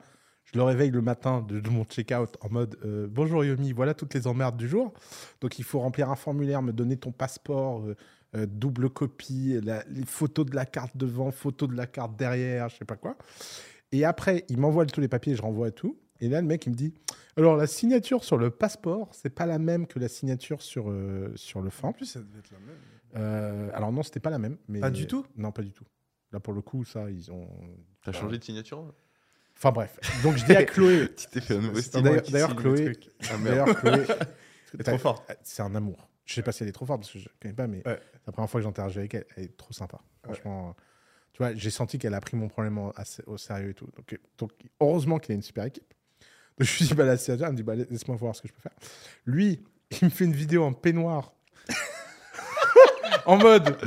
je 0.55 0.59
le 0.61 0.63
réveille 0.63 0.89
le 0.89 1.01
matin 1.01 1.41
de, 1.41 1.59
de 1.59 1.69
mon 1.69 1.83
check-out 1.83 2.37
en 2.39 2.49
mode 2.49 2.77
euh, 2.85 3.07
Bonjour 3.11 3.43
Yomi, 3.43 3.73
voilà 3.73 3.93
toutes 3.93 4.13
les 4.13 4.25
emmerdes 4.25 4.55
du 4.55 4.69
jour. 4.69 4.93
Donc, 5.41 5.59
il 5.59 5.65
faut 5.65 5.79
remplir 5.81 6.09
un 6.09 6.15
formulaire, 6.15 6.61
me 6.61 6.71
donner 6.71 6.95
ton 6.95 7.11
passeport, 7.11 7.81
euh, 7.81 7.95
euh, 8.37 8.45
double 8.49 8.89
copie, 8.89 9.59
la- 9.61 9.83
les 9.89 10.05
photos 10.05 10.45
de 10.45 10.55
la 10.55 10.65
carte 10.65 10.95
devant, 10.95 11.29
photos 11.31 11.67
de 11.67 11.75
la 11.75 11.87
carte 11.87 12.15
derrière, 12.15 12.69
je 12.69 12.77
sais 12.77 12.85
pas 12.85 12.95
quoi. 12.95 13.17
Et 13.91 14.05
après, 14.05 14.45
il 14.47 14.57
m'envoie 14.57 14.85
tous 14.85 15.01
les 15.01 15.09
papiers, 15.09 15.35
je 15.35 15.41
renvoie 15.41 15.71
tout. 15.71 15.99
Et 16.21 16.29
là, 16.29 16.39
le 16.39 16.47
mec, 16.47 16.65
il 16.65 16.69
me 16.69 16.75
dit 16.75 16.93
Alors, 17.35 17.57
la 17.57 17.67
signature 17.67 18.23
sur 18.23 18.37
le 18.37 18.49
passeport, 18.49 19.09
c'est 19.11 19.29
pas 19.35 19.45
la 19.45 19.59
même 19.59 19.87
que 19.87 19.99
la 19.99 20.07
signature 20.07 20.61
sur, 20.61 20.89
euh, 20.89 21.33
sur 21.35 21.59
le 21.61 21.69
FAN. 21.69 21.89
En 21.89 21.91
plus, 21.91 22.05
ça 22.05 22.19
devait 22.21 22.39
être 22.39 22.51
la 22.51 22.59
même. 22.59 22.77
Euh, 23.17 23.69
alors 23.73 23.91
non, 23.91 24.03
c'était 24.03 24.21
pas 24.21 24.29
la 24.29 24.39
même. 24.39 24.55
Mais... 24.69 24.79
Pas 24.79 24.89
du 24.89 25.05
tout? 25.05 25.25
Non, 25.35 25.51
pas 25.51 25.63
du 25.63 25.73
tout. 25.73 25.83
Là, 26.31 26.39
pour 26.39 26.53
le 26.53 26.61
coup, 26.61 26.85
ça, 26.85 27.11
ils 27.11 27.29
ont... 27.29 27.49
T'as 28.05 28.13
changé 28.13 28.37
de 28.37 28.43
signature 28.43 28.93
Enfin 29.57 29.71
bref. 29.71 29.97
Donc, 30.23 30.37
je 30.37 30.45
dis 30.45 30.55
à 30.55 30.63
Chloé... 30.65 31.09
Tu 31.15 31.27
t'es 31.27 31.41
fait 31.41 31.55
un 31.55 31.61
nouveau 31.61 31.75
C'est 31.75 31.83
style. 31.83 32.03
D'ailleurs, 32.31 32.55
Chloé... 32.55 32.91
Ah. 33.29 33.37
D'ailleurs, 33.37 33.75
Chloé... 33.75 34.05
C'est 34.77 34.83
trop 34.83 34.97
fort. 34.97 35.25
C'est 35.43 35.61
un 35.61 35.73
amour. 35.75 36.09
Je 36.25 36.33
sais 36.33 36.41
pas 36.41 36.51
si 36.51 36.63
elle 36.63 36.69
est 36.69 36.73
trop 36.73 36.85
forte, 36.85 37.01
parce 37.01 37.11
que 37.13 37.19
je 37.19 37.29
connais 37.41 37.53
pas, 37.53 37.67
mais 37.67 37.77
Ouais. 37.87 37.99
la 38.25 38.31
première 38.33 38.49
fois 38.49 38.59
que 38.59 38.65
j'interagis 38.65 38.99
avec 38.99 39.13
elle, 39.13 39.25
elle 39.37 39.43
est 39.45 39.57
trop 39.57 39.71
sympa. 39.73 39.99
Franchement, 40.23 40.69
euh, 40.69 40.81
tu 41.31 41.37
vois, 41.37 41.53
j'ai 41.55 41.69
senti 41.69 41.97
qu'elle 41.99 42.13
a 42.15 42.19
pris 42.19 42.35
mon 42.35 42.47
problème 42.49 42.77
au, 42.79 42.91
assez- 42.95 43.23
au 43.27 43.37
sérieux 43.37 43.69
et 43.69 43.73
tout. 43.73 43.87
Donc, 43.95 44.11
euh, 44.11 44.17
donc 44.37 44.51
heureusement 44.81 45.19
qu'il 45.19 45.31
a 45.33 45.35
une 45.35 45.41
super 45.43 45.63
équipe. 45.65 45.93
Donc, 46.57 46.67
je 46.67 46.77
lui 46.79 46.85
dis, 46.87 46.93
bah, 46.93 47.03
la 47.05 47.17
signature, 47.17 47.45
elle 47.47 47.51
me 47.51 47.57
dit, 47.57 47.63
bah, 47.63 47.75
laisse-moi 47.75 48.15
voir 48.17 48.33
ce 48.35 48.41
que 48.41 48.47
je 48.47 48.53
peux 48.53 48.61
faire. 48.61 48.71
Lui, 49.25 49.63
il 50.01 50.05
me 50.05 50.09
fait 50.09 50.23
une 50.25 50.33
vidéo 50.33 50.63
en 50.63 50.71
peignoir. 50.73 51.33
en 53.25 53.37
mode, 53.37 53.77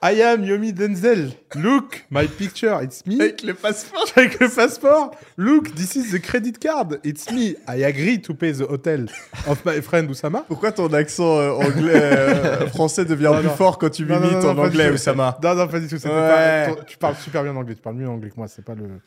I 0.00 0.22
am 0.22 0.44
Yomi 0.44 0.72
Denzel. 0.72 1.32
Look, 1.56 2.04
my 2.10 2.28
picture, 2.28 2.80
it's 2.82 3.04
me. 3.04 3.20
Avec 3.20 3.42
le 3.42 3.52
passeport. 3.54 4.04
Avec 4.16 4.38
le 4.38 4.48
passeport. 4.48 5.10
Look, 5.36 5.74
this 5.74 5.96
is 5.96 6.12
the 6.12 6.20
credit 6.22 6.58
card. 6.60 7.00
It's 7.02 7.30
me. 7.32 7.56
I 7.66 7.82
agree 7.84 8.20
to 8.22 8.32
pay 8.34 8.52
the 8.52 8.62
hotel 8.68 9.06
of 9.48 9.64
my 9.64 9.80
friend 9.82 10.08
Oussama. 10.08 10.44
Pourquoi 10.46 10.70
ton 10.70 10.92
accent 10.92 11.38
euh, 11.38 11.50
anglais 11.50 11.92
euh, 12.00 12.66
français 12.68 13.04
devient 13.04 13.24
Non, 13.32 13.38
plus 13.40 13.48
non. 13.48 13.56
fort 13.56 13.78
quand 13.78 13.90
tu 13.90 14.04
Non, 14.04 14.20
m'imites 14.20 14.44
en 14.44 14.56
anglais. 14.56 14.90
Oussama? 14.90 15.36
Non, 15.42 15.54
non, 15.56 15.66
pas 15.66 15.80
du 15.80 15.88
tout. 15.88 15.96
c'était 15.96 16.10
Ouais. 16.10 16.66
pas- 16.68 16.74
ton- 16.76 16.84
tu 16.84 16.96
parles 16.96 17.16
super 17.16 17.42
bien 17.42 17.52
en 17.52 17.56
anglais. 17.56 17.74
Tu 17.74 17.82
parles 17.82 17.96
mieux 17.96 18.08
anglais 18.08 18.30
que 18.30 18.36
moi. 18.36 18.46
C'est 18.46 18.64
pas 18.64 18.76
le, 18.76 19.00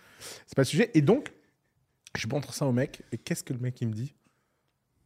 c'est 0.46 0.56
pas 0.56 0.64
le 0.64 0.68
sujet. 0.68 0.92
Et 0.94 1.02
donc, 1.02 1.32
je 2.18 2.28
montre 2.28 2.54
ça 2.54 2.66
au 2.66 2.74
mec. 2.74 3.02
Et 3.14 3.18
qu'est-ce 3.18 3.44
que 3.46 3.54
le 3.54 3.60
mec 3.60 3.80
il 3.80 3.88
me 3.88 3.94
dit? 3.94 4.14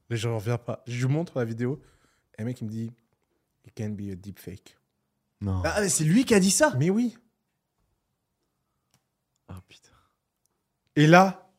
Mais 0.10 0.18
je 0.18 0.28
reviens 0.30 0.58
pas. 0.58 0.82
Je 0.88 1.06
lui 1.06 1.14
montre 1.14 1.38
la 1.38 1.46
vidéo. 1.46 1.80
Et 2.40 2.42
le 2.42 2.48
mec 2.48 2.60
il 2.62 2.66
me 2.66 2.72
dit, 2.72 2.92
it 3.68 3.74
can 3.78 3.90
be 3.90 4.12
a 4.12 4.16
deep 4.16 4.40
fake. 4.40 4.76
Non. 5.46 5.62
Ah, 5.64 5.80
mais 5.80 5.90
c'est 5.90 6.04
lui 6.04 6.26
qui 6.26 6.34
a 6.34 6.40
dit 6.40 6.50
ça 6.50 6.74
Mais 6.80 6.90
oui. 6.90 7.16
Ah 9.48 9.62
putain. 9.68 9.92
Et 10.96 11.06
là, 11.06 11.54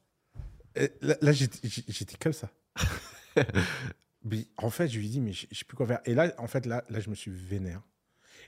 euh, 0.77 0.89
là, 1.03 1.17
là, 1.21 1.31
j'étais 1.31 1.69
j'étais 1.69 2.17
comme 2.17 2.33
ça. 2.33 2.51
Mais 4.25 4.49
en 4.57 4.71
fait, 4.71 4.89
je 4.89 4.99
lui 4.99 5.09
dis, 5.09 5.21
mais 5.21 5.33
je 5.33 5.47
je 5.53 5.59
sais 5.59 5.65
plus 5.65 5.77
quoi 5.77 5.87
faire. 5.87 6.01
Et 6.05 6.15
là, 6.15 6.35
en 6.39 6.49
fait, 6.49 6.67
là, 6.67 6.85
là, 6.89 6.99
je 6.99 7.09
me 7.11 7.15
suis 7.15 7.31
vénère. 7.31 7.81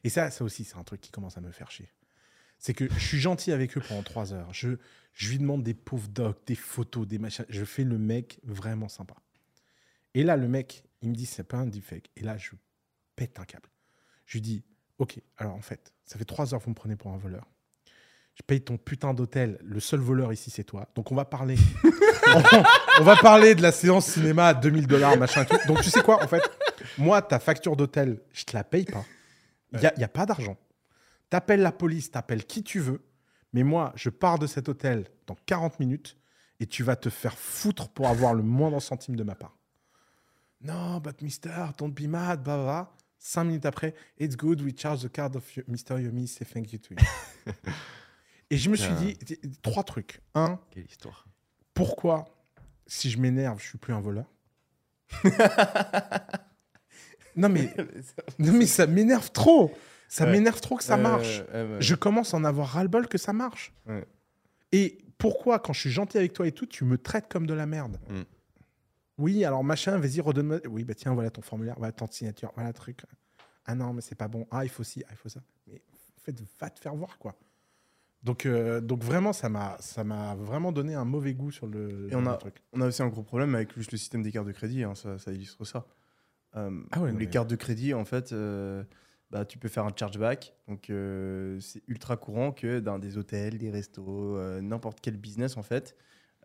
Et 0.03 0.09
ça, 0.09 0.29
ça 0.33 0.43
aussi, 0.43 0.65
c'est 0.65 0.75
un 0.75 0.83
truc 0.83 1.01
qui 1.01 1.13
commence 1.13 1.39
à 1.39 1.41
me 1.41 1.53
faire 1.53 1.71
chier. 1.71 1.89
C'est 2.59 2.75
que 2.75 2.93
je 2.93 2.99
suis 2.99 3.21
gentil 3.21 3.53
avec 3.53 3.77
eux 3.77 3.81
pendant 3.81 4.03
trois 4.03 4.33
heures. 4.33 4.53
Je, 4.53 4.71
je 5.13 5.29
lui 5.31 5.39
demande 5.39 5.63
des 5.63 5.75
pauvres 5.75 6.09
docs, 6.09 6.45
des 6.47 6.57
photos, 6.57 7.07
des 7.07 7.19
machins. 7.21 7.47
Je 7.49 7.65
fais 7.65 7.85
le 7.85 7.97
mec 7.97 8.41
vraiment 8.43 8.89
sympa. 8.89 9.15
Et 10.15 10.25
là, 10.25 10.37
le 10.37 10.49
mec, 10.49 10.83
il 11.01 11.11
me 11.11 11.15
dit, 11.15 11.27
c'est 11.27 11.45
pas 11.45 11.59
un 11.59 11.67
deepfake. 11.67 12.11
Et 12.17 12.23
là, 12.23 12.37
je 12.39 12.57
pète 13.15 13.39
un 13.39 13.45
câble. 13.45 13.71
Je 14.27 14.39
lui 14.39 14.41
dis, 14.41 14.65
ok, 14.99 15.21
alors 15.37 15.55
en 15.55 15.61
fait, 15.61 15.93
ça 16.05 16.19
fait 16.19 16.25
trois 16.25 16.53
heures 16.53 16.61
que 16.61 16.65
vous 16.65 16.71
me 16.71 16.75
prenez 16.77 16.97
pour 16.97 17.13
un 17.13 17.17
voleur. 17.17 17.47
Je 18.35 18.43
paye 18.47 18.61
ton 18.61 18.77
putain 18.77 19.15
d'hôtel. 19.15 19.59
Le 19.63 19.81
seul 19.81 19.99
voleur 19.99 20.33
ici, 20.33 20.51
c'est 20.51 20.63
toi. 20.63 20.89
Donc 20.95 21.11
on 21.11 21.17
va 21.17 21.25
parler. 21.25 21.57
on, 21.85 22.43
on 23.01 23.03
va 23.03 23.17
parler 23.17 23.57
de 23.57 23.63
la 23.63 23.73
séance 23.73 24.07
cinéma 24.07 24.49
à 24.49 24.55
2000 24.55 24.87
dollars, 24.87 25.17
machin 25.19 25.45
tout. 25.45 25.59
Donc 25.67 25.83
tu 25.83 25.91
sais 25.91 26.03
quoi, 26.03 26.23
en 26.23 26.29
fait, 26.29 26.43
moi, 26.99 27.21
ta 27.21 27.41
facture 27.41 27.75
d'hôtel, 27.75 28.21
je 28.33 28.45
te 28.45 28.57
la 28.57 28.63
paye 28.63 28.85
pas. 28.85 29.05
Il 29.73 29.81
n'y 29.81 29.87
a, 29.87 29.99
y 29.99 30.05
a 30.05 30.09
pas 30.09 30.25
d'argent. 30.25 30.57
T'appelles 31.31 31.61
la 31.63 31.73
police, 31.73 32.11
t'appelles 32.13 32.45
qui 32.45 32.63
tu 32.63 32.79
veux. 32.79 33.03
Mais 33.53 33.65
moi, 33.65 33.93
je 33.97 34.09
pars 34.09 34.39
de 34.39 34.47
cet 34.47 34.69
hôtel 34.69 35.07
dans 35.27 35.37
40 35.47 35.81
minutes 35.81 36.17
et 36.61 36.67
tu 36.67 36.83
vas 36.83 36.97
te 36.97 37.11
faire 37.11 37.37
foutre 37.37 37.89
pour 37.89 38.09
avoir 38.09 38.35
le 38.35 38.43
moindre 38.43 38.81
centime 38.81 39.17
de 39.17 39.23
ma 39.25 39.35
part. 39.35 39.57
Non, 40.61 40.99
but 40.99 41.23
mister, 41.23 41.51
don't 41.77 41.93
be 41.93 42.09
mad, 42.09 42.43
blah, 42.43 42.57
blah, 42.57 42.65
blah. 42.65 42.97
Cinq 43.19 43.45
minutes 43.45 43.67
après, 43.67 43.95
it's 44.19 44.37
good, 44.37 44.61
we 44.63 44.73
charge 44.77 45.03
the 45.03 45.09
card 45.11 45.35
of 45.37 45.45
Mr. 45.69 46.01
Yomi, 46.01 46.27
say 46.29 46.45
thank 46.45 46.73
you 46.73 46.79
to 46.79 46.95
you. 46.95 47.53
et 48.51 48.57
je 48.57 48.71
me 48.71 48.77
suis 48.77 48.93
dit, 48.95 49.17
trois 49.63 49.83
trucs. 49.85 50.21
Un, 50.35 50.59
Quelle 50.71 50.87
histoire. 50.87 51.27
pourquoi, 51.75 52.27
si 52.87 53.11
je 53.11 53.19
m'énerve, 53.19 53.61
je 53.61 53.67
suis 53.69 53.79
plus 53.79 53.93
un 53.93 54.01
voleur? 54.01 54.27
Non 57.37 57.49
mais, 57.49 57.73
non 58.41 58.53
mais 58.53 58.67
ça 58.67 58.87
m'énerve 58.89 59.31
trop. 59.31 59.73
Ça 60.09 60.25
Ouais. 60.25 60.33
m'énerve 60.33 60.61
trop 60.61 60.77
que 60.77 60.83
ça 60.83 60.95
Euh, 60.95 61.03
marche. 61.03 61.43
euh, 61.55 61.75
ouais. 61.77 61.83
Je 61.83 61.95
commence 61.95 62.35
à 62.35 62.37
en 62.37 62.45
avoir 62.45 62.67
ras-le-bol 62.69 63.07
que 63.07 63.19
ça 63.19 63.33
marche. 63.33 63.73
Ouais. 63.87 64.05
Et 64.73 64.99
pourquoi, 65.19 65.59
quand 65.61 65.73
je 65.73 65.81
suis 65.81 65.91
gentil 65.91 66.19
avec 66.19 66.33
toi 66.33 66.47
et 66.49 66.53
tout, 66.53 66.67
tu 66.67 66.85
me 66.85 66.99
traites 66.99 67.29
comme 67.29 67.47
de 67.47 67.55
la 67.55 67.67
merde? 67.67 67.99
Mm. 68.09 68.23
Oui, 69.19 69.45
alors 69.45 69.65
machin, 69.65 69.99
vas-y, 69.99 70.21
redonne-moi. 70.21 70.61
Oui, 70.69 70.85
bah 70.85 70.95
tiens, 70.95 71.13
voilà 71.13 71.31
ton 71.31 71.43
formulaire, 71.43 71.75
voilà 71.79 71.93
ton 71.93 72.07
signature, 72.11 72.53
voilà 72.55 72.69
le 72.71 72.75
truc. 72.75 73.03
Ah 73.67 73.75
non, 73.75 73.93
mais 73.93 74.01
c'est 74.01 74.15
pas 74.15 74.29
bon. 74.29 74.47
Ah, 74.51 74.65
il 74.65 74.69
faut 74.71 74.85
ci, 74.85 75.03
ah, 75.07 75.11
il 75.13 75.17
faut 75.17 75.29
ça. 75.29 75.41
Mais 75.67 75.83
en 76.17 76.21
fait, 76.23 76.37
va 76.61 76.71
te 76.71 76.79
faire 76.81 76.95
voir, 76.95 77.19
quoi. 77.19 77.35
Donc, 78.23 78.47
euh, 78.47 78.81
donc 78.81 79.03
vraiment, 79.05 79.33
ça 79.33 79.49
m'a, 79.49 79.77
ça 79.81 80.03
m'a 80.05 80.35
vraiment 80.35 80.73
donné 80.73 80.95
un 80.95 81.05
mauvais 81.05 81.35
goût 81.35 81.51
sur 81.51 81.67
le, 81.67 82.09
Et 82.11 82.15
on 82.17 82.23
le 82.23 82.29
a- 82.29 82.37
truc. 82.37 82.63
On 82.73 82.81
a 82.81 82.87
aussi 82.87 83.03
un 83.03 83.09
gros 83.09 83.23
problème 83.23 83.55
avec 83.55 83.75
juste 83.77 83.93
le 83.93 83.99
système 83.99 84.23
des 84.23 84.33
cartes 84.33 84.47
de 84.47 84.53
crédit, 84.53 84.83
hein, 84.85 84.95
ça, 84.95 85.19
ça 85.19 85.33
illustre 85.33 85.65
ça. 85.65 85.87
Euh, 86.57 86.81
Ah 86.91 87.01
ouais, 87.01 87.11
où 87.11 87.13
non, 87.13 87.19
les 87.19 87.27
mais- 87.27 87.31
cartes 87.31 87.51
de 87.51 87.57
crédit, 87.57 87.95
en 87.95 88.05
fait, 88.05 88.33
euh, 88.33 88.83
bah, 89.31 89.45
tu 89.45 89.59
peux 89.59 89.69
faire 89.69 89.85
un 89.85 89.93
chargeback. 89.95 90.55
Donc, 90.67 90.87
c'est 91.61 91.83
ultra 91.89 92.17
courant 92.17 92.53
que 92.53 92.81
dans 92.81 92.99
des 92.99 93.19
hôtels, 93.19 93.59
des 93.59 93.71
restos, 93.71 94.39
n'importe 94.63 95.01
quel 95.01 95.17
business, 95.17 95.57
en 95.57 95.63
fait. 95.63 95.97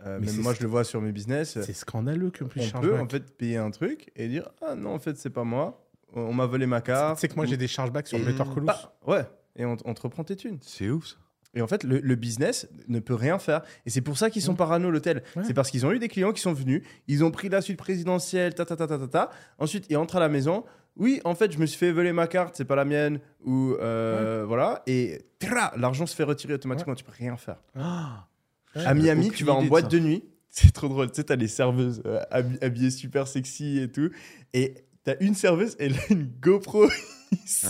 Euh, 0.05 0.19
Mais 0.19 0.25
même 0.27 0.35
c'est- 0.35 0.41
moi, 0.41 0.53
je 0.53 0.61
le 0.61 0.67
vois 0.67 0.83
sur 0.83 1.01
mes 1.01 1.11
business. 1.11 1.57
C'est 1.61 1.73
scandaleux 1.73 2.29
que 2.31 2.43
plus 2.43 2.61
On 2.75 2.81
peut, 2.81 2.99
en 2.99 3.07
fait, 3.07 3.35
payer 3.37 3.57
un 3.57 3.71
truc 3.71 4.11
et 4.15 4.27
dire 4.27 4.49
Ah 4.61 4.75
non, 4.75 4.93
en 4.93 4.99
fait, 4.99 5.17
c'est 5.17 5.29
pas 5.29 5.43
moi. 5.43 5.85
On 6.15 6.33
m'a 6.33 6.45
volé 6.45 6.65
ma 6.67 6.81
carte. 6.81 7.15
Tu 7.15 7.21
sais 7.21 7.27
que 7.27 7.35
moi, 7.35 7.45
Ou- 7.45 7.47
j'ai 7.49 7.57
des 7.57 7.67
chargebacks 7.67 8.07
sur 8.07 8.17
Et- 8.19 8.23
Better 8.23 8.43
Colous. 8.53 8.65
Bah, 8.67 8.95
ouais. 9.07 9.25
Et 9.55 9.65
on, 9.65 9.77
on 9.85 9.93
te 9.93 10.01
reprend 10.01 10.23
tes 10.23 10.35
thunes. 10.35 10.59
C'est 10.61 10.89
ouf 10.89 11.07
ça. 11.07 11.15
Et 11.55 11.61
en 11.61 11.67
fait, 11.67 11.83
le, 11.83 11.99
le 11.99 12.15
business 12.15 12.67
ne 12.87 12.99
peut 12.99 13.13
rien 13.13 13.37
faire. 13.37 13.61
Et 13.85 13.91
c'est 13.91 14.01
pour 14.01 14.17
ça 14.17 14.31
qu'ils 14.31 14.41
sont 14.41 14.55
parano, 14.55 14.89
l'hôtel. 14.89 15.21
Ouais. 15.35 15.43
C'est 15.45 15.53
parce 15.53 15.69
qu'ils 15.69 15.85
ont 15.85 15.91
eu 15.91 15.99
des 15.99 16.07
clients 16.07 16.31
qui 16.31 16.41
sont 16.41 16.53
venus, 16.53 16.81
ils 17.07 17.23
ont 17.23 17.29
pris 17.29 17.47
la 17.49 17.61
suite 17.61 17.77
présidentielle, 17.77 18.55
ta 18.55 18.65
ta 18.65 18.75
ta 18.75 18.87
ta 18.87 18.97
ta 18.97 19.07
ta. 19.07 19.29
Ensuite, 19.59 19.85
ils 19.89 19.95
rentrent 19.95 20.15
à 20.15 20.19
la 20.19 20.29
maison. 20.29 20.63
Oui, 20.95 21.21
en 21.25 21.35
fait, 21.35 21.51
je 21.51 21.59
me 21.59 21.65
suis 21.67 21.77
fait 21.77 21.91
voler 21.91 22.11
ma 22.11 22.25
carte, 22.25 22.55
c'est 22.55 22.65
pas 22.65 22.75
la 22.75 22.85
mienne. 22.85 23.19
Ou 23.45 23.73
euh, 23.79 24.43
voilà. 24.47 24.81
Et 24.87 25.21
l'argent 25.77 26.07
se 26.07 26.15
fait 26.15 26.23
retirer 26.23 26.53
automatiquement, 26.55 26.95
tu 26.95 27.03
peux 27.03 27.11
rien 27.11 27.37
faire. 27.37 27.57
Ah, 27.75 28.27
à 28.75 28.93
Miami, 28.93 29.31
tu 29.31 29.43
vas 29.43 29.53
en 29.53 29.63
de 29.63 29.69
boîte 29.69 29.89
de 29.91 29.99
nuit. 29.99 30.23
C'est 30.49 30.71
trop 30.71 30.87
drôle. 30.87 31.09
Tu 31.09 31.15
sais, 31.15 31.23
t'as 31.23 31.35
les 31.35 31.47
serveuses 31.47 32.01
euh, 32.05 32.21
habi- 32.31 32.63
habillées 32.63 32.91
super 32.91 33.27
sexy 33.27 33.79
et 33.79 33.91
tout. 33.91 34.09
Et 34.53 34.75
t'as 35.03 35.15
une 35.19 35.33
serveuse, 35.33 35.75
elle 35.79 35.93
a 36.09 36.11
une 36.13 36.25
GoPro 36.41 36.87
ici. 37.43 37.67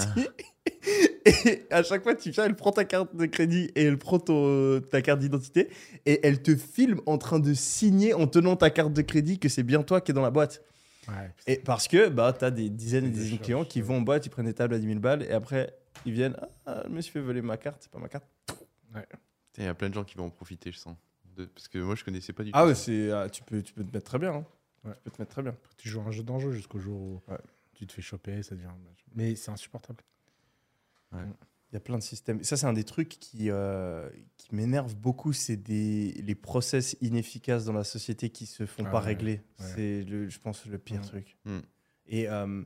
Et 1.45 1.63
à 1.71 1.81
chaque 1.83 2.03
fois, 2.03 2.13
tu 2.15 2.31
viens, 2.31 2.43
elle 2.45 2.55
prend 2.55 2.71
ta 2.71 2.83
carte 2.83 3.15
de 3.15 3.25
crédit 3.25 3.69
et 3.75 3.83
elle 3.83 3.97
prend 3.97 4.19
ton- 4.19 4.81
ta 4.81 5.01
carte 5.01 5.19
d'identité. 5.19 5.69
Et 6.05 6.19
elle 6.27 6.41
te 6.41 6.55
filme 6.57 6.99
en 7.05 7.17
train 7.17 7.39
de 7.39 7.53
signer 7.53 8.13
en 8.13 8.27
tenant 8.27 8.55
ta 8.57 8.69
carte 8.69 8.91
de 8.91 9.01
crédit 9.01 9.39
que 9.39 9.47
c'est 9.47 9.63
bien 9.63 9.81
toi 9.83 10.01
qui 10.01 10.11
es 10.11 10.13
dans 10.13 10.21
la 10.21 10.31
boîte. 10.31 10.61
Ouais. 11.07 11.31
Et 11.47 11.57
parce 11.57 11.87
que 11.87 12.09
bah, 12.09 12.33
tu 12.37 12.43
as 12.45 12.51
des 12.51 12.69
dizaines 12.69 13.05
et 13.05 13.09
Des 13.09 13.19
dizaines 13.19 13.37
de 13.37 13.43
clients 13.43 13.63
qui 13.65 13.79
ouais. 13.79 13.85
vont 13.87 13.97
en 13.97 14.01
boîte, 14.01 14.25
ils 14.25 14.29
prennent 14.29 14.45
des 14.45 14.53
tables 14.53 14.73
à 14.75 14.79
10 14.79 14.85
000 14.87 14.99
balles 14.99 15.23
et 15.23 15.31
après, 15.31 15.73
ils 16.05 16.11
viennent. 16.13 16.35
Ah, 16.65 16.83
je 16.85 16.91
me 16.93 16.99
suis 17.01 17.11
fait 17.13 17.21
voler 17.21 17.41
ma 17.41 17.55
carte, 17.57 17.77
c'est 17.81 17.91
pas 17.91 17.99
ma 17.99 18.09
carte. 18.09 18.25
Il 19.57 19.63
y 19.63 19.67
a 19.67 19.73
plein 19.73 19.89
de 19.89 19.93
gens 19.93 20.03
qui 20.03 20.15
vont 20.17 20.25
en 20.25 20.29
profiter, 20.29 20.71
je 20.71 20.77
sens. 20.77 20.97
De- 21.35 21.45
Parce 21.45 21.67
que 21.67 21.77
moi, 21.79 21.95
je 21.95 22.03
connaissais 22.03 22.33
pas 22.33 22.43
du 22.43 22.51
Ah 22.53 22.61
tout. 22.61 22.67
ouais, 22.69 22.75
ça. 22.75 22.83
c'est, 22.85 23.11
ah, 23.11 23.29
tu, 23.29 23.43
peux, 23.43 23.61
tu 23.61 23.73
peux 23.73 23.83
te 23.83 23.93
mettre 23.93 24.05
très 24.05 24.19
bien. 24.19 24.33
hein. 24.33 24.45
Ouais. 24.83 24.93
Tu 24.95 25.01
peux 25.03 25.11
te 25.11 25.21
mettre 25.21 25.31
très 25.31 25.43
bien. 25.43 25.55
Tu 25.77 25.89
joues 25.89 26.01
un 26.01 26.11
jeu 26.11 26.23
d'enjeu 26.23 26.51
jusqu'au 26.51 26.79
jour 26.79 26.99
où 26.99 27.21
Ouais. 27.31 27.37
tu 27.73 27.85
te 27.87 27.93
fais 27.93 28.01
choper, 28.01 28.41
ça 28.43 28.55
devient 28.55 28.67
un 28.67 28.77
match. 28.89 29.05
Mais 29.15 29.35
c'est 29.35 29.51
insupportable. 29.51 30.03
Il 31.13 31.73
y 31.73 31.77
a 31.77 31.79
plein 31.79 31.97
de 31.97 32.03
systèmes. 32.03 32.43
Ça, 32.43 32.55
c'est 32.57 32.65
un 32.67 32.73
des 32.73 32.83
trucs 32.83 33.09
qui, 33.09 33.49
euh, 33.49 34.07
qui 34.37 34.53
m'énerve 34.53 34.95
beaucoup. 34.95 35.33
C'est 35.33 35.57
des, 35.57 36.11
les 36.23 36.35
process 36.35 36.95
inefficaces 37.01 37.65
dans 37.65 37.73
la 37.73 37.83
société 37.83 38.29
qui 38.29 38.45
se 38.45 38.65
font 38.67 38.83
Ah 38.85 38.89
pas 38.91 38.99
ouais, 38.99 39.05
régler. 39.07 39.31
ouais. 39.59 39.65
C'est, 39.75 40.03
le, 40.03 40.29
je 40.29 40.39
pense, 40.39 40.65
le 40.65 40.77
pire 40.77 40.99
Mm. 41.01 41.05
truc. 41.05 41.37
Mm. 41.45 41.59
Et 42.07 42.29
euh, 42.29 42.63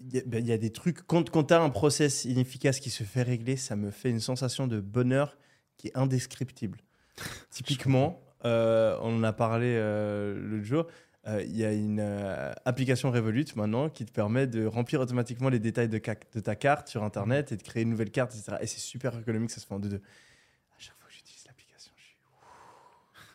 il 0.00 0.14
y, 0.14 0.18
a- 0.18 0.22
ben, 0.26 0.38
il 0.44 0.46
y 0.48 0.52
a 0.52 0.58
des 0.58 0.70
trucs. 0.70 1.02
Quand, 1.06 1.30
quand 1.30 1.44
tu 1.44 1.54
as 1.54 1.60
un 1.62 1.70
process 1.70 2.24
inefficace 2.24 2.80
qui 2.80 2.90
se 2.90 3.04
fait 3.04 3.22
régler, 3.22 3.56
ça 3.56 3.76
me 3.76 3.90
fait 3.92 4.10
une 4.10 4.20
sensation 4.20 4.66
de 4.66 4.80
bonheur 4.80 5.36
qui 5.76 5.88
est 5.88 5.96
indescriptible. 5.96 6.78
Typiquement, 7.50 8.20
euh, 8.44 8.96
on 9.02 9.16
en 9.16 9.22
a 9.24 9.32
parlé 9.32 9.74
euh, 9.76 10.38
l'autre 10.38 10.64
jour. 10.64 10.86
euh, 11.26 11.42
Il 11.46 11.56
y 11.56 11.64
a 11.64 11.72
une 11.72 12.00
euh, 12.00 12.52
application 12.64 13.10
Revolut 13.10 13.46
maintenant 13.56 13.88
qui 13.88 14.04
te 14.04 14.12
permet 14.12 14.46
de 14.46 14.66
remplir 14.66 15.00
automatiquement 15.00 15.48
les 15.48 15.58
détails 15.58 15.88
de, 15.88 16.00
ca- 16.04 16.14
de 16.34 16.40
ta 16.40 16.54
carte 16.54 16.88
sur 16.88 17.02
Internet 17.02 17.52
et 17.52 17.56
de 17.56 17.62
créer 17.62 17.82
une 17.82 17.90
nouvelle 17.90 18.10
carte, 18.10 18.34
etc. 18.34 18.58
Et 18.60 18.66
c'est 18.66 18.80
super 18.80 19.18
économique, 19.18 19.50
ça 19.50 19.60
se 19.60 19.66
fait 19.66 19.74
en 19.74 19.78
deux 19.80 19.88
deux. 19.88 19.96
À 19.96 20.78
chaque 20.78 20.96
fois 20.98 21.08
que 21.08 21.14
j'utilise 21.14 21.44
l'application, 21.46 21.92
je 21.96 22.02
suis. 22.02 22.16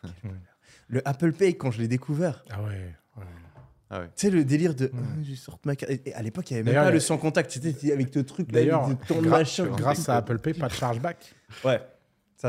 Ouh, 0.04 0.08
quel 0.22 0.30
bonheur. 0.30 0.42
Le 0.88 1.08
Apple 1.08 1.32
Pay, 1.32 1.56
quand 1.56 1.70
je 1.70 1.80
l'ai 1.80 1.88
découvert, 1.88 2.44
Ah 2.50 2.62
ouais. 2.62 2.94
ouais. 3.16 3.24
Ah 3.94 4.00
ouais. 4.00 4.06
tu 4.16 4.26
sais, 4.26 4.30
le 4.30 4.42
délire 4.44 4.74
de. 4.74 4.90
Ah, 4.94 4.98
je 5.22 5.34
sorte 5.34 5.66
ma 5.66 5.76
carte. 5.76 5.92
Et- 5.92 6.14
à 6.14 6.22
l'époque, 6.22 6.50
il 6.50 6.54
n'y 6.54 6.60
avait 6.60 6.72
même 6.72 6.82
pas 6.84 6.90
le 6.90 6.96
a- 6.96 7.00
sans 7.00 7.18
contact. 7.18 7.50
C'était 7.50 7.92
avec 7.92 8.14
le 8.14 8.24
truc 8.24 8.50
D'ailleurs, 8.50 8.88
machin. 9.22 9.66
grâce 9.66 10.08
à 10.08 10.16
Apple 10.16 10.38
Pay, 10.38 10.54
pas 10.54 10.68
de 10.68 10.72
chargeback. 10.72 11.34
Ouais. 11.64 11.80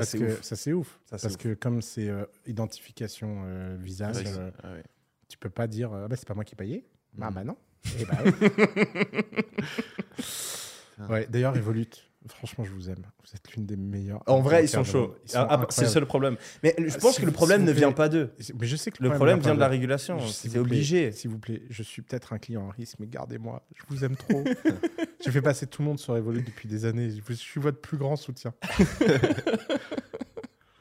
Ça, 0.02 0.56
c'est 0.56 0.74
ouf. 0.74 1.00
ça 1.06 1.18
Parce 1.18 1.26
ouf. 1.36 1.38
que 1.38 1.54
comme 1.54 1.82
c'est 1.82 2.10
euh, 2.10 2.26
identification 2.48 3.44
euh, 3.46 3.78
visage, 3.80 4.18
Ouais, 4.18 4.24
euh, 4.38 4.52
ah 4.64 4.72
ouais. 4.74 4.84
tu 5.30 5.38
peux 5.38 5.50
pas 5.50 5.68
dire 5.68 5.94
Ah 5.94 6.08
bah, 6.08 6.16
c'est 6.16 6.28
pas 6.28 6.34
moi 6.34 6.44
qui 6.44 6.56
ai 6.56 6.58
payé. 6.58 6.86
Ah 7.22 7.30
Mhm. 7.30 7.34
bah 7.36 7.44
non. 7.44 7.58
Eh 8.00 8.06
bah, 8.06 8.18
oui. 8.26 8.32
ouais, 11.10 11.28
d'ailleurs, 11.30 11.54
Revolut, 11.54 11.86
franchement, 12.28 12.64
je 12.64 12.72
vous 12.72 12.90
aime. 12.90 13.04
Vous 13.24 13.36
êtes 13.36 13.52
l'une 13.54 13.66
des 13.66 13.76
meilleures. 13.76 14.22
En 14.28 14.42
vrai, 14.42 14.64
ils 14.64 14.68
sont 14.70 14.84
chauds. 14.84 15.16
Ah, 15.34 15.48
ah, 15.50 15.66
c'est 15.70 15.84
le 15.84 15.88
seul 15.90 16.06
problème. 16.06 16.38
Mais 16.64 16.76
je 16.78 16.94
Ah, 16.96 17.00
pense 17.00 17.20
que 17.20 17.26
le 17.26 17.32
problème 17.32 17.64
ne 17.64 17.72
vient 17.72 17.92
pas 17.92 18.10
d'eux. 18.10 18.34
Mais 18.60 18.66
je 18.68 18.76
sais 18.76 18.92
que 18.92 19.02
Le 19.04 19.12
problème 19.12 19.40
vient 19.40 19.56
de 19.56 19.60
la 19.60 19.68
régulation. 19.68 20.20
S'il 20.20 20.52
C'est 20.52 20.58
obligé. 20.60 21.12
S'il 21.12 21.30
vous 21.32 21.40
plaît, 21.40 21.64
je 21.70 21.84
suis 21.84 22.02
peut-être 22.02 22.34
un 22.34 22.40
client 22.40 22.68
à 22.70 22.72
risque, 22.72 22.96
mais 23.00 23.08
gardez-moi. 23.08 23.66
Je 23.76 23.84
vous 23.90 24.04
aime 24.06 24.16
trop. 24.16 24.44
je 25.26 25.32
fais 25.32 25.42
passer 25.42 25.68
tout 25.68 25.82
le 25.82 25.88
monde 25.88 26.00
sur 26.00 26.14
Revolut 26.14 26.42
depuis 26.44 26.68
des 26.68 26.86
années. 26.86 27.10
Je 27.28 27.34
suis 27.34 27.60
votre 27.62 27.80
plus 27.82 27.98
grand 27.98 28.16
soutien. 28.16 28.54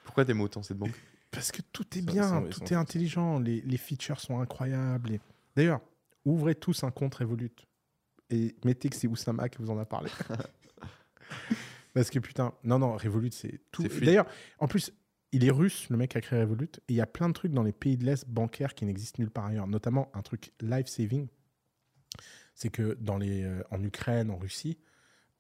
Pourquoi 0.05 0.24
t'aimes 0.24 0.40
autant 0.40 0.62
cette 0.62 0.78
banque? 0.78 0.93
Parce 1.31 1.51
que 1.51 1.62
tout 1.73 1.86
est 1.97 2.02
bien, 2.02 2.43
tout 2.51 2.62
est 2.64 2.74
intelligent, 2.77 3.39
les, 3.39 3.62
les 3.62 3.77
features 3.78 4.20
sont 4.20 4.40
incroyables. 4.40 5.12
et- 5.12 5.20
D'ailleurs, 5.56 5.81
ouvrez 6.24 6.55
tous 6.55 6.85
un 6.85 6.90
compte 6.90 7.14
Revolut 7.14 7.51
et 8.31 8.55
mettez 8.64 8.89
que 8.90 8.97
c'est 8.97 9.06
Oussama 9.09 9.48
qui 9.48 9.59
vous 9.59 9.70
en 9.70 9.78
a 9.78 9.85
parlé. 9.86 10.10
Parce 11.94 12.10
que 12.10 12.18
putain, 12.18 12.54
non, 12.64 12.78
non, 12.78 12.96
Revolut, 12.96 13.32
c'est 13.32 13.60
tout. 13.70 13.82
D'ailleurs, 14.00 14.26
en 14.59 14.66
plus, 14.66 14.92
il 15.32 15.44
est 15.44 15.50
russe, 15.50 15.88
le 15.90 15.96
mec 15.96 16.10
qui 16.10 16.18
a 16.18 16.20
créé 16.20 16.40
Revolut, 16.40 16.70
et 16.88 16.92
il 16.92 16.96
y 16.96 17.00
a 17.00 17.06
plein 17.06 17.28
de 17.28 17.34
trucs 17.34 17.52
dans 17.52 17.62
les 17.62 17.72
pays 17.72 17.96
de 17.96 18.04
l'Est 18.04 18.28
bancaires 18.28 18.74
qui 18.74 18.84
n'existent 18.84 19.20
nulle 19.20 19.30
part 19.30 19.46
ailleurs, 19.46 19.66
notamment 19.66 20.10
un 20.14 20.22
truc 20.22 20.52
life-saving. 20.60 21.28
C'est 22.54 22.70
que 22.70 22.96
dans 23.00 23.18
les, 23.18 23.44
euh, 23.44 23.62
en 23.70 23.82
Ukraine, 23.82 24.30
en 24.30 24.36
Russie, 24.36 24.78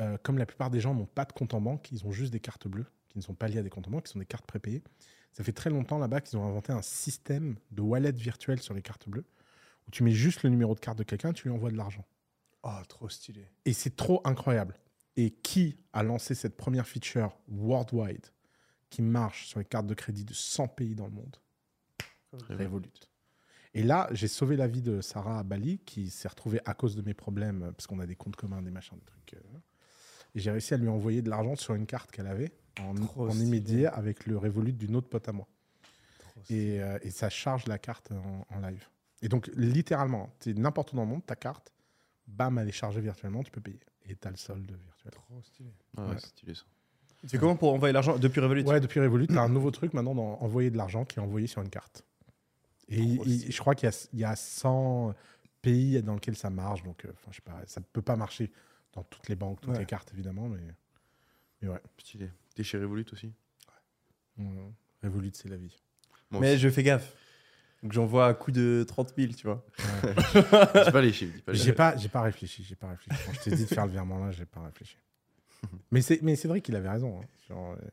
euh, 0.00 0.16
comme 0.22 0.38
la 0.38 0.46
plupart 0.46 0.70
des 0.70 0.80
gens 0.80 0.94
n'ont 0.94 1.06
pas 1.06 1.24
de 1.24 1.32
compte 1.32 1.54
en 1.54 1.60
banque, 1.60 1.90
ils 1.92 2.06
ont 2.06 2.12
juste 2.12 2.32
des 2.32 2.40
cartes 2.40 2.66
bleues, 2.68 2.86
qui 3.08 3.18
ne 3.18 3.22
sont 3.22 3.34
pas 3.34 3.48
liées 3.48 3.58
à 3.58 3.62
des 3.62 3.70
comptes 3.70 3.88
en 3.88 3.90
banque, 3.90 4.04
qui 4.04 4.12
sont 4.12 4.18
des 4.18 4.26
cartes 4.26 4.46
prépayées. 4.46 4.82
Ça 5.32 5.44
fait 5.44 5.52
très 5.52 5.70
longtemps 5.70 5.98
là-bas 5.98 6.20
qu'ils 6.20 6.38
ont 6.38 6.46
inventé 6.46 6.72
un 6.72 6.82
système 6.82 7.56
de 7.70 7.82
wallet 7.82 8.12
virtuel 8.12 8.60
sur 8.60 8.74
les 8.74 8.82
cartes 8.82 9.08
bleues, 9.08 9.24
où 9.86 9.90
tu 9.90 10.02
mets 10.02 10.12
juste 10.12 10.42
le 10.42 10.50
numéro 10.50 10.74
de 10.74 10.80
carte 10.80 10.98
de 10.98 11.04
quelqu'un, 11.04 11.32
tu 11.32 11.48
lui 11.48 11.54
envoies 11.54 11.70
de 11.70 11.76
l'argent. 11.76 12.04
Oh, 12.62 12.70
trop 12.88 13.08
stylé. 13.08 13.46
Et 13.64 13.72
c'est 13.72 13.96
trop 13.96 14.20
incroyable. 14.24 14.76
Et 15.16 15.30
qui 15.30 15.78
a 15.92 16.02
lancé 16.02 16.34
cette 16.34 16.56
première 16.56 16.86
feature 16.86 17.36
worldwide 17.48 18.26
qui 18.88 19.02
marche 19.02 19.46
sur 19.46 19.58
les 19.58 19.64
cartes 19.64 19.86
de 19.86 19.94
crédit 19.94 20.24
de 20.24 20.32
100 20.34 20.68
pays 20.68 20.94
dans 20.94 21.06
le 21.06 21.12
monde? 21.12 21.36
Revolut. 22.48 22.90
Et 23.74 23.82
là, 23.82 24.08
j'ai 24.12 24.28
sauvé 24.28 24.56
la 24.56 24.66
vie 24.66 24.82
de 24.82 25.00
Sarah 25.00 25.38
à 25.38 25.42
Bali, 25.42 25.78
qui 25.80 26.10
s'est 26.10 26.28
retrouvée 26.28 26.60
à 26.64 26.74
cause 26.74 26.94
de 26.96 27.02
mes 27.02 27.14
problèmes, 27.14 27.62
euh, 27.62 27.72
parce 27.72 27.86
qu'on 27.86 28.00
a 28.00 28.06
des 28.06 28.16
comptes 28.16 28.36
communs, 28.36 28.60
des 28.62 28.70
machins, 28.70 28.98
des 28.98 29.04
trucs. 29.04 29.34
euh, 29.34 29.58
et 30.34 30.40
j'ai 30.40 30.50
réussi 30.50 30.72
à 30.74 30.76
lui 30.78 30.88
envoyer 30.88 31.20
de 31.22 31.28
l'argent 31.30 31.56
sur 31.56 31.74
une 31.74 31.86
carte 31.86 32.10
qu'elle 32.10 32.26
avait, 32.26 32.52
en, 32.80 32.94
Trop 32.94 33.28
en 33.28 33.30
stylé. 33.30 33.46
immédiat, 33.46 33.90
avec 33.94 34.26
le 34.26 34.36
Revolut 34.38 34.72
d'une 34.72 34.96
autre 34.96 35.08
pote 35.08 35.28
à 35.28 35.32
moi. 35.32 35.46
Et, 36.48 36.82
euh, 36.82 36.98
et 37.02 37.10
ça 37.10 37.28
charge 37.28 37.66
la 37.66 37.78
carte 37.78 38.10
en, 38.12 38.46
en 38.48 38.60
live. 38.60 38.88
Et 39.20 39.28
donc, 39.28 39.50
littéralement, 39.54 40.34
tu 40.40 40.50
es 40.50 40.54
n'importe 40.54 40.92
où 40.92 40.96
dans 40.96 41.02
le 41.04 41.08
monde, 41.08 41.24
ta 41.26 41.36
carte, 41.36 41.72
bam, 42.26 42.58
elle 42.58 42.68
est 42.68 42.72
chargée 42.72 43.00
virtuellement, 43.02 43.42
tu 43.42 43.50
peux 43.50 43.60
payer. 43.60 43.80
Et 44.08 44.16
tu 44.16 44.28
as 44.28 44.30
le 44.30 44.36
solde 44.36 44.70
virtuel. 44.70 45.12
Trop 45.12 45.42
stylé. 45.42 45.70
Ah 45.96 46.02
ouais, 46.04 46.08
Ouais. 46.10 46.16
c'est 46.18 46.26
stylé 46.28 46.54
ça. 46.54 46.64
Tu 47.22 47.28
fais 47.28 47.38
comment 47.38 47.54
pour 47.56 47.72
envoyer 47.72 47.92
l'argent 47.92 48.18
depuis 48.18 48.40
Revolut? 48.40 48.64
Ouais, 48.64 48.80
depuis 48.80 48.98
Revolut, 49.00 49.28
tu 49.28 49.38
as 49.38 49.42
un 49.42 49.48
nouveau 49.48 49.70
truc 49.70 49.94
maintenant 49.94 50.14
d'envoyer 50.14 50.70
de 50.70 50.76
l'argent 50.76 51.04
qui 51.04 51.18
est 51.18 51.22
envoyé 51.22 51.46
sur 51.46 51.62
une 51.62 51.70
carte. 51.70 52.04
Et 52.88 52.98
il- 52.98 53.22
il- 53.26 53.52
je 53.52 53.58
crois 53.60 53.74
qu'il 53.76 53.88
y, 53.88 53.92
a- 53.92 54.08
il 54.12 54.18
y 54.18 54.24
a 54.24 54.34
100 54.34 55.14
pays 55.62 56.02
dans 56.02 56.14
lesquels 56.14 56.36
ça 56.36 56.50
marche. 56.50 56.82
Donc, 56.82 57.04
euh, 57.04 57.12
je 57.30 57.36
sais 57.36 57.42
pas, 57.42 57.60
ça 57.66 57.80
ne 57.80 57.84
peut 57.92 58.02
pas 58.02 58.16
marcher 58.16 58.50
dans 58.92 59.04
toutes 59.04 59.28
les 59.28 59.36
banques, 59.36 59.60
toutes 59.60 59.70
Ouais. 59.72 59.78
les 59.78 59.86
cartes, 59.86 60.10
évidemment. 60.12 60.48
Mais, 60.48 60.60
mais 61.62 61.68
ouais, 61.68 61.80
Stylé. 61.98 62.28
T'es 62.56 62.64
chez 62.64 62.78
Revolut 62.78 63.06
aussi? 63.12 63.32
Euh, 64.40 64.42
Revolut, 65.04 65.30
c'est 65.34 65.48
la 65.48 65.56
vie. 65.56 65.80
Moi 66.30 66.40
Mais 66.40 66.52
aussi. 66.54 66.58
je 66.60 66.68
fais 66.70 66.82
gaffe. 66.82 67.14
Donc 67.82 67.92
j'envoie 67.92 68.28
à 68.28 68.34
coup 68.34 68.52
de 68.52 68.84
30 68.86 69.12
000, 69.16 69.32
tu 69.32 69.46
vois. 69.46 69.64
Dis 70.84 70.92
pas 70.92 71.00
les 71.02 71.12
chiffres. 71.12 71.34
Dis 71.34 71.42
pas 71.42 71.52
les 71.52 71.58
J'ai 71.58 71.64
chiffres. 71.64 71.76
pas, 71.76 71.96
j'ai 71.96 72.08
pas 72.08 72.20
réfléchi. 72.22 72.62
J'ai 72.64 72.76
pas 72.76 72.88
réfléchi. 72.88 73.20
Quand 73.26 73.32
je 73.32 73.40
t'ai 73.40 73.56
dit 73.56 73.64
de 73.64 73.68
faire 73.68 73.86
le 73.86 73.92
virement 73.92 74.18
là, 74.24 74.30
j'ai 74.30 74.44
pas 74.46 74.60
réfléchi. 74.62 74.96
mais 75.90 76.00
c'est, 76.00 76.22
mais 76.22 76.36
c'est 76.36 76.48
vrai 76.48 76.60
qu'il 76.60 76.76
avait 76.76 76.88
raison. 76.88 77.18
hein. 77.20 77.24
Genre, 77.48 77.72
euh, 77.72 77.88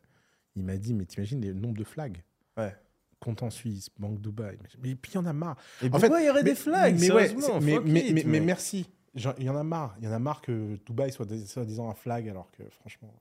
il 0.56 0.64
m'a 0.64 0.78
dit, 0.78 0.94
mais 0.94 1.06
t'imagines 1.06 1.42
le 1.46 1.54
nombre 1.54 1.78
de 1.78 1.84
flags 1.84 2.24
Ouais. 2.58 2.76
Compte 3.20 3.44
en 3.44 3.50
Suisse, 3.50 3.90
Banque 3.98 4.22
Dubaï. 4.22 4.58
Mais 4.82 4.96
puis 4.96 5.12
il 5.12 5.16
y 5.16 5.18
en 5.18 5.26
a 5.26 5.34
marre. 5.34 5.58
Et 5.82 5.88
En 5.88 5.90
pourquoi 5.90 6.18
fait, 6.18 6.24
il 6.24 6.28
y 6.28 6.30
aurait 6.30 6.44
mais, 6.44 6.50
des 6.52 6.56
flags 6.56 6.94
mais, 7.00 7.12
ouais, 7.12 7.28
sérieusement, 7.28 7.60
c'est- 7.60 7.66
mais, 7.66 7.76
fuck 7.76 7.86
mais, 7.86 8.00
it, 8.08 8.14
mais- 8.16 8.24
mais 8.26 8.32
mec. 8.40 8.44
merci. 8.44 8.90
Genre, 9.16 9.34
Il 9.40 9.46
y 9.46 9.50
en 9.50 9.56
a 9.58 9.64
marre. 9.64 9.96
Il 10.00 10.06
y 10.06 10.08
en 10.08 10.12
a 10.14 10.20
marre 10.20 10.42
que 10.42 10.78
Dubaï 10.86 11.12
soit 11.12 11.26
dé- 11.26 11.46
soi-disant 11.46 11.90
un 11.90 11.96
flag 11.96 12.30
alors 12.30 12.50
que 12.52 12.64
franchement, 12.70 13.12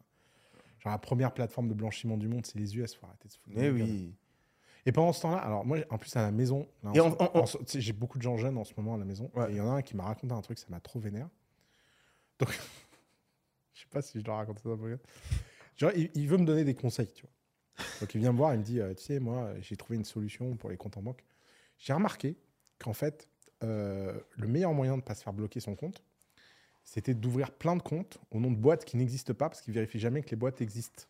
genre 0.81 0.93
la 0.93 0.99
première 0.99 1.33
plateforme 1.33 1.69
de 1.69 1.75
blanchiment 1.75 2.17
du 2.17 2.29
monde, 2.29 2.45
c'est 2.47 2.59
les 2.59 2.77
US. 2.77 2.95
Faut 2.95 3.07
arrêter 3.07 3.27
de 3.29 3.33
se 3.33 3.39
foutre 3.39 3.57
de 3.57 3.61
Mais 3.61 3.67
notre 3.69 3.79
gueule. 3.79 3.89
oui. 3.89 4.15
Et 4.89 4.93
pendant 4.93 5.13
ce 5.13 5.21
temps-là, 5.21 5.37
alors 5.37 5.67
moi, 5.67 5.77
en 5.91 5.99
plus 5.99 6.17
à 6.17 6.23
la 6.23 6.31
maison, 6.31 6.67
là, 6.83 6.93
Et 6.95 7.01
on- 7.03 7.15
on- 7.21 7.45
j'ai 7.67 7.93
beaucoup 7.93 8.17
de 8.17 8.23
gens 8.23 8.39
jeunes 8.39 8.57
en 8.57 8.65
ce 8.65 8.73
moment 8.75 8.95
à 8.95 8.97
la 8.99 9.05
maison. 9.05 9.31
Ouais. 9.35 9.51
Il 9.51 9.57
y 9.57 9.61
en 9.61 9.71
a 9.71 9.75
un 9.75 9.83
qui 9.83 9.95
m'a 9.95 10.05
raconté 10.05 10.33
un 10.33 10.41
truc, 10.41 10.59
ça 10.59 10.65
m'a 10.71 10.81
trop 10.81 10.99
vénère. 10.99 11.29
Donc, 12.39 12.49
je 13.75 13.81
sais 13.83 13.87
pas 13.91 14.01
si 14.01 14.19
je 14.19 14.25
dois 14.25 14.37
raconter 14.37 14.63
ça. 14.63 14.71
Genre, 15.77 15.93
il, 15.95 16.11
il 16.15 16.27
veut 16.27 16.39
me 16.39 16.47
donner 16.47 16.65
des 16.65 16.75
conseils, 16.75 17.13
tu 17.13 17.21
vois. 17.27 17.87
Donc 18.01 18.15
il 18.15 18.21
vient 18.23 18.33
me 18.33 18.39
voir, 18.39 18.55
il 18.55 18.61
me 18.61 18.65
dit, 18.65 18.81
euh, 18.81 18.95
tu 18.95 19.03
sais, 19.05 19.21
moi, 19.21 19.51
j'ai 19.61 19.77
trouvé 19.77 19.97
une 19.99 20.07
solution 20.07 20.57
pour 20.57 20.71
les 20.71 20.79
comptes 20.79 20.97
en 20.97 21.03
banque. 21.03 21.23
J'ai 21.77 21.93
remarqué 21.93 22.39
qu'en 22.79 22.95
fait, 22.95 23.29
euh, 23.63 24.19
le 24.39 24.49
meilleur 24.49 24.73
moyen 24.73 24.93
de 24.93 24.97
ne 24.97 25.03
pas 25.03 25.15
se 25.15 25.23
faire 25.23 25.35
bloquer 25.35 25.61
son 25.61 25.77
compte, 25.77 26.03
c'était 26.83 27.13
d'ouvrir 27.13 27.51
plein 27.53 27.77
de 27.77 27.83
comptes 27.83 28.19
au 28.31 28.41
nom 28.41 28.51
de 28.51 28.57
boîtes 28.57 28.87
qui 28.87 28.97
n'existent 28.97 29.35
pas 29.35 29.51
parce 29.51 29.61
qu'ils 29.61 29.75
vérifient 29.75 30.01
jamais 30.01 30.23
que 30.23 30.31
les 30.31 30.37
boîtes 30.37 30.63
existent. 30.63 31.05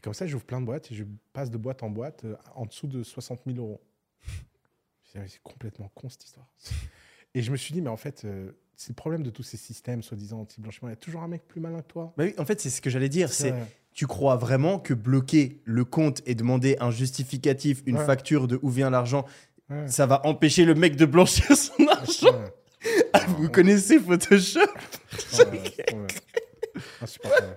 Et 0.00 0.02
comme 0.02 0.14
ça, 0.14 0.26
j'ouvre 0.26 0.46
plein 0.46 0.62
de 0.62 0.64
boîtes 0.64 0.90
et 0.90 0.94
je 0.94 1.04
passe 1.34 1.50
de 1.50 1.58
boîte 1.58 1.82
en 1.82 1.90
boîte 1.90 2.24
euh, 2.24 2.34
en 2.54 2.64
dessous 2.64 2.86
de 2.86 3.02
60 3.02 3.42
000 3.46 3.58
euros. 3.58 3.82
C'est 5.12 5.42
complètement 5.42 5.90
con 5.94 6.08
cette 6.08 6.24
histoire. 6.24 6.46
Et 7.34 7.42
je 7.42 7.52
me 7.52 7.56
suis 7.56 7.74
dit, 7.74 7.82
mais 7.82 7.90
en 7.90 7.98
fait, 7.98 8.24
euh, 8.24 8.50
c'est 8.76 8.88
le 8.88 8.94
problème 8.94 9.22
de 9.22 9.28
tous 9.28 9.42
ces 9.42 9.58
systèmes 9.58 10.02
soi-disant 10.02 10.40
anti-blanchiment. 10.40 10.88
Il 10.88 10.92
y 10.92 10.94
a 10.94 10.96
toujours 10.96 11.22
un 11.22 11.28
mec 11.28 11.46
plus 11.46 11.60
malin 11.60 11.82
que 11.82 11.86
toi. 11.86 12.14
Bah 12.16 12.24
oui, 12.24 12.34
en 12.38 12.46
fait, 12.46 12.62
c'est 12.62 12.70
ce 12.70 12.80
que 12.80 12.88
j'allais 12.88 13.10
dire. 13.10 13.30
C'est 13.30 13.52
tu 13.92 14.06
crois 14.06 14.36
vraiment 14.36 14.78
que 14.78 14.94
bloquer 14.94 15.60
le 15.64 15.84
compte 15.84 16.22
et 16.24 16.34
demander 16.34 16.76
un 16.80 16.90
justificatif, 16.90 17.82
une 17.86 17.98
Ouais. 17.98 18.06
facture 18.06 18.46
de 18.48 18.58
où 18.62 18.70
vient 18.70 18.88
l'argent, 18.88 19.26
ouais, 19.68 19.86
ça 19.88 20.06
va 20.06 20.24
empêcher 20.26 20.64
le 20.64 20.74
mec 20.74 20.96
de 20.96 21.04
blanchir 21.04 21.54
son 21.56 21.86
argent 21.88 22.32
ouais. 22.32 23.26
Vous 23.36 23.50
connaissez 23.50 23.98
Photoshop. 23.98 24.60
Insupportable. 27.02 27.56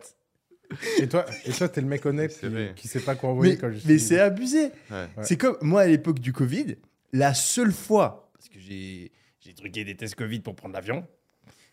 Et 0.99 1.07
toi, 1.07 1.25
et 1.45 1.51
toi, 1.51 1.69
t'es 1.69 1.81
le 1.81 1.87
mec 1.87 2.05
honnête 2.05 2.39
qui, 2.75 2.87
sait 2.87 2.99
pas 2.99 3.15
quoi 3.15 3.29
envoyer 3.29 3.53
Mais, 3.53 3.57
quand 3.59 3.69
je 3.71 3.75
mais 3.87 3.97
suis- 3.97 3.99
c'est 3.99 4.19
abusé. 4.19 4.71
Ouais. 4.91 5.07
C'est 5.23 5.37
comme 5.37 5.57
moi 5.61 5.81
à 5.81 5.87
l'époque 5.87 6.19
du 6.19 6.33
Covid, 6.33 6.75
la 7.11 7.33
seule 7.33 7.71
fois, 7.71 8.31
parce 8.33 8.49
que 8.49 8.59
j'ai 8.59 9.11
j'ai 9.39 9.53
truqué 9.53 9.83
des 9.83 9.95
tests 9.95 10.15
Covid 10.15 10.39
pour 10.39 10.55
prendre 10.55 10.73
l'avion, 10.73 11.05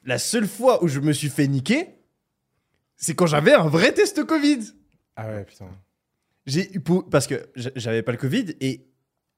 la 0.05 0.19
seule 0.19 0.49
fois 0.49 0.83
où 0.83 0.89
je 0.89 0.99
me 1.01 1.13
suis 1.13 1.29
fait 1.29 1.47
niquer, 1.47 1.87
c'est 2.97 3.15
quand 3.15 3.27
j'avais 3.27 3.53
un 3.53 3.69
vrai 3.69 3.93
test 3.93 4.25
Covid. 4.25 4.59
Ah 5.17 5.29
ouais, 5.29 5.45
putain. 5.45 5.69
J'ai 6.47 6.75
eu 6.75 6.81
pour- 6.81 7.09
parce 7.09 7.27
que 7.27 7.47
j'a- 7.55 7.71
j'avais 7.77 8.03
pas 8.03 8.13
le 8.13 8.19
Covid 8.19 8.55
et 8.61 8.87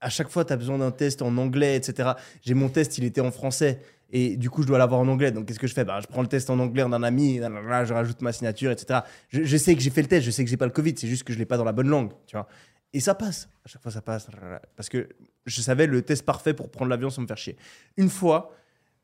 à 0.02 0.10
chaque 0.10 0.28
fois 0.28 0.44
tu 0.44 0.52
as 0.52 0.56
besoin 0.56 0.78
d'un 0.78 0.90
test 0.90 1.22
en 1.22 1.36
anglais, 1.39 1.76
etc. 1.76 2.10
J'ai 2.42 2.55
mon 2.55 2.68
test, 2.68 2.98
il 2.98 3.05
était 3.05 3.20
en 3.20 3.31
français 3.31 3.81
et 4.10 4.36
du 4.36 4.50
coup 4.50 4.62
je 4.62 4.66
dois 4.66 4.78
l'avoir 4.78 5.00
en 5.00 5.08
anglais. 5.08 5.31
Donc 5.31 5.47
qu'est-ce 5.47 5.58
que 5.58 5.66
je 5.66 5.72
fais? 5.72 5.84
Bah, 5.84 6.00
Je 6.02 6.06
prends 6.06 6.20
le 6.20 6.28
test 6.28 6.50
en 6.50 6.58
anglais 6.58 6.82
d'un 6.82 7.02
ami, 7.02 7.39
je 7.39 7.92
rajoute 7.92 8.20
ma 8.20 8.32
signature, 8.32 8.70
etc. 8.70 9.00
Je, 9.31 9.56
sais 9.56 9.74
que 9.74 9.81
j'ai 9.81 9.90
fait 9.90 10.02
le 10.02 10.08
test, 10.08 10.26
je 10.26 10.31
sais 10.31 10.44
que 10.44 10.50
j'ai 10.50 10.56
pas 10.56 10.66
le 10.66 10.72
Covid, 10.72 10.94
c'est 10.98 11.08
juste 11.08 11.24
que 11.24 11.32
je 11.32 11.39
l'ai 11.39 11.47
pas 11.47 11.56
dans 11.56 11.64
la 11.64 11.72
bonne 11.72 11.89
langue, 11.89 12.10
tu 12.26 12.36
vois. 12.36 12.48
Et 12.92 13.00
ça 13.00 13.14
passe. 13.14 13.48
À 13.64 13.68
chaque 13.68 13.82
fois 13.82 13.92
ça 13.92 14.02
passe. 14.02 14.26
Parce 14.76 14.89
que 14.89 15.08
je 15.47 15.62
savais 15.62 15.86
le 15.86 16.02
test 16.02 16.24
parfait 16.24 16.52
pour 16.52 16.70
prendre 16.70 16.90
l'avion 16.90 17.08
sans 17.08 17.22
me 17.22 17.26
faire 17.26 17.39
chier. 17.39 17.56
Une 17.97 18.10
fois, 18.10 18.55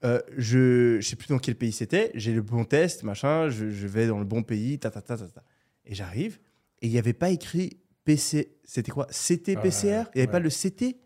euh, 0.04 0.20
je, 0.36 0.98
je 1.00 1.08
sais 1.08 1.16
plus 1.16 1.28
dans 1.28 1.38
quel 1.38 1.54
pays 1.54 1.72
c'était, 1.72 2.10
j'ai 2.14 2.32
le 2.32 2.42
bon 2.42 2.64
test, 2.64 3.02
machin, 3.02 3.48
je, 3.48 3.70
je 3.70 3.86
vais 3.86 4.06
dans 4.06 4.18
le 4.18 4.24
bon 4.24 4.42
pays, 4.42 4.78
ta 4.78 4.90
ta 4.90 5.00
ta 5.00 5.16
ta 5.16 5.26
ta. 5.26 5.42
Et 5.86 5.94
j'arrive, 5.94 6.38
et 6.82 6.86
il 6.86 6.92
n'y 6.92 6.98
avait 6.98 7.14
pas 7.14 7.30
écrit 7.30 7.78
PC, 8.08 8.56
c'était 8.64 8.90
quoi? 8.90 9.06
CT 9.06 9.48
Ouais, 9.48 9.62
PCR 9.62 9.84
Il 9.84 9.90
n'y 9.92 9.92
avait 9.94 10.20
ouais. 10.22 10.26
pas 10.28 10.40
le 10.40 10.48
CT 10.48 10.96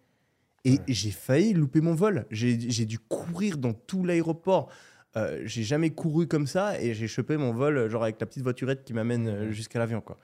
Et 0.64 0.70
Ouais. 0.70 0.78
j'ai 0.86 1.10
failli 1.10 1.52
louper 1.52 1.80
mon 1.80 1.94
vol. 1.94 2.26
J'ai 2.30 2.54
dû 2.86 2.98
courir 3.00 3.58
dans 3.58 3.72
tout 3.72 4.04
l'aéroport 4.04 4.70
euh, 5.14 5.42
j'ai 5.44 5.62
jamais 5.62 5.90
couru 5.90 6.26
comme 6.26 6.46
ça 6.46 6.80
et 6.80 6.94
j'ai 6.94 7.06
chopé 7.06 7.36
mon 7.36 7.52
vol 7.52 7.76
euh, 7.76 7.88
genre 7.90 8.02
avec 8.02 8.18
la 8.18 8.24
petite 8.26 8.42
voiturette 8.42 8.82
qui 8.82 8.94
m'amène 8.94 9.28
euh, 9.28 9.50
jusqu'à 9.52 9.78
l'avion 9.78 10.00
quoi. 10.00 10.18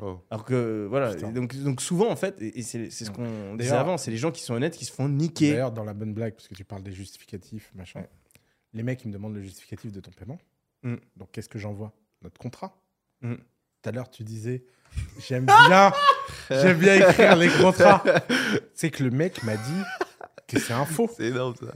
Oh. 0.00 0.18
Alors 0.28 0.44
que 0.44 0.86
voilà, 0.90 1.14
donc, 1.14 1.54
donc 1.62 1.80
souvent 1.80 2.10
en 2.10 2.16
fait, 2.16 2.34
et, 2.42 2.58
et 2.58 2.62
c'est 2.62 2.90
c'est 2.90 3.04
ce 3.04 3.10
Ouais. 3.10 3.16
qu'on 3.18 3.54
disait 3.54 3.70
avant, 3.70 3.96
c'est 3.98 4.10
les 4.10 4.16
gens 4.16 4.32
qui 4.32 4.42
sont 4.42 4.54
honnêtes 4.54 4.76
qui 4.76 4.86
se 4.86 4.92
font 4.92 5.08
niquer. 5.08 5.50
D'ailleurs, 5.52 5.70
dans 5.70 5.84
la 5.84 5.94
bonne 5.94 6.14
blague, 6.14 6.34
parce 6.34 6.48
que 6.48 6.54
tu 6.54 6.64
parles 6.64 6.82
des 6.82 6.90
justificatifs, 6.90 7.70
machin, 7.76 8.04
les 8.72 8.82
mecs, 8.82 9.04
ils 9.04 9.08
me 9.08 9.12
demandent 9.12 9.34
le 9.36 9.42
justificatif 9.42 9.92
de 9.92 10.00
ton 10.00 10.10
paiement. 10.10 10.38
Mm. 10.82 10.96
Donc, 11.16 11.30
qu'est-ce 11.30 11.48
que 11.48 11.60
j'envoie? 11.60 11.92
Notre 12.22 12.38
contrat. 12.40 12.82
Mm. 13.20 13.34
Tout 13.34 13.88
à 13.88 13.92
l'heure, 13.92 14.10
tu 14.10 14.24
disais, 14.24 14.64
j'aime 15.18 15.46
bien, 15.46 15.92
j'aime 16.50 16.78
bien 16.78 17.08
écrire 17.08 17.36
les 17.36 17.48
contrats. 17.48 18.02
C'est 18.74 18.90
que 18.90 19.02
le 19.04 19.10
mec 19.10 19.42
m'a 19.42 19.56
dit 19.56 19.82
que 20.48 20.58
c'est 20.58 20.72
un 20.72 20.84
faux. 20.84 21.10
C'est 21.16 21.26
énorme 21.26 21.54
ça. 21.56 21.72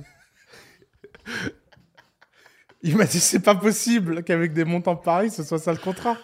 Il 2.83 2.97
m'a 2.97 3.05
dit, 3.05 3.21
c'est 3.21 3.41
pas 3.41 3.55
possible 3.55 4.23
qu'avec 4.23 4.53
des 4.53 4.65
montants 4.65 4.97
pareils, 4.97 5.31
ce 5.31 5.43
soit 5.43 5.59
ça 5.59 5.73
le 5.73 5.79
contrat. 5.79 6.17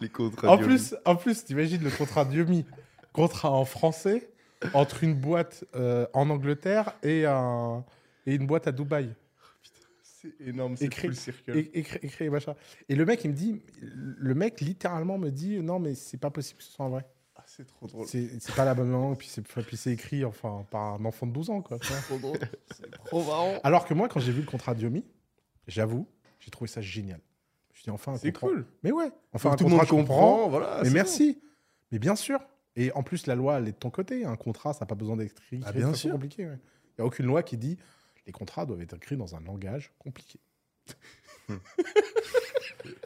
Les 0.00 0.08
contrats. 0.08 0.48
En 0.48 0.58
plus, 0.58 0.94
en 1.04 1.16
plus, 1.16 1.44
t'imagines 1.44 1.82
le 1.82 1.90
contrat 1.90 2.24
Diomi, 2.24 2.64
contrat 3.12 3.50
en 3.50 3.64
français 3.64 4.30
entre 4.74 5.04
une 5.04 5.14
boîte 5.14 5.64
euh, 5.74 6.06
en 6.12 6.30
Angleterre 6.30 6.92
et, 7.02 7.26
un, 7.26 7.84
et 8.26 8.34
une 8.34 8.46
boîte 8.46 8.68
à 8.68 8.72
Dubaï. 8.72 9.14
C'est 10.20 10.34
énorme, 10.46 10.76
c'est 10.76 10.84
Écrit- 10.86 11.08
le 11.08 11.14
circle. 11.14 11.56
Et, 11.56 11.78
écrit, 11.78 11.98
écrit, 12.02 12.28
machin. 12.30 12.54
Et 12.88 12.94
le 12.94 13.04
mec, 13.06 13.24
il 13.24 13.30
me 13.30 13.34
dit, 13.36 13.62
le 13.80 14.34
mec 14.34 14.60
littéralement 14.60 15.16
me 15.18 15.30
dit, 15.30 15.60
non, 15.60 15.78
mais 15.78 15.94
c'est 15.94 16.18
pas 16.18 16.30
possible 16.30 16.58
que 16.58 16.64
ce 16.64 16.72
soit 16.72 16.88
vrai. 16.88 17.06
Ah, 17.36 17.42
c'est 17.46 17.66
trop 17.66 17.86
drôle. 17.86 18.06
C'est 18.06 18.38
c'est 18.38 18.54
pas 18.54 18.64
la 18.66 18.74
bonne 18.74 18.90
langue, 18.92 19.16
puis 19.16 19.28
c'est 19.28 19.40
puis 19.42 19.76
c'est 19.78 19.92
écrit 19.92 20.24
enfin 20.26 20.66
par 20.70 20.94
un 20.94 21.04
enfant 21.06 21.26
de 21.26 21.32
12 21.32 21.48
ans, 21.50 21.62
quoi. 21.62 21.78
vois. 21.82 21.96
trop 22.02 22.18
drôle. 22.18 22.38
C'est 22.76 22.90
trop 22.90 23.24
marrant. 23.24 23.58
Alors 23.64 23.86
que 23.86 23.94
moi, 23.94 24.08
quand 24.08 24.20
j'ai 24.20 24.32
vu 24.32 24.40
le 24.42 24.46
contrat 24.46 24.74
Diomi, 24.74 25.04
j'avoue, 25.66 26.06
j'ai 26.38 26.50
trouvé 26.50 26.68
ça 26.68 26.80
génial. 26.82 27.20
Je 27.70 27.72
me 27.72 27.76
suis 27.76 27.84
dit, 27.84 27.90
enfin, 27.90 28.16
C'est 28.18 28.32
cool. 28.32 28.66
Mais 28.82 28.92
ouais, 28.92 29.10
enfin, 29.32 29.52
un 29.52 29.56
tout 29.56 29.64
le 29.64 29.70
monde 29.70 29.86
comprend, 29.86 30.50
voilà. 30.50 30.80
mais 30.82 30.88
c'est 30.88 30.94
merci. 30.94 31.40
Mais 31.92 31.98
bien 31.98 32.14
sûr. 32.14 32.40
Et 32.76 32.92
en 32.92 33.02
plus, 33.02 33.26
la 33.26 33.34
loi, 33.34 33.58
elle 33.58 33.68
est 33.68 33.72
de 33.72 33.76
ton 33.76 33.90
côté. 33.90 34.24
Un 34.26 34.36
contrat, 34.36 34.72
ça 34.74 34.80
n'a 34.80 34.86
pas 34.86 34.94
besoin 34.94 35.16
d'être 35.16 35.32
écrit. 35.42 35.60
Ah, 35.64 35.72
de 35.72 35.78
bien 35.78 35.94
sûr. 35.94 36.12
compliquée, 36.12 36.46
ouais. 36.46 36.58
Il 36.98 37.00
n'y 37.00 37.02
a 37.02 37.06
aucune 37.06 37.26
loi 37.26 37.42
qui 37.42 37.56
dit 37.56 37.78
les 38.26 38.32
contrats 38.32 38.66
doivent 38.66 38.82
être 38.82 38.94
écrits 38.94 39.16
dans 39.16 39.34
un 39.34 39.40
langage 39.40 39.92
compliqué. 39.98 40.40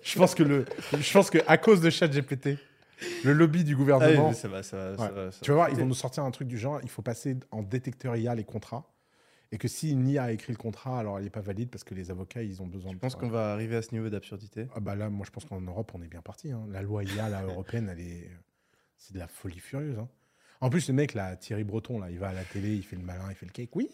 je 0.02 0.18
pense 0.18 0.34
que 0.34 0.42
le, 0.42 0.64
je 1.00 1.12
pense 1.12 1.30
que 1.30 1.38
à 1.46 1.58
cause 1.58 1.80
de 1.80 1.90
ChatGPT, 1.90 2.58
le 3.24 3.32
lobby 3.32 3.64
du 3.64 3.72
Ah 3.72 3.76
oui, 3.76 3.78
gouvernement, 3.78 4.32
ça 4.32 4.48
va, 4.48 4.62
ça 4.62 4.76
va, 4.76 4.96
ça 4.96 5.04
Ouais. 5.04 5.10
va, 5.12 5.32
ça 5.32 5.38
tu 5.42 5.50
vas 5.50 5.56
va 5.56 5.62
voir, 5.64 5.70
ils 5.70 5.76
vont 5.76 5.86
nous 5.86 5.94
sortir 5.94 6.24
un 6.24 6.30
truc 6.30 6.48
du 6.48 6.58
genre, 6.58 6.80
il 6.82 6.88
faut 6.90 7.02
passer 7.02 7.36
en 7.50 7.62
détecteur 7.62 8.16
IA 8.16 8.34
les 8.34 8.44
contrats. 8.44 8.90
Et 9.52 9.58
que 9.58 9.68
si 9.68 9.92
une 9.92 10.08
IA 10.08 10.24
a 10.24 10.32
écrit 10.32 10.52
le 10.52 10.58
contrat, 10.58 10.98
alors 10.98 11.18
elle 11.18 11.24
n'est 11.24 11.30
pas 11.30 11.40
valide 11.40 11.70
parce 11.70 11.84
que 11.84 11.94
les 11.94 12.10
avocats, 12.10 12.42
ils 12.42 12.60
ont 12.60 12.66
besoin 12.66 12.92
Je 12.92 12.98
pense 12.98 13.14
qu'on 13.14 13.28
va 13.28 13.52
arriver 13.52 13.76
à 13.76 13.82
ce 13.82 13.92
niveau 13.92 14.08
d'absurdité? 14.08 14.66
Ah 14.74 14.80
bah 14.80 14.96
là, 14.96 15.10
moi, 15.10 15.24
je 15.24 15.30
pense 15.30 15.44
qu'en 15.44 15.60
Europe, 15.60 15.92
on 15.94 16.02
est 16.02 16.08
bien 16.08 16.22
parti. 16.22 16.50
hein. 16.50 16.66
La 16.70 16.82
loi 16.82 17.04
IA, 17.04 17.28
la 17.28 17.42
européenne, 17.44 17.88
elle 17.88 18.00
est... 18.00 18.30
C'est 18.96 19.14
de 19.14 19.18
la 19.18 19.28
folie 19.28 19.60
furieuse. 19.60 19.98
hein. 19.98 20.08
En 20.60 20.70
plus, 20.70 20.88
le 20.88 20.94
mec, 20.94 21.14
là, 21.14 21.36
Thierry 21.36 21.64
Breton, 21.64 21.98
là, 21.98 22.10
il 22.10 22.18
va 22.18 22.28
à 22.28 22.32
la 22.32 22.44
télé, 22.44 22.74
il 22.74 22.82
fait 22.82 22.96
le 22.96 23.02
malin, 23.02 23.24
il 23.28 23.34
fait 23.34 23.46
le 23.46 23.52
cake. 23.52 23.74
Oui, 23.76 23.88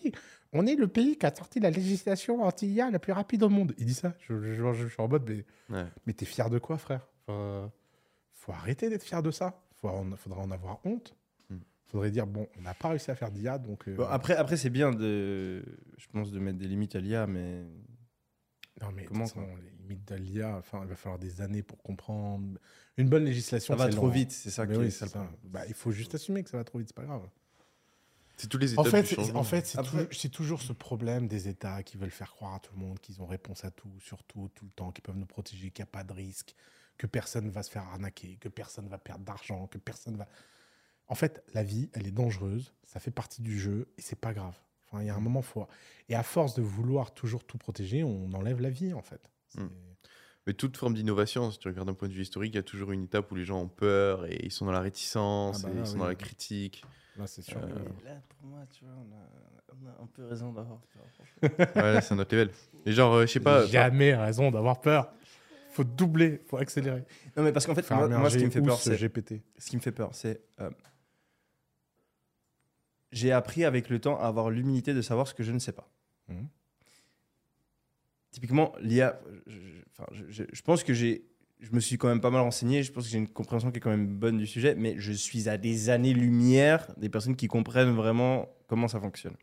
on 0.52 0.66
est 0.66 0.76
le 0.76 0.86
pays 0.89 1.16
qui 1.16 1.26
a 1.26 1.34
sorti 1.34 1.58
la 1.60 1.70
législation 1.70 2.42
anti-IA 2.42 2.90
la 2.90 2.98
plus 2.98 3.12
rapide 3.12 3.42
au 3.42 3.48
monde. 3.48 3.74
Il 3.78 3.86
dit 3.86 3.94
ça. 3.94 4.14
Je, 4.28 4.40
je- 4.40 4.55
je- 4.55 4.72
je 4.74 4.86
suis 4.89 5.02
en 5.02 5.08
mode, 5.08 5.28
mais, 5.28 5.44
Ouais. 5.76 5.86
mais 6.06 6.12
t'es 6.12 6.26
fier 6.26 6.48
de 6.50 6.58
quoi, 6.58 6.78
frère? 6.78 7.06
Enfin, 7.26 7.72
Faut 8.34 8.52
arrêter 8.52 8.89
d'être 8.89 9.02
fier 9.05 9.22
de 9.22 9.30
ça. 9.30 9.60
Faut 9.80 9.89
en- 9.89 10.16
faudra 10.16 10.40
en 10.42 10.50
avoir 10.50 10.80
honte. 10.84 11.16
Hmm. 11.50 11.58
Faudrait 11.89 12.10
dire, 12.10 12.26
bon, 12.26 12.47
on 12.58 12.62
n'a 12.62 12.74
pas 12.74 12.89
réussi 12.90 13.10
à 13.10 13.14
faire 13.16 13.30
d'IA, 13.30 13.58
donc... 13.58 13.89
euh, 13.89 13.97
Bon, 13.97 14.06
après, 14.08 14.34
après 14.36 14.56
c'est 14.56 14.70
bien 14.70 14.92
de, 14.92 15.62
je 15.98 16.06
pense, 16.12 16.30
de 16.30 16.39
mettre 16.39 16.58
des 16.58 16.68
limites 16.68 16.94
à 16.97 17.00
l'IA, 17.00 17.26
mais 17.26 17.62
non, 18.80 18.92
mais 18.94 19.05
comment, 19.05 19.26
comment 19.28 19.47
les 19.56 19.70
enfin, 20.44 20.81
il 20.83 20.89
va 20.89 20.97
falloir 20.97 21.19
des 21.19 21.41
années 21.41 21.62
pour 21.62 21.83
comprendre. 21.83 22.59
Une 22.97 23.09
bonne 23.09 23.25
législation, 23.25 23.77
ça 23.77 23.85
va 23.85 23.91
trop 23.91 24.09
vite. 24.09 24.33
C'est 24.33 24.51
ça 24.51 24.67
Mais 24.67 24.75
qui 24.75 24.81
oui, 24.81 24.86
est 24.86 24.91
ça. 24.91 25.07
ça. 25.09 25.31
Bah, 25.44 25.62
il 25.69 25.75
faut 25.75 25.91
juste 25.93 26.15
assumer 26.15 26.43
que 26.43 26.51
ça 26.51 26.57
va 26.57 26.65
trop 26.65 26.78
vite, 26.78 26.89
c'est 26.89 26.97
pas 26.97 27.05
grave. 27.05 27.28
C'est 28.36 28.49
tous 28.49 28.57
les 28.57 28.78
En 28.78 28.85
étapes 28.85 29.05
fait, 29.05 29.23
du 29.23 29.33
en 29.33 29.44
fait, 29.44 29.67
c'est 29.67 29.78
Après- 29.78 30.07
toujours 30.33 30.62
ce 30.62 30.73
problème 30.73 31.28
des 31.28 31.49
États 31.49 31.83
qui 31.83 31.99
veulent 31.99 32.10
faire 32.10 32.33
croire 32.33 32.55
à 32.55 32.59
tout 32.60 32.73
le 32.75 32.81
monde 32.81 32.99
qu'ils 32.99 33.20
ont 33.20 33.27
réponse 33.27 33.67
à 33.67 33.70
tout, 33.70 33.93
sur 34.01 34.23
tout, 34.25 34.51
le 34.62 34.70
temps, 34.70 34.93
qu'ils 34.93 35.02
peuvent 35.02 35.19
nous 35.19 35.27
protéger, 35.27 35.70
qu'il 35.70 35.83
n'y 35.83 35.89
a 35.89 35.93
pas 35.93 36.05
de 36.05 36.12
risque, 36.15 36.55
que 36.97 37.07
personne 37.07 37.51
va 37.51 37.62
se 37.62 37.70
faire 37.70 37.83
arnaquer, 37.83 38.39
que 38.41 38.49
personne 38.49 38.89
va 38.89 38.97
perdre 38.97 39.27
d'argent, 39.27 39.67
que 39.67 39.77
personne 39.77 40.17
va. 40.17 40.27
En 41.09 41.15
fait, 41.15 41.44
la 41.52 41.62
vie, 41.62 41.91
elle 41.93 42.07
est 42.07 42.12
dangereuse, 42.12 42.73
ça 42.85 42.99
fait 42.99 43.10
partie 43.10 43.43
du 43.43 43.59
jeu 43.60 43.89
et 43.99 44.01
c'est 44.01 44.19
pas 44.19 44.33
grave. 44.33 44.55
Enfin, 44.86 45.02
il 45.02 45.07
y 45.07 45.10
a 45.10 45.15
un 45.15 45.20
moment, 45.20 45.43
faut. 45.43 45.67
Et 46.09 46.15
à 46.15 46.23
force 46.23 46.55
de 46.55 46.62
vouloir 46.62 47.12
toujours 47.12 47.44
tout 47.44 47.59
protéger, 47.59 48.05
on 48.05 48.33
enlève 48.33 48.60
la 48.62 48.70
vie, 48.70 48.94
en 48.94 49.02
fait. 49.02 49.20
C'est- 49.51 49.61
Mm. 49.61 49.70
Mais 50.47 50.55
toute 50.55 50.77
forme 50.79 50.95
d'innovation, 50.95 51.51
si 51.51 51.59
tu 51.59 51.69
regardes 51.69 51.87
d'un 51.89 51.95
point 51.95 52.09
de 52.09 52.15
vue 52.15 52.23
historique, 52.23 52.55
il 52.55 52.57
y 52.57 52.61
a 52.61 52.62
toujours 52.62 52.93
une 52.93 53.05
étape 53.05 53.31
où 53.31 53.35
les 53.35 53.45
gens 53.45 53.61
ont 53.61 53.69
peur 53.69 54.25
et 54.27 54.41
ils 54.43 54.51
sont 54.51 54.65
dans 54.65 54.73
la 54.73 54.81
réticence, 54.81 55.62
Ah 55.65 55.69
bah 55.69 55.75
et 55.75 55.81
ils 55.81 55.87
sont 55.87 55.93
oui, 55.95 55.99
dans 56.01 56.07
la 56.07 56.15
critique. 56.15 56.83
Là, 57.17 57.27
c'est 57.27 57.43
sûr. 57.43 57.59
Euh, 57.59 57.69
Là, 58.05 58.23
pour 58.29 58.49
moi, 58.49 58.61
tu 58.73 58.85
vois, 58.87 58.95
on 58.95 59.12
a, 59.12 59.77
on 59.85 59.87
a 59.87 60.03
un 60.03 60.07
peu 60.07 60.25
raison 60.25 60.53
d'avoir 60.53 60.81
ouais, 61.43 61.51
là, 61.77 62.01
c'est 62.01 62.15
un 62.15 62.19
autre 62.19 62.35
level. 62.35 62.51
Et 62.87 62.93
genre, 62.93 63.12
euh, 63.12 63.27
je 63.27 63.33
sais 63.33 63.41
pas. 63.41 63.67
Jamais 63.67 64.15
raison 64.15 64.51
d'avoir 64.51 64.81
peur. 64.81 65.12
Faut 65.73 65.85
doubler, 65.85 66.41
faut 66.47 66.57
accélérer. 66.57 67.05
Non, 67.37 67.43
mais 67.43 67.53
parce 67.53 67.67
qu'en 67.67 67.75
fait, 67.75 67.83
Faire 67.83 67.99
moi, 67.99 68.09
moi, 68.09 68.31
ce 68.31 68.39
qui 68.39 68.45
me 68.47 68.51
fait 68.51 68.62
peur, 68.62 68.79
ce 68.79 68.91
c'est 68.91 68.97
GPT. 68.97 69.43
ce 69.59 69.69
qui 69.70 69.77
me 69.77 69.83
fait 69.83 69.93
peur, 69.93 70.15
c'est 70.15 70.41
euh, 70.61 70.70
j'ai 73.12 73.33
appris 73.33 73.65
avec 73.65 73.89
le 73.89 74.01
temps 74.01 74.19
à 74.19 74.27
avoir 74.27 74.51
l'humilité 74.51 74.95
de 74.95 75.03
savoir 75.03 75.27
ce 75.29 75.35
que 75.35 75.43
je 75.43 75.53
ne 75.53 75.59
sais 75.59 75.73
pas. 75.73 75.89
Mhm. 76.29 76.49
Typiquement, 78.31 78.73
l'IA, 78.81 79.20
je, 79.47 80.44
je- 80.52 80.62
pense 80.62 80.84
que 80.84 80.94
j'ai, 80.94 81.25
je 81.59 81.70
me 81.73 81.81
suis 81.81 81.99
quand 81.99 82.09
même 82.09 82.20
pas 82.20 82.31
mal 82.31 82.42
renseigné. 82.42 82.83
Je 82.83 82.92
pense 82.92 83.05
que 83.05 83.10
j'ai 83.10 83.18
une 83.18 83.28
compréhension 83.28 83.70
qui 83.70 83.78
est 83.78 83.81
quand 83.81 83.91
même 83.91 84.07
bonne 84.07 84.39
du 84.39 84.47
sujet, 84.47 84.75
mais 84.76 84.94
je 84.99 85.12
suis 85.12 85.49
à 85.49 85.59
des 85.59 85.91
années-lumière 85.91 86.92
des 86.97 87.09
personnes 87.09 87.36
qui 87.36 87.49
comprennent 87.49 87.94
vraiment 87.94 88.49
comment 88.68 88.89
ça 88.89 89.00
fonctionne. 89.00 89.34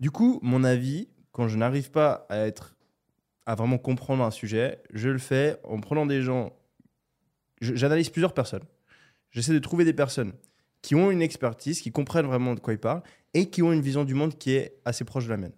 Du 0.00 0.10
coup, 0.10 0.38
mon 0.42 0.64
avis, 0.64 1.08
quand 1.32 1.46
je 1.46 1.58
n'arrive 1.58 1.90
pas 1.90 2.26
à 2.30 2.38
être, 2.38 2.74
à 3.46 3.54
vraiment 3.54 3.76
comprendre 3.78 4.24
un 4.24 4.30
sujet, 4.30 4.78
je 4.94 5.10
le 5.10 5.18
fais 5.18 5.58
en 5.64 5.78
prenant 5.78 6.06
des 6.06 6.22
gens. 6.22 6.52
J'analyse 7.60 8.08
plusieurs 8.08 8.32
personnes. 8.32 8.64
J'essaie 9.30 9.52
de 9.52 9.58
trouver 9.58 9.84
des 9.84 9.92
personnes 9.92 10.32
qui 10.82 10.94
ont 10.94 11.10
une 11.10 11.20
expertise, 11.20 11.82
qui 11.82 11.92
comprennent 11.92 12.26
vraiment 12.26 12.54
de 12.54 12.60
quoi 12.60 12.72
ils 12.72 12.78
parlent 12.78 13.02
et 13.34 13.50
qui 13.50 13.62
ont 13.62 13.72
une 13.72 13.82
vision 13.82 14.04
du 14.04 14.14
monde 14.14 14.38
qui 14.38 14.52
est 14.52 14.80
assez 14.86 15.04
proche 15.04 15.26
de 15.26 15.30
la 15.30 15.36
mienne. 15.36 15.52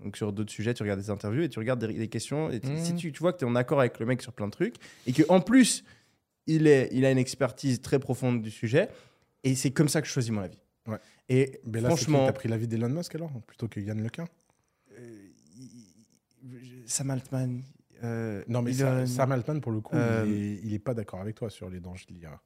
Donc 0.00 0.16
sur 0.16 0.32
d'autres 0.32 0.52
sujets, 0.52 0.74
tu 0.74 0.82
regardes 0.82 1.00
des 1.00 1.10
interviews 1.10 1.42
et 1.42 1.48
tu 1.48 1.58
regardes 1.58 1.84
des, 1.84 1.92
des 1.92 2.08
questions. 2.08 2.50
Et 2.50 2.60
tu- 2.60 2.68
Mhm. 2.68 2.84
si 2.84 2.94
tu, 2.94 3.10
tu 3.12 3.18
vois 3.18 3.32
que 3.32 3.38
tu 3.38 3.44
es 3.44 3.48
en 3.48 3.56
accord 3.56 3.80
avec 3.80 3.98
le 3.98 4.06
mec 4.06 4.22
sur 4.22 4.32
plein 4.32 4.46
de 4.46 4.52
trucs 4.52 4.76
et 5.06 5.12
qu'en 5.12 5.40
plus, 5.40 5.84
il, 6.46 6.66
est, 6.66 6.88
il 6.92 7.04
a 7.04 7.10
une 7.10 7.18
expertise 7.18 7.80
très 7.80 7.98
profonde 7.98 8.40
du 8.40 8.50
sujet, 8.50 8.88
et 9.44 9.54
c'est 9.54 9.70
comme 9.72 9.88
ça 9.88 10.00
que 10.00 10.06
je 10.06 10.12
choisis 10.12 10.30
mon 10.30 10.40
avis. 10.42 10.58
Ouais. 10.86 10.98
Et 11.28 11.60
Mais 11.66 11.80
là, 11.80 11.88
franchement, 11.88 12.24
tu 12.24 12.30
as 12.30 12.32
pris 12.32 12.48
l'avis 12.48 12.68
d'Elon 12.68 12.88
Musk 12.88 13.14
alors, 13.16 13.30
plutôt 13.46 13.68
que 13.68 13.80
Yann 13.80 14.00
Lequin? 14.02 14.26
Euh, 14.98 15.26
Sam 16.86 17.10
Altman. 17.10 17.62
euh, 18.04 18.42
Non, 18.48 18.62
mais 18.62 18.74
Elon- 18.78 19.06
Sam 19.06 19.32
Altman, 19.32 19.60
pour 19.60 19.72
le 19.72 19.80
coup, 19.80 19.96
Euh, 19.96 20.24
il, 20.26 20.32
est, 20.32 20.60
il 20.64 20.74
est 20.74 20.78
pas 20.78 20.94
d'accord 20.94 21.20
avec 21.20 21.34
toi 21.34 21.50
sur 21.50 21.68
les 21.68 21.80
dangers 21.80 22.06
de 22.08 22.14
l'IA. 22.14 22.40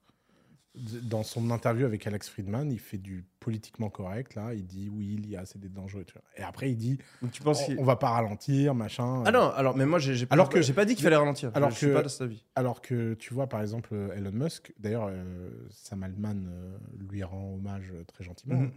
Dans 0.74 1.22
son 1.22 1.50
interview 1.50 1.84
avec 1.84 2.06
Alex 2.06 2.30
Friedman, 2.30 2.72
il 2.72 2.78
fait 2.78 2.96
du 2.96 3.26
politiquement 3.40 3.90
correct. 3.90 4.34
Là, 4.34 4.54
il 4.54 4.64
dit 4.66 4.88
oui, 4.90 5.16
l'IA, 5.16 5.44
c'est 5.44 5.58
des 5.60 5.68
dangers. 5.68 6.02
tu 6.06 6.14
vois. 6.14 6.22
Et 6.38 6.42
après, 6.42 6.70
il 6.70 6.76
dit 6.76 6.96
tu 7.30 7.42
penses 7.42 7.68
on, 7.68 7.76
on 7.80 7.84
va 7.84 7.96
pas 7.96 8.08
ralentir, 8.08 8.74
machin. 8.74 9.22
Ah 9.26 9.30
non, 9.30 9.50
alors, 9.50 9.76
mais 9.76 9.84
moi, 9.84 9.98
j'ai 9.98 10.26
Alors 10.30 10.48
que- 10.48 10.62
j'ai 10.62 10.72
pas 10.72 10.86
dit 10.86 10.94
qu'il 10.94 11.04
fallait 11.04 11.16
ralentir. 11.16 11.50
alors 11.54 11.68
je 11.70 11.76
suis 11.76 11.86
que- 11.88 11.92
pas 11.92 12.02
de 12.02 12.08
cet 12.08 12.22
avis. 12.22 12.42
Alors 12.54 12.80
que 12.80 13.12
tu 13.14 13.34
vois, 13.34 13.48
par 13.48 13.60
exemple, 13.60 13.90
euh, 13.92 14.14
Elon 14.16 14.32
Musk, 14.32 14.72
d'ailleurs, 14.78 15.08
euh, 15.10 15.50
Sam 15.70 16.04
Altman 16.04 16.46
euh, 16.48 16.78
lui 17.10 17.22
rend 17.22 17.52
hommage 17.54 17.90
euh, 17.92 18.04
très 18.04 18.24
gentiment. 18.24 18.60
Mhm. 18.60 18.70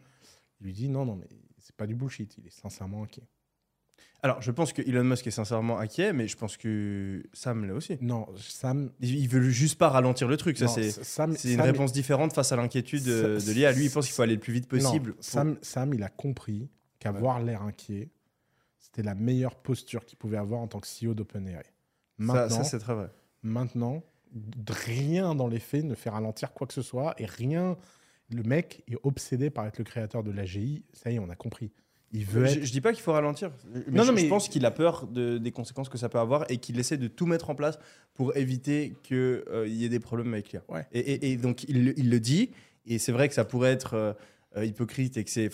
Il 0.60 0.66
lui 0.66 0.74
dit 0.74 0.90
non, 0.90 1.06
non, 1.06 1.16
mais 1.16 1.28
c'est 1.60 1.76
pas 1.78 1.88
du 1.88 1.96
bullshit. 1.96 2.38
Il 2.38 2.46
est 2.48 2.50
sincèrement 2.50 3.04
inquiet. 3.04 3.24
Alors, 4.26 4.42
je 4.42 4.50
pense 4.50 4.74
que 4.74 4.82
Elon 4.82 5.04
Musk 5.04 5.28
est 5.28 5.32
sincèrement 5.32 5.78
inquiet, 5.78 6.12
mais 6.12 6.28
je 6.28 6.36
pense 6.36 6.58
que 6.58 7.22
Sam 7.32 7.64
l'est 7.66 7.72
aussi. 7.74 7.98
Non, 8.02 8.26
Sam. 8.38 8.90
Il 9.00 9.30
veut 9.30 9.50
juste 9.52 9.78
pas 9.78 9.90
ralentir 9.90 10.28
le 10.28 10.36
truc. 10.36 10.58
Ça, 10.58 10.68
c'est 10.68 10.88
une 10.88 11.04
Sam- 11.04 11.62
réponse 11.62 11.92
différente 11.92 12.34
face 12.34 12.52
à 12.52 12.56
l'inquiétude 12.56 13.08
euh, 13.08 13.40
de 13.40 13.52
l'IA. 13.52 13.72
Lui, 13.72 13.86
il 13.86 13.92
pense 13.92 14.08
qu'il 14.08 14.16
faut 14.16 14.24
aller 14.24 14.34
le 14.34 14.40
plus 14.40 14.54
vite 14.54 14.68
possible. 14.68 15.10
Non, 15.10 15.16
pour- 15.16 15.24
Sam, 15.24 15.58
Sam, 15.62 15.94
il 15.94 16.02
a 16.02 16.10
compris 16.10 16.68
qu'avoir 16.98 17.40
l'air 17.40 17.62
inquiet, 17.62 18.10
c'était 18.80 19.04
la 19.04 19.14
meilleure 19.14 19.58
posture 19.58 20.06
qu'il 20.06 20.18
pouvait 20.18 20.38
avoir 20.38 20.60
en 20.60 20.68
tant 20.68 20.80
que 20.80 20.88
CEO 20.88 21.14
d'OpenAI. 21.14 21.54
Ça, 21.62 21.64
Maintenant, 22.18 22.50
ça, 22.50 22.64
c'est 22.64 22.80
très 22.80 22.96
vrai. 22.96 23.12
maintenant, 23.44 24.02
rien 24.68 25.36
dans 25.36 25.48
les 25.48 25.60
faits 25.60 25.84
ne 25.86 25.94
fait 25.94 26.10
ralentir 26.10 26.52
quoi 26.54 26.66
que 26.66 26.74
ce 26.74 26.82
soit 26.82 27.14
et 27.20 27.26
rien. 27.26 27.78
Le 28.32 28.42
mec 28.42 28.84
est 28.88 28.98
obsédé 29.04 29.52
par 29.52 29.68
être 29.68 29.78
le 29.78 29.84
créateur 29.84 30.24
de 30.24 30.32
l'AGI. 30.32 30.84
Ça 30.94 31.12
y 31.12 31.16
est, 31.16 31.20
on 31.20 31.30
a 31.30 31.36
compris. 31.36 31.72
Il 32.16 32.26
veut 32.26 32.46
Je, 32.46 32.58
être. 32.60 32.66
je 32.66 32.72
dis 32.72 32.82
pas 32.82 32.94
qu'il 32.94 33.02
faut 33.02 33.12
ralentir. 33.14 33.52
Mais 33.74 33.82
Non, 33.92 34.04
je, 34.04 34.08
non, 34.10 34.14
mais- 34.16 34.22
je 34.22 34.28
pense 34.28 34.48
qu'il 34.50 34.66
a 34.66 34.72
peur 34.72 35.08
de- 35.08 35.38
des 35.38 35.52
conséquences 35.52 35.90
que 35.90 35.98
ça 35.98 36.08
peut 36.10 36.20
avoir 36.20 36.46
et 36.50 36.58
qu'il 36.58 36.80
essaie 36.80 36.98
de 36.98 37.08
tout 37.08 37.26
mettre 37.26 37.50
en 37.50 37.56
place 37.56 37.78
pour 38.14 38.36
éviter 38.38 38.94
qu'il 39.04 39.44
y 39.68 39.84
ait 39.86 39.90
des 39.90 40.00
problèmes 40.00 40.34
avec 40.34 40.52
l'IA. 40.52 40.62
Ouais. 40.70 40.86
Et, 40.94 41.00
et- 41.00 41.32
et 41.32 41.38
donc, 41.38 41.64
il, 41.68 41.84
le- 41.86 42.00
il 42.00 42.10
le 42.10 42.20
dit. 42.20 42.52
Et 42.86 43.00
c'est 43.00 43.12
vrai 43.12 43.28
que 43.28 43.34
ça 43.34 43.44
pourrait 43.46 43.72
être 43.72 43.94
euh, 43.96 44.14
euh, 44.58 44.66
hypocrite 44.66 45.18
et 45.18 45.24
que 45.24 45.30
c'est. 45.30 45.50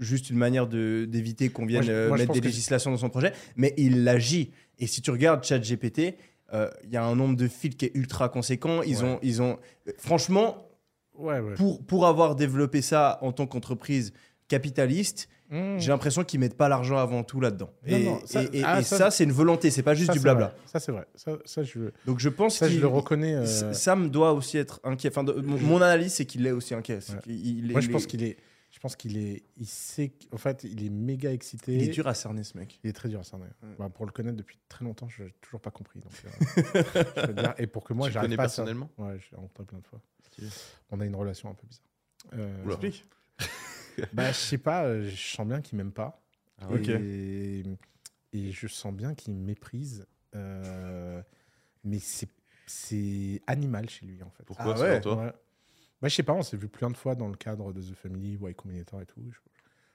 Juste 0.00 0.30
une 0.30 0.36
manière 0.36 0.68
d'éviter 0.68 1.48
qu'on 1.48 1.66
vienne 1.66 1.82
Moi, 1.82 1.86
je- 1.86 1.92
euh, 1.92 2.08
moi, 2.08 2.16
je 2.18 2.22
mettre 2.22 2.32
des 2.34 2.40
législations 2.40 2.92
dans 2.92 2.98
son 2.98 3.08
projet, 3.10 3.32
mais 3.56 3.74
il 3.76 4.06
agit. 4.08 4.52
Et 4.78 4.86
si 4.86 5.02
tu 5.02 5.10
regardes 5.10 5.42
ChatGPT, 5.42 6.14
euh, 6.52 6.70
il 6.84 6.90
y 6.90 6.96
a 6.96 7.04
un 7.04 7.16
nombre 7.16 7.34
de 7.36 7.48
fils 7.48 7.74
qui 7.74 7.86
est 7.86 7.90
ultra 7.96 8.28
conséquent. 8.28 8.82
Ils 8.82 8.98
Ouais. 8.98 9.02
ont, 9.04 9.18
ils 9.22 9.42
ont, 9.42 9.58
franchement, 9.96 10.68
Ouais, 11.16 11.40
ouais. 11.40 11.54
pour, 11.54 11.82
pour 11.84 12.06
avoir 12.06 12.36
développé 12.36 12.80
ça 12.80 13.18
en 13.22 13.32
tant 13.32 13.48
qu'entreprise 13.48 14.12
capitaliste, 14.46 15.28
Mmh. 15.50 15.78
j'ai 15.78 15.88
l'impression 15.88 16.24
qu'ils 16.24 16.40
mettent 16.40 16.56
pas 16.58 16.68
l'argent 16.68 16.98
avant 16.98 17.24
tout 17.24 17.40
là-dedans. 17.40 17.70
Non, 17.86 17.96
Et, 17.96 18.04
non, 18.04 18.20
ça- 18.26 18.42
et- 18.44 18.58
et- 18.58 18.62
ah, 18.64 18.80
et 18.80 18.82
ça, 18.82 18.98
ça, 18.98 19.10
c'est 19.10 19.24
une 19.24 19.32
volonté, 19.32 19.70
c'est 19.70 19.82
pas 19.82 19.94
juste 19.94 20.08
Ça, 20.08 20.12
du 20.12 20.20
blabla. 20.20 20.48
vrai. 20.48 20.56
Ça, 20.66 20.78
c'est 20.80 20.92
vrai. 20.92 21.06
Ça, 21.14 21.38
ça, 21.46 21.62
je, 21.62 21.90
Donc 22.06 22.18
je 22.18 22.28
pense 22.28 22.56
ça, 22.58 22.66
je 22.68 22.72
qu'il- 22.72 22.80
le 22.82 22.86
reconnais. 22.86 23.34
euh, 23.34 23.72
Sam 23.72 24.10
doit 24.10 24.32
aussi 24.34 24.58
être 24.58 24.78
inquiet. 24.84 25.08
Enfin, 25.08 25.24
de- 25.24 25.32
mon, 25.40 25.76
analyse, 25.80 26.12
c'est 26.12 26.26
qu'il 26.26 26.46
est 26.46 26.50
aussi 26.50 26.74
inquiet. 26.74 26.96
Ouais. 26.98 27.16
il- 27.26 27.72
Moi, 27.72 27.80
je 27.80 27.88
pense 27.90 28.06
qu'il 28.06 28.22
est. 28.24 28.36
Je 28.70 28.78
pense 28.80 28.94
qu'il 28.96 29.16
est. 29.16 29.42
Il 29.56 29.66
sait. 29.66 30.12
En 30.30 30.36
fait, 30.36 30.62
il 30.64 30.84
est 30.84 30.90
méga 30.90 31.32
excité. 31.32 31.72
il 31.74 31.82
est 31.82 31.88
dur 31.88 32.06
à 32.06 32.12
cerner, 32.12 32.44
ce 32.44 32.58
mec. 32.58 32.78
Il 32.84 32.90
est 32.90 32.92
très 32.92 33.08
dur 33.08 33.18
à 33.20 33.24
cerner. 33.24 33.46
Ouais. 33.62 33.68
Bah, 33.78 33.88
pour 33.88 34.04
le 34.04 34.12
connaître 34.12 34.36
depuis 34.36 34.58
très 34.68 34.84
longtemps, 34.84 35.08
je 35.08 35.22
n'ai 35.22 35.34
toujours 35.40 35.60
pas 35.60 35.70
compris. 35.70 35.98
Donc, 36.00 36.12
euh, 36.26 36.28
je 37.16 37.26
veux 37.28 37.32
dire, 37.32 37.54
et 37.56 37.66
pour 37.66 37.82
que 37.84 37.94
moi, 37.94 38.10
j'arrive 38.10 38.26
connais 38.26 38.36
pas 38.36 38.42
à 38.42 38.46
personnellement? 38.46 38.90
Ouais, 38.98 39.18
je 39.18 39.30
l'ai 39.30 39.36
rencontré 39.38 39.64
plein 39.64 39.78
de 39.78 39.86
fois. 39.86 40.00
On 40.90 41.00
a 41.00 41.06
une 41.06 41.16
relation 41.16 41.48
un 41.48 41.54
peu 41.54 41.66
bizarre. 41.66 41.84
Euh. 42.34 42.66
Explique. 42.66 43.04
bah, 44.12 44.28
je 44.32 44.36
sais 44.36 44.58
pas, 44.58 44.84
euh, 44.84 45.08
je 45.08 45.16
sens 45.16 45.46
bien 45.46 45.60
qu'il 45.60 45.78
m'aime 45.78 45.92
pas. 45.92 46.22
Ah 46.60 46.68
et, 46.76 47.62
et 48.32 48.50
je 48.52 48.66
sens 48.66 48.92
bien 48.92 49.14
qu'il 49.14 49.34
me 49.34 49.44
méprise. 49.44 50.06
euh, 50.34 51.22
mais 51.84 51.98
c'est 51.98 52.28
c'est 52.66 53.40
animal 53.46 53.88
chez 53.88 54.04
lui, 54.06 54.22
en 54.22 54.30
fait. 54.30 54.42
Pourquoi, 54.44 54.74
Ah 54.76 54.80
ouais. 54.80 55.00
toi? 55.00 55.24
Ouais. 55.24 55.32
Bah, 56.02 56.08
je 56.08 56.14
sais 56.14 56.22
pas, 56.22 56.34
on 56.34 56.42
s'est 56.42 56.56
vu 56.58 56.68
plein 56.68 56.90
de 56.90 56.96
fois 56.96 57.14
dans 57.14 57.28
le 57.28 57.36
cadre 57.36 57.72
de 57.72 57.80
The 57.80 57.94
Family, 57.94 58.34
Y 58.34 58.54
Combinator 58.54 59.00
et 59.00 59.06
tout. 59.06 59.22
Je, 59.30 59.38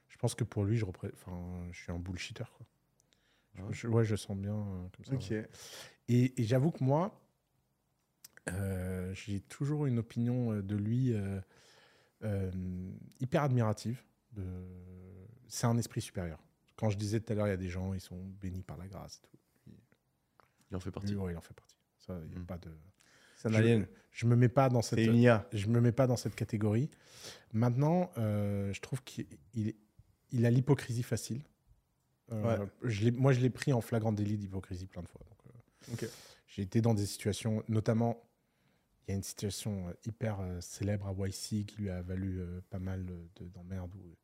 je 0.10 0.18
pense 0.18 0.34
que 0.36 0.44
pour 0.44 0.64
lui, 0.64 0.76
je, 0.78 0.86
repré- 0.86 1.12
enfin, 1.14 1.68
je 1.72 1.80
suis 1.82 1.92
un 1.92 2.00
bullshitter. 2.00 2.46
Quoi. 2.58 2.66
Je- 3.56 3.62
Ah 3.62 3.66
ouais. 3.68 3.74
je- 3.74 3.88
ouais, 3.88 4.06
je 4.06 4.16
sens 4.16 4.36
bien 4.36 4.56
euh, 4.56 4.88
comme 4.96 5.06
ça. 5.06 5.34
Ouais. 5.34 5.48
Et, 6.08 6.42
et 6.42 6.44
j'avoue 6.46 6.72
que 6.72 6.84
moi, 6.84 7.22
euh, 8.50 9.14
j'ai 9.14 9.40
toujours 9.40 9.86
une 9.86 10.00
opinion 10.00 10.60
de 10.62 10.76
lui 10.76 11.14
hyper 13.20 13.44
admirative. 13.44 14.02
De... 14.32 14.44
C'est 15.48 15.68
un 15.68 15.78
esprit 15.78 16.02
supérieur. 16.02 16.40
Quand 16.76 16.90
je 16.90 16.98
disais 16.98 17.20
tout 17.20 17.32
à 17.32 17.36
l'heure, 17.36 17.48
il 17.48 17.52
y 17.52 17.54
a 17.54 17.58
des 17.58 17.70
gens, 17.70 17.94
ils 17.94 18.02
sont 18.02 18.20
bénis 18.42 18.64
par 18.64 18.78
la 18.78 18.88
grâce. 18.88 19.18
et 19.24 19.28
tout. 19.28 19.38
Il 20.72 20.76
en 20.76 20.80
fait 20.80 20.92
partie. 20.92 21.16
Ouais, 21.16 21.34
il 21.34 21.38
en 21.38 21.42
fait 21.42 21.54
partie. 21.54 21.76
Ça, 22.00 22.18
il 22.26 22.34
y 22.34 22.36
a 22.36 22.40
Mm. 22.40 22.46
pas 22.46 22.58
de... 22.58 22.72
C'est 23.38 23.48
un 23.50 23.52
Je- 23.52 23.58
alien. 23.58 23.88
Je 24.12 24.26
me 24.28 24.36
mets 24.36 24.50
pas 24.50 24.70
dans 24.70 24.82
cette 24.82 25.00
C'est 25.00 25.06
une 25.06 25.16
IA. 25.16 25.48
je 25.54 25.68
me 25.68 25.80
mets 25.82 25.92
pas 25.92 26.08
dans 26.08 26.16
cette 26.18 26.36
catégorie. 26.36 26.90
Maintenant, 27.52 28.12
euh, 28.18 28.72
je 28.74 28.80
trouve 28.82 29.04
qu'il 29.04 29.26
il, 29.54 29.76
il 30.32 30.46
a 30.46 30.50
l'hypocrisie 30.52 31.04
facile. 31.04 31.42
Euh, 32.32 32.66
je 32.84 33.10
moi, 33.10 33.34
je 33.34 33.42
l'ai 33.42 33.50
pris 33.50 33.74
en 33.74 33.82
flagrant 33.82 34.12
délit 34.14 34.38
d'hypocrisie 34.38 34.88
plein 34.88 35.02
de 35.04 35.08
fois. 35.10 35.22
Donc, 35.90 36.04
euh. 36.04 36.08
J'ai 36.48 36.62
été 36.62 36.82
dans 36.82 36.94
des 36.94 37.06
situations, 37.06 37.64
notamment, 37.68 38.22
il 39.08 39.12
y 39.12 39.14
a 39.14 39.16
une 39.18 39.24
situation 39.24 39.88
euh, 39.88 39.94
hyper 40.06 40.40
euh, 40.40 40.60
célèbre 40.62 41.08
à 41.08 41.28
YC 41.28 41.66
qui 41.66 41.76
lui 41.78 41.90
a 41.90 42.02
valu 42.02 42.40
euh, 42.40 42.62
pas 42.70 42.80
mal 42.80 43.06
de- 43.06 43.46
d'emmerdes 43.48 43.94
où, 43.96 44.16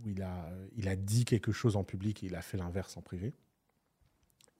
où 0.00 0.08
il, 0.08 0.22
a, 0.22 0.50
il 0.76 0.88
a 0.88 0.96
dit 0.96 1.24
quelque 1.24 1.52
chose 1.52 1.76
en 1.76 1.84
public 1.84 2.22
et 2.22 2.26
il 2.26 2.34
a 2.34 2.42
fait 2.42 2.56
l'inverse 2.58 2.96
en 2.96 3.02
privé. 3.02 3.32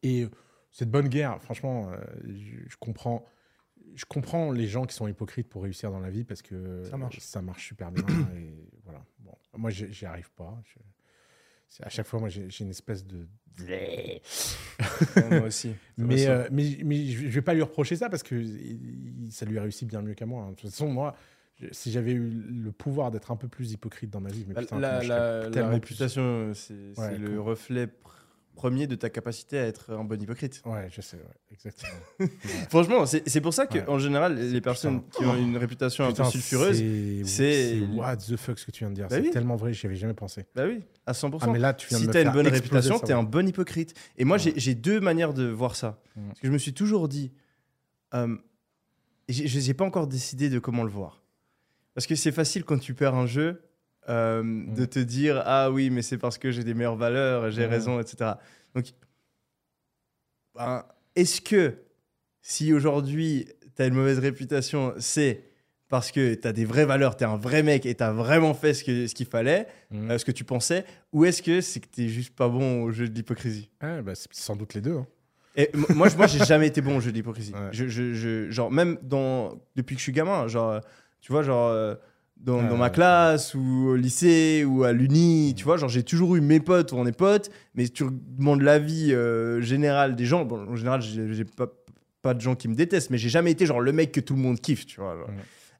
Et 0.03 0.27
cette 0.71 0.91
bonne 0.91 1.09
guerre, 1.09 1.41
franchement, 1.43 1.91
je, 2.25 2.57
je 2.69 2.77
comprends. 2.79 3.25
Je 3.95 4.05
comprends 4.05 4.51
les 4.53 4.67
gens 4.67 4.85
qui 4.85 4.95
sont 4.95 5.07
hypocrites 5.09 5.49
pour 5.49 5.63
réussir 5.63 5.91
dans 5.91 6.01
la 6.01 6.11
vie 6.11 6.25
parce 6.25 6.43
que 6.43 6.83
Ça 6.85 6.97
marche. 6.97 7.19
ça 7.21 7.41
marche 7.43 7.67
super 7.67 7.91
bien. 7.93 8.05
et 8.37 8.53
voilà. 8.85 9.05
Bon, 9.21 9.33
moi, 9.57 9.71
j'y 9.71 10.05
arrive 10.07 10.31
pas. 10.33 10.61
Je- 10.65 10.79
à 11.83 11.89
chaque 11.89 12.07
fois, 12.07 12.21
moi, 12.21 12.29
j'ai 12.29 12.49
une 12.61 12.71
espèce 12.71 13.05
de. 13.07 13.27
Moi 15.31 15.47
aussi. 15.47 15.75
Mais, 15.97 16.27
euh, 16.27 16.47
mais, 16.51 16.79
mais 16.85 17.07
je 17.07 17.27
vais 17.29 17.43
pas 17.43 17.55
lui 17.55 17.63
reprocher 17.63 17.97
ça 17.97 18.09
parce 18.11 18.23
que 18.23 18.43
ça 19.31 19.47
lui 19.47 19.59
a 19.59 19.63
réussi 19.63 19.87
bien 19.87 20.03
mieux 20.03 20.15
qu'à 20.15 20.27
moi. 20.27 20.45
hein. 20.45 20.51
De 20.51 20.57
toute 20.57 20.71
façon, 20.71 20.89
moi, 20.89 21.17
si 21.73 21.91
j'avais 21.91 22.13
eu 22.13 22.29
le 22.29 22.71
pouvoir 22.73 23.11
d'être 23.11 23.31
un 23.31 23.37
peu 23.37 23.49
plus 23.49 23.73
hypocrite 23.73 24.11
dans 24.11 24.21
ma 24.21 24.31
vie, 24.31 24.45
mais 24.47 24.55
putain, 24.55 24.79
la- 24.79 25.03
la- 25.03 25.49
la 25.49 25.69
réputation, 25.71 26.53
c'est 26.55 26.75
c'est 26.95 27.01
Ouais, 27.01 27.19
le 27.19 27.41
reflet 27.41 27.89
premier 28.57 28.89
de 28.89 28.97
ta 28.97 29.09
capacité 29.11 29.59
à 29.61 29.67
être 29.67 29.93
un 29.93 30.03
bon 30.03 30.21
hypocrite. 30.21 30.61
Ouais, 30.65 30.89
je 30.91 31.01
sais, 31.01 31.17
ouais, 31.17 31.23
exactement. 31.53 31.93
Ouais. 32.19 32.27
Franchement, 32.71 33.07
c'est 33.07 33.41
pour 33.41 33.55
ça 33.55 33.67
que 33.67 33.79
Ouais. 33.79 33.89
en 33.89 33.99
général, 34.01 34.37
les 34.37 34.61
personnes 34.61 35.03
qui 35.11 35.25
ont 35.25 35.37
une 35.37 35.57
réputation 35.57 36.05
un 36.05 36.13
peu 36.13 36.25
sulfureuse, 36.25 36.83
c'est- 37.25 37.81
what 37.95 38.17
the 38.17 38.37
fuck 38.37 38.59
ce 38.59 38.67
que 38.67 38.73
tu 38.73 38.81
viens 38.81 38.91
de 38.91 38.95
dire. 38.97 39.07
Bah 39.09 39.17
c'est 39.17 39.23
oui. 39.23 39.31
tellement 39.31 39.55
vrai, 39.57 39.73
j'y 39.73 39.87
avais 39.87 39.95
jamais 39.97 40.15
pensé. 40.15 40.47
bah 40.55 40.65
oui, 40.67 40.83
à 41.07 41.13
100%. 41.13 41.39
Ah, 41.43 41.53
mais 41.53 41.59
là, 41.61 41.75
tu 41.75 41.87
viens 41.89 41.99
si 41.99 42.07
me 42.09 42.13
t'as 42.13 42.23
une 42.25 42.33
bonne 42.33 42.49
réputation, 42.49 42.95
le 43.01 43.07
t'es 43.07 43.13
un 43.13 43.23
bon 43.23 43.47
hypocrite. 43.47 43.95
Et 44.17 44.25
moi, 44.25 44.39
j'ai- 44.39 44.75
deux 44.75 44.99
manières 45.01 45.35
de 45.35 45.45
voir 45.47 45.77
ça. 45.77 46.01
Parce 46.27 46.41
que 46.41 46.47
je 46.49 46.53
me 46.53 46.59
suis 46.59 46.73
toujours 46.75 47.09
dit, 47.09 47.33
euh, 48.15 48.37
je 49.29 49.67
n'ai 49.67 49.75
pas 49.75 49.85
encore 49.85 50.07
décidé 50.07 50.49
de 50.51 50.59
comment 50.59 50.83
le 50.85 50.91
voir. 50.91 51.23
Parce 51.95 52.07
que 52.07 52.15
c'est 52.15 52.33
facile 52.33 52.65
quand 52.65 52.79
tu 52.79 52.95
perds 52.95 53.15
un 53.15 53.27
jeu 53.27 53.63
euh, 54.09 54.43
de 54.75 54.85
te 54.85 54.99
dire 54.99 55.43
ah 55.45 55.71
oui, 55.71 55.91
mais 55.91 56.03
c'est 56.03 56.19
parce 56.19 56.39
que 56.39 56.51
j'ai 56.51 56.65
des 56.65 56.75
meilleures 56.75 56.97
valeurs, 56.97 57.51
j'ai 57.51 57.63
Ouais. 57.63 57.69
raison, 57.69 58.01
etc. 58.01 58.33
Donc, 58.75 58.87
ben, 60.55 60.85
est-ce 61.15 61.41
que 61.41 61.75
si 62.43 62.73
aujourd'hui 62.73 63.47
tu 63.77 63.83
as 63.83 63.87
une 63.87 63.95
mauvaise 63.95 64.19
réputation, 64.19 64.95
c'est 64.99 65.43
parce 65.89 66.11
que 66.11 66.35
tu 66.35 66.49
as 66.49 66.53
des 66.53 66.65
vraies 66.65 66.85
valeurs, 66.87 67.17
tu 67.17 67.25
es 67.25 67.27
un 67.27 67.37
vrai 67.37 67.63
mec 67.63 67.87
et 67.87 67.95
tu 67.95 68.03
as 68.03 68.13
vraiment 68.13 68.55
fait 68.55 68.75
ce 68.75 68.83
qu'il 69.15 69.27
fallait, 69.27 69.67
Mhm. 69.91 70.11
euh, 70.11 70.19
ce 70.19 70.25
que 70.25 70.33
tu 70.33 70.45
pensais, 70.45 70.85
ou 71.13 71.25
est-ce 71.25 71.43
que 71.43 71.61
c'est 71.61 71.81
que 71.81 71.87
tu 71.93 72.09
juste 72.09 72.35
pas 72.35 72.49
bon 72.49 72.83
au 72.83 72.91
jeu 72.91 73.09
de 73.09 73.15
l'hypocrisie? 73.15 73.71
Bah, 73.81 74.15
c'est 74.15 74.33
sans 74.33 74.57
doute 74.57 74.75
les 74.75 74.81
deux. 74.81 74.97
hein. 74.97 75.07
et 75.59 75.71
moi, 75.95 76.09
moi, 76.17 76.27
j'ai 76.27 76.45
jamais 76.45 76.67
été 76.67 76.81
bon 76.83 76.97
au 76.99 77.01
jeu 77.01 77.11
de 77.13 77.17
l'hypocrisie. 77.17 77.53
Ouais. 77.55 77.69
Je, 77.73 77.87
je- 77.89 78.13
je- 78.15 78.51
genre, 78.51 78.71
même 78.71 78.99
dans, 79.03 79.55
depuis 79.75 79.95
que 79.95 80.01
je 80.01 80.05
suis 80.05 80.13
gamin, 80.13 80.49
genre, 80.49 80.81
tu 81.21 81.33
vois, 81.33 81.43
genre, 81.43 81.69
euh, 81.71 81.95
dans, 82.37 82.63
ma 82.77 82.85
ouais. 82.87 82.91
classe 82.93 83.55
ou 83.55 83.89
au 83.89 83.97
lycée 83.97 84.65
ou 84.65 84.85
à 84.85 84.93
l'uni, 84.93 85.55
tu 85.57 85.65
vois, 85.65 85.77
genre, 85.77 85.89
j'ai 85.89 86.03
toujours 86.05 86.37
eu 86.37 86.41
mes 86.41 86.61
potes 86.61 86.93
ou 86.93 86.97
on 86.97 87.07
est 87.07 87.17
potes, 87.17 87.51
mais 87.75 87.87
si 87.87 87.91
tu 87.93 88.05
demandes 88.11 88.63
l'avis 88.63 89.13
euh, 89.13 89.61
général 89.61 90.15
des 90.17 90.27
gens, 90.27 90.45
bon, 90.45 90.69
en 90.69 90.77
général, 90.77 91.01
j'ai 91.03 91.45
pas, 91.45 91.67
pas 92.23 92.35
de 92.35 92.41
gens 92.41 92.55
qui 92.55 92.69
me 92.69 92.75
détestent, 92.75 93.11
mais 93.11 93.19
j'ai 93.19 93.29
jamais 93.29 93.51
été 93.51 93.67
genre 93.67 93.81
le 93.81 93.93
mec 93.93 94.13
que 94.13 94.21
tout 94.21 94.35
le 94.35 94.41
monde 94.41 94.61
kiffe, 94.61 94.87
tu 94.87 95.01
vois. 95.01 95.17
genre. 95.17 95.29
Ouais. 95.29 95.35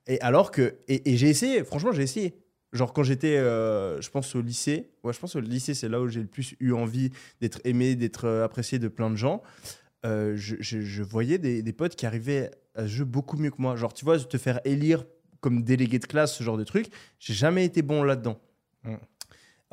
Et 0.09 0.21
alors 0.21 0.51
que, 0.51 0.75
et, 0.89 1.13
et 1.13 1.17
j'ai 1.17 1.29
essayé, 1.29 1.63
franchement, 1.65 1.93
j'ai 1.93 2.03
essayé. 2.03 2.35
Genre 2.73 2.93
quand 2.93 3.05
j'étais, 3.05 3.37
euh, 3.37 4.01
je 4.01 4.11
pense 4.11 4.35
au 4.35 4.41
lycée, 4.43 4.91
ouais, 5.05 5.13
je 5.13 5.19
pense 5.21 5.37
au 5.37 5.41
lycée, 5.41 5.73
c'est 5.73 5.89
là 5.89 6.01
où 6.01 6.09
j'ai 6.09 6.21
le 6.21 6.27
plus 6.27 6.55
eu 6.61 6.73
envie 6.73 7.11
d'être 7.41 7.61
aimé, 7.65 7.95
d'être 7.95 8.25
euh, 8.27 8.45
apprécié 8.45 8.79
de 8.79 8.89
plein 8.89 9.09
de 9.09 9.17
gens. 9.17 9.43
Euh, 10.05 10.35
je, 10.37 10.57
je- 10.61 10.81
je 10.81 11.03
voyais 11.03 11.39
des, 11.39 11.63
des 11.63 11.73
potes 11.73 11.97
qui 11.97 12.07
arrivaient 12.07 12.51
à 12.75 12.83
ce 12.83 12.89
jeu 12.89 13.05
beaucoup 13.05 13.37
mieux 13.39 13.51
que 13.51 13.61
moi. 13.63 13.77
Genre, 13.77 13.95
tu 13.95 14.05
vois, 14.05 14.19
te 14.19 14.37
faire 14.37 14.61
élire 14.65 15.05
comme 15.41 15.63
délégué 15.63 15.99
de 15.99 16.07
classe, 16.07 16.35
ce 16.37 16.43
genre 16.45 16.57
de 16.59 16.65
truc, 16.65 16.87
j'ai 17.19 17.35
jamais 17.35 17.65
été 17.65 17.83
bon 17.83 18.03
là-dedans. 18.03 18.39
Mm. 18.85 18.95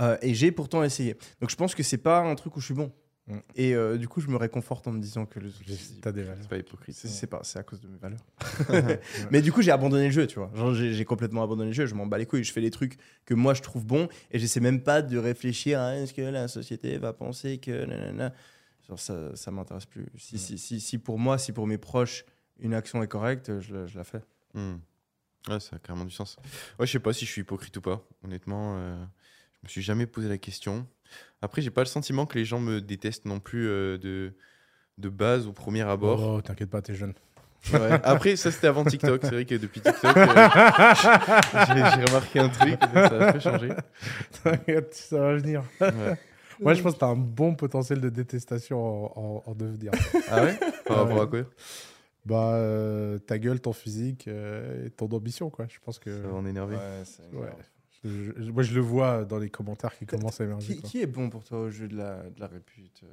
Euh, 0.01 0.17
et 0.21 0.33
j'ai 0.33 0.51
pourtant 0.51 0.83
essayé. 0.83 1.15
Donc 1.39 1.49
je 1.49 1.55
pense 1.55 1.75
que 1.75 1.83
c'est 1.83 1.97
pas 1.97 2.19
un 2.21 2.35
truc 2.35 2.55
où 2.57 2.59
je 2.59 2.65
suis 2.65 2.73
bon. 2.73 2.91
Mm. 3.27 3.37
Et 3.55 3.73
euh, 3.75 3.97
du 3.97 4.07
coup, 4.07 4.19
je 4.21 4.27
me 4.27 4.35
réconforte 4.35 4.87
en 4.87 4.91
me 4.91 4.99
disant 4.99 5.25
que 5.25 5.39
le- 5.39 5.51
T'as 6.01 6.11
des 6.11 6.23
valeurs. 6.23 6.37
C'est 6.41 6.49
pas 6.49 6.57
hypocrite. 6.57 6.95
c'est 6.95 7.07
c'est 7.07 7.27
pas, 7.27 7.39
c'est 7.43 7.59
à 7.59 7.63
cause 7.63 7.79
de 7.79 7.87
mes 7.87 7.97
valeurs. 7.97 8.19
Mais 9.31 9.41
du 9.41 9.51
coup, 9.51 9.61
j'ai 9.61 9.71
abandonné 9.71 10.05
le 10.05 10.11
jeu, 10.11 10.27
tu 10.27 10.39
vois. 10.39 10.51
Genre, 10.55 10.73
j'ai 10.73 10.93
j'ai 10.93 11.05
complètement 11.05 11.43
abandonné 11.43 11.69
le 11.69 11.73
jeu. 11.75 11.85
Je 11.85 11.95
m'en 11.95 12.05
bats 12.07 12.17
les 12.17 12.25
couilles. 12.25 12.43
Je 12.43 12.51
fais 12.51 12.59
les 12.61 12.71
trucs 12.71 12.97
que 13.25 13.33
moi 13.33 13.53
je 13.53 13.61
trouve 13.61 13.85
bons 13.85 14.09
et 14.31 14.39
j'essaie 14.39 14.59
même 14.59 14.81
pas 14.81 15.01
de 15.01 15.17
réfléchir 15.17 15.79
à 15.79 15.95
est-ce 15.95 16.13
que 16.13 16.21
la 16.21 16.47
société 16.47 16.97
va 16.97 17.13
penser 17.13 17.59
que 17.59 17.85
nanana. 17.85 18.33
Genre, 18.89 18.99
ça, 18.99 19.33
ça 19.35 19.51
m'intéresse 19.51 19.85
plus. 19.85 20.05
Si, 20.17 20.37
si, 20.37 20.57
si, 20.57 20.81
si 20.81 20.97
pour 20.97 21.17
moi, 21.17 21.37
si 21.37 21.53
pour 21.53 21.67
mes 21.67 21.77
proches, 21.77 22.25
une 22.59 22.73
action 22.73 23.01
est 23.01 23.07
correcte, 23.07 23.59
je, 23.61 23.73
la- 23.73 23.85
je 23.85 23.97
la 23.97 24.03
fais. 24.03 24.19
Ouais, 25.49 25.59
ça 25.59 25.75
a 25.75 25.79
carrément 25.79 26.05
du 26.05 26.11
sens. 26.11 26.37
Ouais, 26.79 26.85
je 26.87 26.91
sais 26.91 26.99
pas 26.99 27.11
si 27.13 27.25
je 27.25 27.31
suis 27.31 27.41
hypocrite 27.41 27.75
ou 27.77 27.81
pas. 27.81 28.01
Honnêtement, 28.23 28.75
euh, 28.77 28.95
je 29.61 29.67
me 29.67 29.69
suis 29.69 29.81
jamais 29.81 30.05
posé 30.05 30.29
la 30.29 30.37
question. 30.37 30.87
Après, 31.41 31.61
j'ai 31.61 31.69
pas 31.71 31.81
le 31.81 31.87
sentiment 31.87 32.25
que 32.25 32.37
les 32.37 32.45
gens 32.45 32.59
me 32.59 32.79
détestent 32.81 33.25
non 33.25 33.39
plus 33.39 33.67
euh, 33.67 33.97
de, 33.97 34.33
de 34.97 35.09
base 35.09 35.45
au 35.47 35.51
premier 35.51 35.81
abord. 35.81 36.21
Oh, 36.21 36.41
t'inquiète 36.41 36.69
pas, 36.69 36.81
t'es 36.81 36.95
jeune. 36.95 37.13
Ouais. 37.73 37.91
Après, 38.03 38.35
ça 38.35 38.51
c'était 38.51 38.67
avant 38.67 38.83
TikTok. 38.85 39.21
C'est 39.23 39.31
vrai 39.31 39.45
que 39.45 39.55
depuis 39.55 39.81
TikTok, 39.81 40.15
euh, 40.17 40.49
j'ai 41.95 42.05
remarqué 42.05 42.39
un 42.39 42.49
truc. 42.49 42.77
Ça 42.93 43.27
a 43.29 43.33
peu 43.33 43.39
changé. 43.39 43.69
T'inquiète, 44.43 44.93
ça 44.93 45.19
va 45.19 45.35
venir. 45.35 45.63
Ouais. 45.81 46.17
Moi, 46.59 46.73
je 46.75 46.81
pense 46.81 46.93
que 46.93 46.99
t'as 46.99 47.07
un 47.07 47.15
bon 47.15 47.55
potentiel 47.55 47.99
de 47.99 48.09
détestation 48.09 48.79
en, 48.79 49.11
en- 49.19 49.43
en 49.51 49.55
devenir. 49.55 49.91
Ah 50.29 50.43
ouais? 50.43 50.57
Par 50.85 50.97
rapport 50.97 51.21
à 51.21 51.27
quoi? 51.27 51.41
Bah, 52.25 52.55
euh, 52.55 53.17
ta 53.19 53.37
gueule, 53.39 53.59
ton 53.59 53.73
physique 53.73 54.27
euh, 54.27 54.85
et 54.87 54.89
ton 54.91 55.07
ambition, 55.09 55.49
quoi. 55.49 55.67
Je 55.69 55.79
pense 55.79 55.99
que. 55.99 56.21
Ça 56.21 56.27
va 56.27 56.33
en 56.35 56.45
énerver. 56.45 56.75
Ouais. 57.33 57.49
Je- 58.03 58.33
je- 58.37 58.51
moi, 58.51 58.63
je 58.63 58.75
le 58.75 58.81
vois 58.81 59.23
dans 59.23 59.37
les 59.39 59.49
commentaires 59.49 59.95
qui 59.97 60.05
commencent 60.05 60.41
à 60.41 60.43
émerger. 60.43 60.75
Qui, 60.75 60.81
quoi. 60.81 60.89
qui 60.89 61.01
est 61.01 61.05
bon 61.07 61.29
pour 61.29 61.43
toi 61.45 61.59
au 61.61 61.69
jeu 61.69 61.87
de 61.87 61.95
la, 61.95 62.29
de 62.29 62.39
la 62.39 62.47
répute 62.47 63.01
euh, 63.03 63.07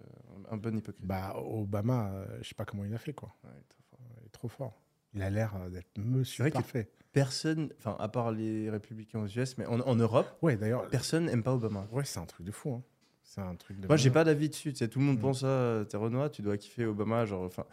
Un 0.51 0.57
bon 0.57 0.77
hypocrite? 0.77 1.07
Bah, 1.07 1.37
Obama, 1.39 2.11
euh, 2.13 2.39
je 2.43 2.49
sais 2.49 2.55
pas 2.57 2.65
comment 2.65 2.85
il 2.85 2.93
a 2.93 2.99
fait, 2.99 3.13
quoi. 3.13 3.33
Ouais, 3.45 3.51
trop 3.69 3.79
fort. 3.89 4.01
Il 4.21 4.27
est 4.27 4.31
trop 4.31 4.49
fort. 4.49 4.83
Il 5.15 5.23
a 5.23 5.31
l'air 5.31 5.55
d'être 5.71 5.97
monsieur 5.99 6.43
vrai 6.43 6.51
que- 6.51 6.57
parfait. 6.57 6.91
Personne, 7.13 7.71
enfin, 7.79 7.97
à 7.99 8.07
part 8.09 8.31
les 8.31 8.71
républicains 8.71 9.21
aux 9.21 9.27
US, 9.27 9.59
mais 9.59 9.67
en, 9.67 9.81
en 9.81 9.97
Europe, 9.97 10.27
Ouais, 10.43 10.57
d'ailleurs, 10.57 10.89
personne 10.89 11.27
n'aime 11.27 11.43
pas 11.43 11.53
Obama. 11.55 11.87
ouais, 11.93 12.05
c'est 12.05 12.21
un 12.21 12.27
truc 12.27 12.47
de 12.47 12.53
fou. 12.53 12.71
hein. 12.75 12.83
C'est 13.25 13.41
un 13.41 13.55
truc 13.57 13.79
de. 13.81 13.87
Moi, 13.87 13.97
j'ai 13.97 14.11
pas 14.11 14.25
d'avis 14.25 14.49
dessus. 14.49 14.73
Tu 14.73 14.79
sais, 14.79 14.89
tout 14.89 14.99
le 14.99 15.05
monde 15.05 15.19
Mm. 15.19 15.23
pense 15.23 15.45
à 15.45 15.85
t'es 15.89 15.97
Renoir, 15.97 16.31
tu 16.33 16.43
dois 16.43 16.57
kiffer 16.57 16.85
Obama. 16.85 17.25
Genre, 17.27 17.43
enfin, 17.45 17.65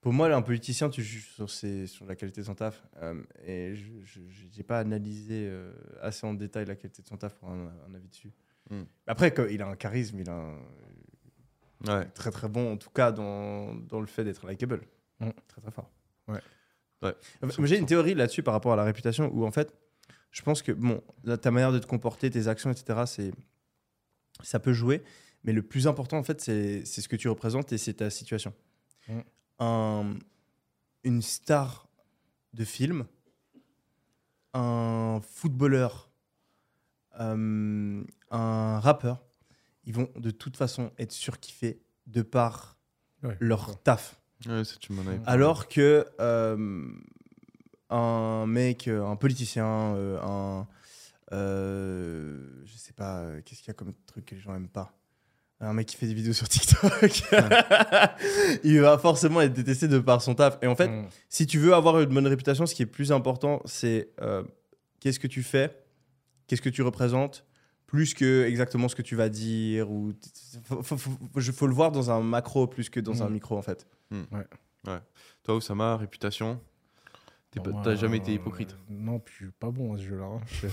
pour 0.00 0.12
moi, 0.12 0.32
un 0.32 0.42
politicien, 0.42 0.88
tu 0.88 1.02
juges 1.02 1.30
sur, 1.34 1.50
ses, 1.50 1.86
sur 1.86 2.06
la 2.06 2.14
qualité 2.14 2.40
de 2.40 2.46
son 2.46 2.54
taf. 2.54 2.82
Euh, 3.02 3.22
et 3.44 3.74
je 3.74 3.90
j'ai 4.50 4.62
pas 4.62 4.78
analysé 4.78 5.46
euh, 5.48 5.72
assez 6.00 6.26
en 6.26 6.34
détail 6.34 6.66
la 6.66 6.76
qualité 6.76 7.02
de 7.02 7.06
son 7.08 7.16
taf 7.16 7.34
pour 7.34 7.50
un, 7.50 7.72
un 7.88 7.94
avis 7.94 8.08
dessus. 8.08 8.32
Mm. 8.70 8.82
Après, 9.06 9.34
il 9.50 9.62
a 9.62 9.68
un 9.68 9.76
charisme, 9.76 10.20
il 10.20 10.30
a 10.30 10.34
un 10.34 10.58
Ouais. 11.86 12.06
très 12.14 12.30
très 12.30 12.48
bon, 12.48 12.72
en 12.72 12.76
tout 12.76 12.88
cas 12.90 13.12
dans, 13.12 13.74
dans 13.74 14.00
le 14.00 14.06
fait 14.06 14.24
d'être 14.24 14.46
likable. 14.48 14.80
Mm. 15.20 15.30
Très 15.46 15.60
très 15.60 15.70
fort. 15.70 15.90
Ouais. 16.28 16.40
Ouais. 17.02 17.14
Moi, 17.42 17.66
J'ai 17.66 17.78
une 17.78 17.86
théorie 17.86 18.14
là-dessus 18.14 18.42
par 18.42 18.54
rapport 18.54 18.72
à 18.72 18.76
la 18.76 18.84
réputation 18.84 19.30
où 19.34 19.44
en 19.44 19.50
fait, 19.50 19.74
je 20.30 20.42
pense 20.42 20.62
que 20.62 20.72
bon, 20.72 21.02
là, 21.24 21.36
ta 21.36 21.50
manière 21.50 21.72
de 21.72 21.78
te 21.78 21.86
comporter, 21.86 22.30
tes 22.30 22.48
actions, 22.48 22.70
etc., 22.70 23.02
c'est 23.06 23.32
ça 24.42 24.58
peut 24.58 24.72
jouer, 24.72 25.02
mais 25.44 25.52
le 25.52 25.62
plus 25.62 25.86
important 25.86 26.18
en 26.18 26.22
fait, 26.22 26.40
c'est 26.40 26.84
c'est 26.84 27.00
ce 27.00 27.08
que 27.08 27.16
tu 27.16 27.28
représentes 27.28 27.72
et 27.72 27.78
c'est 27.78 27.94
ta 27.94 28.10
situation. 28.10 28.52
Mm. 29.08 29.20
Un- 29.58 30.14
une 31.04 31.22
star 31.22 31.88
de 32.52 32.64
film, 32.64 33.06
un 34.54 35.20
footballeur, 35.22 36.10
euh, 37.20 38.04
un 38.30 38.80
rappeur, 38.80 39.24
ils 39.84 39.94
vont 39.94 40.08
de 40.16 40.30
toute 40.30 40.56
façon 40.56 40.90
être 40.98 41.12
surkiffés 41.12 41.80
de 42.06 42.22
par 42.22 42.76
Ouais, 43.22 43.36
leur 43.40 43.82
taf. 43.82 44.20
Ouais. 44.46 44.62
Alors 45.24 45.68
que 45.68 46.06
euh, 46.20 46.92
un 47.88 48.46
mec, 48.46 48.88
euh, 48.88 49.04
un 49.06 49.16
politicien, 49.16 49.94
euh, 49.94 50.20
un. 50.22 50.68
euh, 51.32 52.62
je 52.64 52.76
sais 52.76 52.92
pas, 52.92 53.40
qu'est-ce 53.42 53.60
qu'il 53.60 53.68
y 53.68 53.70
a 53.70 53.74
comme 53.74 53.94
truc 54.06 54.26
que 54.26 54.34
les 54.34 54.40
gens 54.40 54.54
aiment 54.54 54.68
pas? 54.68 54.92
Un 55.60 55.72
mec 55.72 55.86
qui 55.86 55.96
fait 55.96 56.06
des 56.06 56.12
vidéos 56.14 56.34
sur 56.34 56.48
TikTok, 56.48 57.22
il 58.64 58.80
va 58.80 58.98
forcément 58.98 59.40
être 59.40 59.54
détesté 59.54 59.88
de 59.88 59.98
par 59.98 60.20
son 60.20 60.34
taf. 60.34 60.58
Et 60.62 60.66
en 60.66 60.76
fait, 60.76 60.88
Mm. 60.88 61.08
si 61.30 61.46
tu 61.46 61.58
veux 61.58 61.72
avoir 61.74 61.98
une 62.00 62.12
bonne 62.12 62.26
réputation, 62.26 62.66
ce 62.66 62.74
qui 62.74 62.82
est 62.82 62.86
plus 62.86 63.10
important, 63.10 63.62
c'est 63.64 64.10
euh, 64.20 64.42
qu'est-ce 65.00 65.18
que 65.18 65.26
tu 65.26 65.42
fais, 65.42 65.74
qu'est-ce 66.46 66.60
que 66.62 66.68
tu 66.68 66.82
représentes, 66.82 67.44
plus 67.86 68.12
que 68.14 68.44
exactement 68.44 68.88
ce 68.88 68.96
que 68.96 69.02
tu 69.02 69.16
vas 69.16 69.28
dire. 69.30 69.90
Ou 69.90 70.12
faut, 70.64 70.82
faut, 70.82 70.96
faut- 70.98 71.10
faut- 71.40 71.52
faut 71.52 71.66
le 71.66 71.74
voir 71.74 71.90
dans 71.90 72.10
un 72.10 72.20
macro 72.20 72.66
plus 72.66 72.90
que 72.90 73.00
dans 73.00 73.22
un 73.22 73.28
Mm. 73.30 73.32
micro 73.32 73.56
en 73.56 73.62
fait. 73.62 73.86
Toi, 75.42 75.54
Oussama, 75.56 75.96
réputation? 75.96 76.60
T'as 77.84 77.94
jamais 77.96 78.18
été 78.18 78.32
euh, 78.32 78.34
hypocrite 78.34 78.76
Non, 78.88 79.18
puis 79.18 79.32
je 79.38 79.44
suis 79.44 79.52
pas 79.52 79.70
bon 79.70 79.94
à 79.94 79.96
ce 79.98 80.02
jeu-là. 80.02 80.24
hein. 80.26 80.40
Je, 80.46 80.68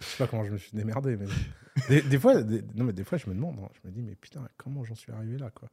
je 0.00 0.04
sais 0.04 0.16
pas 0.18 0.26
comment 0.28 0.44
je 0.44 0.52
me 0.52 0.58
suis 0.58 0.76
démerdé, 0.76 1.16
mais 1.16 1.26
des, 1.88 2.02
des 2.02 2.18
fois, 2.18 2.42
des- 2.42 2.62
non 2.74 2.84
mais 2.84 2.92
des 2.92 3.04
fois 3.04 3.18
je 3.18 3.28
me 3.28 3.34
demande, 3.34 3.58
hein. 3.60 3.68
je 3.82 3.88
me 3.88 3.92
dis 3.92 4.02
mais 4.02 4.14
putain 4.14 4.46
comment 4.56 4.84
j'en 4.84 4.94
suis 4.94 5.10
arrivé 5.12 5.38
là 5.38 5.50
quoi. 5.50 5.68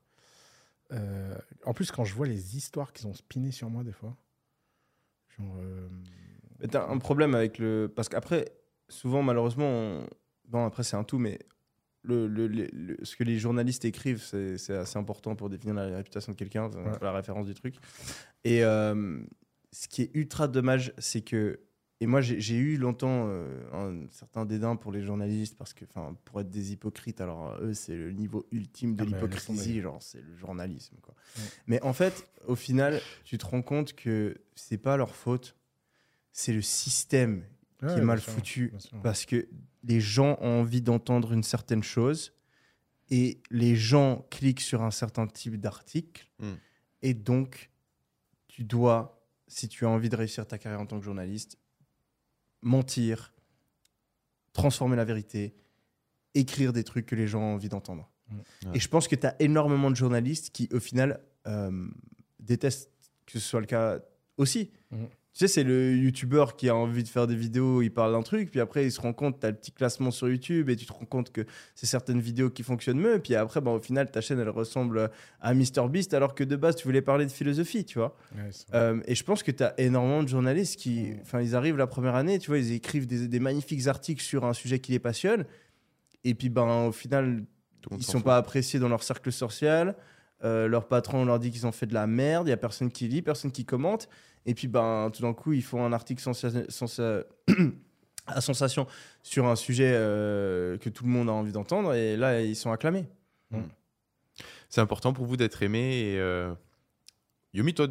Euh, 0.93 1.37
en 1.65 1.73
plus 1.73 1.91
quand 1.91 2.05
je 2.05 2.13
vois 2.15 2.27
les 2.27 2.55
histoires 2.57 2.93
qu'ils 2.93 3.07
ont 3.07 3.13
spinées 3.13 3.51
sur 3.51 3.69
moi 3.69 3.83
des 3.83 3.91
fois, 3.91 4.15
genre 5.37 5.55
euh, 5.59 5.87
t'as 6.71 6.87
un 6.87 6.97
problème 6.97 7.35
avec 7.35 7.57
le. 7.59 7.91
Parce 7.93 8.09
qu'après, 8.09 8.45
souvent, 8.89 9.21
malheureusement, 9.21 9.65
on- 9.67 10.07
bon, 10.47 10.65
après, 10.65 10.83
c'est 10.83 10.95
un 10.95 11.03
tout, 11.03 11.19
mais 11.19 11.37
le, 12.03 12.25
le- 12.27 12.97
ce 13.03 13.15
que 13.17 13.23
les 13.25 13.37
journalistes 13.37 13.83
écrivent, 13.85 14.21
c'est 14.23 14.69
assez 14.75 14.97
important 14.97 15.35
pour 15.35 15.49
définir 15.49 15.75
la 15.75 15.97
réputation 15.97 16.31
de 16.31 16.37
quelqu'un, 16.37 16.69
Ouais. 16.69 16.93
la 17.01 17.11
référence 17.11 17.45
du 17.47 17.53
truc. 17.53 17.75
Et 18.45 18.61
ce 19.71 19.87
qui 19.87 20.03
est 20.03 20.11
ultra 20.13 20.47
dommage, 20.47 20.93
c'est 20.97 21.21
que. 21.21 21.59
Et 21.99 22.05
moi, 22.05 22.21
j'ai 22.21 22.55
eu 22.57 22.77
longtemps 22.77 23.25
euh, 23.27 23.63
un 23.73 24.07
certain 24.11 24.45
dédain 24.45 24.75
pour 24.75 24.91
les 24.91 25.01
journalistes 25.01 25.57
parce 25.57 25.73
que, 25.73 25.83
enfin, 25.85 26.15
pour 26.25 26.39
être 26.39 26.49
des 26.51 26.71
hypocrites, 26.71 27.21
alors 27.21 27.57
eux, 27.59 27.73
c'est 27.73 27.95
le 27.95 28.11
niveau 28.11 28.45
ultime 28.51 28.95
de 28.95 29.01
Ah, 29.01 29.05
laisse 29.05 29.13
l'hypocrisie, 29.15 29.81
genre, 29.81 29.99
c'est 30.03 30.21
le 30.21 30.35
journalisme, 30.35 30.97
quoi. 31.01 31.15
Ouais. 31.37 31.43
Mais 31.65 31.81
en 31.81 31.93
fait, 31.93 32.29
au 32.45 32.55
final, 32.55 33.01
tu 33.23 33.39
te 33.39 33.45
rends 33.47 33.63
compte 33.63 33.93
que 33.93 34.37
c'est 34.53 34.77
pas 34.77 34.95
leur 34.95 35.15
faute, 35.15 35.55
c'est 36.31 36.53
le 36.53 36.61
système 36.61 37.43
ouais, 37.81 37.91
qui 37.91 37.99
est 37.99 38.03
mal 38.03 38.21
sûr, 38.21 38.33
foutu 38.33 38.73
parce 39.01 39.25
que 39.25 39.47
les 39.83 39.99
gens 39.99 40.37
ont 40.39 40.59
envie 40.59 40.83
d'entendre 40.83 41.33
une 41.33 41.41
certaine 41.43 41.81
chose 41.81 42.31
et 43.09 43.41
les 43.49 43.75
gens 43.75 44.27
cliquent 44.29 44.61
sur 44.61 44.83
un 44.83 44.91
certain 44.91 45.25
type 45.25 45.59
d'article 45.59 46.27
Mm. 46.39 46.53
et 47.01 47.13
donc 47.15 47.71
tu 48.47 48.63
dois, 48.63 49.16
si 49.47 49.67
tu 49.67 49.85
as 49.85 49.89
envie 49.89 50.09
de 50.09 50.15
réussir 50.15 50.45
ta 50.45 50.57
carrière 50.57 50.81
en 50.81 50.85
tant 50.85 50.99
que 50.99 51.05
journaliste, 51.05 51.57
mentir, 52.61 53.33
transformer 54.53 54.95
la 54.95 55.05
vérité, 55.05 55.55
écrire 56.33 56.73
des 56.73 56.83
trucs 56.83 57.05
que 57.05 57.15
les 57.15 57.27
gens 57.27 57.41
ont 57.41 57.53
envie 57.55 57.69
d'entendre. 57.69 58.09
Ouais. 58.31 58.71
Et 58.73 58.79
je 58.79 58.87
pense 58.87 59.07
que 59.07 59.15
tu 59.15 59.25
as 59.25 59.35
énormément 59.41 59.89
de 59.89 59.95
journalistes 59.95 60.49
qui, 60.49 60.67
au 60.71 60.79
final, 60.79 61.21
euh, 61.45 61.87
détestent 62.39 62.91
que 63.25 63.39
ce 63.39 63.47
soit 63.47 63.59
le 63.61 63.65
cas 63.65 63.99
aussi. 64.37 64.71
Mhm. 64.91 65.07
Tu 65.37 65.45
sais, 65.45 65.53
c'est 65.53 65.63
le 65.63 65.95
youtubeur 65.95 66.55
qui 66.55 66.67
a 66.67 66.75
envie 66.75 67.03
de 67.03 67.07
faire 67.07 67.27
des 67.27 67.35
vidéos, 67.35 67.83
il 67.83 67.91
parle 67.91 68.13
d'un 68.13 68.23
truc, 68.23 68.49
puis 68.49 68.59
après 68.59 68.85
il 68.85 68.91
se 68.91 68.99
rend 68.99 69.13
compte, 69.13 69.39
tu 69.39 69.45
as 69.45 69.51
le 69.51 69.55
petit 69.55 69.71
classement 69.71 70.09
sur 70.09 70.27
YouTube 70.27 70.67
et 70.71 70.75
tu 70.75 70.87
te 70.87 70.93
rends 70.93 71.05
compte 71.05 71.31
que 71.31 71.45
c'est 71.75 71.85
certaines 71.85 72.19
vidéos 72.19 72.49
qui 72.49 72.63
fonctionnent 72.63 72.99
mieux, 72.99 73.19
puis 73.19 73.35
après, 73.35 73.61
bah, 73.61 73.69
au 73.69 73.79
final, 73.79 74.09
ta 74.09 74.19
chaîne, 74.19 74.39
elle 74.39 74.49
ressemble 74.49 75.11
à 75.39 75.53
MrBeast 75.53 76.15
alors 76.15 76.33
que 76.33 76.43
de 76.43 76.55
base, 76.55 76.75
tu 76.77 76.87
voulais 76.87 77.03
parler 77.03 77.27
de 77.27 77.31
philosophie, 77.31 77.85
tu 77.85 77.99
vois. 77.99 78.17
Ouais. 78.35 78.49
Euh, 78.73 78.99
et 79.05 79.13
je 79.13 79.23
pense 79.23 79.43
que 79.43 79.51
tu 79.51 79.61
as 79.61 79.79
énormément 79.79 80.23
de 80.23 80.27
journalistes 80.27 80.79
qui, 80.79 81.11
enfin, 81.21 81.39
ils 81.39 81.55
arrivent 81.55 81.77
la 81.77 81.85
première 81.85 82.15
année, 82.15 82.39
tu 82.39 82.47
vois, 82.47 82.57
ils 82.57 82.71
écrivent 82.71 83.05
des, 83.05 83.27
des 83.27 83.39
magnifiques 83.39 83.85
articles 83.85 84.23
sur 84.23 84.43
un 84.43 84.53
sujet 84.53 84.79
qui 84.79 84.91
les 84.91 84.99
passionne. 84.99 85.45
Et 86.23 86.33
puis, 86.33 86.49
ben, 86.49 86.87
au 86.87 86.91
final, 86.91 87.43
ils 87.91 88.03
sont 88.03 88.13
fout. 88.13 88.23
pas 88.23 88.37
appréciés 88.37 88.79
dans 88.79 88.89
leur 88.89 89.03
cercle 89.03 89.31
social. 89.31 89.95
Euh, 90.43 90.67
leur 90.67 90.87
patron 90.87 91.25
leur 91.25 91.39
dit 91.39 91.51
qu'ils 91.51 91.65
ont 91.65 91.71
fait 91.71 91.85
de 91.85 91.93
la 91.93 92.07
merde. 92.07 92.47
Il 92.47 92.49
y 92.49 92.53
a 92.53 92.57
personne 92.57 92.91
qui 92.91 93.07
lit, 93.07 93.21
personne 93.21 93.51
qui 93.51 93.65
commente. 93.65 94.07
Et 94.47 94.55
puis, 94.55 94.67
ben, 94.67 95.11
tout 95.13 95.21
d'un 95.21 95.33
coup, 95.33 95.53
ils 95.53 95.61
font 95.63 95.83
un 95.85 95.93
article 95.93 96.21
sensa- 96.21 96.65
sensa- 96.69 97.23
à 98.27 98.41
sensation 98.41 98.87
sur 99.21 99.45
un 99.45 99.55
sujet 99.55 99.91
euh, 99.93 100.77
que 100.77 100.89
tout 100.89 101.03
le 101.03 101.09
monde 101.11 101.29
a 101.29 101.33
envie 101.33 101.51
d'entendre. 101.51 101.93
Et 101.93 102.17
là, 102.17 102.41
ils 102.41 102.55
sont 102.55 102.71
acclamés. 102.71 103.05
C'est 104.69 104.81
important 104.81 105.13
pour 105.13 105.25
vous 105.25 105.37
d'être 105.37 105.61
aimé. 105.63 105.99
Et, 106.13 106.19
euh, 106.19 106.53
Yomi, 107.53 107.73
toi, 107.73 107.87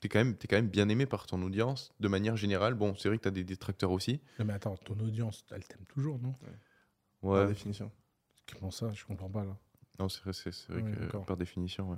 t'es 0.00 0.08
quand, 0.08 0.18
même, 0.18 0.36
t'es 0.36 0.46
quand 0.48 0.56
même 0.56 0.68
bien 0.68 0.88
aimé 0.88 1.06
par 1.06 1.26
ton 1.26 1.40
audience, 1.42 1.92
de 2.00 2.08
manière 2.08 2.36
générale. 2.36 2.74
Bon, 2.74 2.94
c'est 2.96 3.08
vrai 3.08 3.18
que 3.18 3.22
t'as 3.24 3.30
des 3.30 3.44
détracteurs 3.44 3.90
aussi. 3.90 4.20
Non, 4.38 4.44
mais 4.46 4.52
attends, 4.54 4.76
ton 4.76 4.98
audience, 5.00 5.44
elle 5.50 5.64
t'aime 5.64 5.84
toujours, 5.88 6.18
non? 6.18 6.32
Par 6.32 7.30
Ouais. 7.30 7.46
définition. 7.48 7.90
Comment 8.52 8.70
ça? 8.70 8.90
Je 8.92 9.04
comprends 9.04 9.30
pas 9.30 9.44
là. 9.44 9.56
Non, 9.98 10.08
c'est 10.08 10.22
vrai, 10.24 10.32
c'est, 10.32 10.50
vrai 10.72 10.82
Ouais, 10.82 10.90
que 11.12 11.16
par 11.18 11.36
définition. 11.36 11.90
ouais. 11.90 11.96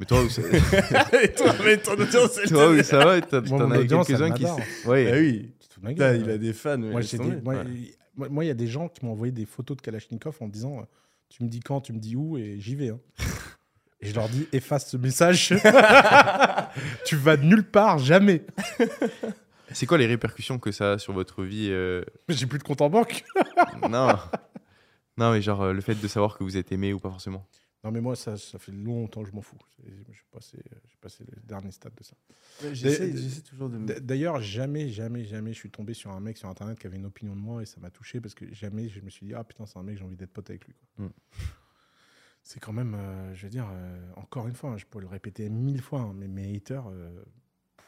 Mais 0.00 0.06
toi, 0.06 0.20
où 0.22 0.28
ça... 0.28 0.42
et 1.22 1.32
toi, 1.32 1.54
mais 1.64 1.76
ton 1.76 1.92
audience, 1.92 2.38
elle 2.42 2.48
toi, 2.48 2.70
où 2.70 2.82
ça 2.82 3.04
va 3.04 3.20
t'en 3.20 3.70
as 3.70 3.84
quelques-uns 3.84 4.32
qui. 4.32 4.44
Ouais. 4.86 5.10
Ah 5.12 5.16
oui. 5.16 5.52
Gueule, 5.94 6.22
il 6.22 6.30
a 6.30 6.38
des 6.38 6.52
fans. 6.52 6.78
Moi, 6.78 7.00
des- 7.02 7.94
il- 8.16 8.46
y 8.46 8.50
a 8.50 8.54
des 8.54 8.66
gens 8.66 8.88
qui 8.88 9.04
m'ont 9.04 9.12
envoyé 9.12 9.32
des 9.32 9.46
photos 9.46 9.76
de 9.76 9.82
Kalachnikov 9.82 10.36
en 10.40 10.46
me 10.46 10.50
disant 10.52 10.86
Tu 11.28 11.44
me 11.44 11.48
dis 11.48 11.60
quand, 11.60 11.80
tu 11.82 11.92
me 11.92 11.98
dis 11.98 12.16
où, 12.16 12.36
et 12.36 12.58
j'y 12.58 12.74
vais. 12.74 12.88
hein. 12.88 12.98
et 14.00 14.08
je 14.08 14.14
leur 14.14 14.28
dis 14.28 14.48
Efface 14.52 14.90
ce 14.90 14.96
message. 14.96 15.54
tu 17.04 17.16
vas 17.16 17.36
nulle 17.36 17.64
part, 17.64 17.98
jamais. 17.98 18.44
C'est 19.72 19.86
quoi 19.86 19.98
les 19.98 20.06
répercussions 20.06 20.58
que 20.58 20.72
ça 20.72 20.92
a 20.92 20.98
sur 20.98 21.12
votre 21.12 21.42
vie 21.44 21.68
euh, 21.70 22.02
J'ai 22.28 22.46
plus 22.46 22.58
de 22.58 22.64
compte 22.64 22.80
en 22.80 22.88
banque. 22.90 23.24
Non. 23.88 24.08
Non, 25.18 25.32
mais 25.32 25.40
genre 25.42 25.62
euh, 25.62 25.72
le 25.72 25.80
fait 25.80 25.94
de 25.94 26.08
savoir 26.08 26.36
que 26.36 26.44
vous 26.44 26.56
êtes 26.56 26.72
aimé 26.72 26.92
ou 26.92 26.98
pas 27.00 27.10
forcément. 27.10 27.46
Non, 27.84 27.92
mais 27.92 28.00
moi, 28.00 28.16
ça, 28.16 28.36
ça 28.36 28.58
fait 28.58 28.72
longtemps 28.72 29.22
que 29.22 29.28
je 29.30 29.34
m'en 29.34 29.42
fous. 29.42 29.58
J'ai 29.84 29.92
passé, 30.32 30.58
j'ai 30.88 30.96
passé 31.00 31.24
le 31.30 31.40
dernier 31.42 31.70
stade 31.70 31.94
de 31.94 32.02
ça. 32.02 32.14
J'essaie 32.72 33.42
toujours 33.42 33.68
de 33.70 33.78
me. 33.78 34.00
D'ailleurs, 34.00 34.40
jamais, 34.40 34.88
jamais, 34.88 35.24
jamais, 35.24 35.52
je 35.52 35.58
suis 35.58 35.70
tombé 35.70 35.94
sur 35.94 36.10
un 36.10 36.18
mec 36.18 36.36
sur 36.36 36.48
Internet 36.48 36.78
qui 36.80 36.86
avait 36.88 36.96
une 36.96 37.06
opinion 37.06 37.36
de 37.36 37.40
moi 37.40 37.62
et 37.62 37.66
ça 37.66 37.78
m'a 37.80 37.90
touché 37.90 38.20
parce 38.20 38.34
que 38.34 38.52
jamais 38.52 38.88
je 38.88 39.00
me 39.02 39.08
suis 39.10 39.24
dit 39.26 39.34
ah 39.34 39.44
putain 39.44 39.66
c'est 39.66 39.78
un 39.78 39.84
mec 39.84 39.98
j'ai 39.98 40.04
envie 40.04 40.16
d'être 40.16 40.32
pote 40.32 40.50
avec 40.50 40.66
lui. 40.66 40.74
quoi. 40.74 41.06
Mm. 41.06 41.10
C'est 42.42 42.60
quand 42.60 42.72
même, 42.72 42.94
euh, 42.94 43.34
je 43.34 43.42
veux 43.42 43.50
dire, 43.50 43.68
euh, 43.72 44.12
encore 44.14 44.46
une 44.46 44.54
fois, 44.54 44.70
hein, 44.70 44.76
je 44.76 44.84
peux 44.86 45.00
le 45.00 45.08
répéter 45.08 45.48
mille 45.48 45.82
fois, 45.82 46.00
hein, 46.02 46.12
mais 46.14 46.28
mes 46.28 46.54
haters, 46.56 46.86
euh, 46.88 47.10
pff, 47.76 47.86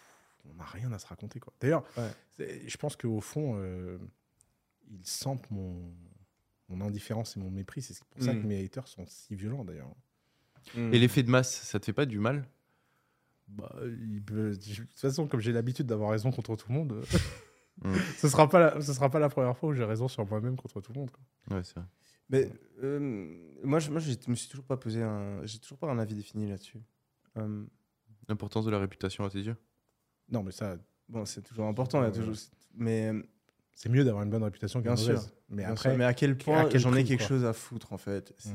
on 0.51 0.55
n'a 0.55 0.65
rien 0.65 0.91
à 0.93 0.99
se 0.99 1.07
raconter 1.07 1.39
quoi. 1.39 1.53
D'ailleurs, 1.61 1.85
Ouais. 1.97 2.63
je 2.67 2.77
pense 2.77 2.97
qu'au 2.97 3.21
fond, 3.21 3.55
euh, 3.57 3.99
ils 4.91 5.07
sentent 5.07 5.49
mon, 5.53 5.93
mon 6.69 6.81
indifférence 6.81 7.37
et 7.37 7.41
mon 7.41 7.51
mépris. 7.51 7.83
C'est 7.83 7.99
pour 8.05 8.23
ça 8.23 8.33
Mm. 8.35 8.43
que 8.43 8.47
mes 8.47 8.65
haters 8.65 8.89
sont 8.89 9.05
si 9.07 9.35
violents 9.35 9.65
d'ailleurs. 9.65 9.95
Mm. 10.75 10.93
Et 10.95 10.99
l'effet 10.99 11.23
de 11.23 11.31
masse, 11.31 11.63
ça 11.63 11.79
te 11.81 11.85
fait 11.87 11.93
pas 11.93 12.07
du 12.07 12.19
mal? 12.19 12.47
Bah, 13.49 13.75
peut- 14.27 14.51
de 14.57 14.75
toute 14.75 14.99
façon, 14.99 15.27
comme 15.27 15.41
j'ai 15.41 15.53
l'habitude 15.53 15.87
d'avoir 15.87 16.11
raison 16.11 16.31
contre 16.31 16.55
tout 16.57 16.67
le 16.69 16.75
monde, 16.75 16.93
euh, 16.93 17.03
Mm. 17.85 17.95
ce 18.19 18.29
sera 18.29 18.49
pas 18.49 18.59
la, 18.59 18.81
ce 18.81 18.93
sera 18.93 19.09
pas 19.09 19.21
la 19.21 19.29
première 19.29 19.57
fois 19.57 19.69
où 19.69 19.73
j'ai 19.73 19.85
raison 19.85 20.09
sur 20.09 20.27
moi-même 20.27 20.57
contre 20.57 20.81
tout 20.81 20.93
le 20.93 20.99
monde. 20.99 21.13
quoi. 21.13 21.57
Ouais, 21.57 21.63
c'est 21.63 21.77
vrai. 21.77 21.87
Mais 22.29 22.53
euh, 22.83 22.99
moi, 23.63 23.79
je, 23.79 23.91
moi, 23.93 24.01
je 24.01 24.11
me 24.29 24.35
suis 24.35 24.49
toujours 24.49 24.65
pas 24.67 24.77
posé 24.77 25.01
un, 25.01 25.47
j'ai 25.47 25.61
toujours 25.61 25.79
pas 25.79 25.89
un 25.89 25.99
avis 26.01 26.17
défini 26.17 26.49
là-dessus. 26.49 26.79
Euh, 27.37 27.65
L'importance 28.29 28.65
de 28.67 28.73
la 28.73 28.81
réputation 28.81 29.25
à 29.25 29.31
tes 29.31 29.39
yeux? 29.43 29.57
Non, 30.29 30.43
mais 30.43 30.51
ça, 30.51 30.77
Bon, 31.09 31.25
c'est 31.25 31.41
toujours 31.41 31.67
important. 31.69 32.01
il 32.01 32.03
y 32.03 32.07
a 32.07 32.11
Ouais, 32.11 32.17
toujours... 32.17 32.35
Mais 32.75 33.13
c'est 33.79 33.89
mieux 33.89 34.03
d'avoir 34.05 34.25
une 34.25 34.31
bonne 34.31 34.43
réputation 34.43 34.81
qu'une 34.81 34.89
Bien 34.93 34.97
sûr. 34.97 35.15
mauvaise. 35.15 35.33
Mais 35.51 35.63
Bien 35.63 35.73
après, 35.73 35.91
sûr, 35.91 35.99
mais 35.99 36.05
à 36.05 36.13
quel 36.15 36.37
point 36.37 36.69
j'en 36.75 36.95
ai 36.95 37.05
quelque 37.05 37.21
quoi. 37.21 37.29
chose 37.29 37.45
à 37.45 37.53
foutre 37.53 37.93
en 37.93 37.97
fait. 37.99 38.35
C'est, 38.37 38.53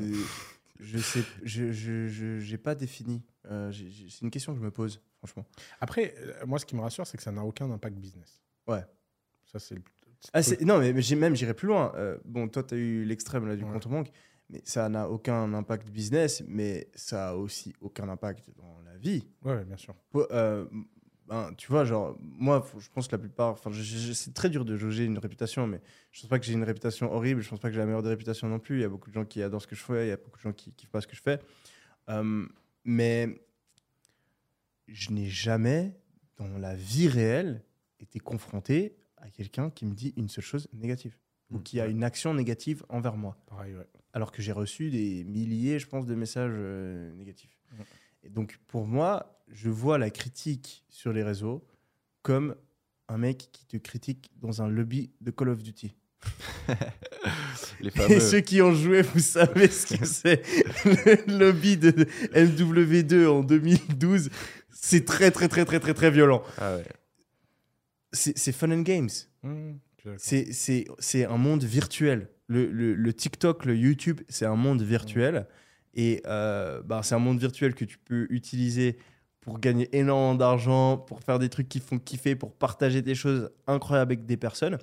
je 0.81 0.97
sais, 0.97 1.23
je, 1.43 1.71
je, 1.71 2.55
pas 2.57 2.75
défini. 2.75 3.21
Euh, 3.49 3.71
c'est 3.71 4.21
une 4.21 4.29
question 4.31 4.51
que 4.53 4.59
je 4.59 4.63
me 4.63 4.71
pose, 4.71 5.01
franchement. 5.19 5.45
après, 5.79 6.13
euh, 6.19 6.45
moi, 6.45 6.59
ce 6.59 6.65
qui 6.65 6.75
me 6.75 6.81
rassure, 6.81 7.07
c'est 7.07 7.15
que 7.17 7.23
ça 7.23 7.31
n'a 7.31 7.43
aucun 7.45 7.71
impact 7.71 7.95
business. 7.97 8.41
Ouais. 8.67 8.83
Ça, 9.45 9.59
c'est 9.59 9.75
Ah, 10.33 10.41
non, 10.61 10.79
mais, 10.79 11.01
j'ai 11.01 11.15
même 11.15 11.35
j'irai 11.35 11.53
plus 11.53 11.67
loin. 11.67 11.93
Euh, 11.95 12.17
bon, 12.25 12.47
toi, 12.49 12.63
tu 12.63 12.75
as 12.75 12.77
eu 12.77 13.03
l'extrême 13.05 13.47
là, 13.47 13.55
du 13.55 13.63
Ouais. 13.63 13.71
compte 13.71 13.87
en 13.87 13.91
banque, 13.91 14.11
mais 14.49 14.61
ça 14.65 14.87
n'a 14.89 15.09
aucun 15.09 15.53
impact 15.53 15.89
business, 15.89 16.43
mais 16.47 16.89
ça 16.95 17.29
a 17.29 17.33
aussi 17.35 17.73
aucun 17.81 18.09
impact 18.09 18.49
dans 18.57 18.81
la 18.85 18.97
vie. 18.97 19.25
Ouais, 19.43 19.63
bien 19.65 19.77
sûr. 19.77 19.95
Euh, 20.31 20.65
ben, 21.27 21.53
tu 21.57 21.67
vois, 21.71 21.85
genre, 21.85 22.17
moi, 22.21 22.61
faut- 22.61 22.79
je 22.79 22.89
pense 22.89 23.07
que 23.07 23.13
la 23.15 23.19
plupart, 23.19 23.49
enfin, 23.51 23.71
c'est 24.13 24.33
très 24.33 24.49
dur 24.49 24.65
de 24.65 24.75
jauger 24.75 25.05
une 25.05 25.17
réputation, 25.17 25.67
mais 25.67 25.79
je 26.11 26.21
pense 26.21 26.29
pas 26.29 26.39
que 26.39 26.45
j'ai 26.45 26.53
une 26.53 26.63
réputation 26.63 27.11
horrible, 27.13 27.41
je 27.41 27.49
pense 27.49 27.59
pas 27.59 27.69
que 27.69 27.73
j'ai 27.73 27.79
la 27.79 27.85
meilleure 27.85 28.03
des 28.03 28.09
réputations 28.09 28.47
non 28.49 28.59
plus. 28.59 28.79
Il 28.79 28.81
y 28.81 28.85
a 28.85 28.89
beaucoup 28.89 29.09
de 29.09 29.13
gens 29.15 29.25
qui 29.25 29.41
adorent 29.41 29.61
ce 29.61 29.67
que 29.67 29.75
je 29.75 29.83
fais, 29.83 30.05
il 30.07 30.09
y 30.09 30.11
a 30.11 30.17
beaucoup 30.17 30.37
de 30.37 30.41
gens 30.43 30.53
qui 30.53 30.73
kiffent 30.73 30.89
pas 30.89 31.01
ce 31.01 31.07
que 31.07 31.15
je 31.15 31.21
fais. 31.21 31.39
Euh, 32.09 32.45
mais 32.83 33.41
je 34.87 35.11
n'ai 35.11 35.27
jamais, 35.27 35.95
dans 36.37 36.47
la 36.57 36.75
vie 36.75 37.07
réelle, 37.07 37.63
été 37.99 38.19
confronté 38.19 38.97
à 39.17 39.29
quelqu'un 39.29 39.69
qui 39.69 39.85
me 39.85 39.93
dit 39.93 40.13
une 40.17 40.27
seule 40.29 40.43
chose 40.43 40.67
négative 40.73 41.17
ou 41.51 41.57
Mm, 41.59 41.63
qui 41.63 41.79
a 41.79 41.87
une 41.87 42.03
action 42.03 42.33
négative 42.33 42.83
envers 42.89 43.15
moi 43.15 43.37
Pareil, 43.47 43.75
ouais. 43.75 43.87
alors 44.11 44.31
que 44.31 44.41
j'ai 44.41 44.51
reçu 44.51 44.89
des 44.89 45.23
milliers, 45.23 45.79
je 45.79 45.87
pense, 45.87 46.05
de 46.05 46.15
messages 46.15 46.51
euh, 46.53 47.13
négatifs. 47.13 47.57
Et 48.23 48.29
donc, 48.29 48.59
pour 48.67 48.85
moi, 48.87 49.32
je 49.51 49.69
vois 49.69 49.97
la 49.97 50.09
critique 50.09 50.83
sur 50.89 51.13
les 51.13 51.23
réseaux 51.23 51.65
comme 52.21 52.55
un 53.09 53.17
mec 53.17 53.49
qui 53.51 53.65
te 53.65 53.77
critique 53.77 54.31
dans 54.41 54.61
un 54.61 54.67
lobby 54.69 55.11
de 55.21 55.31
Call 55.31 55.49
of 55.49 55.61
Duty. 55.61 55.93
Les 57.81 57.87
Et 57.87 57.91
fameux. 57.91 58.19
ceux 58.19 58.39
qui 58.39 58.61
ont 58.61 58.73
joué, 58.73 59.01
vous 59.01 59.19
savez 59.19 59.67
ce 59.67 59.95
que 59.97 60.05
c'est. 60.05 60.41
Le 61.27 61.37
lobby 61.37 61.77
de 61.77 61.91
MW2 62.33 63.27
en 63.27 63.43
2012, 63.43 64.29
c'est 64.71 65.03
très, 65.05 65.31
très, 65.31 65.47
très, 65.49 65.65
très, 65.65 65.79
très, 65.79 65.93
très 65.93 66.11
violent. 66.11 66.41
Ah 66.57 66.75
ouais. 66.77 66.85
C'est 68.13 68.51
fun 68.51 68.71
and 68.71 68.81
games. 68.83 69.09
Mmh. 69.41 69.73
C'est- 70.17 71.25
un 71.25 71.37
monde 71.37 71.63
virtuel. 71.63 72.29
Le, 72.47 72.69
le- 72.71 72.93
le 72.93 73.13
TikTok, 73.13 73.65
le 73.65 73.75
YouTube, 73.75 74.21
c'est 74.29 74.45
un 74.45 74.55
monde 74.55 74.81
virtuel. 74.81 75.47
Et 75.95 76.21
euh, 76.25 76.81
bah, 76.83 77.01
c'est 77.03 77.15
un 77.15 77.19
monde 77.19 77.39
virtuel 77.39 77.73
que 77.75 77.85
tu 77.85 77.97
peux 77.97 78.27
utiliser 78.29 78.97
pour 79.43 79.59
gagner 79.59 79.89
énormément 79.95 80.35
d'argent, 80.35 80.97
pour 80.97 81.21
faire 81.21 81.37
des 81.37 81.49
trucs 81.49 81.67
qui 81.67 81.79
font 81.79 81.99
kiffer, 81.99 82.35
pour 82.35 82.53
partager 82.53 83.01
des 83.01 83.15
choses 83.15 83.51
incroyables 83.67 84.13
avec 84.13 84.25
des 84.25 84.37
personnes. 84.37 84.77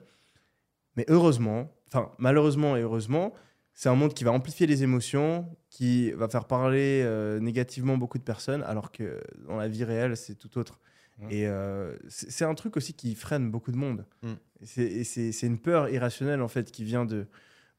Mais 0.97 1.05
heureusement, 1.09 1.73
enfin 1.89 2.11
malheureusement 2.19 2.77
et 2.77 2.83
heureusement, 2.83 3.33
c'est 3.73 3.89
un 3.89 3.95
monde 3.95 4.13
qui 4.13 4.25
va 4.25 4.33
amplifier 4.33 4.67
les 4.67 4.83
émotions, 4.83 5.49
qui 5.71 6.11
va 6.13 6.29
faire 6.29 6.45
parler 6.45 7.03
euh, 7.05 7.41
négativement 7.41 7.97
beaucoup 7.97 8.19
de 8.19 8.23
personnes, 8.23 8.63
alors 8.65 8.93
que 8.93 9.23
dans 9.49 9.57
la 9.57 9.69
vie 9.69 9.85
réelle, 9.85 10.17
c'est 10.17 10.35
tout 10.35 10.59
autre. 10.59 10.79
Ouais. 11.23 11.37
Et 11.37 11.47
euh, 11.47 11.97
c'est 12.09 12.45
un 12.45 12.55
truc 12.55 12.77
aussi 12.77 12.93
qui 12.93 13.15
freine 13.15 13.51
beaucoup 13.51 13.73
de 13.73 13.77
monde. 13.77 14.05
Mm. 14.23 14.33
C'est 14.63 15.05
c'est 15.05 15.47
une 15.47 15.59
peur 15.59 15.89
irrationnelle 15.89 16.43
en 16.43 16.49
fait 16.49 16.71
qui 16.71 16.85
vient 16.85 17.07
de, 17.07 17.27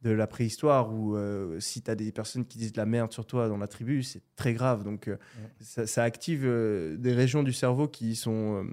de 0.01 0.09
la 0.11 0.25
préhistoire 0.25 0.91
où 0.91 1.15
euh, 1.15 1.59
si 1.59 1.81
tu 1.81 1.91
as 1.91 1.95
des 1.95 2.11
personnes 2.11 2.45
qui 2.45 2.57
disent 2.57 2.73
de 2.73 2.77
la 2.77 2.85
merde 2.85 3.11
sur 3.11 3.25
toi 3.25 3.47
dans 3.47 3.57
la 3.57 3.67
tribu, 3.67 4.01
c'est 4.01 4.21
très 4.35 4.53
grave. 4.53 4.83
Donc 4.83 5.07
euh, 5.07 5.17
ça, 5.59 5.85
ça 5.85 6.03
active 6.03 6.41
euh, 6.43 6.97
des 6.97 7.13
régions 7.13 7.43
du 7.43 7.53
cerveau 7.53 7.87
qui 7.87 8.15
sont 8.15 8.65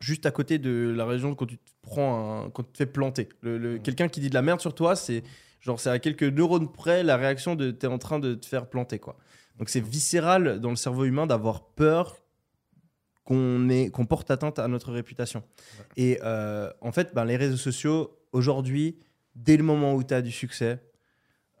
juste 0.00 0.26
à 0.26 0.30
côté 0.30 0.58
de 0.58 0.92
la 0.94 1.06
région 1.06 1.34
quand 1.34 1.46
tu 1.46 1.56
te 1.56 1.70
prends 1.82 2.44
un, 2.44 2.50
quand 2.50 2.62
tu 2.62 2.72
te 2.72 2.76
fais 2.78 2.86
planter. 2.86 3.28
Le, 3.40 3.56
le-. 3.56 3.78
Quelqu'un 3.78 4.08
qui 4.08 4.20
dit 4.20 4.28
de 4.28 4.34
la 4.34 4.42
merde 4.42 4.60
sur 4.60 4.74
toi, 4.74 4.96
c'est 4.96 5.22
genre 5.60 5.80
c'est 5.80 5.90
à 5.90 5.98
quelques 5.98 6.24
neurones 6.24 6.70
près 6.70 7.02
la 7.02 7.16
réaction 7.16 7.54
de 7.54 7.70
tu 7.70 7.86
es 7.86 7.88
en 7.88 7.98
train 7.98 8.18
de 8.18 8.34
te 8.34 8.44
faire 8.44 8.66
planter 8.68 8.98
quoi. 8.98 9.16
Donc 9.58 9.70
c'est 9.70 9.80
viscéral 9.80 10.60
dans 10.60 10.70
le 10.70 10.76
cerveau 10.76 11.04
humain 11.04 11.26
d'avoir 11.26 11.64
peur 11.64 12.16
qu'on 13.24 14.06
porte 14.08 14.30
atteinte 14.30 14.58
à 14.58 14.66
notre 14.66 14.90
réputation. 14.90 15.44
Et 15.96 16.18
en 16.22 16.92
fait, 16.92 17.14
ben, 17.14 17.24
les 17.24 17.36
réseaux 17.36 17.56
sociaux 17.56 18.18
aujourd'hui, 18.32 18.98
dès 19.34 19.56
le 19.56 19.62
moment 19.62 19.94
où 19.94 20.02
tu 20.02 20.14
as 20.14 20.22
du 20.22 20.32
succès, 20.32 20.80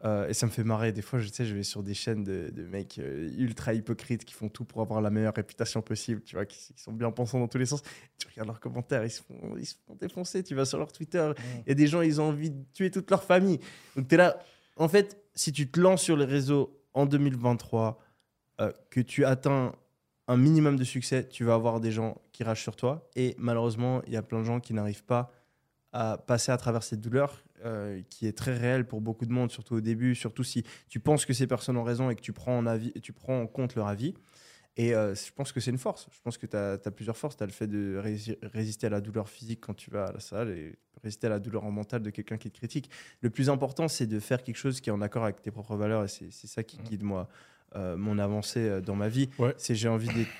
euh, 0.04 0.28
et 0.28 0.34
ça 0.34 0.46
me 0.46 0.50
fait 0.50 0.64
marrer, 0.64 0.92
des 0.92 1.02
fois, 1.02 1.18
je 1.18 1.28
sais, 1.28 1.44
je 1.44 1.54
vais 1.54 1.62
sur 1.62 1.82
des 1.82 1.92
chaînes 1.92 2.24
de, 2.24 2.50
de 2.50 2.64
mecs 2.64 2.98
euh, 2.98 3.30
ultra 3.36 3.74
hypocrites 3.74 4.24
qui 4.24 4.32
font 4.32 4.48
tout 4.48 4.64
pour 4.64 4.80
avoir 4.80 5.02
la 5.02 5.10
meilleure 5.10 5.34
réputation 5.34 5.82
possible, 5.82 6.22
tu 6.22 6.36
vois, 6.36 6.46
qui, 6.46 6.72
qui 6.72 6.80
sont 6.80 6.92
bien 6.92 7.10
pensants 7.10 7.38
dans 7.38 7.48
tous 7.48 7.58
les 7.58 7.66
sens. 7.66 7.82
Tu 8.18 8.26
regardes 8.28 8.48
leurs 8.48 8.60
commentaires, 8.60 9.04
ils 9.04 9.10
se 9.10 9.22
font, 9.22 9.56
ils 9.58 9.66
se 9.66 9.74
font 9.86 9.94
défoncer. 9.94 10.42
Tu 10.42 10.54
vas 10.54 10.64
sur 10.64 10.78
leur 10.78 10.90
Twitter, 10.90 11.32
il 11.66 11.68
y 11.68 11.72
a 11.72 11.74
des 11.74 11.86
gens, 11.86 12.00
ils 12.00 12.20
ont 12.20 12.28
envie 12.28 12.50
de 12.50 12.64
tuer 12.72 12.90
toute 12.90 13.10
leur 13.10 13.22
famille. 13.24 13.60
Donc 13.94 14.08
tu 14.08 14.14
es 14.14 14.18
là. 14.18 14.38
En 14.76 14.88
fait, 14.88 15.22
si 15.34 15.52
tu 15.52 15.70
te 15.70 15.78
lances 15.78 16.02
sur 16.02 16.16
les 16.16 16.24
réseaux 16.24 16.80
en 16.94 17.04
2023, 17.04 18.02
euh, 18.60 18.72
que 18.88 19.00
tu 19.00 19.26
atteins 19.26 19.74
un 20.28 20.36
minimum 20.36 20.76
de 20.76 20.84
succès, 20.84 21.28
tu 21.28 21.44
vas 21.44 21.54
avoir 21.54 21.80
des 21.80 21.90
gens 21.90 22.20
qui 22.32 22.42
ragent 22.42 22.62
sur 22.62 22.76
toi. 22.76 23.10
Et 23.16 23.34
malheureusement, 23.36 24.00
il 24.06 24.14
y 24.14 24.16
a 24.16 24.22
plein 24.22 24.40
de 24.40 24.44
gens 24.44 24.60
qui 24.60 24.72
n'arrivent 24.72 25.04
pas 25.04 25.30
à 25.92 26.16
passer 26.18 26.52
à 26.52 26.56
travers 26.56 26.82
cette 26.82 27.00
douleur 27.00 27.42
euh, 27.64 28.00
qui 28.10 28.26
est 28.26 28.36
très 28.36 28.56
réelle 28.56 28.86
pour 28.86 29.00
beaucoup 29.00 29.26
de 29.26 29.32
monde, 29.32 29.50
surtout 29.50 29.74
au 29.76 29.80
début, 29.80 30.14
surtout 30.14 30.44
si 30.44 30.64
tu 30.88 31.00
penses 31.00 31.24
que 31.26 31.32
ces 31.32 31.46
personnes 31.46 31.76
ont 31.76 31.82
raison 31.84 32.10
et 32.10 32.14
que 32.14 32.20
tu 32.20 32.32
prends 32.32 32.56
en, 32.58 32.66
avis, 32.66 32.92
tu 33.02 33.12
prends 33.12 33.40
en 33.40 33.46
compte 33.46 33.74
leur 33.74 33.86
avis. 33.88 34.14
Et 34.76 34.94
euh, 34.94 35.14
je 35.14 35.32
pense 35.32 35.52
que 35.52 35.60
c'est 35.60 35.72
une 35.72 35.78
force. 35.78 36.08
Je 36.12 36.18
pense 36.22 36.38
que 36.38 36.46
tu 36.46 36.56
as, 36.56 36.78
plusieurs 36.92 37.16
forces. 37.16 37.36
Tu 37.36 37.42
as 37.42 37.46
le 37.46 37.52
fait 37.52 37.66
de 37.66 38.00
rési- 38.02 38.38
résister 38.42 38.86
à 38.86 38.90
la 38.90 39.00
douleur 39.00 39.28
physique 39.28 39.60
quand 39.60 39.74
tu 39.74 39.90
vas 39.90 40.04
à 40.06 40.12
la 40.12 40.20
salle 40.20 40.50
et 40.50 40.78
résister 41.02 41.26
à 41.26 41.30
la 41.30 41.38
douleur 41.40 41.64
mentale 41.70 42.02
de 42.02 42.10
quelqu'un 42.10 42.38
qui 42.38 42.50
te 42.50 42.56
critique. 42.56 42.88
Le 43.20 43.30
plus 43.30 43.50
important, 43.50 43.88
c'est 43.88 44.06
de 44.06 44.20
faire 44.20 44.42
quelque 44.42 44.56
chose 44.56 44.80
qui 44.80 44.88
est 44.88 44.92
en 44.92 45.02
accord 45.02 45.24
avec 45.24 45.42
tes 45.42 45.50
propres 45.50 45.76
valeurs 45.76 46.04
et 46.04 46.08
c'est 46.08 46.30
ça 46.46 46.62
qui 46.62 46.78
Mhm. 46.78 46.84
guide 46.84 47.02
moi, 47.02 47.28
euh, 47.74 47.96
mon 47.96 48.18
avancée 48.18 48.80
dans 48.80 48.94
ma 48.94 49.08
vie. 49.08 49.28
Ouais. 49.38 49.54
C'est 49.58 49.74
j'ai 49.74 49.88
envie 49.88 50.08
d'être 50.08 50.30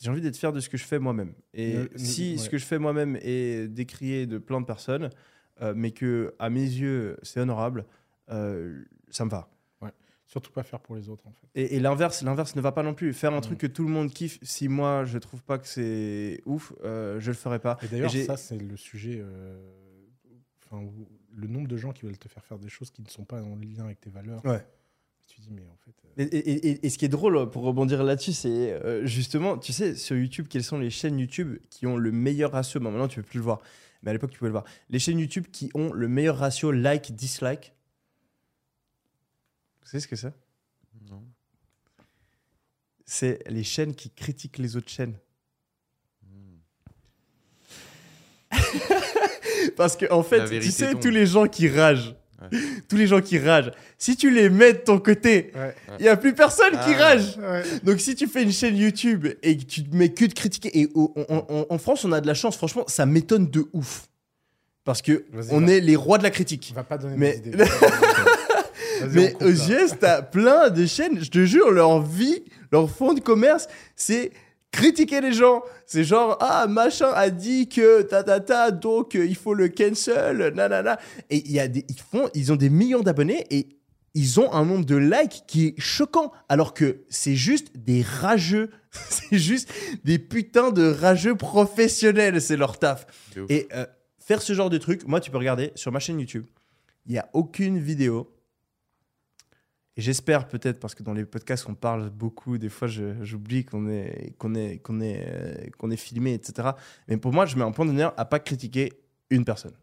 j'ai 0.00 0.10
envie 0.10 0.20
d'être 0.20 0.36
fier 0.36 0.52
de 0.52 0.60
ce 0.60 0.68
que 0.68 0.76
je 0.76 0.84
fais 0.84 1.00
moi-même. 1.00 1.32
Et 1.54 1.74
Ne- 1.74 1.82
ne- 1.82 1.88
si 1.98 2.32
ouais. 2.32 2.36
ce 2.38 2.48
que 2.50 2.56
je 2.56 2.64
fais 2.64 2.78
moi-même 2.78 3.18
est 3.20 3.66
décrié 3.68 4.26
de 4.26 4.38
plein 4.38 4.60
de 4.60 4.66
personnes, 4.66 5.10
euh, 5.62 5.72
mais 5.76 5.90
que 5.92 6.34
à 6.38 6.50
mes 6.50 6.60
yeux 6.62 7.16
c'est 7.22 7.40
honorable, 7.40 7.84
euh, 8.30 8.82
ça 9.10 9.24
me 9.24 9.30
va. 9.30 9.48
Surtout 10.30 10.52
pas 10.52 10.62
faire 10.62 10.80
pour 10.80 10.94
les 10.94 11.08
autres, 11.08 11.26
en 11.26 11.32
fait. 11.32 11.46
Et, 11.54 11.76
et 11.76 11.80
l'inverse, 11.80 12.20
l'inverse 12.22 12.54
ne 12.54 12.60
va 12.60 12.70
pas 12.70 12.82
non 12.82 12.92
plus. 12.92 13.14
Faire 13.14 13.32
un 13.32 13.40
truc 13.40 13.56
que 13.56 13.66
tout 13.66 13.82
le 13.82 13.88
monde 13.88 14.12
kiffe, 14.12 14.38
si 14.42 14.68
moi 14.68 15.06
je 15.06 15.16
trouve 15.16 15.42
pas 15.42 15.56
que 15.56 15.66
c'est 15.66 16.42
ouf, 16.44 16.74
euh, 16.84 17.18
je 17.18 17.28
le 17.30 17.34
ferai 17.34 17.58
pas. 17.58 17.78
Et 17.82 17.88
d'ailleurs, 17.88 18.10
ça, 18.10 18.36
c'est 18.36 18.58
le 18.58 18.76
sujet. 18.76 19.20
euh, 19.22 19.58
Enfin, 20.70 20.86
le 21.34 21.46
nombre 21.46 21.66
de 21.66 21.78
gens 21.78 21.92
qui 21.92 22.04
veulent 22.04 22.18
te 22.18 22.28
faire 22.28 22.44
faire 22.44 22.58
des 22.58 22.68
choses 22.68 22.90
qui 22.90 23.00
ne 23.00 23.08
sont 23.08 23.24
pas 23.24 23.40
en 23.42 23.56
lien 23.56 23.84
avec 23.84 24.00
tes 24.02 24.10
valeurs. 24.10 24.44
Ouais. 24.44 24.62
Tu 25.26 25.40
dis, 25.40 25.48
mais 25.50 25.66
en 25.72 25.76
fait. 25.78 25.94
euh, 26.04 26.24
Et, 26.30 26.36
et- 26.36 26.68
et- 26.72 26.86
et 26.86 26.90
ce 26.90 26.98
qui 26.98 27.06
est 27.06 27.08
drôle 27.08 27.48
pour 27.50 27.62
rebondir 27.62 28.04
là-dessus, 28.04 28.34
c'est 28.34 28.72
euh, 28.74 29.06
justement, 29.06 29.56
tu 29.56 29.72
sais, 29.72 29.94
sur 29.94 30.14
YouTube, 30.14 30.46
quelles 30.50 30.62
sont 30.62 30.78
les 30.78 30.90
chaînes 30.90 31.18
YouTube 31.18 31.56
qui 31.70 31.86
ont 31.86 31.96
le 31.96 32.12
meilleur 32.12 32.52
ratio 32.52 32.80
Bon, 32.80 32.90
maintenant, 32.90 33.08
tu 33.08 33.22
peux 33.22 33.26
plus 33.26 33.38
le 33.38 33.44
voir, 33.44 33.62
mais 34.02 34.10
à 34.10 34.12
l'époque, 34.12 34.30
tu 34.30 34.38
pouvais 34.38 34.48
le 34.48 34.52
voir. 34.52 34.64
Les 34.88 34.98
chaînes 34.98 35.18
YouTube 35.18 35.46
qui 35.50 35.70
ont 35.74 35.92
le 35.92 36.08
meilleur 36.08 36.38
ratio 36.38 36.70
like-dislike. 36.70 37.74
Vous 39.82 39.88
savez 39.88 40.00
ce 40.00 40.08
que 40.08 40.16
c'est? 40.16 40.32
Non. 41.08 41.24
C'est 43.04 43.42
les 43.48 43.64
chaînes 43.64 43.94
qui 43.94 44.10
critiquent 44.10 44.58
les 44.58 44.76
autres 44.76 44.90
chaînes. 44.90 45.18
Parce 49.76 49.96
que, 49.96 50.10
en 50.12 50.22
fait, 50.22 50.60
tu 50.60 50.70
sais, 50.70 50.92
tombe. 50.92 51.02
tous 51.02 51.10
les 51.10 51.26
gens 51.26 51.46
qui 51.46 51.68
ragent, 51.68 52.14
Ouais. 52.40 52.58
tous 52.88 52.96
les 52.96 53.06
gens 53.06 53.20
qui 53.20 53.38
ragent, 53.38 53.72
si 53.98 54.16
tu 54.16 54.30
les 54.30 54.48
mets 54.48 54.72
de 54.72 54.78
ton 54.78 54.98
côté, 55.00 55.50
Ouais. 55.56 55.74
il 55.98 56.02
n'y 56.02 56.08
a 56.08 56.16
plus 56.16 56.34
personne 56.34 56.70
qui 56.84 56.94
Ah. 56.94 57.04
rage. 57.08 57.36
Donc 57.82 58.00
si 58.00 58.14
tu 58.14 58.26
fais 58.28 58.42
une 58.44 58.52
chaîne 58.52 58.76
YouTube 58.76 59.26
et 59.42 59.56
que 59.56 59.64
tu 59.64 59.82
te 59.84 59.94
mets 59.96 60.10
que 60.12 60.24
de 60.24 60.32
critiquer, 60.34 60.70
et 60.80 60.88
en, 60.94 61.78
France 61.78 62.04
on 62.04 62.12
a 62.12 62.20
de 62.20 62.26
la 62.26 62.34
chance, 62.34 62.56
franchement 62.56 62.84
ça 62.86 63.06
m'étonne 63.06 63.48
de 63.50 63.64
ouf. 63.72 64.06
Parce 64.84 65.02
que 65.02 65.24
on 65.50 65.60
va. 65.60 65.72
est 65.72 65.80
les 65.80 65.96
rois 65.96 66.16
de 66.18 66.22
la 66.22 66.30
critique. 66.30 66.66
Tu 66.68 66.74
vas 66.74 66.84
pas 66.84 66.96
donner 66.96 67.14
Mais- 67.16 67.38
des 67.38 67.48
idées. 67.50 67.64
Mais 69.12 69.34
aux. 69.42 69.50
US, 69.50 69.92
t'as 70.00 70.22
plein 70.22 70.70
de 70.70 70.86
chaînes, 70.86 71.22
je 71.22 71.30
te 71.30 71.44
jure, 71.44 71.70
leur 71.70 72.02
vie, 72.02 72.42
leur 72.72 72.90
fond 72.90 73.12
de 73.12 73.20
commerce, 73.20 73.68
c'est 73.94 74.32
critiquer 74.70 75.20
les 75.20 75.32
gens. 75.32 75.62
C'est 75.86 76.04
genre, 76.04 76.36
ah, 76.40 76.66
machin 76.68 77.10
a 77.14 77.30
dit 77.30 77.68
que 77.68 78.02
ta 78.02 78.22
ta 78.22 78.40
ta, 78.40 78.70
donc 78.70 79.14
euh, 79.14 79.26
il 79.26 79.36
faut 79.36 79.54
le 79.54 79.68
cancel, 79.68 80.52
nanana. 80.54 80.98
Et 81.30 81.38
il 81.46 81.52
y 81.52 81.60
a 81.60 81.68
des, 81.68 81.84
ils, 81.88 82.00
font, 82.00 82.28
ils 82.34 82.52
ont 82.52 82.56
des 82.56 82.70
millions 82.70 83.00
d'abonnés 83.00 83.46
et 83.50 83.68
ils 84.14 84.40
ont 84.40 84.52
un 84.52 84.64
nombre 84.64 84.84
de 84.84 84.96
likes 84.96 85.44
qui 85.46 85.66
est 85.66 85.74
choquant. 85.78 86.32
Alors 86.48 86.74
que 86.74 87.04
c'est 87.08 87.36
juste 87.36 87.76
des 87.76 88.02
rageux. 88.02 88.70
c'est 88.90 89.38
juste 89.38 89.70
des 90.04 90.18
putains 90.18 90.70
de 90.70 90.90
rageux 90.90 91.34
professionnels, 91.34 92.40
c'est 92.40 92.56
leur 92.56 92.78
taf. 92.78 93.06
Et 93.48 93.68
euh, 93.74 93.86
faire 94.18 94.42
ce 94.42 94.52
genre 94.52 94.70
de 94.70 94.78
truc, 94.78 95.06
moi, 95.06 95.20
tu 95.20 95.30
peux 95.30 95.38
regarder 95.38 95.72
sur 95.74 95.92
ma 95.92 96.00
chaîne 96.00 96.18
YouTube. 96.18 96.46
Il 97.06 97.12
n'y 97.12 97.18
a 97.18 97.28
aucune 97.32 97.78
vidéo. 97.78 98.30
Et 99.98 100.00
j'espère 100.00 100.46
peut-être, 100.46 100.78
parce 100.78 100.94
que 100.94 101.02
dans 101.02 101.12
les 101.12 101.24
podcasts, 101.24 101.68
on 101.68 101.74
parle 101.74 102.10
beaucoup, 102.10 102.56
des 102.56 102.68
fois 102.68 102.86
j'oublie 102.86 103.64
qu'on 103.64 103.88
est, 103.88 104.32
qu'on 104.38 104.54
est, 104.54 104.78
qu'on 104.78 105.00
est, 105.00 105.26
euh, 105.26 105.70
qu'on 105.76 105.90
est 105.90 105.96
filmé, 105.96 106.34
etc. 106.34 106.68
Mais 107.08 107.16
pour 107.16 107.32
moi, 107.32 107.46
je 107.46 107.56
mets 107.56 107.64
un 107.64 107.72
point 107.72 107.84
d'honneur 107.84 108.14
à 108.16 108.24
pas 108.24 108.38
critiquer 108.38 108.92
une 109.28 109.44
personne. 109.44 109.74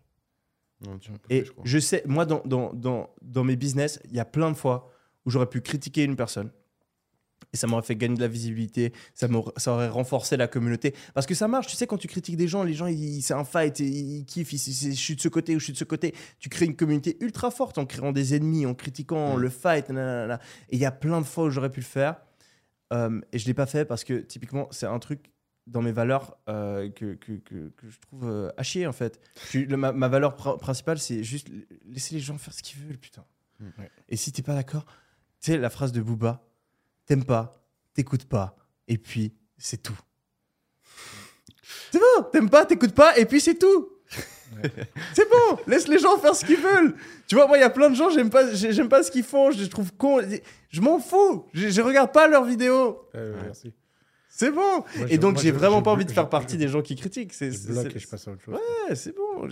Non, 0.85 0.97
tu 0.99 1.11
peux 1.11 1.17
Et 1.29 1.43
je 1.43 1.51
je 1.65 1.79
sais, 1.79 2.01
moi, 2.05 2.25
dans, 2.25 2.41
dans, 2.45 2.71
dans, 2.73 3.09
dans 3.21 3.43
mes 3.43 3.57
business, 3.57 3.99
il 4.05 4.15
y 4.15 4.21
a 4.21 4.25
plein 4.25 4.49
de 4.49 4.55
fois 4.55 4.89
où 5.25 5.31
j'aurais 5.31 5.49
pu 5.49 5.59
critiquer 5.59 6.05
une 6.05 6.15
personne. 6.15 6.49
Et 7.55 7.57
ça 7.57 7.67
m'aurait 7.67 7.83
fait 7.83 7.95
gagner 7.95 8.17
de 8.17 8.21
la 8.21 8.27
visibilité, 8.27 8.91
ça, 9.13 9.29
m'aurait- 9.29 9.53
ça 9.55 9.71
aurait 9.71 9.87
renforcé 9.87 10.35
la 10.35 10.49
communauté. 10.49 10.93
Parce 11.13 11.25
que 11.25 11.33
ça 11.33 11.47
marche, 11.47 11.67
tu 11.67 11.77
sais, 11.77 11.87
quand 11.87 11.95
tu 11.97 12.09
critiques 12.09 12.35
des 12.35 12.49
gens, 12.49 12.63
les 12.63 12.73
gens, 12.73 12.87
ils- 12.87 13.21
c'est 13.21 13.33
un 13.33 13.45
fight, 13.45 13.79
ils 13.79 14.25
kiffent, 14.25 14.51
ils, 14.51 14.57
je 14.91 14.99
suis 14.99 15.15
de 15.15 15.21
ce 15.21 15.29
côté 15.29 15.55
ou 15.55 15.59
je 15.59 15.63
suis 15.63 15.71
de 15.73 15.77
ce 15.77 15.85
côté. 15.85 16.13
Tu 16.39 16.49
crées 16.49 16.65
une 16.65 16.75
communauté 16.75 17.15
ultra 17.21 17.51
forte 17.51 17.77
en 17.77 17.85
créant 17.85 18.11
des 18.11 18.35
ennemis, 18.35 18.65
en 18.65 18.73
critiquant 18.73 19.37
Mm. 19.37 19.39
le 19.39 19.49
fight. 19.49 19.87
nanana. 19.89 20.41
Et 20.69 20.75
il 20.75 20.79
y 20.81 20.85
a 20.85 20.91
plein 20.91 21.21
de 21.21 21.25
fois 21.25 21.45
où 21.45 21.49
j'aurais 21.49 21.71
pu 21.71 21.79
le 21.79 21.85
faire. 21.85 22.17
Euh, 22.91 23.21
et 23.31 23.39
je 23.39 23.45
ne 23.45 23.47
l'ai 23.47 23.53
pas 23.53 23.67
fait 23.67 23.85
parce 23.85 24.03
que, 24.03 24.19
typiquement, 24.19 24.67
c'est 24.71 24.85
un 24.85 24.99
truc 24.99 25.31
dans 25.65 25.81
mes 25.81 25.93
valeurs 25.93 26.37
euh, 26.49 26.89
que, 26.91 27.13
que, 27.15 27.31
que, 27.37 27.69
que 27.69 27.89
je 27.89 27.99
trouve 28.01 28.27
euh, 28.27 28.51
à 28.57 28.63
chier, 28.63 28.85
en 28.85 28.91
fait. 28.91 29.19
Le- 29.53 29.77
ma, 29.77 29.93
ma 29.93 30.09
valeur 30.09 30.35
pr- 30.37 30.59
principale, 30.59 30.99
c'est 30.99 31.23
juste 31.23 31.47
laisser 31.85 32.15
les 32.15 32.21
gens 32.21 32.37
faire 32.37 32.53
ce 32.53 32.61
qu'ils 32.61 32.81
veulent, 32.81 32.97
putain. 32.97 33.23
Mm. 33.61 33.67
Et 34.09 34.17
si 34.17 34.31
t'es 34.33 34.41
pas 34.43 34.53
d'accord, 34.55 34.85
tu 35.39 35.51
sais, 35.51 35.57
la 35.57 35.69
phrase 35.69 35.91
de 35.93 36.01
Booba, 36.01 36.43
t'aimes 37.05 37.25
pas, 37.25 37.61
t'écoutes 37.93 38.25
pas, 38.25 38.55
et 38.87 38.97
puis 38.97 39.33
c'est 39.57 39.81
tout. 39.81 39.97
C'est 41.91 41.99
bon, 41.99 42.23
t'aimes 42.31 42.49
pas, 42.49 42.65
t'écoutes 42.65 42.93
pas, 42.93 43.17
et 43.17 43.25
puis 43.25 43.39
c'est 43.41 43.55
tout. 43.55 43.89
c'est 45.13 45.29
bon, 45.29 45.57
laisse 45.67 45.87
les 45.87 45.97
gens 45.99 46.17
faire 46.17 46.35
ce 46.35 46.45
qu'ils 46.45 46.57
veulent. 46.59 46.95
Tu 47.27 47.35
vois, 47.35 47.47
moi, 47.47 47.57
il 47.57 47.61
y 47.61 47.63
a 47.63 47.69
plein 47.69 47.89
de 47.89 47.95
gens, 47.95 48.09
j'aime 48.09 48.29
pas, 48.29 48.53
j'ai- 48.53 48.73
j'aime 48.73 48.89
pas 48.89 49.01
ce 49.03 49.11
qu'ils 49.11 49.23
font, 49.23 49.51
je 49.51 49.61
les 49.63 49.69
trouve 49.69 49.91
con. 49.93 50.19
Je 50.69 50.81
m'en 50.81 50.99
fous, 50.99 51.45
je, 51.53 51.69
je 51.69 51.81
regarde 51.81 52.11
pas 52.11 52.27
leurs 52.27 52.43
vidéos. 52.45 53.01
Euh, 53.15 53.33
Ouais. 53.35 53.41
Merci. 53.45 53.73
C'est 54.29 54.51
bon. 54.51 54.83
Moi, 54.97 55.07
et 55.09 55.17
donc, 55.17 55.39
j'ai 55.39 55.51
vraiment 55.51 55.81
pas 55.81 55.91
envie 55.91 56.03
de 56.03 56.11
faire 56.11 56.27
partie 56.29 56.57
des 56.57 56.67
gens 56.67 56.81
qui 56.81 56.97
critiquent. 56.97 57.33
C'est, 57.33 57.51
Je 57.51 57.57
c'est- 57.57 57.67
bloque 57.71 57.87
c'est- 57.89 57.95
et 57.95 57.99
je 57.99 58.07
passe 58.07 58.27
à 58.27 58.31
autre 58.31 58.41
chose. 58.43 58.55
Ouais, 58.55 58.95
c'est 58.95 59.15
bon. 59.15 59.47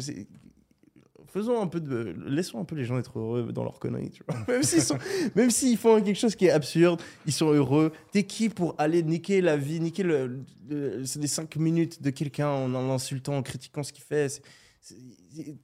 Faisons 1.34 1.60
un 1.62 1.68
peu 1.68 1.80
de. 1.82 2.16
Laissons 2.28 2.60
un 2.60 2.64
peu 2.66 2.76
les 2.76 2.86
gens 2.86 2.98
être 3.00 3.18
heureux 3.18 3.52
dans 3.52 3.64
leur 3.64 3.80
conneries, 3.80 4.12
tu 4.12 4.24
vois. 4.28 4.38
Même 4.48 4.62
s'ils 4.64 4.84
sont... 4.84 4.98
Même 5.36 5.50
s'ils 5.50 5.78
font 5.78 6.00
quelque 6.02 6.20
chose 6.20 6.36
qui 6.36 6.46
est 6.46 6.52
absurde, 6.52 7.02
ils 7.26 7.34
sont 7.34 7.52
heureux. 7.52 7.92
T'es 8.12 8.24
qui 8.24 8.50
pour 8.50 8.76
aller 8.78 9.02
niquer 9.02 9.42
la 9.42 9.58
vie, 9.58 9.80
niquer 9.80 10.04
le... 10.04 10.42
le- 10.70 11.04
c'est 11.06 11.20
les 11.20 11.28
5 11.28 11.56
minutes 11.56 12.02
de 12.04 12.10
quelqu'un 12.12 12.48
en 12.50 12.74
en 12.76 12.88
l'insultant, 12.88 13.36
en 13.38 13.42
critiquant 13.42 13.82
ce 13.84 13.92
qu'il 13.92 14.04
fait 14.04 14.42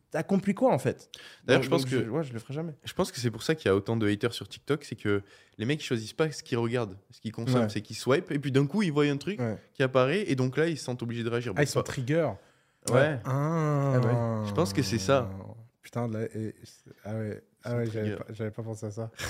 T'as 0.10 0.20
accompli 0.20 0.54
quoi 0.56 0.74
en 0.74 0.80
fait? 0.80 1.10
D'ailleurs, 1.46 1.60
Donc- 1.60 1.66
je 1.66 1.70
pense 1.70 1.82
donc 1.82 1.92
que- 1.92 2.06
Je, 2.06 2.10
ouais, 2.10 2.24
je 2.24 2.34
le 2.34 2.40
ferai 2.40 2.54
jamais. 2.54 2.74
Je 2.86 2.94
pense 2.94 3.12
que 3.12 3.20
c'est 3.20 3.30
pour 3.30 3.44
ça 3.44 3.54
qu'il 3.54 3.68
y 3.68 3.70
a 3.72 3.76
autant 3.76 3.96
de 3.98 4.08
haters 4.10 4.34
sur 4.34 4.48
TikTok, 4.48 4.84
c'est 4.86 4.96
que 4.96 5.22
les 5.58 5.66
mecs 5.66 5.82
ils 5.82 5.86
choisissent 5.86 6.14
pas 6.14 6.32
ce 6.32 6.42
qu'ils 6.42 6.58
regardent, 6.58 6.98
ce 7.12 7.20
qu'ils 7.22 7.32
consomment, 7.34 7.64
Ouais. 7.64 7.70
c'est 7.70 7.82
qu'ils 7.82 7.98
swipe 7.98 8.32
et 8.32 8.40
puis 8.40 8.52
d'un 8.52 8.66
coup 8.66 8.82
ils 8.82 8.92
voient 8.94 9.04
un 9.06 9.18
truc 9.18 9.40
Ouais. 9.40 9.58
qui 9.74 9.84
apparaît 9.84 10.24
et 10.32 10.36
donc 10.36 10.58
là 10.58 10.68
ils 10.68 10.78
se 10.78 10.86
sentent 10.86 11.04
obligés 11.04 11.24
de 11.24 11.30
réagir. 11.30 11.54
Ah, 11.58 11.62
ils 11.64 11.68
sont 11.68 11.80
pas- 11.80 11.84
trigger. 11.84 12.30
Ouais. 12.92 13.20
Ah, 13.26 14.00
ouais. 14.02 14.48
Je 14.48 14.54
pense 14.54 14.72
que 14.74 14.82
c'est 14.82 14.98
ça. 14.98 15.30
Putain, 15.82 16.08
là, 16.08 16.24
et- 16.36 16.54
ah 17.06 17.14
ouais, 17.16 17.44
ah 17.64 17.76
ouais 17.78 17.86
j'avais 17.92 18.16
pas, 18.16 18.26
j'avais 18.30 18.52
pas 18.52 18.64
pensé 18.64 18.86
à 18.86 18.92
ça. 18.92 19.12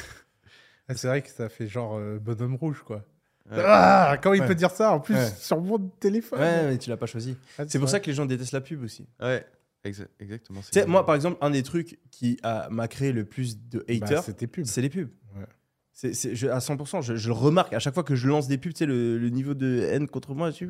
Ah, 0.91 0.95
c'est 0.95 1.07
vrai 1.07 1.21
que 1.21 1.29
ça 1.29 1.49
fait 1.49 1.67
genre 1.67 1.97
euh, 1.99 2.17
bonhomme 2.17 2.55
rouge, 2.55 2.81
quoi. 2.83 3.05
Ouais. 3.51 3.61
Ah, 3.63 4.17
comment 4.23 4.33
il 4.33 4.41
Ouais. 4.41 4.47
peut 4.47 4.55
dire 4.55 4.71
ça 4.71 4.91
en 4.91 4.99
plus 4.99 5.13
Ouais. 5.13 5.29
sur 5.37 5.61
mon 5.61 5.77
téléphone 5.77 6.39
Ouais, 6.39 6.65
mais 6.69 6.77
tu 6.79 6.89
l'as 6.89 6.97
pas 6.97 7.05
choisi. 7.05 7.37
Ah, 7.59 7.63
C'est 7.67 7.77
pour 7.77 7.85
vrai. 7.87 7.91
ça 7.91 7.99
que 7.99 8.07
les 8.07 8.13
gens 8.15 8.25
détestent 8.25 8.53
la 8.53 8.61
pub 8.61 8.81
aussi. 8.83 9.07
Ouais, 9.21 9.45
exa- 9.85 10.07
exactement. 10.19 10.61
c'est 10.63 10.71
Tu 10.71 10.79
sais, 10.79 10.87
moi, 10.87 11.05
par 11.05 11.13
exemple, 11.13 11.37
un 11.41 11.51
des 11.51 11.61
trucs 11.61 11.99
qui 12.09 12.39
a- 12.41 12.69
m'a 12.71 12.87
créé 12.87 13.11
le 13.11 13.23
plus 13.23 13.59
de 13.69 13.79
Bah, 13.79 13.85
haters, 13.87 14.23
c'était 14.23 14.47
pub. 14.47 14.65
c'est 14.65 14.81
les 14.81 14.89
pubs. 14.89 15.09
C'est, 15.93 16.13
c'est- 16.15 16.33
je- 16.33 16.47
à 16.47 16.59
100%, 16.59 17.01
je, 17.01 17.15
je 17.15 17.27
le 17.27 17.33
remarque. 17.33 17.73
À 17.73 17.79
chaque 17.79 17.93
fois 17.93 18.03
que 18.03 18.15
je 18.15 18.27
lance 18.27 18.47
des 18.47 18.57
pubs, 18.57 18.73
tu 18.73 18.79
sais, 18.79 18.85
le, 18.87 19.19
le 19.19 19.29
niveau 19.29 19.53
de 19.53 19.81
haine 19.91 20.07
contre 20.07 20.33
moi, 20.33 20.49
je- 20.49 20.65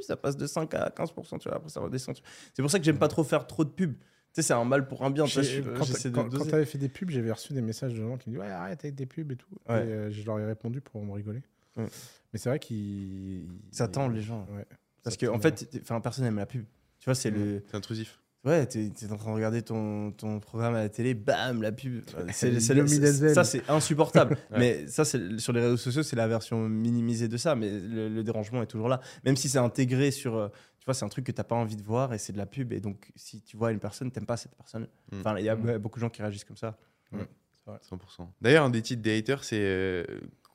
ça 0.00 0.16
passe 0.16 0.38
de 0.38 0.46
5 0.46 0.72
à 0.72 0.88
15%, 0.88 1.38
tu 1.38 1.48
vois, 1.50 1.58
après 1.58 1.68
ça 1.68 1.80
redescend. 1.80 2.16
C'est 2.54 2.62
pour 2.62 2.70
ça 2.70 2.78
que 2.78 2.86
j'aime 2.86 2.98
pas 2.98 3.08
trop 3.08 3.22
faire 3.24 3.46
trop 3.46 3.64
de 3.64 3.70
pubs. 3.70 3.96
Tu 4.34 4.42
sais, 4.42 4.48
c'est 4.48 4.52
un 4.54 4.64
mal 4.64 4.86
pour 4.86 5.04
un 5.04 5.10
bien. 5.10 5.26
je- 5.26 5.60
quand 6.12 6.28
de 6.28 6.38
tu 6.44 6.54
avais 6.54 6.64
fait 6.66 6.78
des 6.78 6.88
pubs, 6.88 7.10
j'avais 7.10 7.32
reçu 7.32 7.52
des 7.52 7.62
messages 7.62 7.92
de 7.94 7.98
gens 8.00 8.16
qui 8.18 8.28
me 8.30 8.34
disaient 8.34 8.46
Ouais, 8.46 8.52
arrête 8.52 8.84
avec 8.84 8.94
des 8.94 9.06
pubs 9.06 9.32
et 9.32 9.36
tout. 9.36 9.48
Ouais. 9.68 9.86
Et 9.86 9.90
euh, 9.90 10.10
je 10.10 10.24
leur 10.24 10.38
ai 10.38 10.44
répondu 10.44 10.80
pour 10.80 11.02
me 11.04 11.12
rigoler. 11.12 11.42
Ouais. 11.76 11.86
Mais 12.32 12.38
c'est 12.38 12.48
vrai 12.48 12.58
qu'ils. 12.58 13.46
Ça 13.72 13.88
tend 13.88 14.08
les 14.08 14.20
gens. 14.22 14.46
Ouais. 14.54 14.64
Parce 15.02 15.14
Ça 15.16 15.20
que, 15.20 15.26
tend 15.26 15.32
en 15.32 15.36
les 15.36 15.42
fait, 15.42 15.80
enfin, 15.82 16.00
personne 16.00 16.24
n'aime 16.24 16.36
la 16.36 16.46
pub. 16.46 16.64
Tu 17.00 17.04
vois, 17.06 17.14
c'est 17.14 17.30
le. 17.30 17.62
C'est 17.70 17.76
intrusif. 17.76 18.20
Ouais, 18.44 18.64
t'es 18.66 18.84
es 18.86 19.12
en 19.12 19.16
train 19.16 19.30
de 19.30 19.34
regarder 19.34 19.62
ton, 19.62 20.12
ton 20.12 20.38
programme 20.38 20.74
à 20.76 20.82
la 20.82 20.88
télé, 20.88 21.12
bam, 21.14 21.60
la 21.60 21.72
pub. 21.72 22.04
C'est, 22.32 22.50
Denzel. 22.52 23.34
ça, 23.34 23.42
c'est 23.42 23.68
insupportable. 23.68 24.36
Ouais. 24.52 24.58
Mais 24.58 24.86
ça, 24.86 25.04
c'est, 25.04 25.38
sur 25.40 25.52
les 25.52 25.60
réseaux 25.60 25.76
sociaux, 25.76 26.04
c'est 26.04 26.14
la 26.16 26.28
version 26.28 26.68
minimisée 26.68 27.26
de 27.26 27.36
ça. 27.36 27.56
Mais 27.56 27.68
le, 27.68 28.08
le 28.08 28.22
dérangement 28.22 28.62
est 28.62 28.66
toujours 28.66 28.88
là. 28.88 29.00
Même 29.24 29.36
si 29.36 29.48
c'est 29.48 29.58
intégré 29.58 30.12
sur. 30.12 30.50
Vois, 30.88 30.94
c'est 30.94 31.04
un 31.04 31.08
truc 31.08 31.24
que 31.24 31.32
t'as 31.32 31.44
pas 31.44 31.54
envie 31.56 31.76
de 31.76 31.82
voir 31.82 32.12
et 32.12 32.18
c'est 32.18 32.32
de 32.32 32.38
la 32.38 32.46
pub. 32.46 32.72
Et 32.72 32.80
donc, 32.80 33.10
si 33.16 33.40
tu 33.42 33.56
vois 33.56 33.70
une 33.72 33.78
personne, 33.80 34.10
t'aimes 34.10 34.26
pas 34.26 34.36
cette 34.36 34.54
personne. 34.56 34.88
Mm. 35.12 35.20
Enfin, 35.20 35.38
il 35.38 35.44
y 35.44 35.48
a 35.48 35.56
Mm. 35.56 35.78
beaucoup 35.78 35.98
de 35.98 36.02
gens 36.02 36.10
qui 36.10 36.20
réagissent 36.22 36.44
comme 36.44 36.56
ça. 36.56 36.76
100%. 37.82 38.32
D'ailleurs, 38.40 38.64
un 38.64 38.70
des 38.70 38.80
titres 38.82 39.02
des 39.02 39.16
haters, 39.18 39.44
c'est 39.44 39.60
euh, 39.60 40.04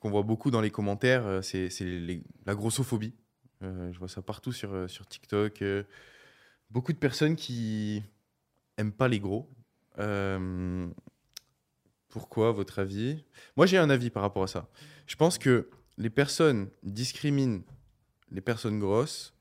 qu'on 0.00 0.10
voit 0.10 0.22
beaucoup 0.24 0.50
dans 0.50 0.60
les 0.60 0.70
commentaires, 0.70 1.24
euh, 1.26 1.42
c'est 1.42 1.68
la 2.44 2.54
grossophobie. 2.54 3.14
Euh, 3.62 3.92
je 3.92 3.98
vois 4.00 4.08
ça 4.08 4.20
partout 4.20 4.52
sur, 4.52 4.72
euh, 4.74 4.88
sur 4.88 5.06
TikTok. 5.06 5.62
euh, 5.62 5.84
beaucoup 6.70 6.92
de 6.92 6.98
personnes 6.98 7.36
qui 7.36 8.02
aiment 8.78 8.92
pas 8.92 9.06
les 9.08 9.20
gros. 9.20 9.48
Euh, 10.00 10.88
pourquoi, 12.08 12.52
votre 12.52 12.78
avis? 12.80 13.24
Moi, 13.56 13.66
j'ai 13.66 13.78
un 13.78 13.90
avis 13.90 14.10
par 14.10 14.22
rapport 14.22 14.42
à 14.42 14.46
ça. 14.48 14.68
Je 15.06 15.14
pense 15.16 15.38
que 15.38 15.70
les 15.96 16.10
personnes 16.10 16.68
discriminent 16.82 17.62
les 18.30 18.40
personnes 18.40 18.80
grosses, 18.80 19.33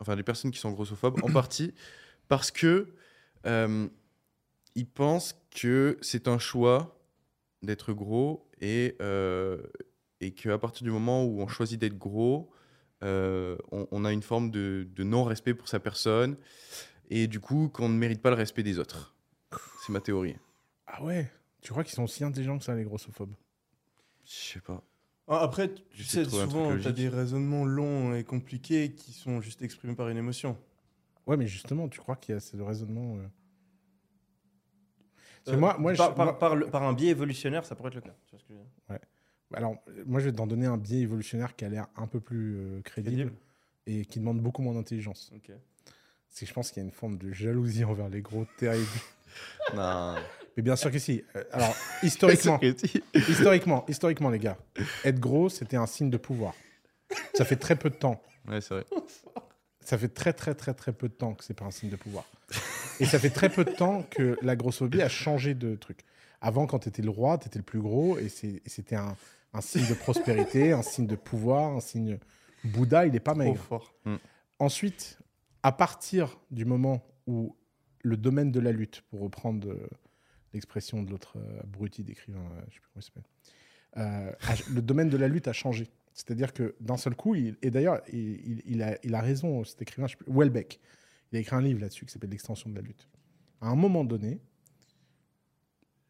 enfin 0.00 0.16
les 0.16 0.22
personnes 0.22 0.50
qui 0.50 0.58
sont 0.58 0.72
grossophobes, 0.72 1.22
en 1.22 1.32
partie 1.32 1.74
parce 2.28 2.50
que 2.50 2.94
euh, 3.46 3.88
ils 4.74 4.86
pensent 4.88 5.36
que 5.50 5.98
c'est 6.00 6.28
un 6.28 6.38
choix 6.38 6.98
d'être 7.62 7.92
gros 7.92 8.50
et, 8.60 8.96
euh, 9.00 9.62
et 10.20 10.32
qu'à 10.32 10.58
partir 10.58 10.84
du 10.84 10.90
moment 10.90 11.24
où 11.24 11.40
on 11.40 11.48
choisit 11.48 11.80
d'être 11.80 11.98
gros, 11.98 12.50
euh, 13.02 13.56
on, 13.70 13.86
on 13.90 14.04
a 14.04 14.12
une 14.12 14.22
forme 14.22 14.50
de, 14.50 14.88
de 14.90 15.04
non-respect 15.04 15.54
pour 15.54 15.68
sa 15.68 15.80
personne 15.80 16.36
et 17.08 17.26
du 17.26 17.40
coup 17.40 17.68
qu'on 17.68 17.88
ne 17.88 17.96
mérite 17.96 18.22
pas 18.22 18.30
le 18.30 18.36
respect 18.36 18.62
des 18.62 18.78
autres. 18.78 19.14
C'est 19.84 19.92
ma 19.92 20.00
théorie. 20.00 20.36
Ah 20.86 21.02
ouais? 21.02 21.30
Tu 21.60 21.72
crois 21.72 21.84
qu'ils 21.84 21.94
sont 21.94 22.04
aussi 22.04 22.24
intelligents 22.24 22.58
que 22.58 22.64
ça, 22.64 22.74
les 22.74 22.84
grossophobes? 22.84 23.34
Je 24.24 24.30
sais 24.30 24.60
pas. 24.60 24.82
Ah, 25.32 25.42
Après, 25.42 25.72
tu 25.72 26.02
sais, 26.02 26.24
souvent, 26.24 26.68
t'as 26.70 26.74
logique. 26.74 26.92
des 26.94 27.08
raisonnements 27.08 27.64
longs 27.64 28.14
et 28.14 28.24
compliqués 28.24 28.92
qui 28.92 29.12
sont 29.12 29.40
juste 29.40 29.62
exprimés 29.62 29.94
par 29.94 30.08
une 30.08 30.16
émotion. 30.16 30.58
Ouais, 31.26 31.36
mais 31.36 31.46
justement, 31.46 31.88
tu 31.88 32.00
crois 32.00 32.16
qu'il 32.16 32.34
y 32.34 32.36
a 32.36 32.40
ce 32.40 32.56
raisonnement. 32.56 33.16
euh 33.18 33.26
Euh, 35.48 35.56
moi, 35.56 35.76
moi, 35.78 35.94
par, 35.94 36.10
je- 36.10 36.14
par- 36.16 36.24
moi- 36.26 36.38
par 36.38 36.56
le- 36.56 36.66
par 36.66 36.82
un 36.82 36.92
biais 36.92 37.10
évolutionnaire, 37.10 37.64
ça 37.64 37.74
pourrait 37.74 37.88
être 37.88 37.94
le 37.94 38.00
cas. 38.02 38.14
Tu 38.26 38.32
vois 38.32 38.38
ce 38.40 38.44
que 38.44 38.52
je 38.52 38.58
veux 38.58 38.64
dire 38.98 38.98
Alors, 39.54 39.76
euh, 39.88 40.02
moi, 40.06 40.20
je 40.20 40.26
vais 40.26 40.32
t'en 40.32 40.46
donner 40.46 40.66
un 40.66 40.76
biais 40.76 41.00
évolutionnaire 41.00 41.56
qui 41.56 41.64
a 41.64 41.68
l'air 41.68 41.86
un 41.96 42.06
peu 42.06 42.20
plus 42.20 42.56
euh, 42.56 42.80
crédible, 42.82 43.16
Crédible. 43.16 43.36
et 43.86 44.04
qui 44.04 44.18
demande 44.20 44.40
beaucoup 44.40 44.62
moins 44.62 44.74
d'intelligence. 44.74 45.30
Ok. 45.34 45.50
C'est 46.28 46.44
que 46.44 46.48
je 46.48 46.54
pense 46.54 46.70
qu'il 46.70 46.80
y 46.82 46.84
a 46.84 46.86
une 46.86 46.92
forme 46.92 47.18
de 47.18 47.32
jalousie 47.32 47.84
envers 47.84 48.08
les 48.08 48.20
gros 48.20 48.46
terribles. 48.58 48.86
Non. 49.76 50.16
Mais 50.56 50.62
bien 50.62 50.76
sûr 50.76 50.90
que 50.90 50.98
si. 50.98 51.24
Euh, 51.36 51.44
alors, 51.52 51.74
historiquement, 52.02 52.60
historiquement, 53.14 53.84
historiquement, 53.88 54.30
les 54.30 54.38
gars, 54.38 54.58
être 55.04 55.20
gros, 55.20 55.48
c'était 55.48 55.76
un 55.76 55.86
signe 55.86 56.10
de 56.10 56.16
pouvoir. 56.16 56.54
Ça 57.34 57.44
fait 57.44 57.56
très 57.56 57.76
peu 57.76 57.90
de 57.90 57.96
temps. 57.96 58.22
Ouais, 58.48 58.60
c'est 58.60 58.74
vrai. 58.74 58.84
Ça 59.80 59.98
fait 59.98 60.08
très, 60.08 60.32
très, 60.32 60.54
très, 60.54 60.74
très 60.74 60.92
peu 60.92 61.08
de 61.08 61.14
temps 61.14 61.34
que 61.34 61.44
c'est 61.44 61.54
pas 61.54 61.64
un 61.64 61.70
signe 61.70 61.90
de 61.90 61.96
pouvoir. 61.96 62.24
Et 63.00 63.06
ça 63.06 63.18
fait 63.18 63.30
très 63.30 63.48
peu 63.48 63.64
de 63.64 63.70
temps 63.70 64.04
que 64.10 64.36
la 64.42 64.54
grossophobie 64.56 65.02
a 65.02 65.08
changé 65.08 65.54
de 65.54 65.74
truc. 65.74 66.00
Avant, 66.40 66.66
quand 66.66 66.80
tu 66.80 66.88
étais 66.88 67.02
le 67.02 67.10
roi, 67.10 67.38
tu 67.38 67.46
étais 67.46 67.58
le 67.58 67.64
plus 67.64 67.80
gros, 67.80 68.18
et 68.18 68.28
c'était 68.28 68.96
un, 68.96 69.16
un 69.52 69.60
signe 69.60 69.86
de 69.88 69.94
prospérité, 69.94 70.72
un 70.72 70.82
signe 70.82 71.06
de 71.06 71.16
pouvoir, 71.16 71.72
un 71.76 71.80
signe. 71.80 72.18
Bouddha, 72.64 73.06
il 73.06 73.14
est 73.14 73.20
pas 73.20 73.34
maigre. 73.34 73.56
fort. 73.56 73.94
Ensuite, 74.58 75.18
à 75.62 75.72
partir 75.72 76.38
du 76.50 76.64
moment 76.64 77.02
où 77.26 77.56
le 78.02 78.16
domaine 78.16 78.52
de 78.52 78.60
la 78.60 78.72
lutte, 78.72 79.02
pour 79.10 79.20
reprendre 79.20 79.68
euh, 79.68 79.88
l'expression 80.52 81.02
de 81.02 81.10
l'autre 81.10 81.36
euh, 81.38 81.60
abruti 81.62 82.02
d'écrivain, 82.04 82.40
euh, 82.40 82.60
je 82.68 82.74
sais 82.74 82.80
plus 82.80 82.88
comment 82.92 83.00
il 83.00 83.02
s'appelle, 83.02 83.24
euh, 83.98 84.32
le 84.74 84.82
domaine 84.82 85.08
de 85.08 85.16
la 85.16 85.28
lutte 85.28 85.48
a 85.48 85.52
changé. 85.52 85.88
C'est-à-dire 86.12 86.52
que 86.52 86.74
d'un 86.80 86.96
seul 86.96 87.14
coup, 87.14 87.34
il- 87.34 87.56
et 87.62 87.70
d'ailleurs, 87.70 88.00
il, 88.12 88.82
a, 88.82 88.98
il 89.04 89.14
a 89.14 89.20
raison, 89.20 89.64
cet 89.64 89.80
écrivain, 89.82 90.06
je 90.06 90.16
sais 90.16 90.24
plus, 90.24 90.32
Welbeck, 90.32 90.80
il 91.32 91.36
a 91.38 91.40
écrit 91.40 91.56
un 91.56 91.60
livre 91.62 91.80
là-dessus 91.80 92.04
qui 92.06 92.12
s'appelle 92.12 92.30
L'extension 92.30 92.68
de 92.70 92.74
la 92.74 92.82
lutte. 92.82 93.08
À 93.60 93.68
un 93.68 93.76
moment 93.76 94.04
donné, 94.04 94.40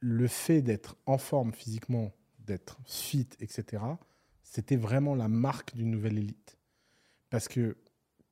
le 0.00 0.26
fait 0.26 0.62
d'être 0.62 0.96
en 1.06 1.18
forme 1.18 1.52
physiquement, 1.52 2.12
d'être 2.38 2.78
fit, 2.86 3.28
etc., 3.40 3.82
c'était 4.42 4.76
vraiment 4.76 5.14
la 5.14 5.28
marque 5.28 5.74
d'une 5.76 5.90
nouvelle 5.90 6.18
élite. 6.18 6.56
Parce 7.28 7.46
que 7.48 7.76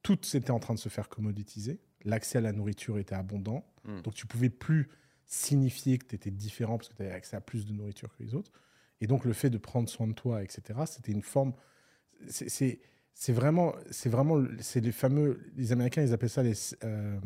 tout 0.03 0.19
était 0.35 0.51
en 0.51 0.59
train 0.59 0.75
de 0.75 0.79
se 0.79 0.89
faire 0.89 1.09
commoditiser, 1.09 1.81
l'accès 2.05 2.39
à 2.39 2.41
la 2.41 2.53
nourriture 2.53 2.99
était 2.99 3.15
abondant, 3.15 3.65
Mm. 3.85 4.03
donc 4.03 4.15
tu 4.15 4.27
pouvais 4.27 4.51
plus 4.51 4.89
signifier 5.29 5.99
que 5.99 6.07
tu 6.07 6.15
étais 6.17 6.31
différent 6.33 6.79
parce 6.79 6.89
que 6.89 6.95
tu 6.95 7.03
avais 7.03 7.13
accès 7.13 7.37
à 7.37 7.41
plus 7.41 7.67
de 7.67 7.73
nourriture 7.73 8.09
que 8.17 8.23
les 8.23 8.35
autres. 8.35 8.51
Et 9.01 9.07
donc, 9.07 9.25
le 9.25 9.33
fait 9.33 9.51
de 9.51 9.59
prendre 9.59 9.89
soin 9.89 10.09
de 10.09 10.13
toi, 10.15 10.43
etc., 10.43 10.81
c'était 10.87 11.13
une 11.13 11.23
forme. 11.23 11.53
c'est- 12.29 12.81
vraiment. 13.33 13.75
C'est 13.91 14.09
vraiment. 14.09 14.45
C'est 14.61 14.81
les 14.81 14.91
fameux. 14.93 15.41
Les 15.57 15.71
Américains, 15.73 16.03
ils 16.03 16.13
appellent 16.13 16.29
ça 16.31 16.43
les. 16.43 16.55
euh, 16.85 17.21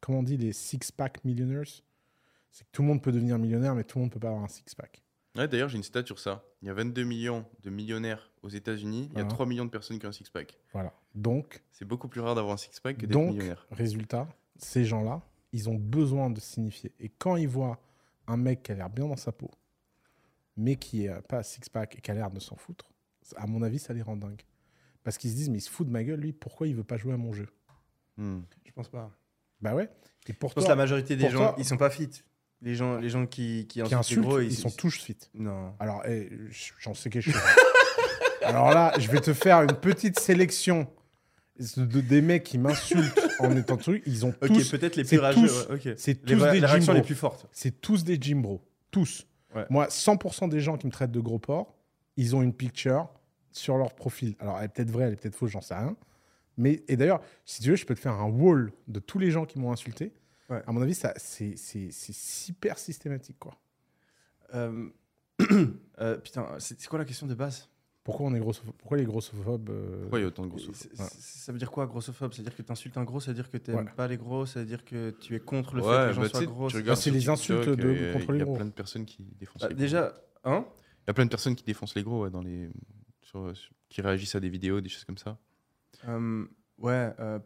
comment 0.00 0.18
on 0.20 0.22
dit 0.22 0.36
Les 0.36 0.52
six-pack 0.52 1.24
millionaires? 1.24 1.62
C'est 2.52 2.64
que 2.64 2.70
tout 2.72 2.82
le 2.82 2.88
monde 2.88 3.02
peut 3.02 3.12
devenir 3.12 3.38
millionnaire, 3.38 3.74
mais 3.74 3.84
tout 3.84 3.98
le 3.98 4.02
monde 4.02 4.12
peut 4.12 4.20
pas 4.20 4.28
avoir 4.28 4.44
un 4.44 4.48
six-pack. 4.48 5.02
Ouais, 5.36 5.46
D'ailleurs, 5.48 5.68
j'ai 5.68 5.76
une 5.76 5.82
stat 5.82 6.04
sur 6.06 6.18
ça. 6.18 6.44
Il 6.62 6.68
y 6.68 6.70
a 6.70 6.74
22 6.74 7.04
millions 7.04 7.44
de 7.62 7.68
millionnaires 7.70 8.30
aux 8.42 8.48
États-Unis. 8.48 9.08
Il 9.12 9.18
y 9.18 9.20
a 9.20 9.24
Ah. 9.24 9.28
3 9.28 9.44
millions 9.46 9.66
de 9.66 9.70
personnes 9.70 9.98
qui 9.98 10.06
ont 10.06 10.08
un 10.08 10.12
six-pack. 10.12 10.58
Voilà. 10.72 10.94
Donc, 11.14 11.62
C'est 11.72 11.84
beaucoup 11.84 12.08
plus 12.08 12.20
rare 12.22 12.34
d'avoir 12.34 12.54
un 12.54 12.56
six-pack 12.56 12.96
que 12.96 13.02
d'être 13.02 13.12
Donc, 13.12 13.30
millionnaire. 13.34 13.66
résultat, 13.70 14.28
ces 14.56 14.84
gens-là, 14.86 15.20
ils 15.52 15.68
ont 15.68 15.74
besoin 15.74 16.30
de 16.30 16.40
signifier. 16.40 16.92
Et 17.00 17.08
quand 17.08 17.36
ils 17.36 17.48
voient 17.48 17.80
un 18.26 18.36
mec 18.36 18.62
qui 18.64 18.72
a 18.72 18.74
l'air 18.74 18.90
bien 18.90 19.06
dans 19.06 19.16
sa 19.16 19.32
peau, 19.32 19.50
mais 20.56 20.76
qui 20.76 21.06
n'a 21.06 21.22
pas 21.22 21.42
six-pack 21.42 21.96
et 21.96 22.00
qui 22.00 22.10
a 22.10 22.14
l'air 22.14 22.30
de 22.30 22.40
s'en 22.40 22.56
foutre, 22.56 22.90
à 23.36 23.46
mon 23.46 23.62
avis, 23.62 23.78
ça 23.78 23.92
les 23.92 24.02
rend 24.02 24.16
dingues. 24.16 24.42
Parce 25.02 25.18
qu'ils 25.18 25.30
se 25.30 25.36
disent, 25.36 25.50
mais 25.50 25.58
il 25.58 25.62
se 25.62 25.70
fout 25.70 25.86
de 25.86 25.92
ma 25.92 26.02
gueule, 26.02 26.20
lui, 26.20 26.32
pourquoi 26.32 26.66
il 26.66 26.74
veut 26.74 26.84
pas 26.84 26.96
jouer 26.96 27.12
à 27.12 27.16
mon 27.16 27.32
jeu? 27.32 27.48
Hmm. 28.16 28.40
Je 28.64 28.72
pense 28.72 28.88
pas. 28.88 29.10
Bah 29.60 29.74
ouais. 29.74 29.88
Et 30.28 30.32
pour 30.32 30.50
Je 30.50 30.54
pense 30.54 30.64
que 30.64 30.68
la 30.68 30.76
majorité 30.76 31.16
des 31.16 31.30
gens, 31.30 31.38
toi- 31.38 31.54
ils 31.58 31.64
sont 31.64 31.76
pas 31.76 31.90
fit. 31.90 32.10
Les 32.62 32.74
gens, 32.74 32.98
les 32.98 33.10
gens 33.10 33.26
qui, 33.26 33.66
qui 33.68 33.82
qui 33.82 33.94
insultent 33.94 34.22
gros, 34.22 34.40
ils, 34.40 34.54
sont 34.54 34.70
tous 34.70 34.96
fit. 34.96 35.18
Non. 35.34 35.74
Alors, 35.78 36.02
eh, 36.06 36.30
j'en 36.80 36.94
sais 36.94 37.10
quelque 37.10 37.30
chose. 37.30 37.34
Alors 38.42 38.70
là, 38.72 38.94
je 38.98 39.10
vais 39.10 39.20
te 39.20 39.34
faire 39.34 39.62
une 39.62 39.76
petite 39.76 40.18
sélection 40.18 40.88
des 41.58 42.22
mecs 42.22 42.44
qui 42.44 42.58
m'insultent 42.58 43.18
en 43.40 43.56
étant 43.56 43.76
truc. 43.76 44.02
Ils 44.06 44.24
ont 44.26 44.30
Ok, 44.42 44.48
tous, 44.48 44.70
peut-être 44.70 44.96
les 44.96 45.04
c'est 45.04 45.16
plus 45.16 45.22
rageux. 45.24 45.40
tous- 45.46 45.66
ouais, 45.68 45.74
ok. 45.92 45.94
c'est 45.98 46.26
Les, 46.28 46.36
tous 46.36 46.42
ré- 46.44 46.52
des 46.52 46.60
les 46.60 46.66
réactions 46.66 46.92
les 46.92 47.02
plus 47.02 47.14
fortes. 47.14 47.46
c'est 47.52 47.80
tous 47.80 48.04
des 48.04 48.16
gym 48.20 48.42
bros. 48.42 48.62
Tous. 48.90 49.26
Ouais. 49.54 49.64
Moi, 49.70 49.86
100% 49.88 50.48
des 50.48 50.60
gens 50.60 50.76
qui 50.76 50.86
me 50.86 50.92
traitent 50.92 51.12
de 51.12 51.20
gros 51.20 51.38
porc, 51.38 51.74
ils 52.16 52.34
ont 52.36 52.42
une 52.42 52.52
picture 52.54 53.08
sur 53.52 53.76
leur 53.78 53.94
profil. 53.94 54.34
Alors, 54.38 54.58
elle 54.58 54.66
est 54.66 54.68
peut-être 54.68 54.90
vraie, 54.90 55.04
elle 55.06 55.12
est 55.14 55.16
peut-être 55.16 55.34
fausse, 55.36 55.50
j'en 55.50 55.60
sais 55.62 55.74
rien. 55.74 55.96
Mais, 56.58 56.82
et 56.88 56.96
d'ailleurs, 56.96 57.20
si 57.44 57.62
tu 57.62 57.70
veux, 57.70 57.76
je 57.76 57.84
peux 57.86 57.94
te 57.94 58.00
faire 58.00 58.14
un 58.14 58.28
wall 58.28 58.72
de 58.88 59.00
tous 59.00 59.18
les 59.18 59.30
gens 59.30 59.44
qui 59.46 59.58
m'ont 59.58 59.72
insulté. 59.72 60.12
Ouais. 60.48 60.62
À 60.66 60.72
mon 60.72 60.80
avis, 60.82 60.94
ça, 60.94 61.12
c'est, 61.16 61.54
c'est, 61.56 61.88
c'est 61.90 62.14
super 62.14 62.78
systématique. 62.78 63.36
Quoi. 63.38 63.54
Euh, 64.54 64.88
euh, 66.00 66.16
putain, 66.18 66.46
c'est 66.58 66.80
c'est 66.80 66.88
quoi 66.88 66.98
la 66.98 67.04
question 67.04 67.26
de 67.26 67.34
base? 67.34 67.68
Pourquoi, 68.06 68.26
on 68.26 68.34
est 68.34 68.38
grossophobe 68.38 68.74
Pourquoi 68.78 68.96
les 68.98 69.04
grossophobes 69.04 69.68
euh, 69.68 70.00
Pourquoi 70.02 70.18
il 70.20 70.22
y 70.22 70.24
a 70.24 70.28
autant 70.28 70.44
de 70.44 70.48
grossophobes 70.50 70.92
Ouais. 70.98 71.06
Ça 71.18 71.50
veut 71.52 71.58
dire 71.58 71.70
quoi, 71.72 71.86
grossophobe? 71.86 72.32
Ça 72.32 72.38
veut 72.38 72.44
dire 72.48 72.56
que 72.56 72.62
tu 72.62 72.70
insultes 72.72 72.96
un 72.96 73.02
gros 73.04 73.18
Ça 73.20 73.32
veut 73.32 73.34
dire 73.34 73.50
que 73.50 73.56
tu 73.58 73.72
Ouais. 73.74 73.84
pas 73.96 74.06
les 74.06 74.16
gros 74.16 74.46
Ça 74.46 74.60
veut 74.60 74.66
dire 74.66 74.84
que 74.84 75.10
tu 75.10 75.34
es 75.34 75.40
contre 75.40 75.74
le 75.74 75.82
fait 75.82 75.88
que 75.88 76.06
les 76.08 76.14
gens 76.14 76.20
bah, 76.22 76.28
soient 76.28 76.44
gros? 76.46 76.70
c'est- 76.70 76.94
sur 76.94 77.12
les 77.12 77.28
insultes 77.28 77.68
de- 77.68 78.12
contre 78.12 78.26
Il 78.30 78.32
les 78.34 78.38
y 78.38 78.42
a 78.42 78.44
gros. 78.44 78.54
plein 78.54 78.64
de 78.64 78.70
personnes 78.70 79.04
qui 79.04 79.24
défoncent 79.38 79.62
Bah, 79.62 79.68
les 79.68 79.74
gros. 79.74 79.80
Déjà, 79.82 80.14
hein? 80.44 80.64
Il 81.04 81.08
y 81.08 81.10
a 81.10 81.14
plein 81.14 81.24
de 81.24 81.30
personnes 81.30 81.56
qui 81.56 81.64
défoncent 81.64 81.96
les 81.96 82.04
gros 82.04 82.22
ouais, 82.22 82.30
dans 82.30 82.42
les... 82.42 82.70
sur- 83.22 83.56
sur- 83.56 83.72
qui 83.88 84.00
réagissent 84.00 84.36
à 84.36 84.40
des 84.40 84.48
vidéos, 84.50 84.80
des 84.80 84.88
choses 84.88 85.04
comme 85.04 85.18
ça. 85.18 85.36
Euh, 86.08 86.44
ouais, 86.78 87.12
euh, 87.18 87.38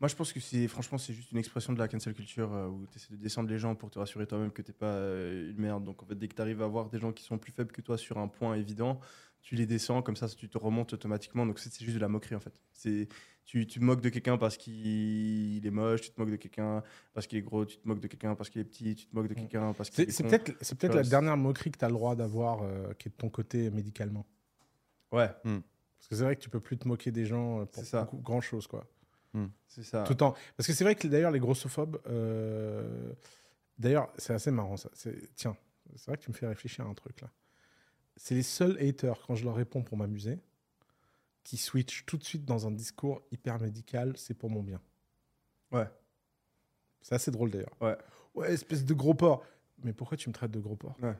moi 0.00 0.08
je 0.08 0.14
pense 0.14 0.32
que 0.32 0.40
c'est 0.40 0.68
franchement 0.68 0.98
c'est 0.98 1.14
juste 1.14 1.32
une 1.32 1.38
expression 1.38 1.72
de 1.72 1.78
la 1.78 1.88
cancel 1.88 2.12
culture 2.12 2.52
euh, 2.52 2.66
où 2.68 2.86
tu 2.86 2.96
essaies 2.98 3.12
de 3.14 3.16
descendre 3.16 3.48
les 3.48 3.58
gens 3.58 3.74
pour 3.74 3.90
te 3.90 3.98
rassurer 3.98 4.26
toi-même 4.26 4.50
que 4.50 4.60
t'es 4.62 4.72
pas 4.74 4.86
euh, 4.92 5.50
une 5.50 5.58
merde. 5.58 5.84
Donc 5.84 6.02
en 6.02 6.06
fait 6.06 6.14
dès 6.14 6.28
que 6.28 6.34
tu 6.34 6.42
arrives 6.42 6.60
à 6.62 6.66
voir 6.66 6.90
des 6.90 6.98
gens 6.98 7.12
qui 7.12 7.24
sont 7.24 7.38
plus 7.38 7.52
faibles 7.52 7.72
que 7.72 7.80
toi 7.80 7.96
sur 7.96 8.18
un 8.18 8.28
point 8.28 8.54
évident, 8.56 9.00
tu 9.46 9.54
les 9.54 9.64
descends 9.64 10.02
comme 10.02 10.16
ça 10.16 10.26
tu 10.28 10.48
te 10.48 10.58
remontes 10.58 10.92
automatiquement. 10.92 11.46
Donc 11.46 11.60
c'est 11.60 11.72
juste 11.80 11.94
de 11.94 12.00
la 12.00 12.08
moquerie 12.08 12.34
en 12.34 12.40
fait. 12.40 12.52
C'est 12.72 13.06
tu, 13.44 13.64
tu 13.64 13.78
te 13.78 13.84
moques 13.84 14.00
de 14.00 14.08
quelqu'un 14.08 14.38
parce 14.38 14.56
qu'il 14.56 15.64
est 15.64 15.70
moche, 15.70 16.00
tu 16.00 16.10
te 16.10 16.20
moques 16.20 16.32
de 16.32 16.36
quelqu'un 16.36 16.82
parce 17.14 17.28
qu'il 17.28 17.38
est 17.38 17.42
gros, 17.42 17.64
tu 17.64 17.78
te 17.78 17.86
moques 17.86 18.00
de 18.00 18.08
quelqu'un 18.08 18.34
parce 18.34 18.50
qu'il 18.50 18.60
est 18.60 18.64
petit, 18.64 18.96
tu 18.96 19.06
te 19.06 19.14
moques 19.14 19.28
de 19.28 19.34
quelqu'un 19.34 19.72
parce 19.72 19.88
qu'il 19.88 20.04
C'est, 20.04 20.08
est 20.08 20.12
c'est 20.12 20.24
peut-être, 20.24 20.52
c'est 20.60 20.76
peut-être 20.76 20.96
la 20.96 21.04
dernière 21.04 21.36
moquerie 21.36 21.70
que 21.70 21.78
tu 21.78 21.84
as 21.84 21.88
le 21.88 21.94
droit 21.94 22.16
d'avoir 22.16 22.62
euh, 22.62 22.92
qui 22.94 23.06
est 23.08 23.12
de 23.12 23.16
ton 23.16 23.28
côté 23.30 23.70
médicalement. 23.70 24.26
Ouais, 25.12 25.28
Parce 25.44 26.08
que 26.10 26.16
c'est 26.16 26.24
vrai 26.24 26.34
que 26.34 26.40
tu 26.40 26.50
peux 26.50 26.58
plus 26.58 26.76
te 26.76 26.88
moquer 26.88 27.12
des 27.12 27.24
gens 27.24 27.60
euh, 27.60 27.64
pour 27.66 27.84
ça. 27.84 28.02
beaucoup- 28.02 28.16
grand-chose. 28.18 28.66
Quoi. 28.66 28.84
c'est 29.68 29.84
ça. 29.84 30.02
Tout 30.02 30.20
en... 30.24 30.34
Parce 30.56 30.66
que 30.66 30.72
c'est 30.72 30.82
vrai 30.82 30.96
que 30.96 31.06
d'ailleurs, 31.06 31.30
les 31.30 31.38
grossophobes. 31.38 32.00
euh, 32.08 33.12
D'ailleurs, 33.78 34.10
c'est 34.18 34.32
assez 34.32 34.50
marrant 34.50 34.76
ça. 34.76 34.90
C'est- 34.92 35.32
Tiens, 35.36 35.56
c'est 35.94 36.06
vrai 36.08 36.16
que 36.16 36.22
tu 36.24 36.30
me 36.32 36.34
fais 36.36 36.48
réfléchir 36.48 36.84
à 36.84 36.88
un 36.88 36.94
truc 36.94 37.20
là. 37.20 37.30
C'est 38.16 38.34
les 38.34 38.42
seuls 38.42 38.76
haters, 38.80 39.20
quand 39.26 39.34
je 39.34 39.44
leur 39.44 39.54
réponds 39.54 39.82
pour 39.82 39.96
m'amuser, 39.96 40.38
qui 41.44 41.56
switchent 41.56 42.04
tout 42.06 42.16
de 42.16 42.24
suite 42.24 42.44
dans 42.44 42.66
un 42.66 42.70
discours 42.70 43.22
hyper 43.30 43.60
médical 43.60 44.14
c'est 44.16 44.34
pour 44.34 44.50
mon 44.50 44.62
bien. 44.62 44.80
Ouais. 45.70 45.88
C'est 47.02 47.14
assez 47.14 47.30
drôle 47.30 47.50
d'ailleurs. 47.50 47.76
Ouais. 47.80 47.96
Ouais, 48.34 48.52
espèce 48.52 48.84
de 48.84 48.94
gros 48.94 49.14
porc. 49.14 49.44
Mais 49.84 49.92
pourquoi 49.92 50.16
tu 50.16 50.28
me 50.28 50.34
traites 50.34 50.50
de 50.50 50.58
gros 50.58 50.76
porc? 50.76 50.96
Ouais. 51.00 51.14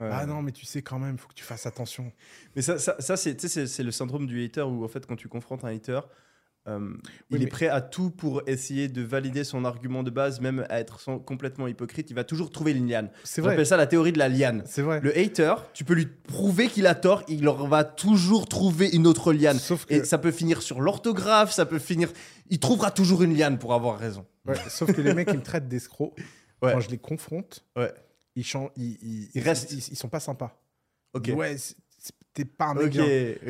Ah 0.00 0.26
non, 0.26 0.42
mais 0.42 0.52
tu 0.52 0.64
sais 0.64 0.80
quand 0.80 0.98
même, 0.98 1.16
il 1.16 1.18
faut 1.18 1.28
que 1.28 1.34
tu 1.34 1.44
fasses 1.44 1.66
attention. 1.66 2.12
Mais 2.54 2.62
ça, 2.62 2.78
ça, 2.78 3.00
ça, 3.00 3.16
c'est 3.16 3.82
le 3.82 3.90
syndrome 3.90 4.26
du 4.26 4.44
hater 4.44 4.62
où, 4.62 4.84
en 4.84 4.88
fait, 4.88 5.04
quand 5.06 5.16
tu 5.16 5.28
confrontes 5.28 5.64
un 5.64 5.74
hater, 5.74 6.00
euh, 6.68 6.78
il 7.30 7.38
mais- 7.38 7.44
est 7.44 7.46
prêt 7.48 7.68
à 7.68 7.80
tout 7.80 8.10
pour 8.10 8.42
essayer 8.46 8.88
de 8.88 9.02
valider 9.02 9.42
son 9.42 9.64
argument 9.64 10.02
de 10.02 10.10
base, 10.10 10.40
même 10.40 10.66
à 10.68 10.78
être 10.80 11.00
sans- 11.00 11.18
complètement 11.18 11.66
hypocrite. 11.66 12.10
Il 12.10 12.14
va 12.14 12.24
toujours 12.24 12.50
trouver 12.50 12.72
une 12.72 12.86
liane. 12.88 13.10
C'est 13.24 13.40
vrai. 13.40 13.52
J'appelle 13.52 13.66
ça 13.66 13.76
la 13.76 13.86
théorie 13.86 14.12
de 14.12 14.18
la 14.18 14.28
liane. 14.28 14.62
C'est 14.66 14.82
vrai. 14.82 15.00
Le 15.02 15.16
hater, 15.18 15.54
tu 15.72 15.84
peux 15.84 15.94
lui 15.94 16.06
prouver 16.06 16.68
qu'il 16.68 16.86
a 16.86 16.94
tort, 16.94 17.22
il 17.28 17.44
va 17.48 17.84
toujours 17.84 18.46
trouver 18.48 18.88
une 18.94 19.06
autre 19.06 19.32
liane. 19.32 19.58
Sauf 19.58 19.86
que, 19.86 19.94
Et 19.94 20.04
ça 20.04 20.18
peut 20.18 20.30
finir 20.30 20.62
sur 20.62 20.80
l'orthographe, 20.80 21.50
ça 21.52 21.66
peut 21.66 21.78
finir. 21.78 22.10
Il 22.50 22.58
trouvera 22.60 22.90
toujours 22.90 23.22
une 23.22 23.34
liane 23.36 23.58
pour 23.58 23.72
avoir 23.74 23.98
raison. 23.98 24.26
ouais, 24.46 24.54
sauf 24.68 24.92
que 24.92 25.00
les 25.00 25.14
mecs, 25.14 25.28
ils 25.32 25.38
me 25.38 25.42
traitent 25.42 25.68
d'escroc. 25.68 26.14
Ouais. 26.62 26.72
Quand 26.72 26.80
je 26.80 26.90
les 26.90 26.98
confronte, 26.98 27.64
Ouais. 27.76 27.92
ils, 28.36 28.44
chan- 28.44 28.70
ils, 28.76 28.98
ils, 29.02 29.28
Ils 29.34 29.42
restent. 29.42 29.70
Ils, 29.72 29.78
ils 29.92 29.96
sont 29.96 30.08
pas 30.08 30.20
sympas. 30.20 30.60
Ok. 31.14 31.30
Ouais, 31.36 31.56
t'es 32.38 32.44
pas 32.44 32.66
un 32.66 32.74
mec. 32.74 32.96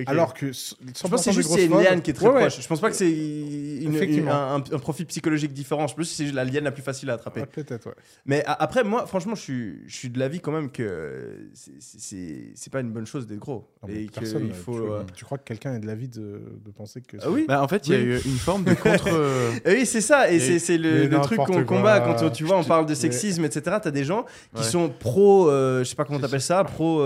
Alors 0.06 0.32
que 0.34 0.46
je 0.52 0.74
pense 1.02 1.10
que 1.10 1.16
100% 1.16 1.18
c'est 1.22 1.32
juste 1.32 1.50
c'est 1.50 1.68
liane 1.68 2.00
qui 2.02 2.10
est 2.10 2.14
très 2.14 2.26
Ouais, 2.26 2.32
ouais. 2.34 2.40
proche. 2.46 2.60
Je 2.62 2.66
pense 2.66 2.80
pas 2.80 2.88
que 2.90 2.96
c'est 2.96 3.10
une- 3.10 3.82
une- 3.82 3.94
Effectivement. 3.94 4.32
un, 4.32 4.56
un- 4.56 4.64
un 4.72 4.78
profil 4.78 5.04
psychologique 5.06 5.52
différent. 5.52 5.86
Je 5.86 5.94
pense 5.94 6.08
que 6.08 6.14
c'est 6.14 6.32
la 6.32 6.44
liane 6.44 6.64
la 6.64 6.70
plus 6.72 6.82
facile 6.82 7.10
à 7.10 7.14
attraper. 7.14 7.40
Ouais, 7.40 7.46
Peut-être, 7.46 7.86
ouais. 7.86 7.94
Mais 8.26 8.44
a- 8.46 8.52
après, 8.62 8.84
moi, 8.84 9.06
franchement, 9.06 9.34
je 9.34 9.40
suis, 9.42 9.78
je 9.86 9.94
suis 9.94 10.08
de 10.10 10.18
l'avis 10.18 10.40
quand 10.40 10.52
même 10.52 10.70
que 10.70 11.48
c'est- 11.54 12.70
pas 12.70 12.80
une 12.80 12.90
bonne 12.92 13.06
chose 13.06 13.26
d'être 13.26 13.38
gros. 13.38 13.66
Non, 13.82 13.88
et 13.88 14.06
personne, 14.12 14.42
qu'il 14.42 14.50
euh, 14.50 14.54
faut. 14.54 14.72
tu, 14.80 14.90
euh, 14.90 15.02
tu 15.14 15.24
crois 15.24 15.38
que 15.38 15.44
quelqu'un 15.44 15.74
est 15.74 15.78
de 15.80 15.86
l'avis 15.86 16.08
de, 16.08 16.20
de 16.64 16.70
penser 16.76 17.00
que. 17.00 17.16
Ah 17.22 17.30
oui 17.30 17.44
Bah, 17.48 17.62
en 17.62 17.68
fait, 17.68 17.86
il 17.88 17.92
y 17.92 17.96
a 17.96 18.00
eu 18.00 18.14
une 18.24 18.36
forme 18.36 18.64
de 18.64 18.74
contre. 18.74 19.06
euh, 19.12 19.52
Oui, 19.66 19.86
c'est 19.86 20.00
ça, 20.02 20.30
et, 20.30 20.36
Et- 20.36 20.40
c'est- 20.40 20.58
c'est 20.58 20.76
le, 20.78 21.06
le 21.06 21.20
truc 21.20 21.38
qu'on 21.38 21.64
combat 21.64 22.00
quand 22.00 22.30
tu 22.30 22.44
vois, 22.44 22.58
on 22.58 22.64
parle 22.64 22.86
de 22.86 22.94
sexisme, 22.94 23.44
etc. 23.44 23.76
T'as 23.82 23.90
des 23.90 24.04
gens 24.04 24.24
qui 24.54 24.64
sont 24.64 24.88
pro, 24.90 25.48
euh, 25.50 25.80
je 25.84 25.88
sais 25.88 25.96
pas 25.96 26.04
comment 26.04 26.18
t'appelles 26.20 26.40
ça, 26.40 26.64
pro. 26.64 27.02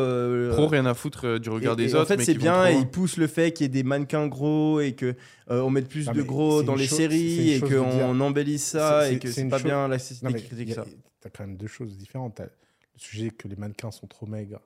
Pro, 0.52 0.66
rien 0.68 0.86
à 0.86 0.94
foutre 0.94 1.38
du 1.38 1.48
regard 1.50 1.71
des 1.76 1.90
et 1.90 1.94
autres. 1.94 2.02
En 2.12 2.16
fait, 2.18 2.22
c'est 2.24 2.34
bien, 2.34 2.66
et 2.68 2.74
ils 2.74 2.86
poussent 2.88 3.16
le 3.16 3.26
fait 3.26 3.52
qu'il 3.52 3.64
y 3.64 3.66
ait 3.66 3.68
des 3.68 3.82
mannequins 3.82 4.26
gros 4.26 4.80
et 4.80 4.92
que 4.92 5.14
euh, 5.50 5.60
on 5.62 5.70
mette 5.70 5.88
plus 5.88 6.06
Non, 6.06 6.12
de 6.12 6.22
gros 6.22 6.62
dans 6.62 6.74
les 6.74 6.86
chose- 6.86 6.98
séries 6.98 7.52
et 7.52 7.60
qu'on 7.60 8.20
embellisse 8.20 8.64
ça 8.64 9.02
C'est- 9.04 9.14
et 9.14 9.18
que 9.18 9.30
c'est 9.30 9.44
pas 9.48 9.58
chose- 9.58 9.64
bien 9.66 9.88
la 9.88 9.98
critique 9.98 10.74
ça. 10.74 10.84
T'as 11.20 11.30
quand 11.30 11.46
même 11.46 11.56
deux 11.56 11.66
choses 11.68 11.96
différentes. 11.96 12.40
Le 12.40 12.48
sujet 12.98 13.30
que 13.30 13.48
les 13.48 13.56
mannequins 13.56 13.90
sont 13.90 14.06
trop 14.06 14.26
maigres 14.26 14.60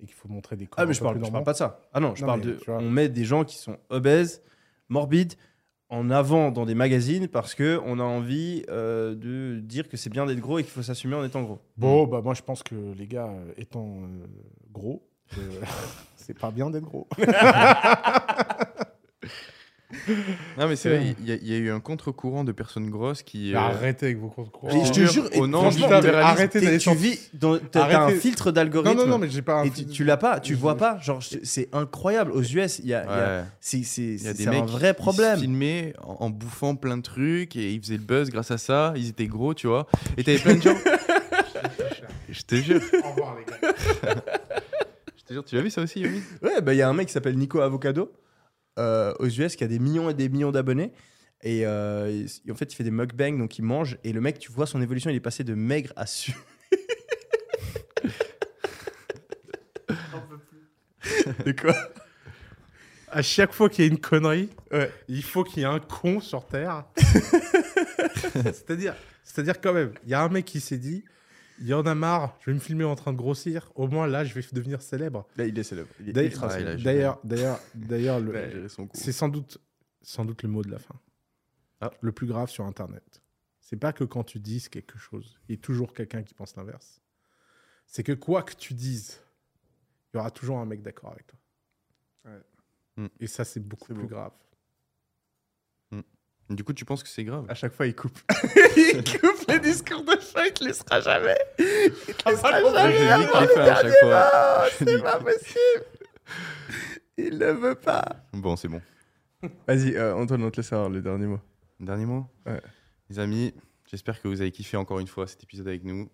et 0.00 0.04
qu'il 0.06 0.14
faut 0.14 0.28
montrer 0.28 0.56
des 0.56 0.66
corps. 0.66 0.76
Ah, 0.78 0.86
mais 0.86 0.94
je 0.94 1.00
parle, 1.00 1.22
je 1.24 1.30
parle 1.30 1.44
pas 1.44 1.52
de 1.52 1.58
ça. 1.58 1.82
Ah 1.92 2.00
non, 2.00 2.14
je 2.14 2.22
Non, 2.22 2.26
parle 2.28 2.40
de. 2.40 2.58
On 2.68 2.90
met 2.90 3.08
des 3.08 3.24
gens 3.24 3.44
qui 3.44 3.56
sont 3.58 3.76
obèses, 3.90 4.42
morbides, 4.88 5.34
en 5.90 6.10
avant 6.10 6.50
dans 6.50 6.66
des 6.66 6.74
magazines 6.74 7.28
parce 7.28 7.54
que 7.54 7.80
on 7.84 7.98
a 7.98 8.02
envie 8.02 8.62
euh, 8.68 9.14
de 9.14 9.58
dire 9.60 9.88
que 9.88 9.96
c'est 9.96 10.10
bien 10.10 10.26
d'être 10.26 10.38
gros 10.40 10.58
et 10.58 10.62
qu'il 10.62 10.72
faut 10.72 10.82
s'assumer 10.82 11.14
en 11.14 11.24
étant 11.24 11.42
gros. 11.42 11.60
Bon, 11.78 12.06
bah 12.06 12.20
moi 12.22 12.34
je 12.34 12.42
pense 12.42 12.62
que 12.62 12.74
les 12.96 13.06
gars, 13.06 13.28
euh, 13.28 13.52
étant 13.56 13.86
euh, 14.02 14.26
gros, 14.70 15.07
euh, 15.36 15.40
c'est 16.16 16.38
pas 16.38 16.50
bien 16.50 16.70
d'être 16.70 16.84
gros. 16.84 17.06
Non, 20.58 20.68
mais 20.68 20.76
c'est 20.76 20.90
vrai, 20.90 21.14
il 21.18 21.26
y, 21.26 21.32
a- 21.32 21.36
il 21.36 21.48
y 21.48 21.54
a 21.54 21.56
eu 21.56 21.70
un 21.70 21.80
contre-courant 21.80 22.44
de 22.44 22.52
personnes 22.52 22.90
grosses 22.90 23.22
qui. 23.22 23.54
euh, 23.54 23.58
Arrêtez 23.58 24.04
avec 24.06 24.18
vos 24.18 24.28
comptes 24.28 24.50
courants. 24.50 24.84
Je 24.84 24.92
te 24.92 25.00
jure, 25.06 25.30
au 25.36 25.46
nom 25.46 25.70
du 25.70 25.76
libéralisme, 25.78 26.14
arrêtez 26.18 26.60
t'es- 26.60 26.66
d'aller 26.66 26.76
tu 26.78 26.94
vis 26.94 27.30
dans 27.32 27.56
t'as 27.58 27.64
t'as 27.68 27.86
un 27.86 28.02
Arrêtez. 28.02 28.20
filtre 28.20 28.46
Non, 28.48 28.52
d'algorithme. 28.52 28.98
non, 28.98 29.06
non, 29.06 29.16
mais 29.18 29.30
j'ai 29.30 29.40
pas. 29.40 29.60
un 29.60 29.64
Et 29.64 29.70
tu, 29.70 29.86
tu 29.86 30.04
l'as 30.04 30.18
pas, 30.18 30.40
tu 30.40 30.52
Je- 30.54 30.58
vois 30.58 30.76
pas, 30.76 30.98
genre 31.00 31.22
c'est- 31.22 31.40
c'est 31.42 31.70
incroyable. 31.72 32.32
Aux 32.32 32.42
US, 32.42 32.80
il 32.80 32.86
y 32.86 32.92
a, 32.94 33.02
il 33.04 33.08
y 33.08 33.12
a- 33.12 33.38
ouais. 33.40 33.44
c'est 33.60 33.82
c'est- 33.82 34.02
Il 34.02 34.10
y 34.22 34.28
a 34.28 34.32
c'est 34.32 34.34
des 34.36 34.44
c'est 34.44 34.50
mecs 34.50 34.62
un 34.62 34.66
vrai 34.66 34.88
qui 34.94 35.00
problème. 35.00 35.36
se 35.36 35.40
filmaient 35.40 35.94
en, 36.02 36.16
en 36.20 36.30
bouffant 36.30 36.76
plein 36.76 36.98
de 36.98 37.02
trucs 37.02 37.56
et 37.56 37.72
ils 37.72 37.80
faisaient 37.80 37.96
le 37.96 38.02
buzz 38.04 38.28
grâce 38.28 38.50
à 38.50 38.58
ça. 38.58 38.92
Ils 38.94 39.08
étaient 39.08 39.26
gros, 39.26 39.54
tu 39.54 39.68
vois. 39.68 39.86
Et 40.18 40.24
t'avais 40.24 40.38
plein 40.38 40.56
de 40.56 40.62
gens. 40.62 40.76
Je 42.30 42.42
te 42.42 42.56
jure. 42.56 42.82
Au 43.04 43.10
revoir, 43.10 43.36
les 43.38 43.44
gars. 43.68 43.74
Tu 45.46 45.54
l'as 45.56 45.62
vu 45.62 45.70
ça 45.70 45.82
aussi, 45.82 46.00
Yomi 46.00 46.22
Ouais, 46.42 46.60
bah 46.62 46.72
il 46.74 46.78
y 46.78 46.82
a 46.82 46.88
un 46.88 46.92
mec 46.94 47.08
qui 47.08 47.12
s'appelle 47.12 47.36
Nico 47.36 47.60
Avocado 47.60 48.12
euh, 48.78 49.12
aux 49.18 49.26
US 49.28 49.56
qui 49.56 49.64
a 49.64 49.66
des 49.66 49.78
millions 49.78 50.08
et 50.10 50.14
des 50.14 50.28
millions 50.28 50.52
d'abonnés. 50.52 50.92
Et 51.42 51.66
euh, 51.66 52.26
il- 52.44 52.52
en 52.52 52.54
fait, 52.54 52.72
il 52.72 52.76
fait 52.76 52.84
des 52.84 52.90
mukbangs, 52.90 53.38
donc 53.38 53.58
il 53.58 53.62
mange. 53.62 53.98
Et 54.04 54.12
le 54.12 54.20
mec, 54.20 54.38
tu 54.38 54.50
vois 54.50 54.66
son 54.66 54.80
évolution, 54.82 55.10
il 55.10 55.16
est 55.16 55.20
passé 55.20 55.44
de 55.44 55.54
maigre 55.54 55.92
à 55.96 56.06
su. 56.06 56.32
de 61.44 61.52
quoi? 61.52 61.74
À 63.10 63.22
chaque 63.22 63.52
fois 63.52 63.68
qu'il 63.70 63.84
y 63.84 63.88
a 63.88 63.90
une 63.90 63.98
connerie, 64.00 64.50
Ouais. 64.70 64.92
il 65.08 65.22
faut 65.22 65.44
qu'il 65.44 65.60
y 65.60 65.62
ait 65.62 65.68
un 65.68 65.80
con 65.80 66.20
sur 66.20 66.46
Terre. 66.46 66.84
c'est-à-dire, 68.34 68.94
c'est-à-dire 69.24 69.60
quand 69.60 69.72
même, 69.72 69.92
il 70.04 70.10
y 70.10 70.14
a 70.14 70.22
un 70.22 70.28
mec 70.28 70.44
qui 70.44 70.60
s'est 70.60 70.76
dit, 70.76 71.04
il 71.60 71.66
y 71.66 71.74
en 71.74 71.86
a 71.86 71.94
marre, 71.94 72.36
je 72.40 72.50
vais 72.50 72.54
me 72.54 72.60
filmer 72.60 72.84
en 72.84 72.94
train 72.94 73.12
de 73.12 73.16
grossir. 73.16 73.72
Au 73.74 73.88
moins 73.88 74.06
là, 74.06 74.24
je 74.24 74.34
vais 74.34 74.42
devenir 74.52 74.82
célèbre. 74.82 75.26
Là, 75.36 75.46
il 75.46 75.58
est 75.58 75.62
célèbre. 75.62 75.88
Il 76.00 76.08
est 76.10 76.12
D'ailleurs-. 76.82 77.20
D'ailleurs, 77.24 77.60
d'ailleurs, 77.74 78.20
c'est 78.94 79.12
sans 79.12 79.28
doute, 79.28 79.58
sans 80.02 80.24
doute 80.24 80.42
le 80.42 80.48
mot 80.48 80.62
de 80.62 80.70
la 80.70 80.78
fin. 80.78 80.94
Ah. 81.80 81.90
Le 82.00 82.12
plus 82.12 82.26
grave 82.26 82.50
sur 82.50 82.64
Internet. 82.64 83.22
C'est 83.60 83.76
pas 83.76 83.92
que 83.92 84.04
quand 84.04 84.24
tu 84.24 84.40
dises 84.40 84.68
quelque 84.68 84.98
chose, 84.98 85.38
il 85.48 85.54
y 85.54 85.58
a 85.58 85.60
toujours 85.60 85.92
quelqu'un 85.92 86.22
qui 86.22 86.34
pense 86.34 86.56
l'inverse. 86.56 87.00
C'est 87.86 88.02
que 88.02 88.12
quoi 88.12 88.42
que 88.42 88.54
tu 88.54 88.74
dises, 88.74 89.20
il 90.12 90.16
y 90.16 90.20
aura 90.20 90.30
toujours 90.30 90.58
un 90.58 90.66
mec 90.66 90.82
d'accord 90.82 91.12
avec 91.12 91.26
toi. 91.26 91.38
Ouais. 92.24 92.40
Hmm. 92.96 93.08
Et 93.20 93.26
ça, 93.26 93.44
c'est 93.44 93.60
beaucoup 93.60 93.94
plus 93.94 94.02
beau. 94.02 94.08
grave. 94.08 94.32
Du 96.50 96.64
coup, 96.64 96.72
tu 96.72 96.84
penses 96.84 97.02
que 97.02 97.08
c'est 97.08 97.24
grave 97.24 97.44
À 97.48 97.54
chaque 97.54 97.72
fois, 97.74 97.86
il 97.86 97.94
coupe. 97.94 98.18
il 98.76 99.04
coupe 99.04 99.44
les 99.48 99.60
discours 99.60 100.02
de 100.02 100.16
fin, 100.16 100.44
il 100.46 100.52
te 100.52 100.64
laissera 100.64 101.00
jamais. 101.00 101.36
Il 101.58 102.14
te 102.14 102.28
laissera 102.28 102.58
Je 102.58 102.72
jamais. 102.74 103.24
dis 103.24 103.30
qu'il 103.30 103.40
les 103.40 103.46
fait 103.48 103.60
à 103.60 103.82
chaque 103.82 103.94
fois. 104.00 104.30
Ah, 104.32 104.64
Je 104.80 104.84
c'est 104.84 105.02
pas 105.02 105.18
possible. 105.18 105.84
Il 107.18 107.38
ne 107.38 107.52
veut 107.52 107.74
pas. 107.74 108.04
Bon, 108.32 108.56
c'est 108.56 108.68
bon. 108.68 108.80
Vas-y, 109.66 109.94
euh, 109.96 110.14
Antoine, 110.14 110.42
on 110.42 110.50
te 110.50 110.56
laisse 110.56 110.72
avoir 110.72 110.88
le 110.88 111.02
dernier 111.02 111.26
mot. 111.26 111.40
Dernier 111.80 112.06
mot 112.06 112.26
Ouais. 112.46 112.60
Les 113.10 113.18
amis, 113.18 113.54
j'espère 113.90 114.20
que 114.20 114.28
vous 114.28 114.40
avez 114.40 114.50
kiffé 114.50 114.76
encore 114.76 115.00
une 115.00 115.06
fois 115.06 115.26
cet 115.26 115.42
épisode 115.42 115.68
avec 115.68 115.84
nous. 115.84 116.10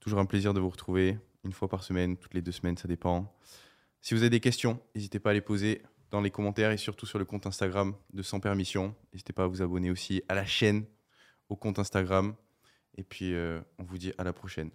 Toujours 0.00 0.18
un 0.18 0.26
plaisir 0.26 0.54
de 0.54 0.60
vous 0.60 0.70
retrouver 0.70 1.18
une 1.44 1.52
fois 1.52 1.68
par 1.68 1.82
semaine, 1.82 2.16
toutes 2.16 2.34
les 2.34 2.42
deux 2.42 2.52
semaines, 2.52 2.76
ça 2.76 2.88
dépend. 2.88 3.34
Si 4.00 4.14
vous 4.14 4.20
avez 4.20 4.30
des 4.30 4.40
questions, 4.40 4.80
n'hésitez 4.94 5.18
pas 5.18 5.30
à 5.30 5.32
les 5.34 5.40
poser 5.40 5.82
dans 6.10 6.20
les 6.20 6.30
commentaires 6.30 6.70
et 6.70 6.76
surtout 6.76 7.06
sur 7.06 7.18
le 7.18 7.24
compte 7.24 7.46
Instagram 7.46 7.94
de 8.12 8.22
Sans 8.22 8.40
Permission. 8.40 8.94
N'hésitez 9.12 9.32
pas 9.32 9.44
à 9.44 9.46
vous 9.46 9.62
abonner 9.62 9.90
aussi 9.90 10.22
à 10.28 10.34
la 10.34 10.46
chaîne, 10.46 10.84
au 11.48 11.56
compte 11.56 11.78
Instagram. 11.78 12.34
Et 12.96 13.04
puis, 13.04 13.34
euh, 13.34 13.60
on 13.78 13.84
vous 13.84 13.98
dit 13.98 14.12
à 14.18 14.24
la 14.24 14.32
prochaine. 14.32 14.70